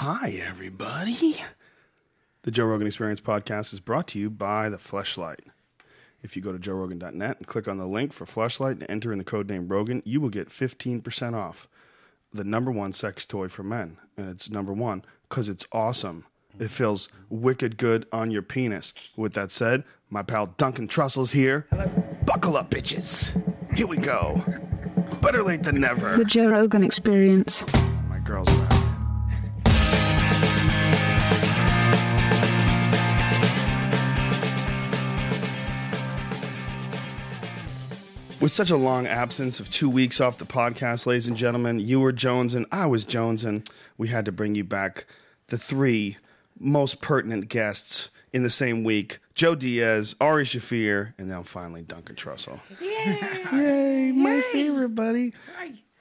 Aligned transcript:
Hi, 0.00 0.40
everybody. 0.46 1.34
The 2.42 2.52
Joe 2.52 2.66
Rogan 2.66 2.86
Experience 2.86 3.20
podcast 3.20 3.72
is 3.72 3.80
brought 3.80 4.06
to 4.08 4.20
you 4.20 4.30
by 4.30 4.68
the 4.68 4.76
Fleshlight. 4.76 5.40
If 6.22 6.36
you 6.36 6.40
go 6.40 6.52
to 6.52 6.58
joerogan.net 6.58 7.38
and 7.38 7.46
click 7.48 7.66
on 7.66 7.78
the 7.78 7.86
link 7.88 8.12
for 8.12 8.24
Fleshlight 8.24 8.74
and 8.74 8.86
enter 8.88 9.10
in 9.10 9.18
the 9.18 9.24
code 9.24 9.50
name 9.50 9.66
Rogan, 9.66 10.00
you 10.04 10.20
will 10.20 10.28
get 10.28 10.50
15% 10.50 11.34
off 11.34 11.68
the 12.32 12.44
number 12.44 12.70
one 12.70 12.92
sex 12.92 13.26
toy 13.26 13.48
for 13.48 13.64
men. 13.64 13.96
And 14.16 14.30
it's 14.30 14.48
number 14.48 14.72
one 14.72 15.04
because 15.28 15.48
it's 15.48 15.66
awesome. 15.72 16.26
It 16.60 16.70
feels 16.70 17.08
wicked 17.28 17.76
good 17.76 18.06
on 18.12 18.30
your 18.30 18.42
penis. 18.42 18.94
With 19.16 19.32
that 19.32 19.50
said, 19.50 19.82
my 20.10 20.22
pal 20.22 20.54
Duncan 20.58 20.86
Trussell's 20.86 21.32
here. 21.32 21.66
Buckle 22.24 22.56
up, 22.56 22.70
bitches. 22.70 23.34
Here 23.76 23.88
we 23.88 23.96
go. 23.96 24.44
Better 25.20 25.42
late 25.42 25.64
than 25.64 25.80
never. 25.80 26.16
The 26.16 26.24
Joe 26.24 26.46
Rogan 26.46 26.84
Experience. 26.84 27.66
My 28.08 28.20
girl's 28.20 28.48
With 38.40 38.52
such 38.52 38.70
a 38.70 38.76
long 38.76 39.06
absence 39.06 39.58
of 39.58 39.68
two 39.68 39.90
weeks 39.90 40.20
off 40.20 40.38
the 40.38 40.46
podcast, 40.46 41.06
ladies 41.06 41.26
and 41.26 41.36
gentlemen, 41.36 41.80
you 41.80 41.98
were 41.98 42.12
Jones 42.12 42.54
and 42.54 42.66
I 42.70 42.86
was 42.86 43.04
Jones, 43.04 43.44
and 43.44 43.68
we 43.96 44.08
had 44.08 44.24
to 44.26 44.32
bring 44.32 44.54
you 44.54 44.62
back 44.62 45.06
the 45.48 45.58
three 45.58 46.18
most 46.58 47.00
pertinent 47.00 47.48
guests 47.48 48.10
in 48.32 48.44
the 48.44 48.50
same 48.50 48.84
week 48.84 49.18
Joe 49.34 49.56
Diaz, 49.56 50.14
Ari 50.20 50.44
Shaffir, 50.44 51.14
and 51.18 51.28
now 51.28 51.42
finally 51.42 51.82
Duncan 51.82 52.14
Trussell. 52.14 52.60
Yeah. 52.80 53.56
Yay, 53.56 54.12
my 54.12 54.40
favorite 54.52 54.94
buddy. 54.94 55.32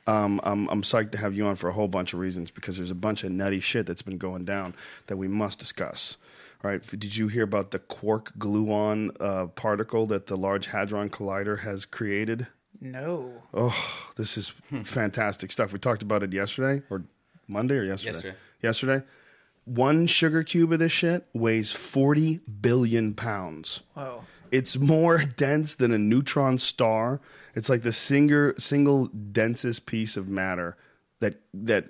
Um, 0.06 0.40
I'm, 0.44 0.68
I'm 0.70 0.84
psyched 0.84 1.12
to 1.12 1.18
have 1.18 1.36
you 1.36 1.46
on 1.48 1.56
for 1.56 1.70
a 1.70 1.74
whole 1.74 1.88
bunch 1.88 2.14
of 2.14 2.20
reasons 2.20 2.52
because 2.52 2.78
there's 2.78 2.92
a 2.92 2.96
bunch 2.96 3.24
of 3.24 3.32
nutty 3.32 3.60
shit 3.60 3.86
that's 3.86 4.02
been 4.04 4.18
going 4.18 4.46
down 4.46 4.76
that 5.08 5.18
we 5.18 5.28
must 5.28 5.60
discuss. 5.60 6.18
Right, 6.68 6.86
did 6.86 7.16
you 7.16 7.30
hear 7.30 7.46
about 7.46 7.72
the 7.72 7.80
quark 7.80 8.34
gluon 8.38 9.16
uh, 9.22 9.46
particle 9.46 10.06
that 10.08 10.28
the 10.28 10.36
Large 10.36 10.68
Hadron 10.68 11.10
Collider 11.10 11.60
has 11.60 11.86
created? 11.86 12.48
No. 12.82 13.42
Oh, 13.54 14.10
this 14.18 14.38
is 14.38 14.50
fantastic 14.84 15.54
stuff. 15.54 15.72
We 15.72 15.80
talked 15.80 16.02
about 16.02 16.24
it 16.24 16.34
yesterday 16.34 16.84
or 16.90 17.06
Monday 17.48 17.76
or 17.76 17.86
yesterday? 17.86 18.16
Yesterday. 18.16 18.36
Yesterday. 18.62 19.06
One 19.64 20.08
sugar 20.08 20.44
cube 20.44 20.74
of 20.74 20.80
this 20.80 20.92
shit 20.92 21.26
weighs 21.34 21.72
40 21.72 22.42
billion 22.60 23.14
pounds. 23.14 23.84
Whoa. 23.94 24.26
It's 24.52 24.78
more 24.78 25.20
dense 25.38 25.74
than 25.74 25.94
a 25.94 25.98
neutron 25.98 26.58
star. 26.58 27.22
It's 27.56 27.70
like 27.70 27.84
the 27.84 27.94
single 27.94 28.52
single 28.58 29.08
densest 29.08 29.86
piece 29.86 30.18
of 30.18 30.28
matter 30.28 30.76
that 31.22 31.40
that 31.54 31.86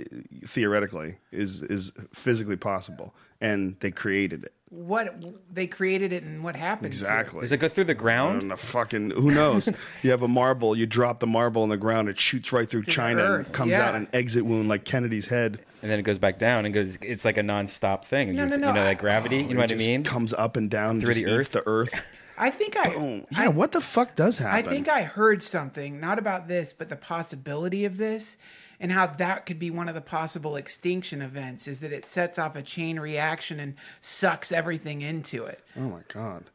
theoretically 0.46 1.18
is 1.32 1.64
is 1.64 1.92
physically 2.14 2.58
possible, 2.58 3.16
and 3.42 3.76
they 3.80 3.90
created 3.90 4.44
it 4.44 4.54
What 4.70 5.24
they 5.54 5.66
created 5.66 6.12
it 6.12 6.24
and 6.24 6.44
what 6.44 6.58
happened? 6.58 6.88
exactly. 6.88 7.40
Does 7.42 7.54
it 7.54 7.58
go 7.58 7.70
through 7.70 7.86
the 7.86 7.94
ground? 7.94 8.42
And 8.42 8.52
the 8.52 8.58
fucking 8.58 9.12
who 9.12 9.32
knows? 9.32 9.70
you 10.04 10.12
have 10.12 10.24
a 10.24 10.28
marble, 10.28 10.78
you 10.78 10.86
drop 10.86 11.22
the 11.22 11.28
marble 11.28 11.64
on 11.64 11.70
the 11.70 11.78
ground, 11.78 12.10
it 12.10 12.20
shoots 12.20 12.52
right 12.52 12.68
through 12.70 12.84
China 12.84 13.22
Earth, 13.22 13.46
and 13.48 13.56
comes 13.56 13.72
yeah. 13.72 13.88
out 13.88 13.96
an 13.96 14.10
exit 14.12 14.46
wound 14.46 14.68
like 14.68 14.84
Kennedy's 14.84 15.28
head. 15.28 15.60
And 15.82 15.90
then 15.90 16.00
it 16.00 16.04
goes 16.04 16.18
back 16.18 16.38
down 16.38 16.66
and 16.66 16.74
goes. 16.74 16.98
It's 17.02 17.24
like 17.24 17.38
a 17.38 17.44
non-stop 17.44 18.04
thing. 18.04 18.36
No, 18.36 18.44
you, 18.44 18.50
no, 18.50 18.56
no, 18.58 18.68
You 18.68 18.74
know, 18.74 18.82
I- 18.82 18.88
like 18.88 19.00
gravity. 19.00 19.38
Oh, 19.38 19.48
you 19.48 19.54
know 19.54 19.62
It 19.62 19.72
what 19.72 19.72
I 19.72 19.76
mean? 19.76 20.04
Comes 20.04 20.34
up 20.34 20.58
and 20.58 20.70
down 20.70 21.00
Through 21.00 21.14
just 21.14 21.24
the 21.24 21.32
earth? 21.32 21.52
The 21.52 21.64
earth. 21.68 22.18
I 22.38 22.52
think 22.52 22.76
I. 22.78 22.94
Boom. 22.94 23.26
Yeah. 23.32 23.44
I, 23.44 23.48
what 23.48 23.72
the 23.72 23.82
fuck 23.82 24.16
does 24.16 24.38
happen? 24.38 24.56
I 24.56 24.62
think 24.62 24.88
I 24.88 25.04
heard 25.04 25.42
something, 25.42 26.00
not 26.00 26.20
about 26.20 26.48
this, 26.48 26.72
but 26.74 26.90
the 26.90 26.96
possibility 26.96 27.86
of 27.86 27.98
this, 27.98 28.38
and 28.80 28.92
how 28.92 29.08
that 29.08 29.46
could 29.46 29.60
be 29.60 29.72
one 29.72 29.90
of 29.90 29.96
the 29.96 30.02
possible 30.02 30.56
extinction 30.56 31.22
events. 31.22 31.68
Is 31.68 31.80
that 31.82 31.94
it 31.94 32.06
sets 32.06 32.38
off 32.38 32.56
a 32.56 32.62
chain 32.62 33.00
reaction 33.00 33.60
and 33.60 33.76
sucks 34.00 34.52
everything 34.52 35.02
into 35.02 35.46
it. 35.46 35.64
Oh 35.76 35.90
my 35.90 36.02
god. 36.08 36.46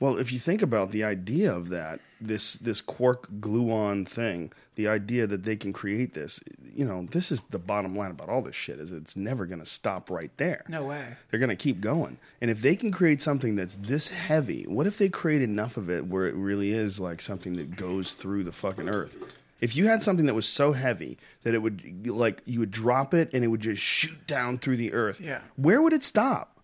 Well, 0.00 0.16
if 0.16 0.32
you 0.32 0.38
think 0.38 0.62
about 0.62 0.92
the 0.92 1.04
idea 1.04 1.54
of 1.54 1.68
that, 1.68 2.00
this 2.22 2.54
this 2.54 2.80
quark 2.80 3.30
gluon 3.38 4.08
thing, 4.08 4.50
the 4.74 4.88
idea 4.88 5.26
that 5.26 5.42
they 5.42 5.56
can 5.56 5.74
create 5.74 6.14
this, 6.14 6.40
you 6.74 6.86
know, 6.86 7.04
this 7.10 7.30
is 7.30 7.42
the 7.42 7.58
bottom 7.58 7.94
line 7.94 8.10
about 8.10 8.30
all 8.30 8.40
this 8.40 8.56
shit 8.56 8.80
is 8.80 8.92
it's 8.92 9.14
never 9.14 9.44
going 9.44 9.58
to 9.58 9.66
stop 9.66 10.10
right 10.10 10.34
there. 10.38 10.64
No 10.68 10.84
way. 10.84 11.16
They're 11.30 11.38
going 11.38 11.50
to 11.50 11.56
keep 11.56 11.82
going. 11.82 12.16
And 12.40 12.50
if 12.50 12.62
they 12.62 12.76
can 12.76 12.90
create 12.90 13.20
something 13.20 13.56
that's 13.56 13.76
this 13.76 14.08
heavy, 14.08 14.64
what 14.66 14.86
if 14.86 14.96
they 14.96 15.10
create 15.10 15.42
enough 15.42 15.76
of 15.76 15.90
it 15.90 16.06
where 16.06 16.26
it 16.26 16.34
really 16.34 16.70
is 16.72 16.98
like 16.98 17.20
something 17.20 17.56
that 17.56 17.76
goes 17.76 18.14
through 18.14 18.44
the 18.44 18.52
fucking 18.52 18.88
earth? 18.88 19.18
If 19.60 19.76
you 19.76 19.86
had 19.86 20.02
something 20.02 20.26
that 20.26 20.34
was 20.34 20.48
so 20.48 20.72
heavy 20.72 21.18
that 21.42 21.54
it 21.54 21.58
would 21.58 22.06
like 22.06 22.42
you 22.46 22.60
would 22.60 22.70
drop 22.70 23.12
it 23.14 23.30
and 23.34 23.44
it 23.44 23.48
would 23.48 23.60
just 23.60 23.82
shoot 23.82 24.26
down 24.26 24.58
through 24.58 24.76
the 24.78 24.92
earth, 24.92 25.20
Yeah. 25.20 25.40
where 25.56 25.82
would 25.82 25.92
it 25.92 26.02
stop? 26.02 26.58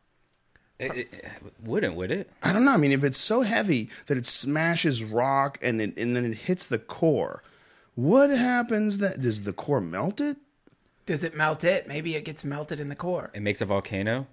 It, 0.78 0.92
it- 0.94 1.08
it 1.14 1.30
wouldn't, 1.62 1.94
would 1.94 2.10
it? 2.10 2.30
I 2.42 2.52
don't 2.52 2.64
know. 2.64 2.72
I 2.72 2.76
mean, 2.76 2.92
if 2.92 3.02
it's 3.04 3.16
so 3.18 3.42
heavy 3.42 3.88
that 4.06 4.16
it 4.18 4.26
smashes 4.26 5.02
rock 5.04 5.58
and 5.62 5.80
it, 5.80 5.96
and 5.96 6.14
then 6.16 6.24
it 6.24 6.36
hits 6.36 6.66
the 6.66 6.78
core, 6.78 7.42
what 7.94 8.30
happens? 8.30 8.98
That 8.98 9.20
does 9.22 9.42
the 9.42 9.52
core 9.54 9.80
melt 9.80 10.20
it? 10.20 10.36
Does 11.06 11.22
it 11.24 11.34
melt 11.36 11.64
it? 11.64 11.86
Maybe 11.86 12.14
it 12.14 12.24
gets 12.24 12.44
melted 12.44 12.80
in 12.80 12.88
the 12.88 12.94
core. 12.96 13.30
It 13.32 13.40
makes 13.40 13.60
a 13.60 13.64
volcano. 13.64 14.26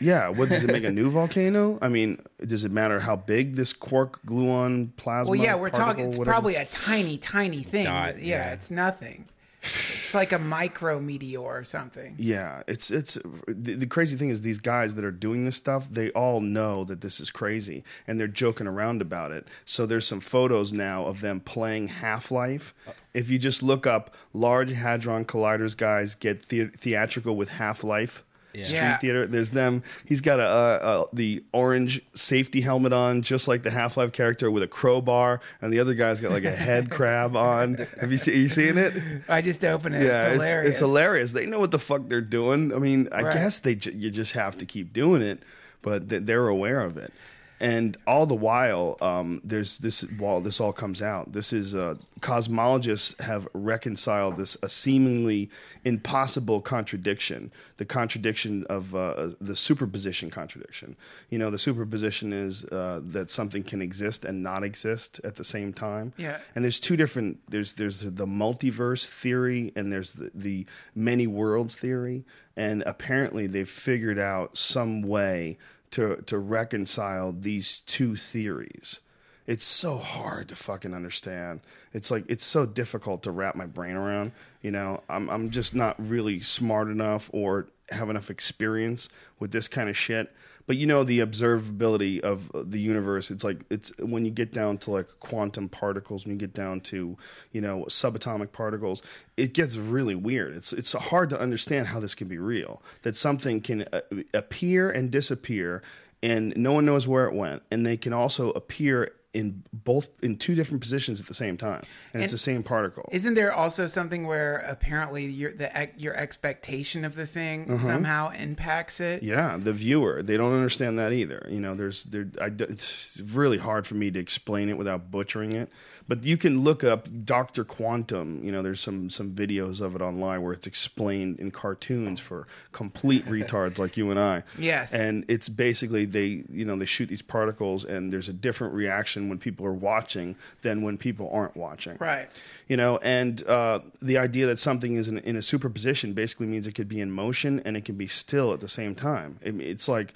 Yeah. 0.00 0.28
What 0.28 0.48
does 0.48 0.64
it 0.64 0.68
make 0.72 0.84
a 0.84 0.90
new 1.00 1.10
volcano? 1.10 1.78
I 1.80 1.88
mean, 1.88 2.20
does 2.44 2.64
it 2.64 2.72
matter 2.72 3.00
how 3.00 3.16
big 3.16 3.54
this 3.56 3.72
quark 3.72 4.20
gluon 4.26 4.94
plasma? 4.96 5.30
Well, 5.30 5.40
yeah, 5.40 5.54
we're 5.54 5.70
particle, 5.70 5.86
talking. 5.86 6.08
It's 6.08 6.18
whatever- 6.18 6.32
probably 6.32 6.54
a 6.56 6.64
tiny, 6.66 7.16
tiny 7.18 7.62
thing. 7.62 7.84
Dot, 7.84 8.18
yeah, 8.18 8.46
yeah. 8.46 8.52
it's 8.52 8.70
nothing. 8.70 9.26
It's 9.66 10.12
like 10.14 10.32
a 10.32 10.38
micro 10.38 11.00
meteor 11.00 11.40
or 11.40 11.64
something. 11.64 12.16
Yeah, 12.18 12.62
it's 12.68 12.90
it's 12.90 13.14
the, 13.48 13.74
the 13.76 13.86
crazy 13.86 14.14
thing 14.14 14.28
is 14.28 14.42
these 14.42 14.58
guys 14.58 14.92
that 14.96 15.06
are 15.06 15.10
doing 15.10 15.46
this 15.46 15.56
stuff, 15.56 15.88
they 15.90 16.10
all 16.10 16.42
know 16.42 16.84
that 16.84 17.00
this 17.00 17.18
is 17.18 17.30
crazy 17.30 17.82
and 18.06 18.20
they're 18.20 18.28
joking 18.28 18.66
around 18.66 19.00
about 19.00 19.32
it. 19.32 19.48
So 19.64 19.86
there's 19.86 20.06
some 20.06 20.20
photos 20.20 20.74
now 20.74 21.06
of 21.06 21.22
them 21.22 21.40
playing 21.40 21.88
Half-Life. 21.88 22.74
If 23.14 23.30
you 23.30 23.38
just 23.38 23.62
look 23.62 23.86
up 23.86 24.14
Large 24.34 24.72
Hadron 24.72 25.24
Colliders 25.24 25.74
guys 25.74 26.14
get 26.14 26.50
the- 26.50 26.66
theatrical 26.66 27.34
with 27.34 27.48
Half-Life. 27.48 28.22
Street 28.62 28.76
Yeah. 28.78 28.96
theater. 28.98 29.26
There's 29.26 29.50
them. 29.50 29.82
He's 30.04 30.20
got 30.20 30.38
a, 30.40 30.44
a, 30.46 31.00
a 31.02 31.06
the 31.12 31.42
orange 31.52 32.00
safety 32.14 32.60
helmet 32.60 32.92
on, 32.92 33.22
just 33.22 33.48
like 33.48 33.62
the 33.62 33.70
Half 33.70 33.96
Life 33.96 34.12
character, 34.12 34.50
with 34.50 34.62
a 34.62 34.68
crowbar, 34.68 35.40
and 35.60 35.72
the 35.72 35.80
other 35.80 35.94
guy's 35.94 36.20
got 36.20 36.30
like 36.30 36.44
a 36.44 36.50
head 36.54 36.90
crab 36.90 37.34
on. 37.36 37.74
Have 38.00 38.10
you 38.12 38.18
seen? 38.18 38.36
You 38.36 38.48
seen 38.48 38.78
it? 38.78 38.94
I 39.28 39.40
just 39.42 39.64
opened 39.64 39.96
it. 39.96 40.04
Yeah, 40.04 40.28
it's 40.28 40.36
it's 40.36 40.44
hilarious. 40.44 40.70
it's 40.70 40.78
hilarious. 40.78 41.32
They 41.32 41.46
know 41.46 41.58
what 41.60 41.70
the 41.72 41.78
fuck 41.78 42.02
they're 42.08 42.20
doing. 42.20 42.72
I 42.72 42.78
mean, 42.78 43.08
I 43.10 43.22
Right. 43.22 43.32
guess 43.34 43.58
they 43.58 43.74
ju- 43.74 43.92
you 43.94 44.10
just 44.10 44.32
have 44.34 44.58
to 44.58 44.66
keep 44.66 44.92
doing 44.92 45.22
it, 45.22 45.42
but 45.82 46.08
th- 46.08 46.22
they're 46.24 46.46
aware 46.48 46.80
of 46.80 46.96
it. 46.96 47.12
And 47.60 47.96
all 48.06 48.26
the 48.26 48.34
while, 48.34 48.96
um, 49.00 49.40
there's 49.44 49.78
this 49.78 50.02
while 50.18 50.40
this 50.40 50.60
all 50.60 50.72
comes 50.72 51.00
out. 51.00 51.32
This 51.32 51.52
is 51.52 51.74
uh, 51.74 51.94
cosmologists 52.20 53.20
have 53.20 53.46
reconciled 53.54 54.36
this 54.36 54.56
a 54.62 54.68
seemingly 54.68 55.50
impossible 55.84 56.60
contradiction. 56.60 57.52
The 57.76 57.84
contradiction 57.84 58.64
of 58.68 58.94
uh, 58.94 59.30
the 59.40 59.54
superposition 59.56 60.30
contradiction. 60.30 60.96
You 61.30 61.38
know, 61.38 61.50
the 61.50 61.58
superposition 61.58 62.32
is 62.32 62.64
uh, 62.66 63.00
that 63.04 63.30
something 63.30 63.62
can 63.62 63.80
exist 63.80 64.24
and 64.24 64.42
not 64.42 64.64
exist 64.64 65.20
at 65.22 65.36
the 65.36 65.44
same 65.44 65.72
time. 65.72 66.12
Yeah. 66.16 66.38
And 66.54 66.64
there's 66.64 66.80
two 66.80 66.96
different 66.96 67.38
there's 67.48 67.74
there's 67.74 68.00
the 68.00 68.26
multiverse 68.26 69.08
theory 69.08 69.72
and 69.76 69.92
there's 69.92 70.12
the, 70.12 70.30
the 70.34 70.66
many 70.94 71.26
worlds 71.26 71.76
theory 71.76 72.24
and 72.56 72.82
apparently 72.86 73.46
they've 73.46 73.68
figured 73.68 74.18
out 74.18 74.56
some 74.56 75.02
way 75.02 75.58
to 75.94 76.16
to 76.26 76.38
reconcile 76.38 77.32
these 77.32 77.80
two 77.80 78.16
theories. 78.16 79.00
It's 79.46 79.64
so 79.64 79.98
hard 79.98 80.48
to 80.48 80.56
fucking 80.56 80.92
understand. 80.92 81.60
It's 81.92 82.10
like 82.10 82.24
it's 82.28 82.44
so 82.44 82.66
difficult 82.66 83.22
to 83.22 83.30
wrap 83.30 83.54
my 83.54 83.66
brain 83.66 83.94
around. 83.94 84.32
You 84.60 84.72
know, 84.72 85.02
I'm 85.08 85.30
I'm 85.30 85.50
just 85.50 85.74
not 85.74 85.94
really 85.98 86.40
smart 86.40 86.88
enough 86.88 87.30
or 87.32 87.68
have 87.90 88.10
enough 88.10 88.28
experience 88.28 89.08
with 89.38 89.52
this 89.52 89.68
kind 89.68 89.88
of 89.88 89.96
shit. 89.96 90.34
But 90.66 90.76
you 90.76 90.86
know 90.86 91.04
the 91.04 91.20
observability 91.20 92.20
of 92.20 92.50
the 92.54 92.80
universe. 92.80 93.30
It's 93.30 93.44
like 93.44 93.64
it's 93.70 93.92
when 93.98 94.24
you 94.24 94.30
get 94.30 94.52
down 94.52 94.78
to 94.78 94.90
like 94.90 95.08
quantum 95.20 95.68
particles, 95.68 96.24
when 96.24 96.34
you 96.34 96.38
get 96.38 96.54
down 96.54 96.80
to 96.82 97.16
you 97.52 97.60
know 97.60 97.84
subatomic 97.88 98.52
particles, 98.52 99.02
it 99.36 99.52
gets 99.52 99.76
really 99.76 100.14
weird. 100.14 100.54
It's 100.54 100.72
it's 100.72 100.92
hard 100.92 101.30
to 101.30 101.40
understand 101.40 101.88
how 101.88 102.00
this 102.00 102.14
can 102.14 102.28
be 102.28 102.38
real. 102.38 102.82
That 103.02 103.16
something 103.16 103.60
can 103.60 103.84
uh, 103.92 104.00
appear 104.32 104.90
and 104.90 105.10
disappear, 105.10 105.82
and 106.22 106.56
no 106.56 106.72
one 106.72 106.86
knows 106.86 107.06
where 107.06 107.26
it 107.26 107.34
went, 107.34 107.62
and 107.70 107.84
they 107.84 107.96
can 107.96 108.12
also 108.12 108.50
appear 108.52 109.10
in 109.34 109.64
both 109.72 110.08
in 110.22 110.36
two 110.36 110.54
different 110.54 110.80
positions 110.80 111.20
at 111.20 111.26
the 111.26 111.34
same 111.34 111.56
time, 111.56 111.82
and, 112.12 112.22
it's 112.22 112.32
the 112.32 112.38
same 112.38 112.62
particle. 112.62 113.08
Isn't 113.12 113.34
there 113.34 113.52
also 113.52 113.86
something 113.88 114.26
where 114.26 114.58
apparently 114.58 115.26
your 115.26 115.52
the 115.52 115.90
your 115.96 116.14
expectation 116.14 117.04
of 117.04 117.16
the 117.16 117.26
thing 117.26 117.66
mm-hmm. 117.66 117.76
somehow 117.76 118.30
impacts 118.30 119.00
it? 119.00 119.22
Yeah, 119.22 119.58
the 119.58 119.72
viewer 119.72 120.22
they 120.22 120.36
don't 120.36 120.54
understand 120.54 120.98
that 121.00 121.12
either. 121.12 121.46
You 121.50 121.60
know, 121.60 121.74
there's 121.74 122.04
there. 122.04 122.28
I, 122.40 122.46
it's 122.46 123.20
really 123.20 123.58
hard 123.58 123.86
for 123.86 123.96
me 123.96 124.10
to 124.12 124.20
explain 124.20 124.68
it 124.68 124.78
without 124.78 125.10
butchering 125.10 125.52
it. 125.52 125.68
But 126.06 126.24
you 126.24 126.36
can 126.36 126.62
look 126.62 126.84
up 126.84 127.08
Doctor 127.24 127.64
Quantum. 127.64 128.44
You 128.44 128.52
know, 128.52 128.62
there's 128.62 128.80
some 128.80 129.08
some 129.08 129.30
videos 129.32 129.80
of 129.80 129.96
it 129.96 130.02
online 130.02 130.42
where 130.42 130.52
it's 130.52 130.66
explained 130.66 131.40
in 131.40 131.50
cartoons 131.50 132.20
for 132.20 132.46
complete 132.72 133.24
retards 133.36 133.78
like 133.78 133.96
you 133.96 134.10
and 134.10 134.20
I. 134.20 134.42
Yes. 134.58 134.92
and 134.92 135.24
it's 135.28 135.48
basically 135.48 136.04
they 136.04 136.44
you 136.50 136.64
know 136.66 136.76
they 136.76 136.84
shoot 136.84 137.06
these 137.08 137.22
particles 137.22 137.84
and 137.86 138.12
there's 138.12 138.28
a 138.28 138.32
different 138.34 138.74
reaction 138.74 139.28
when 139.30 139.38
people 139.38 139.64
are 139.64 139.72
watching 139.72 140.36
than 140.62 140.82
when 140.82 140.98
people 140.98 141.30
aren't 141.32 141.56
watching 141.56 141.96
Right. 141.98 142.30
you 142.68 142.76
know 142.76 142.98
and 142.98 143.42
uh, 143.46 143.80
the 144.02 144.18
idea 144.18 144.46
that 144.46 144.58
something 144.58 144.94
is 144.96 145.08
in, 145.08 145.18
in 145.18 145.36
a 145.36 145.42
superposition 145.42 146.12
basically 146.12 146.46
means 146.46 146.66
it 146.66 146.72
could 146.74 146.88
be 146.88 147.00
in 147.00 147.10
motion 147.10 147.60
and 147.64 147.76
it 147.76 147.84
can 147.84 147.96
be 147.96 148.06
still 148.06 148.52
at 148.52 148.60
the 148.60 148.68
same 148.68 148.94
time 148.94 149.38
It- 149.42 149.60
it's 149.60 149.88
like 149.88 150.14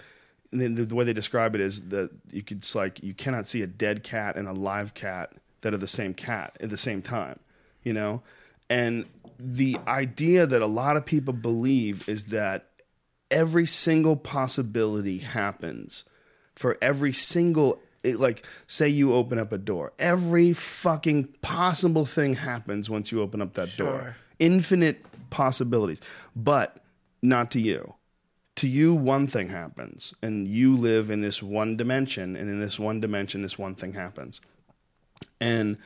the, 0.52 0.68
the 0.68 0.94
way 0.94 1.04
they 1.04 1.12
describe 1.12 1.54
it 1.54 1.60
is 1.60 1.88
that 1.88 2.10
you 2.30 2.42
could 2.42 2.62
like 2.74 3.02
you 3.02 3.14
cannot 3.14 3.46
see 3.46 3.62
a 3.62 3.66
dead 3.66 4.02
cat 4.02 4.36
and 4.36 4.46
a 4.48 4.52
live 4.52 4.92
cat 4.94 5.32
that 5.60 5.74
are 5.74 5.78
the 5.78 5.86
same 5.86 6.14
cat 6.14 6.56
at 6.60 6.70
the 6.70 6.78
same 6.78 7.02
time 7.02 7.38
you 7.88 7.94
know? 7.94 8.22
And 8.68 9.06
the 9.38 9.78
idea 9.86 10.46
that 10.46 10.60
a 10.60 10.66
lot 10.66 10.96
of 10.96 11.06
people 11.06 11.32
believe 11.32 12.08
is 12.08 12.24
that 12.24 12.68
every 13.30 13.66
single 13.66 14.16
possibility 14.16 15.18
happens 15.18 16.04
for 16.54 16.76
every 16.82 17.12
single 17.12 17.80
it, 18.02 18.20
like 18.20 18.44
say 18.66 18.88
you 18.88 19.12
open 19.14 19.38
up 19.38 19.52
a 19.52 19.58
door 19.58 19.92
every 19.98 20.52
fucking 20.52 21.24
possible 21.42 22.04
thing 22.04 22.34
happens 22.34 22.88
once 22.88 23.10
you 23.10 23.20
open 23.20 23.42
up 23.42 23.54
that 23.54 23.76
door. 23.76 24.16
Infinite 24.38 25.04
possibilities. 25.30 26.00
But 26.36 26.76
not 27.22 27.50
to 27.52 27.60
you. 27.60 27.94
To 28.56 28.68
you 28.68 28.94
one 28.94 29.26
thing 29.26 29.48
happens 29.48 30.14
and 30.22 30.46
you 30.48 30.76
live 30.76 31.10
in 31.10 31.20
this 31.20 31.42
one 31.42 31.76
dimension 31.76 32.36
and 32.36 32.48
in 32.48 32.60
this 32.60 32.78
one 32.78 33.00
dimension 33.00 33.42
this 33.42 33.58
one 33.58 33.74
thing 33.74 33.94
happens 33.94 34.40
and 35.40 35.78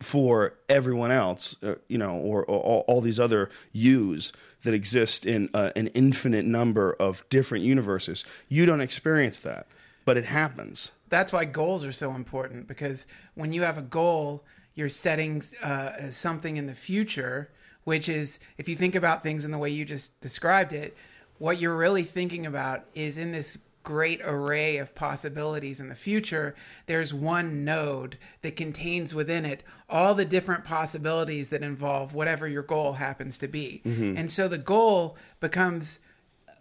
for 0.00 0.54
everyone 0.68 1.10
else, 1.10 1.56
uh, 1.62 1.74
you 1.88 1.98
know, 1.98 2.16
or, 2.16 2.44
or 2.44 2.58
all, 2.58 2.84
all 2.88 3.00
these 3.00 3.20
other 3.20 3.50
yous 3.72 4.32
that 4.62 4.74
exist 4.74 5.26
in 5.26 5.48
uh, 5.54 5.70
an 5.76 5.88
infinite 5.88 6.44
number 6.44 6.94
of 6.94 7.26
different 7.28 7.64
universes, 7.64 8.24
you 8.48 8.66
don't 8.66 8.80
experience 8.80 9.38
that, 9.40 9.66
but 10.04 10.16
it 10.16 10.24
happens. 10.24 10.90
That's 11.08 11.32
why 11.32 11.44
goals 11.44 11.84
are 11.84 11.92
so 11.92 12.12
important 12.12 12.66
because 12.66 13.06
when 13.34 13.52
you 13.52 13.62
have 13.62 13.78
a 13.78 13.82
goal, 13.82 14.44
you're 14.74 14.88
setting 14.88 15.42
uh, 15.62 16.10
something 16.10 16.56
in 16.56 16.66
the 16.66 16.74
future, 16.74 17.50
which 17.84 18.08
is, 18.08 18.40
if 18.56 18.68
you 18.68 18.76
think 18.76 18.94
about 18.94 19.22
things 19.22 19.44
in 19.44 19.50
the 19.50 19.58
way 19.58 19.70
you 19.70 19.84
just 19.84 20.18
described 20.20 20.72
it, 20.72 20.96
what 21.38 21.58
you're 21.58 21.76
really 21.76 22.04
thinking 22.04 22.46
about 22.46 22.84
is 22.94 23.18
in 23.18 23.32
this 23.32 23.58
great 23.82 24.20
array 24.22 24.76
of 24.76 24.94
possibilities 24.94 25.80
in 25.80 25.88
the 25.88 25.94
future, 25.94 26.54
there's 26.86 27.14
one 27.14 27.64
node 27.64 28.18
that 28.42 28.56
contains 28.56 29.14
within 29.14 29.44
it 29.44 29.62
all 29.88 30.14
the 30.14 30.24
different 30.24 30.64
possibilities 30.64 31.48
that 31.48 31.62
involve 31.62 32.14
whatever 32.14 32.46
your 32.46 32.62
goal 32.62 32.94
happens 32.94 33.38
to 33.38 33.48
be. 33.48 33.82
Mm-hmm. 33.84 34.16
And 34.16 34.30
so 34.30 34.48
the 34.48 34.58
goal 34.58 35.16
becomes 35.40 35.98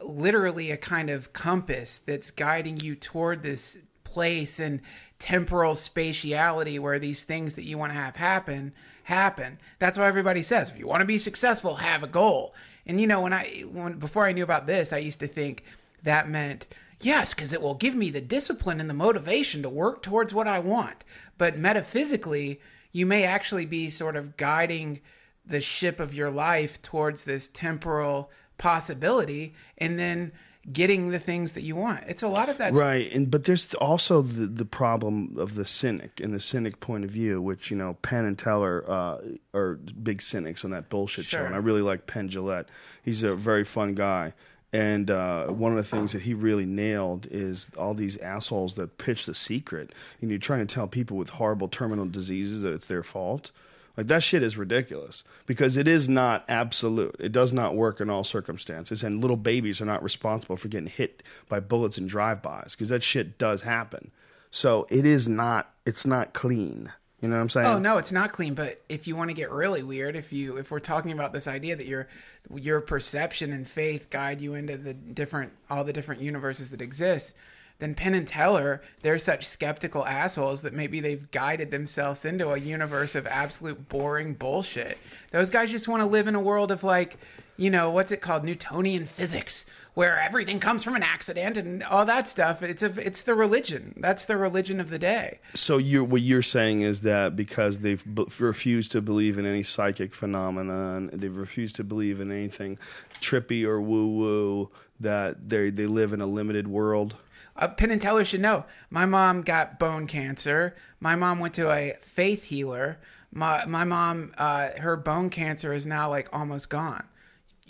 literally 0.02 0.72
a 0.72 0.78
kind 0.78 1.10
of 1.10 1.34
compass 1.34 1.98
that's 1.98 2.32
guiding 2.32 2.80
you 2.80 2.96
toward 2.96 3.44
this 3.44 3.78
place 4.04 4.60
and 4.60 4.82
temporal 5.20 5.74
spatiality 5.74 6.80
where 6.80 7.00
these 7.00 7.24
things 7.24 7.54
that 7.54 7.66
you 7.66 7.78
want 7.78 7.92
to 7.92 8.00
have 8.00 8.16
happen 8.16 8.74
happen. 9.04 9.60
That's 9.80 9.98
why 9.98 10.08
everybody 10.08 10.42
says 10.42 10.70
if 10.70 10.80
you 10.80 10.88
want 10.88 11.02
to 11.02 11.06
be 11.06 11.18
successful, 11.18 11.76
have 11.76 12.04
a 12.04 12.08
goal. 12.08 12.54
And 12.86 13.00
you 13.00 13.08
know, 13.08 13.22
when 13.22 13.34
I 13.34 13.64
when 13.72 14.00
before 14.00 14.26
I 14.26 14.32
knew 14.32 14.44
about 14.44 14.66
this, 14.66 14.94
I 14.94 14.98
used 14.98 15.20
to 15.20 15.28
think 15.28 15.64
that 16.04 16.30
meant 16.30 16.68
yes, 17.02 17.34
because 17.34 17.54
it 17.54 17.62
will 17.62 17.76
give 17.76 17.96
me 17.96 18.10
the 18.10 18.22
discipline 18.22 18.80
and 18.80 18.90
the 18.90 18.94
motivation 18.94 19.62
to 19.64 19.70
work 19.70 20.02
towards 20.02 20.34
what 20.34 20.48
I 20.48 20.60
want. 20.60 21.04
But 21.38 21.58
metaphysically, 21.58 22.60
you 22.92 23.06
may 23.06 23.24
actually 23.24 23.66
be 23.66 23.90
sort 23.90 24.16
of 24.16 24.38
guiding 24.38 25.02
the 25.46 25.62
ship 25.62 26.00
of 26.00 26.14
your 26.14 26.30
life 26.30 26.82
towards 26.82 27.24
this 27.24 27.48
temporal 27.48 28.30
possibility 28.58 29.54
and 29.78 29.98
then 29.98 30.32
getting 30.72 31.10
the 31.10 31.20
things 31.20 31.54
that 31.54 31.62
you 31.62 31.76
want. 31.76 32.04
It's 32.08 32.22
a 32.22 32.28
lot 32.28 32.50
of 32.50 32.58
that. 32.58 32.74
Right, 32.74 33.12
and 33.12 33.32
but 33.32 33.46
there's 33.46 33.74
also 33.76 34.22
the 34.22 34.46
the 34.46 34.66
problem 34.66 35.36
of 35.38 35.56
the 35.56 35.66
cynic 35.66 36.20
and 36.20 36.34
the 36.34 36.40
cynic 36.40 36.80
point 36.80 37.04
of 37.04 37.10
view, 37.10 37.42
which 37.42 37.72
you 37.72 37.78
know 37.78 37.96
Penn 38.02 38.26
and 38.26 38.38
Teller 38.38 38.84
uh, 38.88 39.18
are 39.54 39.76
big 39.76 40.22
cynics 40.22 40.64
on 40.64 40.72
that 40.72 40.90
bullshit 40.90 41.26
show, 41.26 41.44
and 41.44 41.56
I 41.56 41.60
really 41.60 41.82
like 41.82 42.08
Penn 42.08 42.30
Jillette. 42.30 42.66
He's 43.02 43.24
a 43.24 43.36
very 43.36 43.64
fun 43.64 43.96
guy, 43.96 44.34
and 44.72 45.10
uh, 45.10 45.48
one 45.48 45.72
of 45.72 45.78
the 45.78 45.84
things 45.84 46.14
that 46.14 46.22
he 46.22 46.34
really 46.34 46.66
nailed 46.66 47.28
is 47.32 47.72
all 47.78 47.94
these 47.94 48.18
assholes 48.18 48.76
that 48.76 48.98
pitch 48.98 49.26
the 49.26 49.34
secret, 49.34 49.94
and 50.22 50.30
you're 50.30 50.40
trying 50.40 50.66
to 50.66 50.74
tell 50.74 50.88
people 50.88 51.18
with 51.18 51.32
horrible 51.32 51.68
terminal 51.68 52.06
diseases 52.06 52.62
that 52.64 52.74
it's 52.74 52.88
their 52.88 53.04
fault. 53.04 53.52
Like 53.98 54.08
that 54.08 54.24
shit 54.24 54.44
is 54.44 54.58
ridiculous 54.58 55.24
because 55.46 55.76
it 55.76 55.88
is 55.88 56.08
not 56.08 56.46
absolute. 56.48 57.16
It 57.20 57.32
does 57.32 57.52
not 57.52 57.76
work 57.76 58.00
in 58.00 58.10
all 58.10 58.24
circumstances, 58.24 59.04
and 59.04 59.20
little 59.20 59.36
babies 59.36 59.82
are 59.82 59.86
not 59.86 60.04
responsible 60.04 60.56
for 60.56 60.68
getting 60.68 60.88
hit 60.88 61.24
by 61.50 61.60
bullets 61.60 61.98
and 61.98 62.08
drive-bys 62.08 62.76
because 62.76 62.90
that 62.90 63.04
shit 63.04 63.38
does 63.38 63.64
happen. 63.64 64.12
So 64.52 64.88
it 64.90 65.06
is 65.06 65.28
not. 65.28 65.74
It's 65.86 66.06
not 66.06 66.34
clean. 66.34 66.94
You 67.22 67.28
know 67.28 67.36
what 67.36 67.42
I'm 67.42 67.46
oh, 67.46 67.50
saying? 67.50 67.68
Oh 67.68 67.80
no, 67.80 67.98
it's 67.98 68.12
not 68.12 68.32
clean. 68.32 68.54
But 68.54 68.82
if 68.88 69.08
you 69.08 69.16
want 69.16 69.30
to 69.30 69.34
get 69.34 69.52
really 69.52 69.84
weird, 69.84 70.16
if 70.16 70.32
you 70.32 70.58
if 70.58 70.72
we're 70.72 70.80
talking 70.80 71.12
about 71.12 71.34
this 71.34 71.48
idea 71.48 71.76
that 71.76 71.86
your 71.86 72.08
your 72.56 72.82
perception 72.82 73.52
and 73.52 73.68
faith 73.68 74.10
guide 74.10 74.40
you 74.42 74.54
into 74.54 74.78
the 74.78 74.94
different 74.94 75.52
all 75.70 75.84
the 75.84 75.94
different 75.94 76.22
universes 76.22 76.70
that 76.70 76.82
exist, 76.82 77.36
then 77.80 77.94
Penn 77.94 78.14
and 78.14 78.28
Teller 78.28 78.82
they're 79.02 79.18
such 79.18 79.46
skeptical 79.46 80.06
assholes 80.06 80.62
that 80.62 80.74
maybe 80.74 81.02
they've 81.02 81.30
guided 81.32 81.72
themselves 81.72 82.24
into 82.24 82.52
a 82.52 82.58
universe 82.58 83.16
of 83.16 83.28
absolute 83.28 83.90
boring 83.90 84.34
bullshit. 84.34 84.98
Those 85.32 85.50
guys 85.50 85.72
just 85.72 85.90
want 85.90 86.02
to 86.02 86.08
live 86.08 86.28
in 86.28 86.36
a 86.36 86.42
world 86.42 86.72
of 86.72 86.84
like, 86.84 87.18
you 87.60 87.70
know, 87.70 87.92
what's 87.92 88.12
it 88.12 88.22
called, 88.22 88.44
Newtonian 88.44 89.06
physics, 89.06 89.66
where 89.94 90.18
everything 90.20 90.60
comes 90.60 90.84
from 90.84 90.96
an 90.96 91.04
accident 91.04 91.58
and 91.58 91.84
all 91.84 92.06
that 92.06 92.28
stuff. 92.28 92.64
It's 92.64 92.84
a 92.84 92.92
it's 93.06 93.24
the 93.24 93.36
religion. 93.36 93.94
That's 93.98 94.26
the 94.26 94.38
religion 94.38 94.80
of 94.80 94.90
the 94.90 95.00
day. 95.00 95.40
So 95.56 95.78
you 95.78 96.06
what 96.06 96.22
you're 96.22 96.42
saying 96.42 96.82
is 96.82 97.02
that 97.02 97.36
because 97.36 97.80
they've 97.80 98.04
b- 98.16 98.26
refused 98.40 98.92
to 98.94 99.02
believe 99.02 99.38
in 99.38 99.46
any 99.46 99.64
psychic 99.64 100.14
phenomenon, 100.14 101.10
they've 101.12 101.36
refused 101.36 101.76
to 101.78 101.84
believe 101.84 102.22
in 102.22 102.32
anything 102.32 102.80
trippy 103.20 103.66
or 103.66 103.82
woo 103.82 104.08
woo, 104.08 104.72
that 105.00 105.50
they 105.50 105.70
they 105.70 105.86
live 105.86 106.14
in 106.14 106.22
a 106.22 106.28
limited 106.28 106.68
world. 106.68 107.18
uh, 107.58 107.68
Penn 107.68 107.92
and 107.92 108.02
Teller 108.02 108.24
should 108.24 108.42
know. 108.42 108.64
My 108.90 109.06
mom 109.06 109.42
got 109.42 109.78
bone 109.80 110.08
cancer. 110.08 110.76
My 111.02 111.16
mom 111.18 111.40
went 111.40 111.56
to 111.56 111.70
a 111.70 111.96
faith 112.00 112.46
healer. 112.46 113.00
My 113.34 113.66
my 113.66 113.84
mom, 113.84 114.34
uh, 114.38 114.70
her 114.80 114.96
bone 114.96 115.30
cancer 115.30 115.74
is 115.74 115.86
now 115.86 116.10
like 116.10 116.30
almost 116.32 116.70
gone. 116.70 117.04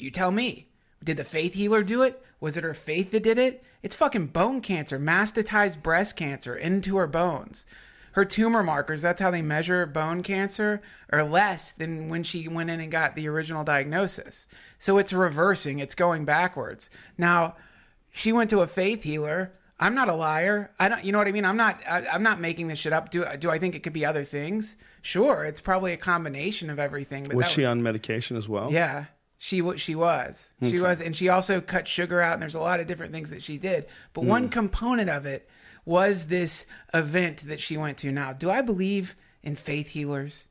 You 0.02 0.12
tell 0.12 0.32
me. 0.32 0.68
Did 1.04 1.18
the 1.18 1.24
faith 1.24 1.54
healer 1.54 1.84
do 1.84 2.02
it? 2.04 2.22
Was 2.40 2.58
it 2.58 2.64
her 2.64 2.74
faith 2.74 3.12
that 3.12 3.24
did 3.24 3.38
it? 3.38 3.64
It's 3.82 3.96
fucking 3.96 4.28
bone 4.28 4.62
cancer, 4.62 5.00
mastatized 5.00 5.82
breast 5.82 6.16
cancer 6.16 6.56
into 6.56 6.98
her 6.98 7.08
bones. 7.08 7.66
Her 8.14 8.26
tumor 8.26 8.64
markers, 8.64 9.02
that's 9.02 9.22
how 9.22 9.32
they 9.32 9.42
measure 9.42 9.86
bone 9.86 10.24
cancer, 10.24 10.82
are 11.10 11.24
less 11.24 11.72
than 11.72 12.10
when 12.10 12.24
she 12.24 12.48
went 12.48 12.70
in 12.70 12.80
and 12.80 12.92
got 12.92 13.16
the 13.16 13.28
original 13.28 13.64
diagnosis. 13.64 14.48
So 14.78 14.98
it's 14.98 15.14
reversing, 15.14 15.80
it's 15.80 15.96
going 15.96 16.26
backwards. 16.26 16.90
Now, 17.18 17.56
she 18.12 18.34
went 18.34 18.50
to 18.50 18.62
a 18.62 18.68
faith 18.68 19.04
healer. 19.04 19.54
I'm 19.80 19.96
not 19.96 20.10
a 20.10 20.14
liar. 20.14 20.72
I 20.80 20.90
don't. 20.90 21.06
You 21.06 21.14
know 21.14 21.20
what 21.20 21.28
I 21.28 21.32
mean? 21.32 21.46
I'm 21.46 21.56
not. 21.56 21.80
I, 21.90 22.06
I'm 22.12 22.24
not 22.24 22.42
making 22.42 22.68
this 22.68 22.80
shit 22.80 22.92
up. 22.92 23.12
Do 23.12 23.26
Do 23.40 23.50
I 23.50 23.60
think 23.60 23.76
it 23.76 23.84
could 23.84 23.94
be 23.94 24.06
other 24.06 24.26
things? 24.26 24.76
Sure, 25.02 25.46
it's 25.46 25.62
probably 25.62 25.94
a 25.94 25.98
combination 25.98 26.70
of 26.70 26.80
everything. 26.80 27.26
But 27.26 27.36
Was 27.36 27.50
she 27.50 27.64
on 27.64 27.82
medication 27.82 28.36
as 28.36 28.50
well? 28.50 28.74
Yeah, 28.74 29.06
she 29.42 29.62
what 29.62 29.80
she 29.80 29.96
was. 29.96 30.50
She 30.62 30.82
was, 30.82 31.00
and 31.00 31.16
she 31.16 31.30
also 31.30 31.62
cut 31.62 31.88
sugar 31.88 32.20
out. 32.22 32.34
And 32.34 32.42
there's 32.42 32.56
a 32.56 32.60
lot 32.60 32.82
of 32.82 32.88
different 32.88 33.14
things 33.14 33.30
that 33.30 33.42
she 33.42 33.58
did. 33.58 33.86
But 34.14 34.26
one 34.26 34.50
mm. 34.50 34.52
component 34.52 35.10
of 35.10 35.26
it 35.26 35.50
was 35.86 36.26
this 36.26 36.66
event 36.94 37.48
that 37.48 37.62
she 37.62 37.78
went 37.78 37.98
to. 38.00 38.12
Now, 38.12 38.34
do 38.34 38.52
I 38.52 38.62
believe 38.62 39.16
in 39.42 39.56
faith 39.56 39.88
healers? 39.88 40.50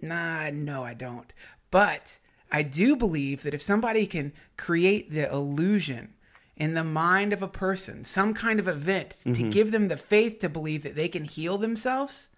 Nah, 0.00 0.50
no, 0.50 0.84
I 0.84 0.94
don't. 0.94 1.32
But 1.72 2.18
I 2.52 2.62
do 2.62 2.94
believe 2.94 3.42
that 3.42 3.54
if 3.54 3.60
somebody 3.60 4.06
can 4.06 4.32
create 4.56 5.10
the 5.10 5.28
illusion 5.28 6.14
in 6.56 6.74
the 6.74 6.84
mind 6.84 7.32
of 7.32 7.42
a 7.42 7.48
person, 7.48 8.04
some 8.04 8.34
kind 8.34 8.60
of 8.60 8.68
event 8.68 9.16
to 9.24 9.30
mm-hmm. 9.30 9.50
give 9.50 9.72
them 9.72 9.88
the 9.88 9.96
faith 9.96 10.38
to 10.38 10.48
believe 10.48 10.84
that 10.84 10.94
they 10.94 11.08
can 11.08 11.24
heal 11.24 11.58
themselves, 11.58 12.30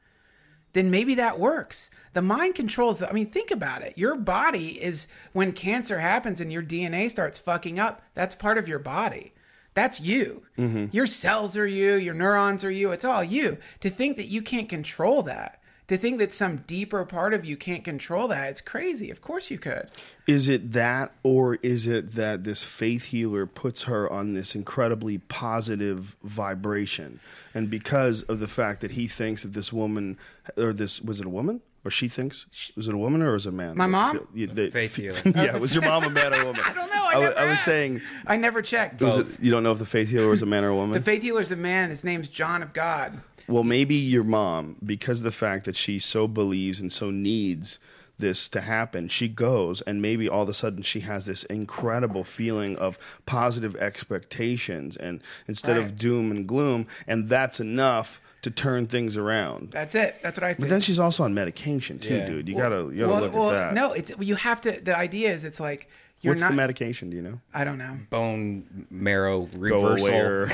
then 0.74 0.90
maybe 0.90 1.14
that 1.14 1.38
works. 1.38 1.90
The 2.12 2.22
mind 2.22 2.54
controls 2.54 2.98
the, 2.98 3.08
I 3.08 3.12
mean, 3.12 3.30
think 3.30 3.50
about 3.50 3.82
it. 3.82 3.96
Your 3.96 4.14
body 4.14 4.82
is, 4.82 5.08
when 5.32 5.52
cancer 5.52 5.98
happens 5.98 6.40
and 6.40 6.52
your 6.52 6.62
DNA 6.62 7.10
starts 7.10 7.38
fucking 7.38 7.78
up, 7.78 8.02
that's 8.14 8.34
part 8.34 8.58
of 8.58 8.68
your 8.68 8.78
body. 8.78 9.32
That's 9.74 10.00
you. 10.00 10.44
Mm-hmm. 10.56 10.86
Your 10.92 11.06
cells 11.06 11.56
are 11.56 11.66
you, 11.66 11.94
your 11.94 12.14
neurons 12.14 12.62
are 12.62 12.70
you, 12.70 12.92
it's 12.92 13.04
all 13.04 13.24
you. 13.24 13.58
To 13.80 13.90
think 13.90 14.16
that 14.16 14.26
you 14.26 14.42
can't 14.42 14.68
control 14.68 15.22
that, 15.24 15.60
to 15.88 15.96
think 15.98 16.18
that 16.18 16.32
some 16.32 16.58
deeper 16.66 17.04
part 17.04 17.34
of 17.34 17.44
you 17.44 17.56
can't 17.56 17.84
control 17.84 18.28
that, 18.28 18.48
it's 18.48 18.60
crazy. 18.60 19.10
Of 19.10 19.20
course 19.20 19.50
you 19.50 19.58
could. 19.58 19.88
Is 20.26 20.48
it 20.48 20.72
that, 20.72 21.12
or 21.22 21.56
is 21.56 21.86
it 21.86 22.12
that 22.12 22.44
this 22.44 22.64
faith 22.64 23.04
healer 23.06 23.44
puts 23.46 23.82
her 23.84 24.10
on 24.10 24.32
this 24.34 24.54
incredibly 24.54 25.18
positive 25.18 26.16
vibration? 26.22 27.20
And 27.52 27.68
because 27.68 28.22
of 28.22 28.38
the 28.40 28.48
fact 28.48 28.80
that 28.80 28.92
he 28.92 29.06
thinks 29.06 29.42
that 29.42 29.52
this 29.52 29.72
woman, 29.72 30.16
or 30.56 30.72
this, 30.72 31.00
was 31.02 31.20
it 31.20 31.26
a 31.26 31.30
woman? 31.30 31.60
Or 31.86 31.90
she 31.90 32.08
thinks? 32.08 32.46
Was 32.76 32.88
it 32.88 32.94
a 32.94 32.96
woman 32.96 33.20
or 33.20 33.32
was 33.32 33.44
it 33.44 33.50
a 33.50 33.52
man? 33.52 33.76
My 33.76 33.86
mom? 33.86 34.26
You- 34.32 34.46
the- 34.46 34.70
Faith 34.70 34.96
healer. 34.96 35.18
yeah, 35.44 35.58
was 35.58 35.74
your 35.74 35.84
mom 35.84 36.04
a 36.04 36.08
man 36.08 36.32
or 36.32 36.40
a 36.40 36.44
woman? 36.46 36.62
I 36.64 36.72
don't 36.72 36.88
know. 36.88 37.04
I, 37.04 37.10
I, 37.10 37.20
never 37.20 37.38
I 37.38 37.44
was 37.44 37.52
asked. 37.58 37.64
saying, 37.66 38.00
I 38.26 38.36
never 38.38 38.62
checked. 38.62 39.02
was 39.02 39.18
it, 39.18 39.40
you 39.42 39.50
don't 39.50 39.62
know 39.62 39.72
if 39.72 39.78
the 39.78 39.84
faith 39.84 40.08
healer 40.08 40.28
was 40.28 40.40
a 40.40 40.46
man 40.46 40.64
or 40.64 40.68
a 40.70 40.74
woman? 40.74 40.92
The 40.94 41.04
faith 41.04 41.20
healer 41.20 41.42
is 41.42 41.52
a 41.52 41.56
man. 41.56 41.90
His 41.90 42.02
name's 42.02 42.30
John 42.30 42.62
of 42.62 42.72
God. 42.72 43.20
Well, 43.46 43.64
maybe 43.64 43.94
your 43.94 44.24
mom, 44.24 44.76
because 44.84 45.20
of 45.20 45.24
the 45.24 45.30
fact 45.32 45.64
that 45.66 45.76
she 45.76 45.98
so 45.98 46.26
believes 46.28 46.80
and 46.80 46.90
so 46.92 47.10
needs 47.10 47.78
this 48.18 48.48
to 48.50 48.60
happen, 48.60 49.08
she 49.08 49.26
goes 49.28 49.80
and 49.82 50.00
maybe 50.00 50.28
all 50.28 50.44
of 50.44 50.48
a 50.48 50.54
sudden 50.54 50.82
she 50.82 51.00
has 51.00 51.26
this 51.26 51.42
incredible 51.44 52.22
feeling 52.24 52.76
of 52.76 52.96
positive 53.26 53.74
expectations 53.76 54.96
and 54.96 55.20
instead 55.48 55.76
of 55.76 55.96
doom 55.98 56.30
and 56.30 56.46
gloom, 56.46 56.86
and 57.06 57.28
that's 57.28 57.60
enough 57.60 58.20
to 58.42 58.50
turn 58.50 58.86
things 58.86 59.16
around. 59.16 59.70
That's 59.72 59.94
it. 59.94 60.16
That's 60.22 60.38
what 60.38 60.44
I 60.44 60.48
think. 60.48 60.60
But 60.60 60.68
then 60.68 60.80
she's 60.80 61.00
also 61.00 61.24
on 61.24 61.34
medication 61.34 61.98
too, 61.98 62.16
Yeah. 62.16 62.26
dude. 62.26 62.48
You 62.48 62.56
gotta 62.56 62.90
you 62.92 63.00
gotta 63.00 63.06
well, 63.12 63.20
look 63.22 63.34
well, 63.34 63.50
at 63.50 63.52
that. 63.52 63.74
No, 63.74 63.92
it's 63.92 64.12
you 64.20 64.36
have 64.36 64.60
to. 64.62 64.72
The 64.80 64.96
idea 64.96 65.32
is, 65.32 65.44
it's 65.46 65.60
like 65.60 65.88
you're 66.20 66.32
What's 66.32 66.42
not. 66.42 66.50
the 66.50 66.56
medication? 66.56 67.08
Do 67.10 67.16
you 67.16 67.22
know? 67.22 67.40
I 67.54 67.64
don't 67.64 67.78
know. 67.78 67.96
Bone 68.10 68.86
marrow 68.90 69.46
Go 69.46 69.58
reversal. 69.58 70.08
away. 70.14 70.20
Or, 70.20 70.46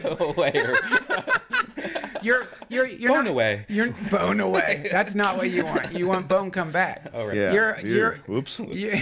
Go 0.00 0.34
away. 0.36 0.74
Or- 2.20 2.24
You're 2.24 2.46
you're 2.68 2.86
you're 2.86 3.10
Bone 3.10 3.24
not, 3.24 3.30
away. 3.32 3.66
You're 3.68 3.92
bone 4.10 4.40
away. 4.40 4.86
That's 4.90 5.14
not 5.14 5.36
what 5.36 5.50
you 5.50 5.64
want. 5.64 5.92
You 5.92 6.06
want 6.08 6.28
bone 6.28 6.50
come 6.50 6.70
back. 6.72 7.10
Oh, 7.14 7.26
right. 7.26 7.36
yeah. 7.36 7.52
You're 7.52 7.80
you're 7.80 8.12
whoops. 8.26 8.60
you're, 8.68 8.94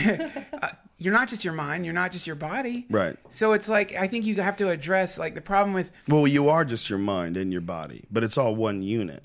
uh, 0.63 0.69
you're 0.99 1.13
not 1.13 1.29
just 1.29 1.45
your 1.45 1.55
mind. 1.55 1.85
You're 1.85 1.95
not 1.95 2.11
just 2.13 2.27
your 2.27 2.37
body. 2.37 2.87
Right. 2.91 3.17
So 3.31 3.53
it's 3.53 3.69
like 3.69 3.95
I 3.95 4.07
think 4.09 4.25
you 4.27 4.37
have 4.43 4.57
to 4.59 4.71
address 4.71 5.19
like 5.19 5.35
the 5.35 5.41
problem 5.41 5.75
with 5.75 5.91
Well, 6.09 6.27
you 6.27 6.49
are 6.49 6.65
just 6.65 6.89
your 6.91 6.99
mind 6.99 7.37
and 7.37 7.53
your 7.53 7.61
body, 7.63 8.05
but 8.11 8.25
it's 8.25 8.39
all 8.39 8.55
one 8.55 8.83
unit. 8.83 9.23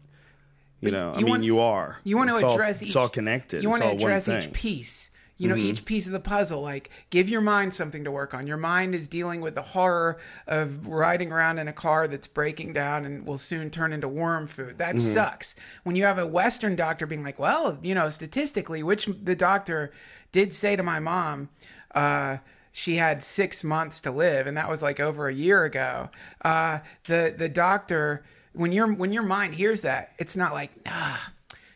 You 0.81 0.91
know, 0.91 1.11
I 1.15 1.19
you 1.19 1.25
mean, 1.25 1.29
want- 1.31 1.43
you 1.43 1.59
are. 1.59 1.97
You 2.03 2.17
want 2.17 2.29
to 2.29 2.35
It's 2.35 2.43
all- 2.43 2.53
address 2.55 2.81
It's 2.81 2.95
all 2.97 3.07
connected. 3.09 3.63
You 3.63 3.69
it's 3.69 3.79
want 3.79 3.83
to 3.99 4.05
all 4.05 4.11
address. 4.13 4.27
Each 4.47 4.51
piece. 4.53 5.09
You 5.43 5.49
know, 5.49 5.55
each 5.57 5.85
piece 5.85 6.05
of 6.07 6.13
the 6.13 6.19
puzzle. 6.19 6.61
Like, 6.61 6.89
give 7.09 7.29
your 7.29 7.41
mind 7.41 7.73
something 7.73 8.03
to 8.05 8.11
work 8.11 8.33
on. 8.33 8.47
Your 8.47 8.57
mind 8.57 8.95
is 8.95 9.07
dealing 9.07 9.41
with 9.41 9.55
the 9.55 9.61
horror 9.61 10.17
of 10.47 10.87
riding 10.87 11.31
around 11.31 11.59
in 11.59 11.67
a 11.67 11.73
car 11.73 12.07
that's 12.07 12.27
breaking 12.27 12.73
down 12.73 13.05
and 13.05 13.25
will 13.25 13.37
soon 13.37 13.69
turn 13.69 13.93
into 13.93 14.07
worm 14.07 14.47
food. 14.47 14.77
That 14.77 14.95
Mm-hmm. 14.95 15.13
sucks. 15.13 15.55
When 15.83 15.95
you 15.95 16.05
have 16.05 16.17
a 16.17 16.25
Western 16.25 16.75
doctor 16.75 17.05
being 17.05 17.23
like, 17.23 17.39
well, 17.39 17.77
you 17.81 17.93
know, 17.93 18.09
statistically, 18.09 18.83
which 18.83 19.05
the 19.05 19.35
doctor 19.35 19.91
did 20.31 20.53
say 20.53 20.75
to 20.75 20.83
my 20.83 20.99
mom, 20.99 21.49
uh, 21.93 22.37
she 22.71 22.95
had 22.95 23.21
six 23.23 23.63
months 23.63 24.01
to 24.01 24.11
live, 24.11 24.47
and 24.47 24.57
that 24.57 24.67
was 24.69 24.81
like 24.81 24.99
over 24.99 25.27
a 25.27 25.33
year 25.33 25.63
ago. 25.63 26.09
Uh, 26.43 26.79
the 27.05 27.33
the 27.37 27.47
doctor, 27.49 28.23
when 28.53 28.71
your 28.71 28.91
when 28.93 29.11
your 29.13 29.23
mind 29.23 29.55
hears 29.55 29.81
that, 29.81 30.13
it's 30.17 30.35
not 30.35 30.53
like 30.53 30.71
ah, 30.87 31.31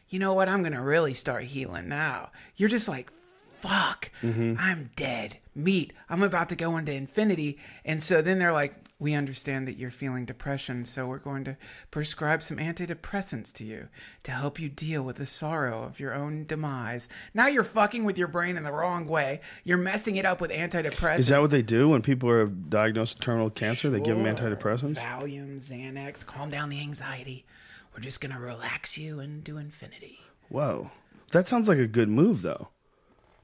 you 0.10 0.18
know 0.20 0.34
what? 0.34 0.50
I'm 0.50 0.64
gonna 0.64 0.82
really 0.82 1.14
start 1.14 1.44
healing 1.44 1.88
now. 1.88 2.32
You're 2.56 2.70
just 2.70 2.88
like, 2.90 3.12
fuck, 3.60 4.12
mm-hmm. 4.22 4.56
I'm 4.60 4.92
dead. 4.96 5.38
Meat. 5.56 5.94
I'm 6.10 6.22
about 6.22 6.50
to 6.50 6.56
go 6.56 6.78
into 6.78 6.94
infinity, 6.94 7.58
and 7.84 8.02
so 8.02 8.22
then 8.22 8.40
they're 8.40 8.54
like. 8.54 8.76
We 9.00 9.14
understand 9.14 9.68
that 9.68 9.78
you're 9.78 9.92
feeling 9.92 10.26
depression, 10.26 10.84
so 10.84 11.06
we're 11.06 11.20
going 11.20 11.44
to 11.44 11.56
prescribe 11.92 12.42
some 12.42 12.58
antidepressants 12.58 13.54
to 13.54 13.64
you 13.64 13.90
to 14.24 14.32
help 14.32 14.60
you 14.60 14.70
deal 14.70 15.04
with 15.04 15.18
the 15.18 15.28
sorrow 15.28 15.84
of 15.84 16.00
your 16.00 16.16
own 16.16 16.46
demise. 16.46 17.08
Now 17.32 17.46
you're 17.46 17.64
fucking 17.64 18.06
with 18.06 18.18
your 18.18 18.28
brain 18.28 18.58
in 18.58 18.64
the 18.64 18.72
wrong 18.72 19.06
way. 19.06 19.42
You're 19.64 19.78
messing 19.78 20.16
it 20.16 20.26
up 20.26 20.42
with 20.42 20.50
antidepressants. 20.50 21.20
Is 21.20 21.28
that 21.28 21.42
what 21.42 21.52
they 21.52 21.62
do 21.62 21.90
when 21.90 22.02
people 22.02 22.28
are 22.32 22.48
diagnosed 22.48 23.20
with 23.20 23.24
terminal 23.24 23.52
cancer? 23.52 23.92
They 23.92 24.02
give 24.02 24.18
them 24.18 24.36
antidepressants. 24.36 24.98
Valium, 24.98 25.58
Xanax, 25.58 26.26
calm 26.26 26.50
down 26.50 26.70
the 26.70 26.80
anxiety. 26.80 27.46
We're 27.94 28.02
just 28.02 28.20
gonna 28.20 28.40
relax 28.40 28.98
you 28.98 29.20
and 29.20 29.44
do 29.44 29.60
infinity. 29.60 30.22
Whoa, 30.50 30.90
that 31.34 31.46
sounds 31.46 31.70
like 31.70 31.78
a 31.78 31.86
good 31.86 32.10
move, 32.10 32.42
though. 32.42 32.70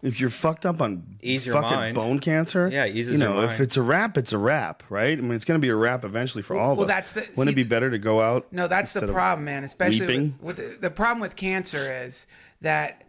If 0.03 0.19
you're 0.19 0.29
fucked 0.29 0.65
up 0.65 0.81
on 0.81 1.03
Ease 1.22 1.45
your 1.45 1.55
fucking 1.55 1.72
mind. 1.77 1.95
bone 1.95 2.19
cancer, 2.19 2.69
Yeah, 2.72 2.86
it 2.86 2.95
eases 2.95 3.13
you 3.13 3.19
know, 3.19 3.36
your 3.36 3.43
if 3.45 3.50
mind. 3.51 3.62
it's 3.62 3.77
a 3.77 3.81
rap, 3.81 4.17
it's 4.17 4.33
a 4.33 4.38
rap, 4.38 4.83
right? 4.89 5.17
I 5.17 5.22
mean, 5.22 5.31
it's 5.33 5.45
going 5.45 5.60
to 5.60 5.65
be 5.65 5.69
a 5.69 5.75
rap 5.75 6.03
eventually 6.03 6.41
for 6.43 6.57
all 6.57 6.74
of 6.74 6.77
well, 6.77 6.88
us. 6.88 6.93
that's 6.93 7.12
the- 7.13 7.22
Wouldn't 7.38 7.48
see, 7.48 7.51
it 7.51 7.55
be 7.55 7.63
better 7.63 7.89
to 7.89 7.98
go 7.98 8.19
out? 8.22 8.51
No, 8.51 8.67
that's 8.67 8.91
the 8.93 9.00
instead 9.00 9.10
of- 9.10 9.15
problem, 9.15 9.45
man. 9.45 9.63
Especially 9.63 10.01
weeping? 10.05 10.36
with, 10.41 10.57
with 10.57 10.81
the, 10.81 10.89
the 10.89 10.91
problem 10.91 11.22
with 11.22 11.36
cancer 11.38 12.03
is 12.03 12.27
that 12.62 13.03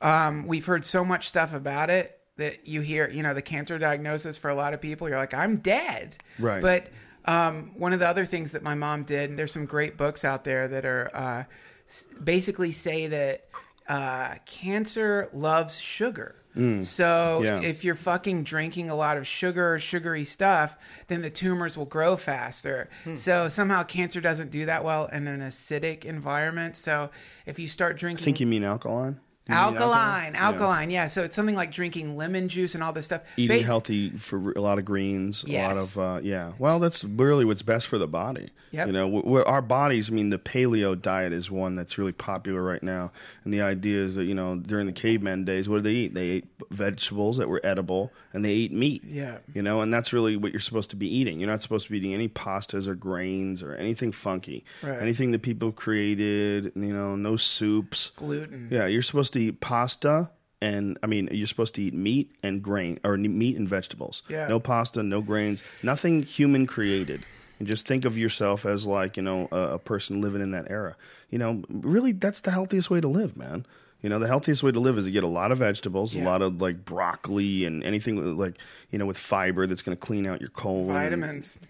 um, 0.00 0.46
we've 0.46 0.64
heard 0.64 0.84
so 0.84 1.04
much 1.04 1.28
stuff 1.28 1.52
about 1.52 1.90
it 1.90 2.18
that 2.36 2.66
you 2.66 2.80
hear, 2.80 3.08
you 3.10 3.22
know, 3.22 3.34
the 3.34 3.42
cancer 3.42 3.78
diagnosis 3.78 4.38
for 4.38 4.48
a 4.48 4.54
lot 4.54 4.72
of 4.72 4.80
people. 4.80 5.08
You're 5.10 5.18
like, 5.18 5.34
I'm 5.34 5.58
dead. 5.58 6.16
Right. 6.38 6.62
But 6.62 6.86
um, 7.26 7.72
one 7.76 7.92
of 7.92 7.98
the 8.00 8.08
other 8.08 8.24
things 8.24 8.52
that 8.52 8.62
my 8.62 8.74
mom 8.74 9.02
did, 9.04 9.28
and 9.28 9.38
there's 9.38 9.52
some 9.52 9.66
great 9.66 9.98
books 9.98 10.24
out 10.24 10.44
there 10.44 10.66
that 10.68 10.86
are 10.86 11.10
uh, 11.14 11.44
s- 11.86 12.06
basically 12.24 12.72
say 12.72 13.08
that 13.08 13.44
uh, 13.90 14.34
cancer 14.46 15.28
loves 15.32 15.78
sugar. 15.80 16.36
So 16.54 16.60
Mm. 16.60 17.44
Yeah. 17.44 17.60
if 17.60 17.84
you're 17.84 17.94
fucking 17.94 18.42
drinking 18.44 18.90
a 18.90 18.94
lot 18.96 19.16
of 19.16 19.24
sugar 19.26 19.74
or 19.74 19.78
sugary 19.78 20.24
stuff, 20.24 20.76
then 21.06 21.22
the 21.22 21.30
tumors 21.30 21.76
will 21.76 21.84
grow 21.86 22.16
faster. 22.16 22.88
Hmm. 23.04 23.14
So 23.14 23.48
somehow 23.48 23.84
cancer 23.84 24.20
doesn't 24.20 24.50
do 24.50 24.66
that 24.66 24.82
well 24.84 25.06
in 25.06 25.28
an 25.28 25.40
acidic 25.40 26.04
environment. 26.04 26.76
So 26.76 27.10
if 27.46 27.58
you 27.60 27.68
start 27.68 27.94
I 27.96 27.98
drinking 27.98 28.24
think 28.24 28.40
you 28.40 28.46
mean 28.48 28.64
alkaline. 28.64 29.20
Alkaline, 29.52 30.34
alkaline, 30.36 30.90
yeah. 30.90 31.08
So 31.08 31.22
it's 31.22 31.36
something 31.36 31.54
like 31.54 31.72
drinking 31.72 32.16
lemon 32.16 32.48
juice 32.48 32.74
and 32.74 32.82
all 32.84 32.92
this 32.92 33.06
stuff. 33.06 33.22
Eating 33.36 33.58
Bas- 33.58 33.66
healthy 33.66 34.10
for 34.10 34.52
a 34.52 34.60
lot 34.60 34.78
of 34.78 34.84
greens, 34.84 35.44
a 35.44 35.62
lot 35.62 35.76
of 35.76 35.98
uh, 35.98 36.20
yeah. 36.22 36.52
Well, 36.58 36.78
that's 36.78 37.04
really 37.04 37.44
what's 37.44 37.62
best 37.62 37.86
for 37.86 37.98
the 37.98 38.08
body. 38.08 38.50
Yep. 38.72 38.86
You 38.86 38.92
know, 38.92 39.42
our 39.44 39.62
bodies. 39.62 40.10
I 40.10 40.12
mean, 40.12 40.30
the 40.30 40.38
paleo 40.38 41.00
diet 41.00 41.32
is 41.32 41.50
one 41.50 41.74
that's 41.74 41.98
really 41.98 42.12
popular 42.12 42.62
right 42.62 42.82
now, 42.82 43.10
and 43.44 43.52
the 43.52 43.62
idea 43.62 43.98
is 43.98 44.14
that 44.14 44.24
you 44.24 44.34
know 44.34 44.56
during 44.56 44.86
the 44.86 44.92
caveman 44.92 45.44
days, 45.44 45.68
what 45.68 45.76
did 45.76 45.84
they 45.84 45.92
eat? 45.94 46.14
They 46.14 46.28
ate 46.28 46.44
vegetables 46.70 47.38
that 47.38 47.48
were 47.48 47.60
edible, 47.64 48.12
and 48.32 48.44
they 48.44 48.52
ate 48.52 48.72
meat. 48.72 49.02
Yeah. 49.04 49.38
You 49.54 49.62
know, 49.62 49.80
and 49.80 49.92
that's 49.92 50.12
really 50.12 50.36
what 50.36 50.52
you're 50.52 50.60
supposed 50.60 50.90
to 50.90 50.96
be 50.96 51.12
eating. 51.12 51.40
You're 51.40 51.50
not 51.50 51.62
supposed 51.62 51.86
to 51.86 51.92
be 51.92 51.98
eating 51.98 52.14
any 52.14 52.28
pastas 52.28 52.86
or 52.86 52.94
grains 52.94 53.62
or 53.62 53.74
anything 53.74 54.12
funky. 54.12 54.64
Right. 54.82 55.00
Anything 55.00 55.32
that 55.32 55.42
people 55.42 55.72
created. 55.72 56.72
You 56.76 56.92
know, 56.92 57.16
no 57.16 57.36
soups. 57.36 58.12
gluten. 58.16 58.68
Yeah, 58.70 58.86
you're 58.86 59.02
supposed 59.02 59.32
to 59.32 59.39
eat 59.40 59.60
pasta 59.60 60.30
and 60.62 60.98
I 61.02 61.06
mean 61.06 61.28
you're 61.32 61.46
supposed 61.46 61.74
to 61.76 61.82
eat 61.82 61.94
meat 61.94 62.32
and 62.42 62.62
grain 62.62 63.00
or 63.04 63.16
meat 63.16 63.56
and 63.56 63.68
vegetables. 63.68 64.22
Yeah. 64.28 64.48
No 64.48 64.60
pasta, 64.60 65.02
no 65.02 65.20
grains, 65.20 65.62
nothing 65.82 66.22
human 66.22 66.66
created. 66.66 67.24
And 67.58 67.68
just 67.68 67.86
think 67.86 68.06
of 68.06 68.16
yourself 68.16 68.64
as 68.64 68.86
like, 68.86 69.16
you 69.18 69.22
know, 69.22 69.48
a, 69.52 69.74
a 69.74 69.78
person 69.78 70.20
living 70.22 70.40
in 70.40 70.52
that 70.52 70.70
era. 70.70 70.96
You 71.28 71.38
know, 71.38 71.62
really 71.68 72.12
that's 72.12 72.40
the 72.40 72.50
healthiest 72.50 72.90
way 72.90 73.00
to 73.00 73.08
live, 73.08 73.36
man. 73.36 73.66
You 74.00 74.08
know, 74.08 74.18
the 74.18 74.26
healthiest 74.26 74.62
way 74.62 74.72
to 74.72 74.80
live 74.80 74.96
is 74.96 75.04
to 75.04 75.10
get 75.10 75.24
a 75.24 75.28
lot 75.28 75.52
of 75.52 75.58
vegetables, 75.58 76.16
a 76.16 76.22
lot 76.22 76.40
of 76.40 76.62
like 76.62 76.86
broccoli 76.86 77.66
and 77.66 77.84
anything 77.84 78.16
with, 78.16 78.28
like, 78.28 78.56
you 78.90 78.98
know, 78.98 79.04
with 79.04 79.18
fiber 79.18 79.66
that's 79.66 79.82
going 79.82 79.94
to 79.94 80.00
clean 80.00 80.26
out 80.26 80.40
your 80.40 80.48
colon. 80.48 80.94
Vitamins. 80.94 81.60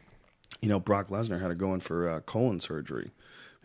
You 0.61 0.69
know, 0.69 0.79
Brock 0.79 1.09
Lesnar 1.09 1.41
had 1.41 1.49
to 1.49 1.57
go 1.57 1.75
in 1.75 1.81
for 1.81 2.09
uh, 2.09 2.21
colon 2.21 2.61
surgery. 2.61 3.11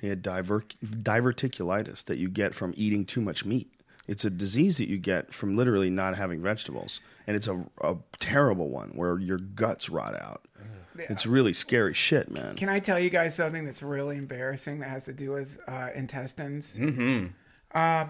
He 0.01 0.07
had 0.07 0.24
diver- 0.24 0.63
diverticulitis 0.83 2.03
that 2.05 2.17
you 2.17 2.27
get 2.27 2.55
from 2.55 2.74
eating 2.75 3.05
too 3.05 3.21
much 3.21 3.45
meat. 3.45 3.71
It's 4.07 4.24
a 4.25 4.29
disease 4.29 4.77
that 4.77 4.88
you 4.89 4.97
get 4.97 5.33
from 5.33 5.55
literally 5.57 5.89
not 5.89 6.15
having 6.15 6.41
vegetables, 6.41 7.01
and 7.25 7.35
it's 7.35 7.47
a, 7.47 7.65
a 7.81 7.95
terrible 8.19 8.69
one 8.69 8.89
where 8.95 9.19
your 9.19 9.38
guts 9.38 9.89
rot 9.89 10.15
out. 10.19 10.45
It's 10.97 11.25
really 11.25 11.51
scary 11.51 11.93
shit, 11.93 12.31
man. 12.31 12.55
Can 12.55 12.69
I 12.69 12.79
tell 12.79 12.97
you 12.97 13.09
guys 13.09 13.35
something 13.35 13.65
that's 13.65 13.83
really 13.83 14.15
embarrassing 14.15 14.79
that 14.79 14.89
has 14.89 15.03
to 15.05 15.13
do 15.13 15.31
with 15.31 15.59
uh, 15.67 15.89
intestines? 15.93 16.74
Mm-hmm. 16.77 17.77
Um, 17.77 18.09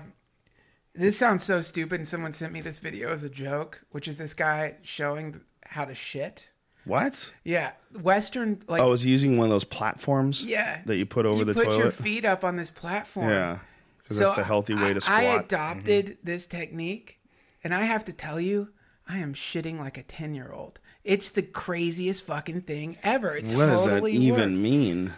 this 0.94 1.18
sounds 1.18 1.44
so 1.44 1.62
stupid, 1.62 1.96
and 2.02 2.08
someone 2.08 2.32
sent 2.34 2.54
me 2.54 2.62
this 2.62 2.78
video 2.80 3.12
as 3.12 3.24
a 3.24 3.30
joke, 3.30 3.84
which 3.92 4.08
is 4.08 4.18
this 4.20 4.34
guy 4.36 4.75
showing 4.84 5.42
how 5.66 5.86
to 5.86 5.96
shit. 5.96 6.50
What? 6.86 7.34
Yeah, 7.44 7.72
Western 8.00 8.62
like 8.68 8.80
Oh, 8.82 8.92
is 8.92 9.02
he 9.02 9.10
using 9.10 9.38
one 9.38 9.46
of 9.46 9.50
those 9.52 9.64
platforms? 9.64 10.46
yeah 10.46 10.82
that 10.86 10.98
you 10.98 11.08
put 11.08 11.25
over 11.25 11.40
you 11.40 11.46
the 11.46 11.56
put 11.56 11.66
toilet. 11.66 11.80
your 11.80 11.92
feet 11.92 12.24
up 12.25 12.44
on 12.44 12.56
this 12.58 12.70
platform. 12.70 13.30
yeah, 13.30 13.60
because 14.06 14.20
that's 14.20 14.34
the 14.34 14.44
healthy 14.44 14.74
way 14.76 14.92
I- 14.92 14.94
to 14.94 15.02
squat. 15.02 15.20
I 15.20 15.24
adopted 15.40 16.18
this 16.24 16.48
technique, 16.48 17.20
and 17.64 17.74
I 17.74 17.82
have 17.82 18.06
to 18.06 18.14
tell 18.14 18.40
you, 18.40 18.70
I 19.08 19.18
am 19.18 19.34
shitting 19.34 19.80
like 19.80 19.98
a 19.98 20.04
ten 20.04 20.34
year 20.34 20.52
old. 20.54 20.80
It's 21.04 21.30
the 21.30 21.42
craziest 21.44 22.24
fucking 22.26 22.62
thing 22.62 22.98
ever. 23.04 23.36
It 23.36 23.46
what 23.46 23.68
does 23.68 23.86
that 23.86 23.92
totally 23.92 24.14
even 24.14 24.52
works. 24.52 24.60
mean? 24.60 25.14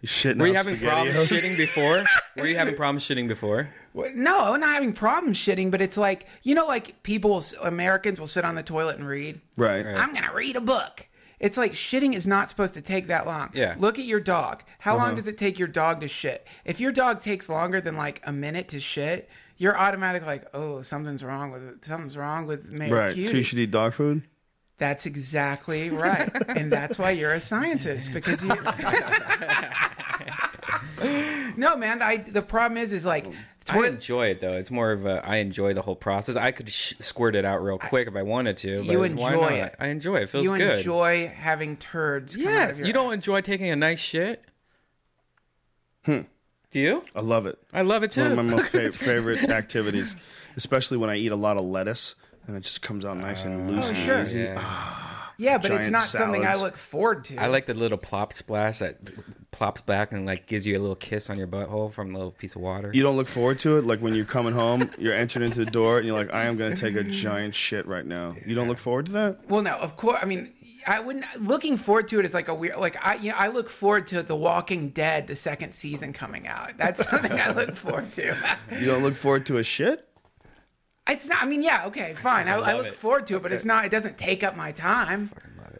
You 0.00 0.08
shitting 0.08 0.38
Were 0.38 0.46
you 0.46 0.54
having 0.54 0.78
problems 0.78 1.16
shitting 1.28 1.56
before? 1.56 2.04
Were 2.36 2.46
you 2.46 2.56
having 2.56 2.76
problems 2.76 3.06
shitting 3.06 3.26
before? 3.26 3.68
No, 4.14 4.54
I'm 4.54 4.60
not 4.60 4.74
having 4.74 4.92
problems 4.92 5.36
shitting, 5.38 5.70
but 5.72 5.82
it's 5.82 5.96
like 5.96 6.26
you 6.44 6.54
know, 6.54 6.66
like 6.66 7.02
people, 7.02 7.30
will, 7.30 7.42
Americans 7.62 8.20
will 8.20 8.28
sit 8.28 8.44
on 8.44 8.54
the 8.54 8.62
toilet 8.62 8.96
and 8.98 9.06
read. 9.08 9.40
Right. 9.56 9.84
I'm 9.84 10.14
gonna 10.14 10.32
read 10.32 10.54
a 10.56 10.60
book, 10.60 11.06
It's 11.40 11.56
like 11.56 11.72
shitting 11.72 12.14
is 12.14 12.26
not 12.26 12.48
supposed 12.48 12.74
to 12.74 12.82
take 12.82 13.06
that 13.08 13.26
long. 13.26 13.50
Yeah. 13.54 13.76
Look 13.78 13.98
at 13.98 14.04
your 14.04 14.20
dog. 14.20 14.62
How 14.80 14.96
Uh-huh. 14.96 15.06
long 15.06 15.14
does 15.14 15.26
it 15.28 15.38
take 15.38 15.58
your 15.58 15.68
dog 15.68 16.00
to 16.00 16.08
shit? 16.08 16.46
If 16.64 16.80
your 16.80 16.92
dog 16.92 17.20
takes 17.20 17.48
longer 17.48 17.80
than 17.80 17.96
like 17.96 18.20
a 18.24 18.32
minute 18.32 18.68
to 18.70 18.80
shit, 18.80 19.28
you're 19.56 19.76
automatically 19.78 20.26
like, 20.28 20.46
oh, 20.54 20.82
something's 20.82 21.22
wrong 21.24 21.50
with 21.50 21.62
it. 21.62 21.84
Something's 21.84 22.16
wrong 22.16 22.46
with 22.46 22.72
Mayor 22.72 22.94
Right. 22.94 23.14
Cutie. 23.14 23.28
So 23.30 23.36
you 23.36 23.42
should 23.42 23.58
eat 23.58 23.70
dog 23.70 23.92
food. 23.92 24.22
That's 24.78 25.06
exactly 25.06 25.90
right, 25.90 26.30
and 26.48 26.70
that's 26.70 26.98
why 27.00 27.10
you're 27.10 27.32
a 27.32 27.40
scientist 27.40 28.12
because 28.12 28.44
you. 28.44 28.50
no, 31.56 31.76
man. 31.76 32.02
I 32.02 32.18
the 32.18 32.42
problem 32.42 32.78
is, 32.78 32.92
is 32.92 33.04
like 33.04 33.26
I 33.70 33.86
enjoy 33.86 34.26
it 34.28 34.40
though. 34.40 34.52
It's 34.52 34.70
more 34.70 34.92
of 34.92 35.06
a 35.06 35.24
I 35.26 35.36
enjoy 35.36 35.74
the 35.74 35.82
whole 35.82 35.96
process. 35.96 36.36
I 36.36 36.50
could 36.52 36.68
sh- 36.68 36.94
squirt 36.98 37.36
it 37.36 37.44
out 37.44 37.62
real 37.62 37.78
quick 37.78 38.08
if 38.08 38.16
I 38.16 38.22
wanted 38.22 38.56
to. 38.58 38.78
But 38.78 38.86
You 38.92 38.98
why 39.00 39.06
enjoy 39.06 39.30
not? 39.40 39.52
it. 39.52 39.74
I 39.78 39.86
enjoy 39.88 40.16
it. 40.16 40.22
It 40.24 40.28
feels 40.30 40.44
you 40.44 40.56
good. 40.56 40.78
enjoy 40.78 41.28
having 41.28 41.76
turds. 41.76 42.36
Come 42.36 42.46
out 42.46 42.50
yes. 42.50 42.72
of 42.74 42.78
your 42.80 42.86
You 42.88 42.92
don't 42.92 43.06
ass. 43.08 43.14
enjoy 43.14 43.40
taking 43.40 43.70
a 43.70 43.76
nice 43.76 44.00
shit. 44.00 44.44
Hmm. 46.04 46.20
Do 46.70 46.80
you? 46.80 47.02
I 47.14 47.20
love 47.20 47.46
it. 47.46 47.58
I 47.72 47.82
love 47.82 48.02
it 48.02 48.10
too. 48.12 48.22
One 48.22 48.32
of 48.32 48.36
my 48.36 48.42
most 48.56 48.68
fa- 48.68 48.92
favorite 48.92 49.48
activities, 49.50 50.14
especially 50.56 50.96
when 50.98 51.10
I 51.10 51.16
eat 51.16 51.32
a 51.32 51.36
lot 51.36 51.56
of 51.56 51.64
lettuce 51.64 52.14
and 52.46 52.56
it 52.56 52.60
just 52.60 52.82
comes 52.82 53.04
out 53.04 53.16
nice 53.16 53.44
and 53.44 53.70
loose 53.70 53.86
Oh, 53.86 53.88
and 53.90 53.98
sure. 53.98 54.20
easy. 54.22 54.40
Yeah. 54.40 55.04
Yeah, 55.38 55.58
but 55.58 55.70
it's 55.70 55.80
giant 55.82 55.92
not 55.92 56.02
something 56.02 56.44
I 56.44 56.56
look 56.56 56.76
forward 56.76 57.24
to. 57.26 57.36
I 57.36 57.46
like 57.46 57.66
the 57.66 57.74
little 57.74 57.96
plop 57.96 58.32
splash 58.32 58.80
that 58.80 58.98
plops 59.52 59.80
back 59.82 60.10
and 60.12 60.26
like 60.26 60.46
gives 60.46 60.66
you 60.66 60.76
a 60.76 60.80
little 60.80 60.96
kiss 60.96 61.30
on 61.30 61.38
your 61.38 61.46
butthole 61.46 61.92
from 61.92 62.12
a 62.14 62.18
little 62.18 62.32
piece 62.32 62.56
of 62.56 62.60
water. 62.60 62.90
You 62.92 63.04
don't 63.04 63.16
look 63.16 63.28
forward 63.28 63.60
to 63.60 63.78
it, 63.78 63.84
like 63.84 64.00
when 64.00 64.14
you're 64.14 64.24
coming 64.24 64.52
home, 64.52 64.90
you're 64.98 65.14
entering 65.14 65.44
into 65.44 65.64
the 65.64 65.70
door, 65.70 65.98
and 65.98 66.06
you're 66.06 66.18
like, 66.18 66.34
"I 66.34 66.44
am 66.44 66.56
going 66.56 66.74
to 66.74 66.80
take 66.80 66.96
a 66.96 67.04
giant 67.04 67.54
shit 67.54 67.86
right 67.86 68.04
now." 68.04 68.34
You 68.44 68.56
don't 68.56 68.66
look 68.66 68.78
forward 68.78 69.06
to 69.06 69.12
that. 69.12 69.48
Well, 69.48 69.62
no, 69.62 69.76
of 69.76 69.96
course. 69.96 70.18
I 70.20 70.24
mean, 70.24 70.52
I 70.88 70.98
wouldn't. 70.98 71.24
Looking 71.40 71.76
forward 71.76 72.08
to 72.08 72.18
it 72.18 72.24
is 72.24 72.34
like 72.34 72.48
a 72.48 72.54
weird. 72.54 72.78
Like 72.78 72.96
I, 73.00 73.14
you 73.14 73.30
know, 73.30 73.36
I 73.38 73.48
look 73.48 73.70
forward 73.70 74.08
to 74.08 74.24
The 74.24 74.34
Walking 74.36 74.90
Dead, 74.90 75.28
the 75.28 75.36
second 75.36 75.72
season 75.72 76.12
coming 76.12 76.48
out. 76.48 76.76
That's 76.76 77.08
something 77.10 77.38
I 77.38 77.52
look 77.52 77.76
forward 77.76 78.10
to. 78.14 78.36
You 78.72 78.86
don't 78.86 79.04
look 79.04 79.14
forward 79.14 79.46
to 79.46 79.58
a 79.58 79.62
shit. 79.62 80.04
It's 81.08 81.28
not. 81.28 81.42
I 81.42 81.46
mean, 81.46 81.62
yeah, 81.62 81.86
okay, 81.86 82.14
fine. 82.14 82.48
I, 82.48 82.52
I 82.54 82.58
love 82.58 82.76
look 82.78 82.86
it. 82.88 82.94
forward 82.94 83.26
to 83.28 83.36
it, 83.36 83.42
but 83.42 83.52
it's 83.52 83.64
not. 83.64 83.84
It 83.84 83.90
doesn't 83.90 84.18
take 84.18 84.44
up 84.44 84.56
my 84.56 84.72
time. 84.72 85.30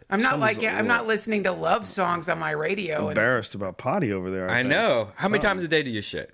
I'm 0.09 0.21
not 0.21 0.31
Someone's 0.31 0.57
like 0.57 0.73
I'm 0.73 0.87
not 0.87 1.05
listening 1.05 1.43
to 1.43 1.51
love 1.51 1.85
songs 1.85 2.29
on 2.29 2.39
my 2.39 2.51
radio. 2.51 3.01
And 3.01 3.09
Embarrassed 3.09 3.53
about 3.53 3.77
potty 3.77 4.11
over 4.11 4.31
there. 4.31 4.49
I, 4.49 4.59
I 4.59 4.63
know. 4.63 5.11
How 5.15 5.27
many 5.27 5.41
times 5.41 5.63
a 5.63 5.67
day 5.67 5.83
do 5.83 5.91
you 5.91 6.01
shit? 6.01 6.33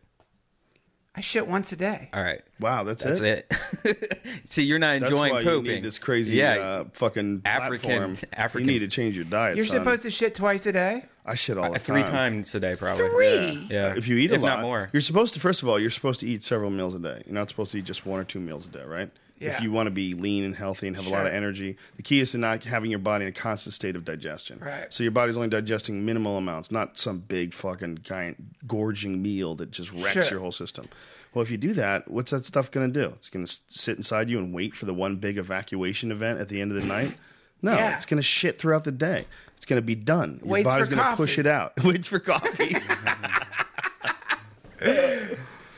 I 1.17 1.21
shit 1.21 1.47
once 1.47 1.71
a 1.71 1.77
day. 1.77 2.09
All 2.13 2.21
right. 2.21 2.41
Wow, 2.59 2.83
that's, 2.83 3.03
That's 3.03 3.21
it. 3.21 3.49
it. 3.85 4.27
See, 4.45 4.63
you're 4.63 4.79
not 4.79 4.99
That's 4.99 5.11
enjoying 5.11 5.33
why 5.33 5.43
pooping. 5.43 5.65
you 5.65 5.75
need 5.75 5.83
this 5.83 5.97
crazy 5.97 6.35
Yeah. 6.35 6.55
uh, 6.55 6.83
fucking 6.93 7.41
African- 7.45 7.79
platform. 7.79 8.17
African- 8.33 8.67
You 8.67 8.73
need 8.73 8.79
to 8.79 8.87
change 8.89 9.15
your 9.15 9.23
diet. 9.25 9.55
You're 9.55 9.65
son. 9.65 9.77
supposed 9.77 10.03
to 10.03 10.11
shit 10.11 10.35
twice 10.35 10.65
a 10.65 10.73
day. 10.73 11.05
I 11.25 11.35
shit 11.35 11.57
all 11.57 11.69
the 11.71 11.77
Uh, 11.77 11.79
three 11.79 12.03
time. 12.03 12.11
times 12.11 12.53
a 12.55 12.59
day, 12.59 12.75
probably. 12.75 13.07
Three. 13.09 13.67
Yeah. 13.71 13.93
If 13.95 14.07
you 14.09 14.17
eat 14.17 14.31
a 14.31 14.35
if 14.35 14.41
lot, 14.41 14.57
not 14.57 14.61
more. 14.61 14.89
you're 14.93 15.01
supposed 15.01 15.33
to. 15.35 15.39
First 15.39 15.63
of 15.63 15.69
all, 15.69 15.79
you're 15.79 15.89
supposed 15.89 16.19
to 16.19 16.27
eat 16.27 16.43
several 16.43 16.69
meals 16.69 16.93
a 16.95 16.99
day. 16.99 17.23
You're 17.25 17.33
not 17.35 17.47
supposed 17.49 17.71
to 17.71 17.77
eat 17.79 17.85
just 17.85 18.05
one 18.05 18.19
or 18.19 18.23
two 18.25 18.39
meals 18.41 18.65
a 18.65 18.69
day, 18.69 18.83
right? 18.85 19.09
Yeah. 19.37 19.49
If 19.49 19.61
you 19.61 19.69
want 19.71 19.87
to 19.87 19.91
be 19.91 20.13
lean 20.13 20.45
and 20.45 20.55
healthy 20.55 20.87
and 20.87 20.95
have 20.95 21.07
a 21.07 21.09
lot 21.09 21.27
of 21.27 21.33
energy, 21.33 21.75
the 21.97 22.03
key 22.03 22.21
is 22.21 22.31
to 22.31 22.37
not 22.37 22.63
having 22.63 22.89
your 22.89 22.99
body 22.99 23.25
in 23.25 23.29
a 23.29 23.33
constant 23.33 23.73
state 23.73 23.95
of 23.97 24.05
digestion. 24.05 24.59
Right. 24.61 24.91
So 24.93 25.03
your 25.03 25.11
body's 25.11 25.35
only 25.35 25.49
digesting 25.49 26.05
minimal 26.05 26.37
amounts, 26.37 26.71
not 26.71 26.97
some 26.97 27.19
big 27.19 27.53
fucking 27.53 27.99
giant 28.01 28.65
gorging 28.65 29.21
meal 29.21 29.53
that 29.55 29.71
just 29.71 29.91
wrecks 29.91 30.13
Sure. 30.13 30.23
your 30.31 30.39
whole 30.39 30.53
system. 30.53 30.85
Well, 31.33 31.43
if 31.43 31.51
you 31.51 31.57
do 31.57 31.73
that, 31.73 32.09
what's 32.09 32.31
that 32.31 32.45
stuff 32.45 32.71
going 32.71 32.93
to 32.93 32.99
do? 33.01 33.09
It's 33.17 33.27
going 33.27 33.45
to 33.45 33.59
sit 33.67 33.97
inside 33.97 34.29
you 34.29 34.37
and 34.39 34.53
wait 34.53 34.73
for 34.73 34.85
the 34.85 34.93
one 34.93 35.17
big 35.17 35.37
evacuation 35.37 36.11
event 36.13 36.39
at 36.39 36.47
the 36.47 36.61
end 36.61 36.71
of 36.71 36.81
the 36.81 36.87
night. 36.93 37.17
No, 37.61 37.73
Yeah. 37.73 37.93
it's 37.95 38.05
going 38.05 38.19
to 38.19 38.23
shit 38.23 38.57
throughout 38.57 38.85
the 38.85 38.91
day. 38.93 39.25
It's 39.57 39.65
going 39.65 39.81
to 39.81 39.85
be 39.85 39.95
done. 39.95 40.39
Your 40.43 40.51
Waits 40.53 40.69
body's 40.69 40.87
going 40.87 41.03
to 41.03 41.15
push 41.17 41.37
it 41.37 41.45
out. 41.45 41.73
It 41.75 41.83
waits 41.85 42.07
for 42.07 42.19
coffee. 42.19 42.77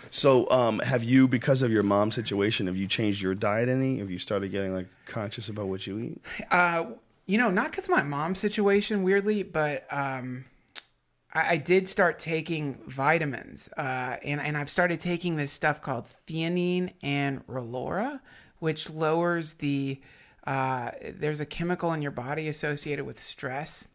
So, 0.10 0.50
um, 0.50 0.80
have 0.80 1.04
you, 1.04 1.28
because 1.28 1.62
of 1.62 1.72
your 1.72 1.84
mom 1.84 2.12
situation, 2.12 2.68
have 2.68 2.78
you 2.78 2.88
changed 2.88 3.22
your 3.22 3.36
diet 3.36 3.70
any? 3.70 4.00
Have 4.00 4.10
you 4.10 4.18
started 4.18 4.52
getting 4.52 4.74
like 4.74 4.88
conscious 5.06 5.50
about 5.50 5.68
what 5.68 5.88
you 5.88 6.00
eat? 6.00 6.22
Uh, 6.52 6.86
you 7.26 7.38
know, 7.38 7.50
not 7.50 7.72
because 7.72 7.86
of 7.86 7.92
my 7.92 8.04
mom's 8.04 8.40
situation, 8.40 9.04
weirdly, 9.04 9.44
but 9.44 9.86
um, 9.92 10.46
I, 11.34 11.54
I 11.54 11.58
did 11.58 11.88
start 11.90 12.20
taking 12.20 12.80
vitamins, 12.88 13.70
uh, 13.78 14.18
and 14.24 14.42
and 14.42 14.58
I've 14.58 14.70
started 14.70 15.00
taking 15.00 15.36
this 15.36 15.52
stuff 15.52 15.82
called 15.82 16.06
theanine 16.28 16.94
and 17.04 17.46
Relora, 17.48 18.20
which 18.60 18.90
lowers 18.90 19.54
the. 19.56 20.02
Uh, 20.46 20.92
there's 21.16 21.42
a 21.42 21.46
chemical 21.46 21.92
in 21.92 22.02
your 22.02 22.12
body 22.12 22.48
associated 22.48 23.06
with 23.06 23.20
stress. 23.20 23.90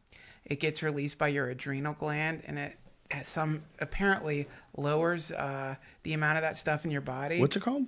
It 0.44 0.60
gets 0.60 0.82
released 0.82 1.16
by 1.16 1.28
your 1.28 1.48
adrenal 1.48 1.94
gland, 1.94 2.42
and 2.46 2.58
it 2.58 2.78
has 3.10 3.26
some 3.26 3.62
apparently 3.80 4.48
lowers 4.76 5.32
uh, 5.32 5.76
the 6.02 6.12
amount 6.12 6.38
of 6.38 6.42
that 6.42 6.56
stuff 6.56 6.84
in 6.84 6.90
your 6.90 7.00
body. 7.00 7.40
What's 7.40 7.56
it 7.56 7.62
called? 7.62 7.86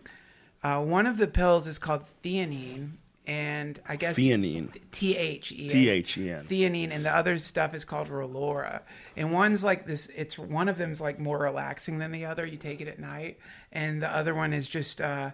Uh, 0.62 0.82
one 0.82 1.06
of 1.06 1.18
the 1.18 1.26
pills 1.26 1.68
is 1.68 1.78
called 1.78 2.04
theanine, 2.22 2.92
and 3.26 3.78
I 3.86 3.96
guess 3.96 4.16
Theanine. 4.16 4.68
T 4.92 5.16
H 5.16 5.52
E 5.52 5.68
T 5.68 5.88
H 5.88 6.18
E 6.18 6.30
N. 6.30 6.44
theanine, 6.44 6.90
and 6.90 7.04
the 7.04 7.14
other 7.14 7.36
stuff 7.38 7.74
is 7.74 7.84
called 7.84 8.08
Relora. 8.08 8.80
And 9.16 9.32
one's 9.32 9.62
like 9.62 9.86
this. 9.86 10.10
It's 10.16 10.38
one 10.38 10.68
of 10.68 10.78
them's 10.78 11.00
like 11.00 11.18
more 11.18 11.38
relaxing 11.38 11.98
than 11.98 12.12
the 12.12 12.24
other. 12.26 12.46
You 12.46 12.56
take 12.56 12.80
it 12.80 12.88
at 12.88 12.98
night, 12.98 13.38
and 13.72 14.02
the 14.02 14.14
other 14.14 14.34
one 14.34 14.52
is 14.52 14.68
just 14.68 15.00
uh, 15.00 15.30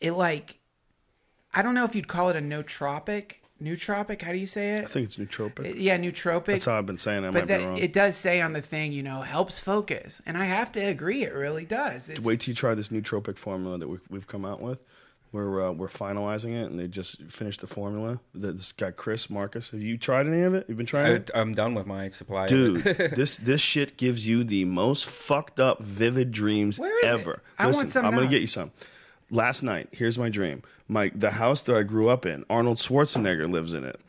it 0.00 0.12
like 0.12 0.58
I 1.52 1.62
don't 1.62 1.74
know 1.74 1.84
if 1.84 1.94
you'd 1.94 2.08
call 2.08 2.28
it 2.28 2.36
a 2.36 2.40
nootropic. 2.40 3.34
Nootropic, 3.62 4.22
how 4.22 4.32
do 4.32 4.38
you 4.38 4.46
say 4.46 4.70
it? 4.70 4.84
I 4.84 4.86
think 4.86 5.04
it's 5.04 5.18
nootropic. 5.18 5.74
yeah, 5.76 5.98
nootropic. 5.98 6.46
That's 6.46 6.64
how 6.64 6.78
I've 6.78 6.86
been 6.86 6.98
saying. 6.98 7.24
it. 7.24 7.28
I 7.28 7.30
might 7.30 7.40
but 7.40 7.48
be 7.48 7.54
that, 7.54 7.64
wrong. 7.64 7.78
it 7.78 7.92
does 7.92 8.16
say 8.16 8.40
on 8.40 8.52
the 8.54 8.62
thing, 8.62 8.92
you 8.92 9.02
know, 9.02 9.20
helps 9.20 9.58
focus, 9.58 10.22
and 10.24 10.38
I 10.38 10.46
have 10.46 10.72
to 10.72 10.80
agree, 10.80 11.24
it 11.24 11.34
really 11.34 11.66
does. 11.66 12.08
It's, 12.08 12.20
Wait 12.20 12.40
till 12.40 12.52
you 12.52 12.56
try 12.56 12.74
this 12.74 12.88
nootropic 12.88 13.36
formula 13.36 13.78
that 13.78 13.88
we've, 13.88 14.02
we've 14.08 14.26
come 14.26 14.44
out 14.44 14.60
with. 14.60 14.82
We're 15.32 15.68
uh, 15.68 15.72
we're 15.72 15.86
finalizing 15.86 16.60
it, 16.60 16.70
and 16.70 16.80
they 16.80 16.88
just 16.88 17.22
finished 17.24 17.60
the 17.60 17.68
formula. 17.68 18.18
This 18.34 18.72
guy 18.72 18.90
Chris 18.90 19.30
Marcus. 19.30 19.70
Have 19.70 19.80
you 19.80 19.96
tried 19.96 20.26
any 20.26 20.42
of 20.42 20.54
it? 20.54 20.64
You've 20.66 20.76
been 20.76 20.86
trying 20.86 21.06
I, 21.06 21.14
it, 21.16 21.30
I'm 21.34 21.52
done 21.52 21.74
with 21.74 21.86
my 21.86 22.08
supply. 22.08 22.44
of 22.44 22.48
dude. 22.48 22.84
it. 22.84 23.14
this 23.14 23.36
this 23.36 23.60
shit 23.60 23.96
gives 23.96 24.26
you 24.26 24.42
the 24.42 24.64
most 24.64 25.06
fucked 25.08 25.60
up, 25.60 25.82
vivid 25.84 26.32
dreams 26.32 26.80
Where 26.80 26.98
is 26.98 27.04
it? 27.04 27.20
ever. 27.20 27.42
I 27.60 27.66
want 27.66 27.76
Listen, 27.76 27.90
some 27.90 28.06
I'm 28.06 28.14
gonna 28.14 28.26
get 28.26 28.40
you 28.40 28.48
some. 28.48 28.72
Last 29.30 29.62
night, 29.62 29.90
here's 29.92 30.18
my 30.18 30.28
dream. 30.30 30.62
My 30.90 31.10
the 31.14 31.30
house 31.30 31.62
that 31.62 31.76
I 31.76 31.84
grew 31.84 32.08
up 32.10 32.26
in. 32.26 32.44
Arnold 32.50 32.78
Schwarzenegger 32.78 33.48
lives 33.50 33.72
in 33.72 33.84
it. 33.84 34.00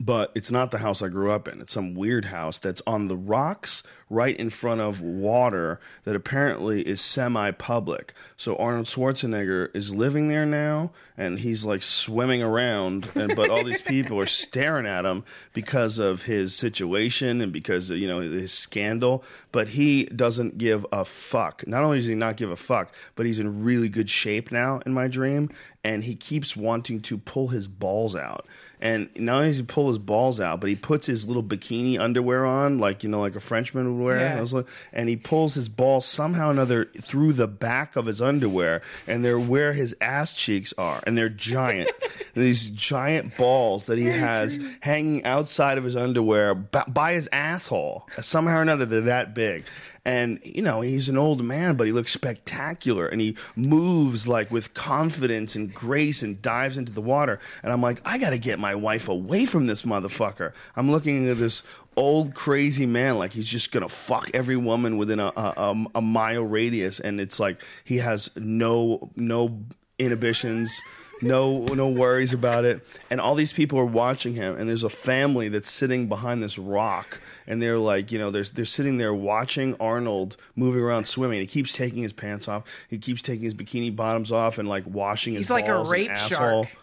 but 0.00 0.32
it's 0.34 0.50
not 0.50 0.70
the 0.70 0.78
house 0.78 1.02
I 1.02 1.08
grew 1.08 1.30
up 1.30 1.48
in. 1.48 1.60
It's 1.60 1.72
some 1.72 1.94
weird 1.94 2.26
house 2.26 2.58
that's 2.58 2.82
on 2.86 3.08
the 3.08 3.16
rocks 3.16 3.82
right 4.10 4.36
in 4.36 4.50
front 4.50 4.80
of 4.80 5.00
water 5.00 5.80
that 6.04 6.16
apparently 6.16 6.82
is 6.82 7.00
semi 7.00 7.50
public. 7.52 8.14
So 8.36 8.56
Arnold 8.56 8.86
Schwarzenegger 8.86 9.74
is 9.74 9.94
living 9.94 10.28
there 10.28 10.46
now 10.46 10.90
and 11.16 11.38
he's 11.38 11.64
like 11.64 11.82
swimming 11.82 12.42
around 12.42 13.08
and 13.14 13.34
but 13.36 13.50
all 13.50 13.64
these 13.64 13.80
people 13.80 14.18
are 14.18 14.26
staring 14.26 14.86
at 14.86 15.04
him 15.04 15.24
because 15.52 15.98
of 15.98 16.24
his 16.24 16.54
situation 16.54 17.40
and 17.40 17.52
because 17.52 17.90
you 17.90 18.08
know 18.08 18.20
his 18.20 18.52
scandal, 18.52 19.24
but 19.52 19.68
he 19.68 20.04
doesn't 20.06 20.58
give 20.58 20.84
a 20.92 21.04
fuck. 21.04 21.66
Not 21.66 21.82
only 21.82 21.98
does 21.98 22.06
he 22.06 22.14
not 22.14 22.36
give 22.36 22.50
a 22.50 22.56
fuck, 22.56 22.92
but 23.14 23.26
he's 23.26 23.38
in 23.38 23.64
really 23.64 23.88
good 23.88 24.10
shape 24.10 24.50
now 24.50 24.80
in 24.84 24.92
my 24.92 25.08
dream 25.08 25.50
and 25.84 26.02
he 26.02 26.16
keeps 26.16 26.56
wanting 26.56 27.00
to 27.02 27.18
pull 27.18 27.48
his 27.48 27.68
balls 27.68 28.16
out. 28.16 28.46
And 28.80 29.08
not 29.16 29.36
only 29.36 29.48
does 29.48 29.58
he 29.58 29.62
pull 29.62 29.88
his 29.88 29.98
balls 29.98 30.40
out, 30.40 30.60
but 30.60 30.70
he 30.70 30.76
puts 30.76 31.06
his 31.06 31.28
little 31.28 31.42
bikini 31.42 31.98
underwear 32.00 32.44
on, 32.44 32.78
like 32.78 33.02
you 33.02 33.10
know, 33.10 33.20
like 33.20 33.36
a 33.36 33.40
Frenchman 33.40 33.98
would 33.98 34.03
wear. 34.04 34.18
Yeah. 34.20 34.36
I 34.36 34.40
was 34.40 34.52
like- 34.54 34.66
And 34.92 35.08
he 35.08 35.16
pulls 35.16 35.54
his 35.54 35.68
balls 35.68 36.06
somehow 36.06 36.48
or 36.48 36.50
another 36.52 36.84
through 37.00 37.32
the 37.32 37.48
back 37.48 37.96
of 37.96 38.06
his 38.06 38.20
underwear, 38.22 38.82
and 39.08 39.24
they're 39.24 39.38
where 39.38 39.72
his 39.72 39.96
ass 40.00 40.32
cheeks 40.34 40.72
are, 40.78 41.00
and 41.06 41.16
they're 41.18 41.28
giant. 41.28 41.90
These 42.34 42.70
giant 42.70 43.36
balls 43.36 43.86
that 43.86 43.98
he 43.98 44.04
has 44.06 44.58
hanging 44.80 45.24
outside 45.24 45.78
of 45.78 45.84
his 45.84 45.96
underwear 45.96 46.54
b- 46.54 46.78
by 46.88 47.12
his 47.14 47.28
asshole. 47.32 48.06
Somehow 48.20 48.58
or 48.58 48.62
another, 48.62 48.84
they're 48.86 49.00
that 49.02 49.34
big. 49.34 49.64
And 50.06 50.38
you 50.44 50.60
know 50.60 50.82
he's 50.82 51.08
an 51.08 51.16
old 51.16 51.42
man, 51.42 51.76
but 51.76 51.86
he 51.86 51.92
looks 51.94 52.12
spectacular, 52.12 53.06
and 53.06 53.22
he 53.22 53.38
moves 53.56 54.28
like 54.28 54.50
with 54.50 54.74
confidence 54.74 55.56
and 55.56 55.72
grace, 55.72 56.22
and 56.22 56.42
dives 56.42 56.76
into 56.76 56.92
the 56.92 57.00
water. 57.00 57.38
And 57.62 57.72
I'm 57.72 57.80
like, 57.80 58.02
I 58.04 58.18
got 58.18 58.30
to 58.30 58.38
get 58.38 58.58
my 58.58 58.74
wife 58.74 59.08
away 59.08 59.46
from 59.46 59.66
this 59.66 59.82
motherfucker. 59.82 60.52
I'm 60.76 60.90
looking 60.90 61.26
at 61.30 61.38
this 61.38 61.62
old 61.96 62.34
crazy 62.34 62.86
man 62.86 63.18
like 63.18 63.32
he's 63.32 63.48
just 63.48 63.72
gonna 63.72 63.88
fuck 63.88 64.30
every 64.34 64.56
woman 64.56 64.96
within 64.96 65.20
a 65.20 65.32
a, 65.36 65.84
a, 65.94 66.00
mile 66.00 66.44
radius, 66.44 67.00
and 67.00 67.20
it's 67.20 67.40
like 67.40 67.62
he 67.84 67.98
has 67.98 68.30
no 68.36 69.10
no 69.16 69.60
inhibitions 69.98 70.80
no 71.22 71.64
no 71.66 71.88
worries 71.88 72.32
about 72.32 72.64
it. 72.64 72.86
And 73.10 73.20
all 73.20 73.34
these 73.34 73.52
people 73.52 73.78
are 73.78 73.84
watching 73.84 74.34
him 74.34 74.56
and 74.56 74.68
there's 74.68 74.84
a 74.84 74.88
family 74.88 75.48
that's 75.48 75.70
sitting 75.70 76.08
behind 76.08 76.42
this 76.42 76.58
rock 76.58 77.20
and 77.46 77.60
they're 77.60 77.78
like 77.78 78.12
you 78.12 78.18
know 78.18 78.30
they're, 78.30 78.44
they're 78.44 78.64
sitting 78.64 78.98
there 78.98 79.14
watching 79.14 79.76
arnold 79.80 80.36
moving 80.56 80.82
around 80.82 81.06
swimming. 81.06 81.40
He 81.40 81.46
keeps 81.46 81.72
taking 81.72 82.02
his 82.02 82.12
pants 82.12 82.48
off. 82.48 82.64
He 82.88 82.98
keeps 82.98 83.22
taking 83.22 83.44
his 83.44 83.54
bikini 83.54 83.94
bottoms 83.94 84.32
off 84.32 84.58
and 84.58 84.68
like 84.68 84.84
washing 84.86 85.34
his 85.34 85.42
He's 85.42 85.50
like 85.50 85.68
a 85.68 85.82
rape 85.84 86.10
asshole. 86.10 86.64
shark. 86.64 86.76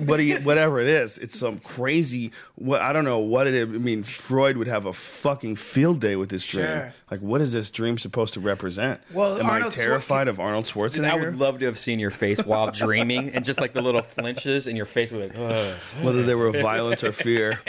What 0.00 0.20
he, 0.20 0.34
whatever 0.36 0.80
it 0.80 0.86
is, 0.86 1.18
it's 1.18 1.38
some 1.38 1.58
crazy. 1.58 2.32
What 2.54 2.80
I 2.80 2.92
don't 2.92 3.04
know 3.04 3.18
what 3.18 3.46
it 3.46 3.54
is. 3.54 3.64
I 3.64 3.78
mean, 3.78 4.02
Freud 4.02 4.56
would 4.56 4.68
have 4.68 4.86
a 4.86 4.92
fucking 4.92 5.56
field 5.56 6.00
day 6.00 6.16
with 6.16 6.28
this 6.28 6.46
dream. 6.46 6.66
Sure. 6.66 6.94
Like, 7.10 7.20
what 7.20 7.40
is 7.40 7.52
this 7.52 7.70
dream 7.70 7.98
supposed 7.98 8.34
to 8.34 8.40
represent? 8.40 9.00
Well, 9.12 9.38
am 9.38 9.46
Arnold 9.46 9.72
I 9.72 9.76
Schwar- 9.76 9.84
terrified 9.84 10.28
of 10.28 10.40
Arnold 10.40 10.64
Schwarzenegger? 10.64 11.10
I 11.10 11.16
would 11.16 11.36
love 11.36 11.58
to 11.60 11.66
have 11.66 11.78
seen 11.78 11.98
your 11.98 12.10
face 12.10 12.44
while 12.44 12.70
dreaming, 12.70 13.30
and 13.30 13.44
just 13.44 13.60
like 13.60 13.72
the 13.72 13.82
little 13.82 14.02
flinches, 14.02 14.66
and 14.66 14.76
your 14.76 14.86
face 14.86 15.12
would 15.12 15.30
like, 15.34 15.38
Ugh. 15.38 15.74
whether 16.02 16.22
they 16.22 16.34
were 16.34 16.50
violence 16.50 17.04
or 17.04 17.12
fear. 17.12 17.60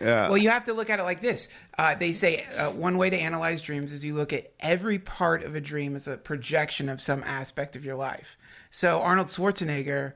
Yeah. 0.00 0.28
Well, 0.28 0.38
you 0.38 0.50
have 0.50 0.64
to 0.64 0.72
look 0.72 0.90
at 0.90 0.98
it 0.98 1.04
like 1.04 1.20
this. 1.20 1.48
Uh, 1.78 1.94
they 1.94 2.12
say 2.12 2.44
uh, 2.56 2.70
one 2.70 2.98
way 2.98 3.10
to 3.10 3.16
analyze 3.16 3.62
dreams 3.62 3.92
is 3.92 4.04
you 4.04 4.14
look 4.14 4.32
at 4.32 4.52
every 4.60 4.98
part 4.98 5.42
of 5.44 5.54
a 5.54 5.60
dream 5.60 5.94
as 5.94 6.08
a 6.08 6.16
projection 6.16 6.88
of 6.88 7.00
some 7.00 7.22
aspect 7.24 7.76
of 7.76 7.84
your 7.84 7.96
life. 7.96 8.36
So 8.70 9.00
Arnold 9.00 9.28
Schwarzenegger, 9.28 10.12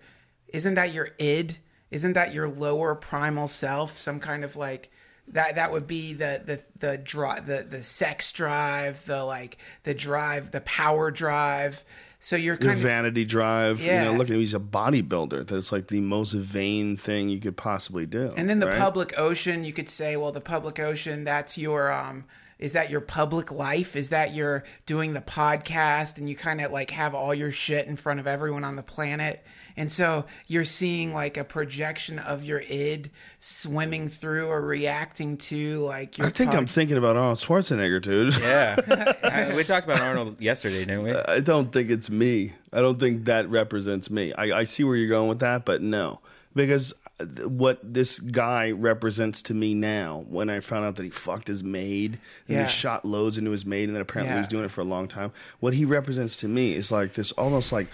isn't 0.55 0.75
that 0.75 0.95
your 0.95 1.11
id? 1.19 1.59
Isn't 1.91 2.13
that 2.13 2.33
your 2.33 2.49
lower 2.49 2.95
primal 2.95 3.49
self? 3.49 3.99
Some 3.99 4.21
kind 4.21 4.45
of 4.45 4.55
like 4.57 4.91
that. 5.29 5.57
That 5.57 5.73
would 5.73 5.87
be 5.87 6.13
the 6.13 6.43
the 6.45 6.63
the 6.79 6.97
drive, 6.97 7.47
the 7.47 7.67
the 7.69 7.83
sex 7.83 8.31
drive, 8.33 9.05
the 9.05 9.25
like 9.25 9.59
the 9.83 9.95
drive, 9.95 10.53
the 10.53 10.61
power 10.61 11.11
drive. 11.11 11.85
So 12.21 12.37
you're 12.37 12.57
kind 12.57 12.73
of 12.73 12.79
vanity 12.79 13.25
drive. 13.25 13.83
Yeah. 13.83 14.05
You 14.05 14.13
know, 14.13 14.19
look 14.19 14.29
at 14.29 14.35
him. 14.35 14.41
He's 14.41 14.55
a 14.55 14.61
bodybuilder. 14.61 15.47
That's 15.47 15.73
like 15.73 15.89
the 15.89 16.01
most 16.01 16.33
vain 16.33 16.97
thing 16.97 17.29
you 17.29 17.41
could 17.41 17.57
possibly 17.57 18.07
do. 18.07 18.33
And 18.37 18.49
then 18.49 18.61
the 18.61 18.69
right? 18.69 18.79
public 18.79 19.19
ocean, 19.19 19.65
you 19.65 19.73
could 19.73 19.91
say, 19.91 20.17
well, 20.17 20.33
the 20.33 20.41
public 20.41 20.79
ocean, 20.79 21.25
that's 21.25 21.59
your 21.59 21.93
um 21.93 22.25
is 22.59 22.73
that 22.73 22.89
your 22.89 23.01
public 23.01 23.51
life? 23.51 23.97
Is 23.97 24.11
that 24.11 24.35
you're 24.35 24.65
doing 24.87 25.13
the 25.13 25.21
podcast 25.21 26.17
and 26.19 26.29
you 26.29 26.37
kind 26.37 26.61
of 26.61 26.71
like 26.71 26.91
have 26.93 27.15
all 27.15 27.35
your 27.35 27.51
shit 27.51 27.89
in 27.89 27.97
front 27.97 28.21
of 28.21 28.27
everyone 28.27 28.65
on 28.65 28.77
the 28.77 28.83
planet? 28.83 29.45
And 29.77 29.91
so 29.91 30.25
you're 30.47 30.65
seeing 30.65 31.13
like 31.13 31.37
a 31.37 31.45
projection 31.45 32.19
of 32.19 32.45
your 32.45 32.61
id 32.61 33.11
swimming 33.41 34.09
through 34.09 34.47
or 34.49 34.61
reacting 34.61 35.37
to 35.37 35.85
like 35.85 36.17
your 36.19 36.29
I 36.29 36.31
think 36.31 36.51
pod- 36.53 36.61
I'm 36.61 36.67
thinking 36.67 36.97
about 36.97 37.17
Arnold 37.17 37.39
Schwarzenegger, 37.39 38.01
dude. 38.01 38.37
yeah. 38.39 39.15
I- 39.25 39.55
we 39.57 39.65
talked 39.65 39.85
about 39.87 40.01
Arnold 40.01 40.41
yesterday, 40.41 40.85
didn't 40.85 41.03
we? 41.03 41.13
I 41.15 41.41
don't 41.41 41.73
think 41.73 41.91
it's 41.91 42.11
me. 42.11 42.53
I 42.73 42.81
don't 42.81 42.99
think 42.99 43.25
that 43.27 43.49
represents 43.49 44.11
me. 44.11 44.33
I, 44.35 44.61
I 44.61 44.65
see 44.65 44.85
where 44.85 44.97
you're 44.97 45.09
going 45.09 45.29
with 45.29 45.41
that, 45.41 45.65
but 45.65 45.83
no, 45.83 46.21
because 46.55 46.95
uh, 47.21 47.25
what 47.49 47.79
this 47.83 48.19
guy 48.19 48.73
represents 48.73 49.43
to 49.43 49.55
me 49.55 49.75
now, 49.75 50.25
when 50.29 50.51
I 50.51 50.59
found 50.61 50.85
out 50.85 50.97
that 50.97 51.05
he 51.05 51.11
fucked 51.11 51.47
his 51.49 51.63
maid 51.63 52.19
and 52.49 52.57
Yeah. 52.57 52.63
he 52.65 52.69
shot 52.69 53.05
loads 53.05 53.39
into 53.39 53.51
his 53.53 53.65
maid, 53.67 53.85
and 53.89 53.95
then 53.95 54.03
apparently 54.03 54.33
he 54.35 54.39
was 54.39 54.49
doing 54.49 54.65
it 54.65 54.71
for 54.71 54.81
a 54.81 54.85
long 54.85 55.07
time. 55.07 55.31
What 55.61 55.75
he 55.75 55.85
represents 55.85 56.37
to 56.39 56.49
me 56.49 56.75
is 56.75 56.91
like 56.91 57.13
this 57.15 57.31
almost 57.33 57.73
like 57.73 57.87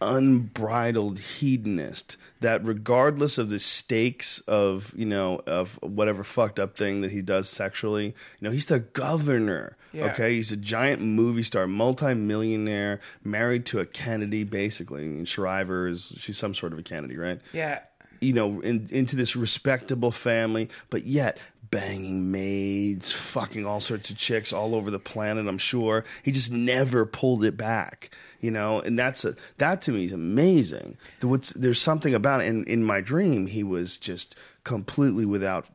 unbridled 0.00 1.18
hedonist 1.18 2.16
that 2.40 2.62
regardless 2.64 3.38
of 3.38 3.48
the 3.48 3.58
stakes 3.58 4.40
of 4.40 4.92
you 4.96 5.06
know 5.06 5.40
of 5.46 5.78
whatever 5.82 6.22
fucked 6.22 6.58
up 6.58 6.76
thing 6.76 7.00
that 7.00 7.10
he 7.10 7.22
does 7.22 7.48
sexually 7.48 8.06
you 8.06 8.14
know 8.42 8.50
he's 8.50 8.66
the 8.66 8.80
governor 8.80 9.76
Yeah. 9.92 10.06
okay 10.06 10.34
he's 10.34 10.52
a 10.52 10.56
giant 10.56 11.00
movie 11.00 11.42
star 11.42 11.66
multi-millionaire 11.66 13.00
married 13.24 13.64
to 13.66 13.80
a 13.80 13.86
kennedy 13.86 14.44
basically 14.44 15.04
and 15.04 15.26
shriver 15.26 15.88
is 15.88 16.14
she's 16.18 16.36
some 16.36 16.54
sort 16.54 16.72
of 16.72 16.78
a 16.78 16.82
kennedy 16.82 17.16
right 17.16 17.40
yeah. 17.52 17.80
you 18.20 18.32
know, 18.32 18.60
in, 18.60 18.86
into 18.90 19.14
this 19.16 19.36
respectable 19.36 20.10
family, 20.10 20.68
but 20.90 21.04
yet 21.04 21.38
banging 21.70 22.30
maids, 22.30 23.10
fucking 23.12 23.66
all 23.66 23.80
sorts 23.80 24.08
of 24.10 24.16
chicks 24.16 24.52
all 24.52 24.74
over 24.74 24.90
the 24.90 24.98
planet. 24.98 25.46
I'm 25.46 25.58
sure 25.58 26.04
he 26.22 26.32
just 26.32 26.50
never 26.52 27.04
pulled 27.04 27.44
it 27.44 27.56
back, 27.56 28.10
you 28.40 28.50
know, 28.50 28.80
and 28.80 28.98
that's 28.98 29.24
a, 29.24 29.34
that 29.58 29.82
to 29.82 29.92
me 29.92 30.04
is 30.04 30.12
amazing. 30.12 30.96
What's, 31.22 31.50
there's 31.50 31.80
something 31.80 32.14
about 32.14 32.40
it. 32.42 32.46
In, 32.46 32.64
in 32.64 32.84
my 32.84 33.00
dream, 33.00 33.46
he 33.46 33.62
was 33.62 33.98
just 33.98 34.36
completely 34.64 35.24
without 35.24 35.66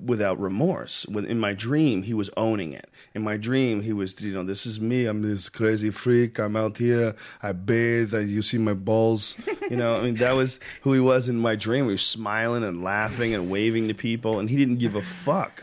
without 0.00 0.38
remorse. 0.40 1.04
In 1.04 1.40
my 1.40 1.52
dream, 1.52 2.02
he 2.02 2.14
was 2.14 2.30
owning 2.36 2.72
it. 2.72 2.88
In 3.14 3.22
my 3.22 3.36
dream, 3.36 3.82
he 3.82 3.92
was, 3.92 4.24
you 4.24 4.32
know, 4.32 4.44
this 4.44 4.64
is 4.64 4.80
me. 4.80 5.06
I'm 5.06 5.22
this 5.22 5.48
crazy 5.48 5.90
freak. 5.90 6.38
I'm 6.38 6.56
out 6.56 6.78
here. 6.78 7.14
I 7.42 7.52
bathe. 7.52 8.14
I, 8.14 8.20
you 8.20 8.42
see 8.42 8.58
my 8.58 8.74
balls. 8.74 9.40
You 9.68 9.76
know, 9.76 9.96
I 9.96 10.02
mean, 10.02 10.14
that 10.16 10.36
was 10.36 10.60
who 10.82 10.92
he 10.92 11.00
was 11.00 11.28
in 11.28 11.38
my 11.38 11.56
dream. 11.56 11.86
He 11.86 11.92
was 11.92 12.06
smiling 12.06 12.64
and 12.64 12.84
laughing 12.84 13.34
and 13.34 13.50
waving 13.50 13.88
to 13.88 13.94
people, 13.94 14.38
and 14.38 14.48
he 14.48 14.56
didn't 14.56 14.78
give 14.78 14.94
a 14.94 15.02
fuck. 15.02 15.62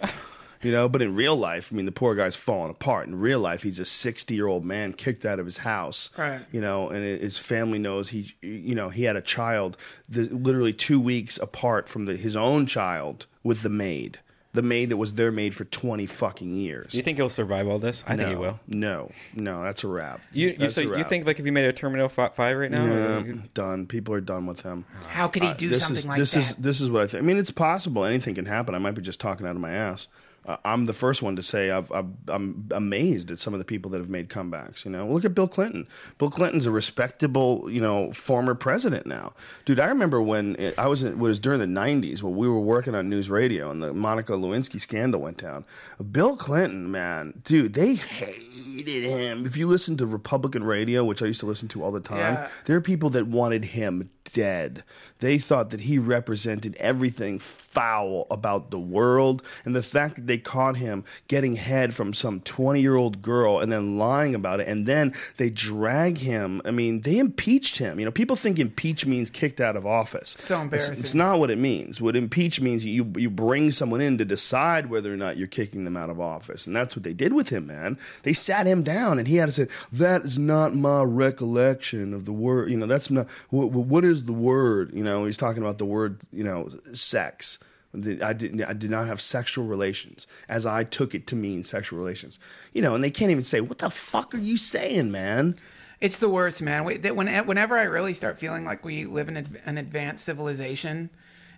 You 0.63 0.72
know, 0.72 0.89
but 0.89 1.02
in 1.02 1.13
real 1.15 1.36
life, 1.36 1.70
I 1.72 1.76
mean, 1.76 1.86
the 1.86 1.91
poor 1.91 2.15
guy's 2.15 2.36
falling 2.36 2.72
apart. 2.72 3.08
In 3.08 3.20
real 3.20 3.39
life, 3.39 3.63
he's 3.63 3.80
a 3.80 3.86
60 3.86 4.34
year 4.34 4.48
old 4.48 4.65
man 4.65 4.93
kicked 4.93 5.26
out 5.26 5.39
of 5.39 5.46
his 5.46 5.58
house. 5.58 6.10
Right. 6.17 6.41
You 6.52 6.62
know, 6.62 6.89
and 6.89 7.04
his 7.04 7.38
family 7.38 7.80
knows 7.80 8.10
he, 8.10 8.34
you 8.41 8.74
know, 8.76 8.89
he 8.89 9.04
had 9.04 9.15
a 9.15 9.22
child 9.22 9.78
the, 10.10 10.24
literally 10.24 10.74
two 10.74 11.00
weeks 11.00 11.38
apart 11.38 11.88
from 11.88 12.06
the, 12.06 12.15
his 12.15 12.36
own 12.36 12.65
child 12.65 13.28
with 13.43 13.62
the 13.62 13.70
maid. 13.70 14.20
The 14.54 14.62
maid 14.63 14.89
that 14.89 14.98
was 14.98 15.13
their 15.13 15.32
maid 15.32 15.54
for 15.54 15.65
20 15.65 16.08
fucking 16.08 16.52
years. 16.56 16.96
You 16.96 17.04
think 17.04 17.20
he'll 17.20 17.30
survive 17.30 17.67
all 17.67 17.78
this? 17.78 18.04
I 18.08 18.15
no, 18.15 18.24
think 18.24 18.30
he 18.30 18.36
will. 18.43 18.60
No, 18.67 19.12
no, 19.36 19.62
that's 19.62 19.84
a 19.84 19.88
wrap. 19.88 20.26
You, 20.32 20.48
you, 20.48 20.58
That's 20.58 20.74
so 20.74 20.82
a 20.93 20.98
you 20.98 21.04
think 21.04 21.28
like 21.28 21.38
if 21.38 21.46
you 21.46 21.52
made 21.52 21.65
a 21.65 21.74
Terminal 21.74 22.10
Five 22.10 22.36
right 22.39 22.72
now? 22.72 22.84
Yeah, 22.84 23.20
you- 23.24 23.43
done. 23.54 23.86
People 23.86 24.15
are 24.15 24.22
done 24.22 24.48
with 24.48 24.62
him. 24.62 24.86
How 25.10 25.28
could 25.28 25.43
he 25.43 25.54
do 25.54 25.67
Uh, 25.67 25.72
this 25.72 25.82
something 25.82 25.98
is, 25.98 26.08
like 26.08 26.17
this 26.17 26.32
that? 26.32 26.39
is 26.39 26.56
this 26.56 26.82
is 26.82 26.89
what 26.89 27.04
I 27.04 27.08
think. 27.08 27.24
I 27.24 27.26
mean, 27.28 27.38
it's 27.38 27.52
possible. 27.52 28.04
Anything 28.04 28.34
can 28.34 28.46
happen. 28.46 28.74
I 28.74 28.80
might 28.80 28.96
be 28.96 29.04
just 29.04 29.20
talking 29.20 29.46
out 29.46 29.56
of 29.56 29.62
my 29.62 29.74
ass. 29.74 30.08
Uh, 30.48 30.56
I'm 30.64 30.86
the 30.86 30.94
first 30.94 31.22
one 31.22 31.36
to 31.36 31.44
say 31.44 31.70
I've, 31.72 31.92
I've, 31.92 32.06
I'm 32.30 32.68
amazed 32.72 33.32
at 33.32 33.38
some 33.40 33.54
of 33.54 33.60
the 33.60 33.66
people 33.66 33.92
that 33.92 33.98
have 34.00 34.10
made 34.10 34.30
comebacks. 34.30 34.86
You 34.86 34.92
know, 34.92 35.06
look 35.08 35.26
at 35.26 35.36
Bill 35.36 35.48
Clinton. 35.48 35.88
Bill 36.18 36.30
Clinton's 36.32 36.66
a 36.66 36.72
respectable, 36.72 37.70
you 37.70 37.82
know, 37.82 38.12
former 38.14 38.56
president 38.56 39.06
now, 39.06 39.34
dude. 39.66 39.80
I 39.80 39.88
remember 39.88 40.22
when 40.22 40.56
it, 40.56 40.80
I 40.80 40.88
was 40.88 41.04
in, 41.04 41.10
it 41.12 41.18
was 41.18 41.40
during 41.40 41.60
the 41.60 41.66
'90s 41.66 42.24
when 42.24 42.36
we 42.36 42.48
were 42.48 42.60
working 42.62 42.96
on 42.96 43.10
NewsRadio 43.10 43.70
and 43.70 43.84
the 43.84 43.94
Monica 43.94 44.32
Lewinsky 44.34 44.80
scandal 44.80 45.20
went 45.22 45.38
down. 45.38 45.66
Bill 46.12 46.38
Clinton, 46.38 46.90
man, 46.90 47.42
dude, 47.44 47.74
they 47.74 47.96
hated 47.96 49.04
him. 49.04 49.46
If 49.46 49.58
you 49.58 49.68
listen 49.68 49.98
to 49.98 50.06
Republican 50.06 50.64
radio, 50.64 51.04
which 51.04 51.22
I 51.22 51.26
used 51.26 51.42
to 51.42 51.46
listen 51.46 51.68
to 51.70 51.84
all 51.84 51.92
the 51.92 52.00
time, 52.00 52.18
Yeah. 52.36 52.48
there 52.66 52.78
are 52.78 52.82
people 52.82 53.10
that 53.12 53.28
wanted 53.28 53.66
him 53.66 54.10
dead. 54.34 54.84
They 55.20 55.38
thought 55.38 55.70
that 55.72 55.82
he 55.82 55.98
represented 55.98 56.76
everything 56.80 57.40
foul 57.40 58.28
about 58.30 58.72
the 58.72 58.80
world. 58.80 59.42
And 59.66 59.76
the 59.76 59.84
fact 59.84 60.16
that 60.16 60.28
they 60.28 60.38
caught 60.38 60.78
him 60.78 61.04
getting 61.28 61.56
head 61.56 61.94
from 61.94 62.14
some 62.14 62.42
20 62.42 62.82
year 62.82 62.96
old 62.96 63.22
girl 63.22 63.60
and 63.60 63.72
then 63.72 63.98
lying 63.98 64.36
about 64.36 64.60
it. 64.60 64.68
And 64.68 64.86
then 64.86 65.14
they 65.38 65.50
drag 65.50 66.20
him. 66.20 66.62
I 66.66 66.72
mean, 66.72 67.02
they 67.02 67.18
impeached 67.18 67.78
him. 67.78 68.00
You 68.00 68.06
know, 68.06 68.12
people 68.12 68.36
think 68.36 68.60
impeach 68.60 69.06
means 69.06 69.30
kicked 69.30 69.62
out 69.62 69.76
of 69.76 69.86
office. 69.86 70.36
So 70.40 70.56
It's- 70.56 70.64
embarrassing. 70.64 70.94
It's, 71.00 71.14
not 71.14 71.40
what 71.40 71.50
it 71.50 71.58
means. 71.58 72.00
What 72.02 72.16
impeach 72.16 72.62
means 72.62 72.86
you 72.86 73.12
you 73.18 73.30
bring 73.30 73.72
someone 73.72 74.02
in 74.02 74.18
to 74.20 74.26
decide 74.26 74.90
whether 74.90 75.12
or 75.12 75.18
not 75.18 75.38
you're 75.38 75.48
kicking 75.48 75.84
them 75.86 75.98
out 75.98 76.10
of 76.10 76.20
office, 76.20 76.68
and 76.68 76.76
that's 76.76 76.96
what 76.96 77.04
they 77.04 77.14
did 77.14 77.34
with 77.34 77.50
him, 77.50 77.66
man. 77.68 77.98
They 78.24 78.34
sat 78.34 78.68
him 78.68 78.84
down, 78.84 79.18
and 79.20 79.28
he 79.28 79.38
had 79.38 79.48
to 79.48 79.52
say, 79.52 79.68
"That 79.92 80.24
is 80.26 80.38
not 80.38 80.76
my 80.76 81.02
recollection 81.04 82.14
of 82.14 82.26
the 82.26 82.34
word." 82.34 82.70
You 82.70 82.78
know, 82.78 82.86
that's 82.88 83.10
not 83.10 83.28
what, 83.50 83.72
what 83.72 84.04
is 84.04 84.24
the 84.24 84.34
word. 84.34 84.92
You 84.94 85.04
know, 85.04 85.07
he's 85.26 85.38
talking 85.38 85.63
about 85.63 85.78
the 85.78 85.86
word. 85.86 86.22
You 86.32 86.43
know, 86.43 86.70
sex. 86.93 87.60
I 87.93 88.34
did, 88.34 88.62
I 88.62 88.74
did 88.74 88.91
not 88.91 89.08
have 89.08 89.20
sexual 89.20 89.65
relations 89.65 90.28
as 90.50 90.65
I 90.65 90.84
took 90.84 91.15
it 91.15 91.26
to 91.28 91.36
mean 91.36 91.63
sexual 91.63 91.98
relations. 91.98 92.38
You 92.74 92.82
know, 92.82 92.93
and 92.93 93.04
they 93.04 93.10
can't 93.10 93.32
even 93.32 93.43
say, 93.43 93.62
"What 93.62 93.80
the 93.80 93.89
fuck 93.89 94.36
are 94.36 94.39
you 94.39 94.58
saying, 94.58 95.12
man?" 95.12 95.56
It's 96.00 96.20
the 96.20 96.30
worst, 96.30 96.62
man. 96.62 96.86
We, 96.86 96.98
that 96.98 97.15
when, 97.15 97.28
whenever 97.48 97.76
I 97.76 97.84
really 97.84 98.13
start 98.13 98.38
feeling 98.38 98.65
like 98.65 98.86
we 98.86 99.06
live 99.06 99.30
in 99.30 99.38
an 99.65 99.78
advanced 99.80 100.26
civilization 100.26 101.10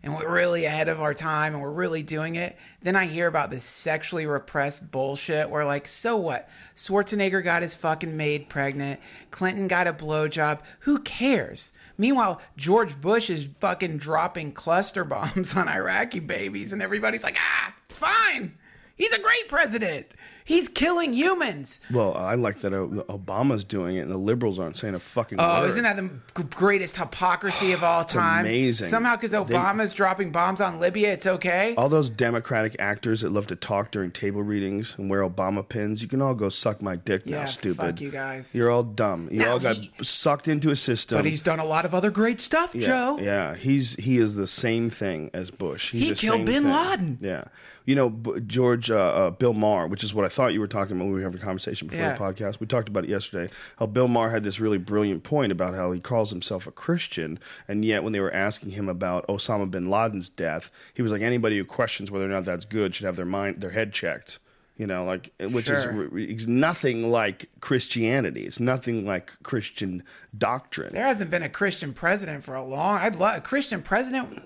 and 0.01 0.15
we're 0.15 0.33
really 0.33 0.63
ahead 0.63 0.87
of 0.87 1.01
our 1.01 1.13
time 1.13 1.53
and 1.53 1.61
we're 1.61 1.71
really 1.71 2.03
doing 2.03 2.35
it, 2.35 2.57
then 2.81 2.95
I 2.95 3.05
hear 3.05 3.27
about 3.27 3.51
this 3.51 3.65
sexually 3.65 4.25
repressed 4.25 4.91
bullshit 4.91 5.49
where, 5.49 5.65
like, 5.65 5.89
so 5.89 6.15
what? 6.15 6.49
Schwarzenegger 6.77 7.43
got 7.43 7.63
his 7.63 7.75
fucking 7.75 8.15
maid 8.15 8.47
pregnant. 8.47 9.01
Clinton 9.29 9.67
got 9.67 9.87
a 9.87 9.93
blowjob. 9.93 10.59
Who 10.81 10.99
cares? 10.99 11.73
Meanwhile, 11.99 12.41
George 12.55 12.99
Bush 12.99 13.29
is 13.29 13.43
fucking 13.59 13.97
dropping 13.97 14.53
cluster 14.53 15.03
bombs 15.03 15.53
on 15.57 15.67
Iraqi 15.67 16.21
babies, 16.21 16.71
and 16.73 16.81
everybody's 16.81 17.23
like, 17.23 17.37
ah, 17.37 17.75
it's 17.89 17.97
fine. 17.97 18.57
He's 18.95 19.13
a 19.13 19.19
great 19.19 19.49
president. 19.49 20.07
He's 20.49 20.67
killing 20.67 21.13
humans. 21.13 21.79
Well, 21.91 22.17
I 22.17 22.33
like 22.33 22.61
that 22.61 22.71
Obama's 22.71 23.63
doing 23.63 23.97
it, 23.97 23.99
and 23.99 24.09
the 24.11 24.17
liberals 24.17 24.57
aren't 24.57 24.77
saying 24.77 24.95
a 24.95 24.99
fucking 24.99 25.37
Oh, 25.39 25.61
word. 25.61 25.67
isn't 25.67 25.83
that 25.83 25.95
the 25.95 26.43
greatest 26.43 26.97
hypocrisy 26.97 27.71
of 27.71 27.83
all 27.83 28.03
time? 28.03 28.45
amazing. 28.45 28.87
Somehow, 28.87 29.15
because 29.15 29.29
They- 29.29 29.37
Obama's 29.37 29.93
dropping 29.93 30.31
bombs 30.31 30.59
on 30.59 30.79
Libya, 30.79 31.13
it's 31.13 31.27
okay. 31.27 31.75
All 31.77 31.87
those 31.87 32.09
Democratic 32.09 32.75
actors 32.79 33.21
that 33.21 33.31
love 33.31 33.45
to 33.45 33.55
talk 33.55 33.91
during 33.91 34.09
table 34.09 34.41
readings 34.41 34.95
and 34.97 35.07
wear 35.07 35.21
Obama 35.21 35.67
pins, 35.67 36.01
you 36.01 36.07
can 36.07 36.19
all 36.19 36.33
go 36.33 36.49
suck 36.49 36.81
my 36.81 36.95
dick 36.95 37.27
now, 37.27 37.45
stupid. 37.45 37.79
fuck 37.85 38.01
you 38.01 38.09
guys. 38.09 38.55
You're 38.55 38.71
all 38.71 38.81
dumb. 38.83 39.27
You 39.31 39.41
Now 39.41 39.51
all 39.51 39.59
got 39.59 39.75
he- 39.75 39.91
sucked 40.01 40.47
into 40.47 40.71
a 40.71 40.75
system. 40.75 41.19
but 41.19 41.25
he's 41.25 41.43
done 41.43 41.59
a 41.59 41.63
lot 41.65 41.85
of 41.85 41.93
other 41.93 42.09
great 42.09 42.41
stuff, 42.41 42.73
yeah, 42.73 42.87
Joe. 42.87 43.19
Yeah, 43.21 43.53
he's 43.55 43.93
he 43.97 44.17
is 44.17 44.33
the 44.33 44.47
same 44.47 44.89
thing 44.89 45.29
as 45.31 45.51
Bush. 45.51 45.91
He's 45.91 46.19
He 46.19 46.27
killed 46.27 46.45
bin 46.47 46.63
thing. 46.63 46.71
Laden. 46.73 47.17
Yeah, 47.21 47.43
you 47.85 47.95
know 47.95 48.09
B- 48.09 48.39
George 48.45 48.89
uh, 48.91 48.95
uh, 48.97 49.29
Bill 49.31 49.53
Maher, 49.53 49.87
which 49.87 50.03
is 50.03 50.13
what 50.13 50.25
I 50.25 50.27
thought 50.29 50.53
you 50.53 50.59
were 50.59 50.67
talking 50.67 50.95
about 50.95 51.05
when 51.05 51.13
we 51.13 51.19
were 51.19 51.25
having 51.25 51.39
a 51.41 51.43
conversation 51.43 51.87
before 51.87 52.03
Yeah. 52.03 52.13
the 52.13 52.19
podcast. 52.19 52.59
We 52.59 52.67
talked 52.67 52.87
about 52.89 53.03
it 53.05 53.09
yesterday. 53.09 53.51
How 53.77 53.85
Bill 53.85 54.07
Maher 54.07 54.29
had 54.29 54.43
this 54.43 54.59
really 54.59 54.77
brilliant 54.77 55.23
point 55.23 55.51
about 55.51 55.73
how 55.73 55.91
he 55.91 55.99
calls 55.99 56.29
himself 56.31 56.67
a 56.67 56.71
Christian, 56.71 57.39
and 57.67 57.83
yet 57.83 58.03
when 58.03 58.13
they 58.13 58.19
were 58.19 58.33
asking 58.33 58.71
him 58.71 58.89
about 58.89 59.27
Osama 59.27 59.69
bin 59.69 59.89
Laden's 59.89 60.29
death, 60.29 60.71
he 60.93 61.01
was 61.01 61.11
like, 61.11 61.21
anybody 61.21 61.57
who 61.57 61.65
questions 61.65 62.11
whether 62.11 62.25
or 62.25 62.29
not 62.29 62.45
that's 62.45 62.65
good 62.65 62.93
should 62.95 63.05
have 63.05 63.15
their 63.15 63.25
mind, 63.25 63.61
their 63.61 63.71
head 63.71 63.93
checked. 63.93 64.39
You 64.77 64.87
know, 64.87 65.03
like 65.03 65.33
which 65.41 65.65
Sure. 65.65 65.75
is 65.75 65.85
re- 65.87 66.23
is 66.23 66.47
nothing 66.47 67.11
like 67.11 67.49
Christianity. 67.59 68.43
It's 68.45 68.61
nothing 68.61 69.05
like 69.05 69.33
Christian 69.43 70.03
doctrine. 70.37 70.93
There 70.93 71.03
hasn't 71.05 71.29
been 71.29 71.43
a 71.43 71.49
Christian 71.49 71.91
president 71.93 72.45
for 72.45 72.55
a 72.55 72.63
long. 72.63 72.97
I'd 72.99 73.17
love 73.17 73.35
a 73.35 73.41
Christian 73.41 73.81
president. 73.81 74.41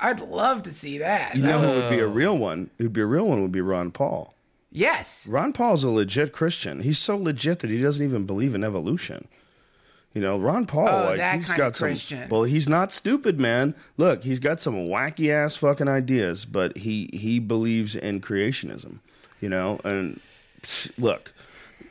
I'd 0.00 0.20
love 0.20 0.62
to 0.64 0.72
see 0.72 0.98
that. 0.98 1.34
You 1.36 1.42
know 1.42 1.60
who 1.60 1.68
would 1.80 1.90
be 1.90 1.98
a 2.00 2.04
oh. 2.06 2.08
real 2.10 2.36
one? 2.36 2.70
Who'd 2.78 2.92
be 2.92 3.00
a 3.00 3.06
real 3.06 3.26
one 3.28 3.42
would 3.42 3.52
be 3.52 3.60
Ron 3.60 3.90
Paul. 3.90 4.34
yes. 4.70 5.26
Ron 5.28 5.52
Paul's 5.52 5.84
a 5.84 5.88
legit 5.90 6.32
Christian. 6.32 6.80
He's 6.80 6.98
so 6.98 7.16
legit 7.16 7.60
that 7.60 7.70
he 7.70 7.78
doesn't 7.80 8.04
even 8.04 8.26
believe 8.26 8.54
in 8.54 8.64
evolution. 8.64 9.28
You 10.12 10.20
know, 10.20 10.38
Ron 10.38 10.66
Paul, 10.66 10.88
Oh, 10.88 11.04
like 11.06 11.16
that 11.16 11.34
he's 11.36 11.48
kind 11.48 11.58
got 11.58 11.66
of 11.68 11.76
some. 11.76 11.88
Christian. 11.88 12.28
Well, 12.28 12.44
he's 12.44 12.68
not 12.68 12.92
stupid, 12.92 13.40
man. 13.40 13.74
Look, 13.96 14.22
he's 14.22 14.38
got 14.38 14.60
some 14.60 14.74
wacky 14.86 15.30
ass 15.30 15.56
fucking 15.56 15.88
ideas, 15.88 16.44
but 16.44 16.76
he 16.78 17.10
he 17.12 17.40
believes 17.40 17.96
in 17.96 18.20
creationism. 18.20 18.98
You 19.40 19.48
know, 19.48 19.80
and 19.84 20.20
psh, 20.62 20.92
look, 20.98 21.32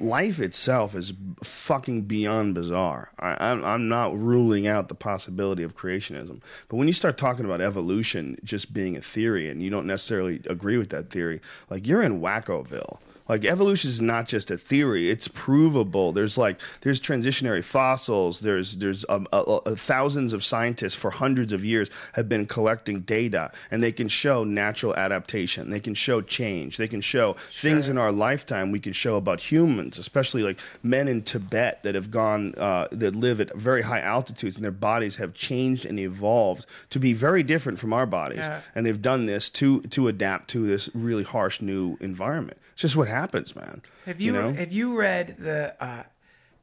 life 0.03 0.39
itself 0.39 0.95
is 0.95 1.13
fucking 1.43 2.03
beyond 2.03 2.55
bizarre. 2.55 3.11
I, 3.19 3.49
I'm 3.49 3.63
I'm 3.63 3.87
not 3.87 4.17
ruling 4.17 4.67
out 4.67 4.89
the 4.89 4.95
possibility 4.95 5.63
of 5.63 5.75
creationism, 5.75 6.41
but 6.67 6.77
when 6.77 6.87
you 6.87 6.93
start 6.93 7.17
talking 7.17 7.45
about 7.45 7.61
evolution 7.61 8.37
just 8.43 8.73
being 8.73 8.97
a 8.97 9.01
theory, 9.01 9.49
and 9.49 9.61
you 9.61 9.69
don't 9.69 9.87
necessarily 9.87 10.41
agree 10.49 10.77
with 10.77 10.89
that 10.89 11.09
theory, 11.09 11.41
like 11.69 11.87
you're 11.87 12.03
in 12.03 12.21
Wackoville. 12.21 12.99
Like 13.29 13.45
evolution 13.45 13.89
is 13.89 14.01
not 14.01 14.27
just 14.27 14.51
a 14.51 14.57
theory; 14.57 15.09
it's 15.09 15.27
provable. 15.29 16.11
There's 16.11 16.37
like 16.37 16.59
there's 16.81 16.99
transitionary 16.99 17.63
fossils. 17.63 18.41
There's 18.41 18.77
there's 18.77 19.05
um, 19.07 19.27
uh, 19.31 19.41
uh, 19.41 19.75
thousands 19.75 20.33
of 20.33 20.43
scientists 20.43 20.95
for 20.95 21.09
hundreds 21.11 21.53
of 21.53 21.63
years 21.63 21.89
have 22.13 22.27
been 22.27 22.45
collecting 22.45 23.01
data, 23.01 23.51
and 23.71 23.81
they 23.81 23.91
can 23.91 24.07
show 24.09 24.43
natural 24.43 24.93
adaptation. 24.95 25.69
They 25.69 25.79
can 25.79 25.93
show 25.93 26.21
change. 26.21 26.77
They 26.77 26.87
can 26.87 27.01
show 27.01 27.33
things 27.33 27.87
in 27.89 27.97
our 27.97 28.11
lifetime 28.11 28.71
we 28.71 28.79
can 28.79 28.93
show 28.93 29.15
about 29.15 29.39
humans, 29.39 29.97
especially 29.97 30.43
like 30.43 30.59
men 30.83 31.07
in 31.07 31.21
Tibet 31.21 31.81
that 31.83 31.95
have 31.95 32.11
gone 32.11 32.53
uh, 32.55 32.87
that 32.91 33.15
live 33.15 33.39
at 33.39 33.55
very 33.55 33.83
high 33.83 34.01
altitudes, 34.01 34.55
and 34.57 34.65
their 34.65 34.71
bodies 34.71 35.15
have 35.15 35.33
changed 35.33 35.85
and 35.85 35.97
evolved 35.99 36.65
to 36.89 36.99
be 36.99 37.13
very 37.13 37.43
different 37.43 37.79
from 37.79 37.93
our 37.93 38.05
bodies 38.05 38.45
Yeah. 38.45 38.61
and 38.75 38.85
they've 38.85 39.01
done 39.01 39.25
this 39.27 39.49
to 39.51 39.81
to 39.81 40.07
adapt 40.07 40.49
to 40.49 40.65
this 40.67 40.89
really 40.93 41.23
harsh 41.23 41.61
new 41.61 41.97
environment. 42.01 42.57
Just 42.83 42.97
what 42.97 43.07
happens, 43.07 43.55
man. 43.55 43.81
Have 44.05 44.19
you, 44.19 44.33
know? 44.33 44.51
have 44.51 44.73
you 44.73 44.99
read 44.99 45.37
the 45.39 45.73
uh, 45.81 46.03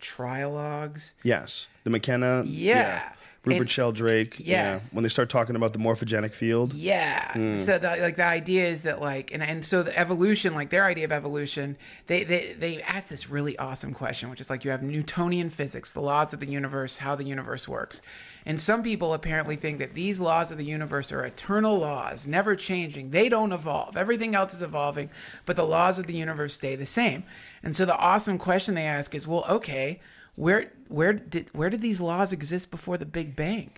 Trialogues? 0.03 1.15
yes, 1.23 1.67
the 1.85 1.89
McKenna. 1.89 2.43
Yeah. 2.45 3.11
Rupert 3.43 3.61
And- 3.63 3.71
Sheldrake. 3.71 4.37
yeah. 4.39 4.79
When 4.93 5.03
they 5.03 5.09
start 5.09 5.31
talking 5.31 5.57
about 5.57 5.73
the 5.73 5.79
morphogenic 5.79 6.33
field. 6.33 6.75
Yeah. 6.75 7.33
Hmm. 7.33 7.59
So 7.59 7.79
the, 7.79 7.97
like 7.97 8.17
the 8.17 8.25
idea 8.25 8.67
is 8.67 8.83
that 8.83 9.01
like 9.01 9.33
and 9.33 9.43
and 9.43 9.65
so 9.65 9.83
the 9.83 9.99
evolution, 9.99 10.55
like 10.55 10.69
their 10.69 10.85
idea 10.85 11.07
of 11.07 11.13
evolution, 11.13 11.79
they 12.07 12.23
they 12.23 12.53
they 12.59 12.83
ask 12.83 13.09
this 13.09 13.31
really 13.31 13.57
awesome 13.59 13.95
question, 13.95 14.29
which 14.29 14.43
is 14.43 14.51
like 14.51 14.63
you 14.65 14.71
have 14.73 14.83
Newtonian 14.83 15.49
physics, 15.49 15.93
the 15.93 16.03
laws 16.03 16.35
of 16.35 16.41
the 16.41 16.47
universe, 16.51 16.99
how 16.99 17.15
the 17.15 17.25
universe 17.25 17.67
works. 17.67 18.03
And 18.45 18.61
some 18.61 18.83
people 18.83 19.15
apparently 19.15 19.57
think 19.57 19.79
that 19.79 19.95
these 19.95 20.21
laws 20.21 20.51
of 20.53 20.59
the 20.59 20.65
universe 20.65 21.11
are 21.13 21.25
eternal 21.25 21.79
laws, 21.79 22.27
never 22.27 22.57
changing. 22.57 23.11
They 23.11 23.29
don't 23.31 23.53
evolve. 23.53 23.97
Everything 23.97 24.35
else 24.35 24.53
is 24.55 24.63
evolving, 24.63 25.09
but 25.47 25.57
the 25.57 25.65
laws 25.67 25.99
of 25.99 26.07
the 26.07 26.15
universe 26.15 26.55
stay 26.55 26.75
the 26.77 26.87
same. 26.87 27.25
And 27.63 27.75
so 27.77 27.85
the 27.85 27.97
awesome 27.97 28.39
question 28.39 28.75
they 28.75 28.87
ask 28.87 29.15
is, 29.15 29.27
well, 29.29 29.45
okay, 29.49 30.01
where 30.41 30.73
where 30.89 31.13
did 31.13 31.51
where 31.53 31.69
did 31.69 31.83
these 31.83 32.01
laws 32.01 32.33
exist 32.33 32.71
before 32.71 32.97
the 32.97 33.07
Big 33.07 33.37
Bang? 33.37 33.71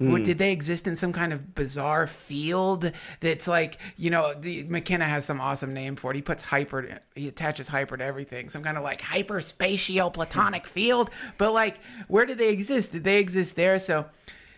Or 0.00 0.18
hmm. 0.18 0.22
Did 0.24 0.38
they 0.38 0.50
exist 0.50 0.88
in 0.88 0.96
some 0.96 1.12
kind 1.12 1.32
of 1.32 1.54
bizarre 1.54 2.08
field 2.08 2.90
that's 3.20 3.46
like, 3.46 3.78
you 3.96 4.10
know, 4.10 4.34
the, 4.34 4.64
McKenna 4.64 5.04
has 5.04 5.24
some 5.24 5.40
awesome 5.40 5.72
name 5.72 5.94
for 5.94 6.10
it. 6.10 6.16
He 6.16 6.22
puts 6.22 6.42
hyper, 6.42 6.98
he 7.14 7.28
attaches 7.28 7.68
hyper 7.68 7.96
to 7.96 8.02
everything. 8.02 8.48
Some 8.48 8.64
kind 8.64 8.76
of 8.76 8.82
like 8.82 9.00
hyperspatio 9.00 10.12
platonic 10.12 10.62
hmm. 10.62 10.72
field. 10.72 11.10
But 11.38 11.52
like, 11.52 11.78
where 12.08 12.26
did 12.26 12.38
they 12.38 12.50
exist? 12.52 12.90
Did 12.90 13.04
they 13.04 13.18
exist 13.18 13.54
there? 13.54 13.78
So 13.78 14.06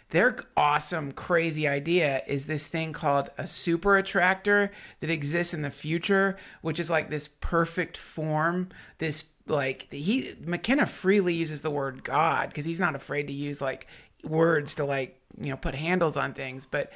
their 0.09 0.39
awesome, 0.57 1.13
crazy 1.13 1.69
idea 1.69 2.23
is 2.27 2.47
this 2.47 2.67
thing 2.67 2.95
called 2.95 3.29
a 3.37 3.47
super 3.47 3.99
attractor 3.99 4.73
that 5.01 5.11
exists 5.11 5.53
in 5.53 5.61
the 5.61 5.71
future, 5.71 6.39
which 6.63 6.81
is 6.81 6.89
like 6.89 7.11
this 7.11 7.29
perfect 7.41 7.99
form, 7.99 8.71
this 8.99 9.25
like 9.47 9.87
he 9.93 10.35
McKenna 10.45 10.87
freely 10.87 11.35
uses 11.35 11.61
the 11.61 11.71
word 11.71 12.03
God 12.05 12.49
because 12.49 12.65
he's 12.65 12.81
not 12.81 12.95
afraid 12.95 13.27
to 13.29 13.33
use 13.33 13.61
like 13.61 13.87
words 14.25 14.75
to 14.77 14.85
like 14.85 15.21
you 15.41 15.51
know 15.51 15.57
put 15.57 15.75
handles 15.75 16.17
on 16.17 16.35
things, 16.35 16.67
but 16.67 16.93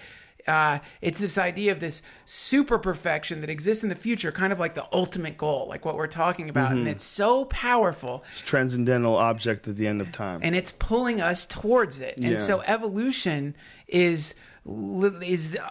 uh, 0.48 0.78
it's 1.02 1.20
this 1.20 1.36
idea 1.36 1.70
of 1.70 1.80
this 1.80 2.02
super 2.24 2.78
perfection 2.78 3.42
that 3.42 3.50
exists 3.50 3.82
in 3.82 3.90
the 3.90 3.94
future, 3.94 4.32
kind 4.32 4.52
of 4.54 4.58
like 4.58 4.72
the 4.74 4.86
ultimate 4.90 5.36
goal, 5.36 5.66
like 5.68 5.84
what 5.84 5.94
we're 5.96 6.06
talking 6.06 6.48
about, 6.48 6.72
and 6.72 6.88
it's 6.88 7.04
so 7.04 7.44
powerful 7.44 8.24
It's 8.30 8.40
transcendental 8.40 9.16
object 9.16 9.68
at 9.68 9.76
the 9.76 9.86
end 9.86 10.00
of 10.00 10.10
time. 10.10 10.40
and 10.42 10.56
it's 10.56 10.72
pulling 10.72 11.20
us 11.20 11.44
towards 11.44 12.00
it. 12.00 12.14
Yeah. 12.16 12.30
And 12.30 12.40
so 12.40 12.62
evolution 12.62 13.54
is 13.86 14.34
is 14.66 15.56
uh, 15.56 15.62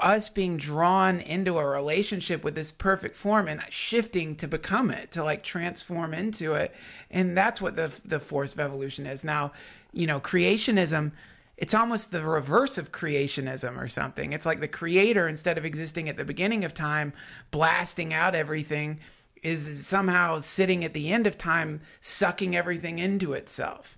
us 0.00 0.28
being 0.28 0.56
drawn 0.56 1.20
into 1.20 1.58
a 1.58 1.66
relationship 1.66 2.42
with 2.42 2.54
this 2.54 2.72
perfect 2.72 3.16
form 3.16 3.48
and 3.48 3.62
shifting 3.70 4.36
to 4.36 4.48
become 4.48 4.90
it, 4.90 5.12
to 5.12 5.22
like 5.22 5.42
transform 5.42 6.12
into 6.12 6.54
it. 6.54 6.74
And 7.10 7.36
that's 7.36 7.60
what 7.60 7.76
the 7.76 7.98
the 8.04 8.20
force 8.20 8.52
of 8.54 8.60
evolution 8.60 9.06
is. 9.06 9.24
Now, 9.24 9.52
you 9.92 10.06
know, 10.06 10.20
creationism 10.20 11.12
it's 11.56 11.72
almost 11.72 12.10
the 12.10 12.20
reverse 12.22 12.76
of 12.76 12.92
creationism 12.92 13.78
or 13.78 13.88
something. 13.88 14.34
It's 14.34 14.44
like 14.44 14.60
the 14.60 14.68
creator 14.68 15.26
instead 15.26 15.56
of 15.56 15.64
existing 15.64 16.06
at 16.08 16.18
the 16.18 16.24
beginning 16.24 16.64
of 16.64 16.74
time, 16.74 17.14
blasting 17.50 18.12
out 18.12 18.34
everything 18.34 19.00
is 19.42 19.86
somehow 19.86 20.40
sitting 20.40 20.84
at 20.84 20.92
the 20.92 21.10
end 21.10 21.26
of 21.26 21.38
time 21.38 21.80
sucking 22.00 22.54
everything 22.56 22.98
into 22.98 23.32
itself 23.32 23.96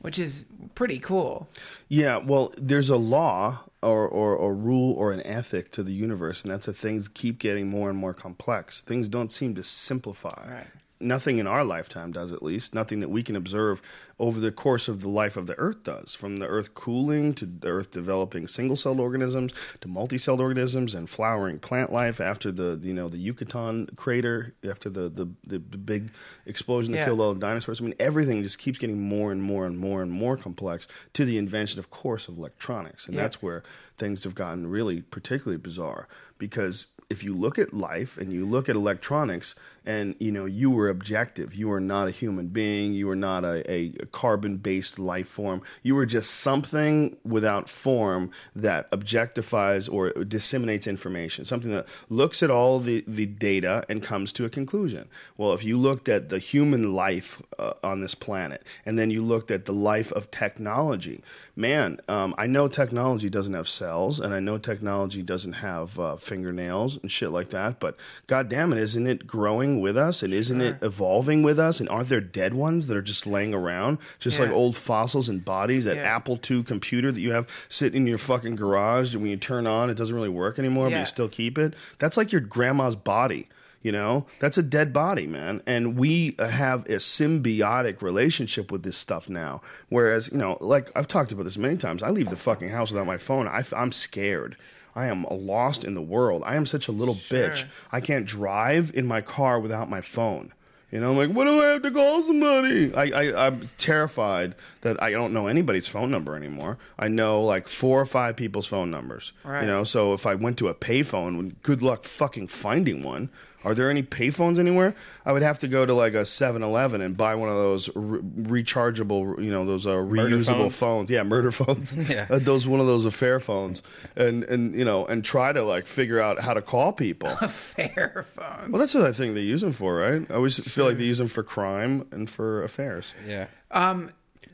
which 0.00 0.18
is 0.18 0.44
pretty 0.74 0.98
cool. 0.98 1.48
Yeah, 1.88 2.18
well, 2.18 2.52
there's 2.56 2.90
a 2.90 2.96
law 2.96 3.60
or, 3.82 4.08
or, 4.08 4.34
or 4.34 4.54
rule 4.54 4.92
or 4.94 5.12
an 5.12 5.24
ethic 5.26 5.70
to 5.72 5.82
the 5.82 5.92
universe, 5.92 6.42
and 6.42 6.52
that's 6.52 6.66
that 6.66 6.76
things 6.76 7.08
keep 7.08 7.38
getting 7.38 7.68
more 7.68 7.88
and 7.90 7.98
more 7.98 8.14
complex. 8.14 8.80
Things 8.80 9.08
don't 9.08 9.32
seem 9.32 9.54
to 9.54 9.62
simplify. 9.62 10.50
Right. 10.50 10.66
Nothing 11.00 11.38
in 11.38 11.46
our 11.46 11.62
lifetime 11.62 12.10
does, 12.10 12.32
at 12.32 12.42
least. 12.42 12.74
Nothing 12.74 12.98
that 13.00 13.08
we 13.08 13.22
can 13.22 13.36
observe 13.36 13.80
over 14.18 14.40
the 14.40 14.50
course 14.50 14.88
of 14.88 15.00
the 15.00 15.08
life 15.08 15.36
of 15.36 15.46
the 15.46 15.56
Earth 15.56 15.84
does. 15.84 16.14
From 16.14 16.38
the 16.38 16.46
Earth 16.48 16.74
cooling 16.74 17.34
to 17.34 17.46
the 17.46 17.68
Earth 17.68 17.92
developing 17.92 18.48
single-celled 18.48 18.98
organisms 18.98 19.52
to 19.80 19.86
multi-celled 19.86 20.40
organisms 20.40 20.96
and 20.96 21.08
flowering 21.08 21.60
plant 21.60 21.92
life 21.92 22.20
after 22.20 22.50
the 22.50 22.80
you 22.82 22.92
know 22.92 23.08
the 23.08 23.16
Yucatan 23.18 23.86
crater 23.94 24.54
after 24.68 24.90
the 24.90 25.08
the, 25.08 25.28
the, 25.46 25.58
big 25.60 26.10
explosion 26.46 26.92
that 26.92 26.98
Yeah. 26.98 27.04
killed 27.04 27.20
all 27.20 27.32
the 27.34 27.40
dinosaurs. 27.40 27.80
I 27.80 27.84
mean, 27.84 27.94
everything 28.00 28.42
just 28.42 28.58
keeps 28.58 28.78
getting 28.78 29.00
more 29.00 29.30
and 29.30 29.40
more 29.40 29.66
and 29.66 29.78
more 29.78 30.02
and 30.02 30.10
more 30.10 30.36
complex 30.36 30.88
to 31.12 31.24
the 31.24 31.38
invention, 31.38 31.78
of 31.78 31.90
course, 31.90 32.26
of 32.26 32.36
electronics, 32.38 33.06
and 33.06 33.14
Yeah. 33.14 33.22
that's 33.22 33.40
where 33.40 33.62
things 33.96 34.24
have 34.24 34.34
gotten 34.34 34.66
really 34.66 35.02
particularly 35.02 35.58
bizarre 35.58 36.08
because 36.38 36.88
if 37.10 37.24
you 37.24 37.34
look 37.34 37.58
at 37.58 37.72
life 37.72 38.18
and 38.18 38.34
you 38.34 38.44
look 38.44 38.68
at 38.68 38.76
electronics 38.76 39.54
and 39.86 40.14
you 40.20 40.30
know 40.30 40.44
you 40.44 40.70
were 40.70 40.90
objective 40.90 41.54
you 41.54 41.72
are 41.72 41.80
not 41.80 42.06
a 42.06 42.10
human 42.10 42.48
being 42.48 42.92
you 42.92 43.08
are 43.08 43.16
not 43.16 43.44
a, 43.44 43.72
a 43.72 43.88
carbon 44.12 44.58
based 44.58 44.98
life 44.98 45.26
form. 45.26 45.62
You 45.82 45.96
are 45.96 46.04
just 46.04 46.30
something 46.40 47.16
without 47.24 47.70
form 47.70 48.30
that 48.54 48.90
objectifies 48.90 49.90
or 49.90 50.10
disseminates 50.24 50.86
information 50.86 51.46
something 51.46 51.70
that 51.70 51.88
looks 52.10 52.42
at 52.42 52.50
all 52.50 52.78
the, 52.78 53.02
the 53.08 53.24
data 53.24 53.84
and 53.88 54.02
comes 54.02 54.30
to 54.34 54.44
a 54.44 54.50
conclusion. 54.50 55.08
Well 55.38 55.54
if 55.54 55.64
you 55.64 55.78
looked 55.78 56.10
at 56.10 56.28
the 56.28 56.38
human 56.38 56.92
life 56.92 57.40
uh, 57.58 57.72
on 57.82 58.00
this 58.00 58.14
planet 58.14 58.66
and 58.84 58.98
then 58.98 59.10
you 59.10 59.22
looked 59.22 59.50
at 59.50 59.64
the 59.64 59.72
life 59.72 60.12
of 60.12 60.30
technology 60.30 61.22
man 61.58 61.98
um, 62.08 62.32
i 62.38 62.46
know 62.46 62.68
technology 62.68 63.28
doesn't 63.28 63.52
have 63.54 63.68
cells 63.68 64.20
and 64.20 64.32
i 64.32 64.38
know 64.38 64.56
technology 64.56 65.22
doesn't 65.24 65.54
have 65.54 65.98
uh, 65.98 66.14
fingernails 66.14 66.96
and 67.02 67.10
shit 67.10 67.30
like 67.32 67.50
that 67.50 67.80
but 67.80 67.96
god 68.28 68.48
damn 68.48 68.72
it 68.72 68.78
isn't 68.78 69.08
it 69.08 69.26
growing 69.26 69.80
with 69.80 69.96
us 69.96 70.22
and 70.22 70.32
isn't 70.32 70.60
it 70.60 70.76
evolving 70.82 71.42
with 71.42 71.58
us 71.58 71.80
and 71.80 71.88
aren't 71.88 72.08
there 72.08 72.20
dead 72.20 72.54
ones 72.54 72.86
that 72.86 72.96
are 72.96 73.02
just 73.02 73.26
laying 73.26 73.52
around 73.52 73.98
just 74.20 74.38
like 74.38 74.50
old 74.50 74.76
fossils 74.76 75.28
and 75.28 75.44
bodies 75.44 75.84
that 75.84 75.96
Yeah. 75.96 76.02
apple 76.16 76.38
ii 76.48 76.62
computer 76.62 77.10
that 77.10 77.20
you 77.20 77.32
have 77.32 77.48
sitting 77.68 78.02
in 78.02 78.06
your 78.06 78.18
fucking 78.18 78.54
garage 78.54 79.12
and 79.14 79.22
when 79.22 79.30
you 79.32 79.36
turn 79.36 79.66
on 79.66 79.90
it 79.90 79.96
doesn't 79.96 80.14
really 80.14 80.28
work 80.28 80.60
anymore 80.60 80.88
but 80.88 80.98
you 81.00 81.04
still 81.06 81.28
keep 81.28 81.58
it? 81.58 81.74
That's 81.98 82.16
like 82.16 82.30
your 82.30 82.40
grandma's 82.40 82.94
body 82.94 83.48
you 83.82 83.92
know, 83.92 84.26
that's 84.40 84.58
a 84.58 84.62
dead 84.62 84.92
body, 84.92 85.26
man. 85.26 85.62
And 85.66 85.96
we 85.96 86.34
have 86.38 86.84
a 86.86 86.96
symbiotic 86.96 88.02
relationship 88.02 88.72
with 88.72 88.82
this 88.82 88.96
stuff 88.96 89.28
now. 89.28 89.60
Whereas, 89.88 90.30
you 90.32 90.38
know, 90.38 90.58
like 90.60 90.90
I've 90.96 91.08
talked 91.08 91.32
about 91.32 91.44
this 91.44 91.58
many 91.58 91.76
times, 91.76 92.02
I 92.02 92.10
leave 92.10 92.30
the 92.30 92.36
fucking 92.36 92.70
house 92.70 92.90
without 92.90 93.06
my 93.06 93.18
phone. 93.18 93.46
I, 93.46 93.62
am 93.76 93.92
scared. 93.92 94.56
I 94.96 95.06
am 95.06 95.24
lost 95.30 95.84
in 95.84 95.94
the 95.94 96.02
world. 96.02 96.42
I 96.44 96.56
am 96.56 96.66
such 96.66 96.88
a 96.88 96.92
little 96.92 97.14
bitch. 97.14 97.66
I 97.92 98.00
can't 98.00 98.26
drive 98.26 98.90
in 98.94 99.06
my 99.06 99.20
car 99.20 99.60
without 99.60 99.88
my 99.88 100.00
phone. 100.00 100.52
You 100.90 101.00
know, 101.00 101.10
I'm 101.10 101.18
like, 101.18 101.30
what 101.30 101.44
do 101.44 101.62
I 101.62 101.66
have 101.66 101.82
to 101.82 101.90
call 101.90 102.22
somebody? 102.22 102.94
I, 102.94 103.04
I, 103.10 103.46
I'm 103.46 103.60
terrified 103.76 104.54
that 104.80 105.00
I 105.02 105.10
don't 105.10 105.34
know 105.34 105.46
anybody's 105.46 105.86
phone 105.86 106.10
number 106.10 106.34
anymore. 106.34 106.78
I 106.98 107.08
know 107.08 107.44
like 107.44 107.68
four 107.68 108.00
or 108.00 108.06
five 108.06 108.36
people's 108.36 108.66
phone 108.66 108.90
numbers. 108.90 109.32
Right. 109.44 109.60
You 109.60 109.66
know, 109.66 109.84
so 109.84 110.14
if 110.14 110.26
I 110.26 110.34
went 110.34 110.56
to 110.58 110.68
a 110.68 110.74
payphone, 110.74 111.56
good 111.62 111.82
luck 111.82 112.04
fucking 112.04 112.46
finding 112.46 113.02
one. 113.02 113.28
Are 113.64 113.74
there 113.74 113.90
any 113.90 114.02
payphones 114.02 114.58
anywhere? 114.58 114.94
I 115.26 115.32
would 115.32 115.42
have 115.42 115.58
to 115.60 115.68
go 115.68 115.84
to 115.84 115.92
like 115.92 116.14
a 116.14 116.22
7-Eleven 116.22 117.00
and 117.00 117.16
buy 117.16 117.34
one 117.34 117.48
of 117.48 117.56
those 117.56 117.90
re- 117.94 118.62
rechargeable, 118.62 119.42
you 119.42 119.50
know, 119.50 119.64
those 119.64 119.86
uh, 119.86 119.96
reusable 119.96 120.46
phones? 120.70 120.78
phones. 120.78 121.10
Yeah, 121.10 121.22
murder 121.24 121.50
phones. 121.52 121.96
Yeah. 122.08 122.26
Uh, 122.30 122.38
those 122.38 122.66
one 122.66 122.80
of 122.80 122.86
those 122.86 123.04
affair 123.04 123.40
phones, 123.40 123.82
and 124.16 124.44
and 124.44 124.74
you 124.74 124.84
know, 124.84 125.04
and 125.06 125.24
try 125.24 125.52
to 125.52 125.62
like 125.62 125.86
figure 125.86 126.20
out 126.20 126.40
how 126.40 126.54
to 126.54 126.62
call 126.62 126.92
people. 126.92 127.28
affair 127.40 128.24
phone. 128.34 128.70
well, 128.72 128.78
that's 128.80 128.94
what 128.94 129.04
I 129.04 129.12
think 129.12 129.34
they 129.34 129.42
use 129.42 129.60
them 129.60 129.72
for, 129.72 129.96
right? 129.96 130.24
I 130.30 130.34
always 130.34 130.58
feel 130.58 130.86
like 130.86 130.96
they 130.96 131.04
use 131.04 131.18
them 131.18 131.28
for 131.28 131.42
crime 131.42 132.06
and 132.12 132.30
for 132.30 132.62
affairs. 132.62 133.14
Yeah. 133.26 133.48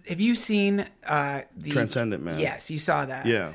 Have 0.09 0.21
you 0.21 0.35
seen 0.35 0.87
uh, 1.07 1.43
the 1.57 1.71
Transcendent 1.71 2.23
Man. 2.23 2.39
Yes, 2.39 2.71
you 2.71 2.79
saw 2.79 3.07
that. 3.07 3.27
Yeah. 3.27 3.53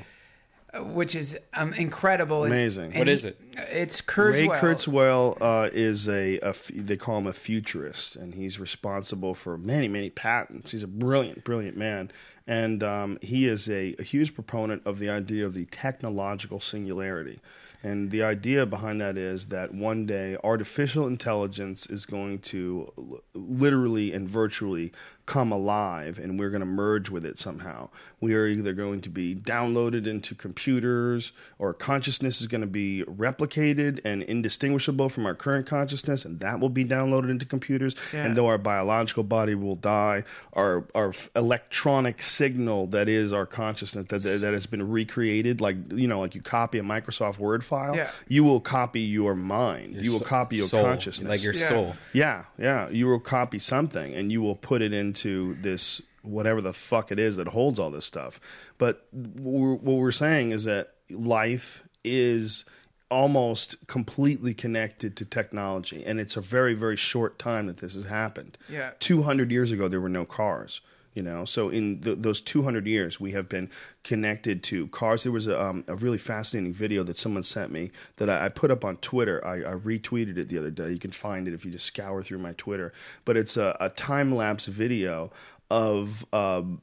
Which 0.78 1.14
is 1.14 1.38
um, 1.54 1.72
incredible. 1.74 2.44
Amazing. 2.44 2.90
and 2.92 2.98
What 2.98 3.06
he- 3.08 3.12
is 3.12 3.24
it? 3.24 3.40
It's 3.70 4.00
Ray 4.16 4.46
Kurzweil. 4.48 4.58
Kurzweil 4.60 5.38
uh, 5.40 5.70
is 5.72 6.08
a, 6.08 6.38
a 6.38 6.48
f- 6.50 6.70
they 6.74 6.96
call 6.96 7.18
him 7.18 7.26
a 7.26 7.32
futurist, 7.32 8.16
and 8.16 8.34
he's 8.34 8.58
responsible 8.60 9.34
for 9.34 9.58
many, 9.58 9.88
many 9.88 10.10
patents. 10.10 10.70
He's 10.70 10.82
a 10.82 10.88
brilliant, 10.88 11.44
brilliant 11.44 11.76
man, 11.76 12.10
and 12.46 12.82
um, 12.82 13.18
he 13.20 13.46
is 13.46 13.68
a, 13.68 13.94
a 13.98 14.02
huge 14.02 14.34
proponent 14.34 14.86
of 14.86 14.98
the 14.98 15.10
idea 15.10 15.44
of 15.44 15.54
the 15.54 15.66
technological 15.66 16.60
singularity. 16.60 17.40
And 17.82 18.10
the 18.10 18.22
idea 18.22 18.66
behind 18.66 19.00
that 19.00 19.16
is 19.16 19.46
that 19.48 19.72
one 19.72 20.04
day 20.04 20.36
artificial 20.44 21.06
intelligence 21.06 21.86
is 21.86 22.04
going 22.04 22.40
to 22.40 22.92
l- 22.98 23.20
literally 23.32 24.12
and 24.12 24.28
virtually 24.28 24.92
come 25.30 25.52
alive, 25.52 26.18
and 26.18 26.40
we're 26.40 26.50
going 26.50 26.58
to 26.58 26.66
merge 26.66 27.08
with 27.08 27.24
it 27.24 27.38
somehow. 27.38 27.88
We 28.20 28.34
are 28.34 28.48
either 28.48 28.72
going 28.72 29.00
to 29.02 29.08
be 29.08 29.36
downloaded 29.36 30.08
into 30.08 30.34
computers, 30.34 31.30
or 31.56 31.72
consciousness 31.72 32.40
is 32.40 32.48
going 32.48 32.62
to 32.62 32.66
be 32.66 33.04
replicated 33.06 34.00
and 34.04 34.24
indistinguishable 34.24 35.08
from 35.08 35.26
our 35.26 35.36
current 35.36 35.68
consciousness, 35.68 36.24
and 36.24 36.40
that 36.40 36.58
will 36.58 36.68
be 36.68 36.84
downloaded 36.84 37.30
into 37.30 37.46
computers. 37.46 37.94
Yeah. 38.12 38.24
And 38.26 38.36
though 38.36 38.48
our 38.48 38.58
biological 38.58 39.22
body 39.22 39.54
will 39.54 39.76
die, 39.76 40.24
our 40.54 40.84
our 40.96 41.12
electronic 41.36 42.22
signal 42.22 42.88
that 42.88 43.08
is 43.08 43.32
our 43.32 43.46
consciousness 43.46 44.06
that 44.08 44.22
that 44.40 44.52
has 44.52 44.66
been 44.66 44.82
recreated, 44.90 45.60
like 45.60 45.76
you 45.92 46.08
know, 46.08 46.18
like 46.20 46.34
you 46.34 46.42
copy 46.42 46.78
a 46.78 46.82
Microsoft 46.82 47.38
Word 47.38 47.62
file, 47.64 47.94
Yeah. 47.94 48.10
you 48.26 48.42
will 48.42 48.60
copy 48.60 49.02
your 49.02 49.36
mind, 49.36 50.02
you 50.04 50.10
will 50.10 50.18
so- 50.18 50.24
copy 50.24 50.56
your 50.56 50.66
soul, 50.66 50.82
consciousness, 50.84 51.28
like 51.28 51.42
your 51.44 51.54
Yeah. 51.54 51.68
soul. 51.68 51.96
yeah, 52.12 52.44
yeah. 52.58 52.88
You 52.90 53.06
will 53.06 53.20
copy 53.20 53.60
something 53.60 54.12
and 54.12 54.32
you 54.32 54.42
will 54.42 54.56
put 54.56 54.82
it 54.82 54.92
into 54.92 55.19
this 55.60 56.02
whatever 56.22 56.60
the 56.60 56.72
fuck 56.72 57.10
it 57.10 57.18
is 57.18 57.36
that 57.36 57.48
holds 57.48 57.78
all 57.78 57.90
this 57.90 58.04
stuff. 58.04 58.40
But 58.78 59.06
what 59.12 59.42
we're, 59.42 59.74
what 59.74 59.96
we're 59.96 60.10
saying 60.12 60.52
is 60.52 60.64
that 60.64 60.94
life 61.10 61.82
is 62.04 62.64
almost 63.10 63.74
completely 63.86 64.54
connected 64.54 65.16
to 65.16 65.24
technology, 65.24 66.04
and 66.04 66.20
it's 66.20 66.36
a 66.36 66.40
very 66.40 66.74
very 66.74 66.96
short 66.96 67.38
time 67.38 67.66
that 67.66 67.78
this 67.78 67.94
has 67.94 68.04
happened. 68.04 68.56
Yeah. 68.68 68.92
two 69.00 69.22
hundred 69.22 69.50
years 69.50 69.72
ago 69.72 69.88
there 69.88 70.00
were 70.00 70.08
no 70.08 70.24
cars. 70.24 70.80
You 71.14 71.22
know, 71.22 71.44
so 71.44 71.70
in 71.70 72.00
th- 72.02 72.18
those 72.20 72.40
200 72.40 72.86
years, 72.86 73.18
we 73.18 73.32
have 73.32 73.48
been 73.48 73.68
connected 74.04 74.62
to 74.64 74.86
cars. 74.88 75.24
There 75.24 75.32
was 75.32 75.48
a, 75.48 75.60
um, 75.60 75.84
a 75.88 75.96
really 75.96 76.18
fascinating 76.18 76.72
video 76.72 77.02
that 77.02 77.16
someone 77.16 77.42
sent 77.42 77.72
me 77.72 77.90
that 78.16 78.30
I, 78.30 78.46
I 78.46 78.48
put 78.48 78.70
up 78.70 78.84
on 78.84 78.96
Twitter. 78.98 79.44
I, 79.44 79.56
I 79.56 79.74
retweeted 79.74 80.38
it 80.38 80.48
the 80.48 80.58
other 80.58 80.70
day. 80.70 80.92
You 80.92 81.00
can 81.00 81.10
find 81.10 81.48
it 81.48 81.54
if 81.54 81.64
you 81.64 81.72
just 81.72 81.86
scour 81.86 82.22
through 82.22 82.38
my 82.38 82.52
Twitter. 82.52 82.92
But 83.24 83.36
it's 83.36 83.56
a, 83.56 83.76
a 83.80 83.88
time 83.88 84.32
lapse 84.32 84.66
video 84.66 85.32
of 85.68 86.24
um, 86.32 86.80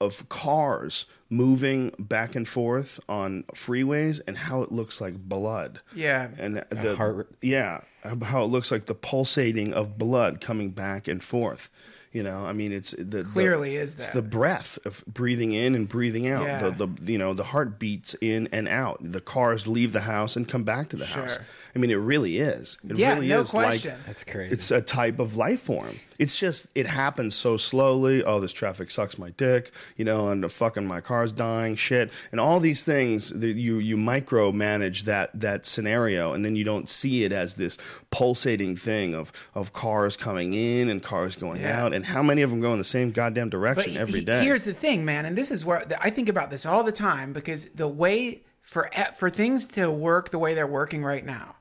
of 0.00 0.28
cars 0.28 1.06
moving 1.28 1.92
back 1.98 2.34
and 2.34 2.48
forth 2.48 2.98
on 3.08 3.44
freeways 3.54 4.20
and 4.26 4.36
how 4.36 4.62
it 4.62 4.72
looks 4.72 5.00
like 5.00 5.14
blood. 5.14 5.80
Yeah. 5.94 6.28
And 6.38 6.64
the 6.70 6.96
heart- 6.96 7.30
yeah, 7.42 7.82
how 8.22 8.42
it 8.42 8.46
looks 8.46 8.70
like 8.70 8.86
the 8.86 8.94
pulsating 8.94 9.72
of 9.72 9.98
blood 9.98 10.40
coming 10.40 10.70
back 10.70 11.06
and 11.06 11.22
forth. 11.22 11.70
You 12.12 12.24
know, 12.24 12.44
I 12.44 12.52
mean, 12.52 12.72
it's 12.72 12.90
the 12.98 13.22
Clearly 13.22 13.76
the, 13.76 13.82
is 13.82 13.94
it's 13.94 14.08
the 14.08 14.20
breath 14.22 14.78
of 14.84 15.04
breathing 15.06 15.52
in 15.52 15.76
and 15.76 15.88
breathing 15.88 16.26
out. 16.28 16.42
Yeah. 16.44 16.70
The, 16.70 16.86
the 16.86 17.12
you 17.12 17.18
know 17.18 17.34
the 17.34 17.44
heart 17.44 17.78
beats 17.78 18.14
in 18.20 18.48
and 18.50 18.66
out. 18.66 18.98
The 19.00 19.20
cars 19.20 19.68
leave 19.68 19.92
the 19.92 20.00
house 20.00 20.34
and 20.34 20.48
come 20.48 20.64
back 20.64 20.88
to 20.88 20.96
the 20.96 21.06
house. 21.06 21.38
I 21.74 21.78
mean, 21.78 21.90
it 21.90 21.94
really 21.94 22.38
is. 22.38 22.78
It 22.88 22.98
Yeah, 22.98 23.14
really 23.14 23.28
no 23.28 23.40
is 23.42 23.50
question. 23.52 23.92
like 23.92 24.06
That's 24.06 24.24
crazy. 24.24 24.52
it's 24.52 24.72
a 24.72 24.80
type 24.80 25.20
of 25.20 25.36
life 25.36 25.60
form. 25.60 25.94
It's 26.20 26.38
just 26.38 26.66
it 26.74 26.86
happens 26.86 27.34
so 27.34 27.56
slowly. 27.56 28.22
Oh, 28.22 28.38
this 28.40 28.52
traffic 28.52 28.90
sucks 28.90 29.18
my 29.18 29.30
dick, 29.30 29.72
you 29.96 30.04
know, 30.04 30.28
and 30.28 30.44
the 30.44 30.48
fucking 30.50 30.86
my 30.86 31.00
car's 31.00 31.32
dying, 31.32 31.76
shit, 31.76 32.12
and 32.30 32.38
all 32.38 32.60
these 32.60 32.82
things. 32.82 33.30
That 33.30 33.56
you 33.56 33.78
you 33.78 33.96
micromanage 33.96 35.02
that 35.04 35.30
that 35.40 35.64
scenario, 35.66 36.32
and 36.32 36.44
then 36.44 36.56
you 36.56 36.64
don't 36.64 36.88
see 36.88 37.24
it 37.24 37.32
as 37.32 37.54
this 37.54 37.78
pulsating 38.10 38.76
thing 38.76 39.14
of 39.14 39.32
of 39.54 39.72
cars 39.72 40.16
coming 40.16 40.52
in 40.52 40.88
and 40.88 41.02
cars 41.02 41.36
going 41.36 41.60
Yeah. 41.62 41.84
out, 41.84 41.92
and 41.92 42.04
how 42.04 42.22
many 42.22 42.42
of 42.42 42.50
them 42.50 42.60
go 42.60 42.72
in 42.72 42.78
the 42.78 42.84
same 42.84 43.10
goddamn 43.10 43.48
direction 43.48 43.94
But 43.94 44.00
every 44.02 44.22
day. 44.22 44.44
Here's 44.44 44.64
the 44.64 44.74
thing, 44.74 45.04
man, 45.04 45.24
and 45.26 45.36
this 45.38 45.50
is 45.50 45.64
where 45.64 45.84
I 46.00 46.10
think 46.10 46.28
about 46.28 46.50
this 46.50 46.66
all 46.66 46.84
the 46.84 46.92
time 46.92 47.32
because 47.32 47.66
the 47.66 47.88
way 47.88 48.42
for 48.60 48.90
for 49.18 49.30
things 49.30 49.64
to 49.66 49.90
work 49.90 50.30
the 50.30 50.38
way 50.38 50.54
they're 50.54 50.66
working 50.66 51.02
right 51.02 51.24
now, 51.24 51.56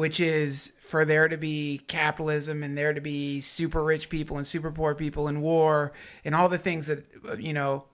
which 0.00 0.18
is 0.18 0.72
for 0.80 1.04
there 1.04 1.28
to 1.28 1.36
be 1.36 1.82
capitalism 1.86 2.62
and 2.62 2.78
there 2.78 2.94
to 2.94 3.02
be 3.02 3.38
super 3.38 3.84
rich 3.84 4.08
people 4.08 4.38
and 4.38 4.46
super 4.46 4.70
poor 4.70 4.94
people 4.94 5.28
and 5.28 5.42
war 5.42 5.92
and 6.24 6.34
all 6.34 6.48
the 6.48 6.56
things 6.56 6.86
that 6.86 7.04
you 7.38 7.52
know 7.52 7.84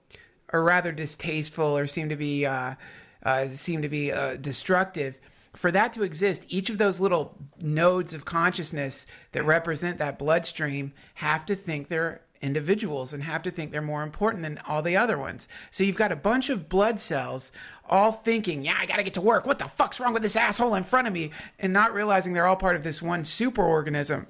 are 0.51 0.63
rather 0.63 0.93
distasteful 0.93 1.77
or 1.77 1.85
seem 1.85 2.09
to 2.09 2.15
be 2.15 2.47
uh, 2.47 2.77
uh, 3.25 3.49
seem 3.49 3.83
to 3.83 3.89
be 3.89 4.13
uh, 4.13 4.37
destructive. 4.37 5.19
For 5.57 5.73
that 5.73 5.93
to 5.95 6.05
exist, 6.05 6.47
each 6.49 6.71
of 6.71 6.79
those 6.79 7.01
little 7.01 7.37
nodes 7.61 8.15
of 8.15 8.25
consciousness 8.25 9.09
that 9.33 9.43
represent 9.43 9.99
that 9.99 10.17
bloodstream 10.17 10.93
have 11.15 11.45
to 11.47 11.57
think 11.57 11.89
they're 11.89 12.21
individuals 12.41 13.13
and 13.13 13.23
have 13.23 13.43
to 13.43 13.51
think 13.51 13.73
they're 13.73 13.83
more 13.83 14.03
important 14.03 14.43
than 14.43 14.59
all 14.67 14.83
the 14.83 14.97
other 14.97 15.19
ones. 15.19 15.49
So 15.71 15.85
you've 15.85 15.97
got 15.97 16.13
a 16.13 16.17
bunch 16.17 16.51
of 16.51 16.69
blood 16.69 17.01
cells 17.01 17.53
all 17.89 18.13
thinking, 18.13 18.65
yeah, 18.65 18.77
I 18.79 18.87
got 18.87 18.97
to 18.97 19.03
get 19.03 19.15
to 19.15 19.21
work. 19.21 19.47
What 19.47 19.59
the 19.59 19.67
fuck's 19.67 20.01
wrong 20.01 20.13
with 20.13 20.23
this 20.23 20.37
asshole 20.37 20.75
in 20.75 20.85
front 20.85 21.07
of 21.07 21.13
me? 21.13 21.31
And 21.59 21.73
not 21.73 21.95
realizing 21.95 22.33
they're 22.33 22.47
all 22.47 22.57
part 22.57 22.77
of 22.77 22.83
this 22.83 23.01
one 23.01 23.23
superorganism. 23.23 24.27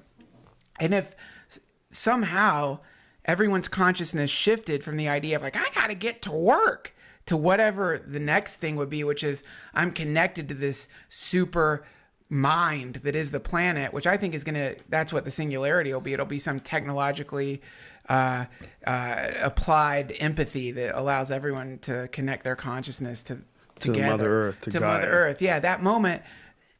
And 0.79 0.93
if 0.93 1.15
somehow 1.89 2.79
everyone's 3.25 3.67
consciousness 3.67 4.29
shifted 4.29 4.83
from 4.83 4.97
the 4.97 5.09
idea 5.09 5.35
of 5.35 5.41
like, 5.41 5.55
I 5.55 5.69
got 5.73 5.87
to 5.87 5.95
get 5.95 6.21
to 6.23 6.31
work 6.31 6.93
to 7.25 7.35
whatever 7.35 7.97
the 8.05 8.19
next 8.19 8.55
thing 8.55 8.75
would 8.77 8.89
be, 8.89 9.03
which 9.03 9.23
is 9.23 9.43
I'm 9.73 9.91
connected 9.91 10.49
to 10.49 10.55
this 10.55 10.87
super 11.09 11.85
mind 12.29 12.95
that 13.03 13.15
is 13.15 13.31
the 13.31 13.39
planet, 13.39 13.93
which 13.93 14.07
I 14.07 14.17
think 14.17 14.33
is 14.33 14.43
going 14.43 14.55
to, 14.55 14.75
that's 14.89 15.13
what 15.13 15.25
the 15.25 15.31
singularity 15.31 15.93
will 15.93 16.01
be. 16.01 16.13
It'll 16.13 16.25
be 16.25 16.39
some 16.39 16.59
technologically 16.59 17.61
uh, 18.09 18.45
uh, 18.85 19.27
applied 19.41 20.13
empathy 20.19 20.71
that 20.71 20.97
allows 20.97 21.31
everyone 21.31 21.79
to 21.79 22.07
connect 22.11 22.43
their 22.43 22.55
consciousness 22.55 23.23
to, 23.23 23.35
To 23.35 23.43
together, 23.79 24.11
Mother 24.11 24.47
Earth, 24.47 24.61
to 24.61 24.71
to. 24.71 24.79
Mother 24.79 25.09
Earth. 25.09 25.41
Yeah, 25.41 25.59
that 25.59 25.83
moment, 25.83 26.21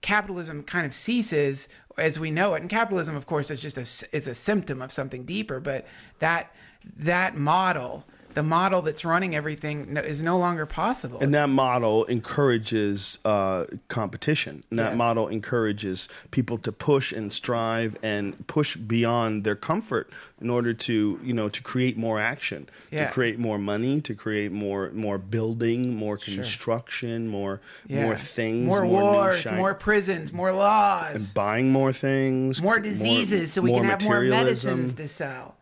capitalism 0.01 0.63
kind 0.63 0.85
of 0.85 0.93
ceases 0.93 1.67
as 1.97 2.19
we 2.19 2.31
know 2.31 2.53
it. 2.53 2.61
And 2.61 2.69
capitalism, 2.69 3.15
of 3.15 3.25
course, 3.25 3.51
is 3.51 3.59
just 3.59 3.77
a 3.77 4.15
is 4.15 4.27
a 4.27 4.33
symptom 4.33 4.81
of 4.81 4.91
something 4.91 5.23
deeper. 5.25 5.59
But 5.59 5.85
that 6.19 6.53
that 6.97 7.35
model, 7.35 8.05
the 8.38 8.43
model 8.43 8.84
that's 8.84 9.04
running 9.04 9.36
everything, 9.36 9.97
is 9.97 10.21
no 10.21 10.38
longer 10.38 10.67
possible. 10.67 11.17
And 11.21 11.34
that 11.34 11.50
model 11.50 12.06
encourages 12.06 13.17
uh, 13.26 13.65
competition. 13.88 14.63
And 14.69 14.78
that 14.78 14.89
Yes. 14.91 14.97
model 14.97 15.28
encourages 15.28 16.08
people 16.30 16.60
to 16.60 16.71
push 16.71 17.12
and 17.12 17.34
strive 17.34 17.97
and 18.04 18.45
push 18.45 18.76
beyond 18.76 19.43
their 19.43 19.56
comfort 19.56 20.12
in 20.39 20.52
order 20.52 20.71
to, 20.76 21.19
you 21.23 21.34
know, 21.34 21.50
to 21.50 21.63
create 21.63 21.97
more 21.97 22.19
action, 22.19 22.69
Yeah. 22.91 23.08
to 23.08 23.12
create 23.12 23.39
more 23.39 23.58
money, 23.58 24.02
to 24.02 24.13
create 24.13 24.52
more 24.52 24.91
more 24.93 25.17
building, 25.17 25.95
more 25.95 26.15
construction, 26.17 27.28
more 27.28 27.60
Yeah. 27.88 28.04
more 28.04 28.15
things, 28.15 28.67
more, 28.67 28.84
new 28.86 28.91
wars, 28.91 29.52
more 29.52 29.73
prisons, 29.73 30.32
more 30.32 30.52
laws, 30.52 31.15
and 31.15 31.34
buying 31.34 31.71
more 31.71 31.91
things, 31.91 32.62
more 32.62 32.80
diseases, 32.80 33.52
so 33.52 33.63
we 33.63 33.71
can 33.71 33.84
have 33.86 34.04
more 34.04 34.21
medicines 34.21 34.93
to 34.93 35.08
sell. 35.08 35.56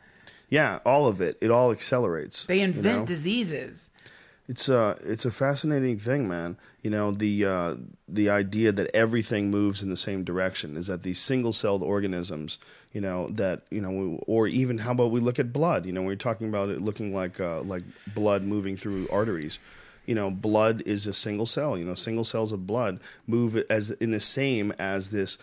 Yeah, 0.49 0.79
all 0.85 1.07
of 1.07 1.21
it. 1.21 1.37
It 1.41 1.51
all 1.51 1.71
accelerates. 1.71 2.45
They 2.45 2.59
you 2.59 2.65
invent 2.65 2.99
know? 2.99 3.05
diseases. 3.05 3.89
It's 4.47 4.69
a 4.69 4.95
it's 5.01 5.25
a 5.25 5.31
fascinating 5.31 5.97
thing, 5.97 6.27
man. 6.27 6.57
You 6.83 6.91
know 6.91 7.09
the 7.11 7.45
uh, 7.45 7.75
the 8.07 8.29
idea 8.29 8.71
that 8.71 8.95
everything 8.95 9.49
moves 9.49 9.81
in 9.81 9.89
the 9.89 9.97
same 9.97 10.23
direction 10.23 10.77
is 10.77 10.85
that 10.85 11.01
these 11.01 11.19
single 11.19 11.51
celled 11.51 11.81
organisms, 11.81 12.59
you 12.93 13.01
know 13.01 13.27
that 13.29 13.63
you 13.71 13.81
know, 13.81 14.19
or 14.27 14.45
even 14.47 14.77
how 14.77 14.91
about 14.91 15.09
we 15.09 15.19
look 15.19 15.39
at 15.39 15.51
blood? 15.51 15.87
You 15.87 15.93
know, 15.93 16.03
we're 16.03 16.15
talking 16.15 16.47
about 16.47 16.69
it 16.69 16.79
looking 16.79 17.11
like 17.11 17.39
uh, 17.39 17.61
like 17.61 17.81
blood 18.13 18.43
moving 18.43 18.77
through 18.77 19.07
arteries. 19.11 19.57
you 20.05 20.13
know, 20.13 20.29
blood 20.29 20.83
is 20.85 21.07
a 21.07 21.13
single 21.13 21.45
cell. 21.47 21.77
You 21.77 21.85
know, 21.85 21.95
single 21.95 22.23
cells 22.23 22.51
of 22.51 22.67
blood 22.67 22.99
move 23.25 23.55
as 23.69 23.91
in 23.91 24.11
the 24.11 24.19
same 24.19 24.71
as 24.77 25.09
this 25.09 25.37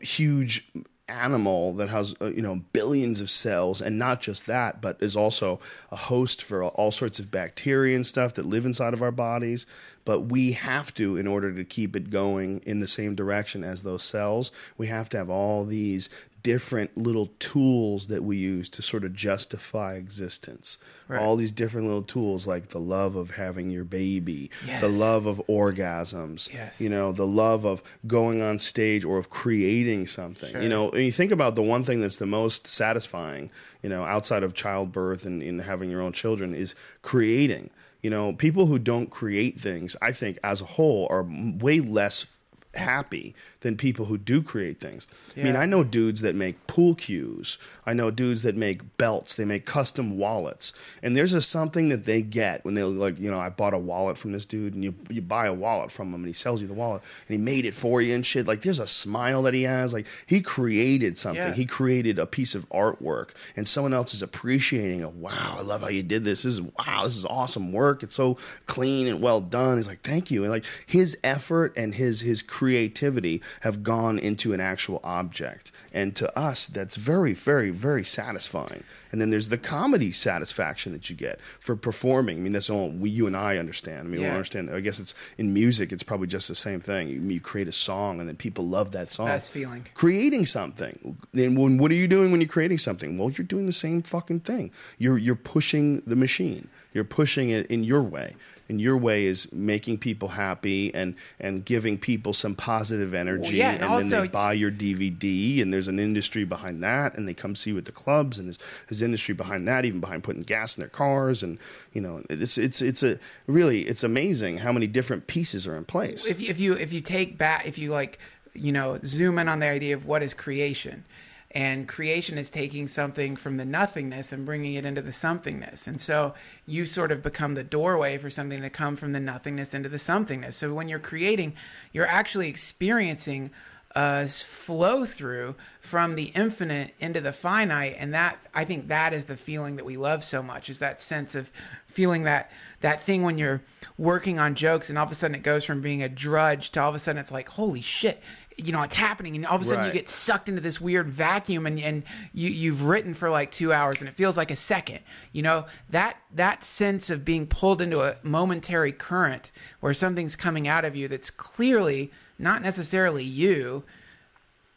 huge 0.00 0.68
animal 1.10 1.72
that 1.74 1.88
has 1.90 2.14
uh, 2.20 2.26
you 2.26 2.42
know 2.42 2.62
billions 2.72 3.20
of 3.20 3.30
cells 3.30 3.82
and 3.82 3.98
not 3.98 4.20
just 4.20 4.46
that 4.46 4.80
but 4.80 4.96
is 5.00 5.16
also 5.16 5.60
a 5.90 5.96
host 5.96 6.42
for 6.42 6.64
all 6.64 6.90
sorts 6.90 7.18
of 7.18 7.30
bacteria 7.30 7.94
and 7.94 8.06
stuff 8.06 8.34
that 8.34 8.44
live 8.46 8.64
inside 8.64 8.92
of 8.92 9.02
our 9.02 9.12
bodies. 9.12 9.66
But 10.06 10.20
we 10.22 10.52
have 10.52 10.94
to 10.94 11.16
in 11.18 11.26
order 11.26 11.52
to 11.52 11.64
keep 11.64 11.94
it 11.94 12.10
going 12.10 12.60
in 12.64 12.80
the 12.80 12.88
same 12.88 13.14
direction 13.14 13.62
as 13.62 13.82
those 13.82 14.02
cells 14.02 14.50
we 14.78 14.86
have 14.86 15.08
to 15.10 15.18
have 15.18 15.30
all 15.30 15.64
these 15.64 16.08
different 16.42 16.96
little 16.96 17.26
tools 17.38 18.06
that 18.08 18.22
we 18.24 18.36
use 18.36 18.68
to 18.70 18.82
sort 18.82 19.04
of 19.04 19.12
justify 19.12 19.90
existence. 19.94 20.78
Right. 21.08 21.20
All 21.20 21.36
these 21.36 21.52
different 21.52 21.86
little 21.86 22.02
tools, 22.02 22.46
like 22.46 22.68
the 22.68 22.78
love 22.80 23.16
of 23.16 23.32
having 23.32 23.70
your 23.70 23.84
baby, 23.84 24.50
Yes. 24.66 24.80
the 24.80 24.88
love 24.88 25.26
of 25.26 25.40
orgasms, 25.48 26.52
Yes. 26.52 26.80
you 26.80 26.88
know, 26.88 27.12
the 27.12 27.26
love 27.26 27.64
of 27.64 27.82
going 28.06 28.42
on 28.42 28.58
stage 28.58 29.04
or 29.04 29.18
of 29.18 29.30
creating 29.30 30.06
something. 30.06 30.62
You 30.62 30.68
know, 30.68 30.90
and 30.90 31.04
you 31.04 31.12
think 31.12 31.32
about 31.32 31.56
the 31.56 31.62
one 31.62 31.84
thing 31.84 32.00
that's 32.00 32.18
the 32.18 32.26
most 32.26 32.66
satisfying, 32.66 33.50
you 33.82 33.88
know, 33.88 34.04
outside 34.04 34.42
of 34.42 34.54
childbirth 34.54 35.26
and, 35.26 35.42
and 35.42 35.60
having 35.62 35.90
your 35.90 36.00
own 36.02 36.12
children 36.12 36.54
is 36.54 36.74
creating. 37.02 37.70
You 38.02 38.10
know, 38.10 38.32
people 38.32 38.66
who 38.66 38.78
don't 38.78 39.10
create 39.10 39.60
things, 39.60 39.94
I 40.00 40.12
think, 40.12 40.38
as 40.42 40.60
a 40.62 40.64
whole, 40.64 41.06
are 41.10 41.22
way 41.28 41.80
less 41.80 42.26
happy 42.74 43.34
than 43.60 43.76
people 43.76 44.06
who 44.06 44.16
do 44.18 44.42
create 44.42 44.80
things. 44.80 45.06
I 45.36 45.42
mean, 45.42 45.56
I 45.56 45.66
know 45.66 45.84
dudes 45.84 46.22
that 46.22 46.34
make 46.34 46.66
pool 46.66 46.94
cues. 46.94 47.58
I 47.86 47.92
know 47.92 48.10
dudes 48.10 48.42
that 48.42 48.56
make 48.56 48.96
belts. 48.96 49.34
They 49.34 49.44
make 49.44 49.64
custom 49.64 50.18
wallets. 50.18 50.72
And 51.02 51.16
there's 51.16 51.32
a 51.32 51.40
something 51.40 51.88
that 51.90 52.04
they 52.04 52.22
get 52.22 52.64
when 52.64 52.74
they 52.74 52.82
like, 52.82 53.18
you 53.18 53.30
know, 53.30 53.38
I 53.38 53.48
bought 53.48 53.74
a 53.74 53.78
wallet 53.78 54.18
from 54.18 54.32
this 54.32 54.44
dude 54.44 54.74
and 54.74 54.84
you 54.84 54.94
you 55.08 55.20
buy 55.20 55.46
a 55.46 55.52
wallet 55.52 55.90
from 55.90 56.08
him 56.08 56.16
and 56.16 56.26
he 56.26 56.32
sells 56.32 56.60
you 56.62 56.68
the 56.68 56.74
wallet 56.74 57.02
and 57.28 57.38
he 57.38 57.42
made 57.42 57.64
it 57.64 57.74
for 57.74 58.02
you 58.02 58.14
and 58.14 58.24
shit. 58.24 58.46
Like 58.46 58.62
there's 58.62 58.78
a 58.78 58.86
smile 58.86 59.42
that 59.42 59.54
he 59.54 59.62
has. 59.62 59.92
Like 59.92 60.06
he 60.26 60.40
created 60.40 61.16
something. 61.16 61.42
Yeah. 61.42 61.54
He 61.54 61.66
created 61.66 62.18
a 62.18 62.26
piece 62.26 62.54
of 62.54 62.68
artwork 62.70 63.30
and 63.56 63.66
someone 63.66 63.94
else 63.94 64.14
is 64.14 64.22
appreciating 64.22 65.00
it. 65.00 65.12
Wow, 65.12 65.56
I 65.58 65.62
love 65.62 65.82
how 65.82 65.88
you 65.88 66.02
did 66.02 66.24
this. 66.24 66.42
This 66.42 66.54
is 66.54 66.62
wow, 66.62 67.02
this 67.04 67.16
is 67.16 67.24
awesome 67.24 67.72
work. 67.72 68.02
It's 68.02 68.14
so 68.14 68.36
clean 68.66 69.06
and 69.06 69.20
well 69.20 69.40
done. 69.40 69.76
He's 69.76 69.88
like, 69.88 70.02
thank 70.02 70.30
you. 70.30 70.42
And 70.44 70.52
like 70.52 70.64
his 70.86 71.18
effort 71.22 71.74
and 71.76 71.94
his 71.94 72.20
his 72.20 72.42
creativity 72.42 73.42
have 73.60 73.82
gone 73.82 74.18
into 74.18 74.52
an 74.52 74.60
actual 74.60 75.00
object. 75.04 75.72
And 75.92 76.14
to 76.16 76.36
us, 76.38 76.66
that's 76.68 76.96
very, 76.96 77.32
very, 77.34 77.70
very 77.70 78.04
satisfying. 78.04 78.84
And 79.12 79.20
then 79.20 79.30
there's 79.30 79.48
the 79.48 79.58
comedy 79.58 80.12
satisfaction 80.12 80.92
that 80.92 81.10
you 81.10 81.16
get 81.16 81.40
for 81.58 81.74
performing. 81.74 82.38
I 82.38 82.40
mean, 82.40 82.52
that's 82.52 82.70
all 82.70 82.90
we, 82.90 83.10
you 83.10 83.26
and 83.26 83.36
I 83.36 83.56
understand. 83.58 84.00
I 84.00 84.02
mean, 84.04 84.20
we 84.20 84.26
Yeah. 84.26 84.34
understand. 84.34 84.70
I 84.70 84.80
guess 84.80 85.00
it's 85.00 85.14
in 85.36 85.52
music. 85.52 85.90
It's 85.92 86.02
probably 86.04 86.28
just 86.28 86.46
the 86.48 86.54
same 86.54 86.80
thing. 86.80 87.08
You, 87.08 87.20
you 87.20 87.40
create 87.40 87.66
a 87.68 87.72
song, 87.72 88.20
and 88.20 88.28
then 88.28 88.36
people 88.36 88.66
love 88.66 88.92
that 88.92 89.10
song. 89.10 89.26
best 89.26 89.50
feeling. 89.50 89.86
Creating 89.94 90.46
something. 90.46 91.16
Then 91.32 91.54
when 91.56 91.78
what 91.78 91.90
are 91.90 91.94
you 91.94 92.06
doing 92.06 92.30
when 92.30 92.40
you're 92.40 92.48
creating 92.48 92.78
something? 92.78 93.18
Well, 93.18 93.30
you're 93.30 93.46
doing 93.46 93.66
the 93.66 93.72
same 93.72 94.02
fucking 94.02 94.40
thing. 94.40 94.70
You're 94.98 95.18
you're 95.18 95.34
pushing 95.34 96.02
the 96.06 96.16
machine. 96.16 96.68
You're 96.94 97.04
pushing 97.04 97.50
it 97.50 97.66
in 97.66 97.82
your 97.84 98.02
way. 98.02 98.34
And 98.70 98.80
your 98.80 98.96
way 98.96 99.26
is 99.26 99.50
making 99.52 99.98
people 99.98 100.28
happy 100.28 100.94
and 100.94 101.16
and 101.40 101.64
giving 101.64 101.98
people 101.98 102.32
some 102.32 102.54
positive 102.54 103.12
energy. 103.12 103.56
yeah, 103.56 103.72
and 103.72 103.82
and 103.82 104.10
then 104.10 104.22
they 104.22 104.28
buy 104.28 104.52
your 104.52 104.70
DVD, 104.70 105.60
and 105.60 105.72
there's 105.72 105.88
an 105.88 105.98
industry 105.98 106.44
behind 106.44 106.82
that, 106.82 107.16
and 107.16 107.28
they 107.28 107.34
come 107.34 107.54
see 107.56 107.70
you 107.70 107.78
at 107.78 107.84
the 107.84 107.92
clubs, 107.92 108.38
and 108.38 108.46
there's, 108.46 108.58
there's 108.88 109.02
industry 109.02 109.34
behind 109.34 109.66
that, 109.66 109.84
even 109.84 110.00
behind 110.00 110.22
putting 110.22 110.42
gas 110.42 110.76
in 110.76 110.82
their 110.82 110.88
cars, 110.88 111.42
and 111.42 111.58
you 111.92 112.00
know, 112.00 112.22
it's 112.30 112.56
it's 112.56 112.80
it's 112.80 113.02
a 113.02 113.18
really 113.48 113.82
it's 113.82 114.04
amazing 114.04 114.58
how 114.58 114.72
many 114.72 114.86
different 114.86 115.26
pieces 115.26 115.66
are 115.66 115.76
in 115.76 115.84
place. 115.84 116.26
if 116.26 116.40
you, 116.40 116.48
if 116.48 116.60
you 116.60 116.72
if 116.74 116.92
you 116.92 117.00
take 117.00 117.36
back 117.36 117.66
if 117.66 117.76
you 117.76 117.90
like 117.90 118.18
you 118.54 118.72
know 118.72 118.98
zoom 119.04 119.38
in 119.38 119.48
on 119.48 119.58
the 119.58 119.66
idea 119.66 119.94
of 119.94 120.06
what 120.06 120.22
is 120.22 120.32
creation 120.34 121.04
and 121.52 121.88
creation 121.88 122.38
is 122.38 122.48
taking 122.48 122.86
something 122.86 123.34
from 123.34 123.56
the 123.56 123.64
nothingness 123.64 124.32
and 124.32 124.46
bringing 124.46 124.74
it 124.74 124.84
into 124.84 125.02
the 125.02 125.10
somethingness. 125.10 125.88
And 125.88 126.00
so 126.00 126.34
you 126.64 126.84
sort 126.84 127.10
of 127.10 127.22
become 127.22 127.54
the 127.54 127.64
doorway 127.64 128.18
for 128.18 128.30
something 128.30 128.60
to 128.60 128.70
come 128.70 128.96
from 128.96 129.12
the 129.12 129.20
nothingness 129.20 129.74
into 129.74 129.88
the 129.88 129.96
somethingness. 129.96 130.54
So 130.54 130.72
when 130.72 130.88
you're 130.88 130.98
creating 130.98 131.54
you're 131.92 132.06
actually 132.06 132.48
experiencing 132.48 133.50
a 133.96 134.24
flow 134.26 135.04
through 135.04 135.56
from 135.80 136.14
the 136.14 136.26
infinite 136.36 136.94
into 137.00 137.20
the 137.20 137.32
finite. 137.32 137.96
And 137.98 138.14
that 138.14 138.38
i 138.54 138.64
think 138.64 138.88
that 138.88 139.12
is 139.12 139.24
the 139.24 139.36
feeling 139.36 139.76
that 139.76 139.84
we 139.84 139.96
love 139.96 140.22
so 140.22 140.42
much 140.42 140.68
is 140.68 140.78
that 140.78 141.00
sense 141.00 141.34
of 141.34 141.50
feeling 141.86 142.22
that 142.24 142.50
that 142.82 143.02
thing 143.02 143.22
when 143.22 143.36
you're 143.36 143.62
working 143.98 144.38
on 144.38 144.54
jokes 144.54 144.88
and 144.88 144.98
all 144.98 145.06
of 145.06 145.10
a 145.10 145.14
sudden 145.14 145.34
it 145.34 145.42
goes 145.42 145.64
from 145.64 145.80
being 145.80 146.02
a 146.02 146.08
drudge 146.08 146.70
to 146.70 146.80
all 146.80 146.88
of 146.88 146.94
a 146.94 146.98
sudden 147.00 147.18
it's 147.18 147.32
like 147.32 147.48
holy 147.48 147.80
shit 147.80 148.22
you 148.56 148.72
know 148.72 148.82
it's 148.82 148.96
happening 148.96 149.36
and 149.36 149.46
all 149.46 149.56
of 149.56 149.62
a 149.62 149.64
sudden 149.64 149.86
you 149.86 149.92
get 149.92 150.08
sucked 150.08 150.48
into 150.48 150.60
this 150.60 150.80
weird 150.80 151.08
vacuum 151.08 151.66
and, 151.66 151.80
and 151.80 152.02
you, 152.32 152.50
you've 152.50 152.84
written 152.84 153.14
for 153.14 153.30
like 153.30 153.50
two 153.50 153.72
hours 153.72 154.00
and 154.00 154.08
it 154.08 154.12
feels 154.14 154.36
like 154.36 154.50
a 154.50 154.56
second 154.56 155.00
you 155.32 155.42
know? 155.42 155.66
That 155.88 156.16
that 156.34 156.64
sense 156.64 157.10
of 157.10 157.24
being 157.24 157.46
pulled 157.46 157.80
into 157.80 158.00
a 158.00 158.16
momentary 158.22 158.92
current 158.92 159.50
where 159.80 159.94
something's 159.94 160.36
coming 160.36 160.68
out 160.68 160.84
of 160.84 160.94
you 160.94 161.08
that's 161.08 161.30
clearly 161.30 162.10
not 162.38 162.62
necessarily 162.62 163.24
you 163.24 163.84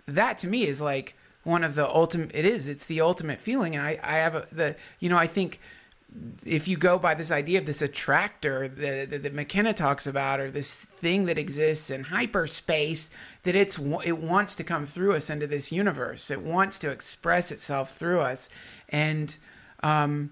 that 0.07 0.37
to 0.39 0.47
me 0.47 0.65
is 0.65 0.81
like 0.81 1.15
one 1.43 1.63
of 1.63 1.75
the 1.75 1.87
ultimate 1.87 2.31
it 2.33 2.45
is 2.45 2.67
it's 2.67 2.85
the 2.85 3.01
ultimate 3.01 3.39
feeling 3.39 3.75
and 3.75 3.85
i 3.85 3.99
i 4.03 4.15
have 4.17 4.35
a 4.35 4.47
the 4.51 4.75
you 4.99 5.09
know 5.09 5.17
i 5.17 5.27
think 5.27 5.59
if 6.45 6.67
you 6.67 6.77
go 6.77 6.97
by 6.99 7.13
this 7.13 7.31
idea 7.31 7.59
of 7.59 7.65
this 7.65 7.81
attractor 7.81 8.67
that, 8.67 9.09
that, 9.09 9.23
that 9.23 9.33
McKenna 9.33 9.73
talks 9.73 10.05
about, 10.05 10.39
or 10.39 10.51
this 10.51 10.75
thing 10.75 11.25
that 11.25 11.37
exists 11.37 11.89
in 11.89 12.03
hyperspace, 12.03 13.09
that 13.43 13.55
it's 13.55 13.77
it 14.05 14.17
wants 14.17 14.55
to 14.55 14.63
come 14.63 14.85
through 14.85 15.13
us 15.15 15.29
into 15.29 15.47
this 15.47 15.71
universe. 15.71 16.31
It 16.31 16.41
wants 16.41 16.79
to 16.79 16.91
express 16.91 17.51
itself 17.51 17.95
through 17.95 18.21
us, 18.21 18.49
and 18.89 19.35
um, 19.81 20.31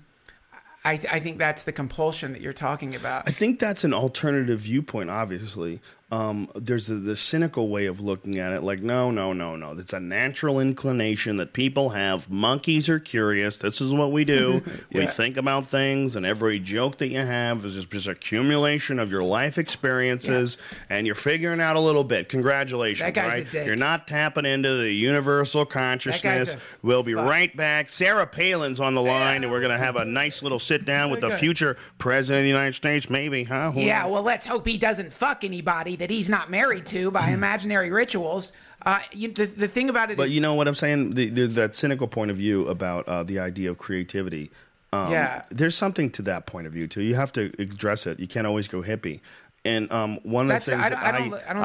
I, 0.84 0.94
I 0.94 1.20
think 1.20 1.38
that's 1.38 1.64
the 1.64 1.72
compulsion 1.72 2.34
that 2.34 2.42
you're 2.42 2.54
talking 2.54 2.96
about. 2.96 3.24
I 3.28 3.32
think 3.32 3.60
that's 3.60 3.84
an 3.84 3.94
alternative 3.94 4.60
viewpoint. 4.60 5.10
Obviously, 5.10 5.82
um, 6.12 6.50
there's 6.56 6.90
a, 6.90 6.96
the 6.96 7.16
cynical 7.16 7.70
way 7.70 7.86
of 7.86 8.02
looking 8.02 8.38
at 8.38 8.52
it. 8.52 8.64
Like, 8.64 8.82
no, 8.82 9.12
no, 9.12 9.32
no, 9.32 9.56
no. 9.56 9.72
It's 9.78 9.94
a 9.94 10.00
natural 10.00 10.60
inclination 10.60 11.38
that 11.38 11.54
people 11.54 11.90
have. 11.90 12.30
Monkeys 12.30 12.90
are 12.90 13.00
curious. 13.00 13.58
This 13.58 13.80
is 13.80 13.94
what 13.94 14.12
we 14.12 14.26
do. 14.26 14.62
We 14.94 15.08
think 15.08 15.38
about 15.38 15.66
things, 15.66 16.16
and 16.18 16.26
every 16.26 16.60
joke 16.60 16.98
that 16.98 17.08
you 17.08 17.20
have 17.20 17.64
is 17.66 17.76
just, 17.76 17.90
just 17.92 18.08
accumulation 18.08 19.00
of 19.00 19.10
your 19.10 19.24
life 19.24 19.58
experiences, 19.58 20.58
and 20.90 21.06
you're 21.06 21.16
figuring 21.16 21.62
out 21.62 21.76
a 21.78 21.80
little 21.80 22.04
bit. 22.04 22.28
Congratulations, 22.30 23.16
right? 23.16 23.52
You're 23.54 23.76
not 23.78 24.06
tapping 24.08 24.46
into 24.46 24.76
the 24.76 24.92
universal 24.92 25.66
consciousness. 25.66 26.58
We'll 26.82 27.04
be 27.04 27.14
fuck. 27.14 27.26
right 27.28 27.56
back. 27.56 27.90
Sarah 27.90 28.28
Palin's 28.28 28.80
on 28.80 28.96
the 28.96 29.02
line, 29.02 29.44
and 29.44 29.52
we're 29.52 29.62
going 29.62 29.72
to 29.72 29.78
have 29.84 29.96
a 29.96 30.04
nice 30.06 30.44
little 30.44 30.60
sit 30.60 30.84
down 30.84 31.10
with 31.10 31.22
the 31.22 31.30
good. 31.30 31.40
future 31.40 31.78
president 31.98 32.40
of 32.40 32.44
the 32.44 32.50
United 32.50 32.76
States, 32.76 33.10
maybe, 33.10 33.46
huh? 33.46 33.72
Who 33.72 33.80
Yeah, 33.82 34.04
knows? 34.04 34.12
well, 34.12 34.24
let's 34.24 34.46
hope 34.46 34.68
he 34.68 34.78
doesn't 34.78 35.14
fuck 35.14 35.44
anybody 35.44 35.96
that 36.02 36.10
he's 36.10 36.30
not 36.30 36.50
married 36.50 36.84
to 36.88 37.12
by 37.12 37.30
imaginary 37.30 37.92
rituals. 37.92 38.52
Uh, 38.84 39.00
you, 39.12 39.32
the, 39.32 39.46
the 39.46 39.68
thing 39.68 39.88
about 39.88 40.10
it 40.10 40.18
But 40.18 40.32
you 40.32 40.42
know 40.42 40.56
what 40.56 40.68
I'm 40.68 40.74
saying? 40.74 41.14
The, 41.14 41.30
the, 41.30 41.46
that 41.46 41.76
cynical 41.76 42.08
point 42.08 42.32
of 42.32 42.38
view 42.38 42.68
about 42.68 43.08
uh, 43.08 43.22
the 43.22 43.38
idea 43.38 43.70
of 43.70 43.78
creativity. 43.78 44.50
Um, 44.92 45.12
Yeah. 45.12 45.44
There's 45.52 45.76
something 45.76 46.10
to 46.14 46.24
that 46.24 46.48
point 46.48 46.66
of 46.66 46.74
view 46.74 46.88
too. 46.88 47.04
You 47.04 47.14
have 47.14 47.32
to 47.34 47.54
address 47.60 48.08
it. 48.08 48.20
You 48.20 48.28
can't 48.28 48.48
always 48.48 48.68
go 48.68 48.82
hippie. 48.82 49.20
And 49.64 49.92
um, 49.92 50.18
one 50.24 50.46
of 50.46 50.66
That's- 50.66 50.66
the 50.66 50.72
things 50.72 50.86
I 50.86 50.90
that 50.90 50.98
I 50.98 51.08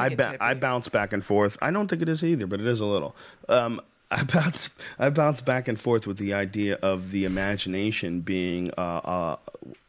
I 0.04 0.08
think 0.10 0.20
it's 0.20 0.32
ba- 0.32 0.44
I 0.44 0.52
bounce 0.52 0.88
back 0.90 1.14
and 1.14 1.24
forth. 1.24 1.56
I 1.62 1.70
don't 1.70 1.88
think 1.88 2.02
it 2.02 2.08
is 2.10 2.22
either, 2.22 2.46
but 2.46 2.60
it 2.60 2.66
is 2.66 2.80
a 2.80 2.84
little. 2.84 3.16
Um, 3.48 3.80
I 4.10 4.22
bounce 4.22 4.70
I 4.98 5.10
bounce 5.10 5.40
back 5.40 5.66
and 5.66 5.78
forth 5.78 6.06
with 6.06 6.18
the 6.18 6.32
idea 6.34 6.78
of 6.82 7.10
the 7.10 7.24
imagination 7.24 8.20
being 8.20 8.70
uh, 8.78 9.36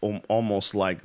uh, 0.02 0.20
almost 0.28 0.74
like 0.74 1.00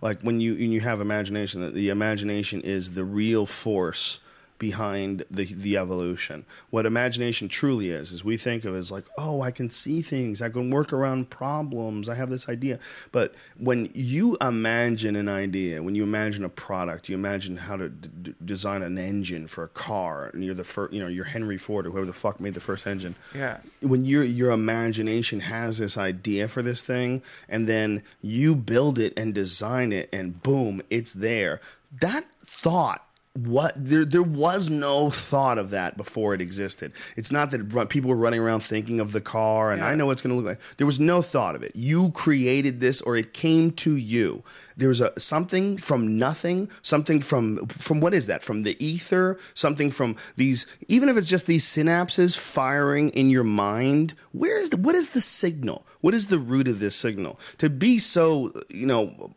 like 0.00 0.22
when 0.22 0.40
you 0.40 0.54
when 0.54 0.70
you 0.70 0.80
have 0.80 1.00
imagination, 1.00 1.62
that 1.62 1.74
the 1.74 1.88
imagination 1.88 2.60
is 2.60 2.94
the 2.94 3.04
real 3.04 3.46
force 3.46 4.20
behind 4.58 5.24
the 5.30 5.44
the 5.44 5.76
evolution. 5.76 6.44
What 6.70 6.86
imagination 6.86 7.48
truly 7.48 7.90
is 7.90 8.12
is 8.12 8.24
we 8.24 8.36
think 8.36 8.64
of 8.64 8.74
as 8.74 8.90
like, 8.90 9.04
oh, 9.18 9.40
I 9.40 9.50
can 9.50 9.70
see 9.70 10.02
things, 10.02 10.42
I 10.42 10.48
can 10.48 10.70
work 10.70 10.92
around 10.92 11.30
problems, 11.30 12.08
I 12.08 12.14
have 12.14 12.30
this 12.30 12.48
idea. 12.48 12.78
But 13.12 13.34
when 13.58 13.90
you 13.94 14.36
imagine 14.40 15.16
an 15.16 15.28
idea, 15.28 15.82
when 15.82 15.94
you 15.94 16.02
imagine 16.02 16.44
a 16.44 16.48
product, 16.48 17.08
you 17.08 17.14
imagine 17.14 17.56
how 17.56 17.76
to 17.76 17.88
d- 17.88 18.10
d- 18.22 18.34
design 18.44 18.82
an 18.82 18.98
engine 18.98 19.46
for 19.46 19.64
a 19.64 19.68
car, 19.68 20.30
and 20.32 20.44
you're 20.44 20.54
the 20.54 20.64
first, 20.64 20.92
you 20.92 21.00
know, 21.00 21.08
you're 21.08 21.24
Henry 21.24 21.56
Ford 21.56 21.86
or 21.86 21.90
whoever 21.90 22.06
the 22.06 22.12
fuck 22.12 22.40
made 22.40 22.54
the 22.54 22.60
first 22.60 22.86
engine. 22.86 23.14
Yeah. 23.34 23.58
When 23.80 24.04
your 24.04 24.24
your 24.24 24.50
imagination 24.50 25.40
has 25.40 25.78
this 25.78 25.96
idea 25.98 26.48
for 26.48 26.62
this 26.62 26.82
thing, 26.82 27.22
and 27.48 27.68
then 27.68 28.02
you 28.20 28.54
build 28.54 28.98
it 28.98 29.12
and 29.16 29.34
design 29.34 29.92
it, 29.92 30.08
and 30.12 30.42
boom, 30.42 30.82
it's 30.90 31.12
there. 31.12 31.60
That 32.00 32.26
thought 32.40 33.05
what 33.36 33.72
there 33.76 34.04
there 34.04 34.22
was 34.22 34.70
no 34.70 35.10
thought 35.10 35.58
of 35.58 35.70
that 35.70 35.96
before 35.96 36.34
it 36.34 36.40
existed. 36.40 36.92
It's 37.16 37.32
not 37.32 37.50
that 37.50 37.72
run, 37.72 37.86
people 37.86 38.10
were 38.10 38.16
running 38.16 38.40
around 38.40 38.60
thinking 38.60 39.00
of 39.00 39.12
the 39.12 39.20
car 39.20 39.72
and 39.72 39.82
I 39.82 39.94
know 39.94 40.10
it's 40.10 40.22
going 40.22 40.30
to 40.30 40.36
look 40.36 40.46
like. 40.46 40.76
There 40.76 40.86
was 40.86 41.00
no 41.00 41.22
thought 41.22 41.54
of 41.54 41.62
it. 41.62 41.74
You 41.74 42.10
created 42.12 42.80
this 42.80 43.00
or 43.00 43.16
it 43.16 43.32
came 43.32 43.70
to 43.72 43.96
you. 43.96 44.42
There 44.76 44.88
was 44.88 45.00
a 45.00 45.18
something 45.18 45.76
from 45.76 46.18
nothing, 46.18 46.70
something 46.82 47.20
from 47.20 47.66
from 47.66 48.00
what 48.00 48.14
is 48.14 48.26
that? 48.26 48.42
From 48.42 48.60
the 48.60 48.82
ether, 48.84 49.38
something 49.54 49.90
from 49.90 50.16
these 50.36 50.66
even 50.88 51.08
if 51.08 51.16
it's 51.16 51.28
just 51.28 51.46
these 51.46 51.64
synapses 51.64 52.36
firing 52.38 53.10
in 53.10 53.30
your 53.30 53.44
mind. 53.44 54.14
Where 54.32 54.60
is 54.60 54.70
the 54.70 54.76
what 54.76 54.94
is 54.94 55.10
the 55.10 55.20
signal? 55.20 55.86
What 56.00 56.14
is 56.14 56.28
the 56.28 56.38
root 56.38 56.68
of 56.68 56.78
this 56.78 56.94
signal? 56.94 57.40
To 57.58 57.68
be 57.68 57.98
so, 57.98 58.52
you 58.68 58.86
know, 58.86 59.32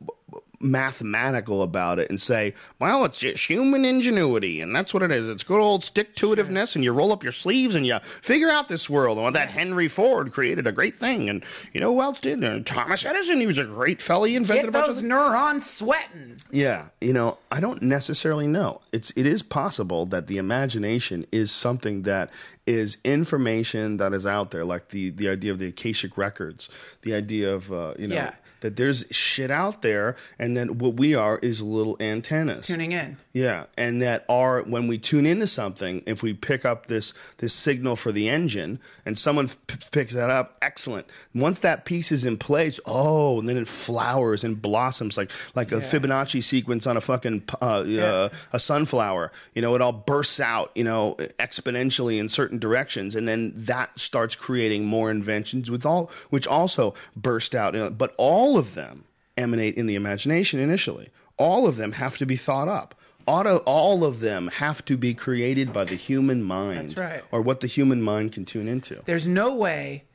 mathematical 0.60 1.62
about 1.62 1.99
it 1.99 2.10
and 2.10 2.20
say, 2.20 2.53
well, 2.80 3.05
it's 3.05 3.18
just 3.18 3.49
human 3.49 3.86
ingenuity, 3.86 4.62
and 4.62 4.76
that's 4.76 4.93
what 4.93 5.03
it 5.03 5.12
is. 5.12 5.28
It's 5.28 5.43
good 5.43 5.60
old 5.62 5.84
stick 5.84 6.16
to 6.16 6.30
itiveness, 6.36 6.76
and 6.76 6.84
you 6.84 6.91
roll 6.91 7.12
up 7.12 7.24
your 7.24 7.32
sleeves 7.32 7.76
and 7.76 7.86
you 7.86 7.99
figure 7.99 8.49
out 8.49 8.68
this 8.68 8.89
world. 8.89 9.18
And 9.18 9.36
that 9.36 9.49
Henry 9.49 9.88
Ford 9.88 10.32
created 10.32 10.68
a 10.68 10.72
great 10.72 10.95
thing, 10.95 11.30
and 11.30 11.43
you 11.74 11.80
know 11.80 11.93
who 11.93 12.01
else 12.01 12.20
did? 12.20 12.43
Uh, 12.43 12.60
Thomas 12.66 13.05
Edison. 13.05 13.39
He 13.39 13.47
was 13.47 13.57
a 13.57 13.64
great 13.66 14.01
fella. 14.01 14.28
He 14.28 14.36
invented 14.36 14.64
Get 14.66 14.70
a 14.70 14.72
bunch 14.72 14.88
those 14.88 14.99
of 14.99 15.05
neurons 15.05 15.70
sweating. 15.70 16.38
yeah, 16.51 16.88
you 17.01 17.14
know, 17.14 17.38
I 17.51 17.60
don't 17.60 17.82
necessarily 17.82 18.47
know. 18.47 18.82
It's 18.91 19.12
it 19.16 19.26
is 19.26 19.43
possible 19.43 20.05
that 20.07 20.28
the 20.28 20.38
imagination 20.38 21.26
is 21.32 21.51
something 21.51 22.03
that 22.03 22.32
is 22.70 22.97
information 23.03 23.97
that 23.97 24.13
is 24.13 24.26
out 24.28 24.51
there, 24.51 24.63
like 24.65 24.89
the 24.89 25.09
the 25.09 25.28
idea 25.30 25.51
of 25.51 25.59
the 25.59 25.67
Akashic 25.67 26.17
records, 26.17 26.70
the 27.01 27.13
idea 27.13 27.53
of 27.53 27.72
uh, 27.74 27.93
you 27.97 28.07
know 28.07 28.15
Yeah. 28.15 28.34
that 28.61 28.76
there's 28.76 29.05
shit 29.11 29.49
out 29.51 29.82
there, 29.82 30.15
and 30.38 30.55
then 30.55 30.78
what 30.80 30.95
we 30.95 31.15
are 31.15 31.38
is 31.39 31.63
little 31.63 31.95
antennas. 31.99 32.67
Tuning 32.67 32.91
in. 32.91 33.17
Yeah, 33.32 33.65
and 33.78 34.01
that 34.01 34.26
are 34.28 34.63
when 34.63 34.88
we 34.88 34.97
tune 34.97 35.26
into 35.26 35.47
something, 35.47 36.03
if 36.05 36.22
we 36.24 36.34
pick 36.34 36.65
up 36.65 36.88
this 36.88 37.13
this 37.38 37.53
signal 37.53 37.95
for 37.95 38.11
the 38.11 38.28
engine, 38.28 38.80
and 39.05 39.17
someone 39.17 39.49
picks 39.91 40.13
that 40.13 40.30
up, 40.30 40.57
excellent. 40.61 41.05
Once 41.34 41.59
that 41.59 41.86
piece 41.86 42.11
is 42.11 42.26
in 42.26 42.38
place, 42.38 42.80
oh, 42.86 43.39
and 43.39 43.47
then 43.47 43.55
it 43.55 43.67
flowers 43.67 44.43
and 44.43 44.61
blossoms 44.61 45.15
like 45.15 45.32
like 45.55 45.72
a 45.72 45.76
Fibonacci 45.80 46.43
sequence 46.43 46.86
on 46.86 46.97
a 46.97 47.01
fucking 47.01 47.43
uh, 47.61 47.65
uh, 47.65 48.30
a 48.51 48.59
sunflower. 48.59 49.32
You 49.55 49.61
know, 49.61 49.74
it 49.76 49.82
all 49.82 49.93
bursts 49.93 50.39
out, 50.41 50.72
you 50.76 50.84
know, 50.84 51.15
exponentially 51.39 52.20
in 52.20 52.28
certain 52.30 52.59
directions, 52.60 53.16
and 53.16 53.28
then 53.28 53.53
that 53.55 53.99
starts 53.99 54.36
creating 54.36 54.86
more 54.86 55.10
inventions 55.10 55.72
with 55.72 55.86
all 55.86 56.12
which 56.30 56.47
also 56.47 56.93
burst 57.16 57.55
out. 57.55 57.74
You 57.74 57.82
know, 57.82 57.89
but 57.89 58.14
all 58.18 58.57
of 58.57 58.76
them 58.76 59.05
emanate 59.38 59.76
in 59.76 59.86
the 59.86 59.95
imagination 59.95 60.60
initially. 60.60 61.10
All 61.38 61.68
of 61.68 61.78
them 61.78 61.93
have 61.93 62.18
to 62.18 62.26
be 62.26 62.36
thought 62.36 62.68
up. 62.68 62.95
Auto, 63.26 63.57
all 63.57 64.03
of 64.03 64.22
them 64.22 64.47
have 64.55 64.84
to 64.86 64.97
be 64.97 65.14
created 65.14 65.72
by 65.72 65.84
the 65.84 65.95
human 65.95 66.43
mind, 66.43 66.97
right. 66.97 67.24
or 67.32 67.41
what 67.41 67.60
the 67.60 67.68
human 67.68 68.01
mind 68.01 68.32
can 68.32 68.43
tune 68.43 68.68
into. 68.68 69.01
There's 69.05 69.28
no 69.28 69.55
way 69.55 70.05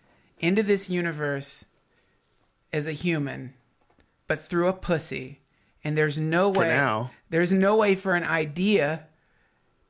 into 0.41 0.63
this 0.63 0.91
universe 0.91 1.65
as 2.73 2.89
a 2.89 2.93
human, 2.93 3.55
but 4.27 4.41
through 4.41 4.67
a 4.67 4.73
pussy. 4.73 5.41
And 5.85 5.97
there's 5.97 6.19
no 6.19 6.49
way. 6.51 6.69
now. 6.69 7.13
There's 7.31 7.53
no 7.53 7.77
way 7.77 7.95
for 7.95 8.15
an 8.15 8.25
idea 8.25 9.07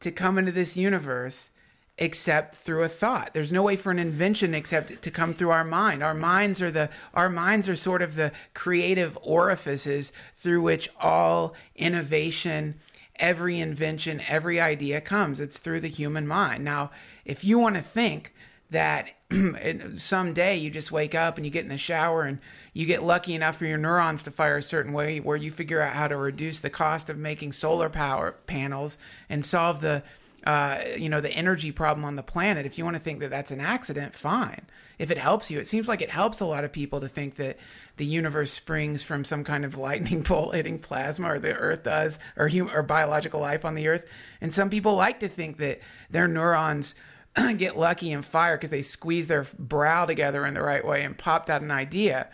to 0.00 0.10
come 0.10 0.38
into 0.38 0.52
this 0.52 0.76
universe 0.76 1.50
except 1.96 2.56
through 2.56 2.82
a 2.82 2.88
thought. 2.88 3.34
There's 3.34 3.52
no 3.52 3.62
way 3.62 3.76
for 3.76 3.92
an 3.92 3.98
invention 3.98 4.54
except 4.54 5.02
to 5.02 5.10
come 5.10 5.32
through 5.32 5.50
our 5.50 5.64
mind. 5.64 6.02
Our 6.02 6.14
minds 6.14 6.60
are 6.60 6.70
the 6.70 6.90
our 7.12 7.30
minds 7.30 7.68
are 7.68 7.76
sort 7.76 8.02
of 8.02 8.16
the 8.16 8.32
creative 8.52 9.16
orifices 9.22 10.12
through 10.34 10.62
which 10.62 10.88
all 11.00 11.54
innovation, 11.76 12.74
every 13.16 13.60
invention, 13.60 14.20
every 14.26 14.60
idea 14.60 15.00
comes. 15.00 15.38
It's 15.38 15.58
through 15.58 15.80
the 15.80 15.88
human 15.88 16.26
mind. 16.26 16.64
Now, 16.64 16.90
if 17.24 17.44
you 17.44 17.58
want 17.58 17.76
to 17.76 17.82
think 17.82 18.34
that 18.70 19.10
someday 19.96 20.56
you 20.56 20.70
just 20.70 20.90
wake 20.90 21.14
up 21.14 21.36
and 21.36 21.46
you 21.46 21.52
get 21.52 21.62
in 21.62 21.68
the 21.68 21.78
shower 21.78 22.22
and 22.22 22.40
you 22.72 22.86
get 22.86 23.04
lucky 23.04 23.34
enough 23.34 23.56
for 23.56 23.66
your 23.66 23.78
neurons 23.78 24.24
to 24.24 24.32
fire 24.32 24.56
a 24.56 24.62
certain 24.62 24.92
way 24.92 25.20
where 25.20 25.36
you 25.36 25.52
figure 25.52 25.80
out 25.80 25.94
how 25.94 26.08
to 26.08 26.16
reduce 26.16 26.58
the 26.58 26.70
cost 26.70 27.08
of 27.08 27.16
making 27.16 27.52
solar 27.52 27.88
power 27.88 28.32
panels 28.46 28.98
and 29.28 29.44
solve 29.44 29.80
the 29.80 30.02
uh, 30.44 30.78
you 30.96 31.08
know 31.08 31.20
the 31.20 31.30
energy 31.30 31.72
problem 31.72 32.04
on 32.04 32.16
the 32.16 32.22
planet 32.22 32.66
if 32.66 32.78
you 32.78 32.84
want 32.84 32.96
to 32.96 33.02
think 33.02 33.20
that 33.20 33.30
that's 33.30 33.50
an 33.50 33.60
accident 33.60 34.14
fine 34.14 34.66
if 34.98 35.10
it 35.10 35.18
helps 35.18 35.50
you 35.50 35.58
it 35.58 35.66
seems 35.66 35.88
like 35.88 36.02
it 36.02 36.10
helps 36.10 36.40
a 36.40 36.46
lot 36.46 36.64
of 36.64 36.72
people 36.72 37.00
to 37.00 37.08
think 37.08 37.36
that 37.36 37.58
the 37.96 38.04
universe 38.04 38.50
springs 38.50 39.02
from 39.02 39.24
some 39.24 39.44
kind 39.44 39.64
of 39.64 39.76
lightning 39.78 40.22
bolt 40.22 40.54
hitting 40.54 40.78
plasma 40.78 41.32
or 41.32 41.38
the 41.38 41.54
earth 41.54 41.82
does 41.82 42.18
or 42.36 42.50
or 42.72 42.82
biological 42.82 43.40
life 43.40 43.64
on 43.64 43.74
the 43.74 43.88
earth 43.88 44.10
and 44.40 44.52
some 44.52 44.70
people 44.70 44.94
like 44.94 45.20
to 45.20 45.28
think 45.28 45.56
that 45.58 45.80
their 46.10 46.28
neurons 46.28 46.94
get 47.56 47.76
lucky 47.76 48.12
and 48.12 48.24
fire 48.24 48.56
because 48.56 48.70
they 48.70 48.82
squeeze 48.82 49.26
their 49.26 49.46
brow 49.58 50.04
together 50.04 50.46
in 50.46 50.54
the 50.54 50.62
right 50.62 50.84
way 50.84 51.02
and 51.02 51.18
popped 51.18 51.50
out 51.50 51.62
an 51.62 51.70
idea. 51.70 52.28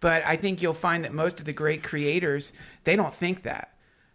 But 0.00 0.24
I 0.24 0.36
think 0.36 0.62
you'll 0.62 0.74
find 0.74 1.04
that 1.04 1.12
most 1.12 1.40
of 1.40 1.46
the 1.46 1.52
great 1.52 1.82
creators, 1.82 2.52
they 2.84 2.96
don't 2.96 3.14
think 3.14 3.42
that. 3.42 3.69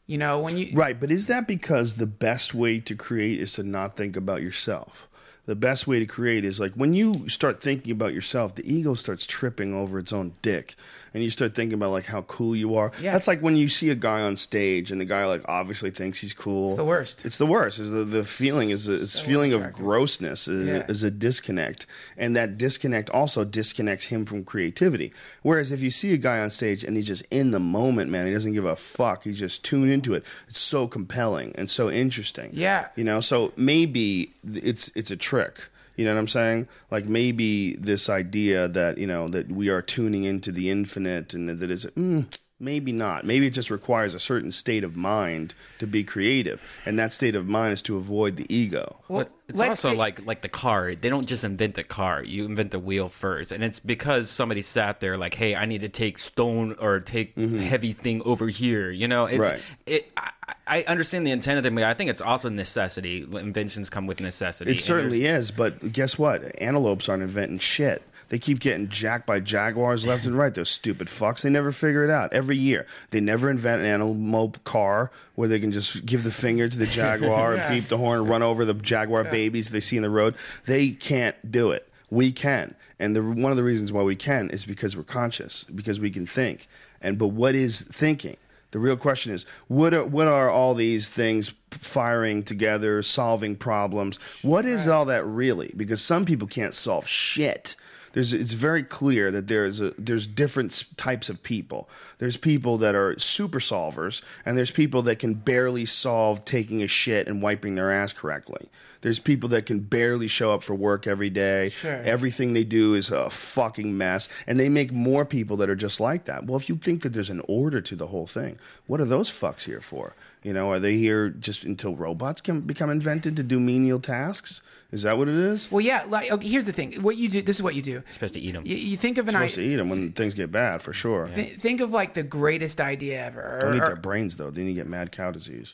You 0.08 0.18
know, 0.18 0.40
when 0.40 0.58
you 0.58 0.70
Right, 0.74 1.00
but 1.00 1.12
is 1.12 1.28
that 1.28 1.48
because 1.48 1.96
the 1.96 2.06
best 2.06 2.54
way 2.54 2.80
to 2.82 2.96
create 2.96 3.40
is 3.40 3.54
to 3.54 3.64
not 3.64 3.96
think 3.98 4.16
about 4.16 4.42
yourself? 4.42 5.08
The 5.46 5.56
best 5.56 5.88
way 5.88 6.00
to 6.00 6.06
create 6.06 6.44
is 6.44 6.60
like 6.60 6.74
when 6.74 6.94
you 6.94 7.30
start 7.30 7.62
thinking 7.62 7.92
about 7.92 8.14
yourself, 8.14 8.56
the 8.56 8.72
ego 8.72 8.94
starts 8.94 9.26
tripping 9.26 9.74
over 9.74 10.00
its 10.00 10.14
own 10.14 10.34
dick. 10.42 10.76
And 11.16 11.24
you 11.24 11.30
start 11.30 11.56
thinking 11.56 11.76
about 11.76 11.92
like 11.92 12.04
how 12.04 12.24
cool 12.24 12.58
you 12.58 12.76
are. 12.76 12.92
Yes. 13.02 13.14
That's 13.14 13.28
like 13.30 13.40
when 13.40 13.56
you 13.56 13.70
see 13.70 13.90
a 13.90 13.96
guy 13.96 14.20
on 14.20 14.36
stage 14.36 14.92
and 14.92 15.00
the 15.00 15.06
guy 15.06 15.26
like 15.26 15.44
obviously 15.48 15.90
thinks 15.90 16.20
he's 16.20 16.34
cool. 16.34 16.68
It's 16.72 16.76
the 16.78 16.84
worst. 16.84 17.24
It's 17.26 17.38
the 17.38 17.46
worst. 17.46 17.80
Is 17.80 17.90
the, 17.90 18.04
the 18.04 18.26
feeling 18.26 18.70
is 18.70 18.90
a, 18.90 19.02
it's 19.02 19.18
feeling 19.18 19.54
of 19.54 19.72
grossness 19.72 20.50
is, 20.50 20.68
Yeah. 20.68 20.86
is 20.90 21.04
a 21.04 21.10
disconnect, 21.12 21.86
and 22.18 22.36
that 22.36 22.58
disconnect 22.58 23.10
also 23.12 23.46
disconnects 23.46 24.08
him 24.08 24.26
from 24.26 24.44
creativity. 24.44 25.14
Whereas 25.42 25.72
if 25.72 25.82
you 25.82 25.90
see 25.90 26.14
a 26.14 26.18
guy 26.18 26.40
on 26.42 26.50
stage 26.50 26.84
and 26.84 26.98
he's 26.98 27.08
just 27.08 27.24
in 27.32 27.52
the 27.52 27.62
moment, 27.62 28.12
man, 28.12 28.28
he 28.28 28.34
doesn't 28.34 28.52
give 28.52 28.66
a 28.66 28.76
fuck. 28.76 29.24
He's 29.24 29.40
just 29.40 29.64
tuned 29.64 29.90
into 29.90 30.16
it. 30.16 30.26
It's 30.50 30.60
so 30.60 30.86
compelling 30.86 31.54
and 31.56 31.70
so 31.70 31.90
interesting. 31.90 32.50
Yeah. 32.52 32.88
you 32.98 33.06
know. 33.06 33.22
So 33.22 33.54
maybe 33.56 34.34
it's 34.54 34.92
it's 34.96 35.12
a 35.12 35.16
trick. 35.18 35.70
You 35.96 36.06
know 36.06 36.14
what 36.14 36.20
I'm 36.20 36.28
saying? 36.28 36.68
Like 36.92 37.06
maybe 37.06 37.76
this 37.76 38.10
idea 38.10 38.68
that 38.68 38.98
you 38.98 39.08
know 39.08 39.28
that 39.30 39.52
we 39.52 39.70
are 39.70 39.82
tuning 39.82 40.24
into 40.24 40.52
the 40.52 40.70
infinite 40.70 41.34
and 41.34 41.50
that 41.50 41.72
is 41.72 41.86
mm, 41.98 42.28
maybe 42.60 42.92
not. 42.92 43.26
Maybe 43.26 43.48
it 43.48 43.52
just 43.52 43.70
requires 43.70 44.14
a 44.14 44.20
certain 44.20 44.52
state 44.52 44.84
of 44.84 44.96
mind 44.96 45.54
to 45.80 45.88
be 45.88 46.04
creative, 46.04 46.64
and 46.86 46.98
that 47.00 47.12
state 47.14 47.36
of 47.36 47.48
mind 47.48 47.74
is 47.74 47.82
to 47.84 47.98
avoid 47.98 48.38
the 48.38 48.54
ego. 48.54 48.98
well, 49.08 49.28
it's 49.48 49.62
also 49.62 49.90
take- 49.90 49.98
like 49.98 50.26
like 50.26 50.42
the 50.42 50.50
car. 50.50 50.96
They 50.96 51.10
don't 51.10 51.28
just 51.28 51.44
invent 51.44 51.76
the 51.76 51.84
car. 51.84 52.24
You 52.24 52.46
invent 52.46 52.72
the 52.72 52.80
wheel 52.80 53.08
first, 53.08 53.52
and 53.52 53.64
it's 53.64 53.80
because 53.80 54.30
somebody 54.30 54.62
sat 54.62 55.00
there 55.00 55.16
like, 55.16 55.34
"Hey, 55.34 55.56
I 55.56 55.66
need 55.66 55.82
to 55.82 55.90
take 55.90 56.18
stone 56.18 56.76
or 56.80 57.00
take 57.00 57.36
mm-hmm. 57.36 57.58
heavy 57.58 57.92
thing 57.92 58.22
over 58.24 58.48
here." 58.48 58.92
You 58.92 59.08
know, 59.08 59.26
it's 59.26 59.40
Right. 59.40 59.62
it. 59.86 60.12
I, 60.16 60.32
I 60.68 60.84
understand 60.84 61.26
the 61.26 61.32
intent 61.32 61.58
of 61.58 61.64
the 61.64 61.72
movie. 61.72 61.86
I 61.86 61.94
think 61.94 62.10
it's 62.10 62.22
also 62.22 62.50
necessity. 62.50 63.22
Inventions 63.22 63.90
come 63.90 64.08
with 64.08 64.20
necessity. 64.20 64.72
It 64.72 64.80
certainly 64.80 65.26
is, 65.26 65.52
but 65.52 65.92
guess 65.92 66.18
what? 66.18 66.60
Antelopes 66.62 67.10
aren't 67.10 67.24
inventing 67.24 67.60
shit. 67.60 68.02
They 68.30 68.40
keep 68.40 68.60
getting 68.60 68.90
jacked 68.90 69.26
by 69.26 69.40
jaguars 69.40 70.06
left 70.06 70.26
and 70.26 70.38
right. 70.38 70.54
Those 70.54 70.70
stupid 70.70 71.08
fucks. 71.08 71.42
They 71.42 71.50
never 71.50 71.72
figure 71.72 72.04
it 72.04 72.10
out. 72.10 72.34
Every 72.34 72.58
year, 72.58 72.86
they 73.12 73.20
never 73.20 73.50
invent 73.50 73.82
an 73.82 73.88
antelope 73.88 74.64
car 74.64 75.12
where 75.36 75.48
they 75.48 75.60
can 75.60 75.72
just 75.72 76.06
give 76.06 76.24
the 76.24 76.32
finger 76.32 76.68
to 76.68 76.78
the 76.78 76.86
jaguar, 76.88 77.56
Yeah. 77.56 77.70
beep 77.74 77.84
the 77.86 77.98
horn, 77.98 78.20
and 78.22 78.30
run 78.30 78.42
over 78.44 78.66
the 78.66 78.74
jaguar 78.74 79.24
babies 79.26 79.70
they 79.70 79.80
see 79.80 79.98
in 79.98 80.04
the 80.04 80.10
road. 80.10 80.36
They 80.66 80.90
can't 80.90 81.52
do 81.52 81.72
it. 81.72 81.88
We 82.10 82.32
can, 82.32 82.76
and 83.00 83.16
the, 83.16 83.22
one 83.24 83.52
of 83.52 83.58
the 83.58 83.64
reasons 83.64 83.92
why 83.92 84.04
we 84.04 84.16
can 84.16 84.50
is 84.52 84.64
because 84.66 84.96
we're 84.96 85.04
conscious, 85.04 85.64
because 85.66 86.00
we 86.00 86.12
can 86.12 86.26
think. 86.26 86.68
And 87.02 87.18
but 87.18 87.28
what 87.30 87.56
is 87.56 87.82
thinking? 87.82 88.38
The 88.72 88.80
real 88.80 88.98
question 88.98 89.34
is 89.34 89.46
what 89.68 89.94
are 89.94 90.04
what 90.04 90.28
are 90.28 90.50
all 90.50 90.74
these 90.74 91.10
things 91.10 91.54
firing 91.72 92.44
together, 92.44 93.02
solving 93.02 93.56
problems? 93.56 94.18
What 94.42 94.66
is 94.66 94.88
all 94.88 95.06
that 95.06 95.26
really? 95.26 95.74
Because 95.78 96.02
some 96.02 96.26
people 96.26 96.48
can't 96.48 96.74
solve 96.74 97.08
shit. 97.08 97.76
There's, 98.16 98.32
it's 98.32 98.54
very 98.54 98.82
clear 98.82 99.30
that 99.30 99.48
there's 99.48 99.82
a, 99.82 99.92
there's 99.98 100.26
different 100.26 100.86
types 100.96 101.28
of 101.28 101.44
people. 101.44 101.90
There's 102.18 102.38
people 102.38 102.78
that 102.78 102.96
are 102.96 103.20
super 103.20 103.60
solvers, 103.60 104.22
and 104.46 104.58
there's 104.58 104.72
people 104.72 105.02
that 105.02 105.20
can 105.20 105.34
barely 105.34 105.84
solve 105.84 106.46
taking 106.46 106.82
a 106.82 106.88
shit 106.88 107.28
and 107.28 107.42
wiping 107.42 107.76
their 107.76 107.92
ass 107.92 108.14
correctly. 108.14 108.70
There's 109.02 109.20
people 109.20 109.50
that 109.50 109.66
can 109.66 109.82
barely 109.82 110.28
show 110.28 110.54
up 110.54 110.64
for 110.64 110.74
work 110.74 111.08
every 111.08 111.30
day. 111.30 111.70
Sure. 111.70 112.02
Everything 112.06 112.54
they 112.54 112.64
do 112.64 112.94
is 112.94 113.12
a 113.12 113.30
fucking 113.30 113.98
mess, 113.98 114.30
and 114.48 114.58
they 114.58 114.70
make 114.70 114.94
more 114.94 115.26
people 115.26 115.58
that 115.58 115.70
are 115.70 115.76
just 115.76 116.00
like 116.00 116.24
that. 116.24 116.46
Well, 116.46 116.56
if 116.56 116.70
you 116.70 116.78
think 116.78 117.02
that 117.02 117.10
there's 117.10 117.30
an 117.30 117.42
order 117.50 117.82
to 117.82 117.98
the 117.98 118.08
whole 118.08 118.28
thing, 118.28 118.58
what 118.88 119.02
are 119.02 119.06
those 119.06 119.30
fucks 119.30 119.66
here 119.66 119.82
for? 119.82 120.16
You 120.46 120.54
know, 120.54 120.70
are 120.70 120.80
they 120.80 120.94
here 120.94 121.30
just 121.32 121.64
until 121.64 121.96
robots 121.96 122.40
can 122.40 122.62
become 122.62 122.92
invented 122.92 123.36
to 123.38 123.42
do 123.42 123.60
menial 123.60 124.00
tasks? 124.00 124.62
Is 124.92 125.02
that 125.02 125.18
what 125.18 125.28
it 125.28 125.34
is? 125.34 125.72
well, 125.72 125.82
yeah. 125.82 126.06
Like, 126.08 126.32
okay, 126.32 126.48
here's 126.48 126.68
the 126.68 126.72
thing. 126.72 127.02
What 127.02 127.18
you 127.18 127.28
do. 127.28 127.42
This 127.42 127.56
is 127.56 127.64
what 127.64 127.74
you 127.74 127.82
do. 127.82 128.04
supposed 128.12 128.36
to 128.36 128.40
eat 128.40 128.52
them. 128.52 128.62
You, 128.64 128.76
you 128.76 128.96
think 128.96 129.18
of 129.18 129.28
an 129.28 129.34
supposed 129.34 129.56
to 129.56 129.64
eat 129.64 129.78
them 129.78 129.90
when 129.90 130.12
things 130.12 130.36
get 130.36 130.52
bad, 130.52 130.84
for 130.84 130.94
sure. 130.94 131.26
Think 131.30 131.82
of 131.82 131.90
like 131.90 132.14
the 132.14 132.22
greatest 132.22 132.80
idea 132.80 133.26
ever. 133.26 133.58
Don't 133.60 133.76
eat 133.76 133.82
or- 133.82 133.88
their 133.88 133.96
brains 133.96 134.38
though. 134.38 134.52
Then 134.52 134.68
you 134.68 134.76
get 134.76 134.86
mad 134.86 135.12
cow 135.12 135.32
disease. 135.32 135.74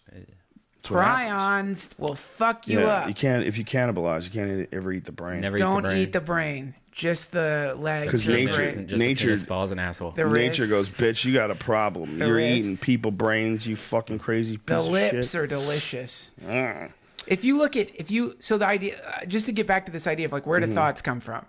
what. 0.88 1.04
Prions 1.04 2.00
will 2.00 2.16
fuck 2.16 2.66
you 2.66 2.80
yeah, 2.80 2.86
up. 2.86 3.08
you 3.10 3.14
can't 3.14 3.44
if 3.44 3.58
you 3.58 3.66
cannibalize, 3.66 4.24
you 4.24 4.32
can't 4.32 4.70
ever 4.72 4.94
eat 4.94 5.04
the 5.04 5.12
brain. 5.12 5.42
Never 5.42 5.58
Don't 5.58 5.80
eat 5.80 5.82
the 5.82 5.90
brain. 5.90 5.98
eat 5.98 6.14
the 6.14 6.22
brain, 6.22 6.76
just 6.92 7.32
the 7.32 7.76
legs. 7.80 8.12
'Cause 8.12 8.28
or 8.28 8.32
the 8.34 8.38
nature- 8.46 8.54
brain. 8.58 8.74
Just, 8.76 8.88
just 8.88 9.00
nature- 9.00 9.36
the 9.36 9.46
balls 9.46 9.72
and 9.72 9.80
asshole. 9.80 10.12
The 10.12 10.26
Nature 10.26 10.64
wrists. 10.68 10.70
goes, 10.70 10.90
bitch, 10.94 11.26
you 11.26 11.34
got 11.34 11.50
a 11.52 11.56
problem. 11.56 12.20
The 12.20 12.26
You're 12.28 12.36
wrists. 12.36 12.58
eating 12.60 12.78
people 12.78 13.12
brains, 13.12 13.66
you 13.68 13.76
fucking 13.76 14.20
crazy 14.20 14.58
piece 14.58 14.66
The 14.68 14.76
of 14.78 14.86
lips 14.88 15.32
shit. 15.32 15.36
are 15.42 15.48
delicious. 15.48 16.32
Ah. 16.50 16.88
If 17.28 17.46
you 17.46 17.58
look 17.58 17.76
at 17.76 17.90
if 17.96 18.10
you 18.12 18.36
so 18.40 18.58
the 18.58 18.66
idea 18.66 18.96
uh, 19.06 19.26
just 19.26 19.46
to 19.46 19.52
get 19.52 19.68
back 19.68 19.86
to 19.86 19.92
this 19.92 20.08
idea 20.08 20.26
of 20.26 20.32
like 20.32 20.46
where 20.46 20.60
do 20.60 20.66
Mm-hmm. 20.66 20.76
thoughts 20.76 21.02
come 21.02 21.20
from? 21.20 21.46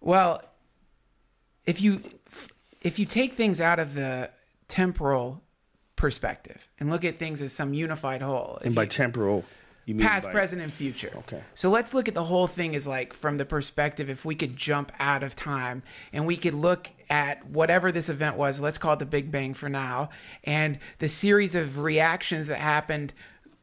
Well, 0.00 0.42
if 1.66 1.80
you 1.80 2.00
if 2.82 2.98
you 2.98 3.04
take 3.06 3.34
things 3.34 3.60
out 3.60 3.78
of 3.78 3.94
the 3.94 4.30
temporal 4.66 5.42
perspective 5.96 6.68
and 6.78 6.88
look 6.90 7.04
at 7.04 7.18
things 7.18 7.42
as 7.42 7.52
some 7.52 7.74
unified 7.74 8.22
whole, 8.22 8.56
if 8.60 8.66
And 8.66 8.74
by 8.74 8.82
you- 8.82 8.88
temporal, 8.88 9.44
you 9.88 9.94
mean 9.94 10.06
past, 10.06 10.28
present, 10.28 10.60
and 10.60 10.70
future. 10.70 11.10
Okay. 11.16 11.40
So 11.54 11.70
let's 11.70 11.94
look 11.94 12.08
at 12.08 12.14
the 12.14 12.24
whole 12.24 12.46
thing 12.46 12.76
as 12.76 12.86
like 12.86 13.14
from 13.14 13.38
the 13.38 13.46
perspective 13.46 14.10
if 14.10 14.22
we 14.22 14.34
could 14.34 14.54
jump 14.54 14.92
out 14.98 15.22
of 15.22 15.34
time 15.34 15.82
and 16.12 16.26
we 16.26 16.36
could 16.36 16.52
look 16.52 16.90
at 17.08 17.48
whatever 17.48 17.90
this 17.90 18.10
event 18.10 18.36
was, 18.36 18.60
let's 18.60 18.76
call 18.76 18.92
it 18.92 18.98
the 18.98 19.06
Big 19.06 19.30
Bang 19.30 19.54
for 19.54 19.70
now, 19.70 20.10
and 20.44 20.78
the 20.98 21.08
series 21.08 21.54
of 21.54 21.80
reactions 21.80 22.48
that 22.48 22.60
happened 22.60 23.14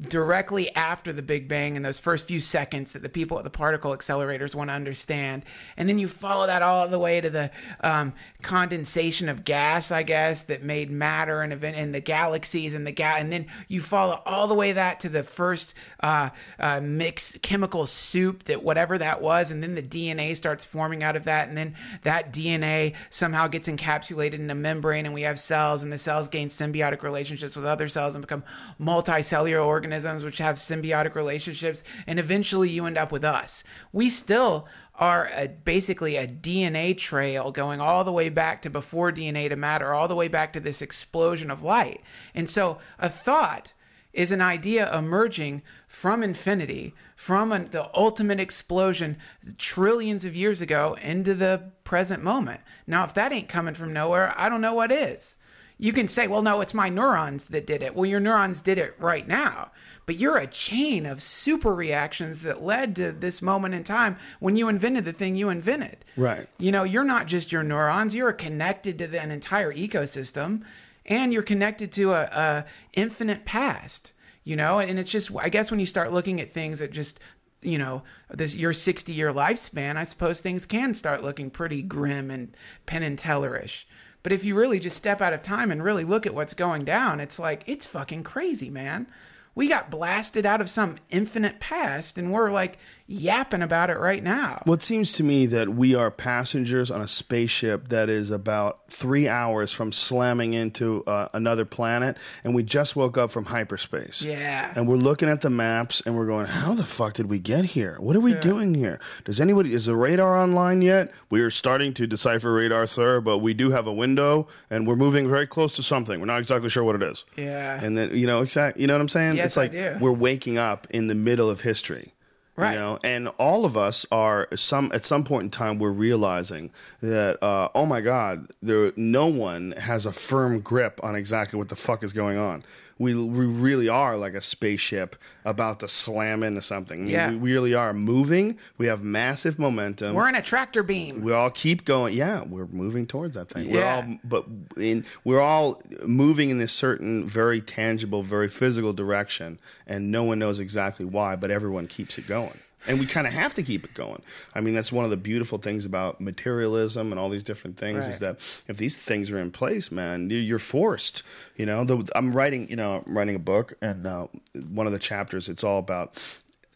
directly 0.01 0.75
after 0.75 1.13
the 1.13 1.21
Big 1.21 1.47
Bang 1.47 1.77
in 1.77 1.81
those 1.81 1.99
first 1.99 2.27
few 2.27 2.41
seconds 2.41 2.91
that 2.91 3.01
the 3.01 3.07
people 3.07 3.37
at 3.37 3.45
the 3.45 3.49
particle 3.49 3.91
accelerators 3.91 4.53
want 4.53 4.69
to 4.69 4.73
understand. 4.73 5.43
And 5.77 5.87
then 5.87 5.99
you 5.99 6.09
follow 6.09 6.47
that 6.47 6.61
all 6.61 6.89
the 6.89 6.99
way 6.99 7.21
to 7.21 7.29
the 7.29 7.49
um, 7.79 8.11
condensation 8.41 9.29
of 9.29 9.45
gas, 9.45 9.91
I 9.91 10.03
guess, 10.03 10.43
that 10.43 10.63
made 10.63 10.91
matter 10.91 11.41
and 11.41 11.53
event 11.53 11.77
and 11.77 11.95
the 11.95 12.01
galaxies 12.01 12.73
and 12.73 12.85
the 12.85 12.91
gas. 12.91 13.21
And 13.21 13.31
then 13.31 13.45
you 13.69 13.79
follow 13.79 14.21
all 14.25 14.49
the 14.49 14.53
way 14.53 14.73
that 14.73 14.99
to 15.01 15.09
the 15.09 15.23
first 15.23 15.73
uh, 16.01 16.29
uh, 16.59 16.81
mixed 16.81 17.41
chemical 17.41 17.85
soup 17.85 18.43
that 18.45 18.63
whatever 18.63 18.97
that 18.97 19.21
was. 19.21 19.49
And 19.49 19.63
then 19.63 19.75
the 19.75 19.83
DNA 19.83 20.35
starts 20.35 20.65
forming 20.65 21.03
out 21.03 21.15
of 21.15 21.23
that. 21.23 21.47
And 21.47 21.57
then 21.57 21.73
that 22.03 22.33
DNA 22.33 22.95
somehow 23.09 23.47
gets 23.47 23.69
encapsulated 23.69 24.33
in 24.33 24.51
a 24.51 24.55
membrane 24.55 25.05
and 25.05 25.13
we 25.13 25.21
have 25.21 25.39
cells 25.39 25.83
and 25.83 25.93
the 25.93 25.97
cells 25.97 26.27
gain 26.27 26.49
symbiotic 26.49 27.01
relationships 27.01 27.55
with 27.55 27.65
other 27.65 27.87
cells 27.87 28.15
and 28.15 28.21
become 28.21 28.43
multicellular 28.77 29.65
organisms 29.65 29.84
which 30.23 30.37
have 30.37 30.55
symbiotic 30.55 31.15
relationships 31.15 31.83
and 32.07 32.19
eventually 32.19 32.69
you 32.69 32.85
end 32.85 32.97
up 32.97 33.11
with 33.11 33.23
us 33.23 33.63
we 33.91 34.09
still 34.09 34.67
are 34.95 35.29
a, 35.35 35.47
basically 35.47 36.15
a 36.15 36.27
dna 36.27 36.97
trail 36.97 37.51
going 37.51 37.79
all 37.79 38.03
the 38.03 38.11
way 38.11 38.29
back 38.29 38.61
to 38.61 38.69
before 38.69 39.11
dna 39.11 39.49
to 39.49 39.55
matter 39.55 39.93
all 39.93 40.07
the 40.07 40.15
way 40.15 40.27
back 40.27 40.53
to 40.53 40.59
this 40.59 40.81
explosion 40.81 41.51
of 41.51 41.63
light 41.63 42.01
and 42.33 42.49
so 42.49 42.77
a 42.99 43.09
thought 43.09 43.73
is 44.15 44.31
an 44.31 44.41
idea 44.41 44.97
emerging 44.97 45.61
from 45.87 46.23
infinity, 46.23 46.95
from 47.15 47.51
an, 47.51 47.67
the 47.71 47.89
ultimate 47.95 48.39
explosion 48.39 49.17
trillions 49.57 50.25
of 50.25 50.35
years 50.35 50.61
ago 50.61 50.97
into 51.01 51.33
the 51.33 51.71
present 51.83 52.23
moment. 52.23 52.61
Now, 52.87 53.03
if 53.03 53.13
that 53.13 53.33
ain't 53.33 53.49
coming 53.49 53.73
from 53.75 53.93
nowhere, 53.93 54.33
I 54.37 54.49
don't 54.49 54.61
know 54.61 54.73
what 54.73 54.91
is. 54.91 55.35
You 55.77 55.91
can 55.91 56.07
say, 56.07 56.27
well, 56.27 56.41
no, 56.41 56.61
it's 56.61 56.73
my 56.73 56.89
neurons 56.89 57.45
that 57.45 57.67
did 57.67 57.83
it. 57.83 57.95
Well, 57.95 58.05
your 58.05 58.19
neurons 58.19 58.61
did 58.61 58.77
it 58.77 58.95
right 58.97 59.27
now. 59.27 59.71
But 60.05 60.17
you're 60.17 60.37
a 60.37 60.47
chain 60.47 61.05
of 61.05 61.21
super 61.21 61.73
reactions 61.73 62.43
that 62.43 62.63
led 62.63 62.95
to 62.97 63.11
this 63.11 63.41
moment 63.41 63.73
in 63.73 63.83
time 63.83 64.17
when 64.39 64.55
you 64.55 64.69
invented 64.69 65.03
the 65.03 65.13
thing 65.13 65.35
you 65.35 65.49
invented. 65.49 66.05
Right. 66.15 66.47
You 66.57 66.71
know, 66.71 66.83
you're 66.83 67.03
not 67.03 67.25
just 67.25 67.51
your 67.51 67.63
neurons, 67.63 68.13
you're 68.13 68.31
connected 68.31 68.99
to 68.99 69.19
an 69.19 69.31
entire 69.31 69.73
ecosystem 69.73 70.61
and 71.05 71.33
you're 71.33 71.43
connected 71.43 71.91
to 71.93 72.13
a, 72.13 72.23
a 72.23 72.65
infinite 72.93 73.45
past, 73.45 74.13
you 74.43 74.55
know, 74.55 74.79
and 74.79 74.99
it's 74.99 75.11
just, 75.11 75.31
I 75.39 75.49
guess 75.49 75.71
when 75.71 75.79
you 75.79 75.85
start 75.85 76.13
looking 76.13 76.39
at 76.39 76.51
things 76.51 76.79
that 76.79 76.91
just, 76.91 77.19
you 77.61 77.77
know, 77.77 78.03
this 78.29 78.55
your 78.55 78.73
60 78.73 79.11
year 79.11 79.33
lifespan, 79.33 79.97
I 79.97 80.03
suppose 80.03 80.39
things 80.39 80.65
can 80.65 80.93
start 80.93 81.23
looking 81.23 81.49
pretty 81.49 81.81
grim 81.81 82.29
and 82.29 82.55
Penn 82.85 83.03
and 83.03 83.17
Tellerish. 83.17 83.87
But 84.25 84.31
if 84.31 84.43
you 84.43 84.55
really 84.55 84.79
just 84.79 84.97
step 84.97 85.21
out 85.21 85.33
of 85.33 85.43
time 85.43 85.69
and 85.69 85.83
really 85.83 86.03
look 86.03 86.25
at 86.25 86.33
what's 86.33 86.55
going 86.55 86.83
down, 86.83 87.19
it's 87.19 87.37
like, 87.37 87.61
it's 87.67 87.85
fucking 87.85 88.23
crazy, 88.23 88.71
man. 88.71 89.05
We 89.53 89.67
got 89.67 89.91
blasted 89.91 90.47
out 90.47 90.61
of 90.61 90.67
some 90.67 90.97
infinite 91.11 91.59
past 91.59 92.17
and 92.17 92.33
we're 92.33 92.49
like 92.49 92.79
yapping 93.07 93.61
about 93.61 93.89
it 93.89 93.99
right 93.99 94.23
now. 94.23 94.63
Well, 94.65 94.73
it 94.73 94.81
seems 94.81 95.13
to 95.13 95.23
me 95.23 95.45
that 95.47 95.69
we 95.69 95.93
are 95.93 96.09
passengers 96.09 96.89
on 96.89 97.01
a 97.01 97.07
spaceship 97.07 97.89
that 97.89 98.09
is 98.09 98.31
about 98.31 98.91
three 98.91 99.27
hours 99.27 99.71
from 99.71 99.91
slamming 99.91 100.53
into 100.53 101.03
uh, 101.05 101.27
another 101.33 101.65
planet, 101.65 102.17
and 102.43 102.55
we 102.55 102.63
just 102.63 102.95
woke 102.95 103.17
up 103.17 103.29
from 103.29 103.45
hyperspace. 103.45 104.21
Yeah. 104.23 104.71
And 104.75 104.87
we're 104.87 104.95
looking 104.95 105.29
at 105.29 105.41
the 105.41 105.49
maps, 105.49 106.01
and 106.05 106.15
we're 106.15 106.25
going, 106.25 106.47
"How 106.47 106.73
the 106.73 106.83
fuck 106.83 107.13
did 107.13 107.29
we 107.29 107.39
get 107.39 107.65
here? 107.65 107.97
What 107.99 108.15
are 108.15 108.21
we 108.21 108.33
doing 108.33 108.73
here? 108.73 108.99
Does 109.23 109.39
anybody 109.39 109.73
is 109.73 109.85
the 109.85 109.95
radar 109.95 110.35
online 110.37 110.81
yet? 110.81 111.13
We 111.29 111.41
are 111.41 111.51
starting 111.51 111.93
to 111.95 112.07
decipher 112.07 112.51
radar, 112.53 112.87
sir, 112.87 113.21
but 113.21 113.37
we 113.37 113.53
do 113.53 113.69
have 113.71 113.85
a 113.85 113.93
window, 113.93 114.47
and 114.69 114.87
we're 114.87 114.95
moving 114.95 115.27
very 115.29 115.47
close 115.47 115.75
to 115.75 115.83
something. 115.83 116.19
We're 116.19 116.25
not 116.25 116.39
exactly 116.39 116.69
sure 116.69 116.83
what 116.83 116.95
it 116.95 117.03
is. 117.03 117.25
Yeah. 117.37 117.79
And 117.81 117.95
then 117.95 118.15
you 118.15 118.25
know 118.25 118.41
exact, 118.41 118.77
you 118.77 118.87
know 118.87 118.93
what 118.95 119.01
I'm 119.01 119.09
saying? 119.09 119.35
Yes, 119.35 119.45
it's 119.45 119.57
like 119.57 119.73
we're 120.01 120.11
waking 120.11 120.57
up 120.57 120.87
in 120.89 121.07
the 121.07 121.15
middle 121.15 121.49
of 121.49 121.61
history. 121.61 122.14
Right. 122.57 122.73
You 122.73 122.79
know, 122.79 122.99
and 123.03 123.27
all 123.37 123.65
of 123.65 123.75
us 123.75 124.05
are 124.11 124.47
some 124.55 124.89
at 124.93 125.05
some 125.05 125.25
point 125.25 125.43
in 125.43 125.49
time 125.49 125.77
we're 125.77 125.89
realizing 125.89 126.71
that 127.01 127.43
uh, 127.43 127.67
oh 127.75 127.85
my 127.85 127.99
god, 127.99 128.49
there 128.61 128.93
no 128.95 129.27
one 129.27 129.73
has 129.73 130.05
a 130.05 130.11
firm 130.11 130.61
grip 130.61 131.01
on 131.03 131.15
exactly 131.15 131.57
what 131.57 131.67
the 131.67 131.75
fuck 131.75 132.01
is 132.01 132.13
going 132.13 132.37
on. 132.37 132.63
We 132.97 133.13
we 133.13 133.45
really 133.45 133.89
are 133.89 134.15
like 134.15 134.35
a 134.35 134.41
spaceship 134.41 135.17
about 135.43 135.81
to 135.81 135.87
slam 135.87 136.43
into 136.43 136.61
something. 136.61 137.07
Yeah. 137.07 137.29
we 137.31 137.35
really 137.35 137.73
are 137.73 137.93
moving. 137.93 138.57
We 138.77 138.87
have 138.87 139.03
massive 139.03 139.59
momentum. 139.59 140.15
We're 140.15 140.29
in 140.29 140.35
a 140.35 140.41
tractor 140.41 140.81
beam. 140.81 141.21
we 141.21 141.33
all 141.33 141.49
keep 141.49 141.83
going. 141.83 142.13
Yeah, 142.15 142.43
we're 142.43 142.67
moving 142.67 143.05
towards 143.05 143.35
that 143.35 143.49
thing. 143.49 143.69
We're 143.69 143.81
Yeah. 143.81 143.95
all, 144.07 144.17
but 144.23 144.45
in 144.77 145.03
we're 145.25 145.41
all 145.41 145.81
moving 146.05 146.49
in 146.51 146.57
this 146.57 146.71
certain, 146.71 147.25
very 147.27 147.59
tangible, 147.61 148.23
very 148.23 148.47
physical 148.47 148.93
direction, 148.93 149.59
and 149.85 150.09
no 150.09 150.23
one 150.23 150.39
knows 150.39 150.59
exactly 150.59 151.05
why, 151.05 151.35
but 151.35 151.51
everyone 151.51 151.87
keeps 151.87 152.17
it 152.17 152.27
going. 152.27 152.57
And 152.87 152.99
we 152.99 153.05
kind 153.07 153.25
of 153.25 153.33
have 153.33 153.53
to 153.55 153.63
keep 153.63 153.83
it 153.85 153.93
going. 153.93 154.21
I 154.53 154.61
mean, 154.61 154.73
that's 154.75 154.91
one 154.91 155.05
of 155.05 155.11
the 155.11 155.17
beautiful 155.17 155.57
things 155.57 155.85
about 155.85 156.21
materialism 156.21 157.11
and 157.11 157.19
all 157.19 157.29
these 157.29 157.43
different 157.43 157.77
things 157.77 158.05
is 158.11 158.19
that 158.19 158.37
if 158.67 158.77
these 158.77 158.95
things 158.97 159.31
are 159.31 159.39
in 159.39 159.51
place, 159.51 159.91
man, 159.91 160.29
you- 160.29 160.37
you're 160.37 160.59
forced. 160.59 161.23
You 161.55 161.65
know, 161.65 161.83
the, 161.83 162.07
I'm 162.15 162.33
writing, 162.33 162.69
you 162.69 162.75
know, 162.75 163.03
I'm 163.05 163.17
writing 163.17 163.35
a 163.35 163.39
book, 163.39 163.73
and 163.81 164.05
uh, 164.05 164.27
one 164.69 164.85
of 164.87 164.93
the 164.93 164.99
chapters, 164.99 165.49
it's 165.49 165.63
all 165.63 165.79
about. 165.79 166.15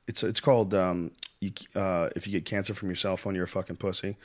It's 0.07 0.23
it's 0.23 0.39
called 0.39 0.73
um, 0.73 1.11
you, 1.39 1.51
uh, 1.75 2.09
if 2.15 2.25
you 2.25 2.33
get 2.33 2.43
cancer 2.45 2.73
from 2.73 2.89
your 2.89 2.95
cell 2.95 3.15
phone, 3.15 3.35
you're 3.35 3.43
a 3.43 3.47
fucking 3.47 3.75
pussy. 3.75 4.17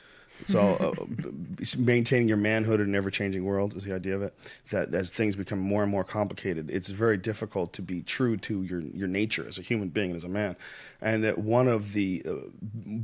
So, 0.47 0.95
uh, 0.99 1.75
maintaining 1.77 2.27
your 2.27 2.37
manhood 2.37 2.79
in 2.79 2.89
an 2.89 2.95
ever 2.95 3.09
changing 3.09 3.43
world 3.43 3.75
is 3.75 3.83
the 3.83 3.93
idea 3.93 4.15
of 4.15 4.21
it. 4.21 4.35
That 4.71 4.93
as 4.93 5.11
things 5.11 5.35
become 5.35 5.59
more 5.59 5.83
and 5.83 5.91
more 5.91 6.03
complicated, 6.03 6.69
it's 6.69 6.89
very 6.89 7.17
difficult 7.17 7.73
to 7.73 7.81
be 7.81 8.01
true 8.01 8.37
to 8.37 8.63
your, 8.63 8.81
your 8.81 9.07
nature 9.07 9.45
as 9.47 9.57
a 9.57 9.61
human 9.61 9.89
being 9.89 10.11
and 10.11 10.17
as 10.17 10.23
a 10.23 10.29
man. 10.29 10.55
And 11.01 11.23
that 11.23 11.37
one 11.37 11.67
of 11.67 11.93
the 11.93 12.23
uh, 12.27 12.33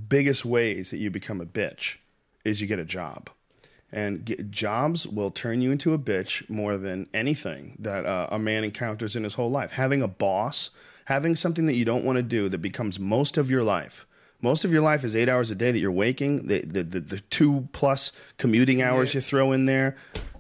biggest 0.08 0.46
ways 0.46 0.92
that 0.92 0.98
you 0.98 1.10
become 1.10 1.42
a 1.42 1.46
bitch 1.46 1.98
is 2.44 2.62
you 2.62 2.68
get 2.68 2.80
a 2.80 2.86
job. 2.86 3.30
And 3.92 4.24
get, 4.24 4.52
jobs 4.52 5.06
will 5.06 5.32
turn 5.32 5.62
you 5.62 5.72
into 5.72 5.94
a 5.94 6.00
bitch 6.00 6.50
more 6.50 6.78
than 6.78 7.08
anything 7.14 7.76
that 7.80 8.06
uh, 8.06 8.28
a 8.32 8.40
man 8.40 8.64
encounters 8.64 9.16
in 9.16 9.24
his 9.24 9.34
whole 9.34 9.52
life. 9.52 9.74
Having 9.74 10.02
a 10.02 10.08
boss, 10.08 10.70
having 11.06 11.36
something 11.36 11.66
that 11.66 11.76
you 11.76 11.84
don't 11.84 12.06
want 12.06 12.16
to 12.16 12.24
do 12.24 12.48
that 12.50 12.60
becomes 12.60 13.00
most 13.00 13.38
of 13.38 13.50
your 13.50 13.64
life. 13.64 14.06
Most 14.42 14.66
of 14.66 14.72
your 14.74 14.82
life 14.82 15.04
is 15.04 15.16
eight 15.16 15.30
hours 15.30 15.52
a 15.52 15.56
day 15.56 15.72
that 15.72 15.80
you're 15.80 15.92
waking. 15.92 16.48
The 16.48 16.62
the, 16.62 16.84
the, 16.84 17.00
the 17.00 17.20
two 17.20 17.68
plus 17.74 18.12
commuting 18.38 18.82
hours 18.82 19.14
you 19.14 19.22
throw 19.22 19.52
in 19.52 19.66
there. 19.66 19.96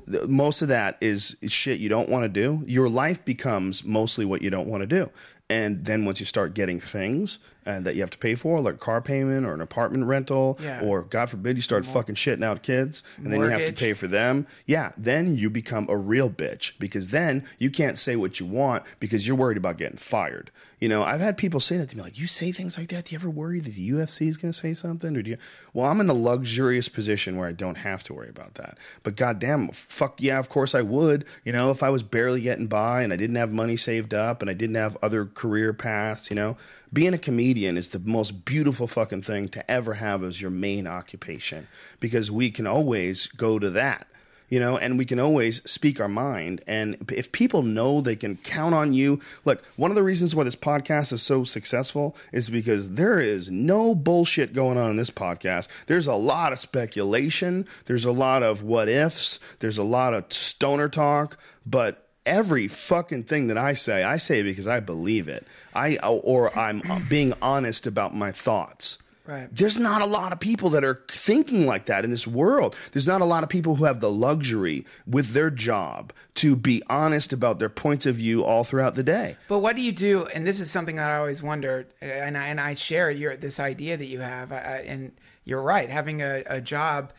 the- 0.07 0.27
Most 0.27 0.61
of 0.61 0.67
that 0.69 0.97
is 1.01 1.35
shit 1.47 1.79
you 1.79 1.89
don't 1.89 2.09
want 2.09 2.23
to 2.23 2.29
do. 2.29 2.63
Your 2.65 2.89
life 2.89 3.23
becomes 3.25 3.83
mostly 3.83 4.25
what 4.25 4.41
you 4.41 4.49
don't 4.49 4.67
want 4.67 4.81
to 4.81 4.87
do. 4.87 5.09
And 5.49 5.83
then 5.85 6.05
once 6.05 6.19
you 6.21 6.25
start 6.25 6.53
getting 6.53 6.79
things 6.79 7.39
uh, 7.65 7.79
that 7.81 7.95
you 7.95 8.01
have 8.01 8.09
to 8.09 8.17
pay 8.17 8.35
for, 8.35 8.59
like 8.59 8.79
car 8.79 9.01
payment 9.01 9.45
or 9.45 9.53
an 9.53 9.61
apartment 9.61 10.05
rental, 10.05 10.57
Yeah. 10.61 10.81
or 10.81 11.03
God 11.03 11.29
forbid 11.29 11.55
you 11.55 11.61
start 11.61 11.85
fucking 11.85 12.15
shitting 12.15 12.43
out 12.43 12.63
kids, 12.63 13.03
and 13.17 13.31
then 13.31 13.39
you 13.41 13.47
have 13.47 13.65
to 13.65 13.73
pay 13.73 13.93
for 13.93 14.07
them. 14.07 14.47
Yeah, 14.65 14.91
then 14.97 15.35
you 15.35 15.49
become 15.49 15.87
a 15.89 15.97
real 15.97 16.29
bitch 16.29 16.73
because 16.79 17.09
then 17.09 17.43
you 17.59 17.69
can't 17.69 17.97
say 17.97 18.15
what 18.15 18.39
you 18.39 18.45
want 18.45 18.83
because 18.99 19.27
you're 19.27 19.37
worried 19.37 19.57
about 19.57 19.77
getting 19.77 19.97
fired. 19.97 20.51
You 20.79 20.89
know, 20.89 21.03
I've 21.03 21.19
had 21.19 21.37
people 21.37 21.59
say 21.59 21.77
that 21.77 21.89
to 21.89 21.95
me, 21.97 22.01
like, 22.01 22.17
"You 22.17 22.25
say 22.25 22.51
things 22.51 22.75
like 22.75 22.87
that? 22.87 23.05
Do 23.05 23.13
you 23.13 23.19
ever 23.19 23.29
worry 23.29 23.59
that 23.59 23.75
the 23.75 23.87
UFC 23.91 24.27
is 24.27 24.37
going 24.37 24.51
to 24.51 24.57
say 24.57 24.73
something?" 24.73 25.15
Or 25.15 25.21
do 25.21 25.29
you? 25.29 25.37
Well, 25.75 25.85
I'm 25.85 26.01
in 26.01 26.09
a 26.09 26.13
luxurious 26.15 26.89
position 26.89 27.37
where 27.37 27.47
I 27.47 27.51
don't 27.51 27.77
have 27.77 28.01
to 28.05 28.15
worry 28.15 28.29
about 28.29 28.55
that. 28.55 28.79
But 29.03 29.15
goddamn, 29.15 29.69
fuck 29.73 30.19
yeah, 30.19 30.39
of 30.39 30.49
course 30.49 30.73
I 30.73 30.81
would. 30.81 31.23
You 31.45 31.51
know, 31.53 31.69
if 31.69 31.83
I 31.83 31.91
was 31.91 32.01
barely 32.01 32.41
getting 32.41 32.65
by 32.65 33.03
and 33.03 33.13
I 33.13 33.15
didn't 33.15 33.35
have 33.35 33.51
money 33.51 33.77
saved 33.77 34.15
up 34.15 34.41
and 34.41 34.49
I 34.49 34.53
didn't 34.55 34.75
have 34.75 34.97
other 35.03 35.25
career 35.25 35.71
paths, 35.71 36.31
you 36.31 36.35
know, 36.35 36.57
being 36.93 37.13
a 37.13 37.17
comedian 37.17 37.77
is 37.77 37.89
the 37.89 37.99
most 37.99 38.43
beautiful 38.45 38.87
fucking 38.87 39.21
thing 39.21 39.47
to 39.49 39.71
ever 39.71 39.95
have 39.95 40.23
as 40.23 40.41
your 40.41 40.51
main 40.51 40.87
occupation 40.87 41.67
because 41.99 42.29
we 42.29 42.51
can 42.51 42.67
always 42.67 43.27
go 43.27 43.59
to 43.59 43.69
that. 43.71 44.07
you 44.51 44.59
know, 44.59 44.77
and 44.77 44.97
we 44.97 45.05
can 45.05 45.17
always 45.17 45.63
speak 45.63 46.01
our 46.01 46.09
mind. 46.09 46.61
And 46.67 47.09
if 47.09 47.31
people 47.31 47.63
know 47.63 48.01
they 48.01 48.17
can 48.17 48.35
count 48.35 48.75
on 48.75 48.91
you, 48.91 49.21
look, 49.45 49.63
one 49.77 49.91
of 49.91 49.95
the 49.95 50.03
reasons 50.03 50.35
why 50.35 50.43
this 50.43 50.57
podcast 50.57 51.13
is 51.13 51.21
so 51.21 51.45
successful 51.45 52.17
is 52.33 52.49
because 52.49 52.91
there 52.95 53.21
is 53.21 53.49
no 53.49 53.95
bullshit 53.95 54.51
going 54.51 54.77
on 54.77 54.91
in 54.91 54.97
this 54.97 55.09
podcast. 55.09 55.69
There's 55.87 56.05
a 56.05 56.15
lot 56.15 56.51
of 56.51 56.59
speculation, 56.59 57.65
there's 57.85 58.03
a 58.03 58.11
lot 58.11 58.43
of 58.43 58.61
what 58.61 58.89
ifs, 58.89 59.39
there's 59.59 59.77
a 59.77 59.83
lot 59.83 60.13
of 60.13 60.31
stoner 60.33 60.89
talk, 60.89 61.37
but 61.65 62.09
every 62.25 62.67
fucking 62.67 63.23
thing 63.23 63.47
that 63.47 63.57
I 63.57 63.73
say, 63.73 64.03
I 64.03 64.17
say 64.17 64.41
because 64.41 64.67
I 64.67 64.79
believe 64.79 65.27
it. 65.27 65.45
I 65.73 65.97
or 65.97 66.57
I'm 66.57 66.81
being 67.09 67.33
honest 67.41 67.87
about 67.87 68.15
my 68.15 68.31
thoughts. 68.31 68.97
Right. 69.25 69.47
There's 69.51 69.77
not 69.77 70.01
a 70.01 70.05
lot 70.05 70.33
of 70.33 70.39
people 70.39 70.71
that 70.71 70.83
are 70.83 71.03
thinking 71.07 71.67
like 71.67 71.85
that 71.85 72.03
in 72.03 72.11
this 72.11 72.25
world. 72.25 72.75
There's 72.91 73.07
not 73.07 73.21
a 73.21 73.25
lot 73.25 73.43
of 73.43 73.49
people 73.49 73.75
who 73.75 73.85
have 73.85 73.99
the 73.99 74.11
luxury 74.11 74.85
with 75.05 75.33
their 75.33 75.51
job 75.51 76.11
to 76.35 76.55
be 76.55 76.81
honest 76.89 77.31
about 77.31 77.59
their 77.59 77.69
points 77.69 78.05
of 78.05 78.15
view 78.15 78.43
all 78.43 78.63
throughout 78.63 78.95
the 78.95 79.03
day. 79.03 79.37
But 79.47 79.59
what 79.59 79.75
do 79.75 79.83
you 79.83 79.91
do? 79.91 80.25
And 80.33 80.45
this 80.45 80.59
is 80.59 80.71
something 80.71 80.95
that 80.95 81.09
I 81.09 81.17
always 81.17 81.43
wonder, 81.43 81.87
and 82.01 82.37
I, 82.37 82.47
and 82.47 82.59
I 82.59 82.73
share 82.73 83.11
your 83.11 83.37
this 83.37 83.59
idea 83.59 83.95
that 83.95 84.07
you 84.07 84.21
have. 84.21 84.51
I, 84.51 84.83
and 84.87 85.11
you're 85.45 85.61
right. 85.61 85.89
Having 85.89 86.21
a, 86.23 86.43
a 86.47 86.59
job 86.59 87.13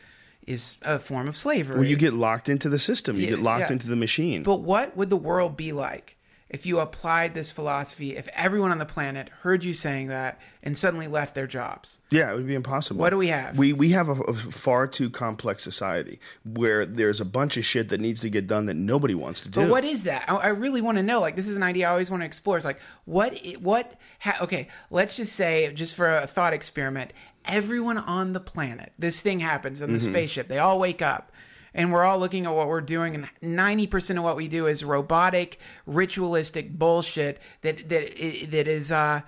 is 0.47 0.77
a 0.81 0.99
form 0.99 1.27
of 1.27 1.37
slavery. 1.37 1.79
Well, 1.79 1.87
you 1.87 1.95
get 1.95 2.13
locked 2.13 2.49
into 2.49 2.69
the 2.69 2.79
system. 2.79 3.15
You 3.17 3.23
Yeah, 3.23 3.29
get 3.31 3.39
locked 3.39 3.69
yeah. 3.69 3.73
into 3.73 3.87
the 3.87 3.95
machine. 3.95 4.43
But 4.43 4.61
what 4.61 4.95
would 4.97 5.09
the 5.09 5.17
world 5.17 5.55
be 5.57 5.71
like 5.71 6.17
if 6.49 6.65
you 6.65 6.79
applied 6.79 7.33
this 7.33 7.49
philosophy? 7.51 8.15
If 8.15 8.27
everyone 8.33 8.71
on 8.71 8.77
the 8.77 8.85
planet 8.85 9.29
heard 9.41 9.63
you 9.63 9.73
saying 9.73 10.07
that 10.09 10.39
and 10.61 10.77
suddenly 10.77 11.07
left 11.07 11.33
their 11.35 11.47
jobs? 11.47 11.99
Yeah, 12.09 12.31
it 12.31 12.35
would 12.35 12.47
be 12.47 12.53
impossible. 12.55 12.99
What 12.99 13.09
do 13.09 13.17
we 13.17 13.27
have? 13.27 13.57
We 13.57 13.73
we 13.73 13.89
have 13.89 14.07
a, 14.09 14.13
a 14.13 14.33
far 14.33 14.87
too 14.87 15.09
complex 15.09 15.63
society 15.63 16.19
where 16.45 16.85
there's 16.85 17.19
a 17.19 17.25
bunch 17.25 17.57
of 17.57 17.65
shit 17.65 17.89
that 17.89 17.99
needs 17.99 18.21
to 18.21 18.29
get 18.29 18.45
done 18.47 18.65
that 18.67 18.75
nobody 18.75 19.15
wants 19.15 19.41
to 19.41 19.49
do. 19.49 19.61
But 19.61 19.69
what 19.69 19.83
is 19.83 20.03
that? 20.03 20.25
I, 20.29 20.35
I 20.35 20.47
really 20.49 20.81
want 20.81 20.97
to 20.97 21.03
know. 21.03 21.19
Like, 21.21 21.35
this 21.35 21.47
is 21.47 21.57
an 21.57 21.63
idea 21.63 21.87
I 21.87 21.91
always 21.91 22.11
want 22.11 22.21
to 22.21 22.25
explore. 22.25 22.57
It's 22.57 22.65
like, 22.65 22.79
what? 23.05 23.37
What? 23.59 23.99
Ha, 24.19 24.37
okay, 24.41 24.67
let's 24.91 25.15
just 25.15 25.33
say, 25.33 25.71
just 25.73 25.95
for 25.95 26.07
a 26.17 26.27
thought 26.27 26.53
experiment, 26.53 27.11
everyone 27.45 27.97
on 27.97 28.33
the 28.33 28.39
planet, 28.39 28.93
this 28.99 29.21
thing 29.21 29.39
happens 29.39 29.81
in 29.81 29.91
the 29.91 29.97
Mm-hmm. 29.99 30.11
spaceship. 30.11 30.47
They 30.47 30.59
all 30.59 30.79
wake 30.79 31.01
up. 31.01 31.31
And 31.75 31.91
we're 31.91 32.03
all 32.03 32.19
looking 32.19 32.45
at 32.45 32.53
what 32.53 32.67
we're 32.67 32.81
doing, 32.81 33.15
and 33.15 33.27
ninety 33.41 33.87
percent 33.87 34.19
of 34.19 34.23
what 34.23 34.35
we 34.35 34.47
do 34.47 34.67
is 34.67 34.83
robotic, 34.85 35.57
ritualistic 35.87 36.77
bullshit 36.77 37.39
that 37.61 37.89
that 37.89 38.15
that 38.51 38.67
is 38.67 38.91
uh, 38.91 39.21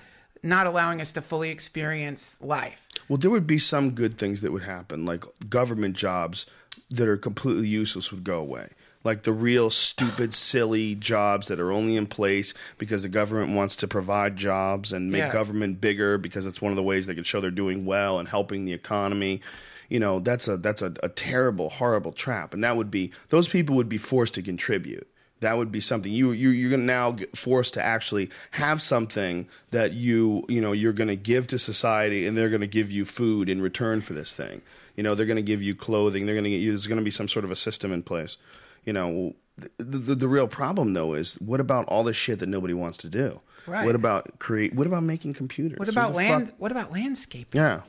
not 0.43 0.67
allowing 0.67 1.01
us 1.01 1.11
to 1.13 1.23
fully 1.23 1.49
experience 1.49 2.37
life. 2.39 2.87
Well, 3.09 3.17
there 3.17 3.31
would 3.31 3.47
be 3.47 3.57
some 3.57 3.91
good 3.91 4.19
things 4.19 4.41
that 4.41 4.51
would 4.51 4.61
happen, 4.63 5.05
like 5.05 5.23
government 5.49 5.95
jobs 5.97 6.45
that 6.91 7.07
are 7.07 7.17
completely 7.17 7.67
useless 7.67 8.11
would 8.11 8.23
go 8.23 8.37
away. 8.39 8.69
Like 9.05 9.21
the 9.23 9.31
real 9.31 9.69
stupid, 9.69 10.33
silly 10.33 10.95
jobs 10.95 11.47
that 11.47 11.59
are 11.59 11.71
only 11.71 11.95
in 11.95 12.07
place 12.07 12.53
because 12.79 13.03
the 13.03 13.07
government 13.09 13.55
wants 13.55 13.75
to 13.77 13.87
provide 13.87 14.35
jobs 14.35 14.91
and 14.91 15.11
make 15.11 15.19
Yeah. 15.19 15.31
government 15.31 15.79
bigger 15.79 16.17
because 16.17 16.45
it's 16.47 16.59
one 16.61 16.71
of 16.71 16.75
the 16.75 16.83
ways 16.83 17.05
they 17.05 17.13
can 17.15 17.23
show 17.23 17.39
they're 17.39 17.51
doing 17.51 17.85
well 17.85 18.17
and 18.19 18.27
helping 18.27 18.65
the 18.65 18.73
economy. 18.73 19.41
You 19.89 19.99
know, 19.99 20.19
that's 20.19 20.47
a 20.47 20.57
that's 20.57 20.81
a, 20.81 20.91
a 21.03 21.09
terrible, 21.09 21.69
horrible 21.69 22.11
trap, 22.11 22.55
and 22.55 22.63
that 22.63 22.75
would 22.75 22.89
be 22.89 23.11
those 23.29 23.47
people 23.47 23.75
would 23.75 23.87
be 23.87 23.99
forced 23.99 24.33
to 24.33 24.41
contribute. 24.41 25.07
That 25.41 25.57
would 25.57 25.71
be 25.71 25.81
something 25.81 26.11
you 26.11 26.31
you 26.31 26.49
you're 26.49 26.71
gonna 26.71 26.81
now 26.83 27.11
get 27.11 27.37
forced 27.37 27.75
to 27.75 27.83
actually 27.83 28.31
have 28.51 28.81
something 28.81 29.47
that 29.69 29.93
you 29.93 30.43
you 30.49 30.59
know 30.61 30.71
you're 30.71 30.93
gonna 30.93 31.15
give 31.15 31.45
to 31.47 31.59
society, 31.59 32.25
and 32.25 32.35
they're 32.35 32.49
gonna 32.49 32.65
give 32.65 32.91
you 32.91 33.05
food 33.05 33.49
in 33.49 33.61
return 33.61 34.01
for 34.01 34.13
this 34.13 34.33
thing. 34.33 34.63
You 34.95 35.03
know, 35.03 35.13
they're 35.13 35.27
gonna 35.27 35.43
give 35.43 35.61
you 35.61 35.75
clothing. 35.75 36.25
They're 36.25 36.33
gonna 36.35 36.49
get 36.49 36.61
you. 36.61 36.71
There's 36.71 36.87
gonna 36.87 37.03
be 37.03 37.11
some 37.11 37.27
sort 37.27 37.45
of 37.45 37.51
a 37.51 37.55
system 37.55 37.91
in 37.93 38.01
place. 38.01 38.37
You 38.85 38.93
know, 38.93 39.35
the 39.77 39.97
the, 39.97 40.15
the 40.15 40.27
real 40.27 40.47
problem 40.47 40.93
though 40.93 41.13
is 41.13 41.35
what 41.35 41.59
about 41.59 41.85
all 41.85 42.03
the 42.03 42.13
shit 42.13 42.39
that 42.39 42.49
nobody 42.49 42.73
wants 42.73 42.97
to 42.99 43.09
do? 43.09 43.41
Right. 43.67 43.85
What 43.85 43.95
about 43.95 44.37
create? 44.39 44.75
What 44.75 44.85
about 44.87 45.03
making 45.03 45.33
computers? 45.33 45.79
What 45.79 45.89
about 45.89 46.13
land? 46.13 46.47
fuck- 46.49 46.55
What 46.59 46.71
about 46.71 46.91
landscaping? 46.91 47.59
yeah. 47.59 47.81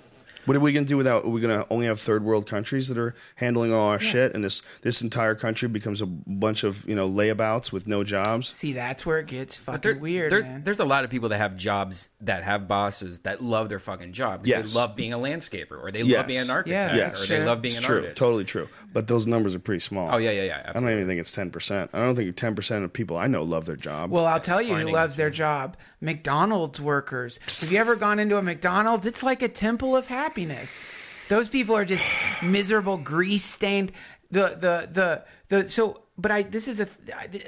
What 0.47 0.57
are 0.57 0.61
we 0.61 0.73
going 0.73 0.85
to 0.85 0.89
do 0.89 0.97
without? 0.97 1.25
Are 1.25 1.29
we 1.29 1.41
going 1.41 1.59
to 1.61 1.67
only 1.71 1.87
have 1.87 2.01
third 2.01 2.25
world 2.25 2.47
countries 2.47 2.89
that 2.89 2.97
are 2.99 3.15
handling 3.35 3.73
all 3.73 3.89
our 3.89 3.99
shit, 4.01 4.35
and 4.35 4.43
this 4.43 4.63
this 4.83 5.03
entire 5.03 5.35
country 5.35 5.69
becomes 5.69 6.01
a 6.01 6.07
bunch 6.07 6.65
of 6.65 6.89
you 6.89 6.95
know 6.95 7.09
layabouts 7.09 7.73
with 7.73 7.87
no 7.87 8.05
jobs? 8.05 8.49
See, 8.49 8.73
that's 8.73 9.05
where 9.05 9.19
it 9.19 9.27
gets 9.27 9.57
fucking 9.57 9.81
There- 9.83 9.97
weird, 10.01 10.33
there's 10.33 10.47
man. 10.49 10.63
there's 10.63 10.79
a 10.81 10.85
lot 10.85 11.05
of 11.05 11.11
people 11.11 11.29
that 11.31 11.39
have 11.39 11.57
jobs 11.57 12.11
that 12.21 12.43
have 12.45 12.67
bosses 12.69 13.19
that 13.21 13.43
love 13.43 13.69
their 13.69 13.79
fucking 13.79 14.13
job. 14.13 14.41
'cause 14.41 14.49
Yes. 14.49 14.73
They 14.73 14.79
love 14.79 14.95
being 14.97 15.13
a 15.13 15.19
landscaper 15.19 15.83
or 15.83 15.91
they 15.91 16.03
Yes. 16.03 16.17
love 16.19 16.27
being 16.29 16.41
an 16.41 16.51
architect 16.51 16.95
Yeah, 16.95 17.07
or 17.07 17.11
that's 17.11 17.29
they 17.29 17.45
love 17.45 17.61
being 17.61 17.73
It's 17.75 17.79
an 17.81 17.85
true, 17.85 17.97
artist. 17.97 18.17
totally 18.17 18.45
true. 18.45 18.69
But 18.93 19.09
those 19.09 19.27
numbers 19.27 19.55
are 19.55 19.59
pretty 19.59 19.81
small. 19.81 20.15
Oh 20.15 20.19
yeah, 20.19 20.31
yeah, 20.31 20.45
yeah. 20.45 20.73
I 20.75 20.81
don't 20.81 20.89
even 20.91 21.07
think 21.07 21.21
it's 21.21 21.33
ten 21.33 21.51
percent. 21.51 21.91
I 21.93 21.99
don't 21.99 22.15
think 22.17 22.35
ten 22.37 22.55
percent 22.55 22.85
of 22.85 22.93
people 22.93 23.17
I 23.17 23.27
know 23.27 23.43
love 23.43 23.67
their 23.67 23.77
job. 23.77 24.11
Well, 24.11 24.25
I'll 24.27 24.41
tell 24.41 24.63
you 24.63 24.75
who 24.77 24.91
loves 24.93 25.17
their 25.17 25.31
job 25.31 25.77
McDonald's 26.01 26.81
workers. 26.81 27.39
Have 27.61 27.73
you 27.73 27.79
ever 27.79 27.97
gone 27.97 28.19
into 28.19 28.37
a 28.37 28.43
McDonald's? 28.43 29.07
It's 29.07 29.23
like 29.23 29.43
a 29.43 29.49
temple 29.49 29.97
of 29.97 30.07
happiness. 30.07 31.27
Those 31.29 31.49
people 31.49 31.77
are 31.77 31.85
just 31.85 32.09
miserable, 32.43 32.97
grease 32.97 33.45
stained. 33.45 33.93
The, 34.31 34.57
the, 34.61 34.89
the, 34.93 35.25
the, 35.49 35.69
so, 35.69 36.03
but 36.19 36.31
I, 36.31 36.43
this 36.43 36.67
is 36.67 36.81
a, 36.81 36.89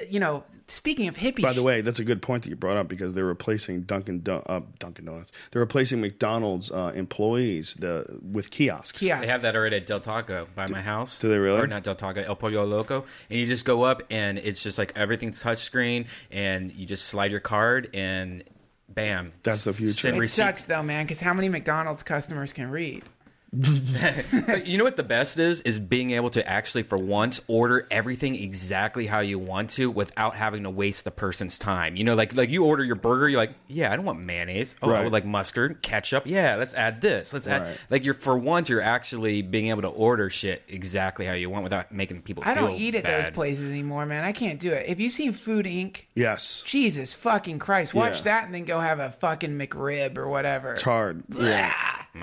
you 0.09 0.19
know, 0.19 0.43
speaking 0.67 1.07
of 1.07 1.17
hippie. 1.17 1.41
By 1.41 1.53
the 1.53 1.63
way, 1.63 1.81
that's 1.81 1.99
a 1.99 2.03
good 2.03 2.21
point 2.21 2.43
that 2.43 2.49
you 2.49 2.55
brought 2.55 2.77
up 2.77 2.87
because 2.87 3.13
they're 3.13 3.25
replacing 3.25 3.81
Dunkin' 3.81 4.19
Do- 4.19 4.43
uh, 4.45 4.61
Dunkin' 4.77 5.05
Donuts. 5.05 5.31
They're 5.51 5.61
replacing 5.61 6.01
McDonald's 6.01 6.71
uh, 6.71 6.91
employees 6.95 7.75
the 7.75 8.19
with 8.21 8.51
kiosks. 8.51 8.99
kiosks. 8.99 9.25
They 9.25 9.31
have 9.31 9.41
that 9.41 9.55
already 9.55 9.77
at 9.77 9.87
Del 9.87 9.99
Taco 9.99 10.47
by 10.55 10.67
my 10.67 10.81
house. 10.81 11.19
do 11.19 11.29
they 11.29 11.39
really? 11.39 11.59
Or 11.59 11.67
not 11.67 11.83
Del 11.83 11.95
Taco, 11.95 12.21
El 12.21 12.35
Pollo 12.35 12.65
Loco. 12.65 13.05
And 13.29 13.39
you 13.39 13.45
just 13.45 13.65
go 13.65 13.83
up 13.83 14.03
and 14.11 14.37
it's 14.37 14.61
just 14.61 14.77
like 14.77 14.93
everything's 14.95 15.41
touchscreen 15.41 16.07
and 16.31 16.71
you 16.71 16.85
just 16.85 17.05
slide 17.05 17.31
your 17.31 17.39
card 17.39 17.89
and 17.93 18.43
bam. 18.87 19.31
That's 19.43 19.63
the 19.63 19.73
future. 19.73 19.93
Send 19.93 20.21
It 20.21 20.27
sucks 20.27 20.63
though, 20.63 20.83
man, 20.83 21.05
because 21.05 21.19
how 21.19 21.33
many 21.33 21.49
McDonald's 21.49 22.03
customers 22.03 22.53
can 22.53 22.69
read? 22.69 23.03
But 23.51 24.67
you 24.67 24.77
know 24.77 24.83
what 24.83 24.95
the 24.95 25.03
best 25.03 25.39
is? 25.39 25.61
Is 25.61 25.79
being 25.79 26.11
able 26.11 26.29
to 26.31 26.47
actually, 26.47 26.83
for 26.83 26.97
once, 26.97 27.39
order 27.47 27.87
everything 27.89 28.35
exactly 28.35 29.07
how 29.07 29.19
you 29.21 29.39
want 29.39 29.71
to 29.71 29.89
without 29.89 30.35
having 30.35 30.63
to 30.63 30.69
waste 30.69 31.03
the 31.03 31.11
person's 31.11 31.57
time. 31.57 31.95
You 31.95 32.03
know, 32.03 32.15
like 32.15 32.35
like 32.35 32.49
you 32.49 32.65
order 32.65 32.83
your 32.83 32.95
burger, 32.95 33.27
you're 33.27 33.39
like, 33.39 33.55
yeah, 33.67 33.91
I 33.91 33.95
don't 33.95 34.05
want 34.05 34.19
mayonnaise. 34.19 34.75
Oh, 34.81 34.91
I 34.91 35.01
would 35.03 35.11
like 35.11 35.25
mustard, 35.25 35.81
ketchup. 35.81 36.27
Yeah, 36.27 36.55
let's 36.57 36.73
add 36.73 37.01
this. 37.01 37.33
Let's 37.33 37.47
add 37.47 37.61
Right. 37.63 37.77
like 37.89 38.03
you're 38.05 38.13
for 38.13 38.37
once 38.37 38.69
you're 38.69 38.81
actually 38.81 39.41
being 39.41 39.67
able 39.67 39.81
to 39.81 39.87
order 39.89 40.29
shit 40.29 40.61
exactly 40.67 41.25
how 41.25 41.33
you 41.33 41.49
want 41.49 41.63
without 41.63 41.91
making 41.91 42.21
people. 42.21 42.43
Feel 42.43 42.53
like. 42.53 42.57
I 42.63 42.67
don't 42.67 42.75
eat 42.79 42.95
at 42.95 43.03
those 43.03 43.29
places 43.31 43.69
anymore, 43.69 44.05
man. 44.05 44.23
I 44.23 44.31
can't 44.31 44.59
do 44.59 44.71
it. 44.71 44.87
Have 44.87 44.99
you 44.99 45.09
seen 45.09 45.31
Food 45.31 45.65
Inc.? 45.65 46.01
Yes, 46.15 46.61
Jesus 46.65 47.13
fucking 47.13 47.59
Christ. 47.59 47.93
Watch 47.93 48.17
Yeah. 48.17 48.23
that 48.23 48.45
and 48.45 48.53
then 48.53 48.65
go 48.65 48.79
have 48.79 48.99
a 48.99 49.09
fucking 49.09 49.57
McRib 49.57 50.17
or 50.17 50.27
whatever. 50.29 50.73
it's 50.73 50.83
hard. 50.83 51.23
Yeah. 51.35 51.73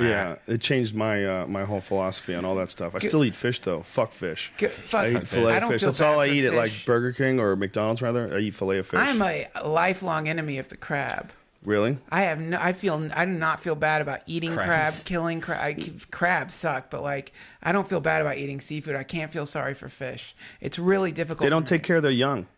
Yeah, 0.01 0.37
it 0.47 0.61
changed 0.61 0.95
my 0.95 1.25
uh, 1.25 1.47
my 1.47 1.65
whole 1.65 1.81
philosophy 1.81 2.35
on 2.35 2.45
all 2.45 2.55
that 2.57 2.71
stuff. 2.71 2.95
I 2.95 2.99
still 2.99 3.25
eat 3.25 3.37
fish 3.37 3.61
though. 3.61 3.83
Fuck 3.83 4.13
fish. 4.13 4.53
Good- 4.59 4.73
fuck 4.73 5.05
I 5.05 5.11
eat 5.11 5.19
fish. 5.21 5.29
fillet 5.29 5.53
I 5.53 5.57
of 5.57 5.61
don't 5.63 5.73
fish. 5.73 5.81
feel 5.83 5.89
That's 5.91 6.01
all 6.01 6.21
I 6.21 6.29
for 6.29 6.35
eat 6.35 6.45
at 6.45 6.55
like 6.55 6.71
fish. 6.71 6.85
Burger 6.87 7.13
King 7.13 7.39
or 7.41 7.55
McDonald's 7.57 8.03
rather. 8.03 8.35
I 8.35 8.41
eat 8.41 8.55
fillet 8.55 8.79
of 8.79 8.87
fish. 8.87 9.01
I'm 9.01 9.23
a 9.23 9.47
lifelong 9.65 10.29
enemy 10.29 10.59
of 10.59 10.69
the 10.69 10.77
crab. 10.77 11.33
really? 11.65 11.99
I 12.11 12.23
have 12.23 12.41
no. 12.41 12.59
I 12.61 12.73
feel. 12.73 13.09
I 13.15 13.25
do 13.25 13.31
not 13.33 13.61
feel 13.61 13.75
bad 13.77 14.03
about 14.03 14.21
eating 14.27 14.53
crab, 14.53 14.93
killing 15.05 15.41
crab. 15.41 15.81
Crabs 16.11 16.55
suck, 16.55 16.91
but 16.91 17.03
like 17.03 17.33
I 17.63 17.73
don't 17.73 17.89
feel 17.89 18.01
bad 18.01 18.21
about 18.23 18.39
eating 18.39 18.61
seafood. 18.61 18.97
I 18.97 19.05
can't 19.05 19.31
feel 19.31 19.47
sorry 19.47 19.75
for 19.75 19.89
fish. 19.89 20.35
It's 20.61 20.79
really 20.79 21.13
difficult. 21.13 21.45
They 21.45 21.51
don't 21.51 21.67
for 21.67 21.75
me. 21.75 21.79
take 21.79 21.87
care 21.87 21.97
of 21.97 22.03
their 22.03 22.11
young. 22.13 22.49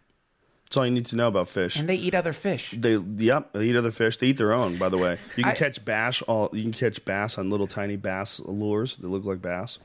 That's 0.69 0.77
all 0.77 0.85
you 0.85 0.93
need 0.93 1.07
to 1.07 1.17
know 1.17 1.29
about 1.29 1.49
fish. 1.49 1.79
And 1.79 1.89
they 1.89 1.95
eat 1.95 2.15
other 2.15 2.35
fish. 2.35 2.73
They 2.77 2.97
yep, 2.99 3.55
they 3.55 3.69
eat 3.69 3.77
other 3.77 3.91
fish. 3.91 4.19
They 4.19 4.27
eat 4.29 4.37
their 4.37 4.53
own, 4.53 4.77
by 4.77 4.91
the 4.91 4.99
way. 4.99 5.19
You 5.35 5.45
can 5.45 5.53
I- 5.53 5.55
catch 5.55 5.83
bass 5.83 6.21
all 6.23 6.51
you 6.53 6.63
can 6.63 6.73
catch 6.73 7.03
bass 7.07 7.39
on 7.39 7.49
little 7.49 7.67
tiny 7.67 7.97
bass 7.97 8.39
lures 8.41 8.97
that 8.97 9.09
look 9.09 9.25
like 9.25 9.41
bass. 9.41 9.79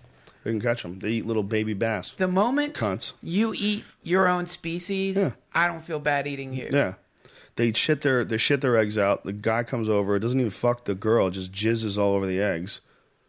You 0.44 0.52
can 0.52 0.60
catch 0.60 0.84
them. 0.84 1.00
They 1.00 1.12
eat 1.12 1.26
little 1.26 1.44
baby 1.44 1.74
bass. 1.74 2.12
The 2.12 2.28
moment 2.28 2.74
Cunts. 2.74 3.14
you 3.22 3.54
eat 3.58 3.86
your 4.02 4.28
own 4.28 4.46
species, 4.46 5.16
Yeah. 5.16 5.32
I 5.54 5.68
don't 5.70 5.82
feel 5.82 6.00
bad 6.00 6.28
eating 6.28 6.54
you. 6.54 6.68
Yeah. 6.70 6.96
They 7.56 7.72
shit 7.72 8.02
their 8.02 8.26
they 8.26 8.36
shit 8.36 8.60
their 8.60 8.76
eggs 8.76 8.98
out. 8.98 9.24
The 9.24 9.32
guy 9.32 9.64
comes 9.64 9.88
over, 9.88 10.20
doesn't 10.20 10.38
even 10.38 10.52
fuck 10.52 10.84
the 10.84 10.96
girl, 10.96 11.30
just 11.30 11.54
jizzes 11.54 11.98
all 11.98 12.14
over 12.14 12.26
the 12.26 12.42
eggs. 12.42 12.82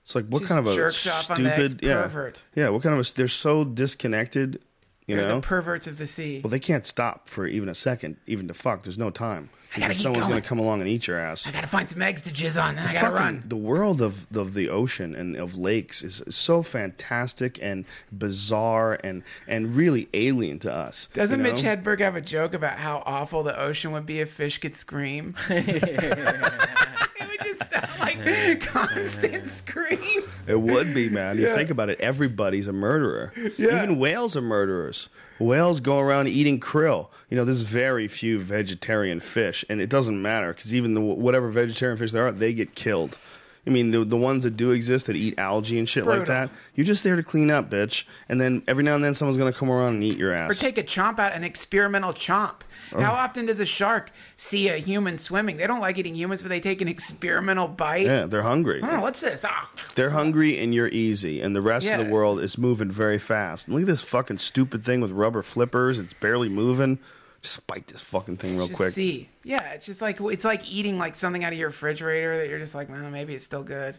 It's 0.02 0.16
like 0.16 0.26
what 0.26 0.40
Just 0.40 0.48
kind 0.48 0.58
of 0.58 0.72
a 0.72 0.74
jerks 0.74 1.06
off 1.06 1.30
on 1.38 1.44
the 1.44 1.52
stupid 1.52 1.86
yeah. 1.86 2.02
pervert. 2.02 2.42
Yeah, 2.56 2.70
what 2.70 2.82
kind 2.82 2.98
of 2.98 3.06
a 3.06 3.14
they're 3.14 3.28
so 3.28 3.62
disconnected, 3.64 4.60
you 5.06 5.16
They're 5.16 5.26
know? 5.28 5.36
the 5.36 5.40
perverts 5.46 5.86
of 5.86 5.98
the 5.98 6.06
sea. 6.06 6.40
well, 6.42 6.50
they 6.50 6.58
can't 6.58 6.86
stop 6.86 7.28
for 7.28 7.46
even 7.46 7.68
a 7.68 7.74
second, 7.74 8.16
even 8.26 8.48
to 8.48 8.54
fuck. 8.54 8.82
There's 8.82 8.98
no 8.98 9.10
time. 9.10 9.50
Gotta 9.80 9.94
someone's 9.94 10.26
going. 10.26 10.32
going 10.34 10.42
to 10.42 10.48
come 10.48 10.58
along 10.58 10.80
and 10.80 10.88
eat 10.88 11.06
your 11.06 11.18
ass. 11.18 11.46
I 11.46 11.50
gotta 11.50 11.66
find 11.66 11.90
some 11.90 12.00
eggs 12.02 12.22
to 12.22 12.30
jizz 12.30 12.62
on, 12.62 12.78
and 12.78 12.86
I 12.86 12.92
gotta 12.92 12.98
fucking- 13.06 13.16
run. 13.16 13.42
The 13.46 13.56
world 13.56 14.00
of 14.00 14.26
of 14.36 14.54
the 14.54 14.68
ocean 14.68 15.14
and 15.14 15.36
of 15.36 15.56
lakes 15.56 16.02
is 16.02 16.22
so 16.28 16.62
fantastic 16.62 17.58
and 17.62 17.84
bizarre 18.12 18.98
and 19.02 19.22
and 19.48 19.74
really 19.74 20.08
alien 20.14 20.58
to 20.60 20.72
us. 20.72 21.08
Doesn't 21.14 21.38
you 21.40 21.44
know? 21.44 21.52
Mitch 21.52 21.62
Hedberg 21.64 22.00
have 22.00 22.16
a 22.16 22.20
joke 22.20 22.54
about 22.54 22.78
how 22.78 23.02
awful 23.06 23.42
the 23.42 23.58
ocean 23.58 23.92
would 23.92 24.06
be 24.06 24.20
if 24.20 24.30
fish 24.30 24.58
could 24.58 24.76
scream? 24.76 25.34
it 25.50 27.28
would 27.28 27.40
just 27.42 27.70
sound 27.72 28.00
like 28.00 28.60
constant 28.60 29.46
screams. 29.48 30.42
It 30.46 30.60
would 30.60 30.94
be, 30.94 31.08
man. 31.08 31.38
You 31.38 31.46
think 31.54 31.70
about 31.70 31.88
it. 31.88 32.00
Everybody's 32.00 32.68
a 32.68 32.72
murderer. 32.72 33.32
Even 33.58 33.98
whales 33.98 34.36
are 34.36 34.42
murderers. 34.42 35.08
Whales 35.38 35.80
go 35.80 35.98
around 35.98 36.28
eating 36.28 36.60
krill. 36.60 37.08
You 37.28 37.36
know, 37.36 37.44
there's 37.44 37.62
very 37.62 38.08
few 38.08 38.38
vegetarian 38.38 39.20
fish, 39.20 39.64
and 39.68 39.80
it 39.80 39.90
doesn't 39.90 40.20
matter 40.20 40.52
because 40.52 40.74
even 40.74 40.94
the 40.94 41.00
whatever 41.00 41.50
vegetarian 41.50 41.98
fish 41.98 42.12
there 42.12 42.26
are, 42.26 42.32
they 42.32 42.54
get 42.54 42.74
killed. 42.74 43.18
I 43.66 43.70
mean, 43.70 43.90
the 43.92 44.04
the 44.04 44.16
ones 44.16 44.44
that 44.44 44.56
do 44.56 44.72
exist 44.72 45.06
that 45.06 45.16
eat 45.16 45.38
algae 45.38 45.78
and 45.78 45.88
shit 45.88 46.04
like 46.06 46.26
that, 46.26 46.50
you're 46.74 46.84
just 46.84 47.02
there 47.02 47.16
to 47.16 47.22
clean 47.22 47.50
up, 47.50 47.70
bitch. 47.70 48.04
And 48.28 48.40
then 48.40 48.62
every 48.68 48.84
now 48.84 48.94
and 48.94 49.02
then 49.02 49.14
someone's 49.14 49.38
gonna 49.38 49.52
come 49.52 49.70
around 49.70 49.94
and 49.94 50.04
eat 50.04 50.18
your 50.18 50.32
ass. 50.32 50.50
Or 50.50 50.54
take 50.54 50.76
a 50.76 50.82
chomp 50.82 51.18
out, 51.18 51.32
an 51.32 51.44
experimental 51.44 52.12
chomp. 52.12 52.56
Oh. 52.92 53.00
How 53.00 53.12
often 53.14 53.46
does 53.46 53.60
a 53.60 53.64
shark 53.66 54.10
see 54.36 54.68
a 54.68 54.76
human 54.76 55.16
swimming? 55.16 55.56
They 55.56 55.66
don't 55.66 55.80
like 55.80 55.96
eating 55.96 56.14
humans, 56.14 56.42
but 56.42 56.50
they 56.50 56.60
take 56.60 56.82
an 56.82 56.88
experimental 56.88 57.66
bite. 57.66 58.04
yeah, 58.06 58.26
they're 58.26 58.42
hungry. 58.42 58.80
Oh, 58.82 59.00
what's 59.00 59.20
this? 59.22 59.44
Ah. 59.46 59.70
They're 59.94 60.10
hungry 60.10 60.58
and 60.58 60.74
you're 60.74 60.88
easy, 60.88 61.40
and 61.40 61.56
the 61.56 61.62
rest 61.62 61.90
of 61.90 62.04
the 62.04 62.12
world 62.12 62.40
is 62.40 62.58
moving 62.58 62.90
very 62.90 63.18
fast. 63.18 63.68
Look 63.68 63.80
at 63.82 63.86
this 63.86 64.02
fucking 64.02 64.38
stupid 64.38 64.84
thing 64.84 65.00
with 65.00 65.10
rubber 65.10 65.42
flippers. 65.42 65.98
It's 65.98 66.12
barely 66.12 66.48
moving. 66.50 66.98
Just 67.44 67.66
bite 67.66 67.86
this 67.88 68.00
fucking 68.00 68.38
thing 68.38 68.56
real 68.56 68.68
Just 68.68 68.76
quick. 68.78 68.92
see. 68.94 69.28
Yeah, 69.44 69.72
it's 69.72 69.84
just 69.84 70.00
like 70.00 70.18
it's 70.18 70.46
like 70.46 70.72
eating 70.72 70.96
like 70.98 71.14
something 71.14 71.44
out 71.44 71.52
of 71.52 71.58
your 71.58 71.68
refrigerator 71.68 72.38
that 72.38 72.48
you're 72.48 72.58
just 72.58 72.74
like, 72.74 72.88
well, 72.88 73.10
maybe 73.10 73.34
it's 73.34 73.44
still 73.44 73.62
good. 73.62 73.98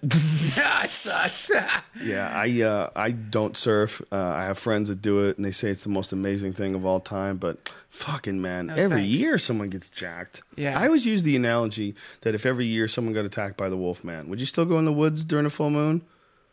yeah, 0.58 0.84
it 0.84 0.90
sucks. 0.90 1.52
Yeah, 2.04 2.30
I 2.34 2.62
uh, 2.64 2.90
I 2.96 3.12
don't 3.12 3.56
surf. 3.56 4.02
Uh, 4.12 4.18
I 4.18 4.46
have 4.46 4.58
friends 4.58 4.90
that 4.90 5.02
do 5.02 5.26
it, 5.28 5.38
and 5.38 5.46
they 5.46 5.52
say 5.52 5.70
it's 5.70 5.84
the 5.84 5.90
most 5.90 6.12
amazing 6.12 6.54
thing 6.54 6.74
of 6.74 6.86
all 6.88 7.00
time. 7.00 7.38
But 7.38 7.70
fucking 7.90 8.42
man, 8.42 8.72
every 8.72 9.04
thanks. 9.04 9.20
year 9.20 9.38
someone 9.38 9.70
gets 9.70 9.90
jacked. 9.90 10.42
Yeah. 10.58 10.78
I 10.80 10.88
always 10.88 11.06
use 11.06 11.22
the 11.22 11.36
analogy 11.36 11.94
that 12.22 12.34
if 12.36 12.46
every 12.48 12.66
year 12.66 12.88
someone 12.88 13.14
got 13.14 13.26
attacked 13.26 13.58
by 13.58 13.70
the 13.70 13.78
wolf 13.78 14.04
man, 14.04 14.28
would 14.28 14.40
you 14.40 14.48
still 14.48 14.66
go 14.66 14.78
in 14.80 14.86
the 14.86 14.92
woods 14.92 15.24
during 15.24 15.46
a 15.46 15.50
full 15.52 15.70
moon? 15.70 16.02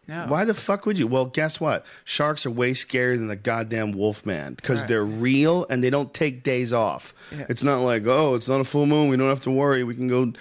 No. 0.09 0.27
Why 0.27 0.45
the 0.45 0.55
fuck 0.55 0.85
would 0.87 0.99
you? 0.99 1.07
Well, 1.07 1.27
guess 1.27 1.61
what? 1.61 1.87
Sharks 2.05 2.45
are 2.45 2.51
way 2.51 2.73
scarier 2.73 3.17
than 3.17 3.29
the 3.29 3.37
goddamn 3.37 3.93
wolf 3.93 4.27
man 4.27 4.55
because 4.55 4.81
Right. 4.81 4.89
they're 4.89 5.05
real 5.05 5.65
and 5.71 5.83
they 5.83 5.91
don't 5.91 6.13
take 6.13 6.43
days 6.43 6.73
off. 6.73 7.15
Yeah. 7.31 7.47
It's 7.49 7.63
not 7.63 7.79
like, 7.83 8.05
oh, 8.07 8.35
it's 8.35 8.49
not 8.49 8.61
a 8.61 8.65
full 8.65 8.87
moon. 8.87 9.09
We 9.09 9.17
don't 9.17 9.29
have 9.29 9.43
to 9.45 9.51
worry. 9.51 9.85
We 9.85 9.95
can 9.95 10.09
go 10.09 10.33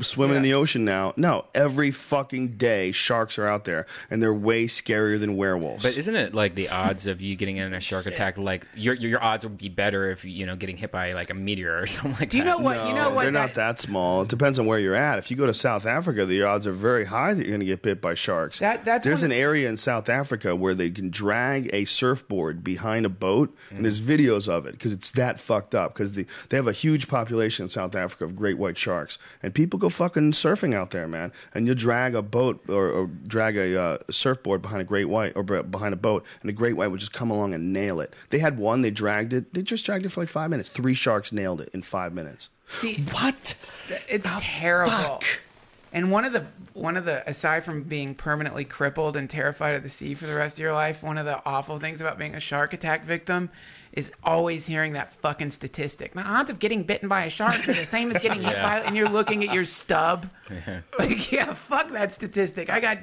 swimming 0.00 0.36
in 0.36 0.42
the 0.42 0.54
ocean 0.54 0.84
now. 0.84 1.12
No, 1.16 1.44
every 1.54 1.90
fucking 1.90 2.56
day 2.56 2.92
sharks 2.92 3.38
are 3.38 3.46
out 3.46 3.64
there 3.64 3.86
and 4.10 4.22
they're 4.22 4.32
way 4.32 4.66
scarier 4.66 5.18
than 5.20 5.36
werewolves. 5.36 5.82
But 5.82 5.96
isn't 5.96 6.16
it 6.16 6.34
like 6.34 6.54
the 6.54 6.68
odds 6.70 7.06
of 7.06 7.20
you 7.20 7.36
getting 7.36 7.58
in 7.58 7.74
a 7.74 7.80
shark 7.80 8.06
attack? 8.06 8.38
Like 8.38 8.66
your 8.74 8.94
your 8.94 9.10
your 9.10 9.22
odds 9.22 9.44
would 9.44 9.58
be 9.58 9.68
better 9.68 10.10
if 10.10 10.24
you 10.24 10.46
know 10.46 10.56
getting 10.56 10.76
hit 10.76 10.90
by 10.90 11.12
like 11.12 11.30
a 11.30 11.34
meteor 11.34 11.78
or 11.82 11.86
something 11.86 12.16
like 12.18 12.30
Do 12.30 12.38
you 12.38 12.44
that. 12.44 12.50
know 12.50 12.58
what? 12.58 12.88
you 12.88 12.94
know 12.94 13.10
what? 13.10 13.22
They're 13.24 13.30
not 13.32 13.54
that 13.54 13.78
small. 13.78 14.22
It 14.22 14.28
depends 14.28 14.58
on 14.58 14.66
where 14.66 14.78
you're 14.78 14.94
at. 14.94 15.18
If 15.18 15.30
you 15.30 15.36
go 15.36 15.46
to 15.46 15.54
South 15.54 15.84
Africa, 15.86 16.24
the 16.24 16.42
odds 16.42 16.66
are 16.66 16.72
very 16.72 17.04
high 17.04 17.34
that 17.34 17.42
you're 17.42 17.50
going 17.50 17.60
to 17.60 17.66
get 17.66 17.82
bit 17.82 18.00
by 18.00 18.14
sharks. 18.14 18.58
That- 18.60 18.84
that's 18.84 19.04
There's 19.04 19.22
an 19.22 19.32
of- 19.32 19.38
area 19.38 19.68
in 19.68 19.76
South 19.76 20.08
Africa 20.08 20.54
where 20.56 20.74
they 20.74 20.90
can 20.90 21.10
drag 21.10 21.68
a 21.72 21.84
surfboard 21.84 22.62
behind 22.64 23.04
a 23.04 23.08
boat, 23.08 23.54
and 23.70 23.84
there's 23.84 24.00
videos 24.00 24.48
of 24.48 24.64
it 24.66 24.72
because 24.72 24.92
it's 24.92 25.10
that 25.12 25.38
fucked 25.40 25.74
up. 25.74 25.92
Because 25.94 26.12
the, 26.12 26.26
they 26.48 26.56
have 26.56 26.66
a 26.68 26.72
huge 26.72 27.08
population 27.08 27.64
in 27.64 27.68
South 27.68 27.94
Africa 27.96 28.24
of 28.24 28.36
great 28.36 28.58
white 28.58 28.78
sharks, 28.78 29.18
and 29.42 29.52
people 29.54 29.65
go 29.66 29.88
fucking 29.88 30.32
surfing 30.32 30.74
out 30.74 30.90
there, 30.90 31.06
man. 31.06 31.32
And 31.54 31.66
you 31.66 31.74
drag 31.74 32.14
a 32.14 32.22
boat 32.22 32.62
or, 32.68 32.88
or 32.90 33.06
drag 33.26 33.56
a 33.56 33.80
uh, 33.80 33.98
surfboard 34.10 34.62
behind 34.62 34.80
a 34.80 34.84
great 34.84 35.06
white 35.06 35.32
or 35.36 35.42
behind 35.42 35.92
a 35.94 35.96
boat, 35.98 36.24
and 36.40 36.48
the 36.48 36.52
great 36.52 36.76
white 36.76 36.88
would 36.88 37.00
just 37.00 37.12
come 37.12 37.30
along 37.30 37.54
and 37.54 37.72
nail 37.72 38.00
it. 38.00 38.14
They 38.30 38.38
had 38.38 38.58
one, 38.58 38.82
they 38.82 38.90
dragged 38.90 39.32
it, 39.32 39.52
they 39.54 39.62
just 39.62 39.84
dragged 39.84 40.06
it 40.06 40.10
for 40.10 40.20
like 40.20 40.28
five 40.28 40.50
minutes. 40.50 40.68
Three 40.68 40.94
sharks 40.94 41.32
nailed 41.32 41.60
it 41.60 41.70
in 41.72 41.82
five 41.82 42.12
minutes. 42.12 42.48
See, 42.68 42.94
What? 43.12 43.54
it's 44.08 44.30
terrible. 44.40 45.20
And 45.92 46.10
one 46.10 46.24
of 46.24 46.32
the 46.32 46.44
one 46.74 46.96
of 46.96 47.04
the 47.06 47.26
aside 47.28 47.64
from 47.64 47.84
being 47.84 48.14
permanently 48.14 48.64
crippled 48.64 49.16
and 49.16 49.30
terrified 49.30 49.76
of 49.76 49.82
the 49.82 49.88
sea 49.88 50.14
for 50.14 50.26
the 50.26 50.34
rest 50.34 50.56
of 50.56 50.60
your 50.62 50.72
life, 50.74 51.02
one 51.02 51.16
of 51.16 51.24
the 51.24 51.40
awful 51.46 51.78
things 51.78 52.00
about 52.00 52.18
being 52.18 52.34
a 52.34 52.40
shark 52.40 52.74
attack 52.74 53.04
victim 53.04 53.50
is 53.92 54.12
always 54.22 54.66
hearing 54.66 54.92
that 54.92 55.10
fucking 55.10 55.50
statistic. 55.50 56.12
The 56.14 56.22
odds 56.22 56.50
of 56.50 56.58
getting 56.58 56.82
bitten 56.82 57.08
by 57.08 57.24
a 57.24 57.30
shark 57.30 57.54
are 57.68 57.72
the 57.72 57.74
same 57.74 58.10
as 58.10 58.22
getting 58.22 58.42
hit 58.44 58.52
Yeah. 58.52 58.80
by 58.80 58.86
and 58.86 58.96
you're 58.96 59.08
looking 59.08 59.42
at 59.46 59.54
your 59.54 59.64
stub. 59.64 60.26
like, 60.98 61.32
yeah, 61.32 61.52
fuck 61.54 61.90
that 61.92 62.12
statistic. 62.12 62.68
I 62.70 62.80
got 62.80 62.98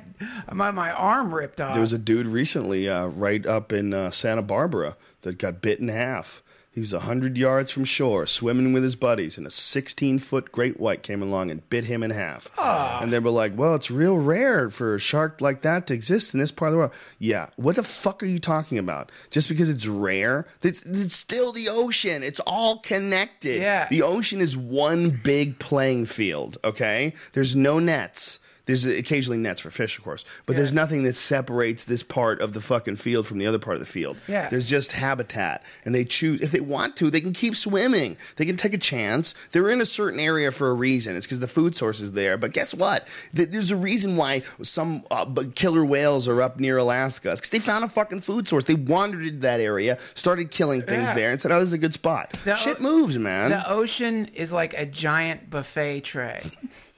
my, 0.51 0.71
my 0.71 0.91
arm 0.91 1.33
ripped 1.33 1.59
off. 1.61 1.73
There 1.73 1.81
was 1.81 1.93
a 1.93 1.97
dude 1.97 2.27
recently, 2.27 2.87
uh, 2.89 3.07
right 3.07 3.45
up 3.45 3.73
in 3.73 3.93
uh, 3.93 4.11
Santa 4.11 4.41
Barbara, 4.41 4.97
that 5.21 5.37
got 5.37 5.61
bit 5.61 5.79
in 5.79 5.87
half. 5.87 6.43
He 6.73 6.79
was 6.79 6.91
a 6.91 6.97
100 6.97 7.37
yards 7.37 7.69
from 7.69 7.85
shore, 7.85 8.25
swimming 8.25 8.73
with 8.73 8.81
his 8.81 8.95
buddies, 8.95 9.37
and 9.37 9.45
a 9.45 9.51
16 9.51 10.17
foot 10.17 10.51
great 10.51 10.79
white 10.79 11.03
came 11.03 11.21
along 11.21 11.51
and 11.51 11.69
bit 11.69 11.85
him 11.85 12.01
in 12.01 12.09
half. 12.09 12.49
Ah. 12.57 12.99
And 12.99 13.13
they 13.13 13.19
were 13.19 13.29
like, 13.29 13.55
Well, 13.55 13.75
it's 13.75 13.91
real 13.91 14.17
rare 14.17 14.71
for 14.71 14.95
a 14.95 14.99
shark 14.99 15.39
like 15.39 15.61
that 15.61 15.85
to 15.87 15.93
exist 15.93 16.33
in 16.33 16.39
this 16.39 16.51
part 16.51 16.69
of 16.69 16.73
the 16.73 16.77
world. 16.79 16.93
Yeah, 17.19 17.49
what 17.57 17.75
the 17.75 17.83
fuck 17.83 18.23
are 18.23 18.25
you 18.25 18.39
talking 18.39 18.79
about? 18.79 19.11
Just 19.29 19.49
because 19.49 19.69
it's 19.69 19.85
rare? 19.85 20.47
It's, 20.63 20.81
it's 20.81 21.15
still 21.15 21.53
the 21.53 21.67
ocean. 21.69 22.23
It's 22.23 22.39
all 22.39 22.79
connected. 22.79 23.61
Yeah. 23.61 23.87
The 23.87 24.01
ocean 24.01 24.41
is 24.41 24.57
one 24.57 25.11
big 25.11 25.59
playing 25.59 26.07
field, 26.07 26.57
okay? 26.63 27.13
There's 27.33 27.55
no 27.55 27.77
nets. 27.77 28.39
There's 28.65 28.85
occasionally 28.85 29.39
nets 29.39 29.59
for 29.59 29.69
fish, 29.69 29.97
of 29.97 30.05
course, 30.05 30.23
but 30.45 30.55
there's 30.55 30.71
nothing 30.71 31.03
that 31.03 31.13
separates 31.15 31.83
this 31.83 32.01
part 32.01 32.39
of 32.39 32.53
the 32.53 32.61
fucking 32.61 32.95
field 32.95 33.27
from 33.27 33.37
the 33.37 33.45
other 33.45 33.59
part 33.59 33.75
of 33.75 33.81
the 33.81 33.85
field. 33.85 34.15
Yeah. 34.27 34.47
There's 34.47 34.65
just 34.67 34.93
habitat, 34.93 35.63
and 35.83 35.93
they 35.93 36.05
choose 36.05 36.39
if 36.39 36.51
they 36.51 36.61
want 36.61 36.95
to, 36.97 37.09
they 37.09 37.19
can 37.19 37.33
keep 37.33 37.57
swimming. 37.57 38.15
They 38.37 38.45
can 38.45 38.55
take 38.55 38.73
a 38.73 38.77
chance. 38.77 39.35
They're 39.51 39.69
in 39.69 39.81
a 39.81 39.85
certain 39.85 40.19
area 40.19 40.49
for 40.51 40.69
a 40.69 40.73
reason. 40.73 41.17
It's 41.17 41.25
because 41.25 41.41
the 41.41 41.47
food 41.47 41.75
source 41.75 41.99
is 41.99 42.13
there. 42.13 42.37
But 42.37 42.53
guess 42.53 42.73
what? 42.73 43.05
There's 43.33 43.71
a 43.71 43.75
reason 43.75 44.15
why 44.15 44.43
some 44.61 45.03
uh, 45.11 45.25
killer 45.55 45.83
whales 45.83 46.29
are 46.29 46.41
up 46.41 46.57
near 46.57 46.77
Alaska. 46.77 47.31
It's 47.31 47.41
because 47.41 47.49
they 47.49 47.59
found 47.59 47.83
a 47.83 47.89
fucking 47.89 48.21
food 48.21 48.47
source. 48.47 48.63
They 48.63 48.75
wandered 48.75 49.23
into 49.25 49.39
that 49.39 49.59
area, 49.59 49.97
started 50.13 50.51
killing 50.51 50.81
things 50.83 51.09
Yeah. 51.09 51.15
there, 51.15 51.31
and 51.31 51.41
said, 51.41 51.51
"Oh, 51.51 51.59
this 51.59 51.67
is 51.67 51.73
a 51.73 51.77
good 51.77 51.93
spot." 51.93 52.31
The 52.45 52.55
Shit 52.55 52.77
o- 52.79 52.83
moves, 52.83 53.17
man. 53.19 53.49
The 53.51 53.69
ocean 53.69 54.27
is 54.33 54.53
like 54.53 54.73
a 54.73 54.85
giant 54.85 55.49
buffet 55.49 56.01
tray. 56.01 56.43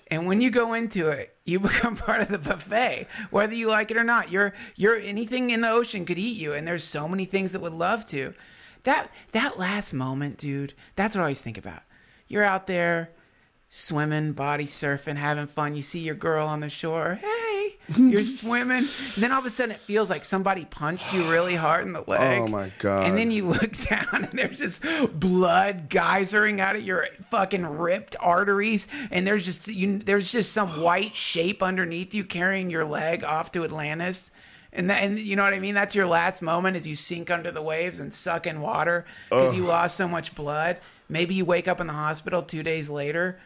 And 0.08 0.28
when 0.28 0.40
you 0.40 0.52
go 0.52 0.74
into 0.74 1.10
it, 1.10 1.36
you 1.44 1.60
become 1.62 1.96
part 1.96 2.22
of 2.22 2.30
the 2.30 2.38
buffet, 2.38 3.08
whether 3.32 3.54
you 3.54 3.68
like 3.68 3.92
it 3.92 3.98
or 3.98 4.04
not. 4.04 4.32
You're 4.32 4.54
you're 4.76 4.98
anything 4.98 5.50
in 5.52 5.62
the 5.62 5.70
ocean 5.70 6.06
could 6.06 6.20
eat 6.20 6.38
you, 6.38 6.54
and 6.54 6.68
there's 6.68 6.84
so 6.84 7.08
many 7.08 7.26
things 7.26 7.52
that 7.52 7.62
would 7.62 7.74
love 7.74 8.06
to. 8.08 8.34
That 8.84 9.10
that 9.32 9.58
last 9.58 9.94
moment, 9.94 10.38
dude, 10.38 10.74
that's 10.96 11.16
what 11.16 11.22
I 11.22 11.26
always 11.26 11.42
think 11.42 11.58
about. 11.58 11.82
You're 12.28 12.44
out 12.44 12.68
there 12.68 13.12
swimming, 13.70 14.34
body 14.34 14.66
surfing, 14.66 15.18
having 15.18 15.48
fun. 15.48 15.76
You 15.76 15.82
see 15.82 16.00
your 16.00 16.16
girl 16.16 16.48
on 16.48 16.60
the 16.60 16.70
shore. 16.70 17.16
Hey, 17.16 17.55
you're 17.98 18.24
swimming. 18.24 18.78
And 18.78 18.88
then 19.18 19.32
all 19.32 19.40
of 19.40 19.46
a 19.46 19.50
sudden 19.50 19.76
it 19.76 19.80
feels 19.80 20.10
like 20.10 20.26
somebody 20.26 20.66
punched 20.66 21.14
you 21.14 21.30
really 21.30 21.56
hard 21.56 21.86
in 21.86 21.94
the 21.94 22.04
oh 22.04 22.12
leg. 22.12 22.42
Oh, 22.42 22.48
my 22.48 22.72
God. 22.80 23.08
And 23.08 23.18
then 23.18 23.32
you 23.32 23.48
look 23.48 23.74
down 23.90 24.26
and 24.26 24.38
there's 24.38 24.60
just 24.60 24.84
blood 25.20 25.90
geysering 25.90 26.60
out 26.60 26.76
of 26.76 26.84
your 26.84 27.08
fucking 27.30 27.66
ripped 27.66 28.16
arteries 28.20 28.88
and 29.12 29.26
there's 29.26 29.46
just 29.46 29.68
you 29.68 30.00
there's 30.00 30.32
just 30.32 30.52
some 30.52 30.82
white 30.82 31.16
shape 31.16 31.62
underneath 31.62 32.14
you 32.14 32.24
carrying 32.24 32.70
your 32.70 32.86
leg 32.86 33.24
off 33.24 33.52
to 33.54 33.64
Atlantis. 33.64 34.32
And 34.74 34.90
that, 34.90 35.04
and 35.04 35.18
you 35.18 35.38
know 35.38 35.44
what 35.44 35.54
I 35.54 35.60
mean? 35.60 35.74
That's 35.74 35.96
your 35.96 36.08
last 36.08 36.42
moment 36.42 36.76
as 36.76 36.86
you 36.86 36.98
sink 36.98 37.32
under 37.32 37.50
the 37.50 37.62
waves 37.62 38.02
and 38.02 38.14
suck 38.14 38.46
in 38.46 38.60
water 38.60 39.06
because 39.30 39.54
you 39.54 39.64
lost 39.64 39.96
so 39.96 40.08
much 40.08 40.36
blood. 40.36 40.80
Maybe 41.08 41.36
you 41.36 41.46
wake 41.46 41.68
up 41.68 41.80
in 41.80 41.88
the 41.88 41.94
hospital 41.94 42.42
two 42.42 42.62
days 42.62 42.90
later. 42.90 43.40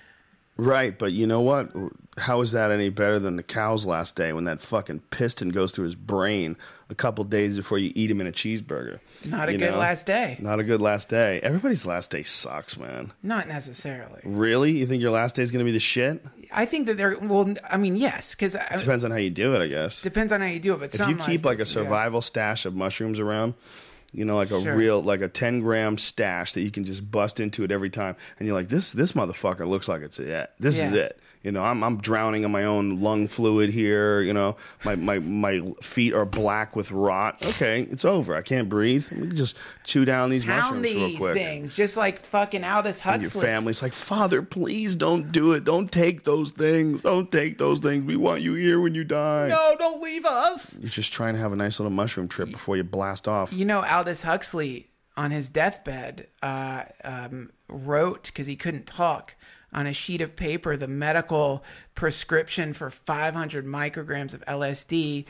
Right, 0.59 0.97
but 0.97 1.13
you 1.13 1.25
know 1.25 1.39
what? 1.39 1.71
How 2.17 2.41
is 2.41 2.51
that 2.51 2.69
any 2.69 2.89
better 2.89 3.17
than 3.17 3.37
the 3.37 3.43
cow's 3.43 3.85
last 3.85 4.17
day 4.17 4.33
when 4.33 4.43
that 4.43 4.59
fucking 4.59 4.99
piston 5.09 5.49
goes 5.49 5.71
through 5.71 5.85
his 5.85 5.95
brain 5.95 6.57
a 6.89 6.95
couple 6.95 7.23
days 7.23 7.55
before 7.55 7.77
you 7.77 7.93
eat 7.95 8.11
him 8.11 8.19
in 8.19 8.27
a 8.27 8.31
cheeseburger? 8.31 8.99
Not 9.23 9.47
a 9.47 9.53
You 9.53 9.57
good 9.57 9.71
know? 9.71 9.77
last 9.79 10.05
day. 10.05 10.35
Not 10.41 10.59
a 10.59 10.63
good 10.65 10.81
last 10.81 11.07
day. 11.09 11.39
Everybody's 11.41 11.85
last 11.85 12.11
day 12.11 12.23
sucks, 12.23 12.77
man. 12.77 13.13
Not 13.23 13.47
necessarily. 13.47 14.19
Really? 14.25 14.73
You 14.77 14.85
think 14.85 15.01
your 15.01 15.11
last 15.11 15.37
day 15.37 15.43
is 15.43 15.51
going 15.51 15.63
to 15.63 15.65
be 15.65 15.71
the 15.71 15.79
shit? 15.79 16.25
I 16.51 16.65
think 16.65 16.87
that 16.87 16.97
they're 16.97 17.17
well. 17.19 17.53
I 17.71 17.77
mean, 17.77 17.95
yes, 17.95 18.35
because 18.35 18.53
it 18.55 18.61
Depends 18.79 19.05
on 19.05 19.11
how 19.11 19.17
you 19.17 19.29
do 19.29 19.55
it, 19.55 19.61
I 19.61 19.67
guess. 19.67 20.01
depends 20.01 20.33
on 20.33 20.41
how 20.41 20.47
you 20.47 20.59
do 20.59 20.73
it. 20.73 20.79
But 20.79 20.93
If 20.95 21.07
you 21.07 21.15
keep 21.15 21.45
like 21.45 21.59
a 21.59 21.65
survival 21.65 22.21
stash 22.21 22.65
of 22.65 22.75
mushrooms 22.75 23.21
around, 23.21 23.53
you 24.13 24.25
know, 24.25 24.35
like 24.35 24.51
a 24.51 24.61
Sure. 24.61 24.75
real, 24.75 25.01
like 25.01 25.21
a 25.21 25.27
ten 25.27 25.59
gram 25.59 25.97
stash 25.97 26.53
that 26.53 26.61
you 26.61 26.71
can 26.71 26.83
just 26.85 27.09
bust 27.09 27.39
into 27.39 27.63
it 27.63 27.71
every 27.71 27.89
time, 27.89 28.15
and 28.39 28.47
you're 28.47 28.57
like, 28.57 28.69
this, 28.69 28.91
this 28.91 29.11
motherfucker 29.13 29.67
looks 29.67 29.87
like 29.87 30.01
it's 30.01 30.19
it. 30.19 30.49
This 30.59 30.79
is 30.79 30.93
it. 30.93 31.19
You 31.41 31.53
know, 31.53 31.63
I'm, 31.63 31.83
I'm 31.85 31.97
drowning 32.01 32.43
in 32.43 32.51
my 32.51 32.65
own 32.65 32.99
lung 32.99 33.27
fluid 33.29 33.69
here. 33.69 34.21
You 34.21 34.33
know, 34.33 34.57
my, 34.83 34.95
my, 34.95 35.19
my 35.19 35.61
feet 35.81 36.13
are 36.13 36.25
black 36.25 36.75
with 36.75 36.91
rot. 36.91 37.41
Okay, 37.45 37.83
it's 37.83 38.03
over. 38.03 38.35
I 38.35 38.41
can't 38.41 38.67
breathe. 38.67 39.07
Just 39.33 39.57
chew 39.85 40.03
down 40.03 40.29
these 40.29 40.43
Pound 40.43 40.81
mushrooms 40.81 40.95
real 40.95 41.17
quick. 41.17 41.33
things, 41.35 41.73
just 41.73 41.95
like 41.95 42.19
fucking 42.19 42.65
Aldous 42.65 43.05
And 43.05 43.21
your 43.21 43.29
Huxley. 43.29 43.41
family's 43.41 43.81
like, 43.81 43.93
Father, 43.93 44.41
please 44.41 44.97
don't 44.97 45.31
do 45.31 45.53
it. 45.53 45.63
Don't 45.63 45.89
take 45.89 46.23
those 46.23 46.51
things. 46.51 47.03
Don't 47.03 47.31
take 47.31 47.57
those 47.57 47.79
things. 47.79 48.03
We 48.03 48.17
want 48.17 48.41
you 48.41 48.55
here 48.55 48.81
when 48.81 48.93
you 48.93 49.05
die. 49.05 49.47
no, 49.47 49.75
don't 49.79 50.01
leave 50.01 50.25
us. 50.25 50.77
You're 50.77 50.89
just 50.89 51.13
trying 51.13 51.35
to 51.35 51.39
have 51.39 51.53
a 51.53 51.55
nice 51.55 51.79
little 51.79 51.89
mushroom 51.91 52.27
trip 52.27 52.51
before 52.51 52.75
you 52.75 52.83
blast 52.83 53.29
off. 53.29 53.53
You 53.53 53.63
know, 53.63 53.81
Aldous 53.85 54.23
Huxley 54.23 54.89
on 55.15 55.31
his 55.31 55.49
deathbed 55.49 56.27
uh, 56.43 56.83
um, 57.03 57.51
wrote 57.67 58.25
because 58.25 58.47
he 58.47 58.55
couldn't 58.55 58.85
talk 58.87 59.35
on 59.73 59.87
a 59.87 59.93
sheet 59.93 60.21
of 60.21 60.35
paper 60.35 60.75
the 60.75 60.87
medical 60.87 61.63
prescription 61.95 62.73
for 62.73 62.89
500 62.89 63.65
micrograms 63.65 64.33
of 64.33 64.43
LSD 64.45 65.25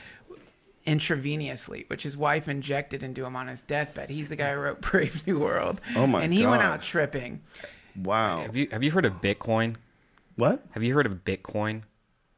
intravenously, 0.86 1.90
which 1.90 2.04
his 2.04 2.18
wife 2.18 2.48
injected 2.48 3.04
into 3.04 3.26
him 3.26 3.36
on 3.36 3.48
his 3.48 3.62
deathbed. 3.62 4.10
He's 4.10 4.30
the 4.30 4.36
guy 4.36 4.54
who 4.54 4.60
wrote 4.60 4.82
Brave 4.92 5.26
New 5.28 5.40
World. 5.40 5.80
Oh 5.96 6.08
my 6.08 6.24
And 6.24 6.34
he 6.34 6.46
went 6.46 6.64
out 6.64 6.82
tripping. 6.82 7.42
Wow. 7.96 8.44
Have 8.44 8.56
you 8.56 8.68
have 8.72 8.84
you 8.84 8.92
heard 8.92 9.06
of 9.06 9.22
Bitcoin? 9.22 9.76
What? 10.36 10.64
Have 10.72 10.84
you 10.84 10.94
heard 10.94 11.06
of 11.06 11.26
Bitcoin? 11.26 11.84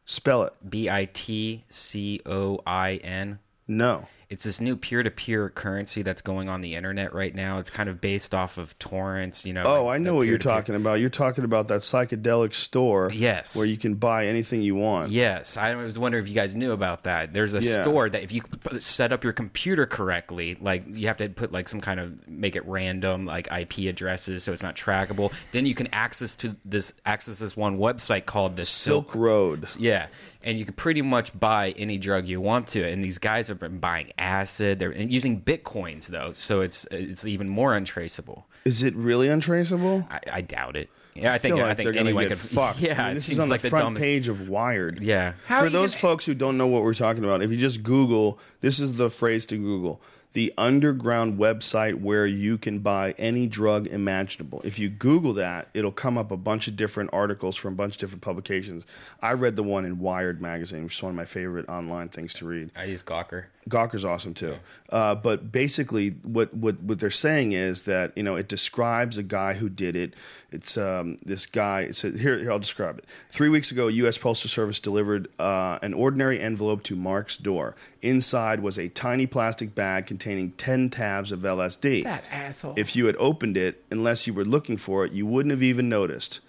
Spell 0.06 0.44
it. 0.44 0.54
B 0.68 0.90
I 0.90 1.06
T 1.06 1.64
C 1.70 2.20
O 2.26 2.60
I 2.66 2.96
N. 2.96 3.40
No. 3.68 4.08
It's 4.32 4.46
this 4.46 4.62
new 4.62 4.78
peer-to-peer 4.78 5.50
currency 5.50 6.04
that's 6.04 6.22
going 6.22 6.48
on 6.48 6.62
the 6.62 6.76
internet 6.76 7.14
right 7.14 7.36
now. 7.36 7.60
It's 7.60 7.70
kind 7.70 7.90
of 7.90 8.00
based 8.00 8.34
off 8.34 8.58
of 8.58 8.80
torrents, 8.80 9.46
you 9.46 9.52
know. 9.52 9.64
Oh, 9.66 9.86
like 9.86 9.96
I 9.96 9.98
know 9.98 10.16
what 10.16 10.26
you're 10.26 10.38
talking 10.38 10.74
about. 10.74 11.02
You're 11.02 11.10
talking 11.10 11.44
about 11.44 11.68
that 11.68 11.82
psychedelic 11.82 12.54
store. 12.54 13.12
Yes. 13.12 13.58
Where 13.58 13.66
you 13.66 13.76
can 13.76 13.96
buy 13.96 14.28
anything 14.28 14.62
you 14.62 14.76
want. 14.76 15.12
Yes, 15.12 15.58
I 15.58 15.76
was 15.76 16.00
wondering 16.00 16.24
if 16.24 16.30
you 16.30 16.36
guys 16.36 16.56
knew 16.56 16.72
about 16.72 17.04
that. 17.04 17.34
There's 17.34 17.54
a 17.56 17.62
Yeah. 17.62 17.82
store 17.82 18.10
that 18.10 18.24
if 18.24 18.32
you 18.32 18.42
set 18.80 19.12
up 19.12 19.26
your 19.26 19.34
computer 19.34 19.86
correctly, 19.86 20.58
like 20.62 20.86
you 20.88 21.08
have 21.08 21.18
to 21.18 21.28
put 21.28 21.52
like 21.52 21.68
some 21.68 21.82
kind 21.82 22.00
of 22.00 22.26
make 22.26 22.56
it 22.56 22.66
random, 22.66 23.26
like 23.26 23.50
IP 23.52 23.90
addresses, 23.90 24.46
so 24.46 24.54
it's 24.54 24.64
not 24.64 24.78
trackable. 24.78 25.34
Then 25.52 25.66
you 25.66 25.76
can 25.76 25.88
access 25.92 26.38
to 26.38 26.56
this 26.64 26.94
access 27.06 27.40
this 27.40 27.58
one 27.58 27.78
website 27.78 28.26
called 28.28 28.56
the 28.56 28.64
Silk. 28.64 29.12
Silk 29.12 29.16
Road. 29.16 29.68
Yeah, 29.78 30.08
and 30.44 30.58
you 30.58 30.66
can 30.66 30.74
pretty 30.74 31.02
much 31.02 31.38
buy 31.40 31.72
any 31.78 31.98
drug 31.98 32.28
you 32.28 32.42
want 32.42 32.68
to. 32.70 32.88
And 32.88 33.04
these 33.04 33.18
guys 33.18 33.48
have 33.48 33.60
been 33.60 33.80
buying 33.80 34.12
acid. 34.18 34.80
They're 34.80 34.94
using 34.94 35.42
bitcoins 35.42 36.08
though, 36.08 36.34
so 36.34 36.62
it's 36.62 36.86
it's 36.92 37.26
even 37.26 37.48
more 37.50 37.76
untraceable. 37.76 38.48
Is 38.66 38.84
it 38.84 38.96
really 38.96 39.28
untraceable? 39.28 40.08
I, 40.10 40.20
I 40.32 40.42
doubt 40.42 40.76
it. 40.76 40.90
Yeah, 41.14 41.34
I, 41.34 41.40
think 41.40 41.56
like 41.56 41.66
I 41.66 41.74
think 41.74 41.92
they're 41.92 42.00
anyone 42.00 42.24
get 42.24 42.38
could. 42.38 42.40
fucked. 42.50 42.80
Yeah, 42.80 43.02
I 43.04 43.08
mean, 43.08 43.16
this 43.16 43.28
is 43.28 43.38
on 43.40 43.50
like 43.50 43.60
the 43.62 43.66
the 43.68 43.70
front 43.72 43.84
dumbest. 43.84 44.04
page 44.06 44.28
of 44.30 44.48
Wired. 44.48 45.02
Yeah. 45.02 45.34
How 45.46 45.62
For 45.62 45.70
those 45.70 45.94
gonna- 45.94 46.02
folks 46.02 46.26
who 46.26 46.34
don't 46.34 46.58
know 46.58 46.68
what 46.68 46.84
we're 46.84 46.94
talking 46.94 47.24
about, 47.26 47.42
if 47.42 47.52
you 47.52 47.58
just 47.58 47.84
Google, 47.84 48.40
this 48.62 48.80
is 48.80 48.96
the 48.96 49.10
phrase 49.10 49.46
to 49.48 49.58
Google 49.58 50.02
the 50.34 50.54
underground 50.58 51.38
website 51.38 52.02
where 52.02 52.26
you 52.26 52.58
can 52.58 52.80
buy 52.80 53.14
any 53.18 53.48
drug 53.48 53.88
imaginable. 53.88 54.62
If 54.64 54.80
you 54.80 54.90
Google 54.90 55.34
that, 55.34 55.68
it'll 55.74 55.92
come 55.92 56.18
up 56.18 56.32
a 56.32 56.38
bunch 56.38 56.68
of 56.68 56.76
different 56.76 57.10
articles 57.12 57.56
from 57.56 57.74
a 57.74 57.76
bunch 57.76 57.96
of 57.96 58.00
different 58.00 58.22
publications. 58.22 58.86
I 59.22 59.34
read 59.34 59.56
the 59.56 59.64
one 59.64 59.86
in 59.86 60.00
Wired 60.00 60.42
magazine, 60.42 60.84
which 60.84 60.96
is 60.96 61.04
one 61.04 61.12
of 61.12 61.16
my 61.16 61.26
favorite 61.26 61.68
online 61.68 62.10
things 62.10 62.34
to 62.36 62.46
read. 62.46 62.72
I 62.76 62.86
use 62.86 63.04
Gawker. 63.04 63.46
Gawker's 63.70 64.04
awesome 64.04 64.34
too. 64.34 64.56
Uh, 64.90 65.16
but 65.16 65.52
basically, 65.52 66.10
what, 66.24 66.54
what 66.54 66.82
what 66.82 67.00
they're 67.00 67.12
saying 67.12 67.52
is 67.52 67.84
that 67.84 68.12
you 68.18 68.24
know 68.24 68.36
it 68.36 68.48
describes 68.48 69.18
a 69.18 69.24
guy 69.24 69.54
who 69.54 69.70
did 69.70 69.96
it. 69.96 70.16
It's 70.52 70.78
um, 70.78 71.18
this 71.24 71.46
guy. 71.46 71.92
Says, 71.92 72.20
here, 72.20 72.40
here, 72.40 72.52
I'll 72.52 72.60
describe 72.60 72.98
it. 72.98 73.06
Three 73.30 73.50
weeks 73.50 73.72
ago, 73.72 73.88
U.S. 73.88 74.18
Postal 74.18 74.50
Service 74.50 74.80
delivered 74.80 75.30
uh, 75.40 75.80
an 75.82 75.94
ordinary 75.94 76.40
envelope 76.40 76.84
to 76.84 76.96
Mark's 76.96 77.38
door. 77.38 77.76
Inside 78.02 78.62
was 78.62 78.80
a 78.80 78.90
tiny 78.90 79.28
plastic 79.28 79.76
bag 79.76 80.08
containing 80.08 80.52
ten 80.54 80.90
tabs 80.90 81.32
of 81.32 81.42
LSD. 81.42 82.04
That 82.04 82.28
asshole. 82.32 82.74
If 82.78 82.96
you 82.96 83.06
had 83.06 83.16
opened 83.18 83.58
it, 83.58 83.84
unless 83.92 84.26
you 84.28 84.34
were 84.34 84.46
looking 84.46 84.78
for 84.78 85.06
it, 85.06 85.12
you 85.12 85.26
wouldn't 85.26 85.52
have 85.52 85.64
even 85.64 85.88
noticed. 85.88 86.42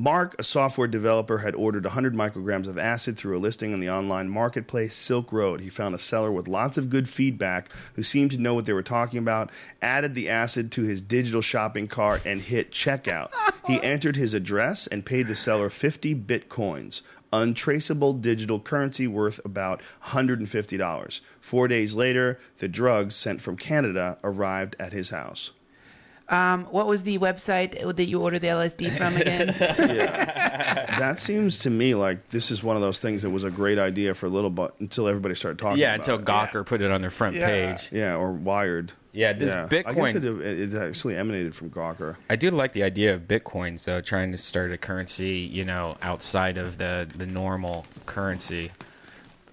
Mark, 0.00 0.36
a 0.38 0.44
software 0.44 0.86
developer, 0.86 1.38
had 1.38 1.56
ordered 1.56 1.82
100 1.82 2.14
micrograms 2.14 2.68
of 2.68 2.78
acid 2.78 3.16
through 3.16 3.36
a 3.36 3.40
listing 3.40 3.72
on 3.72 3.80
the 3.80 3.90
online 3.90 4.28
marketplace 4.28 4.94
Silk 4.94 5.32
Road. 5.32 5.60
He 5.60 5.68
found 5.68 5.92
a 5.92 5.98
seller 5.98 6.30
with 6.30 6.46
lots 6.46 6.78
of 6.78 6.88
good 6.88 7.08
feedback 7.08 7.68
who 7.94 8.04
seemed 8.04 8.30
to 8.30 8.38
know 8.38 8.54
what 8.54 8.64
they 8.64 8.72
were 8.72 8.84
talking 8.84 9.18
about, 9.18 9.50
added 9.82 10.14
the 10.14 10.28
acid 10.28 10.70
to 10.70 10.84
his 10.84 11.02
digital 11.02 11.40
shopping 11.40 11.88
cart, 11.88 12.24
and 12.24 12.40
hit 12.40 12.70
checkout. 12.70 13.30
He 13.66 13.82
entered 13.82 14.14
his 14.14 14.34
address 14.34 14.86
and 14.86 15.04
paid 15.04 15.26
the 15.26 15.34
seller 15.34 15.68
50 15.68 16.14
bitcoins, 16.14 17.02
untraceable 17.32 18.12
digital 18.12 18.60
currency 18.60 19.08
worth 19.08 19.40
about 19.44 19.82
$150. 20.04 21.20
Four 21.40 21.66
days 21.66 21.96
later, 21.96 22.38
the 22.58 22.68
drugs 22.68 23.16
sent 23.16 23.40
from 23.40 23.56
Canada 23.56 24.18
arrived 24.22 24.76
at 24.78 24.92
his 24.92 25.10
house. 25.10 25.50
Um, 26.28 26.64
what 26.66 26.86
was 26.86 27.02
the 27.04 27.18
website 27.18 27.96
that 27.96 28.04
you 28.06 28.20
ordered 28.20 28.40
the 28.40 28.48
LSD 28.48 28.96
from 28.96 29.16
again? 29.16 29.54
That 30.98 31.18
seems 31.20 31.58
to 31.58 31.70
me 31.70 31.94
like 31.94 32.28
this 32.30 32.50
is 32.50 32.62
one 32.62 32.74
of 32.74 32.82
those 32.82 32.98
things 32.98 33.22
that 33.22 33.30
was 33.30 33.44
a 33.44 33.50
great 33.50 33.78
idea 33.78 34.14
for 34.14 34.26
a 34.26 34.28
little 34.28 34.50
bit 34.50 34.72
until 34.80 35.06
everybody 35.06 35.34
started 35.36 35.58
talking. 35.58 35.78
Yeah, 35.78 35.94
about 35.94 36.08
until 36.08 36.18
it. 36.18 36.24
Gawker 36.24 36.66
put 36.66 36.80
it 36.82 36.90
on 36.90 37.00
their 37.02 37.10
front 37.10 37.36
Yeah. 37.36 37.46
page. 37.76 37.92
yeah, 37.92 38.16
or 38.16 38.32
Wired. 38.32 38.92
Yeah, 39.12 39.32
this 39.32 39.52
I 39.52 39.66
guess 39.68 39.84
Bitcoin- 39.84 40.40
it, 40.42 40.74
it 40.74 40.74
actually 40.74 41.16
emanated 41.16 41.54
from 41.54 41.70
Gawker. 41.70 42.16
I 42.28 42.36
do 42.36 42.50
like 42.50 42.72
the 42.72 42.82
idea 42.82 43.14
of 43.14 43.22
bitcoins 43.22 43.84
though, 43.84 44.00
trying 44.00 44.32
to 44.32 44.38
start 44.38 44.72
a 44.72 44.76
currency, 44.76 45.36
you 45.38 45.64
know, 45.64 45.96
outside 46.02 46.58
of 46.58 46.78
the 46.78 47.08
the 47.16 47.26
normal 47.26 47.86
currency. 48.06 48.70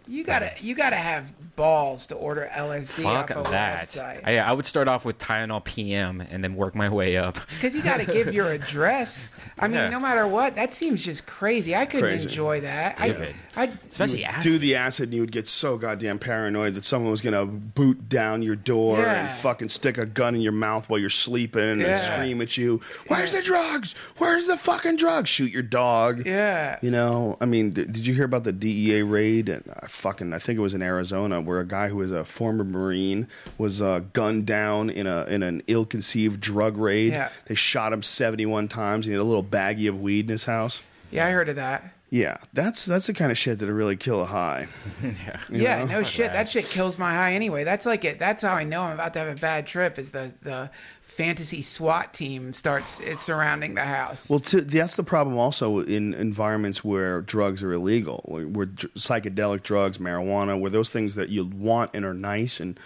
You 0.08 0.24
gotta 0.24 0.52
you 0.60 0.76
gotta 0.76 0.96
have 0.96 1.34
balls 1.56 2.08
to 2.08 2.16
order 2.16 2.50
LSD 2.54 3.04
Fuck 3.04 3.32
off 3.32 3.48
a 3.48 3.52
that. 3.52 3.86
website. 3.86 4.22
I, 4.26 4.40
I 4.40 4.52
would 4.52 4.66
start 4.66 4.88
off 4.88 5.06
with 5.06 5.18
Tylenol 5.18 5.64
PM 5.64 6.22
and 6.22 6.44
then 6.44 6.54
work 6.54 6.76
my 6.76 6.90
way 6.90 7.18
up. 7.18 7.36
Because 7.50 7.76
you 7.76 7.82
got 7.82 7.98
to 7.98 8.06
give 8.06 8.34
your 8.34 8.48
address. 8.52 9.34
I 9.58 9.68
mean, 9.68 9.76
Yeah. 9.78 9.90
no 9.90 10.00
matter 10.02 10.28
what, 10.28 10.56
that 10.56 10.74
seems 10.74 11.02
just 11.04 11.26
crazy. 11.26 11.76
I 11.76 11.86
couldn't 11.86 12.10
Crazy. 12.10 12.28
enjoy 12.28 12.60
that. 12.62 12.98
Stupid. 12.98 13.34
I, 13.56 13.64
I, 13.64 13.72
Especially 13.90 14.20
You 14.20 14.26
would 14.26 14.36
acid. 14.36 14.52
do 14.52 14.58
the 14.58 14.76
acid, 14.76 15.04
and 15.06 15.14
you 15.14 15.22
would 15.22 15.32
get 15.32 15.48
so 15.48 15.78
goddamn 15.78 16.20
paranoid 16.20 16.74
that 16.76 16.84
someone 16.84 17.10
was 17.10 17.22
gonna 17.22 17.46
boot 17.46 18.10
down 18.10 18.42
your 18.42 18.58
door 18.58 18.98
Yeah. 19.00 19.28
and 19.28 19.32
fucking 19.32 19.70
stick 19.70 19.98
a 19.98 20.06
gun 20.06 20.36
in 20.36 20.42
your 20.42 20.52
mouth 20.52 20.90
while 20.90 21.00
you're 21.00 21.10
sleeping 21.10 21.80
Yeah. 21.80 21.88
and 21.88 22.00
scream 22.00 22.42
at 22.42 22.58
you. 22.58 22.82
Where's 23.08 23.32
the 23.32 23.42
drugs? 23.42 23.96
Where's 24.18 24.46
the 24.48 24.58
fucking 24.58 24.98
drugs? 24.98 25.30
Shoot 25.30 25.52
your 25.54 25.64
dog. 25.64 26.26
yeah. 26.26 26.78
You 26.82 26.92
know, 26.92 27.38
I 27.40 27.46
mean, 27.46 27.72
th- 27.72 27.88
did 27.88 28.06
you 28.06 28.14
hear 28.14 28.26
about 28.26 28.44
the 28.44 28.52
DEA 28.52 29.04
raid? 29.04 29.48
And 29.48 29.64
uh, 29.70 29.88
fucking, 29.88 30.34
I 30.34 30.40
think 30.40 30.58
it 30.58 30.62
was 30.62 30.74
in 30.74 30.82
Arizona, 30.82 31.40
where 31.40 31.60
a 31.62 31.66
guy 31.66 31.88
who 31.88 31.96
was 31.98 32.12
a 32.12 32.26
former 32.26 32.66
Marine 32.66 33.28
was 33.58 33.82
uh, 33.82 34.02
gunned 34.12 34.46
down 34.46 34.90
in 34.90 35.08
a 35.08 35.24
in 35.26 35.44
an 35.44 35.62
ill-conceived 35.68 36.42
drug 36.42 36.76
raid. 36.78 37.14
Yeah. 37.14 37.30
They 37.46 37.56
shot 37.56 37.94
him 37.94 38.02
seventy-one 38.02 38.68
times. 38.68 39.06
And 39.06 39.12
he 39.14 39.18
had 39.18 39.22
a 39.22 39.24
little 39.24 39.45
baggie 39.46 39.90
of 39.90 40.02
weed 40.02 40.26
in 40.26 40.30
his 40.30 40.46
house. 40.46 40.84
Yeah, 41.12 41.28
I 41.28 41.32
heard 41.32 41.50
of 41.50 41.56
that. 41.56 41.92
Yeah, 42.10 42.38
that's 42.54 42.86
that's 42.86 43.08
the 43.08 43.14
kind 43.14 43.32
of 43.32 43.38
shit 43.38 43.60
that'll 43.60 43.74
really 43.74 43.98
kill 43.98 44.22
a 44.22 44.26
high. 44.26 44.68
Yeah, 45.52 45.84
no 45.86 46.04
shit. 46.04 46.32
That 46.32 46.48
shit 46.48 46.66
kills 46.66 46.98
my 46.98 47.14
high 47.14 47.34
anyway. 47.34 47.64
That's 47.64 47.86
like 47.86 48.06
it. 48.06 48.20
That's 48.20 48.44
how 48.44 48.54
I 48.54 48.64
know 48.64 48.84
I'm 48.84 48.94
about 48.94 49.14
to 49.14 49.20
have 49.20 49.38
a 49.38 49.40
bad 49.40 49.68
trip. 49.68 49.98
Is 49.98 50.12
the 50.12 50.34
the 50.42 50.70
fantasy 51.02 51.62
SWAT 51.62 52.14
team 52.14 52.54
starts 52.54 53.00
it's 53.00 53.22
surrounding 53.22 53.76
the 53.76 53.84
house. 53.84 54.30
Well, 54.30 54.40
to, 54.40 54.62
that's 54.62 54.96
the 54.96 55.04
problem 55.04 55.38
also 55.38 55.80
in 55.80 56.14
environments 56.14 56.84
where 56.84 57.22
drugs 57.22 57.64
are 57.64 57.72
illegal, 57.74 58.22
where, 58.26 58.48
where 58.48 58.68
psychedelic 58.68 59.64
drugs, 59.64 59.98
marijuana, 59.98 60.60
where 60.60 60.72
those 60.72 60.90
things 60.90 61.16
that 61.16 61.30
you 61.30 61.46
want 61.46 61.92
and 61.94 62.06
are 62.06 62.14
nice 62.14 62.60
and 62.60 62.76
the- 62.76 62.82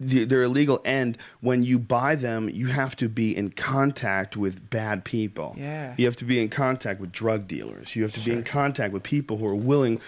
they're 0.00 0.42
illegal. 0.42 0.80
And 0.84 1.18
when 1.40 1.64
you 1.64 1.78
buy 1.78 2.14
them, 2.14 2.48
you 2.48 2.68
have 2.68 2.94
to 2.96 3.08
be 3.08 3.36
in 3.36 3.50
contact 3.50 4.36
with 4.36 4.70
bad 4.70 5.04
people. 5.04 5.56
Yeah. 5.58 5.94
You 5.96 6.06
have 6.06 6.16
to 6.16 6.24
be 6.24 6.40
in 6.40 6.48
contact 6.48 7.00
with 7.00 7.10
drug 7.10 7.48
dealers. 7.48 7.96
You 7.96 8.04
have 8.04 8.12
to 8.12 8.20
be 8.20 8.32
in 8.32 8.44
contact 8.44 8.92
with 8.92 9.02
people 9.02 9.38
who 9.38 9.46
are 9.46 9.54
willing 9.54 10.00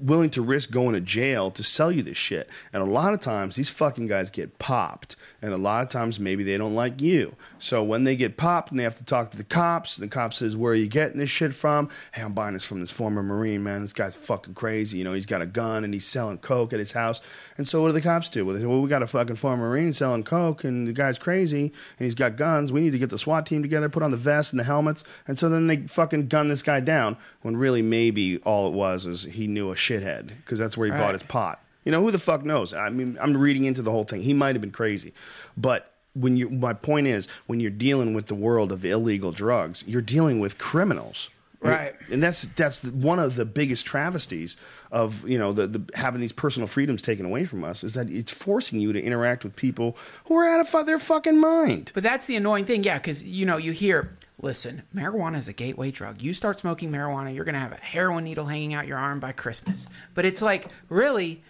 willing 0.00 0.30
to 0.30 0.42
risk 0.42 0.70
going 0.70 0.94
to 0.94 1.00
jail 1.00 1.50
to 1.50 1.62
sell 1.62 1.92
you 1.92 2.02
this 2.02 2.16
shit. 2.16 2.48
And 2.72 2.82
a 2.82 2.86
lot 2.86 3.12
of 3.12 3.20
times 3.20 3.56
these 3.56 3.68
fucking 3.70 4.06
guys 4.06 4.30
get 4.30 4.58
popped. 4.58 5.14
And 5.44 5.52
a 5.52 5.58
lot 5.58 5.82
of 5.82 5.90
times 5.90 6.18
maybe 6.18 6.42
they 6.42 6.56
don't 6.56 6.74
like 6.74 7.02
you. 7.02 7.36
So 7.58 7.84
when 7.84 8.04
they 8.04 8.16
get 8.16 8.38
popped 8.38 8.70
and 8.70 8.80
they 8.80 8.84
have 8.84 8.94
to 8.94 9.04
talk 9.04 9.30
to 9.32 9.36
the 9.36 9.44
cops, 9.44 9.98
the 9.98 10.08
cop 10.08 10.32
says, 10.32 10.56
Where 10.56 10.72
are 10.72 10.74
you 10.74 10.86
getting 10.86 11.18
this 11.18 11.28
shit 11.28 11.52
from? 11.52 11.90
Hey, 12.14 12.22
I'm 12.22 12.32
buying 12.32 12.54
this 12.54 12.64
from 12.64 12.80
this 12.80 12.90
former 12.90 13.22
Marine, 13.22 13.62
man. 13.62 13.82
This 13.82 13.92
guy's 13.92 14.16
fucking 14.16 14.54
crazy. 14.54 14.96
You 14.96 15.04
know, 15.04 15.12
he's 15.12 15.26
got 15.26 15.42
a 15.42 15.46
gun 15.46 15.84
and 15.84 15.92
he's 15.92 16.06
selling 16.06 16.38
coke 16.38 16.72
at 16.72 16.78
his 16.78 16.92
house. 16.92 17.20
And 17.58 17.68
so 17.68 17.82
what 17.82 17.88
do 17.88 17.92
the 17.92 18.00
cops 18.00 18.30
do? 18.30 18.46
Well, 18.46 18.54
they 18.54 18.62
say, 18.62 18.66
Well, 18.66 18.80
we 18.80 18.88
got 18.88 19.02
a 19.02 19.06
fucking 19.06 19.36
former 19.36 19.68
Marine 19.68 19.92
selling 19.92 20.24
coke 20.24 20.64
and 20.64 20.86
the 20.86 20.94
guy's 20.94 21.18
crazy 21.18 21.64
and 21.64 22.04
he's 22.06 22.14
got 22.14 22.36
guns. 22.36 22.72
We 22.72 22.80
need 22.80 22.92
to 22.92 22.98
get 22.98 23.10
the 23.10 23.18
SWAT 23.18 23.44
team 23.44 23.60
together, 23.60 23.90
put 23.90 24.02
on 24.02 24.12
the 24.12 24.16
vests 24.16 24.50
and 24.50 24.58
the 24.58 24.64
helmets. 24.64 25.04
And 25.28 25.38
so 25.38 25.50
then 25.50 25.66
they 25.66 25.76
fucking 25.76 26.28
gun 26.28 26.48
this 26.48 26.62
guy 26.62 26.80
down 26.80 27.18
when 27.42 27.58
really 27.58 27.82
maybe 27.82 28.38
all 28.38 28.68
it 28.68 28.72
was 28.72 29.04
is 29.04 29.24
he 29.24 29.46
knew 29.46 29.70
a 29.70 29.74
shithead 29.74 30.28
because 30.28 30.58
that's 30.58 30.78
where 30.78 30.86
he 30.86 30.92
bought 30.92 31.12
his 31.12 31.22
pot. 31.22 31.60
You 31.84 31.92
know, 31.92 32.00
who 32.00 32.10
the 32.10 32.18
fuck 32.18 32.44
knows? 32.44 32.72
I 32.72 32.88
mean, 32.88 33.18
I'm 33.20 33.36
reading 33.36 33.64
into 33.64 33.82
the 33.82 33.90
whole 33.90 34.04
thing. 34.04 34.22
He 34.22 34.34
might 34.34 34.54
have 34.54 34.62
been 34.62 34.72
crazy. 34.72 35.12
But 35.56 35.92
when 36.14 36.36
you, 36.36 36.48
my 36.48 36.72
point 36.72 37.06
is, 37.06 37.28
when 37.46 37.60
you're 37.60 37.70
dealing 37.70 38.14
with 38.14 38.26
the 38.26 38.34
world 38.34 38.72
of 38.72 38.84
illegal 38.84 39.32
drugs, 39.32 39.84
you're 39.86 40.02
dealing 40.02 40.40
with 40.40 40.58
criminals. 40.58 41.30
Right. 41.60 41.94
And 42.10 42.22
that's 42.22 42.42
that's 42.42 42.84
one 42.84 43.18
of 43.18 43.36
the 43.36 43.46
biggest 43.46 43.86
travesties 43.86 44.58
of 44.92 45.26
you 45.26 45.38
know 45.38 45.52
the, 45.52 45.66
the 45.66 45.90
having 45.94 46.20
these 46.20 46.32
personal 46.32 46.66
freedoms 46.66 47.00
taken 47.00 47.24
away 47.24 47.44
from 47.44 47.64
us 47.64 47.82
is 47.82 47.94
that 47.94 48.10
it's 48.10 48.30
forcing 48.30 48.80
you 48.80 48.92
to 48.92 49.02
interact 49.02 49.44
with 49.44 49.56
people 49.56 49.96
who 50.26 50.36
are 50.36 50.46
out 50.46 50.60
of 50.60 50.68
fu- 50.68 50.84
their 50.84 50.98
fucking 50.98 51.38
mind. 51.38 51.90
But 51.94 52.02
that's 52.02 52.26
the 52.26 52.36
annoying 52.36 52.66
thing, 52.66 52.84
yeah, 52.84 52.98
because 52.98 53.24
you 53.24 53.46
know 53.46 53.56
you 53.56 53.72
hear, 53.72 54.14
listen, 54.42 54.82
marijuana 54.94 55.38
is 55.38 55.48
a 55.48 55.54
gateway 55.54 55.90
drug. 55.90 56.20
You 56.20 56.34
start 56.34 56.58
smoking 56.58 56.90
marijuana, 56.90 57.34
you're 57.34 57.46
gonna 57.46 57.60
have 57.60 57.72
a 57.72 57.76
heroin 57.76 58.24
needle 58.24 58.44
hanging 58.44 58.74
out 58.74 58.86
your 58.86 58.98
arm 58.98 59.18
by 59.18 59.32
Christmas. 59.32 59.88
But 60.12 60.26
it's 60.26 60.42
like, 60.42 60.66
really, 60.90 61.42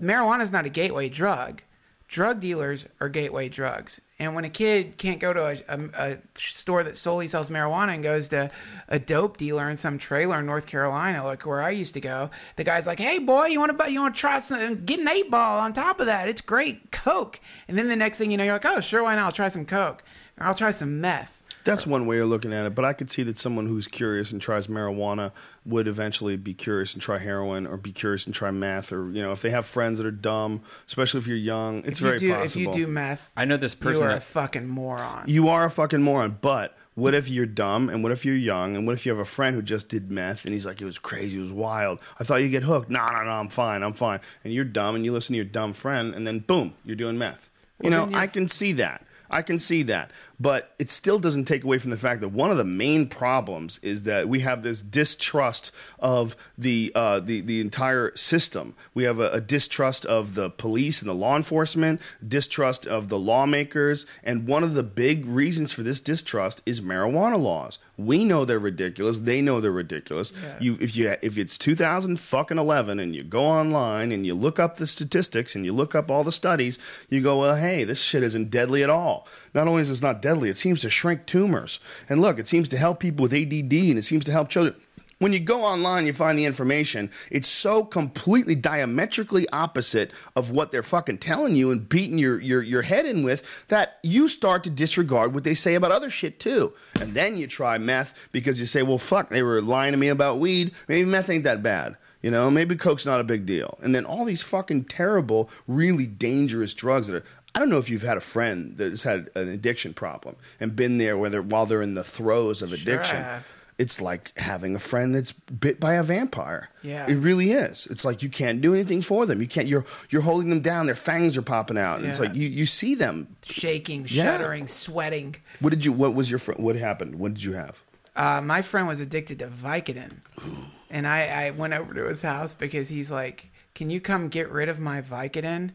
marijuana 0.00 0.42
is 0.42 0.52
not 0.52 0.66
a 0.66 0.70
gateway 0.70 1.08
drug. 1.08 1.62
drug 2.08 2.40
dealers 2.40 2.88
are 3.00 3.08
gateway 3.08 3.48
drugs. 3.48 4.00
And 4.18 4.34
when 4.34 4.44
a 4.44 4.50
kid 4.50 4.96
can't 4.98 5.20
go 5.20 5.32
to 5.32 5.62
a, 5.68 5.76
a, 5.76 6.12
a 6.12 6.18
store 6.34 6.82
that 6.82 6.96
solely 6.96 7.28
sells 7.28 7.50
marijuana 7.50 7.94
and 7.94 8.02
goes 8.02 8.28
to 8.30 8.50
a 8.88 8.98
dope 8.98 9.36
dealer 9.36 9.68
in 9.70 9.76
some 9.76 9.98
trailer 9.98 10.40
in 10.40 10.46
North 10.46 10.66
Carolina, 10.66 11.22
like 11.22 11.46
where 11.46 11.62
I 11.62 11.70
used 11.70 11.94
to 11.94 12.00
go, 12.00 12.30
the 12.56 12.64
guy's 12.64 12.86
like, 12.86 12.98
"Hey, 12.98 13.18
boy, 13.18 13.46
you 13.46 13.60
want 13.60 13.78
to 13.78 13.92
you 13.92 14.00
want 14.00 14.14
to 14.16 14.20
try 14.20 14.38
some? 14.38 14.84
Get 14.84 14.98
an 15.00 15.08
eight 15.08 15.30
ball 15.30 15.60
on 15.60 15.72
top 15.72 16.00
of 16.00 16.06
that. 16.06 16.28
It's 16.28 16.40
great, 16.40 16.90
Coke." 16.90 17.38
And 17.68 17.78
then 17.78 17.88
the 17.88 17.96
next 17.96 18.18
thing 18.18 18.30
you 18.30 18.36
know, 18.36 18.44
you're 18.44 18.54
like, 18.54 18.66
"Oh, 18.66 18.80
sure, 18.80 19.04
why 19.04 19.14
not? 19.14 19.26
I'll 19.26 19.32
try 19.32 19.48
some 19.48 19.66
Coke, 19.66 20.02
or 20.40 20.46
I'll 20.46 20.54
try 20.54 20.72
some 20.72 21.00
meth." 21.00 21.42
That's 21.68 21.86
one 21.86 22.06
way 22.06 22.18
of 22.18 22.28
looking 22.30 22.54
at 22.54 22.64
it, 22.64 22.74
but 22.74 22.86
I 22.86 22.94
could 22.94 23.10
see 23.10 23.22
that 23.24 23.36
someone 23.36 23.66
who's 23.66 23.86
curious 23.86 24.32
and 24.32 24.40
tries 24.40 24.68
marijuana 24.68 25.32
would 25.66 25.86
eventually 25.86 26.34
be 26.38 26.54
curious 26.54 26.94
and 26.94 27.02
try 27.02 27.18
heroin, 27.18 27.66
or 27.66 27.76
be 27.76 27.92
curious 27.92 28.24
and 28.24 28.34
try 28.34 28.50
meth, 28.50 28.90
or 28.90 29.10
you 29.10 29.20
know, 29.20 29.32
if 29.32 29.42
they 29.42 29.50
have 29.50 29.66
friends 29.66 29.98
that 29.98 30.06
are 30.06 30.10
dumb, 30.10 30.62
especially 30.86 31.18
if 31.18 31.26
you're 31.26 31.36
young, 31.36 31.80
it's 31.84 31.98
If 31.98 32.00
you 32.00 32.06
very 32.06 32.18
do, 32.18 32.32
possible. 32.32 32.46
if 32.72 32.78
you 32.78 32.86
do 32.86 32.90
meth, 32.90 33.30
I 33.36 33.44
know 33.44 33.58
this 33.58 33.74
person. 33.74 33.96
you 33.96 34.00
person 34.00 34.12
are 34.14 34.16
a 34.16 34.20
fucking 34.20 34.66
moron. 34.66 35.24
You 35.26 35.48
are 35.48 35.66
a 35.66 35.70
fucking 35.70 36.02
moron. 36.02 36.38
But 36.40 36.74
what 36.94 37.12
if 37.14 37.28
you're 37.28 37.44
dumb? 37.44 37.90
And 37.90 38.02
what 38.02 38.12
if 38.12 38.24
you're 38.24 38.34
young? 38.34 38.74
And 38.74 38.86
what 38.86 38.94
if 38.94 39.04
you 39.04 39.12
have 39.12 39.20
a 39.20 39.26
friend 39.26 39.54
who 39.54 39.60
just 39.60 39.90
did 39.90 40.10
meth 40.10 40.46
and 40.46 40.54
he's 40.54 40.64
like, 40.64 40.80
it 40.80 40.86
was 40.86 40.98
crazy, 40.98 41.36
it 41.36 41.42
was 41.42 41.52
wild. 41.52 41.98
I 42.18 42.24
thought 42.24 42.36
you'd 42.36 42.48
get 42.48 42.62
hooked. 42.62 42.88
No, 42.88 43.04
no, 43.12 43.22
no, 43.24 43.30
I'm 43.30 43.50
fine, 43.50 43.82
I'm 43.82 43.92
fine. 43.92 44.20
And 44.42 44.54
you're 44.54 44.64
dumb 44.64 44.94
and 44.96 45.04
you 45.04 45.12
listen 45.12 45.34
to 45.34 45.36
your 45.36 45.44
dumb 45.44 45.74
friend 45.74 46.14
and 46.14 46.26
then 46.26 46.38
boom, 46.38 46.72
you're 46.84 46.96
doing 46.96 47.18
meth. 47.18 47.50
You 47.82 47.90
Well, 47.90 48.06
know, 48.06 48.18
I 48.18 48.26
can 48.26 48.48
see 48.48 48.72
that. 48.72 49.04
I 49.30 49.42
can 49.42 49.58
see 49.58 49.82
that. 49.84 50.10
But 50.40 50.74
it 50.78 50.88
still 50.90 51.18
doesn't 51.18 51.44
take 51.44 51.64
away 51.64 51.78
from 51.78 51.90
the 51.90 51.96
fact 51.96 52.20
that 52.20 52.28
one 52.28 52.50
of 52.50 52.56
the 52.56 52.64
main 52.64 53.08
problems 53.08 53.78
is 53.82 54.04
that 54.04 54.28
we 54.28 54.40
have 54.40 54.62
this 54.62 54.82
distrust 54.82 55.72
of 55.98 56.36
the 56.56 56.92
uh, 56.94 57.20
the 57.20 57.40
the 57.40 57.60
entire 57.60 58.14
system. 58.16 58.74
We 58.94 59.04
have 59.04 59.18
a, 59.18 59.30
a 59.30 59.40
distrust 59.40 60.06
of 60.06 60.34
the 60.34 60.50
police 60.50 61.02
and 61.02 61.08
the 61.08 61.14
law 61.14 61.36
enforcement, 61.36 62.00
distrust 62.26 62.86
of 62.86 63.08
the 63.08 63.18
lawmakers, 63.18 64.06
and 64.22 64.46
one 64.46 64.62
of 64.62 64.74
the 64.74 64.82
big 64.82 65.26
reasons 65.26 65.72
for 65.72 65.82
this 65.82 66.00
distrust 66.00 66.62
is 66.64 66.80
marijuana 66.80 67.38
laws. 67.38 67.78
We 67.96 68.24
know 68.24 68.44
they're 68.44 68.60
ridiculous. 68.60 69.18
They 69.18 69.42
know 69.42 69.60
they're 69.60 69.72
ridiculous. 69.72 70.32
You 70.60 70.78
if 70.80 70.96
you 70.96 71.16
if 71.20 71.36
it's 71.36 71.58
2000 71.58 72.20
fucking 72.20 72.58
11 72.58 73.00
and 73.00 73.14
you 73.14 73.24
go 73.24 73.44
online 73.44 74.12
and 74.12 74.24
you 74.24 74.34
look 74.34 74.60
up 74.60 74.76
the 74.76 74.86
statistics 74.86 75.56
and 75.56 75.64
you 75.64 75.72
look 75.72 75.96
up 75.96 76.10
all 76.10 76.22
the 76.22 76.30
studies, 76.30 76.78
you 77.08 77.20
go, 77.20 77.40
well, 77.40 77.56
hey, 77.56 77.82
this 77.84 78.00
shit 78.00 78.22
isn't 78.22 78.50
deadly 78.50 78.84
at 78.84 78.90
all. 78.90 79.26
Not 79.58 79.66
only 79.66 79.82
is 79.82 79.90
it 79.90 80.00
not 80.00 80.22
deadly, 80.22 80.48
it 80.48 80.56
seems 80.56 80.82
to 80.82 80.88
shrink 80.88 81.26
tumors. 81.26 81.80
And 82.08 82.20
look, 82.20 82.38
it 82.38 82.46
seems 82.46 82.68
to 82.68 82.78
help 82.78 83.00
people 83.00 83.24
with 83.24 83.32
ADD 83.32 83.72
and 83.72 83.98
it 83.98 84.04
seems 84.04 84.24
to 84.26 84.30
help 84.30 84.50
children. 84.50 84.76
When 85.18 85.32
you 85.32 85.40
go 85.40 85.64
online, 85.64 86.06
you 86.06 86.12
find 86.12 86.38
the 86.38 86.44
information. 86.44 87.10
It's 87.28 87.48
so 87.48 87.84
completely 87.84 88.54
diametrically 88.54 89.48
opposite 89.48 90.12
of 90.36 90.52
what 90.52 90.70
they're 90.70 90.84
fucking 90.84 91.18
telling 91.18 91.56
you 91.56 91.72
and 91.72 91.88
beating 91.88 92.18
your, 92.18 92.40
your, 92.40 92.62
your 92.62 92.82
head 92.82 93.04
in 93.04 93.24
with 93.24 93.66
that 93.66 93.98
you 94.04 94.28
start 94.28 94.62
to 94.62 94.70
disregard 94.70 95.34
what 95.34 95.42
they 95.42 95.54
say 95.54 95.74
about 95.74 95.90
other 95.90 96.08
shit 96.08 96.38
too. 96.38 96.72
And 97.00 97.14
then 97.14 97.36
you 97.36 97.48
try 97.48 97.78
meth 97.78 98.28
because 98.30 98.60
you 98.60 98.66
say, 98.66 98.84
well, 98.84 98.96
fuck, 98.96 99.28
they 99.28 99.42
were 99.42 99.60
lying 99.60 99.90
to 99.90 99.98
me 99.98 100.06
about 100.06 100.38
weed. 100.38 100.70
Maybe 100.86 101.10
meth 101.10 101.30
ain't 101.30 101.42
that 101.42 101.64
bad. 101.64 101.96
You 102.22 102.32
know, 102.32 102.50
maybe 102.50 102.74
coke's 102.74 103.06
not 103.06 103.20
a 103.20 103.24
big 103.24 103.46
deal. 103.46 103.78
And 103.80 103.94
then 103.94 104.04
all 104.04 104.24
these 104.24 104.42
fucking 104.42 104.84
terrible, 104.84 105.50
really 105.66 106.06
dangerous 106.06 106.74
drugs 106.74 107.06
that 107.06 107.16
are. 107.16 107.24
I 107.58 107.60
don't 107.60 107.70
know 107.70 107.78
if 107.78 107.90
you've 107.90 108.02
had 108.02 108.16
a 108.16 108.20
friend 108.20 108.76
that 108.76 108.90
has 108.90 109.02
had 109.02 109.30
an 109.34 109.48
addiction 109.48 109.94
problem 109.94 110.36
and 110.60 110.76
been 110.76 110.98
there 110.98 111.18
whether 111.18 111.42
while 111.42 111.66
they're 111.66 111.82
in 111.82 111.94
the 111.94 112.04
throes 112.04 112.62
of 112.62 112.72
addiction. 112.72 113.16
have. 113.16 113.56
It's 113.78 114.00
like 114.00 114.32
having 114.38 114.76
a 114.76 114.78
friend 114.78 115.12
that's 115.12 115.32
bit 115.32 115.80
by 115.80 115.94
a 115.94 116.04
vampire. 116.04 116.68
Yeah. 116.82 117.10
It 117.10 117.14
really 117.16 117.50
is. 117.50 117.88
It's 117.90 118.04
like 118.04 118.22
you 118.22 118.28
can't 118.28 118.60
do 118.60 118.74
anything 118.74 119.02
for 119.02 119.26
them. 119.26 119.40
You 119.40 119.48
can't 119.48 119.66
you're 119.66 119.84
you're 120.08 120.22
holding 120.22 120.50
them 120.50 120.60
down, 120.60 120.86
their 120.86 120.94
fangs 120.94 121.36
are 121.36 121.42
popping 121.42 121.78
out. 121.78 121.98
And 121.98 122.06
it's 122.08 122.20
like 122.20 122.36
you, 122.36 122.46
you 122.46 122.64
see 122.66 122.94
them. 122.94 123.26
Shaking, 123.44 124.06
Yeah. 124.08 124.22
shuddering, 124.24 124.68
sweating. 124.68 125.34
What 125.58 125.70
did 125.70 125.84
you 125.84 125.92
what 125.92 126.14
was 126.14 126.30
your 126.30 126.38
fr- 126.38 126.52
what 126.52 126.76
happened? 126.76 127.16
What 127.16 127.34
did 127.34 127.42
you 127.44 127.54
have? 127.54 127.82
Uh, 128.14 128.40
my 128.40 128.62
friend 128.62 128.86
was 128.86 129.00
addicted 129.00 129.40
to 129.40 129.46
Vicodin, 129.48 130.12
and 130.90 131.06
I, 131.06 131.46
I 131.46 131.50
went 131.50 131.72
over 131.74 131.94
to 131.94 132.08
his 132.08 132.22
house 132.22 132.54
because 132.54 132.88
he's 132.88 133.10
like, 133.12 133.50
"Can 133.76 133.90
you 133.90 134.00
come 134.00 134.28
get 134.28 134.48
rid 134.50 134.68
of 134.68 134.80
my 134.80 135.00
Vicodin?" 135.02 135.70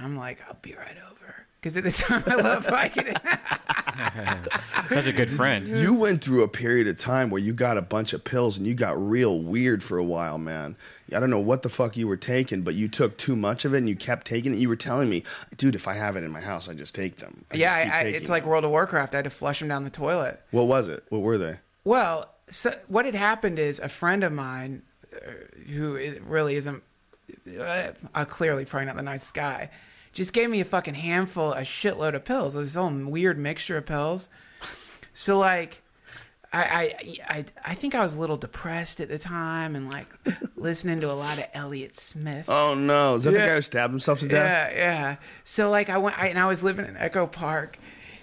And 0.00 0.06
I'm 0.06 0.16
like, 0.16 0.40
"I'll 0.48 0.56
be 0.62 0.74
right 0.74 0.96
over." 1.10 1.46
Because 1.60 1.76
at 1.76 1.84
the 1.84 1.90
time, 1.92 2.22
I 2.26 2.36
love 2.36 2.66
Vicodin. 2.66 3.18
such 4.88 5.06
a 5.06 5.12
good 5.12 5.28
friend. 5.28 5.68
You 5.68 5.92
went 5.92 6.24
through 6.24 6.42
a 6.42 6.48
period 6.48 6.88
of 6.88 6.96
time 6.96 7.28
where 7.28 7.40
you 7.40 7.52
got 7.52 7.76
a 7.76 7.82
bunch 7.82 8.14
of 8.14 8.24
pills 8.24 8.56
and 8.56 8.66
you 8.66 8.72
got 8.72 8.98
real 8.98 9.38
weird 9.38 9.82
for 9.82 9.98
a 9.98 10.04
while, 10.04 10.38
man. 10.38 10.74
I 11.14 11.20
don't 11.20 11.28
know 11.28 11.38
what 11.38 11.60
the 11.60 11.68
fuck 11.68 11.98
you 11.98 12.08
were 12.08 12.16
taking, 12.16 12.62
but 12.62 12.74
you 12.74 12.88
took 12.88 13.18
too 13.18 13.36
much 13.36 13.66
of 13.66 13.74
it 13.74 13.78
and 13.78 13.90
you 13.90 13.96
kept 13.96 14.26
taking 14.26 14.54
it. 14.54 14.58
You 14.58 14.70
were 14.70 14.76
telling 14.76 15.10
me, 15.10 15.22
dude, 15.58 15.74
if 15.74 15.86
I 15.86 15.94
have 15.94 16.16
it 16.16 16.24
in 16.24 16.30
my 16.30 16.40
house, 16.40 16.66
I 16.66 16.72
just 16.72 16.94
take 16.94 17.16
them. 17.16 17.44
I 17.50 17.56
yeah, 17.56 17.84
just 17.84 17.94
I, 17.94 17.98
I, 17.98 18.02
taking 18.04 18.20
it's 18.22 18.30
like. 18.30 18.46
World 18.46 18.64
of 18.64 18.70
Warcraft. 18.70 19.14
I 19.14 19.18
had 19.18 19.24
to 19.24 19.30
flush 19.30 19.58
them 19.58 19.68
down 19.68 19.84
the 19.84 19.90
toilet. 19.90 20.40
what 20.52 20.66
was 20.66 20.88
it? 20.88 21.04
What 21.10 21.20
were 21.20 21.36
they? 21.36 21.58
Well, 21.84 22.26
so 22.48 22.72
what 22.88 23.04
had 23.04 23.14
happened 23.14 23.58
is 23.58 23.80
a 23.80 23.88
friend 23.90 24.24
of 24.24 24.32
mine, 24.32 24.80
who 25.68 26.16
really 26.24 26.56
isn't, 26.56 26.82
uh, 27.58 27.88
uh, 28.14 28.24
clearly 28.24 28.64
probably 28.64 28.86
not 28.86 28.96
the 28.96 29.02
nicest 29.02 29.34
guy, 29.34 29.70
just 30.12 30.32
gave 30.32 30.50
me 30.50 30.60
a 30.60 30.64
fucking 30.64 30.94
handful, 30.94 31.52
a 31.52 31.62
shitload 31.62 32.14
of 32.14 32.24
pills. 32.24 32.54
This 32.54 32.74
whole 32.74 32.90
weird 32.90 33.38
mixture 33.38 33.76
of 33.76 33.86
pills. 33.86 34.28
So 35.12 35.38
like, 35.38 35.82
I, 36.52 36.62
I 36.62 36.94
I 37.28 37.44
I 37.64 37.74
think 37.74 37.94
I 37.94 38.00
was 38.02 38.16
a 38.16 38.20
little 38.20 38.36
depressed 38.36 39.00
at 39.00 39.08
the 39.08 39.18
time 39.18 39.76
and 39.76 39.88
like 39.88 40.06
listening 40.56 41.00
to 41.02 41.10
a 41.10 41.14
lot 41.14 41.38
of 41.38 41.44
Elliott 41.54 41.96
Smith. 41.96 42.46
Oh 42.48 42.74
no! 42.74 43.14
Is 43.16 43.24
that 43.24 43.32
the 43.32 43.38
guy 43.38 43.54
who 43.54 43.62
stabbed 43.62 43.92
himself 43.92 44.20
to 44.20 44.28
death? 44.28 44.72
Yeah, 44.74 44.78
yeah. 44.78 45.16
So 45.44 45.70
like 45.70 45.88
I 45.88 45.98
went, 45.98 46.18
I, 46.18 46.28
and 46.28 46.38
I 46.38 46.46
was 46.46 46.62
living 46.62 46.86
in 46.86 46.96
Echo 46.96 47.26
Park, 47.26 47.78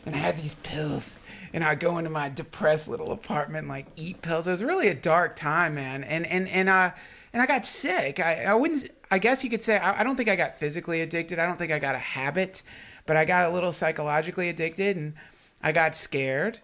and 0.05 0.13
I 0.13 0.17
had 0.17 0.38
these 0.38 0.55
pills, 0.55 1.21
and 1.53 1.63
I'd 1.63 1.79
go 1.79 1.97
into 1.97 2.09
my 2.09 2.27
depressed 2.27 2.89
little 2.89 3.11
apartment, 3.11 3.63
and, 3.63 3.69
like 3.69 3.85
eat 3.95 4.21
pills. 4.21 4.47
It 4.47 4.51
was 4.51 4.63
really 4.63 4.89
a 4.89 4.95
dark 4.95 5.38
time, 5.38 5.75
man. 5.75 6.03
And 6.03 6.25
and 6.25 6.49
and 6.49 6.67
uh, 6.67 6.91
and 7.31 7.41
I 7.41 7.45
got 7.45 7.65
sick. 7.65 8.19
I 8.19 8.43
I 8.43 8.53
wouldn't. 8.55 8.89
I 9.10 9.20
guess 9.20 9.43
you 9.43 9.49
could 9.49 9.64
say 9.64 9.78
I, 9.78 10.01
I 10.01 10.03
don't 10.03 10.16
think 10.16 10.30
I 10.30 10.36
got 10.36 10.55
physically 10.55 11.01
addicted. 11.01 11.39
I 11.39 11.45
don't 11.45 11.58
think 11.58 11.72
I 11.72 11.80
got 11.80 11.95
a 11.95 11.99
habit, 11.99 12.62
but 13.05 13.18
I 13.18 13.26
got 13.26 13.49
a 13.49 13.53
little 13.53 13.72
psychologically 13.72 14.49
addicted, 14.49 14.97
and 14.97 15.14
I 15.62 15.72
got 15.72 15.95
scared 15.95 16.60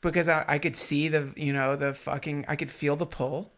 because 0.00 0.28
I, 0.28 0.44
I 0.46 0.58
could 0.58 0.76
see 0.76 1.08
the 1.08 1.32
you 1.36 1.52
know 1.52 1.76
the 1.76 1.94
fucking 1.94 2.44
I 2.48 2.56
could 2.56 2.70
feel 2.70 2.96
the 2.96 3.06
pull, 3.06 3.52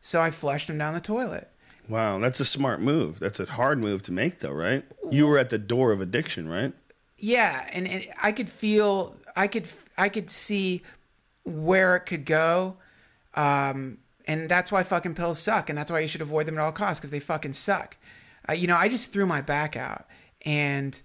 so 0.00 0.20
I 0.20 0.30
flushed 0.30 0.68
them 0.68 0.78
down 0.78 0.94
the 0.94 1.00
toilet. 1.00 1.50
Wow, 1.88 2.18
that's 2.18 2.40
a 2.40 2.46
smart 2.46 2.80
move. 2.80 3.20
That's 3.20 3.38
a 3.38 3.44
hard 3.44 3.78
move 3.78 4.00
to 4.02 4.12
make, 4.12 4.38
though, 4.38 4.52
right? 4.52 4.84
You 5.10 5.26
were 5.26 5.36
at 5.36 5.50
the 5.50 5.58
door 5.58 5.92
of 5.92 6.00
addiction, 6.00 6.48
right? 6.48 6.72
yeah 7.16 7.66
and, 7.72 7.86
and 7.86 8.04
i 8.20 8.32
could 8.32 8.48
feel 8.48 9.16
i 9.36 9.46
could 9.46 9.66
i 9.96 10.08
could 10.08 10.30
see 10.30 10.82
where 11.44 11.96
it 11.96 12.00
could 12.00 12.24
go 12.24 12.76
um 13.34 13.98
and 14.26 14.48
that's 14.48 14.72
why 14.72 14.82
fucking 14.82 15.14
pills 15.14 15.38
suck 15.38 15.68
and 15.68 15.78
that's 15.78 15.90
why 15.90 16.00
you 16.00 16.08
should 16.08 16.20
avoid 16.20 16.46
them 16.46 16.58
at 16.58 16.60
all 16.60 16.72
costs 16.72 17.00
because 17.00 17.10
they 17.10 17.20
fucking 17.20 17.52
suck 17.52 17.96
uh, 18.48 18.52
you 18.52 18.66
know 18.66 18.76
i 18.76 18.88
just 18.88 19.12
threw 19.12 19.26
my 19.26 19.40
back 19.40 19.76
out 19.76 20.06
and 20.42 21.00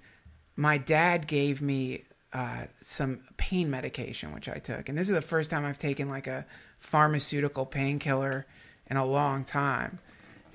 my 0.55 0.77
dad 0.77 1.27
gave 1.27 1.61
me 1.61 2.03
uh, 2.31 2.65
some 2.81 3.21
pain 3.37 3.69
medication 3.69 4.33
which 4.33 4.47
i 4.47 4.57
took 4.57 4.89
and 4.89 4.97
this 4.97 5.09
is 5.09 5.15
the 5.15 5.21
first 5.21 5.49
time 5.49 5.65
i've 5.65 5.77
taken 5.77 6.09
like 6.09 6.27
a 6.27 6.45
pharmaceutical 6.77 7.65
painkiller 7.65 8.45
in 8.87 8.97
a 8.97 9.05
long 9.05 9.43
time 9.43 9.99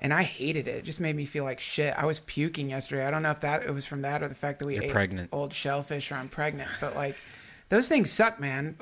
and 0.05 0.13
I 0.13 0.23
hated 0.23 0.69
it. 0.69 0.75
It 0.75 0.85
just 0.85 1.01
made 1.01 1.17
me 1.17 1.25
feel 1.25 1.45
like 1.45 1.61
shit. 1.61 1.95
I 1.97 2.05
was 2.05 2.21
puking 2.21 2.69
yesterday. 2.69 3.07
I 3.07 3.11
don't 3.11 3.23
know 3.23 3.31
if 3.31 3.41
that 3.41 3.63
it 3.63 3.73
was 3.73 3.87
from 3.87 4.03
that 4.03 4.23
or 4.23 4.29
the 4.29 4.35
fact 4.35 4.59
that 4.59 4.67
we 4.67 4.75
You're 4.75 4.85
ate 4.85 4.91
pregnant. 4.91 5.31
old 5.33 5.55
shellfish 5.55 6.13
or 6.13 6.17
I'm 6.17 6.29
pregnant. 6.29 6.69
But 6.79 6.95
like, 6.95 7.17
those 7.71 7.89
things 7.89 8.11
suck, 8.11 8.39
man. 8.39 8.77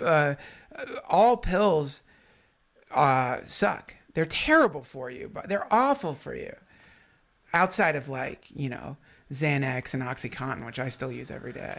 Uh, 0.00 0.36
all 1.08 1.36
pills 1.36 2.02
uh, 2.90 3.40
suck. 3.46 3.94
They're 4.14 4.26
terrible 4.26 4.82
for 4.82 5.10
you, 5.10 5.30
but 5.32 5.48
they're 5.48 5.72
awful 5.72 6.14
for 6.14 6.34
you. 6.34 6.54
Outside 7.52 7.96
of 7.96 8.08
like 8.08 8.44
you 8.54 8.68
know 8.68 8.96
Xanax 9.32 9.94
and 9.94 10.02
OxyContin, 10.02 10.64
which 10.64 10.78
I 10.78 10.88
still 10.88 11.12
use 11.12 11.30
every 11.30 11.52
day. 11.52 11.78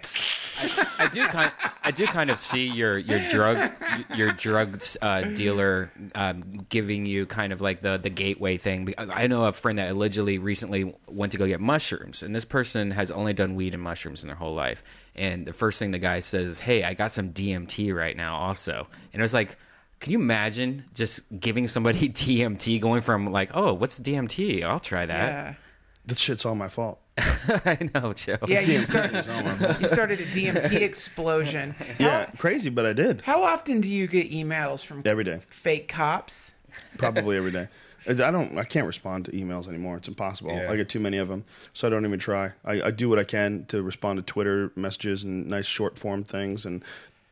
I 0.99 1.09
do 1.11 1.25
kind 1.27 1.51
I 1.83 1.91
do 1.91 2.05
kind 2.05 2.29
of 2.29 2.37
see 2.37 2.67
your 2.67 2.97
your 2.97 3.19
drug 3.29 3.71
your 4.15 4.31
drugs 4.31 4.97
uh, 5.01 5.21
dealer 5.21 5.91
um, 6.15 6.41
giving 6.69 7.05
you 7.05 7.25
kind 7.25 7.53
of 7.53 7.61
like 7.61 7.81
the 7.81 7.97
the 7.97 8.09
gateway 8.09 8.57
thing. 8.57 8.93
I 8.97 9.27
know 9.27 9.45
a 9.45 9.53
friend 9.53 9.77
that 9.77 9.91
allegedly 9.91 10.37
recently 10.37 10.93
went 11.07 11.31
to 11.31 11.37
go 11.37 11.47
get 11.47 11.61
mushrooms, 11.61 12.23
and 12.23 12.35
this 12.35 12.45
person 12.45 12.91
has 12.91 13.09
only 13.09 13.33
done 13.33 13.55
weed 13.55 13.73
and 13.73 13.81
mushrooms 13.81 14.23
in 14.23 14.27
their 14.27 14.35
whole 14.35 14.53
life. 14.53 14.83
And 15.15 15.45
the 15.45 15.53
first 15.53 15.79
thing 15.79 15.91
the 15.91 15.99
guy 15.99 16.19
says, 16.19 16.59
"Hey, 16.59 16.83
I 16.83 16.93
got 16.93 17.11
some 17.11 17.31
DMT 17.31 17.95
right 17.95 18.15
now, 18.15 18.35
also." 18.35 18.87
And 19.13 19.21
it 19.21 19.23
was 19.23 19.33
like. 19.33 19.57
Can 19.99 20.13
you 20.13 20.19
imagine 20.19 20.85
just 20.93 21.23
giving 21.39 21.67
somebody 21.67 22.09
DMT, 22.09 22.79
going 22.79 23.01
from 23.01 23.31
like, 23.31 23.49
oh, 23.53 23.73
what's 23.73 23.99
DMT? 23.99 24.63
I'll 24.63 24.79
try 24.79 25.05
that. 25.05 25.27
Yeah, 25.29 25.53
This 26.05 26.19
shit's 26.19 26.45
all 26.45 26.55
my 26.55 26.67
fault. 26.69 26.99
I 27.17 27.89
know, 27.93 28.13
Joe. 28.13 28.37
yeah. 28.47 28.61
You, 28.61 28.79
start, 28.79 29.11
you 29.81 29.87
started 29.89 30.21
a 30.21 30.25
DMT 30.25 30.71
explosion. 30.81 31.75
Yeah, 31.99 32.27
crazy, 32.37 32.69
but 32.69 32.85
I 32.85 32.93
did 32.93 33.21
How 33.21 33.43
often 33.43 33.81
do 33.81 33.89
you 33.89 34.07
get 34.07 34.31
emails 34.31 34.85
from 34.85 35.01
every 35.05 35.25
day, 35.25 35.41
fake 35.49 35.89
cops? 35.89 36.55
probably 36.97 37.35
every 37.35 37.51
day. 37.51 37.67
I 38.07 38.13
don't. 38.13 38.57
I 38.57 38.63
can't 38.63 38.87
respond 38.87 39.25
to 39.25 39.31
emails 39.33 39.67
anymore. 39.67 39.97
It's 39.97 40.07
impossible. 40.07 40.51
Yeah. 40.53 40.71
I 40.71 40.77
get 40.77 40.87
too 40.87 41.01
many 41.01 41.17
of 41.17 41.27
them, 41.27 41.43
so 41.73 41.85
I 41.85 41.91
don't 41.91 42.05
even 42.05 42.17
try. 42.17 42.53
I, 42.63 42.81
I 42.83 42.91
do 42.91 43.09
what 43.09 43.19
I 43.19 43.25
can 43.25 43.65
to 43.65 43.83
respond 43.83 44.17
to 44.17 44.23
Twitter 44.23 44.71
messages 44.77 45.25
and 45.25 45.47
nice 45.47 45.65
short 45.65 45.97
form 45.97 46.23
things, 46.23 46.65
and 46.65 46.81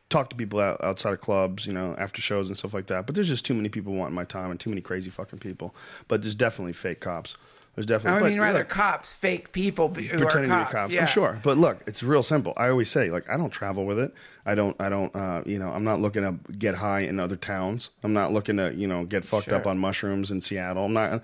talk 0.08 0.30
to 0.30 0.36
people 0.36 0.60
out, 0.60 0.82
outside 0.82 1.12
of 1.12 1.20
clubs, 1.20 1.66
you 1.66 1.72
know, 1.72 1.94
after 1.98 2.22
shows 2.22 2.48
and 2.48 2.56
stuff 2.56 2.74
like 2.74 2.86
that. 2.86 3.06
But 3.06 3.14
there's 3.14 3.28
just 3.28 3.44
too 3.44 3.54
many 3.54 3.68
people 3.68 3.92
wanting 3.92 4.14
my 4.14 4.24
time 4.24 4.50
and 4.50 4.58
too 4.58 4.70
many 4.70 4.80
crazy 4.80 5.10
fucking 5.10 5.38
people. 5.38 5.74
But 6.08 6.22
there's 6.22 6.34
definitely 6.34 6.72
fake 6.72 7.00
cops. 7.00 7.36
There's 7.78 7.86
definitely. 7.86 8.26
I 8.26 8.30
mean, 8.30 8.40
rather 8.40 8.58
look, 8.58 8.70
cops, 8.70 9.14
fake 9.14 9.52
people 9.52 9.86
who 9.86 10.18
pretending 10.18 10.50
are 10.50 10.64
to 10.64 10.70
be 10.72 10.78
cops. 10.78 10.92
Yeah. 10.92 11.02
I'm 11.02 11.06
sure, 11.06 11.38
but 11.44 11.58
look, 11.58 11.80
it's 11.86 12.02
real 12.02 12.24
simple. 12.24 12.52
I 12.56 12.70
always 12.70 12.90
say, 12.90 13.08
like, 13.12 13.30
I 13.30 13.36
don't 13.36 13.50
travel 13.50 13.86
with 13.86 14.00
it. 14.00 14.12
I 14.44 14.56
don't. 14.56 14.74
I 14.80 14.88
don't. 14.88 15.14
Uh, 15.14 15.42
you 15.46 15.60
know, 15.60 15.70
I'm 15.70 15.84
not 15.84 16.00
looking 16.00 16.22
to 16.22 16.52
get 16.54 16.74
high 16.74 17.00
in 17.00 17.20
other 17.20 17.36
towns. 17.36 17.90
I'm 18.02 18.14
not 18.14 18.32
looking 18.32 18.56
to, 18.56 18.74
you 18.74 18.88
know, 18.88 19.04
get 19.04 19.24
fucked 19.24 19.52
up 19.52 19.66
on 19.68 19.78
mushrooms 19.78 20.32
in 20.32 20.40
Seattle. 20.40 20.86
I'm 20.86 20.92
not. 20.92 21.22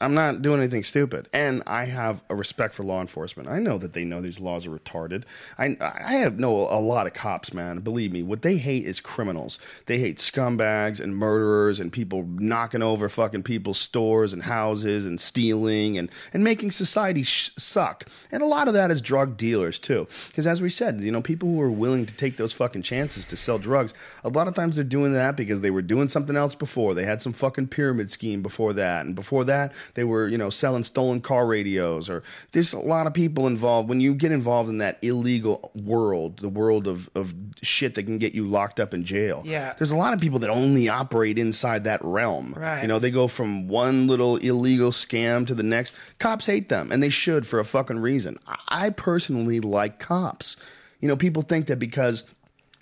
I'm 0.00 0.12
not 0.12 0.42
doing 0.42 0.58
anything 0.58 0.82
stupid. 0.82 1.28
And 1.32 1.62
I 1.66 1.84
have 1.86 2.22
a 2.28 2.34
respect 2.34 2.74
for 2.74 2.82
law 2.82 3.00
enforcement. 3.00 3.48
I 3.48 3.58
know 3.60 3.78
that 3.78 3.94
they 3.94 4.04
know 4.04 4.20
these 4.20 4.40
laws 4.40 4.66
are 4.66 4.70
retarded. 4.70 5.22
I 5.56 5.76
I 5.80 6.14
have 6.16 6.38
know 6.38 6.68
a 6.68 6.80
lot 6.80 7.06
of 7.06 7.14
cops, 7.14 7.54
man. 7.54 7.78
Believe 7.78 8.12
me, 8.12 8.22
what 8.22 8.42
they 8.42 8.56
hate 8.56 8.84
is 8.84 9.00
criminals. 9.00 9.58
They 9.86 9.98
hate 9.98 10.18
scumbags 10.18 11.00
and 11.00 11.16
murderers 11.16 11.78
and 11.80 11.92
people 11.92 12.24
knocking 12.24 12.82
over 12.82 13.08
fucking 13.08 13.44
people's 13.44 13.78
stores 13.78 14.32
and 14.32 14.42
houses 14.42 15.06
and 15.06 15.20
stealing 15.20 15.93
and 15.98 16.10
and 16.32 16.44
making 16.44 16.70
society 16.70 17.22
sh- 17.22 17.50
suck. 17.56 18.04
And 18.32 18.42
a 18.42 18.46
lot 18.46 18.68
of 18.68 18.74
that 18.74 18.90
is 18.90 19.00
drug 19.00 19.36
dealers 19.36 19.78
too. 19.78 20.06
Because 20.28 20.46
as 20.46 20.60
we 20.60 20.68
said, 20.68 21.02
you 21.02 21.10
know, 21.12 21.22
people 21.22 21.48
who 21.48 21.60
are 21.60 21.70
willing 21.70 22.06
to 22.06 22.14
take 22.14 22.36
those 22.36 22.52
fucking 22.52 22.82
chances 22.82 23.24
to 23.26 23.36
sell 23.36 23.58
drugs, 23.58 23.94
a 24.24 24.28
lot 24.28 24.48
of 24.48 24.54
times 24.54 24.76
they're 24.76 24.84
doing 24.84 25.12
that 25.14 25.36
because 25.36 25.60
they 25.60 25.70
were 25.70 25.82
doing 25.82 26.08
something 26.08 26.36
else 26.36 26.54
before. 26.54 26.94
They 26.94 27.04
had 27.04 27.20
some 27.22 27.32
fucking 27.32 27.68
pyramid 27.68 28.10
scheme 28.10 28.42
before 28.42 28.72
that, 28.74 29.06
and 29.06 29.14
before 29.14 29.44
that 29.44 29.72
they 29.94 30.04
were, 30.04 30.28
you 30.28 30.38
know, 30.38 30.50
selling 30.50 30.84
stolen 30.84 31.20
car 31.20 31.46
radios. 31.46 32.10
Or 32.10 32.22
there's 32.52 32.72
a 32.72 32.78
lot 32.80 33.06
of 33.06 33.14
people 33.14 33.46
involved. 33.46 33.88
When 33.88 34.00
you 34.00 34.14
get 34.14 34.32
involved 34.32 34.68
in 34.68 34.78
that 34.78 34.98
illegal 35.02 35.70
world, 35.74 36.38
the 36.38 36.48
world 36.48 36.86
of 36.86 37.08
of 37.14 37.34
shit 37.62 37.94
that 37.94 38.04
can 38.04 38.18
get 38.18 38.34
you 38.34 38.46
locked 38.46 38.80
up 38.80 38.94
in 38.94 39.04
jail. 39.04 39.42
Yeah. 39.44 39.74
there's 39.78 39.90
a 39.90 39.96
lot 39.96 40.14
of 40.14 40.20
people 40.20 40.38
that 40.40 40.50
only 40.50 40.88
operate 40.88 41.38
inside 41.38 41.84
that 41.84 42.04
realm. 42.04 42.54
Right. 42.56 42.82
You 42.82 42.88
know, 42.88 42.98
they 42.98 43.10
go 43.10 43.28
from 43.28 43.68
one 43.68 44.06
little 44.06 44.36
illegal 44.38 44.90
scam 44.90 45.46
to 45.46 45.54
the 45.54 45.62
next. 45.62 45.83
Cops 46.18 46.46
hate 46.46 46.68
them, 46.68 46.92
and 46.92 47.02
they 47.02 47.10
should 47.10 47.46
for 47.46 47.58
a 47.58 47.64
fucking 47.64 47.98
reason. 47.98 48.38
I 48.68 48.90
personally 48.90 49.60
like 49.60 49.98
cops. 49.98 50.56
You 51.00 51.08
know, 51.08 51.16
people 51.16 51.42
think 51.42 51.66
that 51.66 51.78
because 51.78 52.24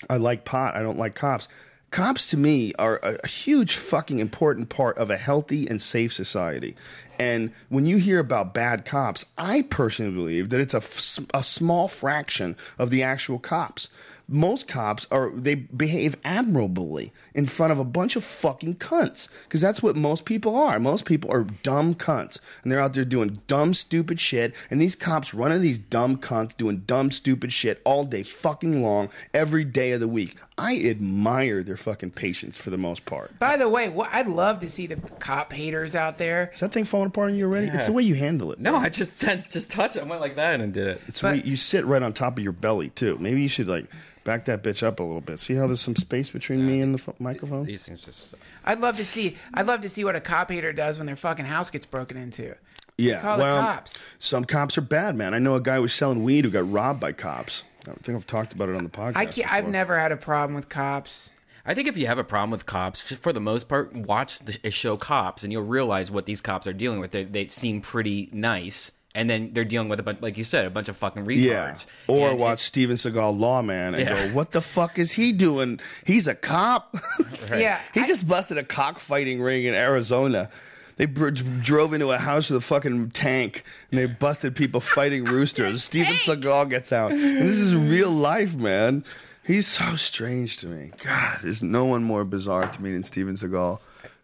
I 0.08 0.16
like 0.16 0.44
pot, 0.44 0.76
I 0.76 0.82
don't 0.82 0.98
like 0.98 1.14
cops. 1.14 1.48
Cops 1.90 2.30
to 2.30 2.38
me 2.38 2.72
are 2.78 2.98
a, 3.02 3.18
a 3.22 3.26
huge 3.28 3.76
fucking 3.76 4.18
important 4.18 4.70
part 4.70 4.96
of 4.96 5.10
a 5.10 5.16
healthy 5.18 5.66
and 5.68 5.80
safe 5.80 6.12
society. 6.12 6.74
And 7.18 7.52
when 7.68 7.84
you 7.84 7.98
hear 7.98 8.18
about 8.18 8.54
bad 8.54 8.86
cops, 8.86 9.26
I 9.36 9.62
personally 9.62 10.12
believe 10.12 10.48
that 10.48 10.60
it's 10.60 10.72
a, 10.72 10.78
f- 10.78 11.18
a 11.34 11.44
small 11.44 11.88
fraction 11.88 12.56
of 12.78 12.88
the 12.88 13.02
actual 13.02 13.38
cops. 13.38 13.90
Most 14.32 14.66
cops 14.66 15.06
are 15.10 15.30
they 15.30 15.54
behave 15.54 16.16
admirably 16.24 17.12
in 17.34 17.46
front 17.46 17.70
of 17.72 17.78
a 17.78 17.84
bunch 17.84 18.16
of 18.16 18.24
fucking 18.24 18.76
cunts 18.76 19.28
because 19.44 19.60
that's 19.60 19.82
what 19.82 19.94
most 19.94 20.24
people 20.24 20.56
are. 20.56 20.78
Most 20.80 21.04
people 21.04 21.30
are 21.30 21.44
dumb 21.62 21.94
cunts 21.94 22.40
and 22.62 22.72
they're 22.72 22.80
out 22.80 22.94
there 22.94 23.04
doing 23.04 23.38
dumb 23.46 23.74
stupid 23.74 24.18
shit 24.18 24.54
and 24.70 24.80
these 24.80 24.96
cops 24.96 25.34
running 25.34 25.60
these 25.60 25.78
dumb 25.78 26.16
cunts 26.16 26.56
doing 26.56 26.78
dumb 26.86 27.10
stupid 27.10 27.52
shit 27.52 27.80
all 27.84 28.04
day 28.04 28.22
fucking 28.22 28.82
long 28.82 29.10
every 29.34 29.64
day 29.64 29.92
of 29.92 30.00
the 30.00 30.08
week. 30.08 30.36
I 30.56 30.78
admire 30.78 31.62
their 31.62 31.76
fucking 31.76 32.12
patience 32.12 32.56
for 32.56 32.70
the 32.70 32.78
most 32.78 33.04
part. 33.04 33.38
By 33.38 33.56
the 33.56 33.68
way, 33.68 33.90
wh- 33.90 34.14
I'd 34.14 34.28
love 34.28 34.60
to 34.60 34.70
see 34.70 34.86
the 34.86 34.96
cop 34.96 35.52
haters 35.52 35.94
out 35.94 36.18
there. 36.18 36.50
Is 36.54 36.60
that 36.60 36.72
thing 36.72 36.84
falling 36.84 37.08
apart 37.08 37.30
on 37.30 37.36
you 37.36 37.44
already? 37.44 37.68
It's 37.68 37.86
the 37.86 37.92
way 37.92 38.02
you 38.02 38.14
handle 38.14 38.52
it. 38.52 38.60
No, 38.60 38.76
I 38.76 38.88
just 38.88 39.18
just 39.50 39.70
touched 39.70 39.96
it. 39.96 40.00
I 40.02 40.04
went 40.06 40.20
like 40.20 40.36
that 40.36 40.60
and 40.60 40.72
did 40.72 40.86
it. 40.86 41.00
It's 41.08 41.20
the 41.20 41.26
way 41.28 41.42
you 41.44 41.56
sit 41.56 41.84
right 41.84 42.02
on 42.02 42.12
top 42.12 42.38
of 42.38 42.44
your 42.44 42.52
belly 42.52 42.90
too. 42.90 43.16
Maybe 43.20 43.42
you 43.42 43.48
should 43.48 43.68
like 43.68 43.86
back 44.24 44.44
that 44.46 44.62
bitch 44.62 44.82
up 44.82 45.00
a 45.00 45.02
little 45.02 45.20
bit. 45.20 45.38
See 45.38 45.54
how 45.54 45.66
there's 45.66 45.80
some 45.80 45.96
space 45.96 46.30
between 46.30 46.66
me 46.66 46.80
and 46.80 46.94
the 46.94 47.02
f- 47.06 47.18
microphone? 47.20 47.64
These 47.64 47.86
things 47.86 48.02
just. 48.02 48.34
I'd 48.64 48.80
love 48.80 48.96
to 48.96 49.04
see. 49.04 49.36
I'd 49.54 49.66
love 49.66 49.80
to 49.82 49.88
see 49.88 50.04
what 50.04 50.16
a 50.16 50.20
cop 50.20 50.50
hater 50.50 50.72
does 50.72 50.98
when 50.98 51.06
their 51.06 51.16
fucking 51.16 51.44
house 51.46 51.70
gets 51.70 51.86
broken 51.86 52.16
into. 52.16 52.54
Yeah, 52.98 53.20
Call 53.20 53.38
the 53.38 53.42
well, 53.44 53.62
cops. 53.62 54.04
some 54.18 54.44
cops 54.44 54.76
are 54.76 54.82
bad, 54.82 55.16
man. 55.16 55.34
I 55.34 55.38
know 55.38 55.54
a 55.54 55.60
guy 55.60 55.76
who 55.76 55.82
was 55.82 55.94
selling 55.94 56.22
weed 56.22 56.44
who 56.44 56.50
got 56.50 56.70
robbed 56.70 57.00
by 57.00 57.12
cops. 57.12 57.64
I 57.88 57.92
think 58.02 58.16
I've 58.16 58.26
talked 58.26 58.52
about 58.52 58.68
it 58.68 58.76
on 58.76 58.84
the 58.84 58.90
podcast. 58.90 59.16
I 59.16 59.26
can't, 59.26 59.50
I've 59.52 59.68
never 59.68 59.98
had 59.98 60.12
a 60.12 60.16
problem 60.16 60.54
with 60.54 60.68
cops. 60.68 61.32
I 61.64 61.74
think 61.74 61.88
if 61.88 61.96
you 61.96 62.06
have 62.08 62.18
a 62.18 62.24
problem 62.24 62.50
with 62.50 62.66
cops, 62.66 63.12
for 63.14 63.32
the 63.32 63.40
most 63.40 63.68
part, 63.68 63.94
watch 63.94 64.40
the 64.40 64.58
a 64.64 64.70
show 64.70 64.96
Cops, 64.96 65.44
and 65.44 65.52
you'll 65.52 65.62
realize 65.62 66.10
what 66.10 66.26
these 66.26 66.40
cops 66.40 66.66
are 66.66 66.72
dealing 66.72 66.98
with. 67.00 67.12
They, 67.12 67.24
they 67.24 67.46
seem 67.46 67.80
pretty 67.80 68.28
nice, 68.32 68.90
and 69.14 69.28
then 69.28 69.50
they're 69.52 69.64
dealing 69.64 69.88
with 69.88 70.00
a 70.00 70.02
bunch, 70.02 70.20
like 70.22 70.36
you 70.38 70.44
said, 70.44 70.64
a 70.66 70.70
bunch 70.70 70.88
of 70.88 70.96
fucking 70.96 71.26
retards. 71.26 71.44
Yeah. 71.44 71.70
retards. 71.72 71.86
Or 72.08 72.30
And 72.30 72.38
watch 72.38 72.60
Steven 72.60 72.96
Seagal 72.96 73.38
Lawman 73.38 73.94
and 73.94 74.02
Yeah. 74.04 74.14
go, 74.14 74.34
what 74.34 74.52
the 74.52 74.60
fuck 74.60 74.98
is 74.98 75.12
he 75.12 75.32
doing? 75.32 75.80
He's 76.06 76.26
a 76.26 76.34
cop. 76.34 76.96
Yeah, 77.50 77.80
he 77.92 78.00
I- 78.00 78.06
just 78.06 78.26
busted 78.26 78.56
a 78.58 78.64
cockfighting 78.64 79.42
ring 79.42 79.64
in 79.64 79.74
Arizona. 79.74 80.48
They 80.96 81.06
br- 81.06 81.30
drove 81.30 81.92
into 81.92 82.10
a 82.12 82.18
house 82.18 82.48
with 82.48 82.58
a 82.62 82.64
fucking 82.64 83.10
tank 83.10 83.64
and 83.90 83.98
they 83.98 84.06
busted 84.06 84.54
people 84.56 84.80
fighting 84.80 85.24
roosters. 85.24 85.82
Steven 85.90 86.14
Seagal 86.14 86.70
gets 86.70 86.92
out. 86.92 87.12
And 87.12 87.20
this 87.42 87.58
is 87.58 87.74
real 87.76 88.10
life, 88.10 88.54
man. 88.56 89.04
He's 89.44 89.66
so 89.66 89.96
strange 89.96 90.58
to 90.58 90.66
me. 90.68 90.92
God, 91.02 91.40
there's 91.42 91.62
no 91.62 91.84
one 91.84 92.04
more 92.04 92.24
bizarre 92.24 92.68
to 92.68 92.82
me 92.82 92.92
than 92.92 93.02
Steven 93.02 93.34
Seagal. 93.34 93.80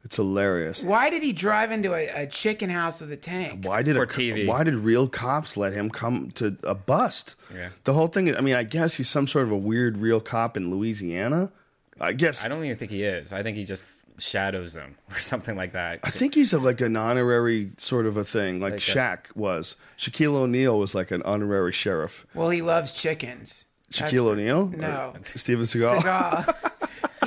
It's 0.08 0.16
hilarious. 0.16 0.82
Why 0.82 1.10
did 1.10 1.22
he 1.22 1.34
drive 1.34 1.70
into 1.70 1.92
a, 1.92 2.08
a 2.22 2.26
chicken 2.26 2.70
house 2.70 3.02
with 3.02 3.12
a 3.12 3.16
tank? 3.18 3.66
Why 3.66 3.82
did 3.82 3.94
For 3.96 4.04
a, 4.04 4.06
TV. 4.06 4.46
Why 4.46 4.64
did 4.64 4.74
real 4.74 5.06
cops 5.06 5.58
let 5.58 5.74
him 5.74 5.90
come 5.90 6.30
to 6.36 6.56
a 6.62 6.74
bust? 6.74 7.36
Yeah. 7.54 7.68
The 7.84 7.92
whole 7.92 8.06
thing. 8.06 8.34
I 8.34 8.40
mean, 8.40 8.54
I 8.54 8.62
guess 8.62 8.94
he's 8.94 9.10
some 9.10 9.26
sort 9.26 9.44
of 9.44 9.52
a 9.52 9.56
weird 9.58 9.98
real 9.98 10.18
cop 10.22 10.56
in 10.56 10.70
Louisiana. 10.70 11.52
I 12.00 12.14
guess. 12.14 12.42
I 12.42 12.48
don't 12.48 12.64
even 12.64 12.78
think 12.78 12.90
he 12.90 13.02
is. 13.02 13.34
I 13.34 13.42
think 13.42 13.58
he 13.58 13.64
just 13.64 13.84
shadows 14.18 14.72
them 14.72 14.96
or 15.10 15.18
something 15.18 15.56
like 15.58 15.72
that. 15.72 16.00
I 16.02 16.08
think 16.08 16.34
he's 16.34 16.54
a, 16.54 16.58
like 16.58 16.80
an 16.80 16.96
honorary 16.96 17.68
sort 17.76 18.06
of 18.06 18.16
a 18.16 18.24
thing, 18.24 18.62
like, 18.62 18.72
Like 18.72 18.80
a- 18.80 18.84
Shaq 18.84 19.36
was. 19.36 19.76
Shaquille 19.98 20.36
O'Neal 20.36 20.78
was 20.78 20.94
like 20.94 21.10
an 21.10 21.20
honorary 21.24 21.72
sheriff. 21.72 22.24
Well, 22.32 22.48
he 22.48 22.62
loves 22.62 22.92
chickens. 22.92 23.66
That's 23.90 24.10
Shaquille 24.10 24.24
for- 24.24 24.30
O'Neal? 24.32 24.68
No. 24.68 25.12
Or 25.16 25.22
Steven 25.22 25.66
Seagal? 25.66 26.00
Seagal. 26.00 26.70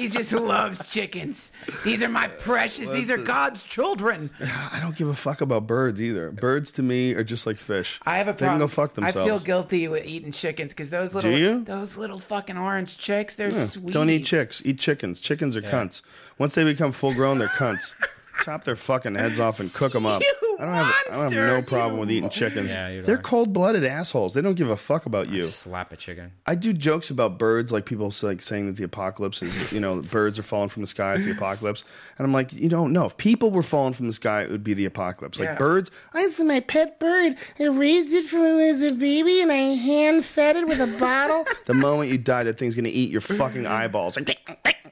he 0.01 0.07
just 0.07 0.31
loves 0.31 0.91
chickens. 0.91 1.51
These 1.83 2.01
are 2.01 2.09
my 2.09 2.25
uh, 2.25 2.29
precious. 2.29 2.89
These 2.89 3.11
are 3.11 3.17
God's 3.17 3.63
children. 3.63 4.29
I 4.39 4.79
don't 4.81 4.95
give 4.95 5.07
a 5.07 5.13
fuck 5.13 5.41
about 5.41 5.67
birds 5.67 6.01
either. 6.01 6.31
Birds 6.31 6.71
to 6.73 6.83
me 6.83 7.13
are 7.13 7.23
just 7.23 7.45
like 7.45 7.57
fish. 7.57 7.99
I 8.05 8.17
have 8.17 8.27
a 8.27 8.31
They 8.31 8.39
can 8.39 8.47
problem. 8.47 8.59
go 8.59 8.67
fuck 8.67 8.99
I 8.99 9.11
feel 9.11 9.39
guilty 9.39 9.87
with 9.87 10.05
eating 10.05 10.31
chickens 10.31 10.71
because 10.73 10.89
those 10.89 11.13
little, 11.13 11.31
you? 11.31 11.63
those 11.63 11.97
little 11.97 12.19
fucking 12.19 12.57
orange 12.57 12.97
chicks, 12.97 13.35
they're 13.35 13.51
sweet. 13.51 13.93
Don't 13.93 14.09
eat 14.09 14.25
chicks. 14.25 14.61
Eat 14.65 14.79
chickens. 14.79 15.19
Chickens 15.19 15.55
are 15.55 15.61
cunts. 15.61 16.01
Once 16.37 16.55
they 16.55 16.63
become 16.63 16.91
full 16.91 17.13
grown, 17.13 17.37
they're 17.37 17.47
cunts. 17.47 17.95
Chop 18.43 18.63
their 18.63 18.75
fucking 18.75 19.15
heads 19.15 19.39
off 19.39 19.59
and 19.59 19.71
cook 19.73 19.91
them 19.93 20.05
up. 20.05 20.21
You 20.61 20.67
I 20.67 20.67
don't 20.67 20.73
have. 20.75 20.85
I 20.85 20.91
don't 20.91 21.13
have 21.13 21.21
monster, 21.23 21.47
no 21.47 21.61
problem 21.63 21.99
with 21.99 22.11
eating 22.11 22.29
chickens. 22.29 22.73
Yeah, 22.75 22.89
you 22.89 23.01
They're 23.01 23.15
are. 23.15 23.21
cold 23.21 23.51
blooded 23.51 23.83
assholes. 23.83 24.35
They 24.35 24.41
don't 24.41 24.53
give 24.53 24.69
a 24.69 24.75
fuck 24.75 25.07
about 25.07 25.27
you. 25.31 25.41
Slap 25.41 25.91
a 25.91 25.95
chicken. 25.95 26.33
I 26.45 26.53
do 26.53 26.71
jokes 26.71 27.09
about 27.09 27.39
birds, 27.39 27.71
like 27.71 27.87
people 27.87 28.11
say- 28.11 28.27
like 28.27 28.41
saying 28.43 28.67
that 28.67 28.75
the 28.75 28.83
apocalypse 28.83 29.41
is, 29.41 29.71
you 29.73 29.79
know, 29.79 30.01
birds 30.11 30.37
are 30.37 30.43
falling 30.43 30.69
from 30.69 30.81
the 30.83 30.87
sky. 30.87 31.15
It's 31.15 31.25
the 31.25 31.31
apocalypse, 31.31 31.83
and 32.19 32.25
I'm 32.25 32.31
like, 32.31 32.53
you 32.53 32.69
don't 32.69 32.93
know. 32.93 33.05
If 33.05 33.17
people 33.17 33.49
were 33.49 33.63
falling 33.63 33.93
from 33.93 34.05
the 34.05 34.13
sky, 34.13 34.41
it 34.43 34.51
would 34.51 34.63
be 34.63 34.75
the 34.75 34.85
apocalypse. 34.85 35.39
Like 35.39 35.47
Yeah. 35.49 35.55
birds, 35.57 35.89
I 36.13 36.21
this 36.21 36.37
is 36.37 36.45
my 36.45 36.59
pet 36.59 36.99
bird. 36.99 37.37
I 37.59 37.63
raised 37.63 38.13
it 38.13 38.25
from 38.25 38.43
as 38.59 38.83
a 38.83 38.91
baby, 38.93 39.41
and 39.41 39.51
I 39.51 39.55
hand 39.55 40.23
fed 40.23 40.57
it 40.57 40.67
with 40.67 40.79
a 40.79 40.87
bottle. 40.99 41.43
the 41.65 41.73
moment 41.73 42.11
you 42.11 42.19
die, 42.19 42.43
that 42.43 42.59
thing's 42.59 42.75
gonna 42.75 42.89
eat 42.89 43.09
your 43.09 43.21
fucking 43.21 43.65
eyeballs. 43.65 44.15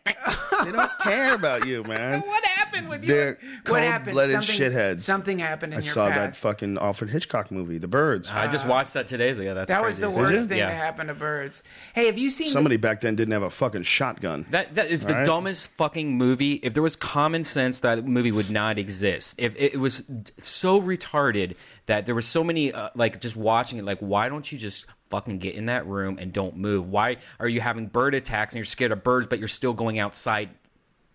they 0.65 0.71
don't 0.71 0.91
care 0.99 1.34
about 1.35 1.67
you, 1.67 1.84
man. 1.84 2.21
What 2.30 2.45
happened 2.45 2.89
with 2.89 3.05
They're 3.05 3.38
you? 3.41 3.49
What 3.67 3.81
happened? 3.81 4.15
cold-blooded 4.15 4.35
shitheads. 4.38 5.01
Something 5.01 5.39
happened 5.39 5.73
in 5.73 5.80
I 5.80 5.81
your 5.81 5.91
saw 5.91 6.05
that 6.07 6.15
past. 6.30 6.39
fucking 6.41 6.77
Alfred 6.77 7.09
Hitchcock 7.09 7.49
movie, 7.51 7.77
The 7.80 7.88
Birds. 7.88 8.31
I 8.31 8.47
just 8.47 8.67
watched 8.67 8.93
that 8.93 9.07
two 9.07 9.17
days 9.17 9.39
ago. 9.39 9.53
That's 9.55 9.69
that 9.71 9.81
was 9.81 9.97
crazy. 9.97 10.15
the 10.15 10.21
worst 10.21 10.41
you? 10.43 10.47
thing 10.47 10.57
Yeah. 10.59 10.69
to 10.69 10.76
happen 10.76 11.07
to 11.07 11.13
birds. 11.15 11.63
Hey, 11.95 12.05
have 12.05 12.17
you 12.19 12.30
seen? 12.30 12.47
Somebody 12.47 12.77
back 12.77 12.99
then 12.99 13.15
didn't 13.15 13.31
have 13.34 13.41
a 13.43 13.49
fucking 13.49 13.84
shotgun. 13.84 14.45
That 14.51 14.76
that 14.76 14.88
is 14.91 15.05
the 15.05 15.13
Right? 15.15 15.26
dumbest 15.26 15.71
fucking 15.71 16.15
movie. 16.15 16.53
If 16.55 16.73
there 16.76 16.84
was 16.84 16.95
common 16.95 17.43
sense, 17.43 17.80
that 17.80 18.05
movie 18.05 18.31
would 18.31 18.51
not 18.51 18.77
exist. 18.77 19.35
If 19.39 19.55
it 19.59 19.80
was 19.80 20.01
d- 20.01 20.31
so 20.38 20.80
retarded 20.81 21.55
that 21.88 22.05
there 22.05 22.13
were 22.15 22.21
so 22.21 22.43
many 22.43 22.71
uh, 22.71 22.89
like 22.95 23.19
just 23.19 23.35
watching 23.35 23.80
it, 23.80 23.85
like 23.85 23.99
why 23.99 24.30
don't 24.30 24.49
you 24.51 24.57
just 24.59 24.85
fucking 25.10 25.40
get 25.40 25.56
in 25.56 25.68
that 25.68 25.86
room 25.88 26.18
and 26.19 26.31
don't 26.34 26.57
move? 26.57 26.88
Why 26.88 27.18
are 27.40 27.48
you 27.48 27.61
having 27.61 27.88
bird 27.88 28.15
attacks 28.15 28.53
and 28.53 28.60
you're 28.60 28.65
scared 28.65 28.91
of 28.91 29.03
birds, 29.03 29.27
but 29.27 29.40
you're 29.40 29.48
still 29.48 29.73
going 29.73 29.99
outside 29.99 30.49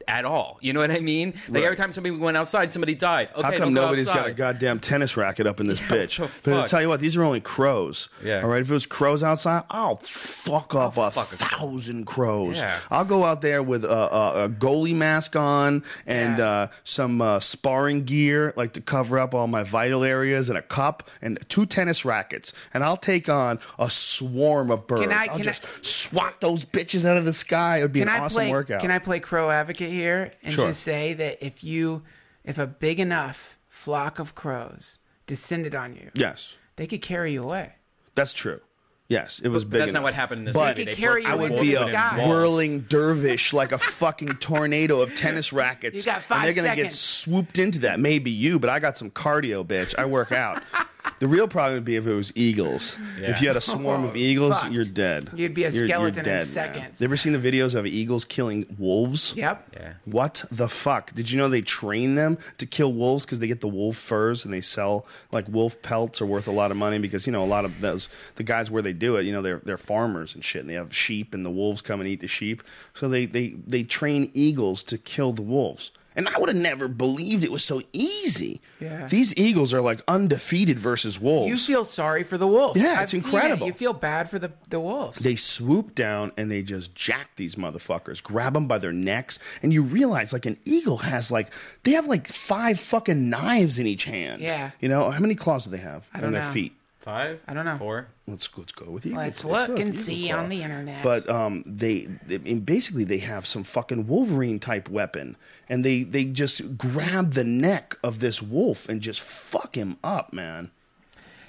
at 0.08 0.24
all. 0.24 0.58
You 0.60 0.72
know 0.72 0.80
what 0.80 0.90
I 0.90 1.00
mean? 1.00 1.34
Like 1.48 1.54
Right. 1.54 1.64
every 1.64 1.76
time 1.76 1.92
somebody 1.92 2.16
went 2.16 2.36
outside, 2.36 2.72
somebody 2.72 2.94
died. 2.94 3.28
Okay, 3.34 3.42
How 3.42 3.50
come 3.52 3.60
don't 3.60 3.74
go 3.74 3.80
nobody's 3.82 4.08
got 4.08 4.26
a 4.28 4.32
goddamn 4.32 4.78
tennis 4.80 5.16
racket 5.16 5.46
up 5.46 5.60
in 5.60 5.66
this 5.66 5.80
Yeah, 5.82 5.86
bitch? 5.88 6.20
what 6.20 6.30
the 6.42 6.50
But 6.50 6.60
I'll 6.60 6.64
tell 6.66 6.80
you 6.82 6.88
what, 6.88 7.00
these 7.00 7.16
are 7.16 7.22
only 7.24 7.40
crows. 7.40 8.08
Yeah. 8.24 8.42
All 8.42 8.48
right, 8.48 8.60
if 8.60 8.70
it 8.70 8.72
was 8.74 8.86
crows 8.86 9.22
outside, 9.22 9.64
I'll 9.70 9.96
fuck 9.96 10.74
up 10.74 10.96
a 10.96 11.10
fuck 11.10 11.32
a 11.32 11.36
crow. 11.36 11.58
thousand 11.58 12.06
crows. 12.06 12.58
Yeah. 12.58 12.78
I'll 12.90 13.04
go 13.04 13.24
out 13.24 13.40
there 13.42 13.62
with 13.62 13.84
a, 13.84 13.90
a, 14.14 14.44
a 14.44 14.48
goalie 14.48 14.94
mask 14.94 15.36
on 15.36 15.82
and 16.06 16.38
Yeah. 16.38 16.44
uh, 16.48 16.66
some 16.84 17.20
uh, 17.20 17.40
sparring 17.40 18.04
gear, 18.04 18.52
like 18.56 18.72
to 18.74 18.80
cover 18.80 19.18
up 19.18 19.34
all 19.34 19.46
my 19.46 19.62
vital 19.62 20.04
areas, 20.04 20.48
and 20.48 20.58
a 20.58 20.62
cup 20.62 21.08
and 21.22 21.38
two 21.48 21.66
tennis 21.66 22.04
rackets, 22.04 22.52
and 22.72 22.82
I'll 22.84 22.96
take 22.96 23.28
on 23.28 23.58
a 23.78 23.90
swarm 23.90 24.70
of 24.70 24.86
birds. 24.86 25.12
I- 25.12 25.26
will 25.26 25.34
can 25.34 25.42
just 25.42 25.64
I- 25.64 25.68
swat 25.82 26.40
those 26.40 26.64
bitches 26.64 27.04
out 27.04 27.16
of 27.16 27.24
the 27.24 27.32
sky. 27.32 27.78
It 27.78 27.82
would 27.82 27.92
be 27.92 28.00
Can 28.00 28.08
an 28.08 28.14
I 28.14 28.18
awesome 28.24 28.34
play? 28.42 28.50
workout. 28.50 28.80
Can 28.80 28.90
I 28.90 28.98
play 28.98 29.20
crow 29.20 29.50
advocate 29.50 29.90
here 29.94 30.32
and 30.42 30.52
Sure. 30.52 30.66
just 30.68 30.82
say 30.82 31.14
that 31.14 31.38
if 31.44 31.64
you, 31.64 32.02
if 32.44 32.58
a 32.58 32.66
big 32.66 33.00
enough 33.00 33.58
flock 33.68 34.18
of 34.18 34.34
crows 34.34 34.98
descended 35.26 35.74
on 35.74 35.94
you, 35.94 36.10
Yes, 36.14 36.56
they 36.76 36.86
could 36.86 37.00
carry 37.02 37.32
you 37.32 37.42
away. 37.42 37.72
that's 38.14 38.32
true. 38.32 38.60
Yes, 39.06 39.38
it 39.38 39.48
was 39.48 39.64
But 39.64 39.70
big. 39.72 39.80
that's 39.80 39.92
not 39.92 40.02
what 40.02 40.14
happened 40.14 40.38
in 40.40 40.44
this 40.46 40.54
But 40.56 40.78
movie. 40.78 40.84
They 40.84 40.84
They 40.86 40.90
could 40.96 41.00
carry 41.00 41.22
put 41.22 41.28
you 41.28 41.32
I 41.34 41.36
would 41.36 41.60
be 41.60 41.74
a 41.74 41.82
sky. 41.84 42.26
whirling 42.26 42.80
dervish 42.88 43.52
like 43.52 43.72
a 43.72 43.78
fucking 43.78 44.36
tornado 44.36 45.00
of 45.02 45.14
tennis 45.14 45.52
rackets. 45.52 45.98
You 46.06 46.12
got 46.12 46.22
and 46.30 46.44
they're 46.44 46.54
gonna 46.64 46.74
get 46.74 46.90
swooped 46.92 47.58
into 47.58 47.80
that. 47.80 48.00
Maybe 48.00 48.30
you, 48.30 48.58
but 48.58 48.70
I 48.70 48.78
got 48.78 48.96
some 48.96 49.10
cardio, 49.10 49.62
bitch. 49.64 49.94
I 49.98 50.06
work 50.06 50.32
out. 50.32 50.62
the 51.18 51.26
real 51.28 51.46
problem 51.48 51.74
would 51.74 51.84
be 51.84 51.96
if 51.96 52.06
it 52.06 52.14
was 52.14 52.32
eagles. 52.34 52.98
If 53.18 53.40
you 53.42 53.48
had 53.48 53.56
a 53.56 53.60
swarm 53.60 54.04
of 54.04 54.16
eagles, 54.28 54.60
Fucked. 54.62 54.72
you're 54.72 54.84
dead. 54.84 55.30
You'd 55.34 55.54
be 55.54 55.64
a 55.64 55.70
You're- 55.70 55.80
you're 55.80 55.88
skeleton 55.88 56.18
in 56.20 56.24
dead, 56.24 56.36
man. 56.38 56.44
seconds. 56.44 57.00
You 57.00 57.04
ever 57.06 57.16
seen 57.16 57.32
the 57.32 57.38
videos 57.38 57.74
of 57.74 57.86
eagles 57.86 58.24
killing 58.24 58.66
wolves? 58.78 59.34
Yep. 59.36 59.68
Yeah. 59.74 59.92
What 60.04 60.44
the 60.50 60.68
fuck? 60.68 61.14
Did 61.14 61.30
you 61.30 61.38
know 61.38 61.48
they 61.48 61.60
train 61.62 62.14
them 62.14 62.38
to 62.58 62.66
kill 62.66 62.92
wolves 62.92 63.24
because 63.26 63.40
they 63.40 63.46
get 63.46 63.60
the 63.60 63.68
wolf 63.68 63.96
furs 63.96 64.44
and 64.44 64.52
they 64.54 64.60
sell 64.60 65.06
like 65.32 65.46
wolf 65.48 65.80
pelts 65.82 66.20
are 66.22 66.26
worth 66.26 66.48
a 66.48 66.52
lot 66.52 66.70
of 66.70 66.76
money 66.76 66.98
because 66.98 67.26
you 67.26 67.32
know 67.32 67.44
a 67.44 67.46
lot 67.46 67.64
of 67.64 67.80
those 67.80 68.08
the 68.36 68.42
guys 68.42 68.70
where 68.70 68.82
they 68.82 68.92
do 68.92 69.16
it 69.16 69.24
you 69.26 69.32
know 69.32 69.42
they're 69.42 69.60
they're 69.64 69.76
farmers 69.76 70.34
and 70.34 70.44
shit 70.44 70.60
and 70.62 70.70
they 70.70 70.74
have 70.74 70.94
sheep 70.94 71.34
and 71.34 71.44
the 71.44 71.50
wolves 71.50 71.82
come 71.82 72.00
and 72.00 72.08
eat 72.08 72.20
the 72.20 72.26
sheep 72.28 72.62
so 72.94 73.08
they 73.08 73.26
they 73.26 73.48
they 73.66 73.82
train 73.82 74.30
eagles 74.34 74.82
to 74.82 74.96
kill 74.98 75.32
the 75.32 75.42
wolves 75.42 75.90
and 76.16 76.28
I 76.28 76.38
would 76.38 76.48
have 76.48 76.56
never 76.58 76.88
believed 76.88 77.44
it 77.44 77.50
was 77.50 77.64
so 77.64 77.82
easy. 77.92 78.60
Yeah. 78.80 79.06
These 79.06 79.36
eagles 79.36 79.72
are 79.74 79.80
like 79.80 80.00
undefeated 80.06 80.78
versus 80.78 81.20
wolves. 81.20 81.48
You 81.48 81.56
feel 81.56 81.84
sorry 81.84 82.22
for 82.22 82.38
the 82.38 82.46
wolves. 82.46 82.82
Yeah, 82.82 82.94
I've 82.94 83.02
it's 83.04 83.14
it. 83.14 83.24
incredible. 83.24 83.66
You 83.66 83.72
feel 83.72 83.92
bad 83.92 84.30
for 84.30 84.38
the 84.38 84.52
the 84.70 84.80
wolves. 84.80 85.18
they 85.20 85.36
swoop 85.36 85.94
down 85.94 86.32
and 86.36 86.50
they 86.50 86.62
just 86.62 86.94
jack 86.94 87.30
these 87.36 87.56
motherfuckers, 87.56 88.22
grab 88.22 88.54
them 88.54 88.66
by 88.66 88.78
their 88.78 88.92
necks, 88.92 89.38
and 89.62 89.72
you 89.72 89.82
realize 89.82 90.32
like 90.32 90.46
an 90.46 90.56
eagle 90.64 90.98
has 90.98 91.30
like 91.30 91.50
they 91.82 91.92
have 91.92 92.06
like 92.06 92.26
five 92.26 92.78
fucking 92.78 93.28
knives 93.30 93.78
in 93.78 93.86
each 93.86 94.04
hand. 94.04 94.42
Yeah. 94.42 94.70
you 94.80 94.88
know 94.88 95.10
how 95.10 95.20
many 95.20 95.34
claws 95.34 95.64
do 95.64 95.70
they 95.70 95.78
have 95.78 96.08
I 96.14 96.20
on 96.22 96.32
their 96.32 96.42
feet? 96.42 96.74
Five? 97.04 97.42
I 97.46 97.52
don't 97.52 97.66
know. 97.66 97.76
Four? 97.76 98.08
Let's 98.26 98.48
let's 98.56 98.72
go 98.72 98.90
with 98.90 99.04
eagles. 99.04 99.18
Let's 99.18 99.44
look 99.44 99.78
and 99.78 99.94
see 99.94 100.28
claw. 100.30 100.38
on 100.38 100.48
the 100.48 100.62
internet. 100.62 101.02
But 101.02 101.28
um, 101.28 101.62
they, 101.66 102.06
they 102.26 102.36
I 102.36 102.38
mean, 102.38 102.60
basically 102.60 103.04
they 103.04 103.18
have 103.18 103.46
some 103.46 103.62
fucking 103.62 104.06
Wolverine 104.06 104.58
type 104.58 104.88
weapon, 104.88 105.36
and 105.68 105.84
they 105.84 106.02
they 106.02 106.24
just 106.24 106.78
grab 106.78 107.32
the 107.34 107.44
neck 107.44 107.98
of 108.02 108.20
this 108.20 108.40
wolf 108.40 108.88
and 108.88 109.02
just 109.02 109.20
fuck 109.20 109.74
him 109.74 109.98
up, 110.02 110.32
man. 110.32 110.70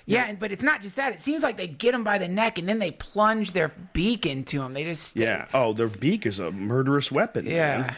yeah, 0.06 0.26
and- 0.27 0.40
but 0.40 0.52
it's 0.52 0.61
not 0.64 0.82
just 0.82 0.98
that. 0.98 1.14
It 1.14 1.22
seems 1.22 1.41
like 1.41 1.56
they 1.56 1.68
get 1.68 1.94
him 1.95 2.03
by 2.03 2.18
the 2.18 2.27
neck 2.27 2.60
and 2.60 2.68
then 2.68 2.80
they 2.80 2.91
plunge 2.91 3.53
their 3.53 3.72
beak 3.94 4.26
into 4.26 4.61
him. 4.61 4.73
They 4.73 4.84
just 4.84 5.15
Yeah. 5.15 5.45
Oh, 5.53 5.72
their 5.72 5.88
beak 5.88 6.26
is 6.26 6.38
a 6.38 6.52
murderous 6.52 7.14
weapon. 7.14 7.45
yeah. 7.45 7.80
man. 7.80 7.95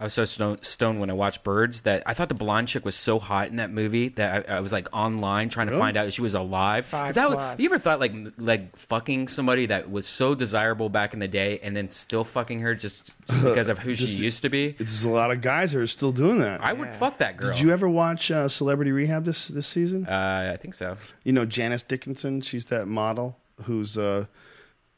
I 0.00 0.04
was 0.04 0.12
so 0.12 0.24
stone- 0.24 0.60
stoned 0.62 0.98
when 1.00 1.08
I 1.08 1.12
watched 1.12 1.44
Birds 1.44 1.82
that 1.82 2.02
I 2.04 2.14
thought 2.14 2.28
the 2.28 2.34
blonde 2.34 2.66
chick 2.68 2.84
was 2.84 2.96
so 2.96 3.18
hot 3.18 3.48
in 3.48 3.56
that 3.56 3.70
movie 3.70 4.08
that 4.10 4.50
I, 4.50 4.56
I 4.56 4.60
was 4.60 4.72
like 4.72 4.88
online 4.92 5.48
trying 5.48 5.68
to 5.68 5.78
find 5.78 5.96
out 5.96 6.06
if 6.08 6.14
she 6.14 6.20
was 6.22 6.34
alive. 6.34 6.84
Five 6.86 7.14
that 7.14 7.28
what- 7.28 7.38
plus. 7.38 7.60
you 7.60 7.66
ever 7.66 7.78
thought 7.78 8.00
like 8.00 8.12
like 8.38 8.74
fucking 8.76 9.28
somebody 9.28 9.66
that 9.66 9.90
was 9.90 10.06
so 10.06 10.34
desirable 10.34 10.88
back 10.88 11.14
in 11.14 11.20
the 11.20 11.28
day 11.28 11.60
and 11.62 11.76
then 11.76 11.88
still 11.90 12.24
fucking 12.24 12.60
her 12.60 12.74
just, 12.74 13.12
just 13.28 13.42
because 13.44 13.68
of 13.68 13.78
who 13.78 13.94
she 13.94 14.06
used 14.06 14.42
to 14.42 14.48
be? 14.48 14.70
There's 14.72 15.04
a 15.04 15.10
lot 15.10 15.30
of 15.30 15.40
guys 15.40 15.72
that 15.72 15.80
are 15.80 15.86
still 15.86 16.12
doing 16.12 16.40
that. 16.40 16.60
I 16.62 16.72
would 16.72 16.90
fuck 16.90 17.18
that 17.18 17.36
girl. 17.36 17.52
Did 17.52 17.60
you 17.60 17.70
ever 17.70 17.88
watch 17.88 18.30
uh, 18.30 18.48
Celebrity 18.48 18.90
Rehab 18.92 19.24
this 19.24 19.48
this 19.48 19.66
season? 19.66 20.06
uh, 20.06 20.50
I 20.52 20.56
think 20.56 20.74
so. 20.74 20.96
you 21.22 21.32
know 21.32 21.44
Janice 21.44 21.82
Dickinson. 21.84 22.40
She's 22.40 22.66
that 22.66 22.86
model 22.88 23.36
who's 23.62 23.96
uh, 23.96 24.26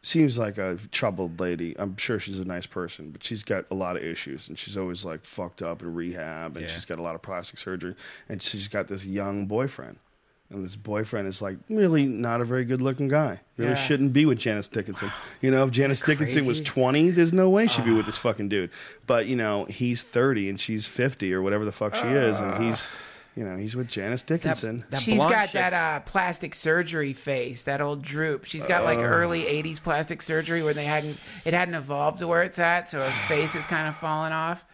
seems 0.07 0.39
like 0.39 0.57
a 0.59 0.79
troubled 0.93 1.41
lady. 1.41 1.75
I'm 1.79 1.97
sure 1.97 2.19
she's 2.19 2.39
a 2.39 2.45
nice 2.45 2.67
person, 2.67 3.11
but 3.11 3.25
she's 3.25 3.43
got 3.43 3.65
a 3.71 3.75
lot 3.75 3.97
of 3.97 4.03
issues, 4.05 4.49
and 4.49 4.59
she's 4.59 4.77
always 4.77 5.05
like 5.05 5.25
fucked 5.25 5.63
up 5.63 5.83
in 5.83 5.95
rehab, 5.95 6.57
and 6.57 6.65
Yeah. 6.67 6.73
she's 6.73 6.85
got 6.85 6.99
a 6.99 7.03
lot 7.03 7.15
of 7.15 7.23
plastic 7.23 7.59
surgery, 7.59 7.95
and 8.29 8.43
she's 8.43 8.69
got 8.69 8.89
this 8.89 9.05
young 9.05 9.47
boyfriend. 9.47 9.99
And 10.49 10.65
this 10.65 10.77
boyfriend 10.77 11.27
is 11.27 11.43
like 11.43 11.57
really 11.69 12.07
not 12.07 12.41
a 12.41 12.45
very 12.45 12.65
good 12.65 12.81
looking 12.81 13.09
guy. 13.09 13.41
Really 13.57 13.71
Yeah. 13.71 13.75
shouldn't 13.77 14.13
be 14.13 14.25
with 14.27 14.39
Janice 14.39 14.69
Dickinson. 14.69 15.11
You 15.43 15.51
know, 15.51 15.65
if 15.65 15.73
Janice 15.73 16.03
Dickinson 16.03 16.47
was 16.47 16.61
20, 16.61 17.11
there's 17.11 17.33
no 17.33 17.51
way 17.51 17.67
she'd 17.67 17.85
be 17.85 17.91
with 17.93 18.07
this 18.07 18.19
fucking 18.19 18.49
dude. 18.49 18.71
But, 19.09 19.27
you 19.27 19.35
know, 19.35 19.65
he's 19.65 20.05
30 20.05 20.49
and 20.49 20.61
she's 20.61 20.87
50 20.87 21.35
or 21.35 21.43
whatever 21.43 21.65
the 21.65 21.73
fuck 21.73 21.97
she 21.97 22.07
is. 22.07 22.39
And 22.39 22.63
he's, 22.63 22.87
you 23.37 23.45
know, 23.45 23.57
he's 23.59 23.77
with 23.77 23.87
Janice 23.87 24.23
Dickinson. 24.23 24.85
that 24.89 25.03
She's 25.03 25.17
blonde 25.17 25.31
got 25.31 25.53
that 25.53 25.73
uh, 25.75 26.01
plastic 26.01 26.55
surgery 26.55 27.13
face, 27.13 27.63
that 27.65 27.83
old 27.83 28.01
droop. 28.01 28.47
She's 28.47 28.67
got 28.67 28.83
like 28.83 28.99
early 28.99 29.43
'80s 29.43 29.81
plastic 29.83 30.23
surgery 30.23 30.63
where 30.63 30.73
they 30.73 30.85
hadn't 30.85 31.23
it 31.45 31.53
hadn't 31.53 31.75
evolved 31.75 32.21
to 32.21 32.27
where 32.27 32.43
it's 32.43 32.59
at, 32.59 32.89
so 32.89 33.03
her 33.03 33.11
face 33.29 33.55
is 33.55 33.67
kind 33.67 33.89
of 33.89 33.95
falling 33.95 34.33
off. 34.33 34.65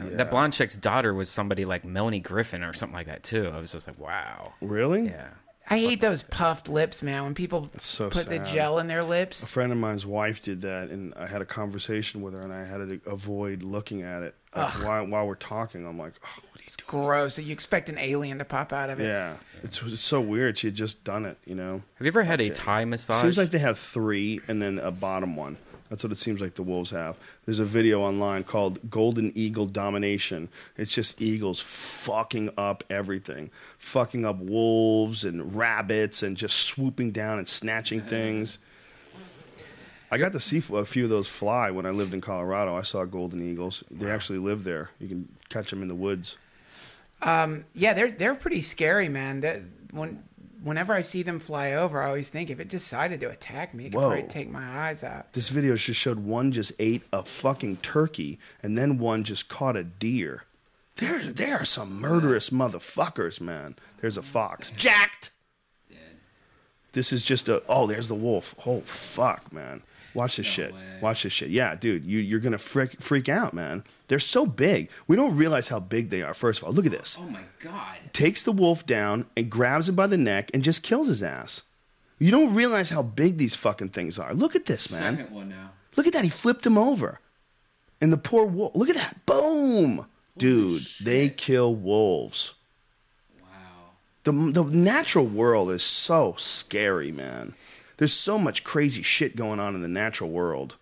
That 0.00 0.30
blonde 0.30 0.54
chick's 0.54 0.76
daughter 0.76 1.14
was 1.14 1.28
somebody 1.28 1.64
like 1.64 1.84
Melanie 1.84 2.20
Griffith 2.20 2.62
or 2.62 2.72
something 2.72 2.96
like 2.96 3.06
that 3.06 3.22
too. 3.22 3.48
I 3.48 3.60
was 3.60 3.72
just 3.72 3.86
like, 3.86 3.98
wow. 3.98 4.52
really? 4.60 5.04
Yeah. 5.06 5.28
I 5.68 5.78
hate 5.78 6.00
those 6.00 6.22
puffed 6.22 6.68
lips, 6.68 7.02
man. 7.02 7.22
When 7.22 7.34
people 7.34 7.70
so 7.78 8.10
put 8.10 8.28
the 8.28 8.38
gel 8.40 8.78
in 8.78 8.86
their 8.86 9.02
lips. 9.02 9.42
A 9.42 9.46
friend 9.46 9.72
of 9.72 9.78
mine's 9.78 10.04
wife 10.04 10.42
did 10.42 10.62
that, 10.62 10.90
and 10.90 11.14
I 11.14 11.26
had 11.26 11.40
a 11.40 11.46
conversation 11.46 12.20
with 12.20 12.34
her, 12.34 12.40
and 12.40 12.52
I 12.52 12.64
had 12.64 12.88
to 12.88 13.00
avoid 13.06 13.62
looking 13.62 14.02
at 14.02 14.22
it 14.22 14.34
like, 14.54 14.84
while, 14.84 15.06
while 15.06 15.26
we're 15.26 15.36
talking. 15.36 15.86
I'm 15.86 15.98
like, 15.98 16.14
oh, 16.22 16.42
what 16.66 16.80
are 16.80 16.84
Gross. 16.86 17.34
So 17.34 17.42
you 17.42 17.52
expect 17.52 17.88
an 17.88 17.98
alien 17.98 18.38
to 18.38 18.44
pop 18.44 18.72
out 18.72 18.90
of 18.90 19.00
it. 19.00 19.04
Yeah, 19.04 19.36
it's, 19.62 19.82
it's 19.82 20.00
so 20.00 20.20
weird. 20.20 20.58
She 20.58 20.68
had 20.68 20.74
just 20.74 21.04
done 21.04 21.26
it, 21.26 21.38
you 21.44 21.54
know. 21.54 21.82
Have 21.94 22.06
you 22.06 22.08
ever 22.08 22.22
had 22.22 22.40
a 22.40 22.50
Thai 22.50 22.84
massage? 22.84 23.22
Seems 23.22 23.38
like 23.38 23.50
they 23.50 23.58
have 23.58 23.78
three, 23.78 24.40
and 24.48 24.60
then 24.60 24.78
a 24.78 24.90
bottom 24.90 25.36
one. 25.36 25.56
That's 25.90 26.02
what 26.02 26.12
it 26.12 26.18
seems 26.18 26.40
like 26.40 26.54
the 26.54 26.62
wolves 26.62 26.90
have. 26.90 27.16
There's 27.44 27.58
a 27.58 27.64
video 27.64 28.00
online 28.02 28.42
called 28.42 28.90
Golden 28.90 29.30
Eagle 29.36 29.66
Domination. 29.66 30.48
It's 30.76 30.92
just 30.92 31.20
eagles 31.20 31.60
fucking 31.60 32.50
up 32.56 32.82
everything, 32.88 33.50
fucking 33.78 34.24
up 34.24 34.38
wolves 34.38 35.24
and 35.24 35.54
rabbits, 35.54 36.22
and 36.22 36.36
just 36.36 36.56
swooping 36.56 37.12
down 37.12 37.38
and 37.38 37.48
snatching 37.48 38.00
things. 38.06 38.58
I 40.10 40.16
got 40.16 40.32
to 40.32 40.40
see 40.40 40.62
a 40.72 40.84
few 40.84 41.04
of 41.04 41.10
those 41.10 41.28
fly 41.28 41.70
when 41.70 41.86
I 41.86 41.90
lived 41.90 42.14
in 42.14 42.20
Colorado. 42.20 42.76
I 42.76 42.82
saw 42.82 43.04
golden 43.04 43.42
eagles. 43.42 43.84
They 43.90 44.10
actually 44.10 44.38
live 44.38 44.64
there. 44.64 44.90
You 44.98 45.08
can 45.08 45.28
catch 45.48 45.70
them 45.70 45.82
in 45.82 45.88
the 45.88 45.94
woods. 45.94 46.38
Um, 47.24 47.64
yeah, 47.74 47.94
they're 47.94 48.12
they're 48.12 48.34
pretty 48.34 48.60
scary, 48.60 49.08
man. 49.08 49.40
That 49.40 49.62
when 49.90 50.22
whenever 50.62 50.92
I 50.92 51.00
see 51.00 51.22
them 51.22 51.38
fly 51.40 51.72
over, 51.72 52.02
I 52.02 52.08
always 52.08 52.28
think 52.28 52.50
if 52.50 52.60
it 52.60 52.68
decided 52.68 53.20
to 53.20 53.30
attack 53.30 53.74
me, 53.74 53.86
it 53.86 53.90
could 53.90 54.00
Whoa. 54.00 54.08
probably 54.10 54.28
take 54.28 54.50
my 54.50 54.88
eyes 54.88 55.02
out. 55.02 55.32
This 55.32 55.48
video 55.48 55.76
just 55.76 56.00
showed 56.00 56.20
one 56.20 56.52
just 56.52 56.72
ate 56.78 57.02
a 57.12 57.24
fucking 57.24 57.78
turkey, 57.78 58.38
and 58.62 58.76
then 58.76 58.98
one 58.98 59.24
just 59.24 59.48
caught 59.48 59.76
a 59.76 59.84
deer. 59.84 60.44
There, 60.96 61.18
there 61.18 61.58
are 61.58 61.64
some 61.64 62.00
murderous 62.00 62.50
motherfuckers, 62.50 63.40
man. 63.40 63.74
There's 64.00 64.16
a 64.16 64.22
fox, 64.22 64.70
jacked. 64.70 65.30
This 66.92 67.12
is 67.12 67.24
just 67.24 67.48
a. 67.48 67.62
Oh, 67.68 67.88
there's 67.88 68.06
the 68.08 68.14
wolf. 68.14 68.54
Oh 68.64 68.80
fuck, 68.82 69.52
man. 69.52 69.82
Watch 70.14 70.36
this 70.36 70.46
shit. 70.46 70.72
Watch 71.00 71.24
this 71.24 71.32
shit. 71.32 71.50
Yeah, 71.50 71.74
dude, 71.74 72.04
you 72.04 72.18
you're 72.20 72.40
gonna 72.40 72.58
freak 72.58 73.00
freak 73.00 73.28
out, 73.28 73.52
man. 73.52 73.82
They're 74.08 74.18
so 74.20 74.46
big. 74.46 74.90
We 75.06 75.16
don't 75.16 75.36
realize 75.36 75.68
how 75.68 75.80
big 75.80 76.10
they 76.10 76.22
are. 76.22 76.34
First 76.34 76.60
of 76.62 76.68
all, 76.68 76.72
look 76.72 76.86
at 76.86 76.92
this. 76.92 77.18
oh 77.20 77.24
my 77.28 77.42
god. 77.60 77.98
Takes 78.12 78.42
the 78.42 78.52
wolf 78.52 78.86
down 78.86 79.26
and 79.36 79.50
grabs 79.50 79.88
him 79.88 79.96
by 79.96 80.06
the 80.06 80.16
neck 80.16 80.50
and 80.54 80.62
just 80.62 80.82
kills 80.82 81.08
his 81.08 81.22
ass. 81.22 81.62
You 82.18 82.30
don't 82.30 82.54
realize 82.54 82.90
how 82.90 83.02
big 83.02 83.38
these 83.38 83.56
fucking 83.56 83.88
things 83.90 84.18
are. 84.18 84.32
Look 84.32 84.54
at 84.54 84.66
this, 84.66 84.92
man. 84.92 85.16
Second 85.16 85.34
one 85.34 85.48
now. 85.48 85.72
Look 85.96 86.06
at 86.06 86.12
that. 86.12 86.24
He 86.24 86.30
flipped 86.30 86.64
him 86.64 86.78
over. 86.78 87.20
And 88.00 88.12
the 88.12 88.16
poor 88.16 88.44
wolf. 88.46 88.72
Look 88.76 88.88
at 88.88 88.96
that. 88.96 89.26
Boom. 89.26 90.06
Dude, 90.36 90.82
they 91.02 91.28
kill 91.28 91.74
wolves. 91.74 92.54
Wow. 93.40 93.46
The, 94.24 94.32
the 94.32 94.64
natural 94.64 95.26
world 95.26 95.70
is 95.70 95.82
so 95.82 96.34
scary, 96.38 97.12
man. 97.12 97.54
There's 97.96 98.12
so 98.12 98.38
much 98.38 98.64
crazy 98.64 99.02
shit 99.02 99.36
going 99.36 99.60
on 99.60 99.74
in 99.74 99.82
the 99.82 99.88
natural 99.88 100.30
world. 100.30 100.76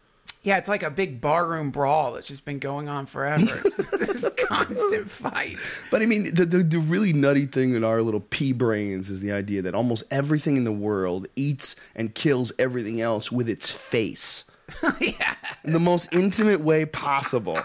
Yeah, 0.45 0.59
it's 0.59 0.69
like 0.69 0.83
a 0.83 0.91
big 0.91 1.21
barroom 1.21 1.71
brawl 1.71 2.15
that's 2.15 2.27
just 2.27 2.45
been 2.45 2.59
going 2.59 2.89
on 2.89 3.07
forever. 3.07 3.45
this 3.65 4.09
is 4.09 4.25
a 4.25 4.31
constant 4.31 5.09
fight. 5.09 5.57
But 5.91 6.03
I 6.03 6.07
mean, 6.07 6.35
the, 6.35 6.45
the, 6.45 6.59
the 6.59 6.79
really 6.81 7.13
nutty 7.13 7.47
thing 7.47 7.75
in 7.75 7.85
our 7.85 8.03
little 8.03 8.21
pea 8.21 8.53
brains 8.53 9.09
is 9.09 9.21
the 9.21 9.31
idea 9.31 9.63
that 9.63 9.75
almost 9.75 10.03
everything 10.11 10.57
in 10.57 10.65
the 10.65 10.73
world 10.73 11.29
eats 11.37 11.77
and 11.95 12.13
kills 12.13 12.53
everything 12.59 13.01
else 13.01 13.31
with 13.31 13.49
its 13.49 13.71
face. 13.71 14.45
yeah. 15.01 15.35
in 15.65 15.73
the 15.73 15.81
most 15.81 16.13
intimate 16.13 16.61
way 16.61 16.87
possible. 16.87 17.61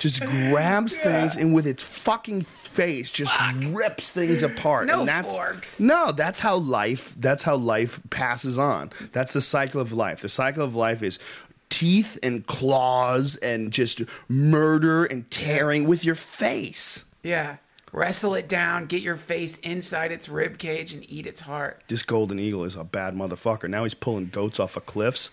Just 0.00 0.20
grabs 0.22 0.96
things 0.96 1.36
and 1.36 1.54
with 1.54 1.66
its 1.66 1.84
fucking 1.84 2.42
face 2.42 3.12
just 3.12 3.32
rips 3.66 4.08
things 4.08 4.42
apart. 4.42 4.86
No 4.86 5.00
and 5.00 5.08
that's, 5.08 5.36
forks. 5.36 5.80
No, 5.80 6.10
that's 6.10 6.40
how 6.40 6.56
life. 6.56 7.14
That's 7.18 7.42
how 7.42 7.56
life 7.56 8.00
passes 8.10 8.58
on. 8.58 8.90
That's 9.12 9.32
the 9.32 9.40
cycle 9.40 9.80
of 9.80 9.92
life. 9.92 10.22
The 10.22 10.28
cycle 10.28 10.64
of 10.64 10.74
life 10.74 11.02
is 11.02 11.18
teeth 11.68 12.18
and 12.22 12.46
claws 12.46 13.36
and 13.36 13.72
just 13.72 14.02
murder 14.28 15.04
and 15.04 15.30
tearing 15.30 15.84
with 15.84 16.04
your 16.04 16.14
face. 16.14 17.04
Yeah. 17.22 17.56
Wrestle 17.92 18.34
it 18.34 18.48
down, 18.48 18.86
get 18.86 19.02
your 19.02 19.16
face 19.16 19.58
inside 19.58 20.12
its 20.12 20.28
rib 20.28 20.58
cage, 20.58 20.92
and 20.92 21.04
eat 21.10 21.26
its 21.26 21.40
heart. 21.40 21.82
This 21.88 22.04
golden 22.04 22.38
eagle 22.38 22.64
is 22.64 22.76
a 22.76 22.84
bad 22.84 23.14
motherfucker. 23.14 23.68
Now 23.68 23.82
he's 23.82 23.94
pulling 23.94 24.26
goats 24.26 24.60
off 24.60 24.76
of 24.76 24.86
cliffs. 24.86 25.30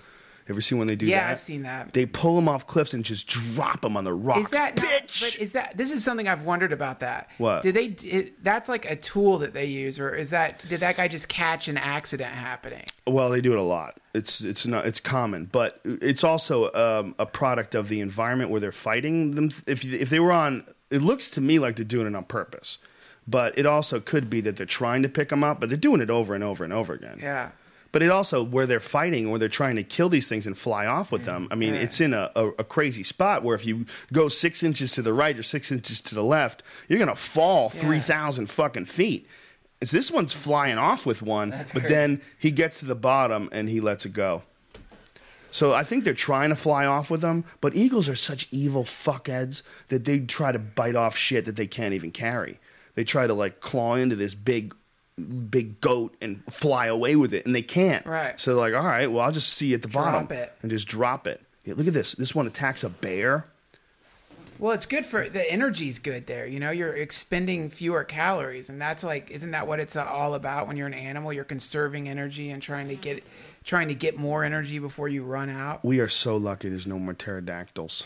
Ever 0.50 0.62
see 0.62 0.76
when 0.76 0.88
they 0.88 0.96
do 0.96 1.06
Yeah, 1.06 1.20
that? 1.20 1.26
Yeah, 1.26 1.32
I've 1.32 1.40
seen 1.40 1.64
that. 1.64 1.94
They 1.94 2.06
pull 2.06 2.36
them 2.36 2.48
off 2.48 2.66
cliffs 2.68 2.94
and 2.94 3.04
just 3.04 3.28
drop 3.28 3.82
them 3.82 3.98
on 3.98 4.04
the 4.04 4.14
rocks. 4.14 4.42
Is 4.42 4.50
that 4.52 4.78
not, 4.78 4.86
bitch? 4.86 5.22
but 5.22 5.42
is 5.42 5.52
that 5.52 5.76
this 5.78 5.92
is 5.92 6.04
something 6.04 6.28
I've 6.28 6.44
wondered 6.44 6.72
about 6.72 7.02
that? 7.02 7.30
What? 7.38 7.64
did 7.64 7.76
they? 7.76 7.86
It, 8.08 8.44
that's 8.44 8.70
like 8.70 8.90
a 8.90 8.96
tool 8.96 9.40
that 9.40 9.54
they 9.54 9.66
use, 9.66 10.00
or 10.00 10.16
is 10.16 10.30
that 10.30 10.64
did 10.70 10.80
that 10.80 10.96
guy 10.98 11.08
just 11.08 11.28
catch 11.28 11.68
an 11.68 11.78
accident 11.78 12.34
happening? 12.34 12.84
Well, 13.06 13.30
they 13.30 13.42
do 13.42 13.52
it 13.54 13.60
a 13.60 13.64
lot. 13.64 13.98
It's 14.14 14.42
it's 14.42 14.66
not 14.66 14.86
it's 14.88 15.00
common, 15.00 15.46
but 15.52 15.82
it's 15.84 16.24
also 16.24 16.72
um, 16.74 17.16
a 17.20 17.26
product 17.26 17.76
of 17.76 17.90
the 17.90 18.00
environment 18.00 18.50
where 18.50 18.62
they're 18.62 18.72
fighting 18.72 19.32
them. 19.32 19.52
If 19.66 19.84
if 19.94 20.10
they 20.10 20.20
were 20.20 20.32
on, 20.32 20.66
it 20.90 21.02
looks 21.02 21.30
to 21.32 21.42
me 21.42 21.60
like 21.60 21.76
they're 21.76 21.86
doing 21.86 22.08
it 22.08 22.16
on 22.16 22.24
purpose, 22.24 22.78
but 23.28 23.58
it 23.58 23.66
also 23.66 24.00
could 24.00 24.30
be 24.30 24.40
that 24.42 24.56
they're 24.56 24.66
trying 24.66 25.04
to 25.04 25.10
pick 25.10 25.30
them 25.30 25.44
up, 25.44 25.60
but 25.60 25.70
they're 25.70 25.78
doing 25.78 26.00
it 26.02 26.10
over 26.10 26.34
and 26.34 26.44
over 26.44 26.64
and 26.64 26.72
over 26.74 26.94
again. 26.94 27.20
Yeah. 27.22 27.50
But 27.98 28.04
it 28.04 28.12
also 28.12 28.44
where 28.44 28.68
they're 28.68 28.80
fighting, 28.80 29.32
where 29.32 29.40
they're 29.40 29.50
trying 29.50 29.76
to 29.78 29.84
kill 29.84 30.08
these 30.08 30.28
things 30.28 30.46
and 30.46 30.56
fly 30.56 30.86
off 30.86 31.12
with 31.12 31.26
them. 31.26 31.48
I 31.50 31.56
mean, 31.56 31.74
Yeah. 31.74 31.80
it's 31.80 32.00
in 32.00 32.14
a, 32.14 32.30
a, 32.36 32.50
a 32.60 32.64
crazy 32.64 33.02
spot 33.02 33.42
where 33.42 33.56
if 33.56 33.66
you 33.66 33.88
go 34.14 34.28
six 34.28 34.62
inches 34.62 34.92
to 34.92 35.02
the 35.02 35.16
right 35.16 35.36
or 35.36 35.42
six 35.42 35.72
inches 35.72 36.00
to 36.02 36.14
the 36.14 36.24
left, 36.24 36.62
you're 36.88 37.00
gonna 37.00 37.16
fall 37.16 37.72
Yeah. 37.74 37.82
three 37.82 38.00
thousand 38.00 38.52
fucking 38.52 38.86
feet. 38.86 39.28
It's 39.82 39.90
this 39.90 40.12
one's 40.12 40.32
flying 40.32 40.78
off 40.78 41.08
with 41.08 41.24
one, 41.24 41.50
That's 41.50 41.74
but 41.74 41.80
crazy. 41.80 41.96
then 41.96 42.22
he 42.38 42.52
gets 42.52 42.78
to 42.82 42.86
the 42.86 42.94
bottom 42.94 43.50
and 43.52 43.68
he 43.68 43.82
lets 43.82 44.06
it 44.06 44.14
go. 44.14 44.44
So 45.50 45.74
I 45.74 45.84
think 45.84 46.04
they're 46.04 46.14
trying 46.14 46.50
to 46.52 46.56
fly 46.56 46.86
off 46.86 47.10
with 47.10 47.22
them, 47.22 47.46
but 47.62 47.76
eagles 47.76 48.08
are 48.08 48.14
such 48.14 48.48
evil 48.52 48.84
fuckheads 48.84 49.64
that 49.88 50.06
they 50.06 50.20
try 50.20 50.52
to 50.52 50.60
bite 50.60 50.96
off 50.96 51.18
shit 51.18 51.46
that 51.46 51.56
they 51.56 51.66
can't 51.66 51.96
even 51.96 52.12
carry. 52.12 52.60
They 52.94 53.04
try 53.04 53.26
to 53.26 53.34
like 53.34 53.60
claw 53.60 53.96
into 53.96 54.16
this 54.16 54.36
big 54.36 54.76
big 55.18 55.82
goat 55.82 56.16
and 56.22 56.44
fly 56.46 56.86
away 56.88 57.16
with 57.16 57.34
it 57.34 57.46
and 57.46 57.56
they 57.56 57.62
can't. 57.62 58.06
Right. 58.06 58.40
So 58.40 58.52
they're 58.56 58.72
like, 58.72 58.82
all 58.82 58.88
right, 58.88 59.08
well 59.12 59.24
I'll 59.26 59.32
just 59.32 59.50
see 59.50 59.68
you 59.68 59.76
at 59.76 59.82
the 59.82 59.88
Drop 59.88 60.30
bottom 60.30 60.38
it. 60.38 60.54
and 60.62 60.70
just 60.72 60.88
drop 60.88 61.28
it. 61.28 61.42
Yeah, 61.66 61.74
look 61.76 61.88
at 61.88 61.94
this. 61.94 62.14
This 62.14 62.34
one 62.36 62.48
attacks 62.48 62.84
a 62.84 62.90
bear. 62.90 63.46
Well, 64.60 64.72
it's 64.74 64.88
good 64.88 65.06
for 65.06 65.30
the 65.30 65.52
energy's 65.52 66.00
good 66.00 66.26
there. 66.26 66.48
You 66.48 66.60
know, 66.60 66.72
you're 66.72 66.94
expending 66.94 67.70
fewer 67.70 68.04
calories, 68.04 68.70
and 68.70 68.82
that's 68.82 69.04
like, 69.04 69.30
isn't 69.30 69.52
that 69.52 69.68
what 69.68 69.80
it's 69.80 69.96
all 69.96 70.34
about? 70.34 70.68
When 70.68 70.78
you're 70.78 70.88
an 70.88 70.96
animal, 70.96 71.32
you're 71.32 71.44
conserving 71.44 72.10
energy 72.10 72.50
and 72.50 72.60
trying 72.60 72.88
to 72.88 72.96
get, 72.96 73.24
trying 73.64 73.90
to 73.90 73.94
get 73.94 74.18
more 74.18 74.44
energy 74.44 74.80
before 74.80 75.10
you 75.10 75.24
run 75.24 75.52
out. 75.52 75.86
We 75.86 76.00
are 76.00 76.08
so 76.10 76.38
lucky 76.38 76.70
there's 76.70 76.88
no 76.88 76.98
more 76.98 77.14
pterodactyls. 77.14 78.04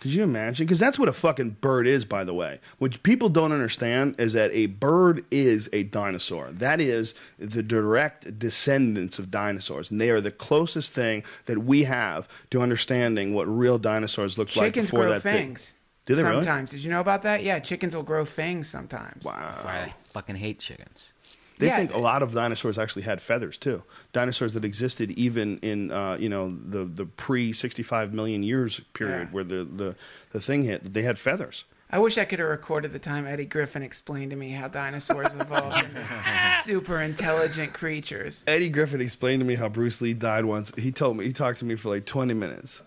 Could 0.00 0.12
you 0.12 0.22
imagine? 0.22 0.66
Because 0.66 0.78
that's 0.78 0.98
what 0.98 1.08
a 1.08 1.12
fucking 1.12 1.56
bird 1.60 1.86
is, 1.86 2.04
by 2.04 2.22
the 2.24 2.34
way. 2.34 2.60
What 2.78 3.02
people 3.02 3.28
don't 3.28 3.52
understand 3.52 4.14
is 4.18 4.34
that 4.34 4.50
a 4.52 4.66
bird 4.66 5.24
is 5.30 5.68
a 5.72 5.84
dinosaur. 5.84 6.50
That 6.52 6.80
is 6.80 7.14
the 7.38 7.62
direct 7.62 8.38
descendants 8.38 9.18
of 9.18 9.30
dinosaurs. 9.30 9.90
And 9.90 10.00
they 10.00 10.10
are 10.10 10.20
the 10.20 10.30
closest 10.30 10.92
thing 10.92 11.24
that 11.46 11.58
we 11.64 11.84
have 11.84 12.28
to 12.50 12.60
understanding 12.60 13.34
what 13.34 13.48
real 13.48 13.78
dinosaurs 13.78 14.38
looked 14.38 14.56
like 14.56 14.74
Chickens 14.74 14.90
before 14.90 15.04
grow 15.04 15.12
that 15.12 15.22
big- 15.22 15.34
fangs. 15.34 15.74
Do 16.04 16.14
they 16.14 16.22
really? 16.22 16.36
sometimes? 16.36 16.70
Did 16.70 16.84
you 16.84 16.90
know 16.90 17.00
about 17.00 17.22
that? 17.22 17.42
Yeah, 17.42 17.58
chickens 17.58 17.96
will 17.96 18.04
grow 18.04 18.24
fangs 18.24 18.68
sometimes. 18.68 19.24
That's 19.24 19.64
why 19.64 19.86
I 19.88 19.94
fucking 20.12 20.36
hate 20.36 20.60
chickens. 20.60 21.12
They 21.58 21.66
Yeah. 21.68 21.76
think 21.76 21.94
a 21.94 21.98
lot 21.98 22.22
of 22.22 22.32
dinosaurs 22.34 22.78
actually 22.78 23.02
had 23.02 23.20
feathers 23.22 23.56
too. 23.58 23.82
Dinosaurs 24.12 24.52
that 24.54 24.64
existed 24.64 25.10
even 25.12 25.58
in 25.58 25.90
uh, 25.90 26.16
you 26.20 26.28
know 26.28 26.50
the 26.50 26.84
the 26.84 27.06
pre 27.06 27.52
sixty 27.52 27.82
five 27.82 28.12
million 28.12 28.42
years 28.42 28.80
period 28.92 29.28
Yeah. 29.28 29.34
where 29.34 29.44
the, 29.44 29.64
the 29.64 29.94
the 30.30 30.40
thing 30.40 30.62
hit. 30.64 30.92
They 30.92 31.02
had 31.02 31.18
feathers. 31.18 31.64
I 31.88 31.98
wish 32.00 32.18
I 32.18 32.24
could 32.24 32.40
have 32.40 32.48
recorded 32.48 32.92
the 32.92 32.98
time 32.98 33.28
Eddie 33.28 33.44
Griffin 33.44 33.82
explained 33.84 34.30
to 34.32 34.36
me 34.36 34.50
how 34.50 34.66
dinosaurs 34.66 35.32
evolved 35.36 35.84
into 35.84 36.04
super 36.64 37.00
intelligent 37.00 37.72
creatures. 37.74 38.44
Eddie 38.48 38.68
Griffin 38.70 39.00
explained 39.00 39.38
to 39.40 39.46
me 39.46 39.54
how 39.54 39.68
Bruce 39.68 40.02
Lee 40.02 40.12
died 40.12 40.44
once. 40.44 40.72
He 40.76 40.90
told 40.90 41.16
me 41.16 41.24
he 41.26 41.32
talked 41.32 41.60
to 41.60 41.64
me 41.64 41.76
for 41.76 41.90
like 41.90 42.04
twenty 42.04 42.34
minutes. 42.34 42.82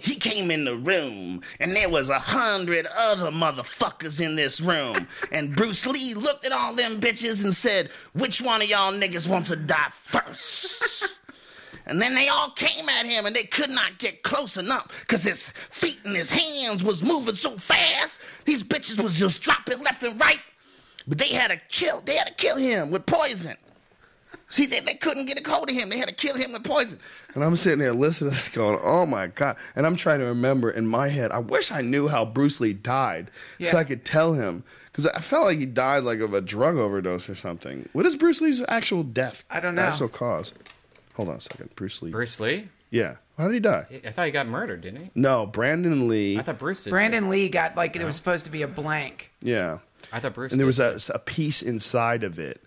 He 0.00 0.14
came 0.14 0.50
in 0.50 0.64
the 0.64 0.76
room, 0.76 1.42
and 1.58 1.72
there 1.72 1.88
was 1.88 2.08
a 2.08 2.18
hundred 2.18 2.86
other 2.96 3.30
motherfuckers 3.30 4.20
in 4.20 4.36
this 4.36 4.60
room. 4.60 5.06
And 5.32 5.54
Bruce 5.54 5.86
Lee 5.86 6.14
looked 6.14 6.44
at 6.44 6.52
all 6.52 6.74
them 6.74 7.00
bitches 7.00 7.44
and 7.44 7.54
said, 7.54 7.90
Which 8.14 8.40
one 8.40 8.62
of 8.62 8.68
y'all 8.68 8.92
niggas 8.92 9.28
wants 9.28 9.50
to 9.50 9.56
die 9.56 9.90
first? 9.90 11.16
And 11.86 12.00
then 12.00 12.14
they 12.14 12.28
all 12.28 12.50
came 12.50 12.88
at 12.88 13.04
him 13.04 13.26
and 13.26 13.34
they 13.34 13.42
could 13.44 13.70
not 13.70 13.98
get 13.98 14.22
close 14.22 14.56
enough 14.56 15.00
because 15.00 15.24
his 15.24 15.48
feet 15.70 15.98
and 16.04 16.14
his 16.14 16.30
hands 16.30 16.84
was 16.84 17.02
moving 17.02 17.34
so 17.34 17.52
fast. 17.58 18.20
These 18.44 18.62
bitches 18.62 19.02
was 19.02 19.14
just 19.14 19.42
dropping 19.42 19.80
left 19.80 20.02
and 20.02 20.20
right. 20.20 20.40
But 21.08 21.18
they 21.18 21.28
had 21.28 21.48
to 21.48 21.60
chill. 21.68 22.00
They 22.02 22.14
had 22.14 22.28
to 22.28 22.34
kill 22.34 22.56
him 22.56 22.90
with 22.92 23.06
poison. 23.06 23.56
See, 24.50 24.66
they, 24.66 24.80
they 24.80 24.94
couldn't 24.94 25.26
get 25.26 25.44
a 25.44 25.48
hold 25.50 25.70
of 25.70 25.76
him. 25.76 25.88
They 25.88 25.98
had 25.98 26.08
to 26.08 26.14
kill 26.14 26.36
him 26.36 26.52
with 26.52 26.64
poison. 26.64 26.98
And 27.34 27.44
I'm 27.44 27.56
sitting 27.56 27.78
there 27.78 27.94
listening 27.94 28.30
to 28.30 28.36
this 28.36 28.48
going, 28.48 28.78
oh 28.82 29.06
my 29.06 29.28
God. 29.28 29.56
And 29.76 29.86
I'm 29.86 29.96
trying 29.96 30.18
to 30.18 30.26
remember 30.26 30.70
in 30.70 30.86
my 30.86 31.08
head, 31.08 31.30
I 31.30 31.38
wish 31.38 31.70
I 31.70 31.80
knew 31.80 32.08
how 32.08 32.24
Bruce 32.24 32.60
Lee 32.60 32.72
died 32.72 33.30
so 33.62 33.78
I 33.78 33.84
could 33.84 34.04
tell 34.04 34.34
him. 34.34 34.64
Because 34.90 35.06
I 35.06 35.20
felt 35.20 35.46
like 35.46 35.58
he 35.58 35.66
died 35.66 36.02
like 36.02 36.18
of 36.18 36.34
a 36.34 36.40
drug 36.40 36.76
overdose 36.76 37.30
or 37.30 37.36
something. 37.36 37.88
What 37.92 38.06
is 38.06 38.16
Bruce 38.16 38.40
Lee's 38.40 38.62
actual 38.68 39.04
death? 39.04 39.44
I 39.48 39.60
don't 39.60 39.76
know. 39.76 39.82
Actual 39.82 40.08
cause. 40.08 40.52
Hold 41.14 41.28
on 41.28 41.36
a 41.36 41.40
second. 41.40 41.70
Bruce 41.76 42.02
Lee. 42.02 42.10
Bruce 42.10 42.40
Lee? 42.40 42.68
Yeah. 42.90 43.16
How 43.38 43.46
did 43.46 43.54
he 43.54 43.60
die? 43.60 43.86
I 44.04 44.10
thought 44.10 44.26
he 44.26 44.32
got 44.32 44.48
murdered, 44.48 44.80
didn't 44.80 45.00
he? 45.04 45.10
No, 45.14 45.46
Brandon 45.46 46.08
Lee. 46.08 46.38
I 46.38 46.42
thought 46.42 46.58
Bruce 46.58 46.82
did. 46.82 46.90
Brandon 46.90 47.24
too. 47.24 47.30
Lee 47.30 47.48
got 47.48 47.76
like 47.76 47.92
there 47.94 48.04
was 48.04 48.16
supposed 48.16 48.46
to 48.46 48.50
be 48.50 48.62
a 48.62 48.68
blank. 48.68 49.30
yeah. 49.40 49.78
I 50.12 50.18
thought 50.18 50.34
Bruce. 50.34 50.50
And 50.50 50.58
there 50.60 50.64
did 50.68 50.78
was 50.78 51.08
a, 51.08 51.14
a 51.14 51.18
piece 51.20 51.62
inside 51.62 52.24
of 52.24 52.38
it. 52.38 52.62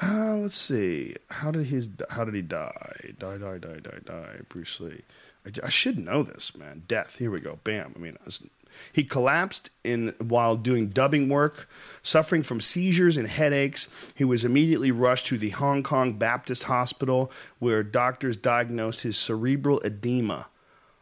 Uh, 0.00 0.36
let's 0.38 0.56
see. 0.56 1.14
How 1.30 1.50
did 1.50 1.66
his 1.66 1.90
how 2.10 2.24
did 2.24 2.34
he 2.34 2.42
die? 2.42 3.12
Die, 3.18 3.36
die, 3.38 3.58
die, 3.58 3.78
die, 3.80 3.98
die. 4.04 4.36
Bruce 4.48 4.80
Lee. 4.80 5.02
I, 5.46 5.66
I 5.66 5.68
should 5.68 5.98
know 5.98 6.22
this, 6.22 6.56
man. 6.56 6.84
Death. 6.88 7.16
Here 7.18 7.30
we 7.30 7.40
go. 7.40 7.58
Bam. 7.64 7.92
I 7.96 7.98
mean, 7.98 8.16
I 8.20 8.24
was- 8.24 8.42
he 8.90 9.04
collapsed 9.04 9.68
in 9.84 10.14
while 10.18 10.56
doing 10.56 10.88
dubbing 10.88 11.28
work, 11.28 11.68
suffering 12.02 12.42
from 12.42 12.58
seizures 12.62 13.18
and 13.18 13.28
headaches. 13.28 13.86
He 14.14 14.24
was 14.24 14.46
immediately 14.46 14.90
rushed 14.90 15.26
to 15.26 15.36
the 15.36 15.50
Hong 15.50 15.82
Kong 15.82 16.14
Baptist 16.14 16.62
Hospital, 16.64 17.30
where 17.58 17.82
doctors 17.82 18.34
diagnosed 18.38 19.02
his 19.02 19.18
cerebral 19.18 19.78
edema. 19.84 20.46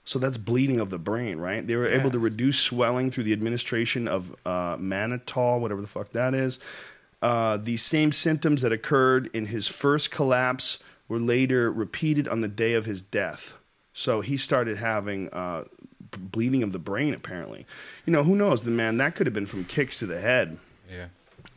So 0.05 0.19
that's 0.19 0.37
bleeding 0.37 0.81
of 0.81 0.91
the 0.91 0.99
brain, 0.99 1.39
right? 1.39 1.65
They 1.65 1.77
were 1.77 1.87
able 1.87 2.11
to 2.11 2.19
reduce 2.19 2.59
swelling 2.59 3.13
through 3.13 3.23
the 3.23 3.33
administration 3.33 4.09
of 4.09 4.35
uh, 4.45 4.77
mannitol, 4.77 5.61
whatever 5.61 5.81
the 5.81 5.87
fuck 5.87 6.11
that 6.11 6.35
is. 6.35 6.59
Uh, 7.23 7.57
the 7.57 7.77
same 7.77 8.13
symptoms 8.13 8.63
that 8.63 8.73
occurred 8.73 9.29
in 9.35 9.47
his 9.47 9.69
first 9.69 10.11
collapse 10.11 10.79
were 11.09 11.19
later 11.19 11.71
repeated 11.71 12.27
on 12.29 12.41
the 12.41 12.49
day 12.49 12.75
of 12.75 12.87
his 12.87 13.03
death. 13.03 13.55
So 13.93 14.21
he 14.21 14.37
started 14.37 14.79
having 14.79 15.29
uh, 15.31 15.65
bleeding 16.17 16.63
of 16.63 16.73
the 16.73 16.79
brain, 16.79 17.13
apparently. 17.13 17.67
You 18.07 18.13
know, 18.13 18.23
who 18.23 18.35
knows? 18.35 18.63
The 18.63 18.71
man, 18.71 18.97
that 18.99 19.15
could 19.15 19.27
have 19.27 19.35
been 19.35 19.47
from 19.47 19.65
kicks 19.65 19.99
to 19.99 20.07
the 20.07 20.21
head. 20.21 20.59
Yeah. 20.91 21.07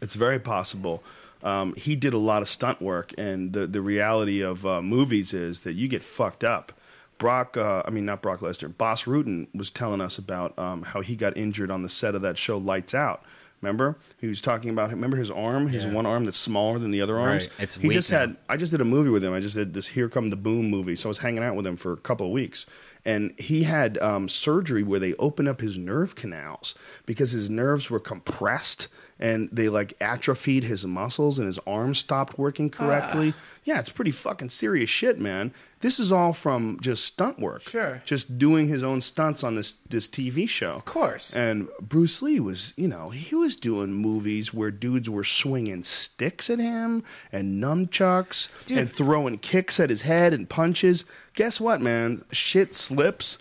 It's 0.01 0.15
very 0.15 0.39
possible. 0.39 1.03
Um, 1.43 1.75
he 1.75 1.95
did 1.95 2.13
a 2.13 2.17
lot 2.17 2.41
of 2.41 2.49
stunt 2.49 2.81
work, 2.81 3.13
and 3.17 3.51
the 3.51 3.67
the 3.67 3.81
reality 3.81 4.41
of 4.41 4.65
uh, 4.65 4.81
movies 4.81 5.33
is 5.33 5.61
that 5.61 5.73
you 5.73 5.87
get 5.87 6.03
fucked 6.03 6.43
up. 6.43 6.71
Brock, 7.17 7.57
uh, 7.57 7.83
I 7.85 7.89
mean 7.89 8.05
not 8.05 8.21
Brock 8.21 8.39
Lesnar, 8.39 8.75
Bas 8.75 9.03
Rutten 9.03 9.47
was 9.53 9.69
telling 9.69 10.01
us 10.01 10.17
about 10.17 10.57
um, 10.57 10.83
how 10.83 11.01
he 11.01 11.15
got 11.15 11.37
injured 11.37 11.69
on 11.69 11.83
the 11.83 11.89
set 11.89 12.15
of 12.15 12.21
that 12.21 12.37
show 12.37 12.57
Lights 12.57 12.93
Out. 12.93 13.23
Remember, 13.63 13.97
he 14.19 14.27
was 14.27 14.41
talking 14.41 14.69
about. 14.69 14.89
Remember 14.89 15.15
his 15.15 15.31
arm, 15.31 15.69
his 15.69 15.87
one 15.87 16.05
arm 16.05 16.25
that's 16.25 16.37
smaller 16.37 16.79
than 16.79 16.91
the 16.91 16.99
other 16.99 17.17
arms. 17.17 17.47
Right. 17.47 17.63
It's 17.63 17.77
he 17.77 17.87
just 17.89 18.11
now. 18.11 18.19
had. 18.19 18.35
I 18.49 18.57
just 18.57 18.73
did 18.73 18.81
a 18.81 18.85
movie 18.85 19.09
with 19.09 19.23
him. 19.23 19.31
I 19.31 19.39
just 19.39 19.55
did 19.55 19.73
this 19.73 19.87
Here 19.87 20.09
Come 20.09 20.29
the 20.29 20.35
Boom 20.35 20.69
movie. 20.69 20.97
So 20.97 21.07
I 21.07 21.11
was 21.11 21.19
hanging 21.19 21.43
out 21.43 21.55
with 21.55 21.65
him 21.65 21.77
for 21.77 21.93
a 21.93 21.97
couple 21.97 22.25
of 22.25 22.33
weeks. 22.33 22.65
And 23.05 23.33
he 23.39 23.63
had 23.63 23.97
um, 23.99 24.27
surgery 24.27 24.83
where 24.83 24.99
they 24.99 25.13
opened 25.13 25.47
up 25.47 25.61
his 25.61 25.77
nerve 25.77 26.15
canals 26.15 26.75
because 27.05 27.31
his 27.31 27.49
nerves 27.49 27.89
were 27.89 27.99
compressed 28.01 28.89
and 29.19 29.49
they 29.51 29.69
like 29.69 29.93
atrophied 30.01 30.63
his 30.63 30.85
muscles 30.85 31.37
and 31.39 31.47
his 31.47 31.59
arms 31.65 31.99
stopped 31.99 32.37
working 32.37 32.69
correctly. 32.69 33.33
Ah. 33.35 33.41
Yeah, 33.65 33.79
it's 33.79 33.89
pretty 33.89 34.11
fucking 34.11 34.49
serious 34.49 34.89
shit, 34.89 35.19
man. 35.19 35.53
This 35.79 35.99
is 35.99 36.11
all 36.11 36.33
from 36.33 36.79
just 36.81 37.05
stunt 37.05 37.39
work. 37.39 37.63
Sure. 37.63 38.01
Just 38.05 38.37
doing 38.37 38.67
his 38.67 38.83
own 38.83 38.99
stunts 39.01 39.43
on 39.43 39.55
this 39.55 39.73
this 39.89 40.07
TV 40.07 40.47
show. 40.49 40.73
Of 40.73 40.85
course. 40.85 41.33
And 41.35 41.69
Bruce 41.79 42.21
Lee 42.21 42.39
was, 42.39 42.73
you 42.75 42.87
know, 42.87 43.09
he 43.09 43.35
was 43.35 43.55
doing 43.55 43.93
movies 43.93 44.53
where 44.53 44.71
dudes 44.71 45.09
were 45.09 45.23
swinging 45.23 45.83
sticks 45.83 46.49
at 46.49 46.59
him 46.59 47.03
and 47.31 47.63
nunchucks 47.63 48.49
Dude. 48.65 48.77
and 48.79 48.89
throwing 48.91 49.37
kicks 49.37 49.79
at 49.79 49.89
his 49.89 50.01
head 50.01 50.33
and 50.33 50.49
punches. 50.49 51.05
Guess 51.35 51.61
what, 51.61 51.81
man? 51.81 52.25
Shit 52.31 52.73
slips. 52.75 53.37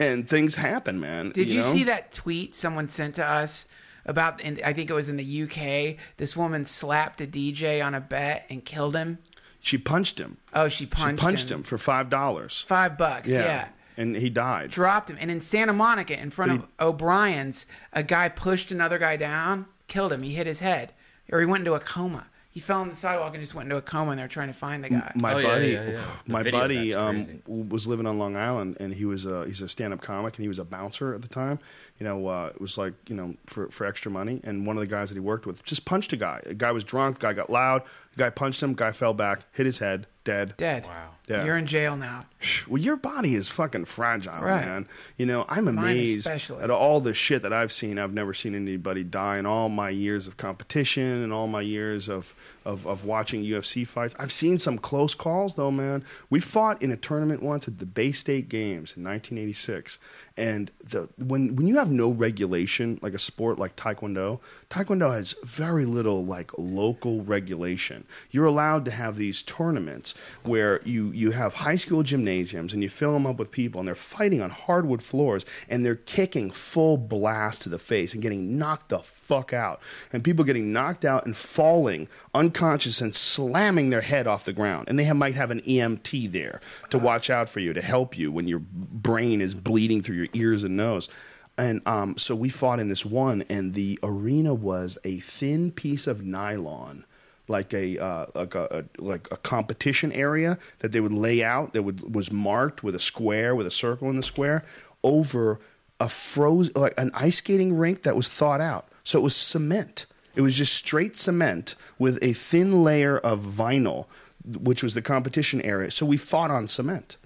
and 0.00 0.28
things 0.28 0.54
happen, 0.54 1.00
man. 1.00 1.30
Did 1.30 1.48
you, 1.48 1.56
know? 1.56 1.62
see 1.62 1.84
that 1.84 2.12
tweet 2.12 2.54
someone 2.54 2.88
sent 2.88 3.16
to 3.16 3.26
us 3.26 3.66
about? 4.08 4.40
In, 4.40 4.58
I 4.64 4.72
think 4.72 4.90
it 4.90 4.94
was 4.94 5.08
in 5.08 5.16
the 5.16 5.42
UK. 5.44 5.96
This 6.16 6.36
woman 6.36 6.64
slapped 6.64 7.20
a 7.20 7.26
DJ 7.26 7.84
on 7.84 7.94
a 7.94 8.00
bet 8.00 8.46
and 8.50 8.64
killed 8.64 8.96
him. 8.96 9.18
She 9.60 9.78
punched 9.78 10.18
him. 10.18 10.38
Oh, 10.54 10.68
she 10.68 10.86
punched. 10.86 10.98
She 11.00 11.04
punched, 11.04 11.22
punched 11.22 11.50
him. 11.50 11.62
for 11.62 11.78
five 11.78 12.08
dollars. 12.10 12.62
Five 12.62 12.96
bucks. 12.98 13.28
Yeah. 13.28 13.68
and 13.96 14.16
he 14.16 14.30
died. 14.30 14.70
Dropped 14.70 15.10
him. 15.10 15.18
And 15.20 15.30
in 15.30 15.40
Santa 15.40 15.72
Monica, 15.72 16.18
in 16.18 16.30
front 16.30 16.52
of 16.52 16.66
O'Brien's, 16.80 17.66
a 17.92 18.02
guy 18.02 18.28
pushed 18.28 18.70
another 18.70 18.98
guy 18.98 19.16
down, 19.16 19.66
killed 19.88 20.12
him. 20.12 20.22
He 20.22 20.34
hit 20.34 20.46
his 20.46 20.60
head, 20.60 20.92
or 21.30 21.40
he 21.40 21.46
went 21.46 21.62
into 21.62 21.74
a 21.74 21.80
coma. 21.80 22.27
He 22.58 22.62
fell 22.62 22.80
on 22.80 22.88
the 22.88 22.94
sidewalk 22.96 23.34
and 23.34 23.40
just 23.40 23.54
went 23.54 23.66
into 23.66 23.76
a 23.76 23.80
coma, 23.80 24.10
and 24.10 24.18
they're 24.18 24.26
trying 24.26 24.48
to 24.48 24.52
find 24.52 24.82
the 24.82 24.88
guy. 24.88 25.12
my 25.14 25.34
Oh, 25.34 25.38
yeah, 25.38 25.46
buddy, 25.46 25.68
yeah, 25.68 25.90
yeah. 25.90 26.04
The 26.26 26.32
my 26.32 26.42
video 26.42 26.60
buddy, 26.60 26.90
that's 26.90 27.00
um, 27.00 27.24
crazy. 27.24 27.42
was 27.46 27.86
living 27.86 28.04
on 28.04 28.18
Long 28.18 28.36
Island, 28.36 28.78
and 28.80 28.92
he 28.92 29.04
was 29.04 29.26
a 29.26 29.46
he's 29.46 29.62
a 29.62 29.68
stand 29.68 29.92
up 29.92 30.00
comic, 30.00 30.34
and 30.36 30.42
he 30.42 30.48
was 30.48 30.58
a 30.58 30.64
bouncer 30.64 31.14
at 31.14 31.22
the 31.22 31.28
time. 31.28 31.60
You 32.00 32.04
know, 32.04 32.26
uh, 32.26 32.50
it 32.52 32.60
was 32.60 32.76
like 32.76 32.94
you 33.08 33.14
know 33.14 33.36
for 33.46 33.68
for 33.68 33.86
extra 33.86 34.10
money, 34.10 34.40
and 34.42 34.66
one 34.66 34.76
of 34.76 34.80
the 34.80 34.88
guys 34.88 35.08
that 35.10 35.14
he 35.14 35.20
worked 35.20 35.46
with 35.46 35.62
just 35.62 35.84
punched 35.84 36.12
a 36.12 36.16
guy. 36.16 36.40
The 36.44 36.54
guy 36.54 36.72
was 36.72 36.82
drunk. 36.82 37.20
The 37.20 37.28
guy 37.28 37.32
got 37.34 37.48
loud. 37.48 37.84
The 38.16 38.24
guy 38.24 38.30
punched 38.30 38.60
him. 38.60 38.74
Guy 38.74 38.90
fell 38.90 39.14
back, 39.14 39.44
hit 39.52 39.64
his 39.64 39.78
head, 39.78 40.08
dead. 40.24 40.54
Dead. 40.56 40.84
Wow. 40.84 41.10
Yeah. 41.28 41.44
You're 41.44 41.56
in 41.58 41.66
jail 41.66 41.96
now. 41.96 42.20
Well, 42.68 42.80
your 42.80 42.96
body 42.96 43.34
is 43.34 43.48
fucking 43.48 43.84
fragile, 43.86 44.32
Right. 44.40 44.64
man. 44.64 44.86
You 45.16 45.26
know, 45.26 45.44
I'm 45.48 45.66
amazed 45.68 46.28
at 46.28 46.70
all 46.70 47.00
the 47.00 47.12
shit 47.12 47.42
that 47.42 47.52
I've 47.52 47.72
seen. 47.72 47.98
I've 47.98 48.14
never 48.14 48.32
seen 48.32 48.54
anybody 48.54 49.02
die 49.04 49.38
in 49.38 49.46
all 49.46 49.68
my 49.68 49.90
years 49.90 50.26
of 50.28 50.36
competition 50.36 51.22
and 51.22 51.32
all 51.32 51.48
my 51.48 51.60
years 51.60 52.08
of, 52.08 52.34
of, 52.64 52.86
of 52.86 53.04
watching 53.04 53.42
UFC 53.44 53.84
fights. 53.86 54.14
I've 54.18 54.30
seen 54.32 54.56
some 54.58 54.78
close 54.78 55.14
calls, 55.16 55.56
though, 55.56 55.70
man. 55.72 56.04
We 56.30 56.38
fought 56.40 56.80
in 56.80 56.92
a 56.92 56.96
tournament 56.96 57.42
once 57.42 57.66
at 57.66 57.78
the 57.78 57.86
Bay 57.86 58.12
State 58.12 58.48
Games 58.48 58.96
in 58.96 59.02
1986. 59.04 59.98
And 60.36 60.70
the, 60.84 61.08
when, 61.18 61.56
when 61.56 61.66
you 61.66 61.76
have 61.78 61.90
no 61.90 62.10
regulation, 62.12 63.00
like 63.02 63.14
a 63.14 63.18
sport 63.18 63.58
like 63.58 63.74
Taekwondo, 63.74 64.38
Taekwondo 64.70 65.12
has 65.12 65.34
very 65.42 65.84
little 65.84 66.24
like 66.24 66.52
local 66.56 67.22
regulation. 67.24 68.04
You're 68.30 68.44
allowed 68.44 68.84
to 68.84 68.92
have 68.92 69.16
these 69.16 69.42
tournaments 69.42 70.14
where 70.44 70.80
you, 70.84 71.10
you 71.18 71.32
have 71.32 71.52
high 71.52 71.76
school 71.76 72.02
gymnasiums 72.02 72.72
and 72.72 72.82
you 72.82 72.88
fill 72.88 73.12
them 73.12 73.26
up 73.26 73.38
with 73.38 73.50
people 73.50 73.80
and 73.80 73.88
they're 73.88 73.94
fighting 73.94 74.40
on 74.40 74.50
hardwood 74.50 75.02
floors 75.02 75.44
and 75.68 75.84
they're 75.84 75.96
kicking 75.96 76.50
full 76.50 76.96
blast 76.96 77.62
to 77.62 77.68
the 77.68 77.78
face 77.78 78.14
and 78.14 78.22
getting 78.22 78.56
knocked 78.56 78.88
the 78.88 79.00
fuck 79.00 79.52
out. 79.52 79.80
And 80.12 80.22
people 80.22 80.44
getting 80.44 80.72
knocked 80.72 81.04
out 81.04 81.26
and 81.26 81.36
falling 81.36 82.08
unconscious 82.34 83.00
and 83.00 83.14
slamming 83.14 83.90
their 83.90 84.00
head 84.00 84.28
off 84.28 84.44
the 84.44 84.52
ground. 84.52 84.88
And 84.88 84.98
they 84.98 85.04
have, 85.04 85.16
might 85.16 85.34
have 85.34 85.50
an 85.50 85.60
EMT 85.62 86.30
there 86.30 86.60
to 86.90 86.98
watch 86.98 87.30
out 87.30 87.48
for 87.48 87.58
you, 87.58 87.72
to 87.72 87.82
help 87.82 88.16
you 88.16 88.30
when 88.30 88.46
your 88.46 88.60
brain 88.60 89.40
is 89.40 89.56
bleeding 89.56 90.02
through 90.02 90.16
your 90.16 90.28
ears 90.34 90.62
and 90.62 90.76
nose. 90.76 91.08
And 91.56 91.82
um, 91.86 92.16
so 92.16 92.36
we 92.36 92.48
fought 92.48 92.78
in 92.78 92.88
this 92.88 93.04
one, 93.04 93.42
and 93.50 93.74
the 93.74 93.98
arena 94.04 94.54
was 94.54 94.96
a 95.02 95.18
thin 95.18 95.72
piece 95.72 96.06
of 96.06 96.22
nylon 96.22 97.04
like 97.48 97.72
a 97.74 97.98
uh, 97.98 98.26
like 98.34 98.54
a, 98.54 98.84
a 98.98 99.02
like 99.02 99.28
a 99.32 99.36
competition 99.38 100.12
area 100.12 100.58
that 100.80 100.92
they 100.92 101.00
would 101.00 101.12
lay 101.12 101.42
out 101.42 101.72
that 101.72 101.82
would 101.82 102.14
was 102.14 102.30
marked 102.30 102.82
with 102.82 102.94
a 102.94 103.00
square 103.00 103.54
with 103.54 103.66
a 103.66 103.70
circle 103.70 104.08
in 104.10 104.16
the 104.16 104.22
square 104.22 104.64
over 105.02 105.60
a 106.00 106.08
frozen 106.08 106.72
like 106.76 106.94
an 106.96 107.10
ice 107.14 107.36
skating 107.36 107.76
rink 107.76 108.02
that 108.02 108.14
was 108.14 108.28
thawed 108.28 108.60
out. 108.60 108.88
So 109.02 109.18
it 109.18 109.22
was 109.22 109.34
cement. 109.34 110.06
It 110.34 110.42
was 110.42 110.54
just 110.54 110.74
straight 110.74 111.16
cement 111.16 111.74
with 111.98 112.18
a 112.22 112.32
thin 112.32 112.84
layer 112.84 113.18
of 113.18 113.40
vinyl, 113.40 114.06
which 114.44 114.82
was 114.82 114.94
the 114.94 115.02
competition 115.02 115.60
area. 115.62 115.90
So 115.90 116.06
we 116.06 116.16
fought 116.16 116.50
on 116.50 116.68
cement. 116.68 117.16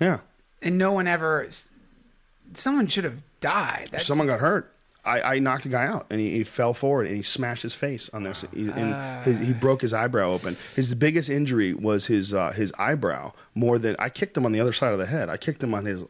Yeah. 0.00 0.20
And 0.62 0.78
no 0.78 0.92
one 0.92 1.06
ever. 1.06 1.48
Someone 2.54 2.86
should 2.86 3.04
have 3.04 3.22
died. 3.40 3.88
That's, 3.90 4.06
Someone 4.06 4.26
got 4.26 4.40
hurt. 4.40 4.72
I, 5.06 5.36
I 5.36 5.38
knocked 5.38 5.64
a 5.66 5.68
guy 5.68 5.86
out, 5.86 6.06
and 6.10 6.20
he, 6.20 6.32
he 6.32 6.44
fell 6.44 6.74
forward, 6.74 7.06
and 7.06 7.16
he 7.16 7.22
smashed 7.22 7.62
his 7.62 7.74
face 7.74 8.10
on 8.12 8.24
this. 8.24 8.44
He, 8.52 8.68
and 8.68 9.24
his, 9.24 9.46
he 9.46 9.52
broke 9.54 9.80
his 9.80 9.94
eyebrow 9.94 10.30
open. 10.32 10.56
His 10.74 10.94
biggest 10.94 11.30
injury 11.30 11.72
was 11.72 12.06
his 12.06 12.34
uh, 12.34 12.52
his 12.52 12.72
eyebrow. 12.78 13.32
More 13.54 13.78
than 13.78 13.96
I 13.98 14.08
kicked 14.10 14.36
him 14.36 14.44
on 14.44 14.52
the 14.52 14.60
other 14.60 14.72
side 14.72 14.92
of 14.92 14.98
the 14.98 15.06
head. 15.06 15.28
I 15.28 15.36
kicked 15.36 15.62
him 15.62 15.72
on 15.74 15.84
his 15.84 16.02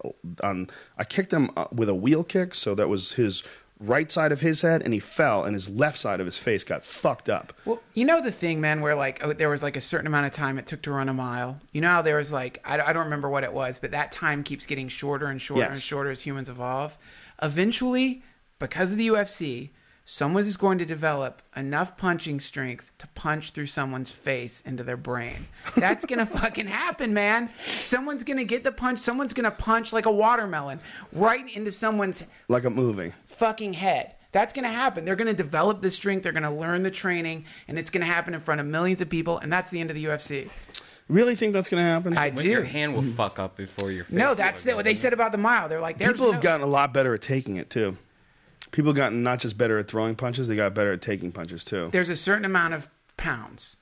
on. 0.43 0.69
I 0.99 1.05
kicked 1.05 1.33
him 1.33 1.51
uh, 1.57 1.67
with 1.71 1.89
a 1.89 1.95
wheel 1.95 2.25
kick, 2.25 2.55
so 2.55 2.75
that 2.75 2.89
was 2.89 3.13
his 3.13 3.43
right 3.79 4.11
side 4.11 4.33
of 4.33 4.41
his 4.41 4.63
head, 4.63 4.81
and 4.81 4.95
he 4.95 4.99
fell, 4.99 5.45
and 5.45 5.53
his 5.53 5.69
left 5.69 5.99
side 5.99 6.19
of 6.19 6.25
his 6.25 6.39
face 6.39 6.65
got 6.65 6.83
fucked 6.83 7.29
up. 7.29 7.53
Well, 7.67 7.83
you 7.93 8.07
know 8.07 8.23
the 8.23 8.33
thing, 8.33 8.59
man, 8.63 8.81
where 8.81 8.95
like 8.95 9.23
oh, 9.23 9.35
there 9.35 9.51
was 9.51 9.63
like 9.63 9.77
a 9.77 9.83
certain 9.83 10.07
amount 10.07 10.25
of 10.25 10.33
time 10.33 10.57
it 10.59 10.67
took 10.67 10.81
to 10.83 10.91
run 10.93 11.11
a 11.11 11.15
mile. 11.15 11.61
You 11.73 11.83
know 11.83 11.91
how 11.91 12.01
there 12.03 12.17
was 12.17 12.33
like 12.33 12.63
I, 12.65 12.81
I 12.81 12.93
don't 12.95 13.05
remember 13.05 13.29
what 13.29 13.45
it 13.45 13.53
was, 13.53 13.79
but 13.79 13.91
that 13.91 14.11
time 14.13 14.43
keeps 14.43 14.65
getting 14.65 14.89
shorter 14.89 15.27
and 15.27 15.41
shorter 15.43 15.65
Yes. 15.65 15.71
and 15.73 15.83
shorter 15.83 16.11
as 16.11 16.23
humans 16.23 16.49
evolve. 16.49 16.97
Eventually, 17.43 18.23
because 18.59 18.93
of 18.93 18.99
the 18.99 19.09
UFC, 19.09 19.71
someone 20.05 20.45
is 20.45 20.57
going 20.57 20.79
to 20.79 20.85
develop 20.87 21.43
enough 21.57 21.97
punching 21.97 22.39
strength 22.41 22.93
to 22.99 23.07
punch 23.09 23.51
through 23.51 23.67
someone's 23.67 24.11
face 24.13 24.61
into 24.63 24.85
their 24.85 24.97
brain. 24.97 25.47
That's 25.77 26.05
gonna 26.05 26.27
fucking 26.41 26.67
happen, 26.69 27.13
man. 27.13 27.51
Someone's 27.67 28.23
gonna 28.25 28.45
get 28.45 28.63
the 28.65 28.73
punch. 28.73 28.99
Someone's 29.01 29.33
gonna 29.33 29.51
punch 29.51 29.93
like 29.93 30.07
a 30.07 30.13
watermelon 30.13 30.81
right 31.13 31.45
into 31.57 31.71
someone's 31.73 32.27
Like 32.49 32.65
a 32.65 32.71
movie. 32.71 33.13
fucking 33.27 33.73
head. 33.75 34.15
That's 34.33 34.53
going 34.53 34.65
to 34.65 34.71
happen. 34.71 35.07
They're 35.07 35.17
going 35.17 35.35
to 35.35 35.43
develop 35.43 35.81
the 35.81 35.91
strength. 35.91 36.23
They're 36.25 36.33
going 36.33 36.43
to 36.43 36.51
learn 36.51 36.83
the 36.83 36.91
training, 36.91 37.47
and 37.69 37.79
it's 37.79 37.89
going 37.89 38.03
to 38.03 38.07
happen 38.13 38.35
in 38.35 38.41
front 38.41 38.61
of 38.61 38.67
millions 38.67 39.01
of 39.01 39.09
people. 39.09 39.39
And 39.39 39.51
that's 39.51 39.71
the 39.71 39.81
end 39.81 39.89
of 39.89 39.97
the 39.97 40.05
UFC. 40.05 40.51
Really 41.09 41.35
think 41.35 41.55
that's 41.55 41.71
going 41.71 41.83
to 41.83 41.89
happen? 41.89 42.19
I 42.19 42.29
When 42.29 42.45
do. 42.45 42.51
your 42.51 42.65
hand 42.65 42.93
will 42.95 43.01
fuck 43.01 43.39
up 43.39 43.57
before 43.57 43.91
your 43.91 44.05
face. 44.05 44.13
no, 44.15 44.35
that's 44.35 44.63
the, 44.63 44.75
what 44.75 44.85
they 44.85 44.95
said 44.95 45.15
about 45.15 45.33
the 45.33 45.39
mile. 45.39 45.71
They're 45.71 45.81
like, 45.81 45.97
there's 45.97 46.13
People 46.15 46.33
have 46.33 46.43
no- 46.43 46.51
gotten 46.51 46.61
a 46.67 46.71
lot 46.71 46.93
better 46.93 47.15
at 47.15 47.23
taking 47.23 47.57
it 47.57 47.71
too. 47.71 47.97
People 48.73 48.93
got 48.93 49.13
not 49.13 49.41
just 49.41 49.57
better 49.57 49.79
at 49.79 49.89
throwing 49.89 50.17
punches; 50.17 50.49
they 50.49 50.57
got 50.57 50.75
better 50.75 50.93
at 50.93 51.01
taking 51.01 51.33
punches 51.33 51.65
too. 51.65 51.89
There's 51.93 52.11
a 52.11 52.17
certain 52.17 52.45
amount 52.45 52.75
of 52.75 52.89
pounds 53.17 53.77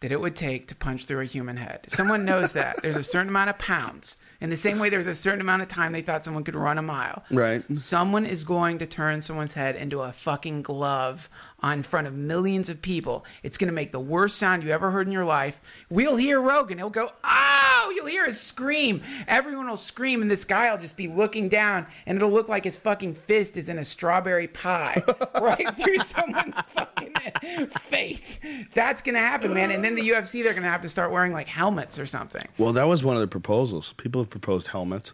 that 0.00 0.12
it 0.12 0.20
would 0.20 0.36
take 0.36 0.68
to 0.68 0.74
punch 0.76 1.04
through 1.04 1.20
a 1.20 1.24
human 1.24 1.56
head. 1.56 1.80
Someone 1.88 2.24
knows 2.24 2.52
that. 2.52 2.76
There's 2.82 2.96
a 2.96 3.02
certain 3.02 3.28
amount 3.28 3.50
of 3.50 3.58
pounds. 3.58 4.16
In 4.40 4.50
the 4.50 4.56
same 4.56 4.78
way, 4.78 4.88
there's 4.88 5.08
a 5.08 5.16
certain 5.16 5.40
amount 5.40 5.62
of 5.62 5.68
time 5.68 5.90
they 5.90 6.00
thought 6.00 6.24
someone 6.24 6.44
could 6.44 6.54
run 6.54 6.78
a 6.78 6.82
mile. 6.82 7.24
Right. 7.28 7.64
Someone 7.76 8.24
is 8.24 8.44
going 8.44 8.78
to 8.78 8.86
turn 8.86 9.20
someone's 9.20 9.54
head 9.54 9.74
into 9.74 10.00
a 10.02 10.12
fucking 10.12 10.62
glove 10.62 11.28
on 11.60 11.82
front 11.82 12.06
of 12.06 12.14
millions 12.14 12.68
of 12.68 12.80
people. 12.82 13.24
It's 13.42 13.58
going 13.58 13.68
to 13.68 13.74
make 13.74 13.92
the 13.92 14.00
worst 14.00 14.36
sound 14.38 14.62
you 14.62 14.70
ever 14.70 14.90
heard 14.90 15.06
in 15.06 15.12
your 15.12 15.24
life. 15.24 15.60
We'll 15.90 16.16
hear 16.16 16.40
Rogan. 16.40 16.78
He'll 16.78 16.90
go, 16.90 17.10
"Oh!" 17.24 17.92
You'll 17.94 18.06
hear 18.06 18.26
a 18.26 18.32
scream. 18.32 19.02
Everyone 19.26 19.66
will 19.68 19.76
scream, 19.76 20.20
and 20.22 20.30
this 20.30 20.44
guy 20.44 20.70
will 20.70 20.78
just 20.78 20.96
be 20.96 21.08
looking 21.08 21.48
down, 21.48 21.86
and 22.06 22.16
it'll 22.16 22.30
look 22.30 22.48
like 22.48 22.64
his 22.64 22.76
fucking 22.76 23.14
fist 23.14 23.56
is 23.56 23.68
in 23.68 23.78
a 23.78 23.84
strawberry 23.84 24.46
pie 24.46 25.02
right 25.40 25.74
through 25.74 25.96
someone's 25.98 26.60
fucking 26.66 27.66
face. 27.68 28.38
That's 28.74 29.02
going 29.02 29.14
to 29.14 29.20
happen, 29.20 29.54
man. 29.54 29.70
And 29.70 29.82
then 29.82 29.94
the 29.94 30.02
UFC, 30.10 30.42
they're 30.42 30.52
going 30.52 30.64
to 30.64 30.68
have 30.68 30.82
to 30.82 30.88
start 30.88 31.10
wearing 31.10 31.32
like 31.32 31.48
helmets 31.48 31.98
or 31.98 32.06
something. 32.06 32.44
Well, 32.58 32.72
that 32.74 32.86
was 32.86 33.02
one 33.02 33.16
of 33.16 33.20
the 33.22 33.28
proposals. 33.28 33.92
People 33.94 34.20
have 34.22 34.30
proposed 34.30 34.68
helmets. 34.68 35.12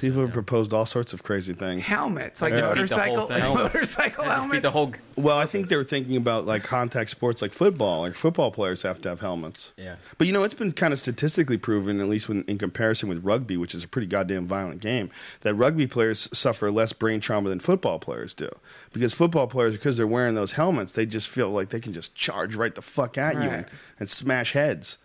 People 0.00 0.22
have 0.22 0.32
proposed 0.32 0.72
all 0.72 0.86
sorts 0.86 1.12
of 1.12 1.22
crazy 1.22 1.54
things. 1.54 1.86
Helmets, 1.86 2.42
like 2.42 2.52
Yeah. 2.52 2.74
Defeat 2.74 2.88
the 2.90 2.96
motorcycle, 2.96 3.54
motorcycle 3.54 4.24
helmets. 4.24 4.62
the 4.62 4.70
whole. 4.70 4.92
Well, 5.16 5.38
I 5.38 5.46
think 5.46 5.68
they 5.68 5.76
were 5.76 5.84
thinking 5.88 6.16
about 6.16 6.46
like 6.46 6.64
contact 6.64 7.10
sports 7.10 7.42
like 7.42 7.52
football. 7.52 8.02
Like 8.02 8.14
football 8.14 8.50
players 8.50 8.82
have 8.82 9.00
to 9.02 9.08
have 9.08 9.20
helmets. 9.20 9.72
Yeah. 9.76 9.96
But 10.18 10.26
you 10.26 10.32
know, 10.32 10.44
it's 10.44 10.54
been 10.54 10.72
kind 10.72 10.92
of 10.92 10.98
statistically 10.98 11.56
proven, 11.56 12.00
at 12.00 12.08
least 12.08 12.28
when, 12.28 12.42
in 12.44 12.58
comparison 12.58 13.08
with 13.08 13.24
rugby, 13.24 13.56
which 13.56 13.74
is 13.74 13.84
a 13.84 13.88
pretty 13.88 14.06
goddamn 14.06 14.46
violent 14.46 14.80
game, 14.80 15.10
that 15.40 15.54
rugby 15.54 15.86
players 15.86 16.28
suffer 16.36 16.70
less 16.70 16.92
brain 16.92 17.20
trauma 17.20 17.48
than 17.48 17.60
football 17.60 17.98
players 17.98 18.34
do. 18.34 18.48
Because 18.92 19.14
football 19.14 19.46
players, 19.46 19.76
because 19.76 19.96
they're 19.96 20.06
wearing 20.06 20.34
those 20.34 20.52
helmets, 20.52 20.92
they 20.92 21.06
just 21.06 21.28
feel 21.28 21.50
like 21.50 21.70
they 21.70 21.80
can 21.80 21.92
just 21.92 22.14
charge 22.14 22.54
right 22.54 22.74
the 22.74 22.82
fuck 22.82 23.16
at 23.18 23.34
you 23.34 23.48
and, 23.48 23.66
and 23.98 24.08
smash 24.08 24.52
heads. 24.52 24.98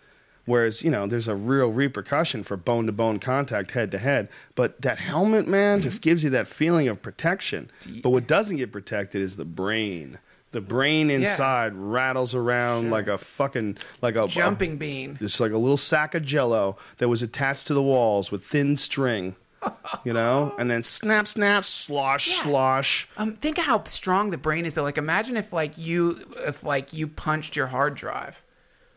Whereas, 0.45 0.81
you 0.83 0.89
know, 0.89 1.05
there's 1.05 1.27
a 1.27 1.35
real 1.35 1.71
repercussion 1.71 2.43
for 2.43 2.57
bone 2.57 2.87
to 2.87 2.91
bone 2.91 3.19
contact 3.19 3.71
head 3.71 3.91
to 3.91 3.97
head. 3.97 4.29
But 4.55 4.81
that 4.81 4.97
helmet, 4.97 5.47
man, 5.47 5.81
just 5.81 6.01
gives 6.01 6.23
you 6.23 6.29
that 6.31 6.47
feeling 6.47 6.87
of 6.87 7.01
protection. 7.01 7.69
But 8.01 8.09
what 8.09 8.27
doesn't 8.27 8.57
get 8.57 8.71
protected 8.71 9.21
is 9.21 9.35
the 9.35 9.45
brain. 9.45 10.17
The 10.51 10.61
brain 10.61 11.09
inside 11.09 11.73
rattles 11.73 12.35
around 12.35 12.91
like 12.91 13.07
a 13.07 13.17
fucking 13.17 13.77
like 14.01 14.15
a 14.15 14.27
Jumping 14.27 14.77
bean. 14.77 15.17
It's 15.21 15.39
like 15.39 15.53
a 15.53 15.57
little 15.57 15.77
sack 15.77 16.13
of 16.13 16.23
jello 16.23 16.77
that 16.97 17.07
was 17.07 17.21
attached 17.21 17.67
to 17.67 17.73
the 17.73 17.81
walls 17.81 18.31
with 18.31 18.43
thin 18.43 18.75
string. 18.75 19.35
You 20.03 20.13
know? 20.13 20.55
And 20.57 20.71
then 20.71 20.81
snap, 20.81 21.27
snap, 21.27 21.63
slosh, 21.63 22.37
slosh. 22.37 23.07
Um, 23.17 23.33
think 23.33 23.59
of 23.59 23.65
how 23.65 23.83
strong 23.83 24.31
the 24.31 24.37
brain 24.37 24.65
is 24.65 24.73
though. 24.73 24.81
Like 24.81 24.97
imagine 24.97 25.37
if 25.37 25.53
like 25.53 25.77
you 25.77 26.19
if 26.37 26.63
like 26.63 26.93
you 26.93 27.07
punched 27.07 27.55
your 27.55 27.67
hard 27.67 27.93
drive. 27.93 28.41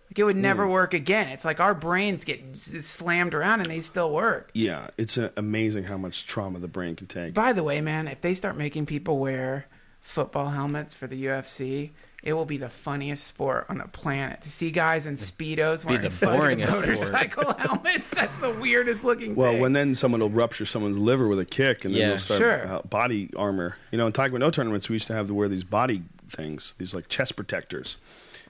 Like 0.08 0.18
it 0.18 0.24
would 0.24 0.36
never 0.36 0.66
work 0.66 0.94
again. 0.94 1.28
It's 1.28 1.44
like 1.44 1.60
our 1.60 1.74
brains 1.74 2.24
get 2.24 2.56
slammed 2.56 3.34
around 3.34 3.60
and 3.60 3.68
they 3.68 3.80
still 3.80 4.12
work. 4.12 4.50
Yeah, 4.54 4.88
it's 4.96 5.18
uh, 5.18 5.30
amazing 5.36 5.84
how 5.84 5.98
much 5.98 6.24
trauma 6.24 6.58
the 6.60 6.68
brain 6.68 6.96
can 6.96 7.08
take. 7.08 7.34
By 7.34 7.52
the 7.52 7.62
way, 7.62 7.80
man, 7.82 8.08
if 8.08 8.22
they 8.22 8.32
start 8.32 8.56
making 8.56 8.86
people 8.86 9.18
wear 9.18 9.66
football 10.04 10.50
helmets 10.50 10.94
for 10.94 11.06
the 11.08 11.24
UFC, 11.24 11.90
it 12.22 12.34
will 12.34 12.44
be 12.44 12.56
the 12.58 12.68
funniest 12.68 13.26
sport 13.26 13.66
on 13.68 13.78
the 13.78 13.88
planet 13.88 14.40
to 14.42 14.50
see 14.50 14.70
guys 14.70 15.06
in 15.06 15.14
speedos 15.14 15.84
wearing 15.84 16.02
the 16.02 16.10
fucking 16.10 16.66
sport. 16.66 16.80
motorcycle 16.86 17.52
helmets. 17.58 18.10
That's 18.10 18.38
the 18.38 18.50
weirdest 18.60 19.02
looking. 19.02 19.34
Well, 19.34 19.52
thing. 19.52 19.60
when 19.60 19.72
then 19.72 19.94
someone 19.94 20.20
will 20.20 20.30
rupture 20.30 20.64
someone's 20.66 20.98
liver 20.98 21.26
with 21.26 21.38
a 21.40 21.44
kick, 21.44 21.84
and 21.84 21.92
then 21.94 22.00
Yeah. 22.00 22.08
they'll 22.10 22.18
start 22.18 22.38
Sure. 22.38 22.66
uh, 22.66 22.82
body 22.82 23.30
armor. 23.36 23.76
You 23.90 23.98
know, 23.98 24.06
in 24.06 24.12
Taekwondo 24.12 24.52
tournaments, 24.52 24.88
we 24.88 24.94
used 24.94 25.06
to 25.08 25.14
have 25.14 25.26
to 25.26 25.34
wear 25.34 25.48
these 25.48 25.64
body 25.64 26.02
things, 26.28 26.74
these 26.78 26.94
like 26.94 27.08
chest 27.08 27.34
protectors. 27.34 27.96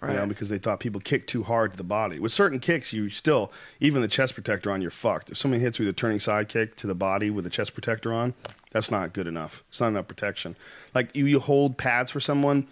You 0.02 0.12
know, 0.12 0.26
because 0.26 0.50
they 0.50 0.58
thought 0.58 0.80
people 0.80 1.00
kick 1.00 1.26
too 1.26 1.44
hard 1.44 1.70
to 1.70 1.78
the 1.78 1.82
body. 1.82 2.18
With 2.18 2.30
certain 2.30 2.58
kicks, 2.58 2.92
you 2.92 3.08
still, 3.08 3.50
even 3.80 4.02
the 4.02 4.08
chest 4.08 4.34
protector 4.34 4.70
on, 4.70 4.82
you're 4.82 4.90
fucked. 4.90 5.30
If 5.30 5.38
someone 5.38 5.60
hits 5.60 5.78
you 5.78 5.86
with 5.86 5.94
a 5.94 5.96
turning 5.96 6.18
side 6.18 6.48
kick 6.50 6.76
to 6.76 6.86
the 6.86 6.94
body 6.94 7.30
with 7.30 7.46
a 7.46 7.48
chest 7.48 7.72
protector 7.72 8.12
on, 8.12 8.34
that's 8.74 8.90
not 8.90 9.12
good 9.12 9.28
enough. 9.28 9.62
It's 9.68 9.80
not 9.80 9.86
enough 9.86 10.08
protection. 10.08 10.56
Like 10.94 11.14
you, 11.14 11.26
you 11.26 11.38
hold 11.38 11.78
pads 11.78 12.10
for 12.10 12.18
someone, 12.18 12.66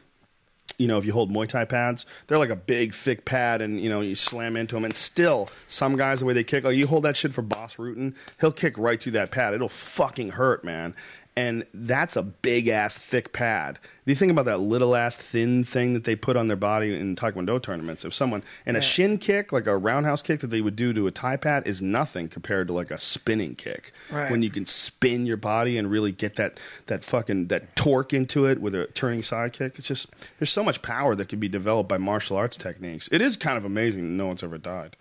you 0.77 0.89
know, 0.89 0.99
if 0.99 1.07
you 1.07 1.13
hold 1.13 1.31
Muay 1.31 1.49
Thai 1.49 1.65
pads, 1.65 2.05
they're 2.27 2.39
like 2.39 2.51
a 2.51 2.57
big, 2.57 2.93
thick 2.93 3.25
pad, 3.25 3.63
and 3.63 3.81
you 3.81 3.89
know, 3.89 4.01
you 4.01 4.17
slam 4.17 4.57
into 4.57 4.75
them. 4.75 4.85
And 4.85 4.97
still, 4.97 5.49
some 5.69 5.97
guys, 5.97 6.19
the 6.19 6.27
way 6.27 6.35
they 6.35 6.43
kick, 6.43 6.65
like 6.65 6.77
you 6.77 6.89
hold 6.89 7.05
that 7.05 7.17
shit 7.17 7.33
for 7.33 7.43
Bas 7.43 7.77
Rutten, 7.77 8.17
he'll 8.41 8.51
kick 8.51 8.77
right 8.77 9.01
through 9.01 9.13
that 9.13 9.31
pad. 9.31 9.55
It'll 9.55 9.69
fucking 9.69 10.31
hurt, 10.31 10.65
man. 10.65 10.97
And 11.35 11.65
that's 11.73 12.15
a 12.15 12.23
big 12.23 12.69
ass, 12.69 12.99
thick 12.99 13.33
pad. 13.33 13.79
You 14.05 14.15
think 14.15 14.31
about 14.31 14.45
that 14.45 14.59
little 14.59 14.95
ass, 14.95 15.17
thin 15.17 15.65
thing 15.65 15.95
that 15.95 16.05
they 16.05 16.15
put 16.15 16.37
on 16.37 16.49
their 16.49 16.59
body 16.59 16.95
in 16.95 17.17
Taekwondo 17.17 17.63
tournaments? 17.63 18.05
If 18.05 18.13
someone, 18.13 18.43
and 18.67 18.77
a 18.77 18.83
shin 18.83 19.17
kick, 19.17 19.51
like 19.51 19.67
a 19.67 19.77
roundhouse 19.77 20.21
kick 20.21 20.41
that 20.41 20.49
they 20.49 20.61
would 20.61 20.77
do 20.77 20.93
to 20.93 21.07
a 21.07 21.11
Thai 21.11 21.37
pad, 21.37 21.67
is 21.67 21.81
nothing 21.81 22.29
compared 22.29 22.67
to 22.67 22.75
like 22.75 22.91
a 22.91 23.01
spinning 23.01 23.55
kick. 23.55 23.93
Right. 24.11 24.31
When 24.31 24.43
you 24.43 24.51
can 24.51 24.67
spin 24.67 25.25
your 25.25 25.39
body 25.39 25.79
and 25.79 25.91
really 25.91 26.13
get 26.13 26.37
that 26.37 26.61
that 26.87 27.03
fucking 27.03 27.47
that 27.47 27.77
torque 27.77 28.13
into 28.13 28.45
it 28.45 28.61
with 28.61 28.75
a 28.75 28.89
turning 28.89 29.23
side 29.23 29.55
kick. 29.55 29.79
It's 29.79 29.89
just 29.89 30.11
there's 30.39 30.51
so 30.51 30.65
much 30.65 30.83
power 30.83 31.15
that 31.15 31.29
can 31.29 31.39
be 31.39 31.49
developed 31.49 31.89
by 31.89 31.97
martial 31.97 32.37
arts 32.37 32.59
techniques. 32.59 33.09
It 33.11 33.23
is 33.23 33.39
kind 33.39 33.57
of 33.57 33.65
amazing 33.65 34.03
that 34.03 34.15
no 34.15 34.27
one's 34.27 34.43
ever 34.43 34.59
died. 34.59 34.97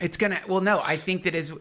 It's 0.00 0.16
gonna. 0.16 0.40
Well, 0.48 0.60
no, 0.62 0.80
I 0.80 0.96
think 0.96 1.22
that 1.24 1.34
is 1.34 1.52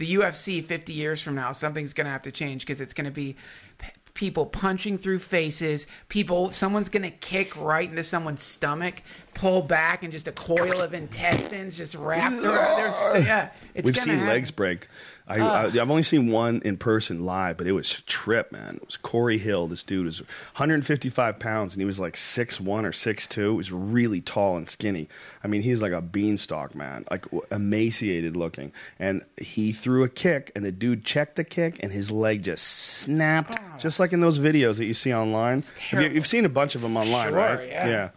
the 0.00 0.14
UFC 0.14 0.64
50 0.64 0.94
years 0.94 1.20
from 1.20 1.34
now. 1.34 1.52
Something's 1.52 1.92
gonna 1.92 2.08
have 2.10 2.22
to 2.22 2.32
change 2.32 2.62
because 2.62 2.80
it's 2.80 2.94
gonna 2.94 3.10
be 3.10 3.36
p- 3.76 3.88
people 4.14 4.46
punching 4.46 4.96
through 4.96 5.18
faces. 5.18 5.86
People, 6.08 6.50
someone's 6.50 6.88
gonna 6.88 7.10
kick 7.10 7.54
right 7.60 7.88
into 7.88 8.02
someone's 8.02 8.42
stomach, 8.42 9.02
pull 9.34 9.62
back, 9.62 10.02
and 10.02 10.12
just 10.12 10.28
a 10.28 10.32
coil 10.32 10.80
of 10.80 10.94
intestines 10.94 11.76
just 11.76 11.94
wrapped 11.94 12.44
around 12.44 12.76
their. 12.76 12.90
Yeah, 13.24 13.50
it's 13.74 13.86
We've 13.86 13.96
seen 13.96 14.14
happen. 14.14 14.28
legs 14.28 14.50
break. 14.50 14.88
I, 15.28 15.36
I, 15.36 15.40
uh, 15.40 15.66
I've 15.68 15.90
only 15.90 16.02
seen 16.02 16.32
one 16.32 16.60
in 16.64 16.76
person 16.76 17.24
live, 17.24 17.56
but 17.56 17.68
it 17.68 17.72
was 17.72 17.98
a 17.98 18.02
trip, 18.02 18.50
man. 18.50 18.76
It 18.76 18.86
was 18.86 18.96
Corey 18.96 19.38
Hill. 19.38 19.68
This 19.68 19.84
dude 19.84 20.06
was 20.06 20.18
155 20.20 21.38
pounds, 21.38 21.74
and 21.74 21.80
he 21.80 21.84
was 21.86 22.00
like 22.00 22.14
6'1 22.14 22.66
or 22.84 22.90
6'2. 22.90 23.50
He 23.50 23.56
was 23.56 23.72
really 23.72 24.20
tall 24.20 24.56
and 24.56 24.68
skinny. 24.68 25.08
I 25.44 25.48
mean, 25.48 25.62
he's 25.62 25.82
like 25.82 25.92
a 25.92 26.00
beanstalk, 26.02 26.74
man, 26.74 27.04
like 27.12 27.26
emaciated 27.52 28.36
looking. 28.36 28.72
And 28.98 29.24
he 29.36 29.70
threw 29.70 30.02
a 30.02 30.08
kick, 30.08 30.50
and 30.56 30.64
the 30.64 30.72
dude 30.72 31.04
checked 31.04 31.36
the 31.36 31.44
kick, 31.44 31.78
and 31.80 31.92
his 31.92 32.10
leg 32.10 32.42
just 32.42 32.64
snapped, 32.66 33.56
oh. 33.56 33.78
just 33.78 34.00
like 34.00 34.12
in 34.12 34.20
those 34.20 34.40
videos 34.40 34.78
that 34.78 34.86
you 34.86 34.94
see 34.94 35.14
online. 35.14 35.62
Have 35.90 36.02
you, 36.02 36.08
you've 36.08 36.26
seen 36.26 36.44
a 36.44 36.48
bunch 36.48 36.74
of 36.74 36.80
them 36.80 36.96
online, 36.96 37.28
Sure, 37.28 37.36
right? 37.36 37.68
yeah. 37.68 37.86
yeah. 37.88 38.10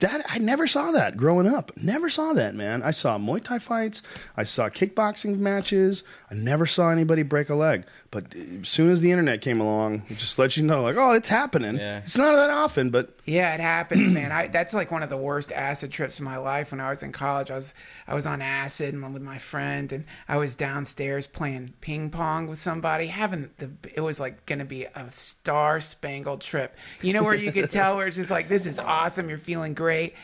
That 0.00 0.24
I 0.28 0.38
never 0.38 0.66
saw 0.66 0.92
that 0.92 1.18
growing 1.18 1.46
up. 1.46 1.72
Never 1.76 2.08
saw 2.08 2.32
that, 2.32 2.54
man. 2.54 2.82
I 2.82 2.90
saw 2.90 3.18
Muay 3.18 3.44
Thai 3.44 3.58
fights. 3.58 4.00
I 4.34 4.44
saw 4.44 4.70
kickboxing 4.70 5.38
matches. 5.38 6.04
I 6.30 6.34
never 6.34 6.64
saw 6.64 6.88
anybody 6.88 7.22
break 7.22 7.50
a 7.50 7.54
leg. 7.54 7.84
But 8.12 8.34
as 8.34 8.68
soon 8.68 8.90
as 8.90 9.00
the 9.00 9.12
internet 9.12 9.40
came 9.40 9.60
along, 9.60 10.02
it 10.08 10.18
just 10.18 10.36
let 10.36 10.56
you 10.56 10.64
know, 10.64 10.82
like, 10.82 10.96
oh, 10.96 11.12
it's 11.12 11.28
happening. 11.28 11.76
Yeah. 11.76 11.98
It's 11.98 12.18
not 12.18 12.34
that 12.34 12.50
often, 12.50 12.90
but 12.90 13.14
Yeah, 13.24 13.54
it 13.54 13.60
happens, 13.60 14.10
man. 14.12 14.32
I, 14.32 14.48
that's 14.48 14.74
like 14.74 14.90
one 14.90 15.04
of 15.04 15.10
the 15.10 15.16
worst 15.16 15.52
acid 15.52 15.92
trips 15.92 16.18
of 16.18 16.24
my 16.24 16.36
life. 16.36 16.72
When 16.72 16.80
I 16.80 16.90
was 16.90 17.04
in 17.04 17.12
college, 17.12 17.52
I 17.52 17.54
was 17.54 17.72
I 18.08 18.14
was 18.14 18.26
on 18.26 18.42
acid 18.42 18.94
and 18.94 19.14
with 19.14 19.22
my 19.22 19.38
friend, 19.38 19.92
and 19.92 20.04
I 20.28 20.38
was 20.38 20.56
downstairs 20.56 21.28
playing 21.28 21.74
ping 21.80 22.10
pong 22.10 22.48
with 22.48 22.58
somebody, 22.58 23.06
having 23.06 23.50
the. 23.58 23.70
It 23.94 24.00
was 24.00 24.18
like 24.18 24.44
going 24.44 24.58
to 24.58 24.64
be 24.64 24.86
a 24.86 25.12
star 25.12 25.80
spangled 25.80 26.40
trip. 26.40 26.76
You 27.02 27.12
know 27.12 27.22
where 27.22 27.34
you 27.36 27.52
could 27.52 27.70
tell 27.70 27.94
where 27.94 28.08
it's 28.08 28.16
just 28.16 28.30
like 28.30 28.48
this 28.48 28.66
is 28.66 28.80
awesome. 28.80 29.28
You're 29.28 29.38
feeling 29.38 29.74
great. 29.74 30.14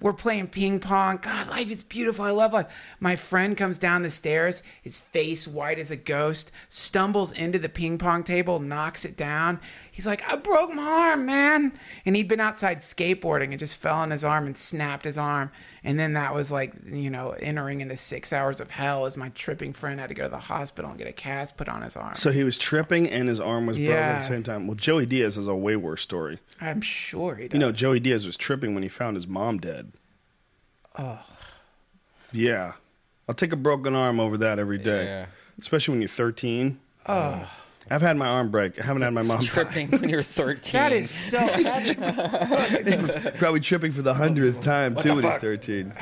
We're 0.00 0.12
playing 0.12 0.48
ping 0.48 0.80
pong. 0.80 1.18
God, 1.18 1.48
life 1.48 1.70
is 1.70 1.84
beautiful. 1.84 2.24
I 2.24 2.30
love 2.30 2.52
life. 2.52 2.66
My 2.98 3.16
friend 3.16 3.56
comes 3.56 3.78
down 3.78 4.02
the 4.02 4.10
stairs, 4.10 4.62
his 4.82 4.98
face 4.98 5.46
white 5.46 5.78
as 5.78 5.90
a 5.90 5.96
ghost, 5.96 6.50
stumbles 6.68 7.32
into 7.32 7.58
the 7.58 7.68
ping 7.68 7.98
pong 7.98 8.24
table, 8.24 8.58
knocks 8.58 9.04
it 9.04 9.16
down. 9.16 9.60
He's 9.94 10.06
like, 10.06 10.22
I 10.26 10.36
broke 10.36 10.72
my 10.72 10.82
arm, 10.82 11.26
man. 11.26 11.72
And 12.06 12.16
he'd 12.16 12.26
been 12.26 12.40
outside 12.40 12.78
skateboarding 12.78 13.50
and 13.50 13.58
just 13.58 13.76
fell 13.76 13.98
on 13.98 14.10
his 14.10 14.24
arm 14.24 14.46
and 14.46 14.56
snapped 14.56 15.04
his 15.04 15.18
arm. 15.18 15.52
And 15.84 16.00
then 16.00 16.14
that 16.14 16.32
was 16.34 16.50
like, 16.50 16.72
you 16.86 17.10
know, 17.10 17.32
entering 17.32 17.82
into 17.82 17.94
six 17.96 18.32
hours 18.32 18.58
of 18.58 18.70
hell 18.70 19.04
as 19.04 19.18
my 19.18 19.28
tripping 19.30 19.74
friend 19.74 20.00
had 20.00 20.08
to 20.08 20.14
go 20.14 20.24
to 20.24 20.30
the 20.30 20.38
hospital 20.38 20.88
and 20.90 20.98
get 20.98 21.08
a 21.08 21.12
cast 21.12 21.58
put 21.58 21.68
on 21.68 21.82
his 21.82 21.94
arm. 21.94 22.14
so 22.14 22.30
he 22.30 22.42
was 22.42 22.56
tripping 22.56 23.06
and 23.06 23.28
his 23.28 23.38
arm 23.38 23.66
was 23.66 23.76
broken 23.76 23.94
at 23.94 24.18
the 24.20 24.24
same 24.24 24.42
time. 24.42 24.66
Well, 24.66 24.76
Joey 24.76 25.04
Diaz 25.04 25.36
has 25.36 25.46
a 25.46 25.54
way 25.54 25.76
worse 25.76 26.00
story. 26.00 26.38
I'm 26.58 26.80
sure 26.80 27.34
he 27.34 27.48
does. 27.48 27.52
You 27.52 27.58
know, 27.60 27.70
Joey 27.70 28.00
Diaz 28.00 28.24
was 28.24 28.38
tripping 28.38 28.72
when 28.72 28.82
he 28.82 28.88
found 28.88 29.16
his 29.16 29.28
mom 29.28 29.58
dead. 29.58 29.92
Oh. 30.98 31.20
Yeah. 32.32 32.72
I'll 33.28 33.34
take 33.34 33.52
a 33.52 33.56
broken 33.56 33.94
arm 33.94 34.20
over 34.20 34.38
that 34.38 34.58
every 34.58 34.78
day. 34.78 35.04
Yeah. 35.04 35.26
Especially 35.60 35.92
when 35.92 36.00
you're 36.00 36.08
13. 36.08 36.80
Oh. 37.06 37.50
I've 37.92 38.00
had 38.00 38.16
my 38.16 38.26
arm 38.26 38.50
break. 38.50 38.80
I 38.80 38.84
haven't 38.84 39.02
had 39.02 39.12
my 39.12 39.22
mom 39.22 39.40
Tripping 39.40 39.88
when 39.88 40.08
you're 40.08 40.22
13. 40.22 40.72
that 40.80 40.92
is 40.92 41.10
so. 41.10 41.38
That 41.46 42.86
is, 42.86 43.32
Probably 43.38 43.60
tripping 43.60 43.92
for 43.92 44.02
the 44.02 44.14
hundredth 44.14 44.62
time 44.62 44.96
too 44.96 45.16
when 45.16 45.24
he's 45.24 45.38
13. 45.38 45.92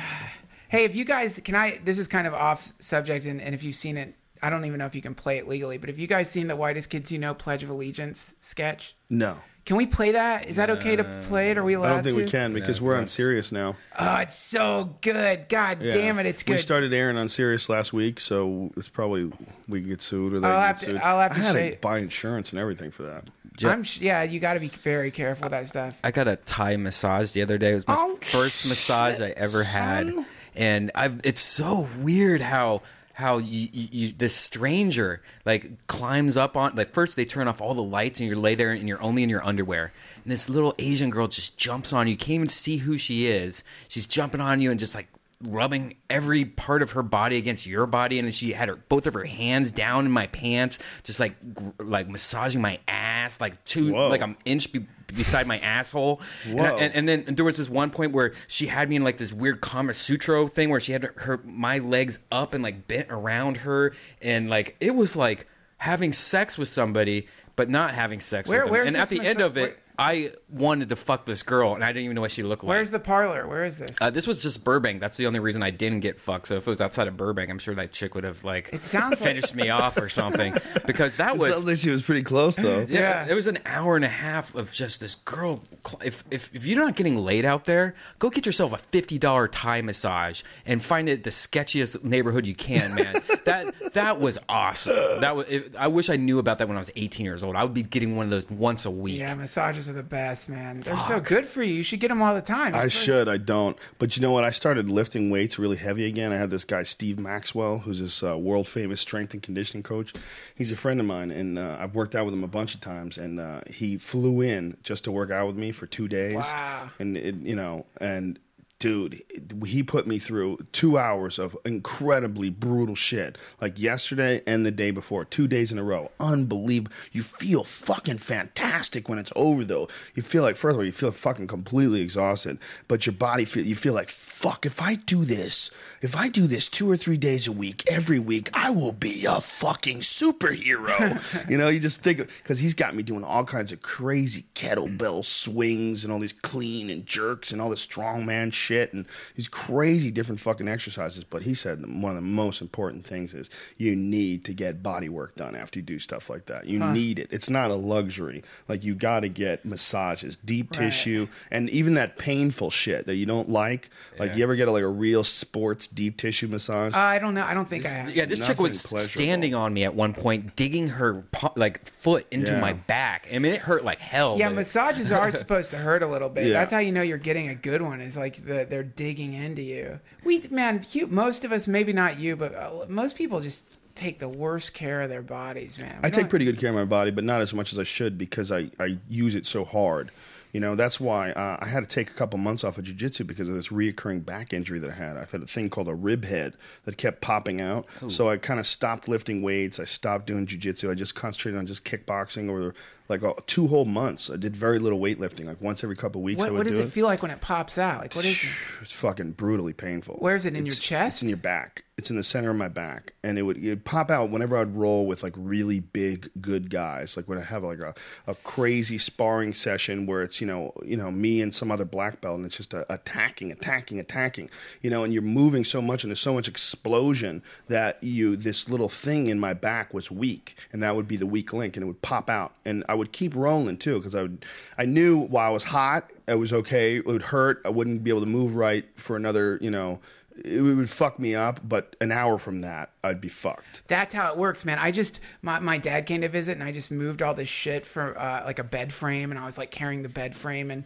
Hey, 0.69 0.85
if 0.85 0.95
you 0.95 1.03
guys 1.03 1.39
can 1.43 1.55
I 1.55 1.79
this 1.83 1.99
is 1.99 2.07
kind 2.07 2.27
of 2.27 2.33
off 2.33 2.71
subject 2.79 3.25
and, 3.25 3.41
and 3.41 3.53
if 3.53 3.63
you've 3.63 3.75
seen 3.75 3.97
it, 3.97 4.15
I 4.41 4.49
don't 4.49 4.65
even 4.65 4.79
know 4.79 4.85
if 4.85 4.95
you 4.95 5.01
can 5.01 5.15
play 5.15 5.37
it 5.37 5.47
legally, 5.47 5.77
but 5.77 5.89
have 5.89 5.99
you 5.99 6.07
guys 6.07 6.29
seen 6.29 6.47
the 6.47 6.55
whitest 6.55 6.89
kids 6.89 7.11
you 7.11 7.19
know 7.19 7.33
Pledge 7.33 7.61
of 7.61 7.69
Allegiance 7.69 8.33
sketch? 8.39 8.95
No. 9.09 9.37
Can 9.63 9.75
we 9.77 9.85
play 9.85 10.13
that? 10.13 10.47
Is 10.47 10.55
that 10.55 10.69
okay 10.71 10.95
to 10.95 11.03
play 11.29 11.51
it? 11.51 11.57
Are 11.57 11.63
we 11.63 11.75
allowed 11.75 11.91
I 11.91 11.93
don't 11.95 12.03
think 12.05 12.15
to? 12.17 12.23
we 12.23 12.29
can 12.29 12.53
because 12.53 12.81
we're 12.81 12.95
on 12.97 13.05
Sirius 13.05 13.51
now. 13.51 13.75
Oh, 13.97 14.15
it's 14.15 14.35
so 14.35 14.95
good. 15.01 15.47
God 15.49 15.81
Yeah. 15.81 15.93
damn 15.93 16.17
it, 16.17 16.25
it's 16.25 16.41
good. 16.41 16.53
We 16.53 16.57
started 16.57 16.91
airing 16.93 17.15
on 17.17 17.29
Sirius 17.29 17.69
last 17.69 17.93
week, 17.93 18.19
so 18.19 18.71
it's 18.75 18.89
probably 18.89 19.31
we 19.69 19.81
can 19.81 19.89
get 19.89 20.01
sued 20.01 20.33
or 20.33 20.39
they 20.39 20.47
I'll 20.47 20.53
can 20.55 20.67
have 20.67 20.79
get 20.79 20.85
to- 20.85 20.91
sued. 20.93 21.01
I'll 21.01 21.19
have 21.19 21.31
I 21.31 21.35
to 21.35 21.41
had 21.41 21.53
show 21.53 21.69
to 21.69 21.77
buy 21.77 21.97
insurance 21.99 22.51
and 22.51 22.59
everything 22.59 22.89
for 22.89 23.03
that. 23.03 23.25
I'm 23.63 23.83
sh- 23.83 23.99
yeah, 24.01 24.23
you 24.23 24.39
got 24.39 24.55
to 24.55 24.59
be 24.59 24.69
very 24.69 25.11
careful 25.11 25.43
with 25.45 25.51
that 25.51 25.67
stuff. 25.67 25.99
I 26.03 26.09
got 26.09 26.27
a 26.27 26.37
Thai 26.37 26.77
massage 26.77 27.33
the 27.33 27.43
other 27.43 27.59
day. 27.59 27.71
It 27.73 27.75
was 27.75 27.87
my 27.87 27.95
Oh, 27.97 28.17
first 28.21 28.67
massage 28.67 29.21
I 29.21 29.29
ever 29.31 29.61
had, 29.63 30.11
and 30.55 30.89
I've. 30.95 31.21
It's 31.23 31.41
so 31.41 31.87
weird 31.99 32.41
how 32.41 32.81
how 33.21 33.37
you, 33.37 33.69
you, 33.71 33.87
you 33.91 34.13
this 34.17 34.35
stranger 34.35 35.21
like 35.45 35.87
climbs 35.87 36.35
up 36.35 36.57
on 36.57 36.75
like 36.75 36.93
first 36.93 37.15
they 37.15 37.25
turn 37.25 37.47
off 37.47 37.61
all 37.61 37.73
the 37.73 37.81
lights 37.81 38.19
and 38.19 38.27
you 38.27 38.35
lay 38.35 38.55
there 38.55 38.71
and 38.71 38.87
you're 38.89 39.01
only 39.01 39.23
in 39.23 39.29
your 39.29 39.43
underwear 39.45 39.93
and 40.23 40.31
this 40.31 40.49
little 40.49 40.75
Asian 40.77 41.09
girl 41.09 41.27
just 41.27 41.57
jumps 41.57 41.93
on 41.93 42.07
you. 42.07 42.11
You 42.11 42.17
can't 42.17 42.35
even 42.35 42.49
see 42.49 42.77
who 42.77 42.97
she 42.97 43.27
is. 43.27 43.63
She's 43.87 44.07
jumping 44.07 44.41
on 44.41 44.61
you 44.61 44.71
and 44.71 44.79
just 44.79 44.93
like 44.93 45.07
rubbing 45.43 45.95
every 46.09 46.45
part 46.45 46.81
of 46.81 46.91
her 46.91 47.03
body 47.03 47.37
against 47.37 47.65
your 47.65 47.85
body 47.87 48.19
and 48.19 48.27
then 48.27 48.31
she 48.33 48.53
had 48.53 48.69
her 48.69 48.75
both 48.89 49.07
of 49.07 49.13
her 49.13 49.23
hands 49.23 49.71
down 49.71 50.05
in 50.05 50.11
my 50.11 50.27
pants 50.27 50.77
just 51.03 51.19
like 51.19 51.35
like 51.79 52.07
massaging 52.07 52.61
my 52.61 52.79
ass 52.87 53.41
like 53.41 53.63
two 53.65 53.93
Whoa. 53.93 54.07
like 54.09 54.21
an 54.21 54.37
inch 54.45 54.71
be- 54.71 54.85
beside 55.07 55.47
my 55.47 55.59
asshole 55.59 56.21
and, 56.45 56.59
I- 56.61 56.71
Whoa. 56.71 56.77
and, 56.77 56.93
and 56.93 57.09
then 57.09 57.35
there 57.35 57.43
was 57.45 57.57
this 57.57 57.67
one 57.69 57.89
point 57.89 58.11
where 58.11 58.33
she 58.47 58.67
had 58.67 58.89
me 58.89 58.95
in 58.97 59.03
like 59.03 59.17
this 59.17 59.33
weird 59.33 59.61
Kama 59.61 59.93
Sutra 59.93 60.47
thing 60.47 60.69
where 60.69 60.79
she 60.79 60.91
had 60.91 61.03
her 61.17 61.39
my 61.43 61.79
legs 61.79 62.19
up 62.31 62.53
and 62.53 62.63
like 62.63 62.87
bent 62.87 63.07
around 63.09 63.57
her 63.57 63.93
and 64.21 64.49
like 64.49 64.75
it 64.79 64.91
was 64.95 65.15
like 65.15 65.47
having 65.77 66.11
sex 66.13 66.57
with 66.57 66.69
somebody 66.69 67.27
but 67.55 67.69
not 67.69 67.93
having 67.93 68.19
sex 68.19 68.49
Where- 68.49 68.59
with 68.59 68.65
them 68.67 68.71
where's 68.73 68.87
and 68.93 68.97
at 69.01 69.09
this 69.09 69.19
the 69.19 69.25
end 69.27 69.41
of 69.41 69.57
it 69.57 69.61
where- 69.61 69.77
I 69.97 70.31
wanted 70.49 70.89
to 70.89 70.95
fuck 70.95 71.25
this 71.25 71.43
girl 71.43 71.75
and 71.75 71.83
I 71.83 71.87
didn't 71.87 72.03
even 72.05 72.15
know 72.15 72.21
what 72.21 72.31
she 72.31 72.43
looked 72.43 72.63
like 72.63 72.69
Where's 72.69 72.89
the 72.89 72.99
parlor? 72.99 73.47
Where 73.47 73.63
is 73.63 73.77
this? 73.77 73.97
uh, 74.01 74.09
this 74.09 74.27
was 74.27 74.39
just 74.41 74.63
Burbank. 74.63 74.99
That's 74.99 75.17
the 75.17 75.27
only 75.27 75.39
reason 75.39 75.63
I 75.63 75.69
didn't 75.69 75.99
get 76.01 76.19
fucked. 76.19 76.47
So 76.47 76.55
if 76.55 76.67
it 76.67 76.69
was 76.69 76.81
outside 76.81 77.07
of 77.07 77.17
Burbank, 77.17 77.49
I'm 77.49 77.59
sure 77.59 77.75
that 77.75 77.91
chick 77.91 78.15
would 78.15 78.23
have 78.23 78.43
like 78.43 78.69
It 78.73 78.83
sounds 78.83 79.19
like- 79.21 79.29
finished 79.29 79.55
me 79.55 79.69
off 79.69 79.97
or 79.97 80.09
something. 80.09 80.55
Because 80.85 81.15
that 81.17 81.35
It 81.35 81.39
was 81.39 81.53
sounds 81.53 81.65
like 81.65 81.77
she 81.77 81.89
was 81.89 82.01
pretty 82.01 82.23
close 82.23 82.55
though. 82.55 82.85
yeah, 82.89 83.25
Yeah. 83.25 83.27
it 83.29 83.33
was 83.33 83.47
an 83.47 83.59
hour 83.65 83.95
and 83.95 84.05
a 84.05 84.09
half 84.09 84.53
of 84.55 84.71
just 84.71 84.99
this 84.99 85.15
girl. 85.15 85.63
If 86.03 86.23
if, 86.31 86.49
if 86.53 86.65
you're 86.65 86.79
not 86.83 86.95
getting 86.95 87.17
laid 87.17 87.45
out 87.45 87.65
there, 87.65 87.95
go 88.19 88.29
get 88.29 88.45
yourself 88.45 88.73
a 88.73 88.77
fifty 88.77 89.17
dollar 89.19 89.47
Thai 89.47 89.81
massage 89.81 90.41
and 90.65 90.81
find 90.83 91.09
it 91.09 91.23
the 91.23 91.29
sketchiest 91.29 92.03
neighborhood 92.03 92.45
you 92.45 92.55
can, 92.55 92.95
man. 92.95 93.21
that 93.45 93.73
that 93.93 94.19
was 94.19 94.39
awesome. 94.49 95.21
That 95.21 95.35
was. 95.35 95.47
It, 95.47 95.75
I 95.77 95.87
wish 95.87 96.09
I 96.09 96.15
knew 96.15 96.39
about 96.39 96.57
that 96.59 96.67
when 96.67 96.77
I 96.77 96.79
was 96.79 96.91
18 96.95 97.25
years 97.25 97.43
old. 97.43 97.55
I 97.55 97.63
would 97.63 97.73
be 97.73 97.83
getting 97.83 98.15
one 98.15 98.25
of 98.25 98.29
those 98.31 98.49
once 98.49 98.85
a 98.85 98.91
week. 98.91 99.19
yeah, 99.19 99.33
massages 99.35 99.87
are 99.91 99.93
the 99.93 100.03
best, 100.03 100.49
man. 100.49 100.79
They're 100.79 100.99
so 100.99 101.19
good 101.19 101.45
for 101.45 101.61
you. 101.61 101.73
You 101.73 101.83
should 101.83 101.99
get 101.99 102.07
them 102.07 102.21
all 102.21 102.33
the 102.33 102.41
time. 102.41 102.73
I 102.73 102.87
should. 102.87 103.29
I 103.29 103.37
don't. 103.37 103.77
But 103.99 104.15
you 104.15 104.21
know 104.21 104.31
what? 104.31 104.43
I 104.43 104.49
started 104.49 104.89
lifting 104.89 105.29
weights 105.29 105.59
really 105.59 105.77
heavy 105.77 106.05
again. 106.05 106.31
I 106.31 106.37
had 106.37 106.49
this 106.49 106.63
guy 106.63 106.83
Steve 106.83 107.19
Maxwell, 107.19 107.79
who's 107.79 107.99
this 107.99 108.23
uh, 108.23 108.37
world 108.37 108.67
famous 108.67 109.01
strength 109.01 109.33
and 109.33 109.43
conditioning 109.43 109.83
coach. 109.83 110.13
He's 110.55 110.71
a 110.71 110.75
friend 110.75 110.99
of 110.99 111.05
mine, 111.05 111.29
and 111.31 111.59
uh, 111.59 111.77
I've 111.79 111.93
worked 111.93 112.15
out 112.15 112.25
with 112.25 112.33
him 112.33 112.43
a 112.43 112.47
bunch 112.47 112.73
of 112.73 112.81
times. 112.81 113.17
And 113.17 113.39
uh, 113.39 113.61
he 113.69 113.97
flew 113.97 114.41
in 114.41 114.77
just 114.83 115.03
to 115.03 115.11
work 115.11 115.29
out 115.29 115.47
with 115.47 115.57
me 115.57 115.71
for 115.71 115.85
two 115.85 116.07
days. 116.07 116.35
Wow. 116.35 116.89
And 116.99 117.17
it, 117.17 117.35
you 117.35 117.55
know, 117.55 117.85
and 117.99 118.39
dude, 118.81 119.21
he 119.63 119.83
put 119.83 120.07
me 120.07 120.17
through 120.17 120.57
two 120.71 120.97
hours 120.97 121.37
of 121.37 121.55
incredibly 121.63 122.49
brutal 122.49 122.95
shit. 122.95 123.37
Like 123.61 123.79
yesterday 123.79 124.41
and 124.47 124.65
the 124.65 124.71
day 124.71 124.89
before, 124.89 125.23
two 125.23 125.47
days 125.47 125.71
in 125.71 125.77
a 125.77 125.83
row. 125.83 126.09
Unbelievable. 126.19 126.91
You 127.11 127.21
feel 127.21 127.63
fucking 127.63 128.17
fantastic 128.17 129.07
when 129.07 129.19
it's 129.19 129.31
over, 129.35 129.63
though. 129.63 129.87
You 130.15 130.23
feel 130.23 130.41
like, 130.41 130.55
first 130.55 130.73
of 130.73 130.79
all, 130.79 130.85
you 130.85 130.91
feel 130.91 131.11
fucking 131.11 131.45
completely 131.45 132.01
exhausted, 132.01 132.57
but 132.87 133.05
your 133.05 133.13
body 133.13 133.45
feel 133.45 133.63
you 133.63 133.75
feel 133.75 133.93
like, 133.93 134.09
fuck. 134.09 134.65
If 134.65 134.81
I 134.81 134.95
do 134.95 135.25
this, 135.25 135.69
if 136.01 136.17
I 136.17 136.29
do 136.29 136.47
this 136.47 136.67
two 136.67 136.89
or 136.89 136.97
three 136.97 137.17
days 137.17 137.47
a 137.47 137.51
week, 137.51 137.83
every 137.87 138.17
week, 138.17 138.49
I 138.51 138.71
will 138.71 138.93
be 138.93 139.25
a 139.25 139.39
fucking 139.39 139.99
superhero. 139.99 141.21
you 141.49 141.57
know, 141.57 141.69
you 141.69 141.79
just 141.79 142.01
think 142.01 142.27
because 142.41 142.57
he's 142.57 142.73
got 142.73 142.95
me 142.95 143.03
doing 143.03 143.23
all 143.23 143.45
kinds 143.45 143.71
of 143.71 143.83
crazy 143.83 144.45
kettlebell 144.55 145.23
swings 145.23 146.03
and 146.03 146.11
all 146.11 146.17
these 146.17 146.33
clean 146.33 146.89
and 146.89 147.05
jerks 147.05 147.51
and 147.51 147.61
all 147.61 147.69
this 147.69 147.85
strongman 147.85 148.51
shit 148.51 148.70
and 148.71 149.05
these 149.35 149.47
crazy 149.47 150.11
different 150.11 150.39
fucking 150.39 150.67
exercises. 150.67 151.23
But 151.23 151.43
he 151.43 151.53
said 151.53 151.81
one 151.85 152.11
of 152.11 152.15
the 152.15 152.21
most 152.27 152.61
important 152.61 153.05
things 153.05 153.33
is 153.33 153.49
you 153.77 153.95
need 153.95 154.45
to 154.45 154.53
get 154.53 154.81
body 154.83 155.09
work 155.09 155.35
done 155.35 155.55
after 155.55 155.79
you 155.79 155.83
do 155.83 155.99
stuff 155.99 156.29
like 156.29 156.45
that. 156.47 156.65
You 156.67 156.79
need 156.79 157.19
it. 157.19 157.27
It's 157.31 157.49
not 157.49 157.71
a 157.71 157.75
luxury. 157.75 158.43
Like 158.67 158.83
you 158.83 158.95
got 158.95 159.21
to 159.21 159.29
get 159.29 159.65
massages, 159.65 160.37
deep 160.37 160.71
Right. 160.71 160.85
tissue, 160.85 161.27
and 161.49 161.69
even 161.69 161.95
that 161.95 162.17
painful 162.17 162.69
shit 162.69 163.05
that 163.07 163.15
you 163.15 163.25
don't 163.25 163.49
like. 163.49 163.89
Like 164.19 164.35
you 164.35 164.43
ever 164.43 164.55
get 164.55 164.67
a, 164.67 164.71
like 164.71 164.83
a 164.83 164.87
real 164.87 165.23
sports 165.23 165.87
deep 165.87 166.17
tissue 166.17 166.47
massage? 166.47 166.93
Uh, 166.93 166.99
I 166.99 167.19
don't 167.19 167.33
know. 167.33 167.45
I 167.45 167.53
don't 167.53 167.67
think 167.67 167.85
I 167.85 167.89
have. 167.89 168.15
Yeah, 168.15 168.25
this 168.25 168.45
chick 168.45 168.59
was 168.59 168.83
pleasurable. 168.85 168.97
standing 168.99 169.55
on 169.55 169.73
me 169.73 169.83
at 169.83 169.93
one 169.95 170.13
point, 170.13 170.55
digging 170.55 170.87
her 170.89 171.23
like 171.55 171.85
foot 171.85 172.25
into 172.31 172.53
Yeah. 172.53 172.59
my 172.61 172.73
back. 172.73 173.27
I 173.33 173.39
mean, 173.39 173.53
it 173.53 173.61
hurt 173.61 173.83
like 173.83 173.99
hell. 173.99 174.37
Yeah, 174.37 174.49
but- 174.49 174.55
massages 174.55 175.11
are 175.11 175.31
supposed 175.35 175.71
to 175.71 175.77
hurt 175.77 176.03
a 176.03 176.07
little 176.07 176.29
bit. 176.29 176.45
Yeah. 176.47 176.53
That's 176.53 176.71
how 176.71 176.79
you 176.79 176.91
know 176.91 177.01
you're 177.01 177.17
getting 177.17 177.49
a 177.49 177.55
good 177.55 177.81
one. 177.81 178.01
Is 178.01 178.15
like 178.17 178.35
the, 178.45 178.60
they're 178.69 178.83
digging 178.83 179.33
into 179.33 179.61
you. 179.61 179.99
We 180.23 180.43
man, 180.51 180.85
you, 180.91 181.07
most 181.07 181.45
of 181.45 181.51
us, 181.51 181.67
maybe 181.67 181.93
not 181.93 182.19
you, 182.19 182.35
but 182.35 182.55
uh, 182.55 182.85
most 182.87 183.15
people 183.15 183.39
just 183.39 183.65
take 183.95 184.19
the 184.19 184.29
worst 184.29 184.73
care 184.73 185.01
of 185.01 185.09
their 185.09 185.21
bodies, 185.21 185.77
man. 185.77 185.99
We 186.01 186.07
I 186.07 186.09
take 186.09 186.29
pretty 186.29 186.45
good 186.45 186.59
care 186.59 186.69
of 186.69 186.75
my 186.75 186.85
body, 186.85 187.11
but 187.11 187.23
not 187.23 187.41
as 187.41 187.53
much 187.53 187.71
as 187.71 187.79
I 187.79 187.83
should 187.83 188.17
because 188.17 188.51
I, 188.51 188.71
I 188.79 188.97
use 189.09 189.35
it 189.35 189.45
so 189.45 189.65
hard. 189.65 190.11
You 190.53 190.59
know, 190.59 190.75
that's 190.75 190.99
why 190.99 191.31
uh, 191.31 191.57
I 191.61 191.67
had 191.67 191.79
to 191.81 191.87
take 191.87 192.09
a 192.09 192.13
couple 192.13 192.37
months 192.37 192.65
off 192.65 192.77
of 192.77 192.83
jujitsu 192.83 193.25
because 193.25 193.47
of 193.47 193.55
this 193.55 193.69
reoccurring 193.69 194.25
back 194.25 194.51
injury 194.51 194.79
that 194.79 194.89
I 194.89 194.93
had. 194.93 195.15
I 195.15 195.21
had 195.21 195.41
a 195.41 195.47
thing 195.47 195.69
called 195.69 195.87
a 195.87 195.93
rib 195.93 196.25
head 196.25 196.55
that 196.83 196.97
kept 196.97 197.21
popping 197.21 197.61
out. 197.61 197.85
So 198.09 198.29
I 198.29 198.35
kind 198.35 198.59
of 198.59 198.67
stopped 198.67 199.07
lifting 199.07 199.41
weights. 199.41 199.79
I 199.79 199.85
stopped 199.85 200.27
doing 200.27 200.45
jujitsu. 200.45 200.91
I 200.91 200.93
just 200.93 201.15
concentrated 201.15 201.57
on 201.57 201.67
just 201.67 201.85
kickboxing 201.85 202.49
over 202.49 202.73
like 203.11 203.21
uh, 203.23 203.33
two 203.45 203.67
whole 203.67 203.85
months. 203.85 204.29
I 204.31 204.37
did 204.37 204.55
very 204.55 204.79
little 204.79 204.99
weightlifting, 204.99 205.45
like 205.45 205.61
once 205.61 205.83
every 205.83 205.95
couple 205.95 206.21
weeks. 206.23 206.41
I 206.41 206.45
What, 206.45 206.53
what 206.53 206.65
does 206.65 206.77
do 206.77 206.83
it 206.83 206.89
feel 206.89 207.05
like 207.05 207.21
when 207.21 207.29
it 207.29 207.41
pops 207.41 207.77
out? 207.77 208.01
Like 208.01 208.15
what 208.15 208.25
is 208.25 208.43
it? 208.43 208.49
It's 208.81 208.91
fucking 208.91 209.33
brutally 209.33 209.73
painful. 209.73 210.15
Where 210.15 210.35
is 210.35 210.45
it, 210.45 210.55
in 210.55 210.65
your 210.65 210.73
chest? 210.73 211.17
It's 211.17 211.21
in 211.23 211.29
your 211.29 211.37
back. 211.37 211.83
It's 212.01 212.09
in 212.09 212.17
the 212.17 212.23
center 212.23 212.49
of 212.49 212.55
my 212.55 212.67
back, 212.67 213.13
and 213.21 213.37
it 213.37 213.43
would 213.43 213.57
it'd 213.57 213.85
pop 213.85 214.09
out 214.09 214.31
whenever 214.31 214.57
I'd 214.57 214.75
roll 214.75 215.05
with 215.05 215.21
like 215.21 215.35
really 215.37 215.81
big 215.81 216.31
good 216.41 216.71
guys. 216.71 217.15
Like 217.15 217.29
when 217.29 217.37
I 217.37 217.43
have 217.43 217.63
like 217.63 217.77
a, 217.77 217.93
a 218.25 218.33
crazy 218.33 218.97
sparring 218.97 219.53
session 219.53 220.07
where 220.07 220.23
it's 220.23 220.41
you 220.41 220.47
know 220.47 220.73
you 220.83 220.97
know 220.97 221.11
me 221.11 221.43
and 221.43 221.53
some 221.53 221.69
other 221.69 221.85
black 221.85 222.19
belt, 222.19 222.37
and 222.37 222.47
it's 222.47 222.57
just 222.57 222.73
a, 222.73 222.91
attacking, 222.91 223.51
attacking, 223.51 223.99
attacking. 223.99 224.49
You 224.81 224.89
know, 224.89 225.03
and 225.03 225.13
you're 225.13 225.21
moving 225.21 225.63
so 225.63 225.79
much, 225.79 226.03
and 226.03 226.09
there's 226.09 226.19
so 226.19 226.33
much 226.33 226.47
explosion 226.47 227.43
that 227.67 228.03
you 228.03 228.35
this 228.35 228.67
little 228.67 228.89
thing 228.89 229.27
in 229.27 229.39
my 229.39 229.53
back 229.53 229.93
was 229.93 230.09
weak, 230.09 230.57
and 230.73 230.81
that 230.81 230.95
would 230.95 231.07
be 231.07 231.17
the 231.17 231.27
weak 231.27 231.53
link, 231.53 231.77
and 231.77 231.83
it 231.83 231.85
would 231.85 232.01
pop 232.01 232.31
out, 232.31 232.55
and 232.65 232.83
I 232.89 232.95
would 232.95 233.11
keep 233.11 233.35
rolling 233.35 233.77
too 233.77 233.99
because 233.99 234.15
I 234.15 234.23
would 234.23 234.43
I 234.75 234.85
knew 234.85 235.19
while 235.19 235.47
I 235.47 235.53
was 235.53 235.65
hot, 235.65 236.11
it 236.27 236.33
was 236.33 236.51
okay. 236.51 236.95
It 236.95 237.05
would 237.05 237.21
hurt. 237.21 237.61
I 237.63 237.69
wouldn't 237.69 238.03
be 238.03 238.09
able 238.09 238.21
to 238.21 238.25
move 238.25 238.55
right 238.55 238.85
for 238.95 239.15
another 239.15 239.59
you 239.61 239.69
know 239.69 239.99
it 240.45 240.61
would 240.61 240.89
fuck 240.89 241.19
me 241.19 241.35
up, 241.35 241.59
but 241.67 241.95
an 242.01 242.11
hour 242.11 242.37
from 242.37 242.61
that, 242.61 242.91
I'd 243.03 243.21
be 243.21 243.29
fucked. 243.29 243.83
That's 243.87 244.13
how 244.13 244.31
it 244.31 244.37
works, 244.37 244.65
man. 244.65 244.79
I 244.79 244.91
just 244.91 245.19
my, 245.41 245.59
my 245.59 245.77
dad 245.77 246.05
came 246.05 246.21
to 246.21 246.29
visit 246.29 246.53
and 246.53 246.63
I 246.63 246.71
just 246.71 246.91
moved 246.91 247.21
all 247.21 247.33
this 247.33 247.49
shit 247.49 247.85
for 247.85 248.17
uh, 248.19 248.43
like 248.45 248.59
a 248.59 248.63
bed 248.63 248.91
frame 248.93 249.31
and 249.31 249.39
I 249.39 249.45
was 249.45 249.57
like 249.57 249.71
carrying 249.71 250.03
the 250.03 250.09
bed 250.09 250.35
frame 250.35 250.71
and 250.71 250.83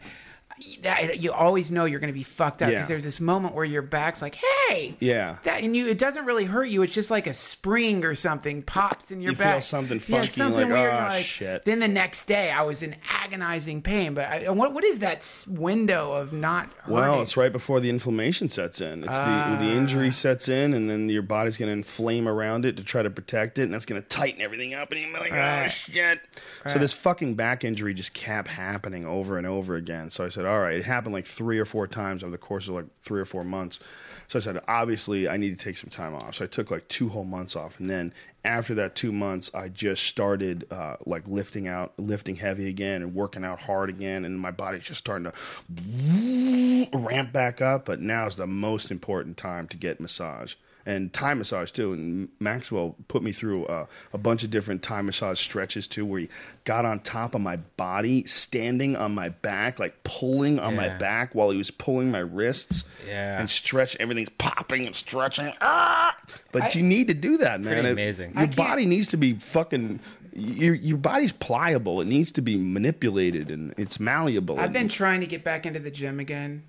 that 0.84 1.20
you 1.22 1.32
always 1.34 1.72
know 1.72 1.86
you're 1.86 2.00
going 2.00 2.14
to 2.14 2.18
be 2.18 2.24
fucked 2.24 2.62
up 2.62 2.70
Yeah. 2.70 2.76
because 2.76 2.88
there's 2.88 3.04
this 3.04 3.20
moment 3.20 3.54
where 3.56 3.66
your 3.66 3.82
back's 3.82 4.22
like, 4.22 4.36
"Hey." 4.68 4.96
Yeah. 5.00 5.38
That 5.44 5.64
and 5.64 5.76
you 5.76 5.88
it 5.90 5.98
doesn't 5.98 6.26
really 6.26 6.46
hurt 6.46 6.66
you. 6.70 6.82
It's 6.82 6.94
just 6.94 7.12
like 7.12 7.28
a 7.28 7.34
spring 7.34 8.04
or 8.06 8.16
something 8.16 8.62
pops 8.64 9.12
in 9.12 9.22
your 9.22 9.32
You 9.32 9.36
feel 9.38 9.46
back. 9.46 9.64
something 9.64 10.00
Yeah, 10.08 10.24
something 10.24 10.70
like, 10.70 10.80
weird. 10.80 10.94
"Ah, 10.94 11.10
like, 11.12 11.24
shit." 11.26 11.66
Then 11.66 11.80
the 11.80 11.88
next 11.88 12.26
day 12.26 12.52
I 12.52 12.62
was 12.62 12.82
in 12.82 12.96
agonizing 13.10 13.82
pain, 13.82 14.14
but 14.14 14.26
I, 14.26 14.50
what 14.50 14.74
what 14.74 14.84
is 14.84 15.00
that 15.00 15.26
window 15.48 16.14
of 16.14 16.32
not 16.34 16.70
hurting? 16.80 16.94
Well, 16.94 17.22
it's 17.22 17.36
right 17.38 17.52
before 17.52 17.80
the 17.80 17.90
inflammation 17.90 18.50
sets 18.50 18.82
in. 18.82 19.04
It's 19.04 19.12
the 19.18 19.58
the 19.60 19.72
ah. 19.72 19.78
injury 19.78 20.12
sets 20.12 20.48
in, 20.48 20.74
and 20.74 20.90
then 20.90 21.10
your 21.10 21.22
body's 21.22 21.58
going 21.58 21.68
to 21.68 21.74
inflame 21.74 22.28
around 22.28 22.66
it 22.66 22.78
to 22.78 22.84
try 22.84 23.02
to 23.02 23.10
protect 23.10 23.60
it, 23.60 23.64
and 23.64 23.74
that's 23.74 23.86
going 23.86 24.02
to 24.02 24.08
tighten 24.08 24.42
everything 24.42 24.74
up, 24.74 24.92
and 24.92 25.02
you're 25.02 25.20
like, 25.20 25.32
oh 25.32 25.36
Right. 25.36 25.68
shit. 25.72 26.22
So 26.68 26.80
this 26.80 26.94
fucking 26.94 27.36
back 27.36 27.64
injury 27.64 27.94
just 27.94 28.14
kept 28.14 28.48
happening 28.48 29.06
over 29.06 29.38
and 29.38 29.46
over 29.46 29.76
again. 29.76 30.10
So 30.10 30.26
I 30.26 30.30
said, 30.30 30.45
all 30.46 30.60
right, 30.60 30.78
it 30.78 30.86
happened 30.86 31.14
like 31.14 31.26
three 31.26 31.60
or 31.60 31.66
four 31.66 31.88
times 31.88 32.24
over 32.24 32.32
the 32.32 32.38
course 32.38 32.68
of 32.68 32.76
like 32.76 32.86
three 33.02 33.22
or 33.22 33.26
four 33.26 33.44
months. 33.44 33.80
So 34.28 34.40
I 34.40 34.42
said, 34.42 34.60
obviously, 34.68 35.30
I 35.30 35.38
need 35.38 35.58
to 35.58 35.64
take 35.64 35.78
some 35.78 35.90
time 35.90 36.16
off. 36.16 36.36
So 36.36 36.46
I 36.46 36.48
took 36.48 36.72
like 36.72 36.88
two 36.88 37.10
whole 37.10 37.26
months 37.26 37.56
off, 37.56 37.80
and 37.80 37.90
then 37.90 38.14
after 38.44 38.76
that 38.76 38.96
two 38.96 39.12
months, 39.12 39.54
I 39.54 39.70
just 39.70 40.04
started 40.04 40.66
uh, 40.72 40.98
like 41.06 41.28
lifting 41.28 41.68
out, 41.68 41.94
lifting 41.98 42.36
heavy 42.36 42.68
again, 42.68 43.02
and 43.02 43.14
working 43.14 43.44
out 43.44 43.62
hard 43.62 43.90
again, 43.90 44.26
and 44.26 44.40
my 44.40 44.52
body's 44.52 44.84
just 44.84 45.00
starting 45.00 45.32
to 45.32 46.90
ramp 46.98 47.32
back 47.32 47.62
up. 47.62 47.86
But 47.86 48.02
now 48.02 48.26
is 48.28 48.36
the 48.36 48.48
most 48.48 48.92
important 48.92 49.38
time 49.38 49.68
to 49.70 49.78
get 49.78 50.00
massage 50.00 50.56
and 50.86 51.12
Thai 51.12 51.34
massage 51.34 51.72
too. 51.72 51.94
And 51.94 52.30
Maxwell 52.40 52.96
put 53.08 53.24
me 53.24 53.32
through 53.32 53.66
uh, 53.66 53.86
a 54.14 54.18
bunch 54.18 54.44
of 54.44 54.52
different 54.52 54.84
Thai 54.84 55.02
massage 55.02 55.40
stretches 55.40 55.88
too, 55.88 56.06
where 56.06 56.22
he 56.22 56.30
got 56.64 56.86
on 56.86 57.00
top 57.00 57.36
of 57.36 57.42
my 57.42 57.56
body, 57.56 58.26
standing 58.26 58.96
on 58.96 59.14
my 59.14 59.30
back, 59.30 59.80
like 59.80 60.04
pulling 60.04 60.60
on 60.60 60.76
my 60.76 60.90
back 60.90 61.34
while 61.36 61.50
he 61.50 61.58
was 61.58 61.72
pulling 61.72 62.12
my 62.12 62.20
wrists. 62.20 62.84
Yeah. 63.08 63.40
and 63.40 63.50
stretch. 63.50 63.96
Everything's 63.98 64.30
popping 64.30 64.86
and 64.86 64.96
stretching. 64.96 65.54
Ah! 65.62 66.16
But 66.52 66.76
you 66.76 66.84
need 66.84 67.08
to 67.08 67.14
do 67.14 67.38
that, 67.38 67.62
man. 67.62 67.74
Pretty 67.74 67.90
It- 67.90 67.92
amazing. 67.92 68.34
Your 68.38 68.48
body 68.48 68.86
needs 68.86 69.08
to 69.10 69.18
be 69.18 69.34
fucking. 69.34 70.00
Your 70.34 70.74
your 70.74 70.98
body's 70.98 71.32
pliable. 71.32 72.02
It 72.02 72.08
needs 72.08 72.32
to 72.34 72.42
be 72.42 72.58
manipulated 72.58 73.50
and 73.52 73.74
it's 73.78 74.00
malleable. 74.02 74.60
I've 74.60 74.74
been 74.74 74.90
trying 74.90 75.22
to 75.22 75.28
get 75.28 75.44
back 75.46 75.66
into 75.66 75.80
the 75.80 75.90
gym 75.92 76.20
again. 76.20 76.64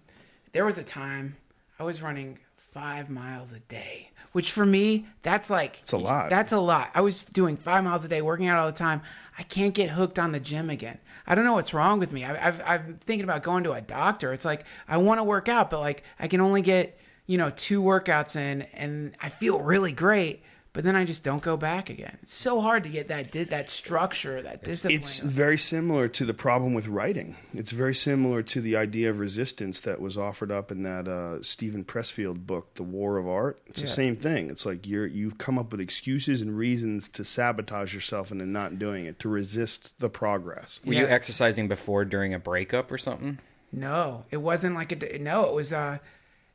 There 0.53 0.65
was 0.65 0.79
a 0.79 0.85
time 0.85 1.37
I 1.79 1.83
was 1.83 2.01
running 2.01 2.39
five 2.77 3.09
miles 3.09 3.55
a 3.55 3.59
day, 3.59 4.11
which 4.33 4.53
for 4.53 4.67
me, 4.67 5.07
that's 5.23 5.49
like 5.49 5.79
It's 5.83 5.93
a 5.93 5.97
lot. 5.97 6.29
That's 6.29 6.53
a 6.53 6.61
lot. 6.61 6.91
I 6.95 7.01
was 7.01 7.23
doing 7.23 7.57
five 7.57 7.83
miles 7.83 8.05
a 8.05 8.09
day, 8.09 8.21
working 8.21 8.49
out 8.49 8.59
all 8.59 8.67
the 8.67 8.77
time. 8.77 9.01
I 9.39 9.45
can't 9.45 9.73
get 9.73 9.89
hooked 9.89 10.19
on 10.19 10.33
the 10.33 10.41
gym 10.41 10.69
again. 10.69 10.99
I 11.27 11.35
don't 11.35 11.47
know 11.47 11.55
what's 11.55 11.73
wrong 11.73 11.99
with 11.99 12.13
me. 12.13 12.27
I, 12.27 12.49
I've, 12.49 12.61
I'm 12.67 12.99
thinking 12.99 13.25
about 13.25 13.43
going 13.43 13.65
to 13.65 13.73
a 13.73 13.81
doctor. 13.81 14.35
It's 14.35 14.45
like 14.45 14.65
I 14.87 14.99
want 14.99 15.21
to 15.21 15.25
work 15.25 15.49
out, 15.49 15.71
but 15.71 15.81
like 15.81 16.03
I 16.19 16.29
can 16.29 16.43
only 16.43 16.61
get 16.61 17.01
you 17.27 17.39
know 17.39 17.49
two 17.49 17.83
workouts 17.83 18.37
in, 18.37 18.63
and 18.75 19.17
I 19.23 19.31
feel 19.31 19.63
really 19.63 19.93
great. 19.93 20.43
But 20.77 20.85
then 20.85 20.95
I 20.95 21.05
just 21.05 21.25
don't 21.25 21.43
go 21.43 21.57
back 21.57 21.89
again. 21.89 22.19
It's 22.21 22.35
so 22.35 22.61
hard 22.61 22.85
to 22.85 22.91
get 22.91 23.09
that 23.09 23.33
di- 23.33 23.45
that 23.45 23.71
structure, 23.71 24.43
that 24.43 24.63
discipline. 24.63 24.99
It's 24.99 25.21
very 25.21 25.57
similar 25.57 26.07
to 26.09 26.27
the 26.27 26.35
problem 26.35 26.75
with 26.75 26.87
writing. 26.87 27.39
It's 27.55 27.71
very 27.71 27.95
similar 27.95 28.43
to 28.43 28.61
the 28.61 28.77
idea 28.77 29.09
of 29.09 29.19
resistance 29.19 29.81
that 29.81 30.03
was 30.03 30.19
offered 30.19 30.53
up 30.53 30.71
in 30.71 30.83
that 30.83 31.09
uh, 31.09 31.43
Steven 31.43 31.83
Pressfield 31.83 32.47
book, 32.47 32.75
The 32.75 32.83
War 32.83 33.17
of 33.17 33.27
Art. 33.27 33.59
It's 33.67 33.81
the 33.81 33.89
same 33.89 34.17
thing. 34.17 34.51
It's 34.51 34.67
like 34.67 34.87
you're 34.87 35.07
you've 35.07 35.39
come 35.39 35.59
up 35.59 35.73
with 35.73 35.81
excuses 35.81 36.43
and 36.43 36.55
reasons 36.55 37.09
to 37.09 37.25
sabotage 37.25 37.95
yourself 37.95 38.31
into 38.31 38.45
not 38.45 38.79
doing 38.79 39.07
it, 39.07 39.19
to 39.21 39.31
resist 39.31 39.99
the 39.99 40.11
progress. 40.11 40.79
Were 40.85 40.93
you 40.93 41.07
exercising 41.07 41.69
before 41.69 42.05
during 42.05 42.35
a 42.35 42.39
breakup 42.39 42.93
or 42.93 42.99
something? 42.99 43.39
No, 43.73 44.27
it 44.31 44.43
wasn't 44.43 44.75
like 44.75 44.93
a 44.93 45.19
no. 45.19 45.47
It 45.47 45.55
was 45.55 45.73
uh, 45.73 46.01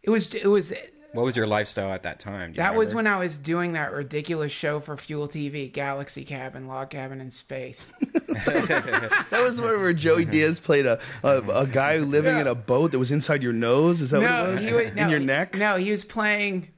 it 0.04 0.12
was 0.12 0.36
it 0.36 0.46
was 0.46 0.72
What 1.14 1.26
was 1.26 1.36
your 1.36 1.48
lifestyle 1.48 1.92
at 1.92 2.04
that 2.04 2.20
time? 2.20 2.52
Do 2.52 2.56
you 2.56 2.64
that 2.64 2.76
was 2.76 2.96
when? 2.96 3.06
I 3.06 3.18
was 3.18 3.36
doing 3.38 3.74
that 3.74 3.92
ridiculous 3.92 4.52
show 4.52 4.80
for 4.80 4.96
Fuel 4.96 5.28
TV, 5.28 5.72
Galaxy 5.72 6.24
Cabin, 6.24 6.68
Log 6.68 6.90
Cabin 6.90 7.20
in 7.20 7.32
Space. 7.32 7.92
That 8.32 9.42
was 9.44 9.60
one 9.60 9.82
where 9.82 9.92
Joey 9.92 10.24
Diaz 10.24 10.60
played 10.60 10.86
a 10.86 11.00
a, 11.24 11.42
a 11.42 11.68
guy 11.68 11.98
living 11.98 12.38
in 12.38 12.48
a 12.48 12.56
boat 12.56 12.94
that 12.94 13.00
was 13.00 13.12
inside 13.12 13.44
your 13.44 13.52
nose. 13.52 14.02
Is 14.02 14.12
that 14.12 14.22
what 14.22 14.30
no, 14.30 14.46
it 14.46 14.54
was? 14.54 14.64
he 14.64 14.74
was 14.74 14.94
no, 14.94 15.04
in 15.04 15.10
your 15.10 15.20
neck? 15.20 15.56
No, 15.56 15.76
he 15.76 15.92
was 15.92 16.06
playing. 16.06 16.70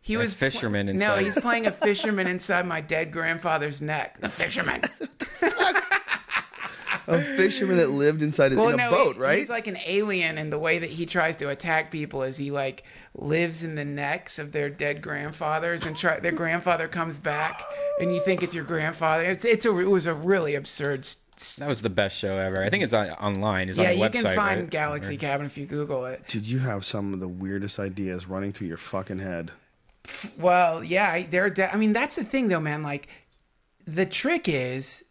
He 0.00 0.16
was 0.16 0.34
pl- 0.34 0.50
fisherman 0.50 0.88
inside. 0.88 1.06
No, 1.06 1.16
he's 1.16 1.38
playing 1.38 1.66
a 1.66 1.72
fisherman 1.86 2.26
inside 2.26 2.66
my 2.66 2.80
dead 2.80 3.12
grandfather's 3.12 3.82
neck. 3.82 4.18
The 4.18 4.30
fisherman. 4.30 4.82
A 7.06 7.18
fisherman 7.20 7.76
that 7.76 7.90
lived 7.90 8.22
inside 8.22 8.52
a, 8.52 8.62
in 8.68 8.80
a 8.80 8.90
boat, 8.90 9.16
he- 9.16 9.20
right? 9.22 9.38
He's 9.38 9.50
like 9.50 9.66
an 9.66 9.78
alien, 9.84 10.38
and 10.38 10.52
the 10.52 10.58
way 10.58 10.78
that 10.78 10.90
he 10.90 11.06
tries 11.06 11.36
to 11.36 11.48
attack 11.50 11.90
people 11.90 12.22
is 12.22 12.36
he 12.36 12.50
like 12.50 12.84
lives 13.16 13.62
in 13.62 13.74
the 13.74 13.84
necks 13.84 14.38
of 14.38 14.52
their 14.52 14.68
dead 14.70 15.00
grandfathers, 15.02 15.84
and 15.86 15.96
try, 15.96 16.18
their 16.20 16.32
grandfather 16.32 16.88
comes 16.88 17.18
back, 17.18 17.62
and 18.00 18.12
you 18.14 18.20
think 18.20 18.42
it's 18.42 18.54
your 18.54 18.64
grandfather. 18.64 19.24
It's 19.24 19.44
it's 19.44 19.66
a 19.66 19.78
it 19.78 19.88
was 19.90 20.06
a 20.06 20.14
really 20.14 20.54
absurd. 20.54 21.00
s- 21.00 21.18
s- 21.36 21.56
That 21.56 21.68
was 21.68 21.82
the 21.82 21.90
best 21.90 22.18
show 22.18 22.32
ever. 22.36 22.62
I 22.62 22.70
think 22.70 22.84
it's 22.84 22.94
on, 22.94 23.10
online. 23.10 23.68
It's 23.68 23.78
Yeah, 23.78 23.90
on 23.90 23.90
the 23.90 23.98
you 23.98 24.04
website. 24.08 24.12
can 24.24 24.34
find 24.34 24.60
right? 24.62 24.70
Galaxy 24.70 25.16
Cabin 25.16 25.46
if 25.46 25.58
you 25.58 25.66
Google 25.66 26.06
it. 26.06 26.26
Dude, 26.28 26.46
you 26.46 26.58
have 26.60 26.84
some 26.84 27.12
of 27.14 27.20
the 27.20 27.28
weirdest 27.28 27.78
ideas 27.78 28.26
running 28.26 28.52
through 28.52 28.68
your 28.68 28.76
fucking 28.76 29.18
head. 29.20 29.50
Well, 30.38 30.84
yeah, 30.84 31.24
they're. 31.28 31.50
De- 31.50 31.72
I 31.72 31.76
mean, 31.76 31.92
that's 31.92 32.16
the 32.16 32.24
thing, 32.24 32.48
though, 32.48 32.60
man. 32.60 32.82
Like, 32.82 33.08
the 33.86 34.04
trick 34.06 34.48
is 34.48 35.04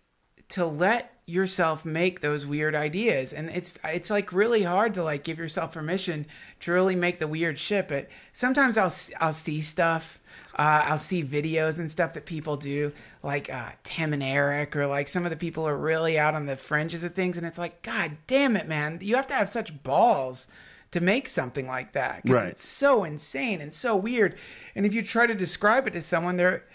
to 0.50 0.66
let 0.66 1.13
yourself 1.26 1.86
make 1.86 2.20
those 2.20 2.46
weird 2.46 2.76
ideas, 2.76 3.32
and 3.34 3.50
it's 3.50 3.74
it's 3.86 4.10
like 4.10 4.34
really 4.34 4.64
hard 4.64 4.94
to 4.96 5.04
like 5.04 5.24
give 5.24 5.38
yourself 5.38 5.74
permission 5.74 6.26
to 6.62 6.72
really 6.72 6.96
make 6.96 7.20
the 7.20 7.28
weird 7.28 7.58
shit. 7.58 7.88
But 7.88 8.10
sometimes 8.32 8.78
I'll 8.78 8.94
I'll 9.20 9.34
see 9.34 9.62
stuff. 9.62 10.20
Uh, 10.56 10.84
I'll 10.86 10.98
see 11.00 11.24
videos 11.24 11.80
and 11.80 11.90
stuff 11.90 12.14
that 12.14 12.26
people 12.28 12.58
do, 12.58 12.92
like 13.24 13.52
uh, 13.52 13.70
Tim 13.84 14.14
and 14.14 14.22
Eric, 14.22 14.76
or 14.76 14.86
like 14.86 15.08
some 15.08 15.26
of 15.26 15.32
the 15.32 15.36
people 15.36 15.68
are 15.68 15.76
really 15.76 16.20
out 16.20 16.36
on 16.36 16.46
the 16.46 16.56
fringes 16.56 17.04
of 17.04 17.16
things, 17.16 17.38
and 17.38 17.48
it's 17.48 17.58
like, 17.58 17.82
God 17.82 18.18
damn 18.28 18.56
it, 18.56 18.68
man! 18.68 19.00
You 19.02 19.16
have 19.16 19.26
to 19.28 19.34
have 19.34 19.50
such 19.50 19.82
balls 19.82 20.48
to 20.92 21.00
make 21.02 21.28
something 21.28 21.66
like 21.68 21.94
that. 21.94 22.22
'cause 22.22 22.32
Right. 22.32 22.48
It's 22.50 22.68
so 22.68 23.04
insane 23.04 23.62
and 23.62 23.74
so 23.74 23.96
weird. 23.96 24.36
And 24.76 24.86
if 24.86 24.94
you 24.94 25.02
try 25.02 25.26
to 25.26 25.34
describe 25.34 25.88
it 25.88 25.94
to 25.94 26.02
someone, 26.02 26.38
they're 26.38 26.66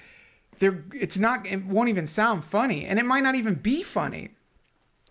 they're 0.58 0.82
it's 0.92 1.18
not 1.18 1.46
it 1.46 1.64
won't 1.64 1.88
even 1.88 2.06
sound 2.08 2.42
funny. 2.44 2.84
And 2.84 2.98
it 2.98 3.04
might 3.04 3.22
not 3.22 3.36
even 3.36 3.54
be 3.54 3.84
funny. 3.84 4.30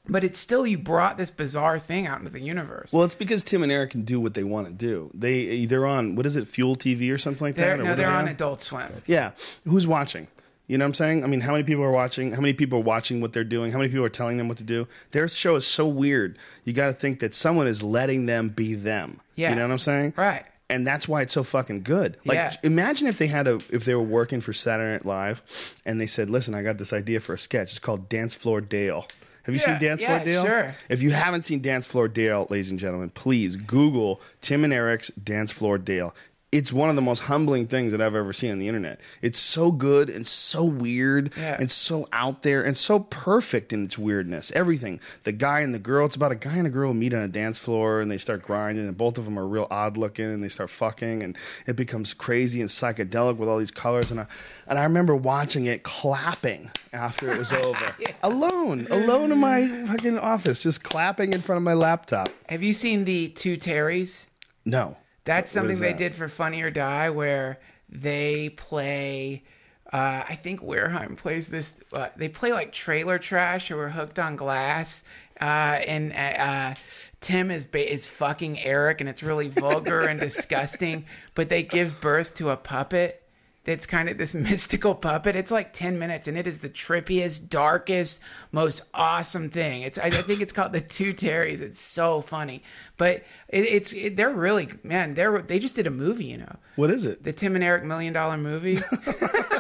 But 0.10 0.24
it's 0.24 0.40
still 0.40 0.66
you 0.66 0.78
brought 0.78 1.18
this 1.18 1.30
bizarre 1.30 1.80
thing 1.80 2.08
out 2.08 2.20
into 2.20 2.32
the 2.32 2.40
universe. 2.42 2.94
Well, 2.94 3.04
it's 3.04 3.16
because 3.16 3.44
Tim 3.44 3.64
and 3.64 3.72
Eric 3.72 3.92
can 3.92 4.04
do 4.04 4.20
what 4.20 4.34
they 4.34 4.44
want 4.44 4.68
to 4.68 4.74
do. 4.74 5.10
They 5.14 5.66
they're 5.66 5.86
on 5.86 6.16
what 6.16 6.26
is 6.26 6.38
it, 6.38 6.48
Fuel 6.48 6.76
TV 6.76 7.12
or 7.14 7.18
something 7.18 7.46
like 7.46 7.56
they're, 7.56 7.78
that? 7.78 7.82
or 7.82 7.84
no, 7.84 7.96
they're 7.96 8.08
are 8.08 8.12
they 8.14 8.18
on 8.20 8.28
Adult 8.28 8.62
Swim. 8.62 8.92
Yeah, 9.06 9.32
who's 9.66 9.88
watching? 9.88 10.28
You 10.68 10.78
know 10.78 10.84
what 10.84 10.88
I'm 10.90 10.94
saying? 10.96 11.24
I 11.24 11.28
mean, 11.28 11.40
how 11.40 11.54
many 11.54 11.64
people 11.64 11.84
are 11.86 11.92
watching? 11.92 12.34
How 12.34 12.42
many 12.42 12.54
people 12.54 12.80
are 12.80 12.84
watching 12.84 13.22
what 13.22 13.32
they're 13.32 13.46
doing? 13.46 13.72
How 13.72 13.78
many 13.78 13.90
people 13.90 14.04
are 14.06 14.10
telling 14.10 14.38
them 14.38 14.50
what 14.50 14.58
to 14.58 14.66
do? 14.66 14.86
Their 15.12 15.28
show 15.30 15.56
is 15.56 15.66
so 15.66 15.88
weird. 15.88 16.38
You 16.66 16.74
got 16.74 16.88
to 16.88 16.94
think 16.94 17.22
that 17.22 17.34
someone 17.34 17.68
is 17.68 17.82
letting 17.82 18.26
them 18.26 18.50
be 18.50 18.74
them. 18.76 19.22
Yeah. 19.36 19.52
You 19.52 19.56
know 19.56 19.62
what 19.62 19.72
I'm 19.72 19.80
saying? 19.80 20.14
Right. 20.18 20.44
And 20.70 20.86
that's 20.86 21.08
why 21.08 21.22
it's 21.22 21.32
so 21.32 21.44
fucking 21.44 21.84
good. 21.84 22.18
Like, 22.26 22.36
Yeah. 22.36 22.52
imagine 22.64 23.08
if 23.08 23.18
they 23.18 23.28
had 23.28 23.48
a, 23.48 23.62
if 23.70 23.86
they 23.86 23.96
were 23.96 24.04
working 24.04 24.42
for 24.42 24.52
Saturday 24.52 24.92
Night 24.92 25.06
Live, 25.06 25.42
and 25.86 26.02
they 26.02 26.06
said, 26.08 26.30
"Listen, 26.30 26.54
I 26.54 26.62
got 26.64 26.78
this 26.78 26.92
idea 26.92 27.22
for 27.22 27.32
a 27.34 27.40
sketch. 27.40 27.70
It's 27.72 27.80
called 27.80 28.10
Dance 28.10 28.36
Floor 28.36 28.60
Dale." 28.60 29.08
Have 29.48 29.56
you 29.56 29.62
Yeah, 29.62 29.80
seen 29.80 29.88
Dance 29.88 30.02
yeah, 30.02 30.08
Floor 30.08 30.26
Dale? 30.26 30.46
sure. 30.46 30.76
If 30.90 31.02
you 31.02 31.10
haven't 31.12 31.44
seen 31.46 31.62
Dance 31.62 31.88
Floor 31.88 32.08
Dale, 32.10 32.48
ladies 32.50 32.70
and 32.70 32.78
gentlemen, 32.80 33.10
please 33.10 33.56
Google 33.56 34.22
Tim 34.42 34.64
and 34.66 34.74
Eric's 34.74 35.08
Dance 35.12 35.52
Floor 35.52 35.78
Dale. 35.78 36.14
It's 36.50 36.72
one 36.72 36.90
of 36.90 36.96
the 36.96 37.02
most 37.02 37.20
humbling 37.24 37.68
things 37.68 37.92
that 37.92 38.00
I've 38.02 38.16
ever 38.16 38.32
seen 38.32 38.52
on 38.54 38.60
the 38.60 38.70
internet. 38.70 39.02
It's 39.22 39.38
so 39.38 39.70
good 39.70 40.10
and 40.10 40.26
so 40.26 40.64
weird 40.64 41.34
Yeah. 41.38 41.58
and 41.60 41.70
so 41.70 42.08
out 42.14 42.42
there 42.44 42.64
and 42.64 42.76
so 42.78 43.00
perfect 43.02 43.74
in 43.74 43.84
its 43.84 43.98
weirdness. 43.98 44.50
Everything. 44.56 45.02
The 45.26 45.34
guy 45.34 45.60
and 45.60 45.76
the 45.76 45.80
girl, 45.80 46.06
it's 46.06 46.16
about 46.16 46.32
a 46.32 46.36
guy 46.36 46.56
and 46.56 46.66
a 46.66 46.70
girl 46.70 46.94
meet 46.94 47.14
on 47.14 47.22
a 47.22 47.28
dance 47.28 47.60
floor 47.60 48.00
and 48.00 48.10
they 48.10 48.18
start 48.18 48.44
grinding 48.44 48.88
and 48.88 48.98
both 48.98 49.18
of 49.18 49.26
them 49.26 49.38
are 49.38 49.46
real 49.46 49.68
odd 49.70 49.98
looking 49.98 50.24
and 50.24 50.42
they 50.42 50.48
start 50.48 50.70
fucking 50.70 51.22
and 51.22 51.38
it 51.66 51.76
becomes 51.76 52.14
crazy 52.14 52.62
and 52.62 52.70
psychedelic 52.70 53.36
with 53.36 53.50
all 53.50 53.58
these 53.58 53.70
colors 53.70 54.10
and 54.10 54.22
I, 54.22 54.28
and 54.68 54.80
I 54.80 54.84
remember 54.84 55.18
watching 55.18 55.66
it 55.66 55.84
clapping 55.84 56.72
after 56.94 57.30
it 57.30 57.38
was 57.38 57.52
over. 57.66 57.94
Alone, 58.24 58.88
alone 58.90 59.34
in 59.34 59.38
my 59.40 59.68
fucking 59.88 60.18
office, 60.18 60.64
just 60.64 60.82
clapping 60.82 61.34
in 61.34 61.42
front 61.42 61.58
of 61.58 61.64
my 61.64 61.74
laptop. 61.74 62.30
Have 62.48 62.64
you 62.64 62.72
seen 62.72 63.04
the 63.04 63.28
two 63.28 63.58
Terrys? 63.58 64.28
No. 64.64 64.96
That's 65.28 65.52
something 65.52 65.80
they 65.80 65.92
that? 65.92 65.98
did 65.98 66.16
for 66.16 66.28
Funny 66.28 66.62
or 66.62 66.72
Die, 66.72 67.10
where 67.12 67.60
they 67.90 68.50
play. 68.50 69.44
Uh, 69.92 70.24
I 70.28 70.36
think 70.36 70.62
Wareheim 70.62 71.16
plays 71.18 71.48
this. 71.48 71.74
Uh, 71.94 72.10
they 72.16 72.30
play 72.30 72.52
like 72.52 72.72
trailer 72.72 73.20
trash, 73.20 73.70
or 73.72 73.78
we're 73.78 73.90
hooked 73.90 74.20
on 74.20 74.36
glass. 74.36 75.04
Uh, 75.40 75.80
and 75.86 76.14
uh, 76.14 76.76
Tim 77.22 77.52
is 77.52 77.66
ba- 77.66 77.92
is 77.92 78.08
fucking 78.08 78.60
Eric, 78.60 79.02
and 79.02 79.10
it's 79.10 79.22
really 79.22 79.50
vulgar 79.50 80.02
and 80.02 80.20
disgusting. 80.20 81.06
But 81.36 81.50
they 81.50 81.64
give 81.64 82.02
birth 82.02 82.34
to 82.36 82.50
a 82.50 82.58
puppet. 82.58 83.22
That's 83.68 83.86
kind 83.86 84.08
of 84.10 84.18
this 84.18 84.34
mystical 84.50 84.96
puppet. 84.96 85.36
It's 85.36 85.52
like 85.52 85.74
ten 85.74 86.00
minutes, 86.00 86.28
and 86.28 86.38
it 86.38 86.48
is 86.48 86.58
the 86.60 86.70
trippiest, 86.70 87.50
darkest, 87.50 88.22
most 88.52 88.82
awesome 88.94 89.50
thing. 89.50 89.84
It's 89.84 90.00
I, 90.00 90.06
I 90.06 90.10
think 90.10 90.42
it's 90.42 90.54
called 90.54 90.72
the 90.72 90.82
Two 90.82 91.14
Terrys. 91.14 91.60
It's 91.62 91.80
so 91.80 92.22
funny, 92.22 92.64
but 92.98 93.18
it, 93.50 93.66
it's 93.66 93.94
it, 93.94 94.16
they're 94.16 94.32
really 94.34 94.70
man. 94.84 95.14
They're 95.14 95.42
they 95.42 95.60
just 95.60 95.76
did 95.76 95.86
a 95.86 95.92
movie, 95.92 96.26
you 96.26 96.38
know, 96.38 96.56
What 96.78 96.90
is 96.90 97.06
it? 97.06 97.24
the 97.24 97.34
Tim 97.34 97.56
and 97.56 97.64
Eric 97.64 97.84
Million 97.84 98.14
Dollar 98.14 98.38
Movie. 98.38 98.80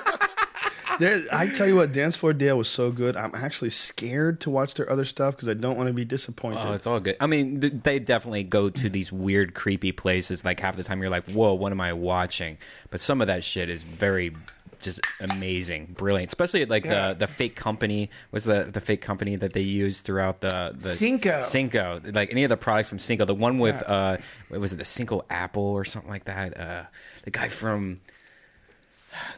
There, 0.99 1.21
I 1.31 1.47
tell 1.47 1.67
you 1.67 1.75
what, 1.75 1.91
Dance 1.91 2.15
Floor 2.15 2.33
Dale 2.33 2.57
was 2.57 2.69
so 2.69 2.91
good. 2.91 3.15
I'm 3.17 3.35
actually 3.35 3.69
scared 3.71 4.39
to 4.41 4.49
watch 4.49 4.73
their 4.75 4.89
other 4.89 5.05
stuff 5.05 5.35
because 5.35 5.49
I 5.49 5.53
don't 5.53 5.77
want 5.77 5.87
to 5.87 5.93
be 5.93 6.05
disappointed. 6.05 6.59
Oh, 6.65 6.73
it's 6.73 6.87
all 6.87 6.99
good. 6.99 7.17
I 7.19 7.27
mean, 7.27 7.59
th- 7.61 7.73
they 7.83 7.99
definitely 7.99 8.43
go 8.43 8.69
to 8.69 8.89
these 8.89 9.11
weird, 9.11 9.53
creepy 9.53 9.91
places. 9.91 10.43
Like 10.45 10.59
half 10.59 10.75
the 10.75 10.83
time, 10.83 11.01
you're 11.01 11.09
like, 11.11 11.29
"Whoa, 11.29 11.53
what 11.53 11.71
am 11.71 11.81
I 11.81 11.93
watching?" 11.93 12.57
But 12.89 13.01
some 13.01 13.21
of 13.21 13.27
that 13.27 13.43
shit 13.43 13.69
is 13.69 13.83
very, 13.83 14.33
just 14.81 15.01
amazing, 15.19 15.93
brilliant. 15.97 16.29
Especially 16.29 16.65
like 16.65 16.85
Yeah. 16.85 17.09
the 17.09 17.15
the 17.19 17.27
fake 17.27 17.55
company 17.55 18.09
was 18.31 18.43
the 18.45 18.69
the 18.71 18.81
fake 18.81 19.01
company 19.01 19.35
that 19.35 19.53
they 19.53 19.61
used 19.61 20.05
throughout 20.05 20.39
the 20.41 20.73
the 20.77 20.93
Cinco. 20.95 21.41
Cinco, 21.41 22.01
like 22.05 22.31
any 22.31 22.43
of 22.43 22.49
the 22.49 22.57
products 22.57 22.89
from 22.89 22.99
Cinco. 22.99 23.25
The 23.25 23.35
one 23.35 23.59
with 23.59 23.83
uh, 23.87 24.17
what 24.49 24.59
was 24.61 24.73
it 24.73 24.77
the 24.77 24.85
Cinco 24.85 25.25
Apple 25.29 25.63
or 25.63 25.83
something 25.85 26.09
like 26.09 26.25
that? 26.25 26.57
Uh, 26.59 26.83
the 27.23 27.31
guy 27.31 27.49
from 27.49 27.99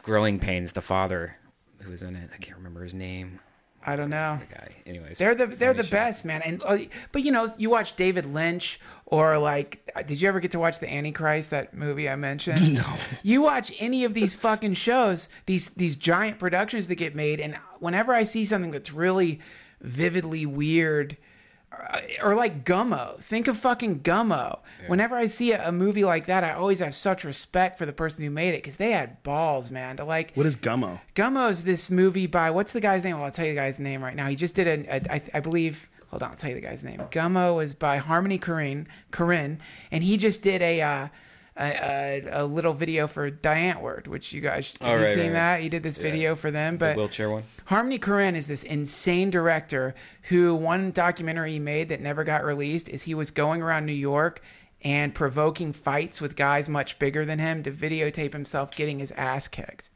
Growing 0.02 0.38
Pains, 0.38 0.72
the 0.72 0.82
father 0.82 1.36
who 1.82 1.90
was 1.90 2.02
in 2.02 2.16
it. 2.16 2.30
I 2.32 2.36
can't 2.38 2.56
remember 2.58 2.82
his 2.82 2.94
name. 2.94 3.40
I 3.84 3.96
don't 3.96 4.10
know. 4.10 4.38
The 4.48 4.54
Guy. 4.54 4.68
Anyways, 4.86 5.16
They're 5.18 5.34
the 5.34 5.46
they're 5.46 5.72
the 5.72 5.84
best, 5.84 6.24
man. 6.26 6.42
And 6.42 6.62
uh, 6.64 6.78
but 7.12 7.22
you 7.22 7.32
know, 7.32 7.48
you 7.56 7.70
watch 7.70 7.96
David 7.96 8.26
Lynch 8.26 8.78
or 9.06 9.38
like, 9.38 9.90
did 10.06 10.20
you 10.20 10.28
ever 10.28 10.38
get 10.38 10.50
to 10.50 10.58
watch 10.58 10.80
the 10.80 10.92
Antichrist 10.92 11.50
that 11.50 11.72
movie 11.74 12.08
I 12.08 12.16
mentioned? 12.16 12.74
No. 12.80 12.96
You 13.22 13.42
watch 13.42 13.72
any 13.78 14.04
of 14.04 14.12
these 14.12 14.34
fucking 14.34 14.74
shows, 14.74 15.30
these 15.46 15.68
these 15.70 15.96
giant 15.96 16.38
productions 16.38 16.88
that 16.88 16.96
get 16.96 17.14
made, 17.14 17.40
and 17.40 17.56
whenever 17.78 18.12
I 18.14 18.24
see 18.24 18.44
something 18.44 18.70
that's 18.70 18.92
really 18.92 19.40
vividly 19.80 20.44
weird. 20.46 21.16
Uh, 21.82 22.00
Or 22.22 22.34
like 22.34 22.64
Gummo. 22.64 23.18
Think 23.20 23.48
of 23.48 23.56
fucking 23.56 24.00
Gummo. 24.00 24.60
Whenever 24.86 25.16
I 25.16 25.26
see 25.26 25.52
a, 25.52 25.68
a 25.68 25.72
movie 25.72 26.04
like 26.04 26.26
that, 26.26 26.42
I 26.42 26.52
always 26.52 26.80
have 26.80 26.94
such 26.94 27.24
respect 27.24 27.78
for 27.78 27.86
the 27.86 27.92
person 27.92 28.24
who 28.24 28.30
made 28.30 28.54
it 28.54 28.58
because 28.62 28.76
they 28.76 28.92
had 28.92 29.22
balls, 29.22 29.70
man. 29.70 29.96
To 29.98 30.04
like, 30.04 30.32
what 30.34 30.46
is 30.46 30.56
Gummo? 30.56 31.00
Gummo 31.14 31.50
is 31.50 31.64
this 31.64 31.90
movie 31.90 32.26
by 32.26 32.50
what's 32.50 32.72
the 32.72 32.80
guy's 32.80 33.04
name? 33.04 33.16
Well, 33.16 33.26
I'll 33.26 33.30
tell 33.30 33.46
you 33.46 33.52
the 33.52 33.60
guy's 33.60 33.78
name 33.80 34.02
right 34.02 34.16
now. 34.16 34.28
He 34.28 34.36
just 34.36 34.54
did 34.54 34.66
a, 34.66 34.96
a 34.96 35.14
I, 35.14 35.22
I 35.34 35.40
believe. 35.40 35.88
Hold 36.08 36.24
on, 36.24 36.30
I'll 36.30 36.36
tell 36.36 36.50
you 36.50 36.56
the 36.56 36.60
guy's 36.62 36.82
name. 36.82 36.98
Gummo 37.12 37.54
was 37.54 37.72
by 37.72 37.98
Harmony 37.98 38.38
Korine, 38.38 38.86
Corinne, 39.12 39.60
and 39.92 40.02
he 40.02 40.16
just 40.16 40.42
did 40.42 40.60
a. 40.62 40.80
Uh, 40.82 41.08
a, 41.60 42.22
a, 42.26 42.42
a 42.42 42.44
little 42.44 42.72
video 42.72 43.06
for 43.06 43.28
Die 43.30 43.72
Antwoord, 43.74 44.08
which 44.08 44.32
you 44.32 44.40
guys 44.40 44.76
have 44.80 44.88
Oh, 44.88 44.94
you 44.94 45.00
right, 45.00 45.08
seen 45.08 45.18
right, 45.18 45.26
right. 45.26 45.32
that? 45.34 45.60
He 45.60 45.68
did 45.68 45.82
this 45.82 45.98
video 45.98 46.34
for 46.34 46.50
them, 46.50 46.76
but 46.78 46.96
wheelchair 46.96 47.28
one? 47.30 47.42
Harmony 47.66 47.98
Korine 47.98 48.34
is 48.34 48.46
this 48.46 48.62
insane 48.62 49.30
director 49.30 49.94
who 50.24 50.54
one 50.54 50.90
documentary 50.90 51.52
he 51.52 51.58
made 51.58 51.88
that 51.90 52.00
never 52.00 52.24
got 52.24 52.44
released 52.44 52.88
is 52.88 53.02
he 53.02 53.14
was 53.14 53.30
going 53.30 53.62
around 53.62 53.84
New 53.86 53.92
York 53.92 54.42
and 54.82 55.14
provoking 55.14 55.72
fights 55.74 56.20
with 56.20 56.36
guys 56.36 56.68
much 56.68 56.98
bigger 56.98 57.24
than 57.26 57.38
him 57.38 57.62
to 57.62 57.70
videotape 57.70 58.32
himself 58.32 58.70
getting 58.74 58.98
his 58.98 59.10
ass 59.12 59.46
kicked. 59.46 59.90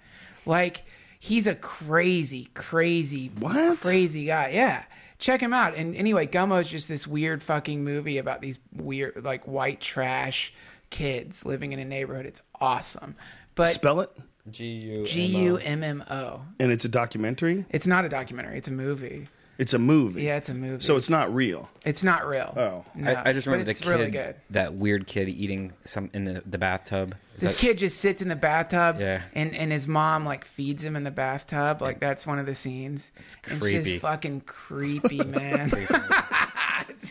Like 0.45 0.85
he's 1.19 1.47
a 1.47 1.55
crazy, 1.55 2.51
crazy, 2.53 3.31
What? 3.39 3.81
crazy 3.81 4.27
guy. 4.27 4.51
Yeah. 4.53 4.85
Check 5.16 5.41
him 5.41 5.55
out. 5.55 5.74
And 5.77 5.95
anyway, 5.97 6.27
Gummo's 6.27 6.69
just 6.69 6.86
this 6.89 7.07
weird 7.07 7.43
fucking 7.43 7.82
movie 7.82 8.19
about 8.19 8.43
these 8.43 8.59
weird 8.74 9.24
like 9.24 9.47
white 9.47 9.81
trash 9.81 10.53
kids 10.94 11.44
living 11.44 11.72
in 11.72 11.78
a 11.80 11.84
neighborhood. 11.84 12.24
It's 12.24 12.40
awesome. 12.60 13.16
But 13.56 13.68
Spell 13.70 14.00
it. 14.00 14.10
G 14.50 14.64
U 14.66 15.06
G 15.06 15.22
U 15.24 15.56
M 15.56 15.82
M 15.82 16.04
O. 16.10 16.42
And 16.60 16.70
it's 16.70 16.84
a 16.84 16.88
documentary. 16.88 17.64
It's 17.70 17.86
not 17.86 18.04
a 18.04 18.08
documentary. 18.08 18.56
It's 18.58 18.68
a 18.68 18.72
movie. 18.72 19.28
It's 19.56 19.72
a 19.72 19.78
movie. 19.78 20.24
Yeah, 20.24 20.36
it's 20.36 20.48
a 20.48 20.54
movie. 20.54 20.82
So 20.82 20.96
it's 20.96 21.08
not 21.08 21.32
real. 21.32 21.70
it's 21.86 22.02
not 22.02 22.26
real. 22.26 22.52
Oh. 22.56 22.84
No, 22.96 23.12
I, 23.12 23.30
I 23.30 23.32
just 23.32 23.46
but 23.46 23.52
remember 23.52 23.64
the 23.66 23.70
it's 23.70 23.80
kid, 23.80 23.88
really 23.88 24.10
good. 24.10 24.34
that 24.50 24.74
weird 24.74 25.06
kid 25.06 25.28
eating 25.28 25.72
some 25.84 26.10
in 26.12 26.24
the, 26.24 26.42
the 26.44 26.58
bathtub. 26.58 27.14
Is 27.36 27.42
This 27.42 27.52
that- 27.54 27.60
kid 27.60 27.78
just 27.78 27.98
sits 28.00 28.20
in 28.20 28.28
the 28.28 28.34
bathtub, 28.36 28.96
Yeah. 29.00 29.22
and 29.34 29.54
and 29.54 29.70
his 29.72 29.86
mom 29.88 30.24
like 30.26 30.44
feeds 30.44 30.82
him 30.84 30.96
in 30.96 31.04
the 31.04 31.10
bathtub. 31.12 31.80
Like 31.82 32.00
that's 32.00 32.26
one 32.26 32.38
of 32.40 32.46
the 32.46 32.54
scenes. 32.54 33.12
It's 33.26 33.36
creepy. 33.36 33.82
just 33.90 34.02
fucking 34.02 34.40
creepy, 34.42 35.18
man. 35.24 35.70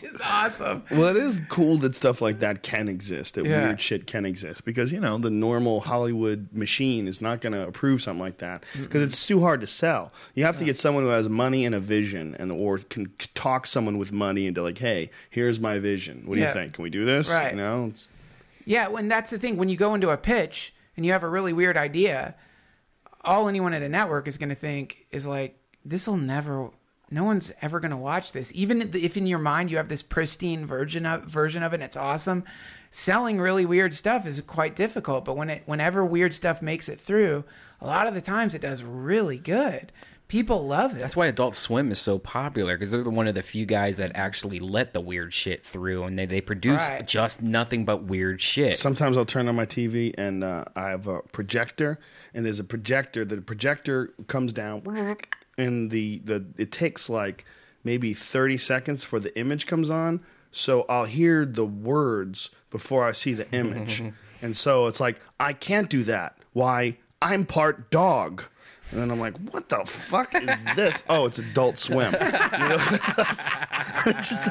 It's 0.02 0.12
just 0.12 0.24
awesome. 0.24 0.82
Well, 0.90 1.08
it 1.08 1.16
is 1.16 1.40
cool 1.48 1.78
that 1.78 1.94
stuff 1.94 2.20
like 2.20 2.40
that 2.40 2.62
can 2.62 2.88
exist. 2.88 3.34
That 3.36 3.46
Yeah. 3.46 3.64
weird 3.66 3.80
shit 3.80 4.06
can 4.06 4.26
exist 4.26 4.64
because 4.64 4.92
you 4.92 5.00
know 5.00 5.18
the 5.18 5.30
normal 5.30 5.80
Hollywood 5.80 6.48
machine 6.52 7.08
is 7.08 7.20
not 7.20 7.40
going 7.40 7.52
to 7.52 7.66
approve 7.66 8.02
something 8.02 8.20
like 8.20 8.38
that 8.38 8.64
because 8.80 9.02
it's 9.02 9.26
too 9.26 9.40
hard 9.40 9.60
to 9.62 9.66
sell. 9.66 10.12
You 10.34 10.44
have 10.44 10.58
to 10.58 10.64
get 10.64 10.76
someone 10.76 11.04
who 11.04 11.10
has 11.10 11.28
money 11.28 11.64
and 11.64 11.74
a 11.74 11.80
vision, 11.80 12.34
and 12.38 12.50
or 12.52 12.78
can 12.78 13.12
talk 13.34 13.66
someone 13.66 13.98
with 13.98 14.12
money 14.12 14.46
into 14.46 14.62
like, 14.62 14.78
hey, 14.78 15.10
here's 15.30 15.58
my 15.60 15.78
vision. 15.78 16.22
What 16.26 16.34
do 16.34 16.40
Yeah. 16.40 16.48
you 16.48 16.54
think? 16.54 16.74
Can 16.74 16.82
we 16.82 16.90
do 16.90 17.04
this? 17.04 17.30
Right. 17.30 17.52
You 17.52 17.56
know. 17.58 17.84
It's- 17.86 18.08
Yeah, 18.66 18.88
when 18.88 19.08
that's 19.08 19.30
the 19.30 19.38
thing. 19.38 19.56
When 19.56 19.68
you 19.68 19.76
go 19.76 19.94
into 19.94 20.10
a 20.10 20.16
pitch 20.16 20.72
and 20.96 21.04
you 21.04 21.12
have 21.12 21.22
a 21.22 21.28
really 21.28 21.52
weird 21.52 21.76
idea, 21.76 22.34
all 23.22 23.48
anyone 23.48 23.72
at 23.74 23.82
a 23.82 23.88
network 23.88 24.26
is 24.28 24.38
going 24.38 24.48
to 24.50 24.54
think 24.54 25.06
is 25.10 25.26
like, 25.26 25.58
this 25.84 26.06
will 26.06 26.16
never. 26.16 26.70
No 27.14 27.22
one's 27.24 27.52
ever 27.62 27.78
going 27.78 27.92
to 27.92 27.96
watch 27.96 28.32
this. 28.32 28.50
Even 28.56 28.82
if 28.92 29.16
in 29.16 29.26
your 29.26 29.38
mind 29.38 29.70
you 29.70 29.76
have 29.76 29.88
this 29.88 30.02
pristine 30.02 30.66
version 30.66 31.06
of 31.06 31.22
version 31.24 31.62
of 31.62 31.72
it, 31.72 31.76
and 31.76 31.84
it's 31.84 31.96
awesome. 31.96 32.42
Selling 32.90 33.40
really 33.40 33.64
weird 33.64 33.94
stuff 33.94 34.26
is 34.26 34.40
quite 34.40 34.74
difficult. 34.74 35.24
But 35.24 35.36
when 35.36 35.48
it, 35.48 35.62
whenever 35.66 36.04
weird 36.04 36.34
stuff 36.34 36.60
makes 36.60 36.88
it 36.88 36.98
through, 36.98 37.44
a 37.80 37.86
lot 37.86 38.06
of 38.08 38.14
the 38.14 38.20
times 38.20 38.54
it 38.54 38.60
does 38.62 38.82
really 38.82 39.38
good. 39.38 39.92
People 40.26 40.66
love 40.66 40.96
it. 40.96 41.00
That's 41.00 41.14
why 41.14 41.26
Adult 41.26 41.54
Swim 41.54 41.92
is 41.92 42.00
so 42.00 42.18
popular 42.18 42.74
because 42.76 42.90
they're 42.90 43.04
the- 43.04 43.10
one 43.10 43.28
of 43.28 43.34
the 43.34 43.42
few 43.42 43.66
guys 43.66 43.98
that 43.98 44.12
actually 44.16 44.58
let 44.58 44.92
the 44.94 45.00
weird 45.00 45.32
shit 45.34 45.64
through, 45.64 46.04
and 46.04 46.18
they, 46.18 46.26
they 46.26 46.40
produce 46.40 46.88
Right. 46.88 47.06
just 47.06 47.42
nothing 47.42 47.84
but 47.84 48.04
weird 48.04 48.40
shit. 48.40 48.78
Sometimes 48.78 49.16
I'll 49.18 49.26
turn 49.26 49.48
on 49.48 49.54
my 49.54 49.66
TV 49.66 50.14
and 50.16 50.42
uh, 50.42 50.64
I 50.74 50.88
have 50.88 51.06
a 51.06 51.20
projector, 51.30 52.00
and 52.32 52.44
there's 52.44 52.58
a 52.58 52.64
projector. 52.64 53.24
The 53.24 53.40
projector 53.42 54.14
comes 54.26 54.52
down, 54.52 54.82
and 55.56 55.90
the, 55.90 56.20
the 56.24 56.44
it 56.56 56.72
takes 56.72 57.08
like 57.08 57.44
maybe 57.82 58.14
30 58.14 58.56
seconds 58.56 59.04
for 59.04 59.20
the 59.20 59.36
image 59.38 59.66
comes 59.66 59.90
on. 59.90 60.20
So 60.50 60.84
I'll 60.88 61.04
hear 61.06 61.44
the 61.44 61.66
words 61.66 62.50
before 62.70 63.06
I 63.06 63.12
see 63.12 63.34
the 63.34 63.50
image, 63.52 64.02
and 64.42 64.56
so 64.56 64.86
it's 64.86 65.00
like 65.00 65.20
I 65.40 65.52
can't 65.52 65.90
do 65.90 66.04
that. 66.04 66.38
Why? 66.52 66.98
I'm 67.20 67.46
part 67.46 67.90
dog. 67.90 68.44
And 68.92 69.00
then 69.02 69.10
I'm 69.10 69.18
like, 69.18 69.36
what 69.50 69.68
the 69.68 69.84
fuck 69.84 70.34
is 70.34 70.48
this? 70.76 71.02
Oh, 71.08 71.26
it's 71.26 71.38
Adult 71.38 71.76
Swim. 71.76 72.14
You 72.54 72.68
know? 72.68 72.78
It's 74.06 74.28
just 74.28 74.50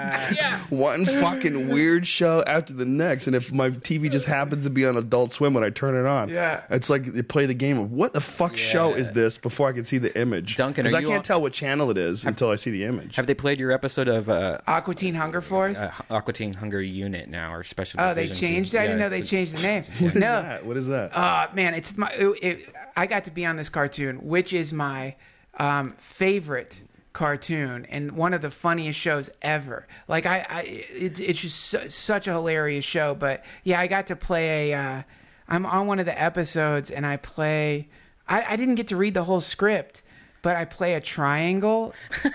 one 0.72 1.06
fucking 1.06 1.70
weird 1.70 2.08
show 2.08 2.44
after 2.48 2.74
the 2.74 2.86
next. 2.86 3.28
And 3.28 3.36
if 3.36 3.54
my 3.54 3.70
TV 3.70 4.10
just 4.12 4.26
happens 4.26 4.64
to 4.64 4.70
be 4.72 4.86
on 4.86 4.98
Adult 4.98 5.32
Swim 5.32 5.54
when 5.54 5.64
I 5.64 5.70
turn 5.70 5.96
it 5.96 6.08
on, 6.08 6.30
Yeah. 6.30 6.62
it's 6.72 6.90
like 6.90 7.04
they 7.06 7.22
play 7.22 7.46
the 7.46 7.54
game 7.54 7.78
of 7.78 7.92
what 7.92 8.14
the 8.14 8.20
fuck 8.20 8.58
show 8.58 8.94
is 8.94 9.12
this 9.12 9.38
before 9.38 9.70
I 9.70 9.72
can 9.74 9.84
see 9.86 10.00
the 10.00 10.18
image. 10.20 10.56
Duncan, 10.56 10.84
because 10.84 10.94
I 10.96 11.02
can't 11.02 11.16
on- 11.18 11.22
tell 11.22 11.42
what 11.42 11.54
channel 11.54 11.92
it 11.92 11.98
is 11.98 12.26
until 12.26 12.50
I 12.50 12.56
see 12.56 12.72
the 12.72 12.84
image. 12.86 13.16
Have 13.16 13.28
they 13.28 13.36
played 13.36 13.60
your 13.60 13.72
episode 13.72 14.08
of 14.08 14.28
uh, 14.30 14.58
Aqua 14.68 14.96
Teen 14.96 15.14
Hunger 15.14 15.42
Force. 15.42 15.80
Aqua 16.10 16.34
Teen 16.34 16.54
Hunger 16.54 16.82
Unit 16.82 17.30
now 17.30 17.54
or 17.54 17.64
Special? 17.64 18.02
oh, 18.02 18.14
they 18.16 18.28
changed 18.28 18.74
it. 18.74 18.80
I 18.80 18.84
didn't 18.84 19.00
know 19.00 19.10
they 19.10 19.18
it's- 19.18 19.30
changed 19.30 19.56
the 19.56 19.62
name. 19.62 19.84
What 19.84 20.02
is 20.02 20.16
no, 20.16 20.42
that? 20.42 20.66
What 20.66 20.78
is 20.78 20.88
that? 20.88 21.16
Uh, 21.16 21.48
man, 21.54 21.74
it's 21.76 21.96
my. 21.98 22.10
It, 22.14 22.28
it, 22.42 22.76
I 22.96 23.06
got 23.08 23.26
to 23.26 23.32
be 23.32 23.46
on 23.46 23.56
this 23.56 23.70
cartoon, 23.70 24.18
which 24.24 24.54
is 24.54 24.74
my 24.74 25.16
um, 25.60 25.94
favorite 25.98 26.82
cartoon 27.14 27.86
and 27.90 28.12
one 28.14 28.34
of 28.34 28.42
the 28.42 28.50
funniest 28.50 29.00
shows 29.00 29.30
ever. 29.42 29.88
Like 30.08 30.26
I, 30.26 30.46
I 30.50 30.64
it's 30.66 31.20
it's 31.20 31.42
just 31.42 31.60
su- 31.60 31.88
such 31.88 32.28
a 32.28 32.34
hilarious 32.34 32.84
show. 32.84 33.16
But 33.16 33.44
yeah, 33.64 33.80
I 33.80 33.88
got 33.88 34.08
to 34.08 34.16
play 34.16 34.72
a. 34.72 34.80
Uh, 34.80 35.04
I'm 35.48 35.66
on 35.66 35.88
one 35.88 36.00
of 36.00 36.06
the 36.06 36.20
episodes 36.20 36.90
and 36.90 37.06
I 37.06 37.18
play. 37.18 37.90
I, 38.28 38.54
I 38.54 38.56
didn't 38.56 38.76
get 38.76 38.88
to 38.90 38.96
read 38.96 39.14
the 39.14 39.24
whole 39.24 39.42
script. 39.42 40.02
But 40.42 40.58
I 40.58 40.66
play 40.66 40.96
a 40.96 41.00
triangle, 41.00 41.94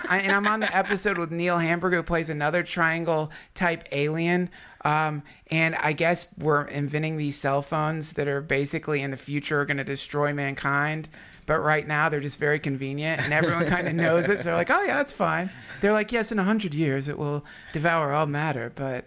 I, 0.08 0.20
and 0.20 0.32
I'm 0.32 0.46
on 0.46 0.60
the 0.60 0.74
episode 0.74 1.18
with 1.18 1.30
Neil 1.30 1.58
Hamburger, 1.58 1.98
who 1.98 2.02
plays 2.02 2.30
another 2.30 2.62
triangle 2.62 3.30
type 3.54 3.86
alien. 3.92 4.48
Um, 4.82 5.22
and 5.50 5.74
I 5.74 5.92
guess 5.92 6.26
we're 6.38 6.64
inventing 6.64 7.18
these 7.18 7.36
cell 7.36 7.60
phones 7.60 8.12
that 8.14 8.26
are 8.26 8.40
basically 8.40 9.02
in 9.02 9.10
the 9.10 9.18
future 9.18 9.60
are 9.60 9.66
going 9.66 9.76
to 9.76 9.84
destroy 9.84 10.32
mankind. 10.32 11.10
But 11.48 11.60
right 11.60 11.88
now 11.88 12.10
they're 12.10 12.20
just 12.20 12.38
very 12.38 12.60
convenient, 12.60 13.22
and 13.22 13.32
everyone 13.32 13.66
kind 13.66 13.88
of 13.88 13.94
knows 13.94 14.28
it. 14.28 14.38
So 14.38 14.44
they're 14.44 14.54
like, 14.54 14.70
"Oh 14.70 14.84
yeah, 14.84 14.98
that's 14.98 15.14
fine." 15.14 15.50
They're 15.80 15.94
like, 15.94 16.12
"Yes, 16.12 16.30
in 16.30 16.38
a 16.38 16.44
hundred 16.44 16.74
years 16.74 17.08
it 17.08 17.18
will 17.18 17.42
devour 17.72 18.12
all 18.12 18.26
matter." 18.26 18.70
But 18.74 19.06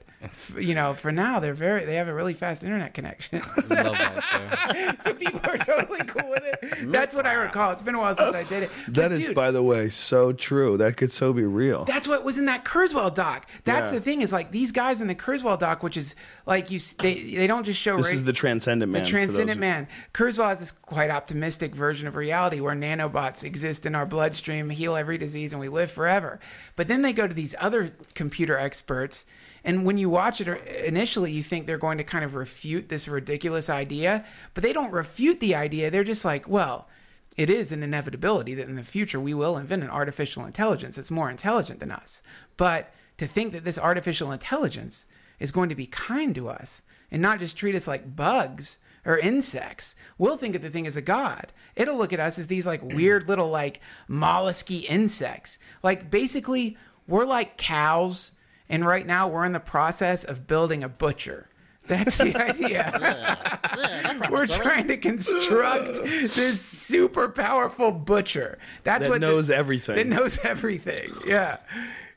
you 0.57 0.75
know, 0.75 0.93
for 0.93 1.11
now 1.11 1.39
they're 1.39 1.53
very 1.53 1.85
they 1.85 1.95
have 1.95 2.07
a 2.07 2.13
really 2.13 2.33
fast 2.33 2.63
internet 2.63 2.93
connection. 2.93 3.39
Love 3.57 3.69
that 3.69 4.23
show. 4.23 4.91
so 5.09 5.13
people 5.13 5.39
are 5.43 5.57
totally 5.57 5.99
cool 6.05 6.29
with 6.29 6.43
it. 6.45 6.91
That's 6.91 7.15
what 7.15 7.25
I 7.25 7.33
recall. 7.33 7.71
It's 7.71 7.81
been 7.81 7.95
a 7.95 7.99
while 7.99 8.15
since 8.15 8.35
I 8.35 8.43
did 8.43 8.63
it. 8.63 8.71
that 8.89 8.93
But, 9.09 9.11
is, 9.13 9.19
dude, 9.27 9.35
by 9.35 9.51
the 9.51 9.63
way, 9.63 9.89
so 9.89 10.31
true. 10.33 10.77
That 10.77 10.97
could 10.97 11.11
so 11.11 11.33
be 11.33 11.43
real. 11.43 11.85
That's 11.85 12.07
what 12.07 12.23
was 12.23 12.37
in 12.37 12.45
that 12.45 12.65
Kurzweil 12.65 13.13
doc. 13.13 13.47
That's 13.63 13.89
Yeah. 13.91 13.99
the 13.99 14.01
thing 14.03 14.21
is 14.21 14.31
like 14.31 14.51
these 14.51 14.71
guys 14.71 15.01
in 15.01 15.07
the 15.07 15.15
Kurzweil 15.15 15.57
doc, 15.59 15.83
which 15.83 15.97
is 15.97 16.15
like 16.45 16.71
you 16.71 16.79
they 16.99 17.35
they 17.35 17.47
don't 17.47 17.65
just 17.65 17.79
show 17.79 17.97
this 17.97 18.07
ra- 18.07 18.13
is 18.13 18.23
the 18.23 18.33
Transcendent 18.33 18.91
Man. 18.91 19.01
the 19.03 19.09
for 19.09 19.11
those 19.11 19.11
transcendent 19.11 19.57
who- 19.57 19.61
man. 19.61 19.87
Kurzweil 20.13 20.47
has 20.49 20.59
this 20.59 20.71
quite 20.71 21.09
optimistic 21.09 21.73
version 21.75 22.07
of 22.07 22.15
reality 22.15 22.59
where 22.61 22.75
nanobots 22.75 23.43
exist 23.43 23.85
in 23.85 23.95
our 23.95 24.05
bloodstream, 24.05 24.69
heal 24.69 24.95
every 24.95 25.17
disease, 25.17 25.53
and 25.53 25.59
we 25.59 25.69
live 25.69 25.91
forever. 25.91 26.39
But 26.75 26.87
then 26.87 27.01
they 27.01 27.13
go 27.13 27.27
to 27.27 27.33
these 27.33 27.55
other 27.59 27.91
computer 28.13 28.57
experts, 28.57 29.25
and 29.63 29.85
when 29.85 29.97
you 29.97 30.09
watch 30.09 30.41
it 30.41 30.47
initially, 30.85 31.31
you 31.31 31.43
think 31.43 31.67
they're 31.67 31.77
going 31.77 31.97
to 31.97 32.03
kind 32.03 32.25
of 32.25 32.35
refute 32.35 32.89
this 32.89 33.07
ridiculous 33.07 33.69
idea, 33.69 34.25
but 34.53 34.63
they 34.63 34.73
don't 34.73 34.91
refute 34.91 35.39
the 35.39 35.55
idea. 35.55 35.89
They're 35.89 36.03
just 36.03 36.25
like, 36.25 36.47
well. 36.47 36.87
It 37.37 37.49
is 37.49 37.71
an 37.71 37.81
inevitability 37.81 38.55
that 38.55 38.67
in 38.67 38.75
the 38.75 38.83
future 38.83 39.17
we 39.17 39.33
will 39.33 39.55
invent 39.55 39.83
an 39.83 39.89
artificial 39.89 40.45
intelligence 40.45 40.97
that's 40.97 41.09
more 41.09 41.29
intelligent 41.29 41.79
than 41.79 41.89
us. 41.89 42.21
But 42.57 42.93
to 43.17 43.25
think 43.25 43.53
that 43.53 43.63
this 43.63 43.79
artificial 43.79 44.33
intelligence 44.33 45.05
is 45.39 45.51
going 45.51 45.69
to 45.69 45.75
be 45.75 45.85
kind 45.85 46.35
to 46.35 46.49
us 46.49 46.83
and 47.09 47.21
not 47.21 47.39
just 47.39 47.57
treat 47.57 47.73
us 47.73 47.87
like 47.87 48.15
bugs 48.15 48.79
or 49.05 49.17
insects. 49.17 49.95
We'll 50.17 50.37
think 50.37 50.55
of 50.55 50.61
the 50.61 50.69
thing 50.69 50.85
as 50.85 50.95
a 50.95 51.01
god. 51.01 51.51
It'll 51.75 51.97
look 51.97 52.13
at 52.13 52.19
us 52.19 52.37
as 52.37 52.47
these 52.47 52.65
like 52.65 52.83
weird 52.83 53.27
little 53.27 53.49
like 53.49 53.81
mollusky 54.09 54.85
insects. 54.87 55.57
Like 55.81 56.11
basically, 56.11 56.77
we're 57.07 57.25
like 57.25 57.57
cows, 57.57 58.33
and 58.71 58.85
right 58.85 59.05
now 59.05 59.27
we're 59.27 59.45
in 59.45 59.51
the 59.53 59.59
process 59.59 60.23
of 60.23 60.47
building 60.47 60.83
a 60.83 60.89
butcher. 60.89 61.47
That's 61.87 62.17
the 62.17 62.35
idea. 62.49 63.37
We're 64.29 64.47
trying 64.47 64.87
to 64.87 64.97
construct 64.97 65.95
this 66.03 66.61
super 66.61 67.29
powerful 67.29 67.91
butcher. 67.91 68.57
That's 68.83 69.05
That 69.05 69.09
what 69.11 69.21
the- 69.21 69.27
knows 69.27 69.49
everything. 69.49 69.95
That 69.95 70.07
knows 70.07 70.37
everything. 70.43 71.11
Yeah, 71.25 71.57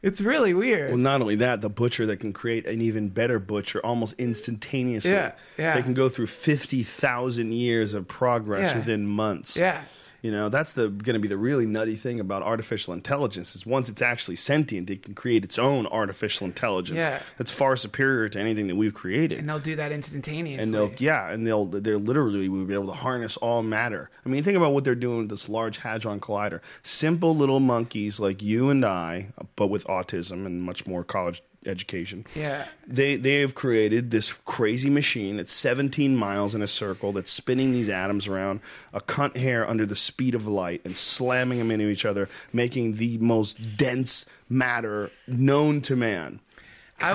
it's 0.03 0.21
really 0.21 0.53
weird. 0.53 0.91
Well, 0.91 0.99
not 0.99 1.23
only 1.23 1.37
that, 1.37 1.61
the 1.63 1.71
butcher 1.71 2.05
that 2.07 2.19
can 2.19 2.33
create 2.35 2.67
an 2.67 2.83
even 2.83 3.09
better 3.09 3.39
butcher 3.39 3.81
almost 3.85 4.15
instantaneously. 4.19 5.13
Yeah, 5.13 5.33
yeah. 5.59 5.75
They 5.77 5.83
can 5.83 5.95
go 5.95 6.09
through 6.11 6.27
50,000 6.27 7.53
years 7.53 7.95
of 7.95 8.07
progress 8.07 8.71
Yeah. 8.71 8.77
within 8.77 9.07
months. 9.07 9.57
Yeah. 9.57 9.81
You 10.25 10.31
know, 10.31 10.49
that's 10.49 10.73
the 10.73 10.89
going 10.89 11.13
to 11.13 11.21
be 11.21 11.29
the 11.29 11.37
really 11.37 11.67
nutty 11.67 11.97
thing 11.97 12.19
about 12.19 12.43
artificial 12.43 12.95
intelligence 12.95 13.55
is 13.55 13.67
once 13.67 13.91
it's 13.91 14.01
actually 14.01 14.37
sentient, 14.37 14.89
it 14.89 15.03
can 15.03 15.15
create 15.15 15.45
its 15.45 15.59
own 15.59 15.87
artificial 15.89 16.47
intelligence 16.47 16.97
Yeah. 16.97 17.21
that's 17.37 17.53
far 17.53 17.77
superior 17.77 18.31
to 18.31 18.41
anything 18.41 18.67
that 18.69 18.75
we've 18.77 18.95
created. 18.95 19.39
and 19.39 19.47
they'll 19.47 19.59
do 19.59 19.77
that 19.77 19.93
instantaneously. 19.93 20.63
and 20.63 20.73
they'll 20.73 20.91
yeah, 20.97 21.31
and 21.31 21.47
they'll 21.47 21.67
they're 21.67 21.99
literally 21.99 22.49
we'll 22.49 22.65
be 22.65 22.73
able 22.73 22.87
to 22.87 22.93
harness 22.95 23.37
all 23.37 23.63
matter. 23.63 24.09
I 24.25 24.31
mean, 24.31 24.43
think 24.43 24.57
about 24.57 24.73
what 24.73 24.85
they're 24.85 24.95
doing 24.95 25.19
with 25.19 25.29
this 25.29 25.47
large 25.51 25.77
hadron 25.77 26.21
collider. 26.21 26.61
Simple 26.83 27.37
little 27.37 27.61
monkeys 27.61 28.19
like 28.19 28.43
you 28.43 28.71
and 28.71 28.83
I, 28.83 29.29
but 29.57 29.67
with 29.67 29.85
autism 29.89 30.47
and 30.47 30.63
much 30.63 30.87
more 30.87 31.05
college 31.05 31.43
education. 31.67 32.27
Yeah. 32.35 32.67
They 32.87 33.17
they 33.17 33.41
have 33.41 33.55
created 33.55 34.11
this 34.11 34.33
crazy 34.45 34.91
machine 34.91 35.37
that's 35.37 35.53
17 35.53 36.17
miles 36.17 36.55
in 36.55 36.63
a 36.63 36.67
circle 36.67 37.13
that's 37.13 37.31
spinning 37.31 37.73
these 37.73 37.89
atoms 37.89 38.27
around 38.29 38.61
a 38.93 39.01
cunt 39.01 39.37
hair 39.37 39.69
under 39.69 39.87
the 39.87 39.97
speed 39.97 40.35
of 40.35 40.47
light 40.47 40.81
and 40.85 40.97
slamming 40.97 41.59
them 41.59 41.71
into 41.71 41.89
each 41.89 42.05
other, 42.05 42.29
making 42.53 42.95
the 42.95 43.19
most 43.19 43.77
dense 43.77 44.27
matter 44.49 45.11
known 45.27 45.81
to 45.83 45.97
man. 45.97 46.41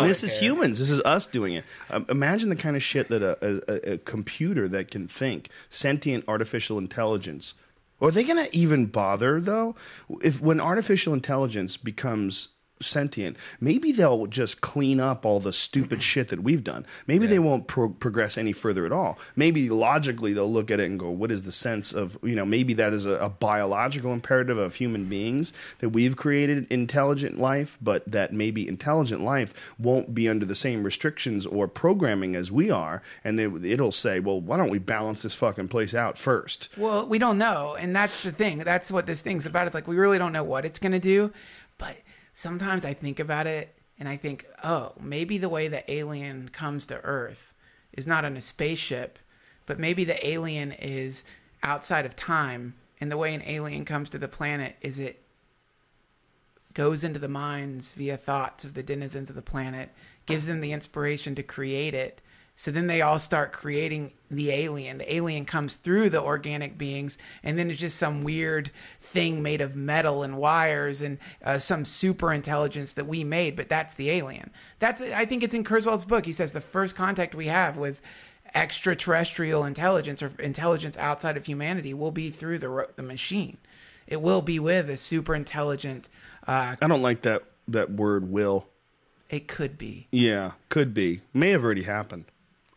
This 0.01 0.23
is 0.23 0.33
care. 0.33 0.41
humans. 0.49 0.77
This 0.77 0.89
is 0.89 0.99
us 1.01 1.25
doing 1.25 1.53
it. 1.53 1.63
Um, 1.89 2.05
imagine 2.09 2.49
the 2.49 2.55
kind 2.55 2.75
of 2.75 2.83
shit 2.83 3.07
that 3.09 3.23
a, 3.23 3.37
a, 3.41 3.61
a- 3.67 3.93
a 3.93 3.97
computer 3.99 4.67
that 4.67 4.91
can 4.91 5.07
think, 5.07 5.49
sentient 5.69 6.25
artificial 6.27 6.77
intelligence. 6.77 7.55
Are 8.01 8.11
they 8.11 8.23
going 8.23 8.45
to 8.45 8.55
even 8.55 8.85
bother 8.87 9.41
though? 9.41 9.75
If 10.21 10.41
when 10.41 10.59
artificial 10.59 11.13
intelligence 11.13 11.75
becomes 11.77 12.49
sentient, 12.81 13.37
maybe 13.59 13.91
they'll 13.91 14.27
just 14.27 14.61
clean 14.61 14.99
up 14.99 15.25
all 15.25 15.39
the 15.39 15.53
stupid 15.53 16.01
shit 16.01 16.29
that 16.29 16.43
we've 16.43 16.63
done. 16.63 16.85
Maybe 17.07 17.27
they 17.27 17.39
won't 17.39 17.67
pro- 17.67 17.89
progress 17.89 18.37
any 18.37 18.53
further 18.53 18.85
at 18.85 18.91
all. 18.91 19.19
Maybe 19.35 19.69
logically 19.69 20.33
they'll 20.33 20.51
look 20.51 20.71
at 20.71 20.79
it 20.79 20.85
and 20.85 20.99
go, 20.99 21.09
"What 21.09 21.31
is 21.31 21.43
the 21.43 21.51
sense 21.51 21.93
of 21.93 22.17
you 22.23 22.35
know? 22.35 22.45
Maybe 22.45 22.73
that 22.75 22.93
is 22.93 23.05
a, 23.05 23.17
a 23.17 23.29
biological 23.29 24.13
imperative 24.13 24.57
of 24.57 24.75
human 24.75 25.05
beings 25.05 25.53
that 25.79 25.89
we've 25.89 26.15
created 26.15 26.67
intelligent 26.69 27.39
life, 27.39 27.77
but 27.81 28.09
that 28.09 28.33
maybe 28.33 28.67
intelligent 28.67 29.21
life 29.21 29.75
won't 29.77 30.13
be 30.13 30.29
under 30.29 30.45
the 30.45 30.55
same 30.55 30.83
restrictions 30.83 31.45
or 31.45 31.67
programming 31.67 32.35
as 32.35 32.51
we 32.51 32.71
are, 32.71 33.01
and 33.23 33.37
they, 33.37 33.45
it'll 33.71 33.91
say, 33.91 34.19
well, 34.19 34.39
why 34.39 34.57
don't 34.57 34.69
we 34.69 34.79
balance 34.79 35.21
this 35.21 35.33
fucking 35.33 35.67
place 35.67 35.93
out 35.93 36.17
first? 36.17 36.69
Well, 36.77 37.07
we 37.07 37.19
don't 37.19 37.37
know, 37.37 37.75
and 37.75 37.95
that's 37.95 38.23
the 38.23 38.31
thing. 38.31 38.59
That's 38.59 38.91
what 38.91 39.05
this 39.05 39.21
thing's 39.21 39.45
about. 39.45 39.67
It's 39.67 39.73
like 39.75 39.87
we 39.87 39.97
really 39.97 40.17
don't 40.17 40.33
know 40.33 40.43
what 40.43 40.65
it's 40.65 40.79
going 40.79 40.91
to 40.93 40.99
do, 40.99 41.31
but 41.77 41.97
sometimes 42.33 42.85
I 42.85 42.93
think 42.93 43.19
about 43.19 43.47
it 43.47 43.75
and 43.99 44.07
I 44.07 44.15
think, 44.15 44.45
oh, 44.63 44.93
maybe 44.99 45.37
the 45.37 45.49
way 45.49 45.67
the 45.67 45.89
alien 45.91 46.49
comes 46.49 46.85
to 46.87 47.01
Earth 47.01 47.53
is 47.93 48.07
not 48.07 48.23
on 48.23 48.37
a 48.37 48.41
spaceship, 48.41 49.19
but 49.65 49.79
maybe 49.79 50.03
the 50.03 50.25
alien 50.27 50.71
is 50.71 51.25
outside 51.63 52.05
of 52.05 52.15
time, 52.15 52.75
and 53.01 53.11
the 53.11 53.17
way 53.17 53.33
an 53.33 53.43
alien 53.45 53.85
comes 53.85 54.09
to 54.09 54.17
the 54.17 54.27
planet 54.27 54.75
is 54.81 54.99
it 54.99 55.21
goes 56.73 57.03
into 57.03 57.19
the 57.19 57.27
minds 57.27 57.91
via 57.93 58.15
thoughts 58.15 58.63
of 58.63 58.73
the 58.73 58.83
denizens 58.83 59.29
of 59.29 59.35
the 59.35 59.41
planet, 59.41 59.89
gives 60.25 60.45
them 60.45 60.61
the 60.61 60.71
inspiration 60.71 61.35
to 61.35 61.43
create 61.43 61.93
it. 61.93 62.21
So 62.59 62.71
then 62.71 62.87
they 62.87 63.01
all 63.01 63.17
start 63.17 63.53
creating 63.53 64.11
the 64.29 64.51
alien. 64.51 64.97
The 64.97 65.15
alien 65.15 65.45
comes 65.45 65.75
through 65.75 66.09
the 66.09 66.21
organic 66.21 66.77
beings, 66.77 67.17
and 67.41 67.57
then 67.57 67.71
it's 67.71 67.79
just 67.79 67.95
some 67.95 68.25
weird 68.25 68.69
thing 68.99 69.41
made 69.41 69.61
of 69.61 69.77
metal 69.77 70.23
and 70.23 70.37
wires 70.37 70.99
and 70.99 71.19
uh, 71.41 71.59
some 71.59 71.85
super 71.85 72.33
intelligence 72.33 72.91
that 72.91 73.07
we 73.07 73.23
made. 73.23 73.55
But 73.55 73.69
that's 73.69 73.93
the 73.93 74.09
alien. 74.09 74.51
That's 74.79 75.01
I 75.01 75.23
think 75.23 75.41
it's 75.41 75.53
in 75.53 75.63
Kurzweil's 75.63 76.03
book. 76.03 76.25
He 76.25 76.33
says 76.33 76.51
the 76.51 76.59
first 76.59 76.97
contact 76.97 77.33
we 77.33 77.47
have 77.47 77.77
with 77.77 78.01
extraterrestrial 78.53 79.63
intelligence 79.63 80.21
or 80.21 80.33
intelligence 80.37 80.97
outside 80.97 81.37
of 81.37 81.45
humanity 81.45 81.93
will 81.93 82.11
be 82.11 82.29
through 82.29 82.59
the 82.59 82.89
the 82.97 83.03
machine. 83.03 83.55
It 84.05 84.21
will 84.21 84.41
be 84.41 84.59
with 84.59 84.89
a 84.89 84.97
super 84.97 85.33
intelligent. 85.33 86.09
Uh, 86.45 86.75
I 86.81 86.87
don't 86.89 87.01
like 87.01 87.21
that 87.21 87.43
that 87.69 87.89
word 87.89 88.29
will. 88.29 88.67
it 89.29 89.47
could 89.47 89.77
be. 89.77 90.07
Yeah, 90.11 90.51
could 90.67 90.93
be. 90.93 91.21
May 91.33 91.51
have 91.51 91.63
already 91.63 91.83
happened. 91.83 92.25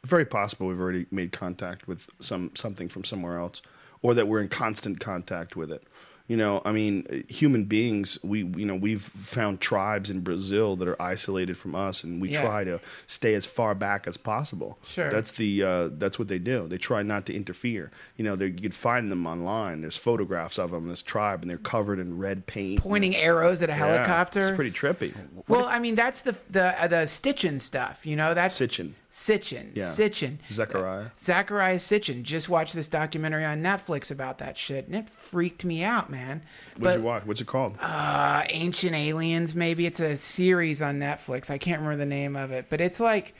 Very 0.04 0.24
possible 0.24 0.66
we've 0.66 0.80
already 0.80 1.06
made 1.12 1.30
contact 1.30 1.86
with 1.86 2.06
some 2.20 2.50
something 2.56 2.88
from 2.88 3.04
somewhere 3.04 3.38
else, 3.38 3.62
or 4.02 4.14
that 4.14 4.26
we're 4.26 4.40
in 4.40 4.48
constant 4.48 4.98
contact 4.98 5.54
with 5.54 5.70
it. 5.70 5.84
You 6.28 6.36
know, 6.36 6.62
I 6.64 6.72
mean, 6.72 7.24
human 7.28 7.64
beings. 7.64 8.16
We, 8.22 8.38
you 8.44 8.64
know, 8.64 8.74
we've 8.76 9.02
found 9.02 9.60
tribes 9.60 10.08
in 10.08 10.20
Brazil 10.20 10.76
that 10.76 10.88
are 10.88 11.00
isolated 11.00 11.56
from 11.56 11.74
us, 11.74 12.02
and 12.04 12.20
we 12.22 12.30
Yeah. 12.30 12.40
try 12.42 12.64
to 12.64 12.80
stay 13.06 13.34
as 13.34 13.44
far 13.46 13.74
back 13.76 14.06
as 14.08 14.16
possible. 14.16 14.78
Sure. 14.86 15.08
that's 15.10 15.32
the 15.32 15.62
uh, 15.62 15.88
that's 15.92 16.18
what 16.18 16.26
they 16.26 16.38
do. 16.40 16.66
They 16.66 16.78
try 16.78 17.02
not 17.04 17.26
to 17.26 17.34
interfere. 17.34 17.92
You 18.16 18.24
know, 18.24 18.34
you 18.34 18.52
can 18.54 18.70
find 18.72 19.10
them 19.10 19.24
online. 19.26 19.82
There's 19.82 19.96
photographs 19.96 20.58
of 20.58 20.72
them. 20.72 20.88
This 20.88 21.02
tribe, 21.02 21.42
and 21.42 21.50
they're 21.50 21.58
covered 21.58 22.00
in 22.00 22.18
red 22.18 22.46
paint, 22.46 22.80
Pointing 22.80 23.14
arrows 23.14 23.62
at 23.62 23.68
a 23.68 23.72
Yeah, 23.72 23.78
helicopter. 23.78 24.40
It's 24.40 24.50
pretty 24.50 24.72
trippy. 24.72 25.14
well, 25.46 25.66
I 25.68 25.78
mean, 25.78 25.94
that's 25.94 26.22
the 26.22 26.36
the 26.50 26.82
uh, 26.82 26.88
the 26.88 26.96
Sitchin 27.06 27.60
stuff. 27.60 28.04
You 28.04 28.16
know, 28.16 28.34
that's 28.34 28.58
Sitchin. 28.60 28.94
Sitchin. 29.12 29.72
Yeah. 29.74 29.90
Sitchin. 29.90 30.38
Zecharia. 30.48 31.10
Zachariah 31.20 31.76
Sitchin. 31.76 32.22
Just 32.22 32.48
watched 32.48 32.74
this 32.74 32.88
documentary 32.88 33.44
on 33.44 33.62
Netflix 33.62 34.10
about 34.10 34.38
that 34.38 34.56
shit, 34.56 34.86
and 34.86 34.96
it 34.96 35.08
freaked 35.10 35.66
me 35.66 35.84
out, 35.84 36.08
man. 36.10 36.42
What'd 36.76 36.82
but 36.82 36.98
you 36.98 37.04
watch? 37.04 37.26
What's 37.26 37.40
it 37.42 37.46
called? 37.46 37.76
uh, 37.80 38.44
Ancient 38.48 38.94
Aliens, 38.94 39.54
maybe 39.54 39.84
it's 39.84 40.00
a 40.00 40.16
series 40.16 40.80
on 40.80 40.98
Netflix. 40.98 41.50
I 41.50 41.58
can't 41.58 41.80
remember 41.82 41.98
the 41.98 42.06
name 42.08 42.36
of 42.36 42.52
it, 42.52 42.66
but 42.70 42.80
it's 42.80 43.00
like, 43.00 43.34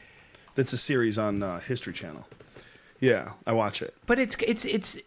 That's 0.57 0.75
a 0.75 0.79
series 0.79 1.17
on 1.17 1.43
uh, 1.43 1.61
History 1.61 1.95
Channel. 1.95 2.29
Yeah, 3.01 3.33
I 3.47 3.53
watch 3.55 3.81
it. 3.83 3.95
but 4.07 4.19
it's 4.21 4.37
it's 4.47 4.65
it's. 4.65 4.99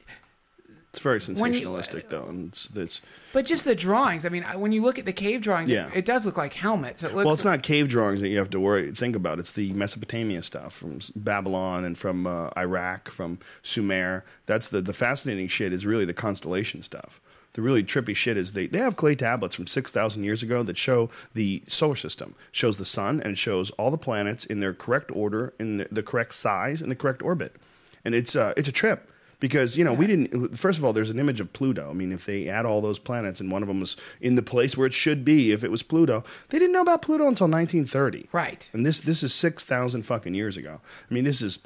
It's 0.95 1.03
very 1.03 1.15
you- 1.15 1.19
sensationalistic, 1.19 2.09
though, 2.09 2.25
and 2.25 2.47
it's, 2.49 2.69
it's 2.75 3.01
But 3.33 3.45
just 3.45 3.65
the 3.65 3.75
drawings. 3.75 4.25
I 4.25 4.29
mean, 4.29 4.43
when 4.55 4.71
you 4.71 4.81
look 4.81 4.97
at 4.97 5.05
the 5.05 5.13
cave 5.13 5.41
drawings, 5.41 5.69
Yeah. 5.69 5.87
it, 5.87 5.97
it 5.97 6.05
does 6.05 6.25
look 6.25 6.37
like 6.37 6.53
helmets. 6.53 7.03
It 7.03 7.13
looks 7.13 7.25
well, 7.25 7.33
it's 7.33 7.45
not 7.45 7.63
cave 7.63 7.89
drawings 7.89 8.21
that 8.21 8.29
you 8.29 8.37
have 8.37 8.49
to 8.51 8.59
worry 8.59 8.91
think 8.91 9.15
about. 9.15 9.39
It's 9.39 9.51
the 9.51 9.73
Mesopotamia 9.73 10.41
stuff 10.43 10.73
from 10.73 10.99
Babylon 11.15 11.83
and 11.83 11.97
from 11.97 12.25
uh, 12.25 12.49
Iraq, 12.57 13.09
from 13.09 13.39
Sumer. 13.61 14.23
That's 14.45 14.69
the 14.69 14.81
the 14.81 14.93
fascinating 14.93 15.47
shit. 15.49 15.73
Is 15.73 15.85
really 15.85 16.05
the 16.05 16.13
constellation 16.13 16.81
stuff. 16.81 17.19
The 17.53 17.61
really 17.61 17.83
trippy 17.83 18.13
shit 18.15 18.35
is 18.35 18.51
they, 18.51 18.67
they 18.67 18.79
have 18.79 18.97
clay 18.97 19.15
tablets 19.15 19.55
from 19.55 19.65
6,000 19.65 20.25
years 20.25 20.43
ago 20.43 20.61
that 20.63 20.75
show 20.77 21.09
the 21.33 21.63
solar 21.67 21.95
system, 21.95 22.35
shows 22.51 22.75
the 22.75 22.83
sun, 22.83 23.21
and 23.21 23.37
shows 23.37 23.69
all 23.71 23.91
the 23.91 23.97
planets 23.97 24.43
in 24.43 24.59
their 24.59 24.73
correct 24.73 25.09
order, 25.13 25.53
in 25.57 25.77
the, 25.77 25.87
the 25.89 26.03
correct 26.03 26.33
size, 26.33 26.81
and 26.81 26.91
the 26.91 26.97
correct 26.97 27.21
orbit. 27.23 27.55
And 28.03 28.13
it's, 28.13 28.35
uh, 28.35 28.53
it's 28.57 28.67
a 28.67 28.73
trip 28.73 29.09
because, 29.39 29.77
you 29.77 29.83
know, 29.83 29.93
we 29.93 30.07
didn't, 30.07 30.57
first 30.57 30.77
of 30.77 30.85
all, 30.85 30.93
there's 30.93 31.09
an 31.09 31.19
image 31.19 31.39
of 31.39 31.51
Pluto. 31.53 31.89
I 31.89 31.93
mean, 31.93 32.11
if 32.11 32.25
they 32.25 32.47
add 32.47 32.65
all 32.65 32.81
those 32.81 32.99
planets 32.99 33.39
and 33.39 33.51
one 33.51 33.61
of 33.61 33.67
them 33.67 33.79
was 33.79 33.95
in 34.21 34.35
the 34.35 34.41
place 34.41 34.77
where 34.77 34.87
it 34.87 34.93
should 34.93 35.25
be, 35.25 35.51
if 35.51 35.63
it 35.63 35.71
was 35.71 35.83
Pluto, 35.83 36.23
they 36.49 36.59
didn't 36.59 36.73
know 36.73 36.81
about 36.81 37.01
Pluto 37.01 37.27
until 37.27 37.47
1930. 37.47 38.29
Right. 38.31 38.69
And 38.73 38.85
this, 38.85 38.99
this 38.99 39.23
is 39.23 39.33
6,000 39.33 40.03
fucking 40.03 40.33
years 40.33 40.57
ago. 40.57 40.81
I 41.09 41.13
mean, 41.13 41.23
this 41.23 41.41
is 41.41 41.59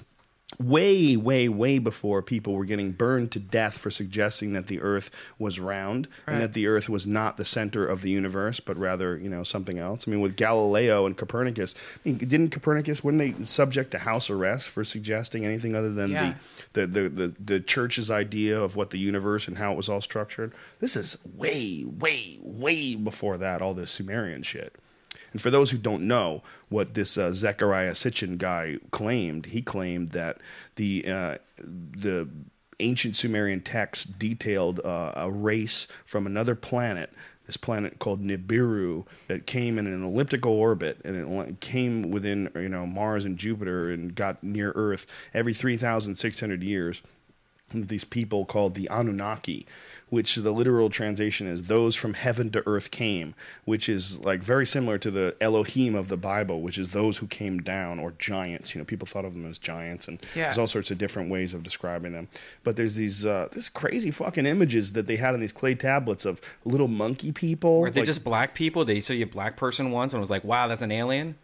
way, 0.61 1.15
way, 1.15 1.47
way 1.47 1.79
before 1.79 2.21
people 2.21 2.53
were 2.53 2.65
getting 2.65 2.91
burned 2.91 3.31
to 3.31 3.39
death 3.39 3.77
for 3.77 3.89
suggesting 3.89 4.51
that 4.53 4.67
the 4.67 4.81
Earth 4.81 5.09
was 5.39 5.59
round 5.59 6.07
and 6.27 6.41
that 6.41 6.53
the 6.53 6.67
Earth 6.67 6.89
was 6.89 7.07
not 7.07 7.37
the 7.37 7.45
center 7.45 7.85
of 7.85 8.01
the 8.01 8.09
universe, 8.09 8.59
but 8.59 8.77
rather, 8.77 9.17
you 9.17 9.29
know, 9.29 9.41
something 9.43 9.79
else. 9.79 10.05
I 10.07 10.11
mean, 10.11 10.19
with 10.19 10.35
Galileo 10.35 11.05
and 11.05 11.15
Copernicus, 11.15 11.75
I 11.95 12.09
mean, 12.09 12.17
didn't 12.17 12.49
Copernicus, 12.49 13.03
weren't 13.03 13.19
they 13.19 13.33
subject 13.43 13.91
to 13.91 13.99
house 13.99 14.29
arrest 14.29 14.67
for 14.67 14.83
suggesting 14.83 15.45
anything 15.45 15.75
other 15.75 15.93
than 15.93 16.11
Yeah. 16.11 16.33
the, 16.73 16.85
the, 16.85 16.87
the, 16.87 17.09
the, 17.09 17.35
the 17.39 17.59
church's 17.61 18.11
idea 18.11 18.59
of 18.61 18.75
what 18.75 18.89
the 18.89 18.99
universe 18.99 19.47
and 19.47 19.57
how 19.57 19.71
it 19.71 19.75
was 19.75 19.87
all 19.87 20.01
structured? 20.01 20.51
This 20.79 20.97
is 20.97 21.17
way, 21.35 21.85
way, 21.85 22.37
way 22.41 22.95
before 22.95 23.37
that, 23.37 23.61
all 23.61 23.73
this 23.73 23.91
Sumerian 23.91 24.43
shit. 24.43 24.75
And 25.31 25.41
for 25.41 25.49
those 25.49 25.71
who 25.71 25.77
don't 25.77 26.07
know 26.07 26.43
what 26.69 26.93
this 26.93 27.17
uh, 27.17 27.29
Zecharia 27.29 27.91
Sitchin 27.91 28.37
guy 28.37 28.77
claimed, 28.91 29.47
he 29.47 29.61
claimed 29.61 30.09
that 30.09 30.37
the 30.75 31.05
uh, 31.07 31.37
the 31.57 32.27
ancient 32.79 33.15
Sumerian 33.15 33.61
text 33.61 34.17
detailed 34.17 34.79
uh, 34.83 35.11
a 35.15 35.29
race 35.29 35.87
from 36.05 36.25
another 36.25 36.55
planet, 36.55 37.11
this 37.45 37.57
planet 37.57 37.99
called 37.99 38.23
Nibiru, 38.23 39.05
that 39.27 39.45
came 39.45 39.77
in 39.77 39.85
an 39.87 40.03
elliptical 40.03 40.53
orbit 40.53 40.99
and 41.03 41.15
it 41.15 41.59
came 41.59 42.09
within 42.11 42.49
you 42.55 42.69
know 42.69 42.85
Mars 42.85 43.25
and 43.25 43.37
Jupiter 43.37 43.91
and 43.91 44.15
got 44.15 44.43
near 44.43 44.71
Earth 44.75 45.05
every 45.33 45.53
three 45.53 45.77
thousand 45.77 46.15
six 46.15 46.39
hundred 46.39 46.63
years. 46.63 47.01
These 47.71 48.03
people 48.03 48.45
called 48.45 48.73
the 48.73 48.87
Anunnaki, 48.89 49.67
which 50.09 50.35
the 50.35 50.51
literal 50.51 50.89
translation 50.89 51.47
is 51.47 51.63
those 51.65 51.95
from 51.95 52.13
heaven 52.13 52.49
to 52.51 52.63
earth 52.67 52.91
came, 52.91 53.33
which 53.65 53.87
is 53.89 54.23
like 54.25 54.41
very 54.41 54.65
similar 54.65 54.97
to 54.97 55.11
the 55.11 55.35
Elohim 55.39 55.95
of 55.95 56.07
the 56.09 56.17
Bible, 56.17 56.61
which 56.61 56.77
is 56.77 56.89
those 56.89 57.17
who 57.17 57.27
came 57.27 57.59
down 57.59 57.99
or 57.99 58.11
giants. 58.17 58.73
You 58.73 58.79
know, 58.79 58.85
people 58.85 59.05
thought 59.07 59.25
of 59.25 59.33
them 59.33 59.45
as 59.49 59.57
giants, 59.59 60.07
and 60.07 60.19
Yeah. 60.35 60.45
there's 60.45 60.57
all 60.57 60.67
sorts 60.67 60.91
of 60.91 60.97
different 60.97 61.29
ways 61.29 61.53
of 61.53 61.63
describing 61.63 62.11
them. 62.13 62.27
But 62.63 62.75
there's 62.75 62.95
these 62.95 63.25
uh, 63.25 63.47
this 63.51 63.69
crazy 63.69 64.11
fucking 64.11 64.45
images 64.45 64.93
that 64.93 65.05
they 65.07 65.15
had 65.17 65.33
on 65.33 65.39
these 65.39 65.51
clay 65.51 65.75
tablets 65.75 66.25
of 66.25 66.41
little 66.65 66.87
monkey 66.87 67.31
people. 67.31 67.81
Were 67.81 67.89
they 67.91 68.01
like- 68.01 68.05
just 68.07 68.23
black 68.23 68.55
people? 68.55 68.85
They 68.85 68.99
saw 68.99 69.13
a 69.13 69.23
black 69.25 69.57
person 69.57 69.91
once 69.91 70.13
and 70.13 70.19
was 70.19 70.29
like, 70.29 70.43
"Wow, 70.43 70.67
that's 70.67 70.81
an 70.81 70.91
alien." 70.91 71.35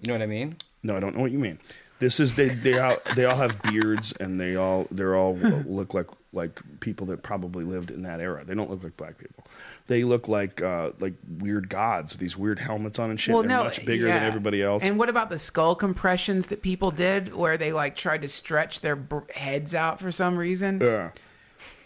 You 0.00 0.08
know 0.08 0.14
what 0.14 0.22
I 0.22 0.26
mean? 0.26 0.56
No, 0.82 0.96
I 0.96 1.00
don't 1.00 1.14
know 1.14 1.20
what 1.22 1.30
you 1.30 1.38
mean. 1.38 1.58
This 2.00 2.18
is 2.18 2.34
they 2.34 2.48
they 2.48 2.78
all 2.78 2.96
they 3.14 3.26
all 3.26 3.36
have 3.36 3.62
beards 3.62 4.12
and 4.18 4.40
they 4.40 4.56
all 4.56 4.88
they're 4.90 5.14
all 5.14 5.36
look 5.66 5.94
like 5.94 6.08
like 6.32 6.60
people 6.80 7.06
that 7.08 7.22
probably 7.22 7.64
lived 7.64 7.90
in 7.90 8.02
that 8.02 8.20
era. 8.20 8.44
They 8.44 8.54
don't 8.54 8.70
look 8.70 8.82
like 8.82 8.96
black 8.96 9.18
people. 9.18 9.44
They 9.86 10.04
look 10.04 10.28
like 10.28 10.62
uh, 10.62 10.92
like 11.00 11.14
weird 11.38 11.68
gods 11.68 12.12
with 12.12 12.20
these 12.20 12.36
weird 12.36 12.58
helmets 12.58 12.98
on 12.98 13.10
and 13.10 13.20
shit. 13.20 13.34
they're 13.34 13.64
much 13.64 13.84
bigger 13.84 14.06
than 14.06 14.22
everybody 14.22 14.62
else. 14.62 14.82
And 14.84 14.98
what 14.98 15.08
about 15.08 15.30
the 15.30 15.38
skull 15.38 15.74
compressions 15.74 16.46
that 16.46 16.62
people 16.62 16.90
did, 16.90 17.34
where 17.34 17.56
they 17.56 17.72
like 17.72 17.96
tried 17.96 18.22
to 18.22 18.28
stretch 18.28 18.80
their 18.80 18.96
br- 18.96 19.30
heads 19.34 19.74
out 19.74 20.00
for 20.00 20.12
some 20.12 20.36
reason? 20.36 20.80
Yeah. 20.80 21.10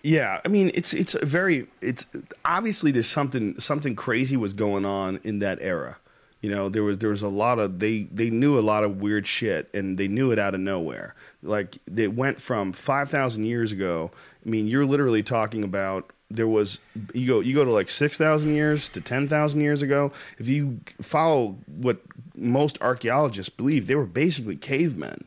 Yeah, 0.02 0.42
I 0.44 0.48
mean 0.48 0.70
it's 0.74 0.92
it's 0.92 1.14
a 1.14 1.24
very 1.24 1.66
it's 1.80 2.04
obviously 2.44 2.90
there's 2.90 3.08
something 3.08 3.58
something 3.58 3.96
crazy 3.96 4.36
was 4.36 4.52
going 4.52 4.84
on 4.84 5.18
in 5.24 5.38
that 5.38 5.58
era. 5.62 5.96
You 6.44 6.50
know, 6.50 6.68
there 6.68 6.82
was 6.82 6.98
there 6.98 7.08
was 7.08 7.22
a 7.22 7.28
lot 7.28 7.58
of 7.58 7.78
they 7.78 8.02
they 8.12 8.28
knew 8.28 8.58
a 8.58 8.60
lot 8.60 8.84
of 8.84 9.00
weird 9.00 9.26
shit 9.26 9.70
and 9.72 9.96
they 9.96 10.08
knew 10.08 10.30
it 10.30 10.38
out 10.38 10.54
of 10.54 10.60
nowhere. 10.60 11.14
Like 11.42 11.78
they 11.86 12.06
went 12.06 12.38
from 12.38 12.72
5000 12.74 13.44
years 13.44 13.72
ago. 13.72 14.10
I 14.44 14.50
mean, 14.50 14.66
you're 14.66 14.84
literally 14.84 15.22
talking 15.22 15.64
about 15.64 16.12
there 16.30 16.46
was 16.46 16.80
you 17.14 17.26
go 17.26 17.40
you 17.40 17.54
go 17.54 17.64
to 17.64 17.70
like 17.70 17.88
6000 17.88 18.54
years 18.54 18.90
to 18.90 19.00
10,000 19.00 19.60
years 19.62 19.80
ago. 19.80 20.12
If 20.36 20.46
you 20.46 20.80
follow 21.00 21.56
what 21.66 22.02
most 22.36 22.76
archaeologists 22.82 23.48
believe, 23.48 23.86
they 23.86 23.94
were 23.94 24.04
basically 24.04 24.56
cavemen. 24.56 25.24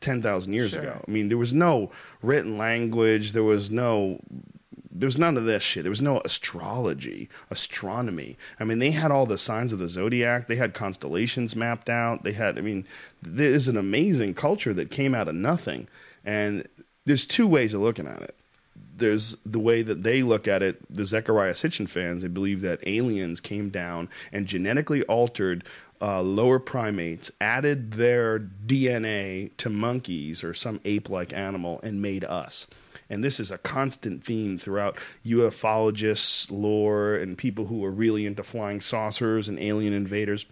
10,000 0.00 0.52
years 0.54 0.70
Sure. 0.72 0.80
ago. 0.82 1.04
I 1.06 1.10
mean, 1.10 1.28
there 1.28 1.38
was 1.38 1.52
no 1.54 1.90
written 2.22 2.56
language, 2.58 3.32
there 3.32 3.42
was 3.44 3.70
no 3.70 4.18
there 4.94 5.08
was 5.08 5.18
none 5.18 5.36
of 5.36 5.44
this 5.44 5.62
shit. 5.62 5.82
There 5.82 5.90
was 5.90 6.00
no 6.00 6.20
astrology, 6.24 7.28
astronomy. 7.50 8.38
I 8.60 8.64
mean, 8.64 8.78
they 8.78 8.92
had 8.92 9.10
all 9.10 9.26
the 9.26 9.36
signs 9.36 9.72
of 9.72 9.80
the 9.80 9.88
zodiac. 9.88 10.46
They 10.46 10.56
had 10.56 10.72
constellations 10.72 11.56
mapped 11.56 11.90
out. 11.90 12.22
They 12.22 12.32
had, 12.32 12.56
I 12.56 12.60
mean, 12.60 12.86
there's 13.20 13.66
an 13.66 13.76
amazing 13.76 14.34
culture 14.34 14.72
that 14.72 14.90
came 14.90 15.14
out 15.14 15.26
of 15.26 15.34
nothing. 15.34 15.88
And 16.24 16.66
there's 17.04 17.26
two 17.26 17.48
ways 17.48 17.74
of 17.74 17.80
looking 17.80 18.06
at 18.06 18.22
it. 18.22 18.36
There's 18.96 19.36
the 19.44 19.58
way 19.58 19.82
that 19.82 20.04
they 20.04 20.22
look 20.22 20.46
at 20.46 20.62
it, 20.62 20.80
the 20.88 21.02
Zecharia 21.02 21.50
Sitchin 21.50 21.88
fans, 21.88 22.22
they 22.22 22.28
believe 22.28 22.60
that 22.60 22.86
aliens 22.86 23.40
came 23.40 23.70
down 23.70 24.08
and 24.32 24.46
genetically 24.46 25.02
altered 25.02 25.64
uh, 26.00 26.22
lower 26.22 26.60
primates, 26.60 27.32
added 27.40 27.92
their 27.92 28.38
DNA 28.38 29.50
to 29.56 29.70
monkeys 29.70 30.44
or 30.44 30.54
some 30.54 30.80
ape 30.84 31.10
like 31.10 31.32
animal, 31.32 31.80
and 31.82 32.00
made 32.00 32.22
us. 32.24 32.68
And 33.10 33.22
this 33.22 33.38
is 33.38 33.50
a 33.50 33.58
constant 33.58 34.24
theme 34.24 34.58
throughout 34.58 34.96
ufologists, 35.24 36.50
lore, 36.50 37.14
and 37.14 37.36
people 37.36 37.66
who 37.66 37.84
are 37.84 37.90
really 37.90 38.26
into 38.26 38.42
flying 38.42 38.80
saucers 38.80 39.48
and 39.48 39.58
alien 39.58 39.92
invaders. 39.92 40.46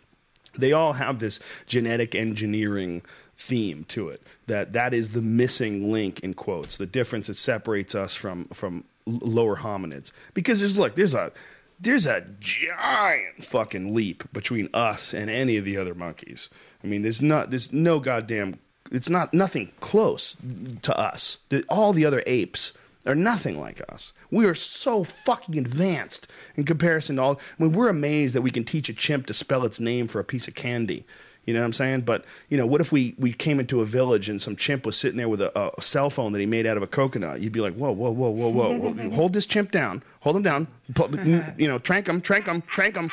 they 0.57 0.73
all 0.73 0.93
have 0.95 1.19
this 1.19 1.41
genetic 1.67 2.15
engineering 2.15 3.03
theme 3.37 3.85
to 3.85 4.09
it 4.11 4.23
that 4.47 4.75
that 4.75 4.93
is 4.93 5.11
the 5.11 5.23
missing 5.23 5.91
link 5.91 6.21
in 6.21 6.35
quotes 6.35 6.77
the 6.77 6.87
difference 6.87 7.27
that 7.29 7.35
separates 7.35 7.95
us 7.95 8.15
from 8.15 8.45
from 8.53 8.85
lower 9.07 9.57
hominids 9.57 10.13
because 10.35 10.61
there's 10.61 10.79
look 10.79 10.95
there's 10.95 11.15
a 11.15 11.33
there's 11.81 12.07
a 12.07 12.21
giant 12.39 13.43
fucking 13.43 13.95
leap 13.95 14.31
between 14.33 14.69
us 14.75 15.15
and 15.15 15.31
any 15.31 15.57
of 15.57 15.65
the 15.65 15.77
other 15.77 15.95
monkeys 15.95 16.51
i 16.85 16.87
mean 16.87 17.01
there's 17.03 17.23
not 17.23 17.49
there's 17.51 17.73
no 17.73 17.99
goddamn 17.99 18.59
it's 18.93 19.11
not 19.11 19.35
nothing 19.35 19.73
close 19.81 20.37
to 20.83 20.97
us 20.99 21.39
all 21.69 21.93
the 21.93 22.05
other 22.05 22.23
apes 22.27 22.73
are 23.05 23.15
nothing 23.15 23.61
like 23.61 23.81
us. 23.89 24.13
We 24.31 24.47
are 24.47 24.55
so 24.55 25.05
fucking 25.05 25.59
advanced 25.59 26.29
in 26.57 26.65
comparison 26.65 27.17
to 27.17 27.23
all. 27.23 27.41
I 27.59 27.63
mean, 27.63 27.73
we're 27.73 27.89
amazed 27.89 28.35
that 28.35 28.43
we 28.43 28.51
can 28.51 28.65
teach 28.65 28.89
a 28.89 28.95
chimp 28.95 29.27
to 29.27 29.35
spell 29.35 29.65
its 29.65 29.81
name 29.81 30.07
for 30.07 30.21
a 30.21 30.25
piece 30.25 30.47
of 30.47 30.55
candy. 30.55 31.05
You 31.45 31.55
know 31.55 31.61
what 31.61 31.67
I'm 31.67 31.73
saying? 31.73 32.03
But 32.03 32.25
you 32.49 32.57
know, 32.57 32.67
what 32.67 32.81
if 32.81 32.93
we 32.93 33.17
we 33.19 33.33
came 33.33 33.59
into 33.59 33.81
a 33.81 33.85
village 33.85 34.29
and 34.29 34.41
some 34.41 34.55
chimp 34.55 34.87
was 34.87 34.97
sitting 34.97 35.17
there 35.17 35.29
with 35.29 35.41
a, 35.41 35.77
a 35.77 35.83
cell 35.83 36.09
phone 36.09 36.33
that 36.33 36.39
he 36.39 36.47
made 36.47 36.67
out 36.67 36.77
of 36.77 36.85
a 36.85 36.87
coconut? 36.87 37.41
You'd 37.41 37.53
be 37.53 37.61
like, 37.61 37.75
whoa, 37.75 37.91
whoa, 37.91 38.11
whoa, 38.11 38.31
whoa, 38.31 38.49
whoa! 38.49 39.11
Hold 39.15 39.33
this 39.33 39.47
chimp 39.47 39.73
down. 39.73 40.05
Hold 40.21 40.37
him 40.37 40.43
down. 40.43 40.69
You 41.59 41.67
know, 41.67 41.79
trank 41.79 42.07
him, 42.07 42.21
trank 42.21 42.47
him, 42.47 42.63
trank 42.71 42.95
him. 42.95 43.11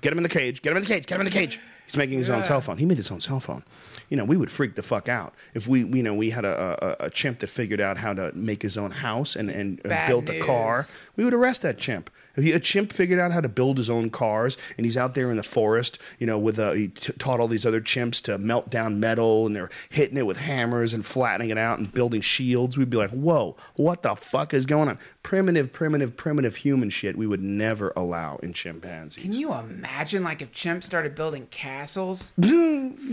Get 0.00 0.12
him 0.12 0.18
in 0.18 0.22
the 0.22 0.28
cage. 0.30 0.62
Get 0.62 0.70
him 0.70 0.78
in 0.78 0.82
the 0.84 0.88
cage. 0.88 1.04
Get 1.06 1.16
him 1.16 1.20
in 1.20 1.26
the 1.26 1.30
cage. 1.30 1.60
He's 1.86 1.96
making 1.96 2.18
his 2.18 2.30
own 2.30 2.42
cell 2.42 2.60
phone. 2.60 2.78
He 2.78 2.84
made 2.84 2.98
his 2.98 3.10
own 3.10 3.20
cell 3.20 3.40
phone. 3.40 3.62
You 4.10 4.16
know, 4.16 4.24
we 4.24 4.36
would 4.36 4.50
freak 4.50 4.74
the 4.74 4.82
fuck 4.82 5.08
out 5.08 5.34
if 5.54 5.66
we, 5.66 5.84
you 5.84 6.02
know, 6.02 6.14
we 6.14 6.30
had 6.30 6.44
a, 6.44 7.00
a, 7.02 7.06
a 7.06 7.10
chimp 7.10 7.40
that 7.40 7.48
figured 7.48 7.80
out 7.80 7.96
how 7.96 8.12
to 8.12 8.32
make 8.34 8.62
his 8.62 8.76
own 8.76 8.90
house 8.90 9.36
and, 9.36 9.50
and, 9.50 9.82
Bad 9.82 10.08
built 10.08 10.28
a 10.28 10.40
car. 10.40 10.86
We 11.16 11.24
would 11.24 11.34
arrest 11.34 11.62
that 11.62 11.78
chimp. 11.78 12.10
If 12.36 12.44
he, 12.44 12.52
a 12.52 12.60
chimp 12.60 12.92
figured 12.92 13.18
out 13.18 13.32
how 13.32 13.40
to 13.40 13.48
build 13.48 13.78
his 13.78 13.88
own 13.88 14.10
cars 14.10 14.58
and 14.76 14.84
he's 14.84 14.96
out 14.98 15.14
there 15.14 15.30
in 15.30 15.38
the 15.38 15.42
forest, 15.42 15.98
you 16.18 16.26
know, 16.26 16.38
with 16.38 16.58
a, 16.58 16.76
he 16.76 16.88
t- 16.88 17.14
taught 17.14 17.40
all 17.40 17.48
these 17.48 17.64
other 17.64 17.80
chimps 17.80 18.22
to 18.24 18.36
melt 18.36 18.68
down 18.68 19.00
metal 19.00 19.46
and 19.46 19.56
they're 19.56 19.70
hitting 19.88 20.18
it 20.18 20.26
with 20.26 20.36
hammers 20.36 20.92
and 20.92 21.06
flattening 21.06 21.48
it 21.48 21.56
out 21.56 21.78
and 21.78 21.90
building 21.92 22.20
shields, 22.20 22.76
we'd 22.76 22.90
be 22.90 22.98
like, 22.98 23.10
whoa, 23.10 23.56
what 23.76 24.02
the 24.02 24.14
fuck 24.14 24.52
is 24.52 24.66
going 24.66 24.88
on? 24.90 24.98
Primitive, 25.22 25.72
primitive, 25.72 26.14
primitive 26.14 26.56
human 26.56 26.90
shit 26.90 27.16
we 27.16 27.26
would 27.26 27.42
never 27.42 27.92
allow 27.96 28.36
in 28.42 28.52
chimpanzees. 28.52 29.22
Can 29.22 29.32
you 29.32 29.54
imagine, 29.54 30.22
like, 30.22 30.42
if 30.42 30.52
chimps 30.52 30.84
started 30.84 31.14
building 31.14 31.46
castles? 31.50 32.32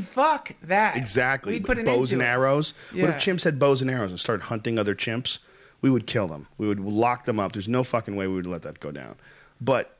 Fuck 0.04 0.52
that. 0.64 0.98
Exactly. 0.98 1.54
We'd 1.54 1.66
put 1.66 1.84
bows 1.86 2.12
and 2.12 2.22
arrows. 2.22 2.74
What 2.92 3.10
if 3.10 3.16
chimps 3.16 3.46
had 3.46 3.58
bows 3.58 3.82
and 3.82 3.90
arrows 3.90 4.12
and 4.12 4.20
started 4.20 4.44
hunting 4.44 4.78
other 4.78 4.96
chimps? 4.96 5.40
We 5.84 5.92
would 5.92 6.08
kill 6.08 6.28
them. 6.28 6.48
We 6.58 6.68
would 6.68 6.80
lock 6.80 7.26
them 7.26 7.40
up. 7.40 7.52
There's 7.52 7.70
no 7.70 7.84
fucking 7.84 8.16
way 8.16 8.26
we 8.26 8.34
would 8.34 8.48
let 8.48 8.64
that 8.64 8.80
go 8.80 8.90
down. 8.90 9.16
But 9.62 9.96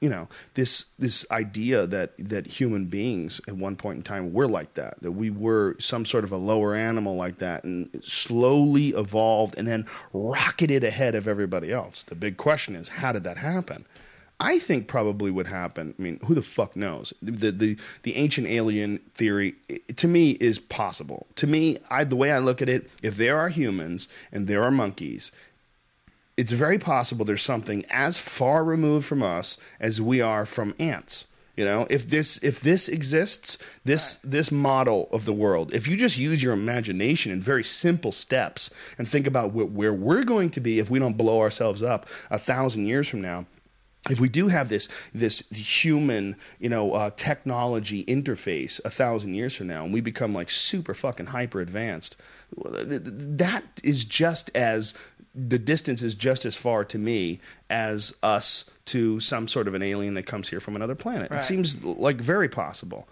you 0.00 0.08
know, 0.10 0.28
this 0.52 0.86
this 0.98 1.24
idea 1.30 1.86
that 1.86 2.12
that 2.18 2.46
human 2.46 2.84
beings 2.86 3.40
at 3.48 3.56
one 3.56 3.74
point 3.74 3.96
in 3.96 4.02
time 4.02 4.32
were 4.32 4.46
like 4.46 4.74
that, 4.74 5.00
that 5.00 5.12
we 5.12 5.30
were 5.30 5.76
some 5.78 6.04
sort 6.04 6.24
of 6.24 6.32
a 6.32 6.36
lower 6.36 6.74
animal 6.74 7.16
like 7.16 7.38
that, 7.38 7.64
and 7.64 7.88
slowly 8.02 8.88
evolved 8.88 9.54
and 9.56 9.66
then 9.66 9.86
rocketed 10.12 10.84
ahead 10.84 11.14
of 11.14 11.26
everybody 11.26 11.72
else. 11.72 12.04
The 12.04 12.14
big 12.14 12.36
question 12.36 12.76
is, 12.76 12.88
how 12.88 13.12
did 13.12 13.24
that 13.24 13.38
happen? 13.38 13.86
I 14.44 14.58
think 14.58 14.88
probably 14.88 15.30
would 15.30 15.46
happen. 15.46 15.94
I 15.98 16.02
mean, 16.02 16.20
who 16.26 16.34
the 16.34 16.42
fuck 16.42 16.76
knows? 16.76 17.14
The 17.22 17.50
the 17.50 17.78
the 18.02 18.14
ancient 18.16 18.46
alien 18.46 18.98
theory 19.14 19.54
to 19.96 20.06
me 20.06 20.32
is 20.32 20.58
possible. 20.58 21.26
To 21.36 21.46
me, 21.46 21.78
I 21.88 22.04
the 22.04 22.16
way 22.16 22.30
I 22.30 22.40
look 22.40 22.60
at 22.60 22.68
it, 22.68 22.90
if 23.02 23.16
there 23.16 23.38
are 23.38 23.48
humans 23.48 24.06
and 24.30 24.46
there 24.46 24.62
are 24.62 24.70
monkeys, 24.70 25.32
it's 26.36 26.52
very 26.52 26.78
possible 26.78 27.24
there's 27.24 27.42
something 27.42 27.86
as 27.88 28.18
far 28.18 28.64
removed 28.64 29.06
from 29.06 29.22
us 29.22 29.56
as 29.80 30.02
we 30.02 30.20
are 30.20 30.44
from 30.44 30.74
ants. 30.78 31.24
You 31.56 31.64
know, 31.64 31.86
if 31.88 32.06
this 32.10 32.38
if 32.42 32.60
this 32.60 32.86
exists, 32.88 33.56
this 33.84 34.16
this 34.24 34.52
model 34.52 35.08
of 35.10 35.24
the 35.24 35.32
world, 35.32 35.72
if 35.72 35.88
you 35.88 35.96
just 35.96 36.18
use 36.18 36.42
your 36.42 36.52
imagination 36.52 37.32
in 37.32 37.40
very 37.40 37.64
simple 37.64 38.12
steps 38.12 38.68
and 38.98 39.08
think 39.08 39.26
about 39.26 39.52
wh- 39.52 39.74
where 39.74 39.94
we're 39.94 40.24
going 40.24 40.50
to 40.50 40.60
be 40.60 40.80
if 40.80 40.90
we 40.90 40.98
don't 40.98 41.16
blow 41.16 41.40
ourselves 41.40 41.82
up 41.82 42.06
a 42.30 42.38
thousand 42.38 42.86
years 42.86 43.08
from 43.08 43.22
now, 43.22 43.46
if 44.10 44.20
we 44.20 44.28
do 44.28 44.48
have 44.48 44.68
this 44.68 44.88
this 45.14 45.48
human 45.50 46.36
you 46.58 46.68
know 46.68 46.92
uh, 46.92 47.10
technology 47.16 48.04
interface 48.04 48.80
a 48.84 48.90
thousand 48.90 49.34
years 49.34 49.56
from 49.56 49.66
now 49.66 49.84
and 49.84 49.92
we 49.92 50.00
become 50.00 50.34
like 50.34 50.50
super 50.50 50.94
fucking 50.94 51.26
hyper 51.26 51.60
advanced 51.60 52.16
well, 52.56 52.72
th- 52.74 52.88
th- 52.88 53.02
that 53.04 53.64
is 53.82 54.04
just 54.04 54.50
as 54.54 54.94
the 55.34 55.58
distance 55.58 56.02
is 56.02 56.14
just 56.14 56.44
as 56.44 56.54
far 56.54 56.84
to 56.84 56.98
me 56.98 57.40
as 57.68 58.14
us 58.22 58.66
to 58.86 59.18
some 59.20 59.48
sort 59.48 59.66
of 59.66 59.74
an 59.74 59.82
alien 59.82 60.14
that 60.14 60.26
comes 60.26 60.48
here 60.48 60.60
from 60.60 60.76
another 60.76 60.94
planet. 60.94 61.32
It 61.32 61.44
seems 61.44 61.82
like 61.82 62.16
very 62.20 62.48
possible. 62.48 63.08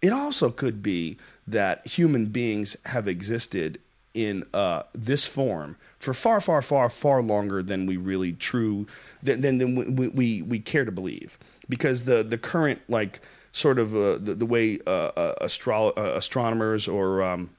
It 0.00 0.12
also 0.12 0.50
could 0.50 0.82
be 0.82 1.16
that 1.46 1.86
human 1.86 2.26
beings 2.26 2.76
have 2.86 3.08
existed 3.08 3.80
in 4.14 4.44
uh, 4.54 4.84
this 4.94 5.26
form 5.26 5.76
for 5.98 6.14
far, 6.14 6.40
far, 6.40 6.62
far, 6.62 6.88
far 6.88 7.22
longer 7.22 7.62
than 7.62 7.86
we 7.86 7.96
really 7.96 8.32
true 8.32 8.86
than 9.22 9.40
than, 9.40 9.58
than 9.58 9.96
we, 9.96 10.08
we 10.08 10.42
we 10.42 10.58
care 10.58 10.84
to 10.84 10.92
believe. 10.92 11.38
Because 11.68 12.04
the 12.04 12.22
the 12.22 12.38
current 12.38 12.80
like 12.88 13.20
sort 13.54 13.78
of 13.78 13.94
uh, 13.94 14.18
the, 14.18 14.34
the 14.34 14.46
way 14.46 14.80
uh, 14.86 14.90
uh, 14.90 15.34
astro- 15.40 15.92
uh, 15.96 16.12
astronomers 16.16 16.88
or 16.88 17.22
um, 17.22 17.50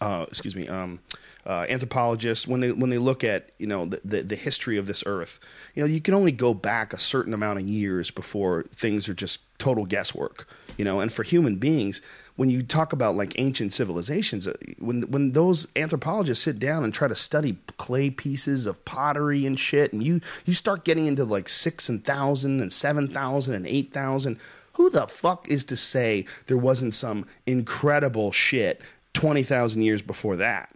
uh, 0.00 0.24
excuse 0.28 0.56
me, 0.56 0.66
um, 0.68 1.00
anthropologists, 1.46 2.48
when 2.48 2.60
they 2.60 2.72
when 2.72 2.90
they 2.90 2.98
look 2.98 3.22
at 3.24 3.52
you 3.58 3.66
know 3.66 3.84
the, 3.84 4.00
the 4.04 4.22
the 4.22 4.36
history 4.36 4.76
of 4.78 4.86
this 4.86 5.04
Earth, 5.06 5.38
you 5.74 5.82
know 5.82 5.86
you 5.86 6.00
can 6.00 6.14
only 6.14 6.32
go 6.32 6.54
back 6.54 6.92
a 6.92 6.98
certain 6.98 7.34
amount 7.34 7.58
of 7.58 7.66
years 7.66 8.10
before 8.10 8.64
things 8.74 9.08
are 9.08 9.14
just 9.14 9.40
total 9.58 9.86
guesswork. 9.86 10.48
You 10.78 10.84
know, 10.84 11.00
and 11.00 11.12
for 11.12 11.24
human 11.24 11.56
beings, 11.56 12.00
when 12.36 12.48
you 12.48 12.62
talk 12.62 12.92
about 12.92 13.16
like 13.16 13.34
ancient 13.36 13.72
civilizations, 13.72 14.46
uh, 14.46 14.54
when 14.78 15.02
when 15.02 15.32
those 15.32 15.66
anthropologists 15.74 16.44
sit 16.44 16.58
down 16.58 16.84
and 16.84 16.94
try 16.94 17.08
to 17.08 17.14
study 17.14 17.58
clay 17.76 18.10
pieces 18.10 18.64
of 18.64 18.84
pottery 18.84 19.44
and 19.44 19.58
shit, 19.58 19.92
and 19.92 20.04
you 20.04 20.20
you 20.46 20.54
start 20.54 20.84
getting 20.84 21.06
into 21.06 21.24
like 21.24 21.48
six 21.48 21.88
and 21.88 22.04
thousand 22.04 22.60
and 22.60 22.72
seven 22.72 23.08
thousand 23.08 23.56
and 23.56 23.66
eight 23.66 23.92
thousand. 23.92 24.38
Who 24.74 24.88
the 24.88 25.08
fuck 25.08 25.48
is 25.48 25.64
to 25.64 25.76
say 25.76 26.24
there 26.46 26.56
wasn't 26.56 26.94
some 26.94 27.26
incredible 27.46 28.30
shit 28.30 28.80
20,000 29.12 29.82
years 29.82 30.02
before 30.02 30.36
that? 30.36 30.72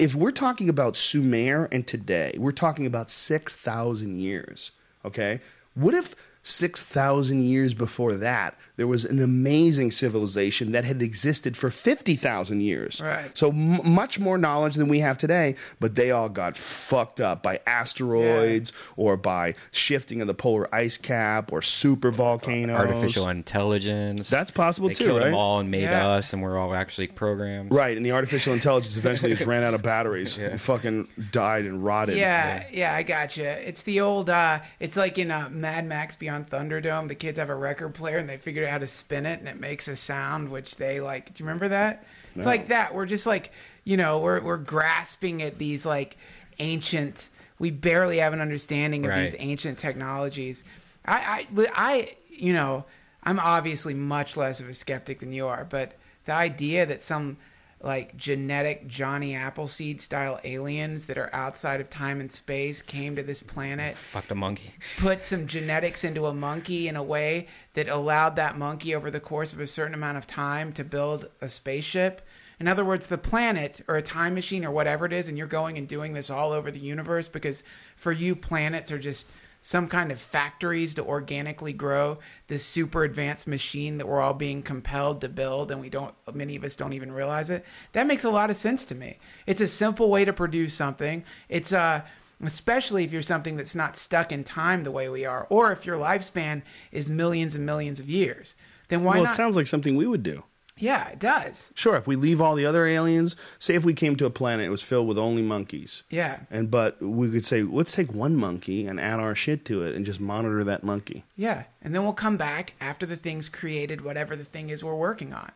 If 0.00 0.16
we're 0.16 0.32
talking 0.32 0.68
about 0.68 0.96
Sumer 0.96 1.68
and 1.70 1.86
today, 1.86 2.34
we're 2.36 2.50
talking 2.50 2.84
about 2.84 3.10
6,000 3.10 4.18
years, 4.18 4.72
okay? 5.04 5.40
What 5.74 5.94
if 5.94 6.16
6,000 6.44 7.42
years 7.42 7.74
before 7.74 8.14
that, 8.14 8.54
there 8.76 8.86
was 8.86 9.04
an 9.04 9.22
amazing 9.22 9.90
civilization 9.90 10.72
that 10.72 10.84
had 10.84 11.00
existed 11.00 11.56
for 11.56 11.70
50,000 11.70 12.60
years? 12.60 13.00
Right. 13.00 13.36
So 13.36 13.48
m- 13.50 13.80
much 13.88 14.18
more 14.18 14.36
knowledge 14.36 14.74
than 14.74 14.88
we 14.88 14.98
have 15.00 15.16
today, 15.16 15.56
but 15.80 15.94
they 15.94 16.10
all 16.10 16.28
got 16.28 16.56
fucked 16.56 17.20
up 17.20 17.42
by 17.42 17.60
asteroids 17.66 18.72
or 18.96 19.16
by 19.16 19.54
shifting 19.72 20.20
of 20.20 20.26
the 20.26 20.34
polar 20.34 20.72
ice 20.74 20.98
cap 20.98 21.52
or 21.52 21.62
super 21.62 22.10
volcanoes. 22.10 22.76
Artificial 22.78 23.28
intelligence. 23.28 24.28
That's 24.28 24.50
possible 24.50 24.88
they 24.88 24.94
too, 24.94 25.04
killed 25.04 25.18
right? 25.20 25.26
them 25.26 25.34
all 25.34 25.60
and 25.60 25.70
made 25.70 25.82
Yeah. 25.82 26.08
us, 26.08 26.32
and 26.32 26.42
we're 26.42 26.58
all 26.58 26.74
actually 26.74 27.06
programs. 27.08 27.70
Right, 27.70 27.96
and 27.96 28.04
the 28.04 28.12
artificial 28.12 28.52
intelligence 28.52 28.96
eventually 28.96 29.34
just 29.34 29.46
ran 29.46 29.62
out 29.62 29.74
of 29.74 29.82
batteries 29.82 30.36
yeah. 30.40 30.46
and 30.48 30.60
fucking 30.60 31.08
died 31.30 31.64
and 31.64 31.84
rotted. 31.84 32.16
Yeah, 32.16 32.64
yeah, 32.72 32.94
I 32.94 33.02
gotcha. 33.02 33.66
It's 33.68 33.82
the 33.82 34.00
old. 34.00 34.28
uh 34.30 34.58
It's 34.80 34.96
like 34.96 35.16
in 35.18 35.30
uh, 35.30 35.48
Mad 35.50 35.86
Max 35.86 36.16
Beyond 36.16 36.33
Thunderdome. 36.42 37.08
The 37.08 37.14
kids 37.14 37.38
have 37.38 37.50
a 37.50 37.54
record 37.54 37.94
player 37.94 38.18
and 38.18 38.28
they 38.28 38.38
figured 38.38 38.64
out 38.64 38.70
how 38.70 38.78
to 38.78 38.86
spin 38.86 39.26
it, 39.26 39.38
and 39.40 39.48
it 39.48 39.60
makes 39.60 39.88
a 39.88 39.96
sound 39.96 40.48
which 40.48 40.76
they 40.76 41.00
like. 41.00 41.34
Do 41.34 41.42
you 41.42 41.46
remember 41.46 41.68
that? 41.68 42.04
It's 42.34 42.46
like 42.46 42.68
that. 42.68 42.94
We're 42.94 43.06
just 43.06 43.26
like, 43.26 43.52
you 43.84 43.96
know, 43.96 44.18
we're 44.18 44.40
we're 44.40 44.56
grasping 44.56 45.42
at 45.42 45.58
these 45.58 45.86
like 45.86 46.16
ancient. 46.58 47.28
We 47.58 47.70
barely 47.70 48.18
have 48.18 48.32
an 48.32 48.40
understanding 48.40 49.06
of 49.06 49.14
these 49.14 49.36
ancient 49.38 49.78
technologies. 49.78 50.64
I, 51.06 51.46
I, 51.56 51.66
I, 51.74 52.16
you 52.28 52.52
know, 52.52 52.84
I'm 53.22 53.38
obviously 53.38 53.94
much 53.94 54.36
less 54.36 54.58
of 54.60 54.68
a 54.68 54.74
skeptic 54.74 55.20
than 55.20 55.32
you 55.32 55.46
are, 55.46 55.64
but 55.64 55.92
the 56.24 56.32
idea 56.32 56.84
that 56.86 57.00
some 57.00 57.36
like 57.84 58.16
genetic 58.16 58.86
Johnny 58.86 59.34
Appleseed 59.34 60.00
style 60.00 60.40
aliens 60.42 61.04
that 61.06 61.18
are 61.18 61.32
outside 61.34 61.82
of 61.82 61.90
time 61.90 62.18
and 62.18 62.32
space 62.32 62.80
came 62.80 63.14
to 63.16 63.22
this 63.22 63.42
planet, 63.42 63.94
Fucked 63.94 64.30
a 64.30 64.34
monkey. 64.34 64.72
put 64.96 65.24
some 65.24 65.46
genetics 65.46 66.02
into 66.02 66.26
a 66.26 66.32
monkey 66.32 66.88
in 66.88 66.96
a 66.96 67.02
way 67.02 67.46
that 67.74 67.88
allowed 67.88 68.36
that 68.36 68.56
monkey 68.56 68.94
over 68.94 69.10
the 69.10 69.20
course 69.20 69.52
of 69.52 69.60
a 69.60 69.66
certain 69.66 69.94
amount 69.94 70.16
of 70.16 70.26
time 70.26 70.72
to 70.72 70.82
build 70.82 71.28
a 71.42 71.48
spaceship. 71.48 72.22
In 72.58 72.68
other 72.68 72.84
words, 72.84 73.08
the 73.08 73.18
planet 73.18 73.82
or 73.86 73.96
a 73.96 74.02
time 74.02 74.32
machine 74.32 74.64
or 74.64 74.70
whatever 74.70 75.04
it 75.04 75.12
is, 75.12 75.28
and 75.28 75.36
you're 75.36 75.46
going 75.46 75.76
and 75.76 75.86
doing 75.86 76.14
this 76.14 76.30
all 76.30 76.52
over 76.52 76.70
the 76.70 76.78
universe 76.78 77.28
because 77.28 77.64
for 77.96 78.12
you, 78.12 78.34
planets 78.34 78.90
are 78.92 78.98
just 78.98 79.28
some 79.66 79.88
kind 79.88 80.12
of 80.12 80.20
factories 80.20 80.92
to 80.92 81.02
organically 81.02 81.72
grow 81.72 82.18
this 82.48 82.62
super 82.62 83.02
advanced 83.02 83.48
machine 83.48 83.96
that 83.96 84.06
we're 84.06 84.20
all 84.20 84.34
being 84.34 84.62
compelled 84.62 85.22
to 85.22 85.28
build 85.28 85.70
and 85.70 85.80
we 85.80 85.88
don't 85.88 86.14
many 86.34 86.54
of 86.54 86.62
us 86.62 86.76
don't 86.76 86.92
even 86.92 87.10
realize 87.10 87.48
it 87.48 87.64
that 87.92 88.06
makes 88.06 88.24
a 88.24 88.30
lot 88.30 88.50
of 88.50 88.56
sense 88.56 88.84
to 88.84 88.94
me 88.94 89.18
it's 89.46 89.62
a 89.62 89.66
simple 89.66 90.10
way 90.10 90.22
to 90.22 90.34
produce 90.34 90.74
something 90.74 91.24
it's 91.48 91.72
uh 91.72 92.02
especially 92.42 93.04
if 93.04 93.12
you're 93.12 93.22
something 93.22 93.56
that's 93.56 93.74
not 93.74 93.96
stuck 93.96 94.30
in 94.30 94.44
time 94.44 94.84
the 94.84 94.90
way 94.90 95.08
we 95.08 95.24
are 95.24 95.46
or 95.48 95.72
if 95.72 95.86
your 95.86 95.96
lifespan 95.96 96.60
is 96.92 97.08
millions 97.08 97.54
and 97.54 97.64
millions 97.64 97.98
of 97.98 98.10
years 98.10 98.54
then 98.88 99.04
why 99.04 99.14
well, 99.14 99.24
not? 99.24 99.32
it 99.32 99.36
sounds 99.36 99.56
like 99.56 99.66
something 99.66 99.96
we 99.96 100.06
would 100.06 100.22
do. 100.22 100.42
Yeah, 100.76 101.08
it 101.08 101.20
does. 101.20 101.72
Sure, 101.76 101.94
if 101.96 102.06
we 102.06 102.16
leave 102.16 102.40
all 102.40 102.56
the 102.56 102.66
other 102.66 102.86
aliens, 102.86 103.36
say 103.58 103.74
if 103.74 103.84
we 103.84 103.94
came 103.94 104.16
to 104.16 104.26
a 104.26 104.30
planet 104.30 104.66
it 104.66 104.70
was 104.70 104.82
filled 104.82 105.06
with 105.06 105.18
only 105.18 105.42
monkeys. 105.42 106.02
Yeah. 106.10 106.40
And 106.50 106.70
but 106.70 107.00
we 107.00 107.30
could 107.30 107.44
say, 107.44 107.62
let's 107.62 107.92
take 107.92 108.12
one 108.12 108.34
monkey 108.36 108.86
and 108.86 108.98
add 108.98 109.20
our 109.20 109.34
shit 109.34 109.64
to 109.66 109.84
it 109.84 109.94
and 109.94 110.04
just 110.04 110.20
monitor 110.20 110.64
that 110.64 110.82
monkey. 110.82 111.24
Yeah. 111.36 111.64
And 111.80 111.94
then 111.94 112.02
we'll 112.02 112.12
come 112.12 112.36
back 112.36 112.74
after 112.80 113.06
the 113.06 113.16
thing's 113.16 113.48
created 113.48 114.00
whatever 114.00 114.34
the 114.34 114.44
thing 114.44 114.70
is 114.70 114.82
we're 114.82 114.96
working 114.96 115.32
on. 115.32 115.52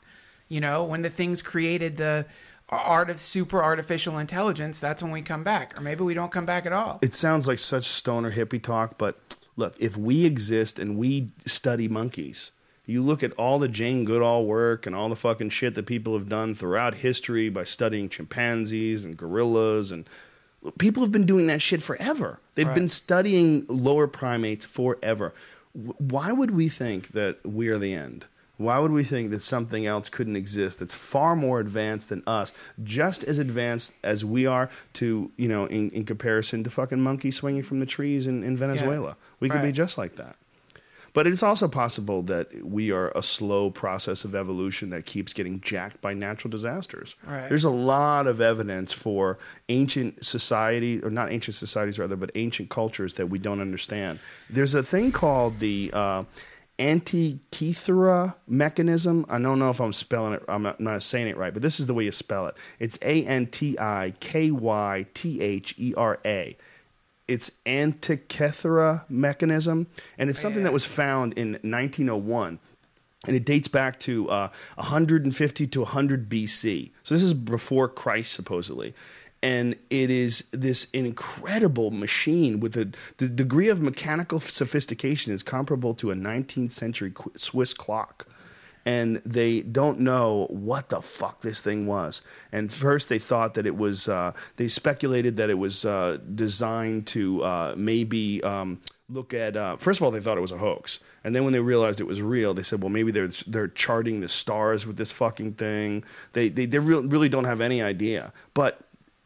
You 0.48 0.60
know, 0.60 0.84
when 0.84 1.02
the 1.02 1.10
thing's 1.10 1.42
created 1.42 1.96
the 1.96 2.26
art 2.68 3.10
of 3.10 3.18
super 3.18 3.62
artificial 3.62 4.18
intelligence, 4.18 4.78
that's 4.78 5.02
when 5.02 5.10
we 5.10 5.22
come 5.22 5.42
back. 5.42 5.78
Or 5.78 5.82
maybe 5.82 6.04
we 6.04 6.14
don't 6.14 6.32
come 6.32 6.46
back 6.46 6.64
at 6.64 6.72
all. 6.72 6.98
It 7.02 7.12
sounds 7.12 7.48
like 7.48 7.58
such 7.58 7.84
stoner 7.84 8.32
hippie 8.32 8.62
talk, 8.62 8.98
but 8.98 9.18
look, 9.56 9.74
if 9.80 9.96
we 9.96 10.24
exist 10.24 10.78
and 10.78 10.96
we 10.96 11.30
study 11.44 11.88
monkeys, 11.88 12.52
you 12.88 13.02
look 13.02 13.22
at 13.22 13.32
all 13.34 13.58
the 13.58 13.68
Jane 13.68 14.04
Goodall 14.04 14.46
work 14.46 14.86
and 14.86 14.96
all 14.96 15.10
the 15.10 15.14
fucking 15.16 15.50
shit 15.50 15.74
that 15.74 15.84
people 15.84 16.14
have 16.14 16.28
done 16.28 16.54
throughout 16.54 16.94
history 16.94 17.50
by 17.50 17.64
studying 17.64 18.08
chimpanzees 18.08 19.04
and 19.04 19.14
gorillas 19.16 19.92
and 19.92 20.08
people 20.78 21.02
have 21.02 21.12
been 21.12 21.26
doing 21.26 21.46
that 21.48 21.60
shit 21.60 21.82
forever. 21.82 22.40
They've 22.54 22.66
Right. 22.66 22.74
been 22.74 22.88
studying 22.88 23.66
lower 23.68 24.06
primates 24.08 24.64
forever. 24.64 25.34
Why 25.74 26.32
would 26.32 26.50
we 26.50 26.68
think 26.68 27.08
that 27.08 27.44
we 27.46 27.68
are 27.68 27.78
the 27.78 27.92
end? 27.92 28.24
Why 28.56 28.78
would 28.80 28.90
we 28.90 29.04
think 29.04 29.30
that 29.30 29.42
something 29.42 29.86
else 29.86 30.08
couldn't 30.08 30.34
exist 30.34 30.80
that's 30.80 30.94
far 30.94 31.36
more 31.36 31.60
advanced 31.60 32.08
than 32.08 32.22
us, 32.26 32.52
just 32.82 33.22
as 33.22 33.38
advanced 33.38 33.92
as 34.02 34.24
we 34.24 34.46
are 34.46 34.68
to, 34.94 35.30
you 35.36 35.46
know, 35.46 35.66
in, 35.66 35.90
in 35.90 36.04
comparison 36.04 36.64
to 36.64 36.70
fucking 36.70 37.00
monkeys 37.00 37.36
swinging 37.36 37.62
from 37.62 37.78
the 37.80 37.86
trees 37.86 38.26
in, 38.26 38.42
in 38.42 38.56
Venezuela? 38.56 39.16
We 39.40 39.48
could 39.48 39.62
be 39.62 39.70
just 39.72 39.96
like 39.98 40.16
that. 40.16 40.36
But 41.12 41.26
it's 41.26 41.42
also 41.42 41.68
possible 41.68 42.22
that 42.22 42.64
we 42.64 42.90
are 42.90 43.10
a 43.14 43.22
slow 43.22 43.70
process 43.70 44.24
of 44.24 44.34
evolution 44.34 44.90
that 44.90 45.06
keeps 45.06 45.32
getting 45.32 45.60
jacked 45.60 46.00
by 46.00 46.14
natural 46.14 46.50
disasters. 46.50 47.16
Right. 47.26 47.48
There's 47.48 47.64
a 47.64 47.70
lot 47.70 48.26
of 48.26 48.40
evidence 48.40 48.92
for 48.92 49.38
ancient 49.68 50.24
society, 50.24 51.02
or 51.02 51.10
not 51.10 51.32
ancient 51.32 51.54
societies 51.54 51.98
rather, 51.98 52.16
but 52.16 52.30
ancient 52.34 52.68
cultures 52.70 53.14
that 53.14 53.26
we 53.26 53.38
don't 53.38 53.60
understand. 53.60 54.20
There's 54.50 54.74
a 54.74 54.82
thing 54.82 55.12
called 55.12 55.58
the 55.58 55.90
uh, 55.92 56.24
Antikythera 56.78 58.34
mechanism. 58.46 59.26
I 59.28 59.40
don't 59.40 59.58
know 59.58 59.70
if 59.70 59.80
I'm 59.80 59.92
spelling 59.92 60.34
it, 60.34 60.44
I'm 60.48 60.62
not, 60.62 60.80
not 60.80 61.02
saying 61.02 61.28
it 61.28 61.36
right, 61.36 61.52
but 61.52 61.62
this 61.62 61.80
is 61.80 61.86
the 61.86 61.94
way 61.94 62.04
you 62.04 62.12
spell 62.12 62.46
it. 62.46 62.56
It's 62.78 62.98
A 63.02 63.24
N 63.24 63.46
T 63.46 63.76
I 63.78 64.14
K 64.20 64.50
Y 64.50 65.06
T 65.12 65.40
H 65.40 65.74
E 65.76 65.92
R 65.96 66.20
A 66.24 66.56
it's 67.28 67.50
Antikythera 67.66 69.04
mechanism, 69.08 69.86
and 70.16 70.30
it's 70.30 70.40
something 70.40 70.64
that 70.64 70.72
was 70.72 70.86
found 70.86 71.34
in 71.34 71.52
1901. 71.52 72.58
And 73.26 73.36
it 73.36 73.44
dates 73.44 73.68
back 73.68 73.98
to 74.00 74.30
uh, 74.30 74.48
150 74.76 75.66
to 75.66 75.80
100 75.80 76.28
BC. 76.28 76.90
So 77.02 77.14
this 77.14 77.22
is 77.22 77.34
before 77.34 77.88
Christ, 77.88 78.32
supposedly. 78.32 78.94
And 79.42 79.76
it 79.90 80.10
is 80.10 80.44
this 80.52 80.88
incredible 80.92 81.90
machine 81.90 82.58
with 82.60 82.76
a, 82.76 82.90
the 83.18 83.28
degree 83.28 83.68
of 83.68 83.82
mechanical 83.82 84.40
sophistication 84.40 85.32
is 85.32 85.42
comparable 85.42 85.94
to 85.96 86.10
a 86.10 86.14
19th 86.14 86.70
century 86.70 87.12
Swiss 87.36 87.74
clock 87.74 88.26
and 88.88 89.20
they 89.26 89.60
don't 89.60 90.00
know 90.00 90.46
what 90.48 90.88
the 90.88 91.02
fuck 91.02 91.42
this 91.42 91.60
thing 91.60 91.86
was. 91.86 92.22
And 92.50 92.72
first, 92.72 93.10
they 93.10 93.18
thought 93.18 93.52
that 93.52 93.66
it 93.66 93.76
was. 93.76 94.08
Uh, 94.08 94.32
they 94.56 94.66
speculated 94.66 95.36
that 95.36 95.50
it 95.50 95.58
was 95.58 95.84
uh, 95.84 96.16
designed 96.34 97.06
to 97.08 97.44
uh, 97.44 97.74
maybe 97.76 98.42
um, 98.42 98.80
look 99.10 99.34
at. 99.34 99.58
Uh, 99.58 99.76
first 99.76 100.00
of 100.00 100.04
all, 100.04 100.10
they 100.10 100.20
thought 100.20 100.38
it 100.38 100.40
was 100.40 100.52
a 100.52 100.56
hoax, 100.56 101.00
and 101.22 101.36
then 101.36 101.44
when 101.44 101.52
they 101.52 101.60
realized 101.60 102.00
it 102.00 102.06
was 102.06 102.22
real, 102.22 102.54
they 102.54 102.62
said, 102.62 102.82
"Well, 102.82 102.88
maybe 102.88 103.12
they're 103.12 103.28
they're 103.46 103.68
charting 103.68 104.20
the 104.20 104.28
stars 104.28 104.86
with 104.86 104.96
this 104.96 105.12
fucking 105.12 105.54
thing." 105.54 106.02
They 106.32 106.48
they, 106.48 106.64
they 106.64 106.78
real, 106.78 107.02
really 107.02 107.28
don't 107.28 107.44
have 107.44 107.60
any 107.60 107.82
idea, 107.82 108.32
but. 108.54 108.80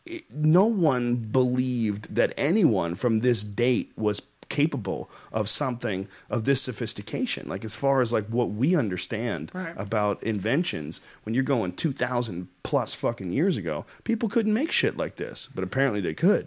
It, 0.04 0.24
no 0.34 0.64
one 0.64 1.14
believed 1.14 2.16
that 2.16 2.34
anyone 2.36 2.96
from 2.96 3.18
this 3.18 3.44
date 3.44 3.92
was 3.94 4.20
capable 4.52 5.08
of 5.32 5.48
something 5.48 6.06
of 6.28 6.44
this 6.44 6.60
sophistication 6.62 7.48
like 7.48 7.64
as 7.64 7.74
far 7.74 8.00
as 8.02 8.12
like 8.12 8.26
what 8.26 8.50
we 8.50 8.76
understand 8.76 9.50
Right. 9.54 9.74
about 9.78 10.22
inventions 10.22 11.00
when 11.22 11.34
you're 11.34 11.42
going 11.56 11.72
2000 11.72 12.48
plus 12.62 12.92
fucking 12.94 13.32
years 13.32 13.56
ago 13.56 13.84
people 14.04 14.28
couldn't 14.28 14.52
make 14.52 14.70
shit 14.70 14.96
like 14.96 15.14
this 15.16 15.48
but 15.54 15.64
apparently 15.64 16.00
they 16.02 16.14
could 16.14 16.46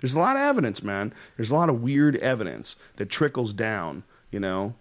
there's 0.00 0.14
a 0.14 0.18
lot 0.20 0.36
of 0.36 0.42
evidence 0.42 0.82
man 0.82 1.12
there's 1.36 1.50
a 1.50 1.54
lot 1.54 1.70
of 1.70 1.82
weird 1.82 2.16
evidence 2.16 2.76
that 2.96 3.06
trickles 3.08 3.52
down 3.54 4.02
you 4.30 4.40
know 4.40 4.74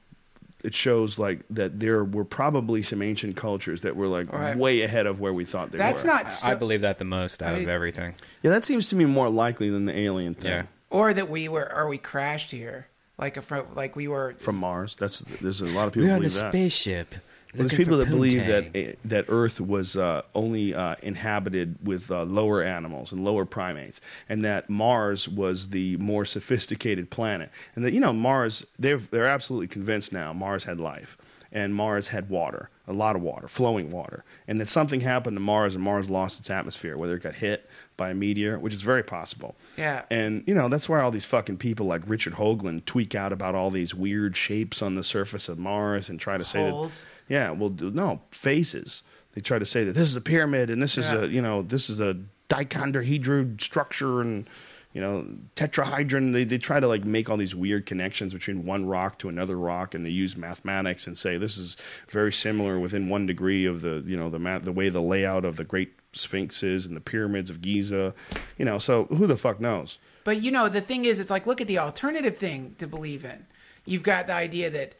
it 0.63 0.73
shows 0.73 1.17
like 1.19 1.39
that 1.49 1.79
there 1.79 2.03
were 2.03 2.25
probably 2.25 2.81
some 2.81 3.01
ancient 3.01 3.35
cultures 3.37 3.81
that 3.81 3.95
were 3.95 4.07
like 4.07 4.33
Right. 4.33 4.57
way 4.57 4.81
ahead 4.81 5.05
of 5.05 5.19
where 5.21 5.31
we 5.33 5.45
thought 5.45 5.71
they 5.71 5.77
That's 5.77 6.03
were 6.03 6.09
not 6.11 6.33
I 6.43 6.55
believe 6.55 6.81
that 6.81 6.97
the 6.99 7.05
most 7.05 7.41
out 7.43 7.53
of 7.53 7.59
mean- 7.59 7.69
everything. 7.69 8.15
yeah 8.43 8.51
that 8.51 8.63
seems 8.65 8.89
to 8.89 8.95
me 8.95 9.05
more 9.05 9.29
likely 9.29 9.69
than 9.69 9.85
the 9.85 9.97
alien 9.97 10.33
thing 10.33 10.51
Yeah. 10.51 10.63
Or 10.89 11.13
that 11.13 11.29
we 11.29 11.47
were 11.47 11.71
or 11.73 11.87
we 11.87 11.97
crashed 11.97 12.51
here. 12.51 12.87
Like 13.17 13.35
a 13.37 13.41
fro- 13.41 13.67
like 13.75 13.95
we 13.95 14.07
were 14.07 14.35
from 14.37 14.57
mars 14.57 14.95
that's 14.95 15.21
there's 15.41 15.61
a 15.61 15.65
lot 15.65 15.87
of 15.87 15.93
people 15.93 16.09
We're 16.09 16.13
on 16.13 16.19
a 16.19 16.21
believe 16.21 16.33
that 16.35 16.51
spaceship. 16.51 17.15
Well, 17.53 17.59
there's 17.67 17.73
people 17.73 17.97
that 17.97 18.09
believe 18.09 18.41
poontang. 18.43 18.73
that 18.73 18.75
eh, 18.75 18.93
that 19.05 19.25
Earth 19.29 19.59
was 19.59 19.95
uh, 19.95 20.21
only 20.35 20.75
uh, 20.75 20.95
inhabited 21.01 21.77
with 21.81 22.11
uh, 22.11 22.23
lower 22.25 22.61
animals 22.61 23.11
and 23.11 23.23
lower 23.23 23.45
primates, 23.45 24.01
and 24.29 24.45
that 24.45 24.69
Mars 24.69 25.27
was 25.27 25.69
the 25.69 25.97
more 25.97 26.25
sophisticated 26.25 27.09
planet, 27.09 27.49
and 27.75 27.83
that 27.83 27.93
you 27.93 27.99
know 27.99 28.13
Mars 28.13 28.63
they're 28.77 28.97
they're 28.97 29.25
absolutely 29.25 29.67
convinced 29.67 30.13
now 30.13 30.33
Mars 30.33 30.65
had 30.65 30.79
life, 30.79 31.17
and 31.51 31.73
Mars 31.73 32.09
had 32.09 32.29
water, 32.29 32.69
a 32.87 32.93
lot 32.93 33.15
of 33.17 33.21
water, 33.21 33.47
flowing 33.47 33.89
water, 33.91 34.23
and 34.47 34.59
that 34.61 34.67
something 34.67 35.01
happened 35.01 35.35
to 35.35 35.41
Mars 35.41 35.75
and 35.75 35.83
Mars 35.83 36.09
lost 36.09 36.39
its 36.39 36.49
atmosphere, 36.49 36.95
whether 36.97 37.15
it 37.15 37.23
got 37.23 37.35
hit 37.35 37.69
by 37.97 38.11
a 38.11 38.13
meteor, 38.13 38.57
which 38.59 38.73
is 38.73 38.81
very 38.81 39.03
possible. 39.03 39.55
Yeah. 39.77 40.03
And 40.09 40.43
you 40.47 40.53
know 40.55 40.69
that's 40.69 40.87
why 40.87 41.01
all 41.01 41.11
these 41.11 41.25
fucking 41.25 41.57
people 41.57 41.85
like 41.85 42.07
Richard 42.07 42.33
Hoagland 42.33 42.85
tweak 42.85 43.13
out 43.15 43.33
about 43.33 43.55
all 43.55 43.69
these 43.69 43.93
weird 43.93 44.37
shapes 44.37 44.81
on 44.81 44.95
the 44.95 45.03
surface 45.03 45.49
of 45.49 45.57
Mars 45.59 46.09
and 46.09 46.19
try 46.19 46.37
to 46.37 46.45
say 46.45 46.69
Holes. 46.69 47.05
that 47.27 47.33
yeah, 47.33 47.49
well, 47.51 47.69
no 47.79 48.21
faces. 48.31 49.03
They 49.33 49.41
try 49.41 49.59
to 49.59 49.65
say 49.65 49.83
that 49.83 49.91
this 49.91 50.07
is 50.07 50.15
a 50.15 50.21
pyramid 50.21 50.69
and 50.69 50.81
this 50.81 50.97
is 50.97 51.11
Yeah. 51.11 51.23
a 51.23 51.27
you 51.27 51.41
know 51.41 51.61
this 51.63 51.89
is 51.89 51.99
a 51.99 52.17
dicahedral 52.49 53.59
structure 53.61 54.21
and 54.21 54.47
you 54.93 55.01
know 55.01 55.27
tetrahedron. 55.55 56.33
They 56.33 56.43
they 56.43 56.57
try 56.57 56.79
to 56.79 56.87
like 56.87 57.05
make 57.05 57.29
all 57.29 57.37
these 57.37 57.55
weird 57.55 57.85
connections 57.85 58.33
between 58.33 58.65
one 58.65 58.85
rock 58.85 59.17
to 59.19 59.29
another 59.29 59.57
rock, 59.57 59.93
and 59.93 60.05
they 60.05 60.09
use 60.09 60.35
mathematics 60.35 61.07
and 61.07 61.17
say 61.17 61.37
this 61.37 61.57
is 61.57 61.77
very 62.09 62.33
similar 62.33 62.79
within 62.79 63.09
one 63.09 63.25
degree 63.25 63.65
of 63.65 63.81
the 63.81 64.03
you 64.05 64.17
know 64.17 64.29
the 64.29 64.39
math 64.39 64.63
the 64.63 64.71
way 64.71 64.89
the 64.89 65.01
layout 65.01 65.45
of 65.45 65.57
the 65.57 65.63
Great 65.63 65.93
Sphinx 66.13 66.63
is 66.63 66.85
and 66.85 66.95
the 66.95 67.01
pyramids 67.01 67.49
of 67.49 67.61
Giza. 67.61 68.13
You 68.57 68.65
know, 68.65 68.77
so 68.77 69.05
who 69.05 69.27
the 69.27 69.37
fuck 69.37 69.59
knows? 69.59 69.99
But 70.23 70.41
you 70.41 70.51
know, 70.51 70.69
the 70.69 70.81
thing 70.81 71.05
is, 71.05 71.19
it's 71.19 71.29
like 71.29 71.45
look 71.45 71.61
at 71.61 71.67
the 71.67 71.79
alternative 71.79 72.37
thing 72.37 72.75
to 72.79 72.87
believe 72.87 73.23
in. 73.23 73.45
You've 73.85 74.03
got 74.03 74.27
the 74.27 74.33
idea 74.33 74.69
that, 74.69 74.95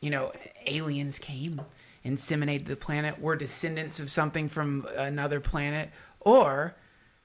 you 0.00 0.08
know, 0.08 0.32
aliens 0.66 1.18
came, 1.18 1.60
inseminated 2.04 2.66
the 2.66 2.76
planet, 2.76 3.20
we're 3.20 3.36
descendants 3.36 4.00
of 4.00 4.10
something 4.10 4.48
from 4.48 4.86
another 4.96 5.40
planet, 5.40 5.90
or 6.20 6.74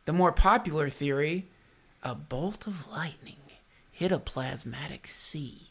the 0.03 0.11
more 0.11 0.33
popular 0.33 0.89
theory, 0.89 1.49
a 2.05 2.13
bolt 2.13 2.67
of 2.67 2.89
lightning 2.91 3.35
hit 3.91 4.11
a 4.11 4.19
plasmatic 4.19 5.07
sea. 5.07 5.69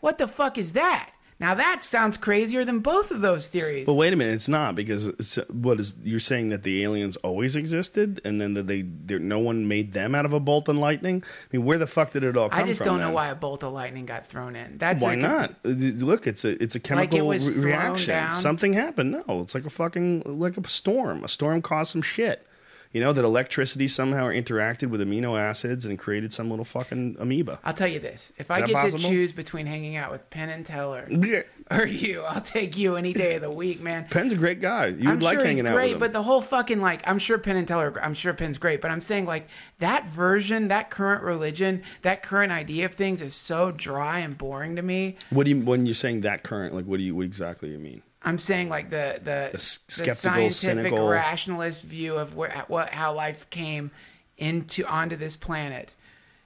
What 0.00 0.16
the 0.16 0.26
fuck 0.26 0.56
is 0.56 0.72
that? 0.72 1.10
Now 1.40 1.54
that 1.54 1.84
sounds 1.84 2.16
crazier 2.16 2.64
than 2.64 2.78
both 2.78 3.10
of 3.10 3.20
those 3.20 3.48
theories. 3.48 3.84
But 3.84 3.94
wait 3.94 4.12
a 4.12 4.16
minute, 4.16 4.34
it's 4.34 4.48
not 4.48 4.76
because 4.76 5.06
it's, 5.06 5.34
what 5.50 5.80
is 5.80 5.96
you're 6.02 6.20
saying 6.20 6.50
that 6.50 6.62
the 6.62 6.82
aliens 6.84 7.16
always 7.16 7.54
existed, 7.56 8.20
and 8.24 8.40
then 8.40 8.54
that 8.54 8.66
they 8.66 8.82
no 8.82 9.40
one 9.40 9.68
made 9.68 9.92
them 9.92 10.14
out 10.14 10.24
of 10.24 10.32
a 10.32 10.40
bolt 10.40 10.68
and 10.68 10.78
lightning. 10.78 11.22
I 11.26 11.56
mean, 11.56 11.66
where 11.66 11.76
the 11.76 11.88
fuck 11.88 12.12
did 12.12 12.22
it 12.22 12.36
all 12.36 12.48
come 12.48 12.50
from? 12.50 12.58
I 12.60 12.62
from? 12.62 12.68
just 12.68 12.84
don't 12.84 13.00
know 13.00 13.06
then? 13.06 13.14
why 13.14 13.28
a 13.28 13.34
bolt 13.34 13.64
of 13.64 13.72
lightning 13.72 14.06
got 14.06 14.24
thrown 14.24 14.56
in. 14.56 14.78
That's 14.78 15.02
Why 15.02 15.10
like 15.10 15.18
not? 15.18 15.50
Uh, 15.64 15.70
Look, 15.70 16.26
it's 16.26 16.44
a 16.44 16.62
it's 16.62 16.76
a 16.76 16.80
chemical 16.80 17.26
was 17.26 17.50
re- 17.50 17.72
reaction. 17.72 18.32
Something 18.32 18.72
happened. 18.72 19.10
No, 19.10 19.40
it's 19.40 19.54
like 19.54 19.66
a 19.66 19.70
fucking 19.70 20.22
like 20.24 20.56
a 20.56 20.66
storm. 20.68 21.24
A 21.24 21.28
storm 21.28 21.60
caused 21.60 21.90
some 21.90 22.02
shit. 22.02 22.46
You 22.94 23.00
know 23.00 23.12
that 23.12 23.24
electricity 23.24 23.88
somehow 23.88 24.30
interacted 24.30 24.88
with 24.88 25.00
amino 25.00 25.36
acids 25.36 25.84
and 25.84 25.98
created 25.98 26.32
some 26.32 26.48
little 26.48 26.64
fucking 26.64 27.16
amoeba. 27.18 27.58
I'll 27.64 27.74
tell 27.74 27.88
you 27.88 27.98
this: 27.98 28.32
if 28.38 28.52
I 28.52 28.60
get 28.60 28.70
possible? 28.70 29.00
to 29.00 29.08
choose 29.08 29.32
between 29.32 29.66
hanging 29.66 29.96
out 29.96 30.12
with 30.12 30.30
Penn 30.30 30.48
and 30.48 30.64
Teller 30.64 31.08
or 31.72 31.86
you, 31.86 32.22
I'll 32.22 32.40
take 32.40 32.76
you 32.76 32.94
any 32.94 33.12
day 33.12 33.34
of 33.34 33.42
the 33.42 33.50
week, 33.50 33.80
man. 33.80 34.06
Penn's 34.10 34.32
a 34.32 34.36
great 34.36 34.60
guy. 34.60 34.86
You 34.86 35.10
I'm 35.10 35.18
like 35.18 35.38
sure 35.38 35.44
hanging 35.44 35.64
he's 35.64 35.66
out 35.66 35.74
great, 35.74 35.86
with 35.86 35.92
him. 35.94 35.98
but 35.98 36.12
the 36.12 36.22
whole 36.22 36.40
fucking 36.40 36.80
like, 36.80 37.02
I'm 37.04 37.18
sure 37.18 37.36
Penn 37.36 37.56
and 37.56 37.66
Teller, 37.66 37.98
I'm 38.00 38.14
sure 38.14 38.32
Penn's 38.32 38.58
great, 38.58 38.80
but 38.80 38.92
I'm 38.92 39.00
saying 39.00 39.26
like 39.26 39.48
that 39.80 40.06
version, 40.06 40.68
that 40.68 40.90
current 40.90 41.24
religion, 41.24 41.82
that 42.02 42.22
current 42.22 42.52
idea 42.52 42.86
of 42.86 42.94
things 42.94 43.22
is 43.22 43.34
so 43.34 43.72
dry 43.72 44.20
and 44.20 44.38
boring 44.38 44.76
to 44.76 44.82
me. 44.82 45.16
what 45.30 45.46
do 45.46 45.50
you 45.50 45.64
when 45.64 45.84
you're 45.84 45.96
saying 45.96 46.20
that 46.20 46.44
current? 46.44 46.72
Like, 46.72 46.84
what 46.84 46.98
do 46.98 47.02
you 47.02 47.16
what 47.16 47.24
exactly 47.24 47.72
you 47.72 47.78
mean? 47.80 48.02
I'm 48.24 48.38
saying 48.38 48.68
like 48.68 48.90
the 48.90 49.20
the, 49.22 49.50
the, 49.52 49.58
skeptical, 49.58 50.14
scientific 50.14 50.52
cynical- 50.52 51.08
rationalist 51.08 51.82
view 51.82 52.16
of 52.16 52.34
where 52.34 52.64
what 52.68 52.90
how 52.90 53.12
life 53.14 53.48
came 53.50 53.90
into 54.38 54.84
onto 54.86 55.16
this 55.16 55.36
planet 55.36 55.94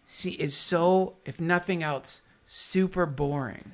see 0.05 0.33
is 0.33 0.57
so 0.57 1.15
if 1.25 1.41
nothing 1.41 1.83
else 1.83 2.23
super 2.45 3.07
boring. 3.07 3.73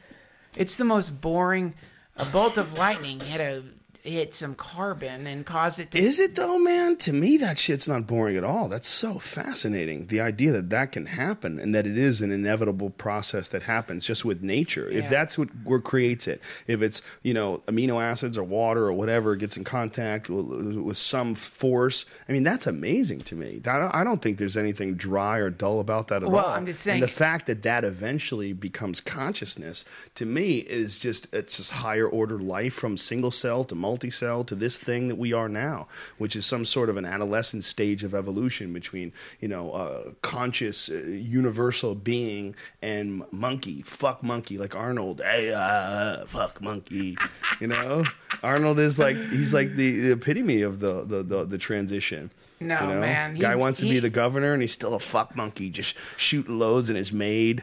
It's 0.56 0.76
the 0.76 0.85
most 0.85 1.20
boring 1.20 1.74
a 2.16 2.24
bolt 2.24 2.59
of 2.59 2.74
lightning 2.74 3.20
hit 3.20 3.40
a 3.40 3.62
hit 4.10 4.35
some 4.35 4.55
carbon 4.55 5.26
and 5.26 5.47
cause 5.47 5.78
it 5.78 5.90
to 5.90 5.98
Is 5.98 6.20
it 6.20 6.36
though, 6.36 6.59
man? 6.59 6.97
To 6.98 7.12
me, 7.12 7.39
that 7.39 7.56
shit's 7.59 7.89
not 7.89 8.06
boring 8.06 8.36
at 8.36 8.44
all. 8.44 8.68
That's 8.68 8.86
so 8.86 9.18
fascinating. 9.18 10.06
The 10.09 10.20
idea 10.20 10.52
that 10.52 10.68
that 10.70 10.93
can 10.93 11.06
happen 11.06 11.59
and 11.59 11.74
that 11.74 11.86
it 11.86 11.97
is 11.97 12.20
an 12.20 12.31
inevitable 12.31 12.90
process 12.90 13.48
that 13.48 13.62
happens 13.62 14.06
just 14.06 14.22
with 14.24 14.43
nature. 14.43 14.89
If 14.90 15.09
that's 15.09 15.39
what, 15.39 15.48
what 15.64 15.85
creates 15.85 16.28
it, 16.28 16.43
if 16.66 16.82
it's 16.82 17.01
you 17.22 17.32
know 17.32 17.62
amino 17.66 18.02
acids 18.02 18.36
or 18.36 18.44
water 18.44 18.85
or 18.86 18.93
whatever 18.93 19.36
gets 19.36 19.56
in 19.56 19.64
contact 19.64 20.28
with, 20.28 20.76
with 20.76 20.98
some 20.98 21.35
force, 21.35 22.05
I 22.28 22.32
mean 22.32 22.43
that's 22.43 22.66
amazing 22.66 23.22
to 23.22 23.35
me. 23.35 23.60
That 23.60 23.94
I 23.94 24.05
don't 24.05 24.20
think 24.20 24.36
there's 24.36 24.59
anything 24.59 24.94
dry 24.97 25.39
or 25.39 25.48
dull 25.48 25.81
about 25.81 26.09
that 26.09 26.22
at 26.22 26.28
Well, 26.28 26.44
all. 26.44 26.51
I'm 26.51 26.66
just 26.66 26.86
And 26.86 26.93
saying- 26.94 27.01
the 27.01 27.09
fact 27.09 27.47
that 27.47 27.62
that 27.62 27.85
eventually 27.85 28.52
becomes 28.52 29.01
consciousness 29.01 29.85
to 30.16 30.26
me 30.26 30.59
is 30.59 30.98
just 30.98 31.32
it's 31.35 31.56
just 31.56 31.70
higher 31.70 32.06
order 32.06 32.39
life 32.39 32.74
from 32.74 32.98
single 32.98 33.31
cell 33.31 33.64
to 33.64 33.74
multi-cell 33.94 34.42
to 34.42 34.56
this 34.56 34.76
thing 34.76 35.06
that 35.06 35.14
we 35.14 35.32
are 35.32 35.48
now 35.48 35.86
which 36.18 36.34
is 36.34 36.44
some 36.44 36.64
sort 36.64 36.88
of 36.90 36.96
an 36.96 37.04
adolescent 37.04 37.62
stage 37.62 38.02
of 38.02 38.12
evolution 38.12 38.72
between 38.72 39.12
you 39.38 39.46
know 39.46 39.70
uh, 39.70 40.10
conscious 40.20 40.90
uh, 40.90 40.94
universal 40.94 41.94
being 41.94 42.56
and 42.82 43.22
monkey. 43.30 43.82
Fuck 43.82 44.24
monkey 44.24 44.58
like 44.58 44.74
arnold. 44.74 45.20
Hey 45.24 45.52
uh, 45.54 46.26
fuck 46.26 46.60
monkey. 46.60 47.16
You 47.60 47.68
know? 47.68 48.04
Arnold 48.42 48.80
is 48.80 48.98
like 48.98 49.16
he's 49.16 49.54
like 49.54 49.76
the, 49.76 50.00
the 50.00 50.12
epitome 50.12 50.62
of 50.62 50.80
the 50.80 51.04
the, 51.04 51.22
the, 51.22 51.44
the 51.44 51.58
transition. 51.58 52.32
No, 52.58 52.80
you 52.80 52.94
know? 52.94 53.00
man. 53.00 53.36
He- 53.36 53.40
guy 53.40 53.54
wants 53.54 53.78
to 53.78 53.86
he- 53.86 53.92
be 53.92 54.00
the 54.00 54.10
governor 54.10 54.54
and 54.54 54.60
he's 54.60 54.72
still 54.72 54.94
a 54.94 54.98
fuck 54.98 55.36
monkey 55.36 55.70
just 55.70 55.96
shooting 56.16 56.58
loads 56.58 56.90
in 56.90 56.96
his 56.96 57.12
maid 57.12 57.62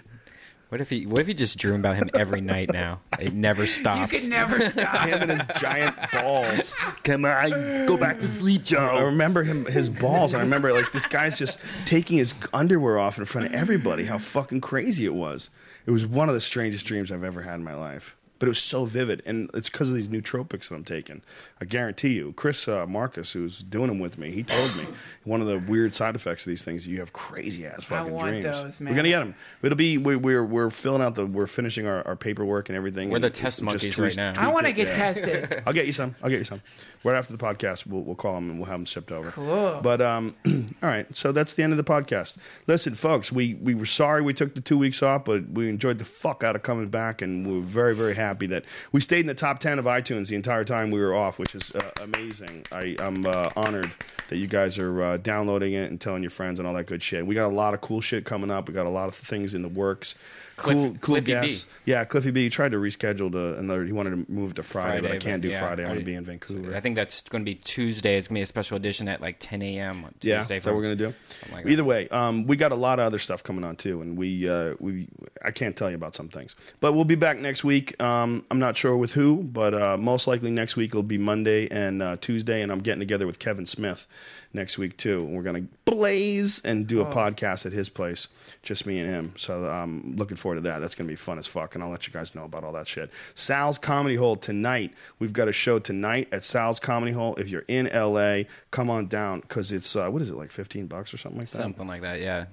What 0.72 0.80
if 0.80 0.90
he? 0.90 1.06
What 1.06 1.20
if 1.20 1.28
he 1.28 1.34
just 1.34 1.58
dream 1.58 1.82
about 1.82 1.98
him 1.98 2.10
every 2.14 2.40
night 2.40 2.72
now? 2.72 3.02
It 3.20 3.34
never 3.34 3.68
stops. 3.68 4.14
you 4.14 4.20
stops. 4.20 4.24
could 4.24 4.30
never 4.30 4.62
stop. 4.70 5.06
him 5.06 5.22
and 5.24 5.32
his 5.32 5.46
giant 5.60 5.98
balls. 6.14 6.74
Come 7.04 7.26
on, 7.26 7.50
go 7.88 7.98
back 7.98 8.20
to 8.20 8.28
sleep, 8.30 8.64
Joe. 8.64 8.80
I 8.80 9.02
remember 9.02 9.44
him, 9.44 9.66
his 9.66 9.90
balls. 9.90 10.34
I 10.34 10.40
remember 10.40 10.72
like 10.72 10.94
this 10.94 11.08
guy's 11.08 11.38
just 11.38 11.60
taking 11.86 12.20
his 12.20 12.34
underwear 12.54 12.98
off 13.00 13.18
in 13.18 13.26
front 13.26 13.48
of 13.48 13.54
everybody. 13.54 14.06
How 14.06 14.18
fucking 14.18 14.62
crazy 14.62 15.04
it 15.04 15.14
was. 15.14 15.50
It 15.86 15.92
was 15.92 16.06
one 16.08 16.30
of 16.30 16.36
the 16.36 16.42
strangest 16.42 16.86
dreams 16.86 17.12
I've 17.12 17.26
ever 17.26 17.42
had 17.42 17.56
in 17.56 17.66
my 17.66 17.76
life. 17.76 18.16
But 18.42 18.48
it 18.48 18.50
was 18.50 18.64
so 18.64 18.86
vivid, 18.86 19.22
and 19.28 19.52
it's 19.54 19.70
because 19.70 19.92
of 19.92 19.96
these 19.96 20.10
nootropics 20.10 20.70
that 20.70 20.74
I'm 20.74 20.84
taking. 20.84 21.22
I 21.62 21.66
guarantee 21.66 22.14
you, 22.14 22.34
Chris 22.34 22.68
uh, 22.68 22.88
Marcus, 22.88 23.34
who's 23.34 23.60
doing 23.60 23.86
them 23.86 24.00
with 24.00 24.18
me, 24.18 24.32
he 24.32 24.42
told 24.42 24.76
me 24.76 24.88
one 25.26 25.42
of 25.42 25.48
the 25.48 25.60
weird 25.60 25.94
side 25.94 26.16
effects 26.16 26.48
of 26.48 26.50
these 26.50 26.64
things. 26.64 26.88
You 26.88 26.98
have 27.02 27.14
crazy 27.14 27.68
ass 27.68 27.84
fucking 27.84 28.12
want 28.12 28.30
dreams. 28.30 28.46
those, 28.46 28.80
man. 28.80 28.94
We're 28.94 28.96
gonna 28.96 29.10
get 29.10 29.20
them. 29.20 29.36
It'll 29.62 29.78
be 29.78 30.00
we, 30.00 30.16
we're 30.16 30.44
we're 30.44 30.72
filling 30.72 31.04
out 31.04 31.14
the 31.14 31.28
we're 31.28 31.46
finishing 31.46 31.86
our, 31.86 32.02
our 32.08 32.16
paperwork 32.16 32.70
and 32.70 32.76
everything. 32.76 33.12
We're 33.12 33.18
and 33.18 33.26
the 33.26 33.30
just 33.30 33.42
test 33.42 33.62
monkeys 33.62 33.94
tweak- 33.94 34.18
right 34.18 34.18
now. 34.18 34.34
I 34.44 34.52
want 34.52 34.66
to 34.66 34.72
get 34.72 34.88
yeah. 34.88 34.96
tested. 34.96 35.64
I'll 35.68 35.74
get 35.74 35.86
you 35.86 35.94
some. 35.94 36.16
I'll 36.24 36.32
get 36.32 36.40
you 36.40 36.44
some. 36.44 36.64
Right 37.04 37.16
after 37.16 37.38
the 37.38 37.44
podcast, 37.44 37.86
we'll, 37.86 38.02
we'll 38.02 38.16
call 38.16 38.34
them 38.34 38.50
and 38.50 38.60
we'll 38.60 38.70
have 38.70 38.80
them 38.80 38.86
shipped 38.86 39.12
over. 39.12 39.30
Cool. 39.30 39.82
But 39.84 40.02
um, 40.02 40.36
all 40.82 40.90
right. 40.90 41.16
So 41.16 41.32
that's 41.32 41.54
the 41.54 41.62
end 41.62 41.74
of 41.74 41.78
the 41.78 41.84
podcast. 41.84 42.38
Listen, 42.66 42.96
folks, 42.96 43.32
we 43.32 43.54
we 43.54 43.76
were 43.76 43.86
sorry 43.86 44.24
we 44.24 44.34
took 44.34 44.56
the 44.56 44.62
two 44.62 44.80
weeks 44.80 45.04
off, 45.04 45.26
but 45.26 45.48
we 45.52 45.70
enjoyed 45.70 46.00
the 46.00 46.06
fuck 46.06 46.44
out 46.44 46.56
of 46.56 46.64
coming 46.64 46.90
back, 46.90 47.22
and 47.22 47.46
we 47.46 47.60
are 47.60 47.62
very 47.62 47.94
very 47.94 48.16
happy 48.16 48.31
that 48.40 48.66
we 48.92 49.00
stayed 49.00 49.22
in 49.22 49.28
the 49.28 49.34
top 49.34 49.60
ten 49.60 49.80
of 49.80 49.86
iTunes 49.86 50.28
the 50.28 50.36
entire 50.36 50.64
time 50.64 50.92
we 50.92 51.00
were 51.00 51.14
off, 51.14 51.40
which 51.40 51.56
is 51.56 51.72
uh, 51.74 51.92
amazing. 52.02 52.66
I 52.72 52.96
I'm 53.00 53.26
uh, 53.26 53.50
honored 53.56 53.92
that 54.30 54.38
you 54.38 54.48
guys 54.48 54.80
are 54.80 55.02
uh, 55.02 55.18
downloading 55.18 55.74
it 55.74 55.90
and 55.90 56.00
telling 56.00 56.24
your 56.24 56.30
friends 56.30 56.60
and 56.60 56.68
all 56.68 56.74
that 56.76 56.86
good 56.88 57.04
shit. 57.04 57.26
We 57.26 57.36
got 57.36 57.48
a 57.48 57.56
lot 57.56 57.74
of 57.74 57.82
cool 57.82 58.02
shit 58.02 58.26
coming 58.26 58.52
up. 58.52 58.68
We 58.68 58.74
got 58.74 58.86
a 58.86 58.90
lot 58.90 59.08
of 59.08 59.16
things 59.16 59.54
in 59.54 59.62
the 59.62 59.70
works. 59.70 60.16
Cliff- 60.62 60.76
cool, 60.78 60.90
cool 61.02 61.22
Cliffy 61.22 61.40
B. 61.40 61.58
Yeah, 61.86 62.04
Cliffy 62.06 62.32
B. 62.32 62.44
He 62.44 62.50
tried 62.50 62.72
to 62.72 62.78
reschedule 62.78 63.32
to 63.32 63.56
another. 63.58 63.84
He 63.86 63.92
wanted 63.92 64.12
to 64.26 64.32
move 64.32 64.54
to 64.56 64.64
Friday, 64.64 65.02
but 65.02 65.12
I 65.12 65.18
can't 65.18 65.42
but 65.42 65.48
do 65.48 65.54
yeah, 65.54 65.60
Friday. 65.60 65.84
I'm 65.84 65.90
going 65.90 66.00
to 66.00 66.06
be 66.06 66.16
in 66.16 66.24
Vancouver. 66.26 66.76
I 66.76 66.80
think 66.80 66.96
that's 66.96 67.22
going 67.24 67.44
to 67.44 67.46
be 67.46 67.56
Tuesday. 67.56 68.18
It's 68.18 68.28
going 68.28 68.36
to 68.36 68.40
be 68.40 68.44
a 68.44 68.46
special 68.46 68.78
edition 68.78 69.08
at 69.08 69.22
like 69.22 69.38
10 69.40 69.62
a.m. 69.62 70.06
on 70.06 70.14
Yeah, 70.22 70.40
Tuesday. 70.40 70.58
is 70.58 70.64
that 70.64 70.72
what 70.72 70.78
we're 70.78 70.84
gonna 70.84 70.96
do. 70.96 71.14
like 71.52 71.64
that. 71.64 71.70
Either 71.72 71.84
way, 71.84 72.08
um, 72.10 72.46
we 72.48 72.56
got 72.56 72.72
a 72.72 72.76
lot 72.76 73.00
of 73.00 73.06
other 73.06 73.20
stuff 73.20 73.44
coming 73.44 73.64
on 73.64 73.76
too, 73.76 74.02
and 74.02 74.18
we 74.18 74.48
uh, 74.50 74.76
we 74.80 75.08
I 75.44 75.52
can't 75.52 75.76
tell 75.76 75.90
you 75.90 75.96
about 75.96 76.16
some 76.16 76.30
things, 76.30 76.56
but 76.80 76.94
we'll 76.94 77.06
be 77.06 77.16
back 77.16 77.38
next 77.40 77.64
week. 77.64 78.02
Um, 78.02 78.46
I'm 78.52 78.60
not 78.60 78.76
sure 78.78 78.96
with 78.98 79.14
who, 79.14 79.44
but 79.44 79.74
uh, 79.74 79.98
most 79.98 80.28
likely 80.28 80.52
next 80.52 80.76
week 80.76 80.94
will 80.94 81.04
be 81.04 81.18
Monday 81.18 81.68
and 81.70 82.02
uh, 82.02 82.18
Tuesday, 82.20 82.62
and 82.62 82.72
I'm 82.72 82.80
getting 82.80 83.00
together 83.00 83.26
with 83.26 83.40
Kevin 83.40 83.66
Smith 83.66 84.08
next 84.54 84.78
week 84.78 84.98
too. 84.98 85.24
And 85.26 85.36
we're 85.36 85.44
gonna 85.44 85.66
blaze 85.86 86.60
and 86.64 86.88
do 86.88 87.02
a 87.02 87.06
podcast 87.06 87.66
at 87.66 87.72
his 87.74 87.90
place, 87.90 88.28
just 88.64 88.86
me 88.86 89.00
and 89.00 89.10
him. 89.10 89.34
So 89.38 89.70
I'm 89.70 90.16
looking 90.16 90.38
forward 90.38 90.51
to 90.56 90.62
that. 90.62 90.80
That's 90.80 90.96
gonna 90.96 91.08
be 91.08 91.16
fun 91.16 91.38
as 91.38 91.48
fuck, 91.48 91.76
and 91.76 91.84
I'll 91.84 91.90
let 91.90 92.08
you 92.08 92.14
guys 92.14 92.36
know 92.36 92.44
about 92.46 92.64
all 92.64 92.74
that 92.74 92.88
shit. 92.88 93.12
Sal's 93.36 93.78
Comedy 93.78 94.16
Hole 94.16 94.36
tonight. 94.36 94.94
We've 95.20 95.34
got 95.34 95.48
a 95.48 95.52
show 95.52 95.80
tonight 95.80 96.28
at 96.32 96.44
Sal's 96.44 96.80
Comedy 96.80 97.12
Hole. 97.12 97.36
If 97.36 97.50
you're 97.50 97.66
in 97.68 97.90
LA, 97.94 98.44
come 98.72 98.90
on 98.90 99.08
down 99.08 99.42
because 99.42 99.72
it's 99.72 99.96
uh, 99.96 100.10
what 100.10 100.22
is 100.22 100.30
it 100.30 100.36
like 100.36 100.52
15 100.52 100.88
bucks 100.88 101.14
or 101.14 101.18
something 101.18 101.40
like 101.40 101.50
that. 101.50 101.58
Something 101.58 101.88
like 101.88 102.02
that, 102.02 102.22
yeah. 102.22 102.46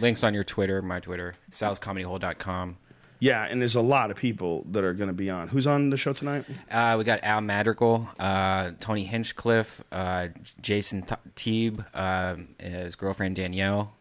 Links 0.00 0.24
on 0.24 0.34
your 0.34 0.44
Twitter, 0.44 0.82
my 0.82 1.00
Twitter, 1.00 1.34
salscomedyhole.com. 1.50 2.76
Yeah, 3.20 3.44
and 3.44 3.60
there's 3.60 3.76
a 3.76 3.80
lot 3.80 4.10
of 4.10 4.16
people 4.16 4.66
that 4.72 4.84
are 4.84 4.92
going 4.92 5.08
to 5.08 5.14
be 5.14 5.30
on. 5.30 5.48
Who's 5.48 5.66
on 5.66 5.88
the 5.90 5.96
show 5.96 6.12
tonight? 6.12 6.44
Uh, 6.70 6.96
we 6.98 7.04
got 7.04 7.20
Al 7.22 7.40
Madrigal, 7.40 8.08
uh, 8.18 8.72
Tony 8.80 9.04
Hinchcliffe, 9.04 9.82
uh, 9.92 10.28
Jason 10.60 11.02
Th- 11.02 11.20
Teeb, 11.36 11.84
uh, 11.94 12.36
his 12.58 12.96
girlfriend 12.96 13.36
Danielle, 13.36 13.94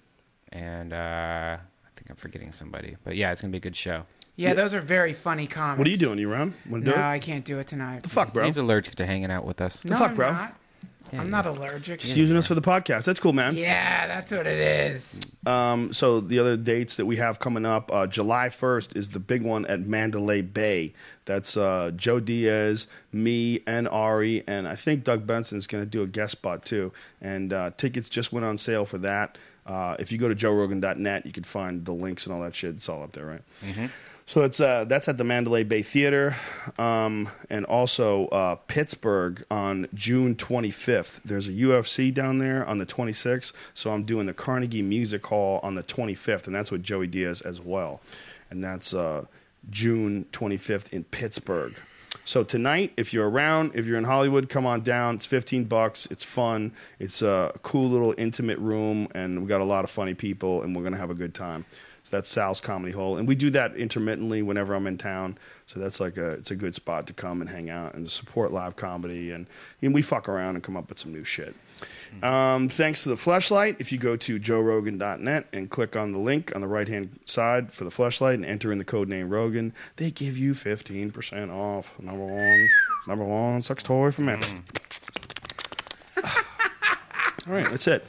and 0.51 0.91
uh, 0.91 1.57
think 2.03 2.11
I'm 2.11 2.15
forgetting 2.17 2.51
somebody. 2.51 2.97
But 3.03 3.15
yeah, 3.15 3.31
it's 3.31 3.41
going 3.41 3.51
to 3.51 3.55
be 3.55 3.57
a 3.57 3.61
good 3.61 3.75
show. 3.75 4.03
Yeah, 4.35 4.53
those 4.55 4.73
are 4.73 4.81
very 4.81 5.13
funny 5.13 5.47
comics. 5.47 5.77
What 5.77 5.87
are 5.87 5.91
you 5.91 5.97
doing? 5.97 6.17
You 6.19 6.31
around? 6.31 6.55
Want 6.67 6.83
to 6.83 6.89
No, 6.89 6.95
do 6.95 6.99
it? 6.99 7.03
I 7.03 7.19
can't 7.19 7.45
do 7.45 7.59
it 7.59 7.67
tonight. 7.67 8.03
The 8.03 8.09
fuck, 8.09 8.33
bro? 8.33 8.45
He's 8.45 8.57
allergic 8.57 8.95
to 8.95 9.05
hanging 9.05 9.31
out 9.31 9.45
with 9.45 9.61
us. 9.61 9.85
no, 9.85 9.95
fuck, 9.95 10.09
I'm 10.09 10.15
bro? 10.15 10.31
Not. 10.31 10.55
I'm 11.11 11.29
not 11.29 11.45
allergic. 11.45 11.99
Just 11.99 12.17
using 12.17 12.35
us 12.37 12.47
for 12.47 12.55
the 12.55 12.61
podcast. 12.61 13.03
That's 13.05 13.19
cool, 13.19 13.33
man. 13.33 13.55
Yeah, 13.55 14.07
that's 14.07 14.31
what 14.31 14.47
it 14.47 14.57
is. 14.57 15.19
Um, 15.45 15.93
so 15.93 16.19
the 16.19 16.39
other 16.39 16.57
dates 16.57 16.95
that 16.95 17.05
we 17.05 17.17
have 17.17 17.37
coming 17.39 17.67
up, 17.67 17.91
uh, 17.93 18.07
July 18.07 18.47
1st 18.47 18.95
is 18.97 19.09
the 19.09 19.19
big 19.19 19.43
one 19.43 19.67
at 19.67 19.81
Mandalay 19.81 20.41
Bay. 20.41 20.93
That's 21.25 21.55
uh, 21.55 21.91
Joe 21.95 22.19
Diaz, 22.19 22.87
me, 23.11 23.59
and 23.67 23.87
Ari, 23.89 24.43
and 24.47 24.67
I 24.67 24.73
think 24.75 25.03
Doug 25.03 25.27
Benson's 25.27 25.67
going 25.67 25.83
to 25.83 25.89
do 25.89 26.01
a 26.01 26.07
guest 26.07 26.31
spot 26.31 26.65
too. 26.65 26.91
And 27.21 27.53
uh, 27.53 27.71
tickets 27.77 28.09
just 28.09 28.33
went 28.33 28.45
on 28.47 28.57
sale 28.57 28.85
for 28.85 28.97
that. 28.99 29.37
Uh, 29.65 29.95
if 29.99 30.11
you 30.11 30.17
go 30.17 30.27
to 30.27 30.35
joerogan.net, 30.35 31.25
you 31.25 31.31
can 31.31 31.43
find 31.43 31.85
the 31.85 31.93
links 31.93 32.25
and 32.25 32.35
all 32.35 32.41
that 32.41 32.55
shit. 32.55 32.71
It's 32.71 32.89
all 32.89 33.03
up 33.03 33.13
there, 33.13 33.25
right? 33.25 33.41
So 34.25 34.41
it's 34.43 34.61
uh, 34.61 34.85
that's 34.85 35.09
at 35.09 35.17
the 35.17 35.25
Mandalay 35.25 35.63
Bay 35.65 35.81
Theater, 35.81 36.35
um, 36.77 37.29
and 37.49 37.65
also 37.65 38.27
uh, 38.27 38.55
Pittsburgh 38.55 39.43
on 39.51 39.87
June 39.93 40.35
25th. 40.35 41.21
There's 41.23 41.47
a 41.49 41.51
UFC 41.51 42.13
down 42.13 42.37
there 42.37 42.65
on 42.65 42.77
the 42.77 42.85
26th, 42.85 43.51
so 43.73 43.91
I'm 43.91 44.03
doing 44.03 44.25
the 44.25 44.33
Carnegie 44.33 44.81
Music 44.81 45.25
Hall 45.25 45.59
on 45.61 45.75
the 45.75 45.83
25th, 45.83 46.47
and 46.47 46.55
that's 46.55 46.71
with 46.71 46.83
Joey 46.83 47.07
Diaz 47.07 47.41
as 47.41 47.59
well, 47.59 47.99
and 48.49 48.63
that's 48.63 48.93
uh, 48.93 49.25
June 49.69 50.25
25th 50.31 50.93
in 50.93 51.03
Pittsburgh. 51.03 51.75
So 52.25 52.43
tonight, 52.43 52.93
if 52.95 53.13
you're 53.13 53.29
around, 53.29 53.71
if 53.75 53.85
you're 53.85 53.97
in 53.97 54.05
Hollywood, 54.05 54.47
come 54.47 54.65
on 54.65 54.81
down. 54.81 55.15
It's 55.15 55.25
15 55.25 55.65
bucks. 55.65 56.05
It's 56.09 56.23
fun. 56.23 56.71
It's 56.97 57.21
a 57.21 57.51
cool 57.63 57.89
little 57.89 58.15
intimate 58.17 58.59
room, 58.59 59.09
and 59.13 59.41
we 59.41 59.47
got 59.47 59.59
a 59.59 59.65
lot 59.65 59.83
of 59.83 59.89
funny 59.89 60.13
people, 60.13 60.61
and 60.61 60.73
we're 60.73 60.83
gonna 60.83 60.97
have 60.97 61.09
a 61.09 61.15
good 61.15 61.33
time. 61.33 61.65
So 62.05 62.17
that's 62.17 62.29
Sal's 62.29 62.61
Comedy 62.61 62.93
Hole, 62.93 63.17
and 63.17 63.27
we 63.27 63.35
do 63.35 63.49
that 63.51 63.75
intermittently 63.75 64.41
whenever 64.41 64.73
I'm 64.73 64.87
in 64.87 64.97
town. 64.97 65.37
So 65.65 65.81
that's 65.81 65.99
like 65.99 66.17
a 66.17 66.31
it's 66.31 66.51
a 66.51 66.55
good 66.55 66.75
spot 66.75 67.07
to 67.07 67.13
come 67.13 67.41
and 67.41 67.49
hang 67.49 67.69
out 67.69 67.93
and 67.93 68.09
support 68.09 68.53
live 68.53 68.77
comedy, 68.77 69.31
and, 69.31 69.47
and 69.81 69.93
we 69.93 70.01
fuck 70.01 70.29
around 70.29 70.55
and 70.55 70.63
come 70.63 70.77
up 70.77 70.89
with 70.89 70.99
some 70.99 71.11
new 71.13 71.25
shit. 71.25 71.55
Um, 72.21 72.69
thanks 72.69 73.03
to 73.03 73.09
the 73.09 73.15
Fleshlight. 73.15 73.77
If 73.79 73.91
you 73.91 73.97
go 73.97 74.15
to 74.15 74.39
joerogan.net 74.39 75.47
and 75.51 75.69
click 75.69 75.95
on 75.95 76.11
the 76.11 76.19
link 76.19 76.51
on 76.55 76.61
the 76.61 76.67
right 76.67 76.87
hand 76.87 77.19
side 77.25 77.71
for 77.71 77.83
the 77.83 77.89
Fleshlight 77.89 78.35
and 78.35 78.45
enter 78.45 78.71
in 78.71 78.77
the 78.77 78.85
code 78.85 79.09
name 79.09 79.29
Rogan, 79.29 79.73
they 79.95 80.11
give 80.11 80.37
you 80.37 80.53
15% 80.53 81.51
off. 81.51 81.99
Number 81.99 82.25
one, 82.25 82.69
number 83.07 83.25
one 83.25 83.61
sex 83.61 83.83
toy 83.83 84.11
for 84.11 84.29
Epps. 84.29 84.53
All 87.45 87.53
right, 87.53 87.69
that's 87.69 87.87
it. 87.87 88.05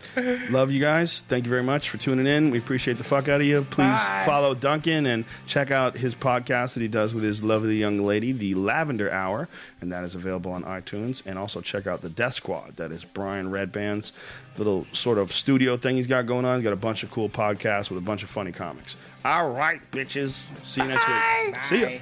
Love 0.51 0.70
you 0.70 0.81
guys. 0.81 1.23
Thank 1.23 1.44
you 1.44 1.51
very 1.51 1.65
much 1.65 1.90
for 1.90 1.98
tuning 1.98 2.27
in. 2.27 2.51
We 2.51 2.59
appreciate 2.59 2.98
the 2.98 3.05
fuck 3.05 3.28
out 3.28 3.40
of 3.40 3.47
you. 3.47 3.66
Please 3.69 4.09
Bye. 4.09 4.23
follow 4.24 4.55
Duncan 4.55 5.06
and 5.06 5.24
check 5.48 5.73
out 5.73 5.97
his 5.97 6.15
podcast 6.15 6.74
that 6.74 6.81
he 6.82 6.89
does 6.89 7.15
with 7.15 7.24
his 7.24 7.43
lovely 7.43 7.77
young 7.77 7.98
lady, 7.98 8.31
The 8.31 8.55
Lavender 8.55 9.11
Hour, 9.11 9.48
and 9.81 9.90
that 9.90 10.05
is 10.05 10.15
available 10.15 10.52
on 10.52 10.62
iTunes. 10.62 11.20
And 11.27 11.36
also 11.36 11.61
check 11.61 11.89
out 11.89 12.01
the 12.01 12.11
Death 12.11 12.35
Squad. 12.35 12.77
That 12.77 12.93
is 12.93 13.05
Brian 13.05 13.51
Redban's 13.51 14.12
little 14.56 14.86
sort 14.93 15.19
of 15.19 15.32
studio 15.32 15.77
thing 15.77 15.97
he's 15.97 16.06
got 16.06 16.27
going 16.27 16.44
on. 16.44 16.56
He's 16.59 16.65
got 16.65 16.73
a 16.73 16.77
bunch 16.77 17.02
of 17.02 17.11
cool 17.11 17.28
podcasts 17.28 17.90
with 17.90 17.98
a 17.98 18.02
bunch 18.02 18.23
of 18.23 18.31
funny 18.31 18.52
comics. 18.52 18.97
All 19.24 19.51
right, 19.51 19.81
bitches. 19.90 20.47
See 20.65 20.81
you 20.81 20.86
next 20.86 21.09
week. 21.09 21.62
See 21.65 21.81
ya. 21.81 21.98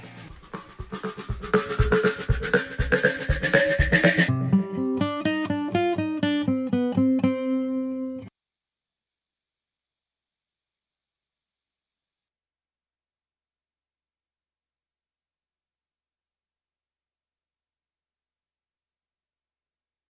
Bye. 0.92 1.98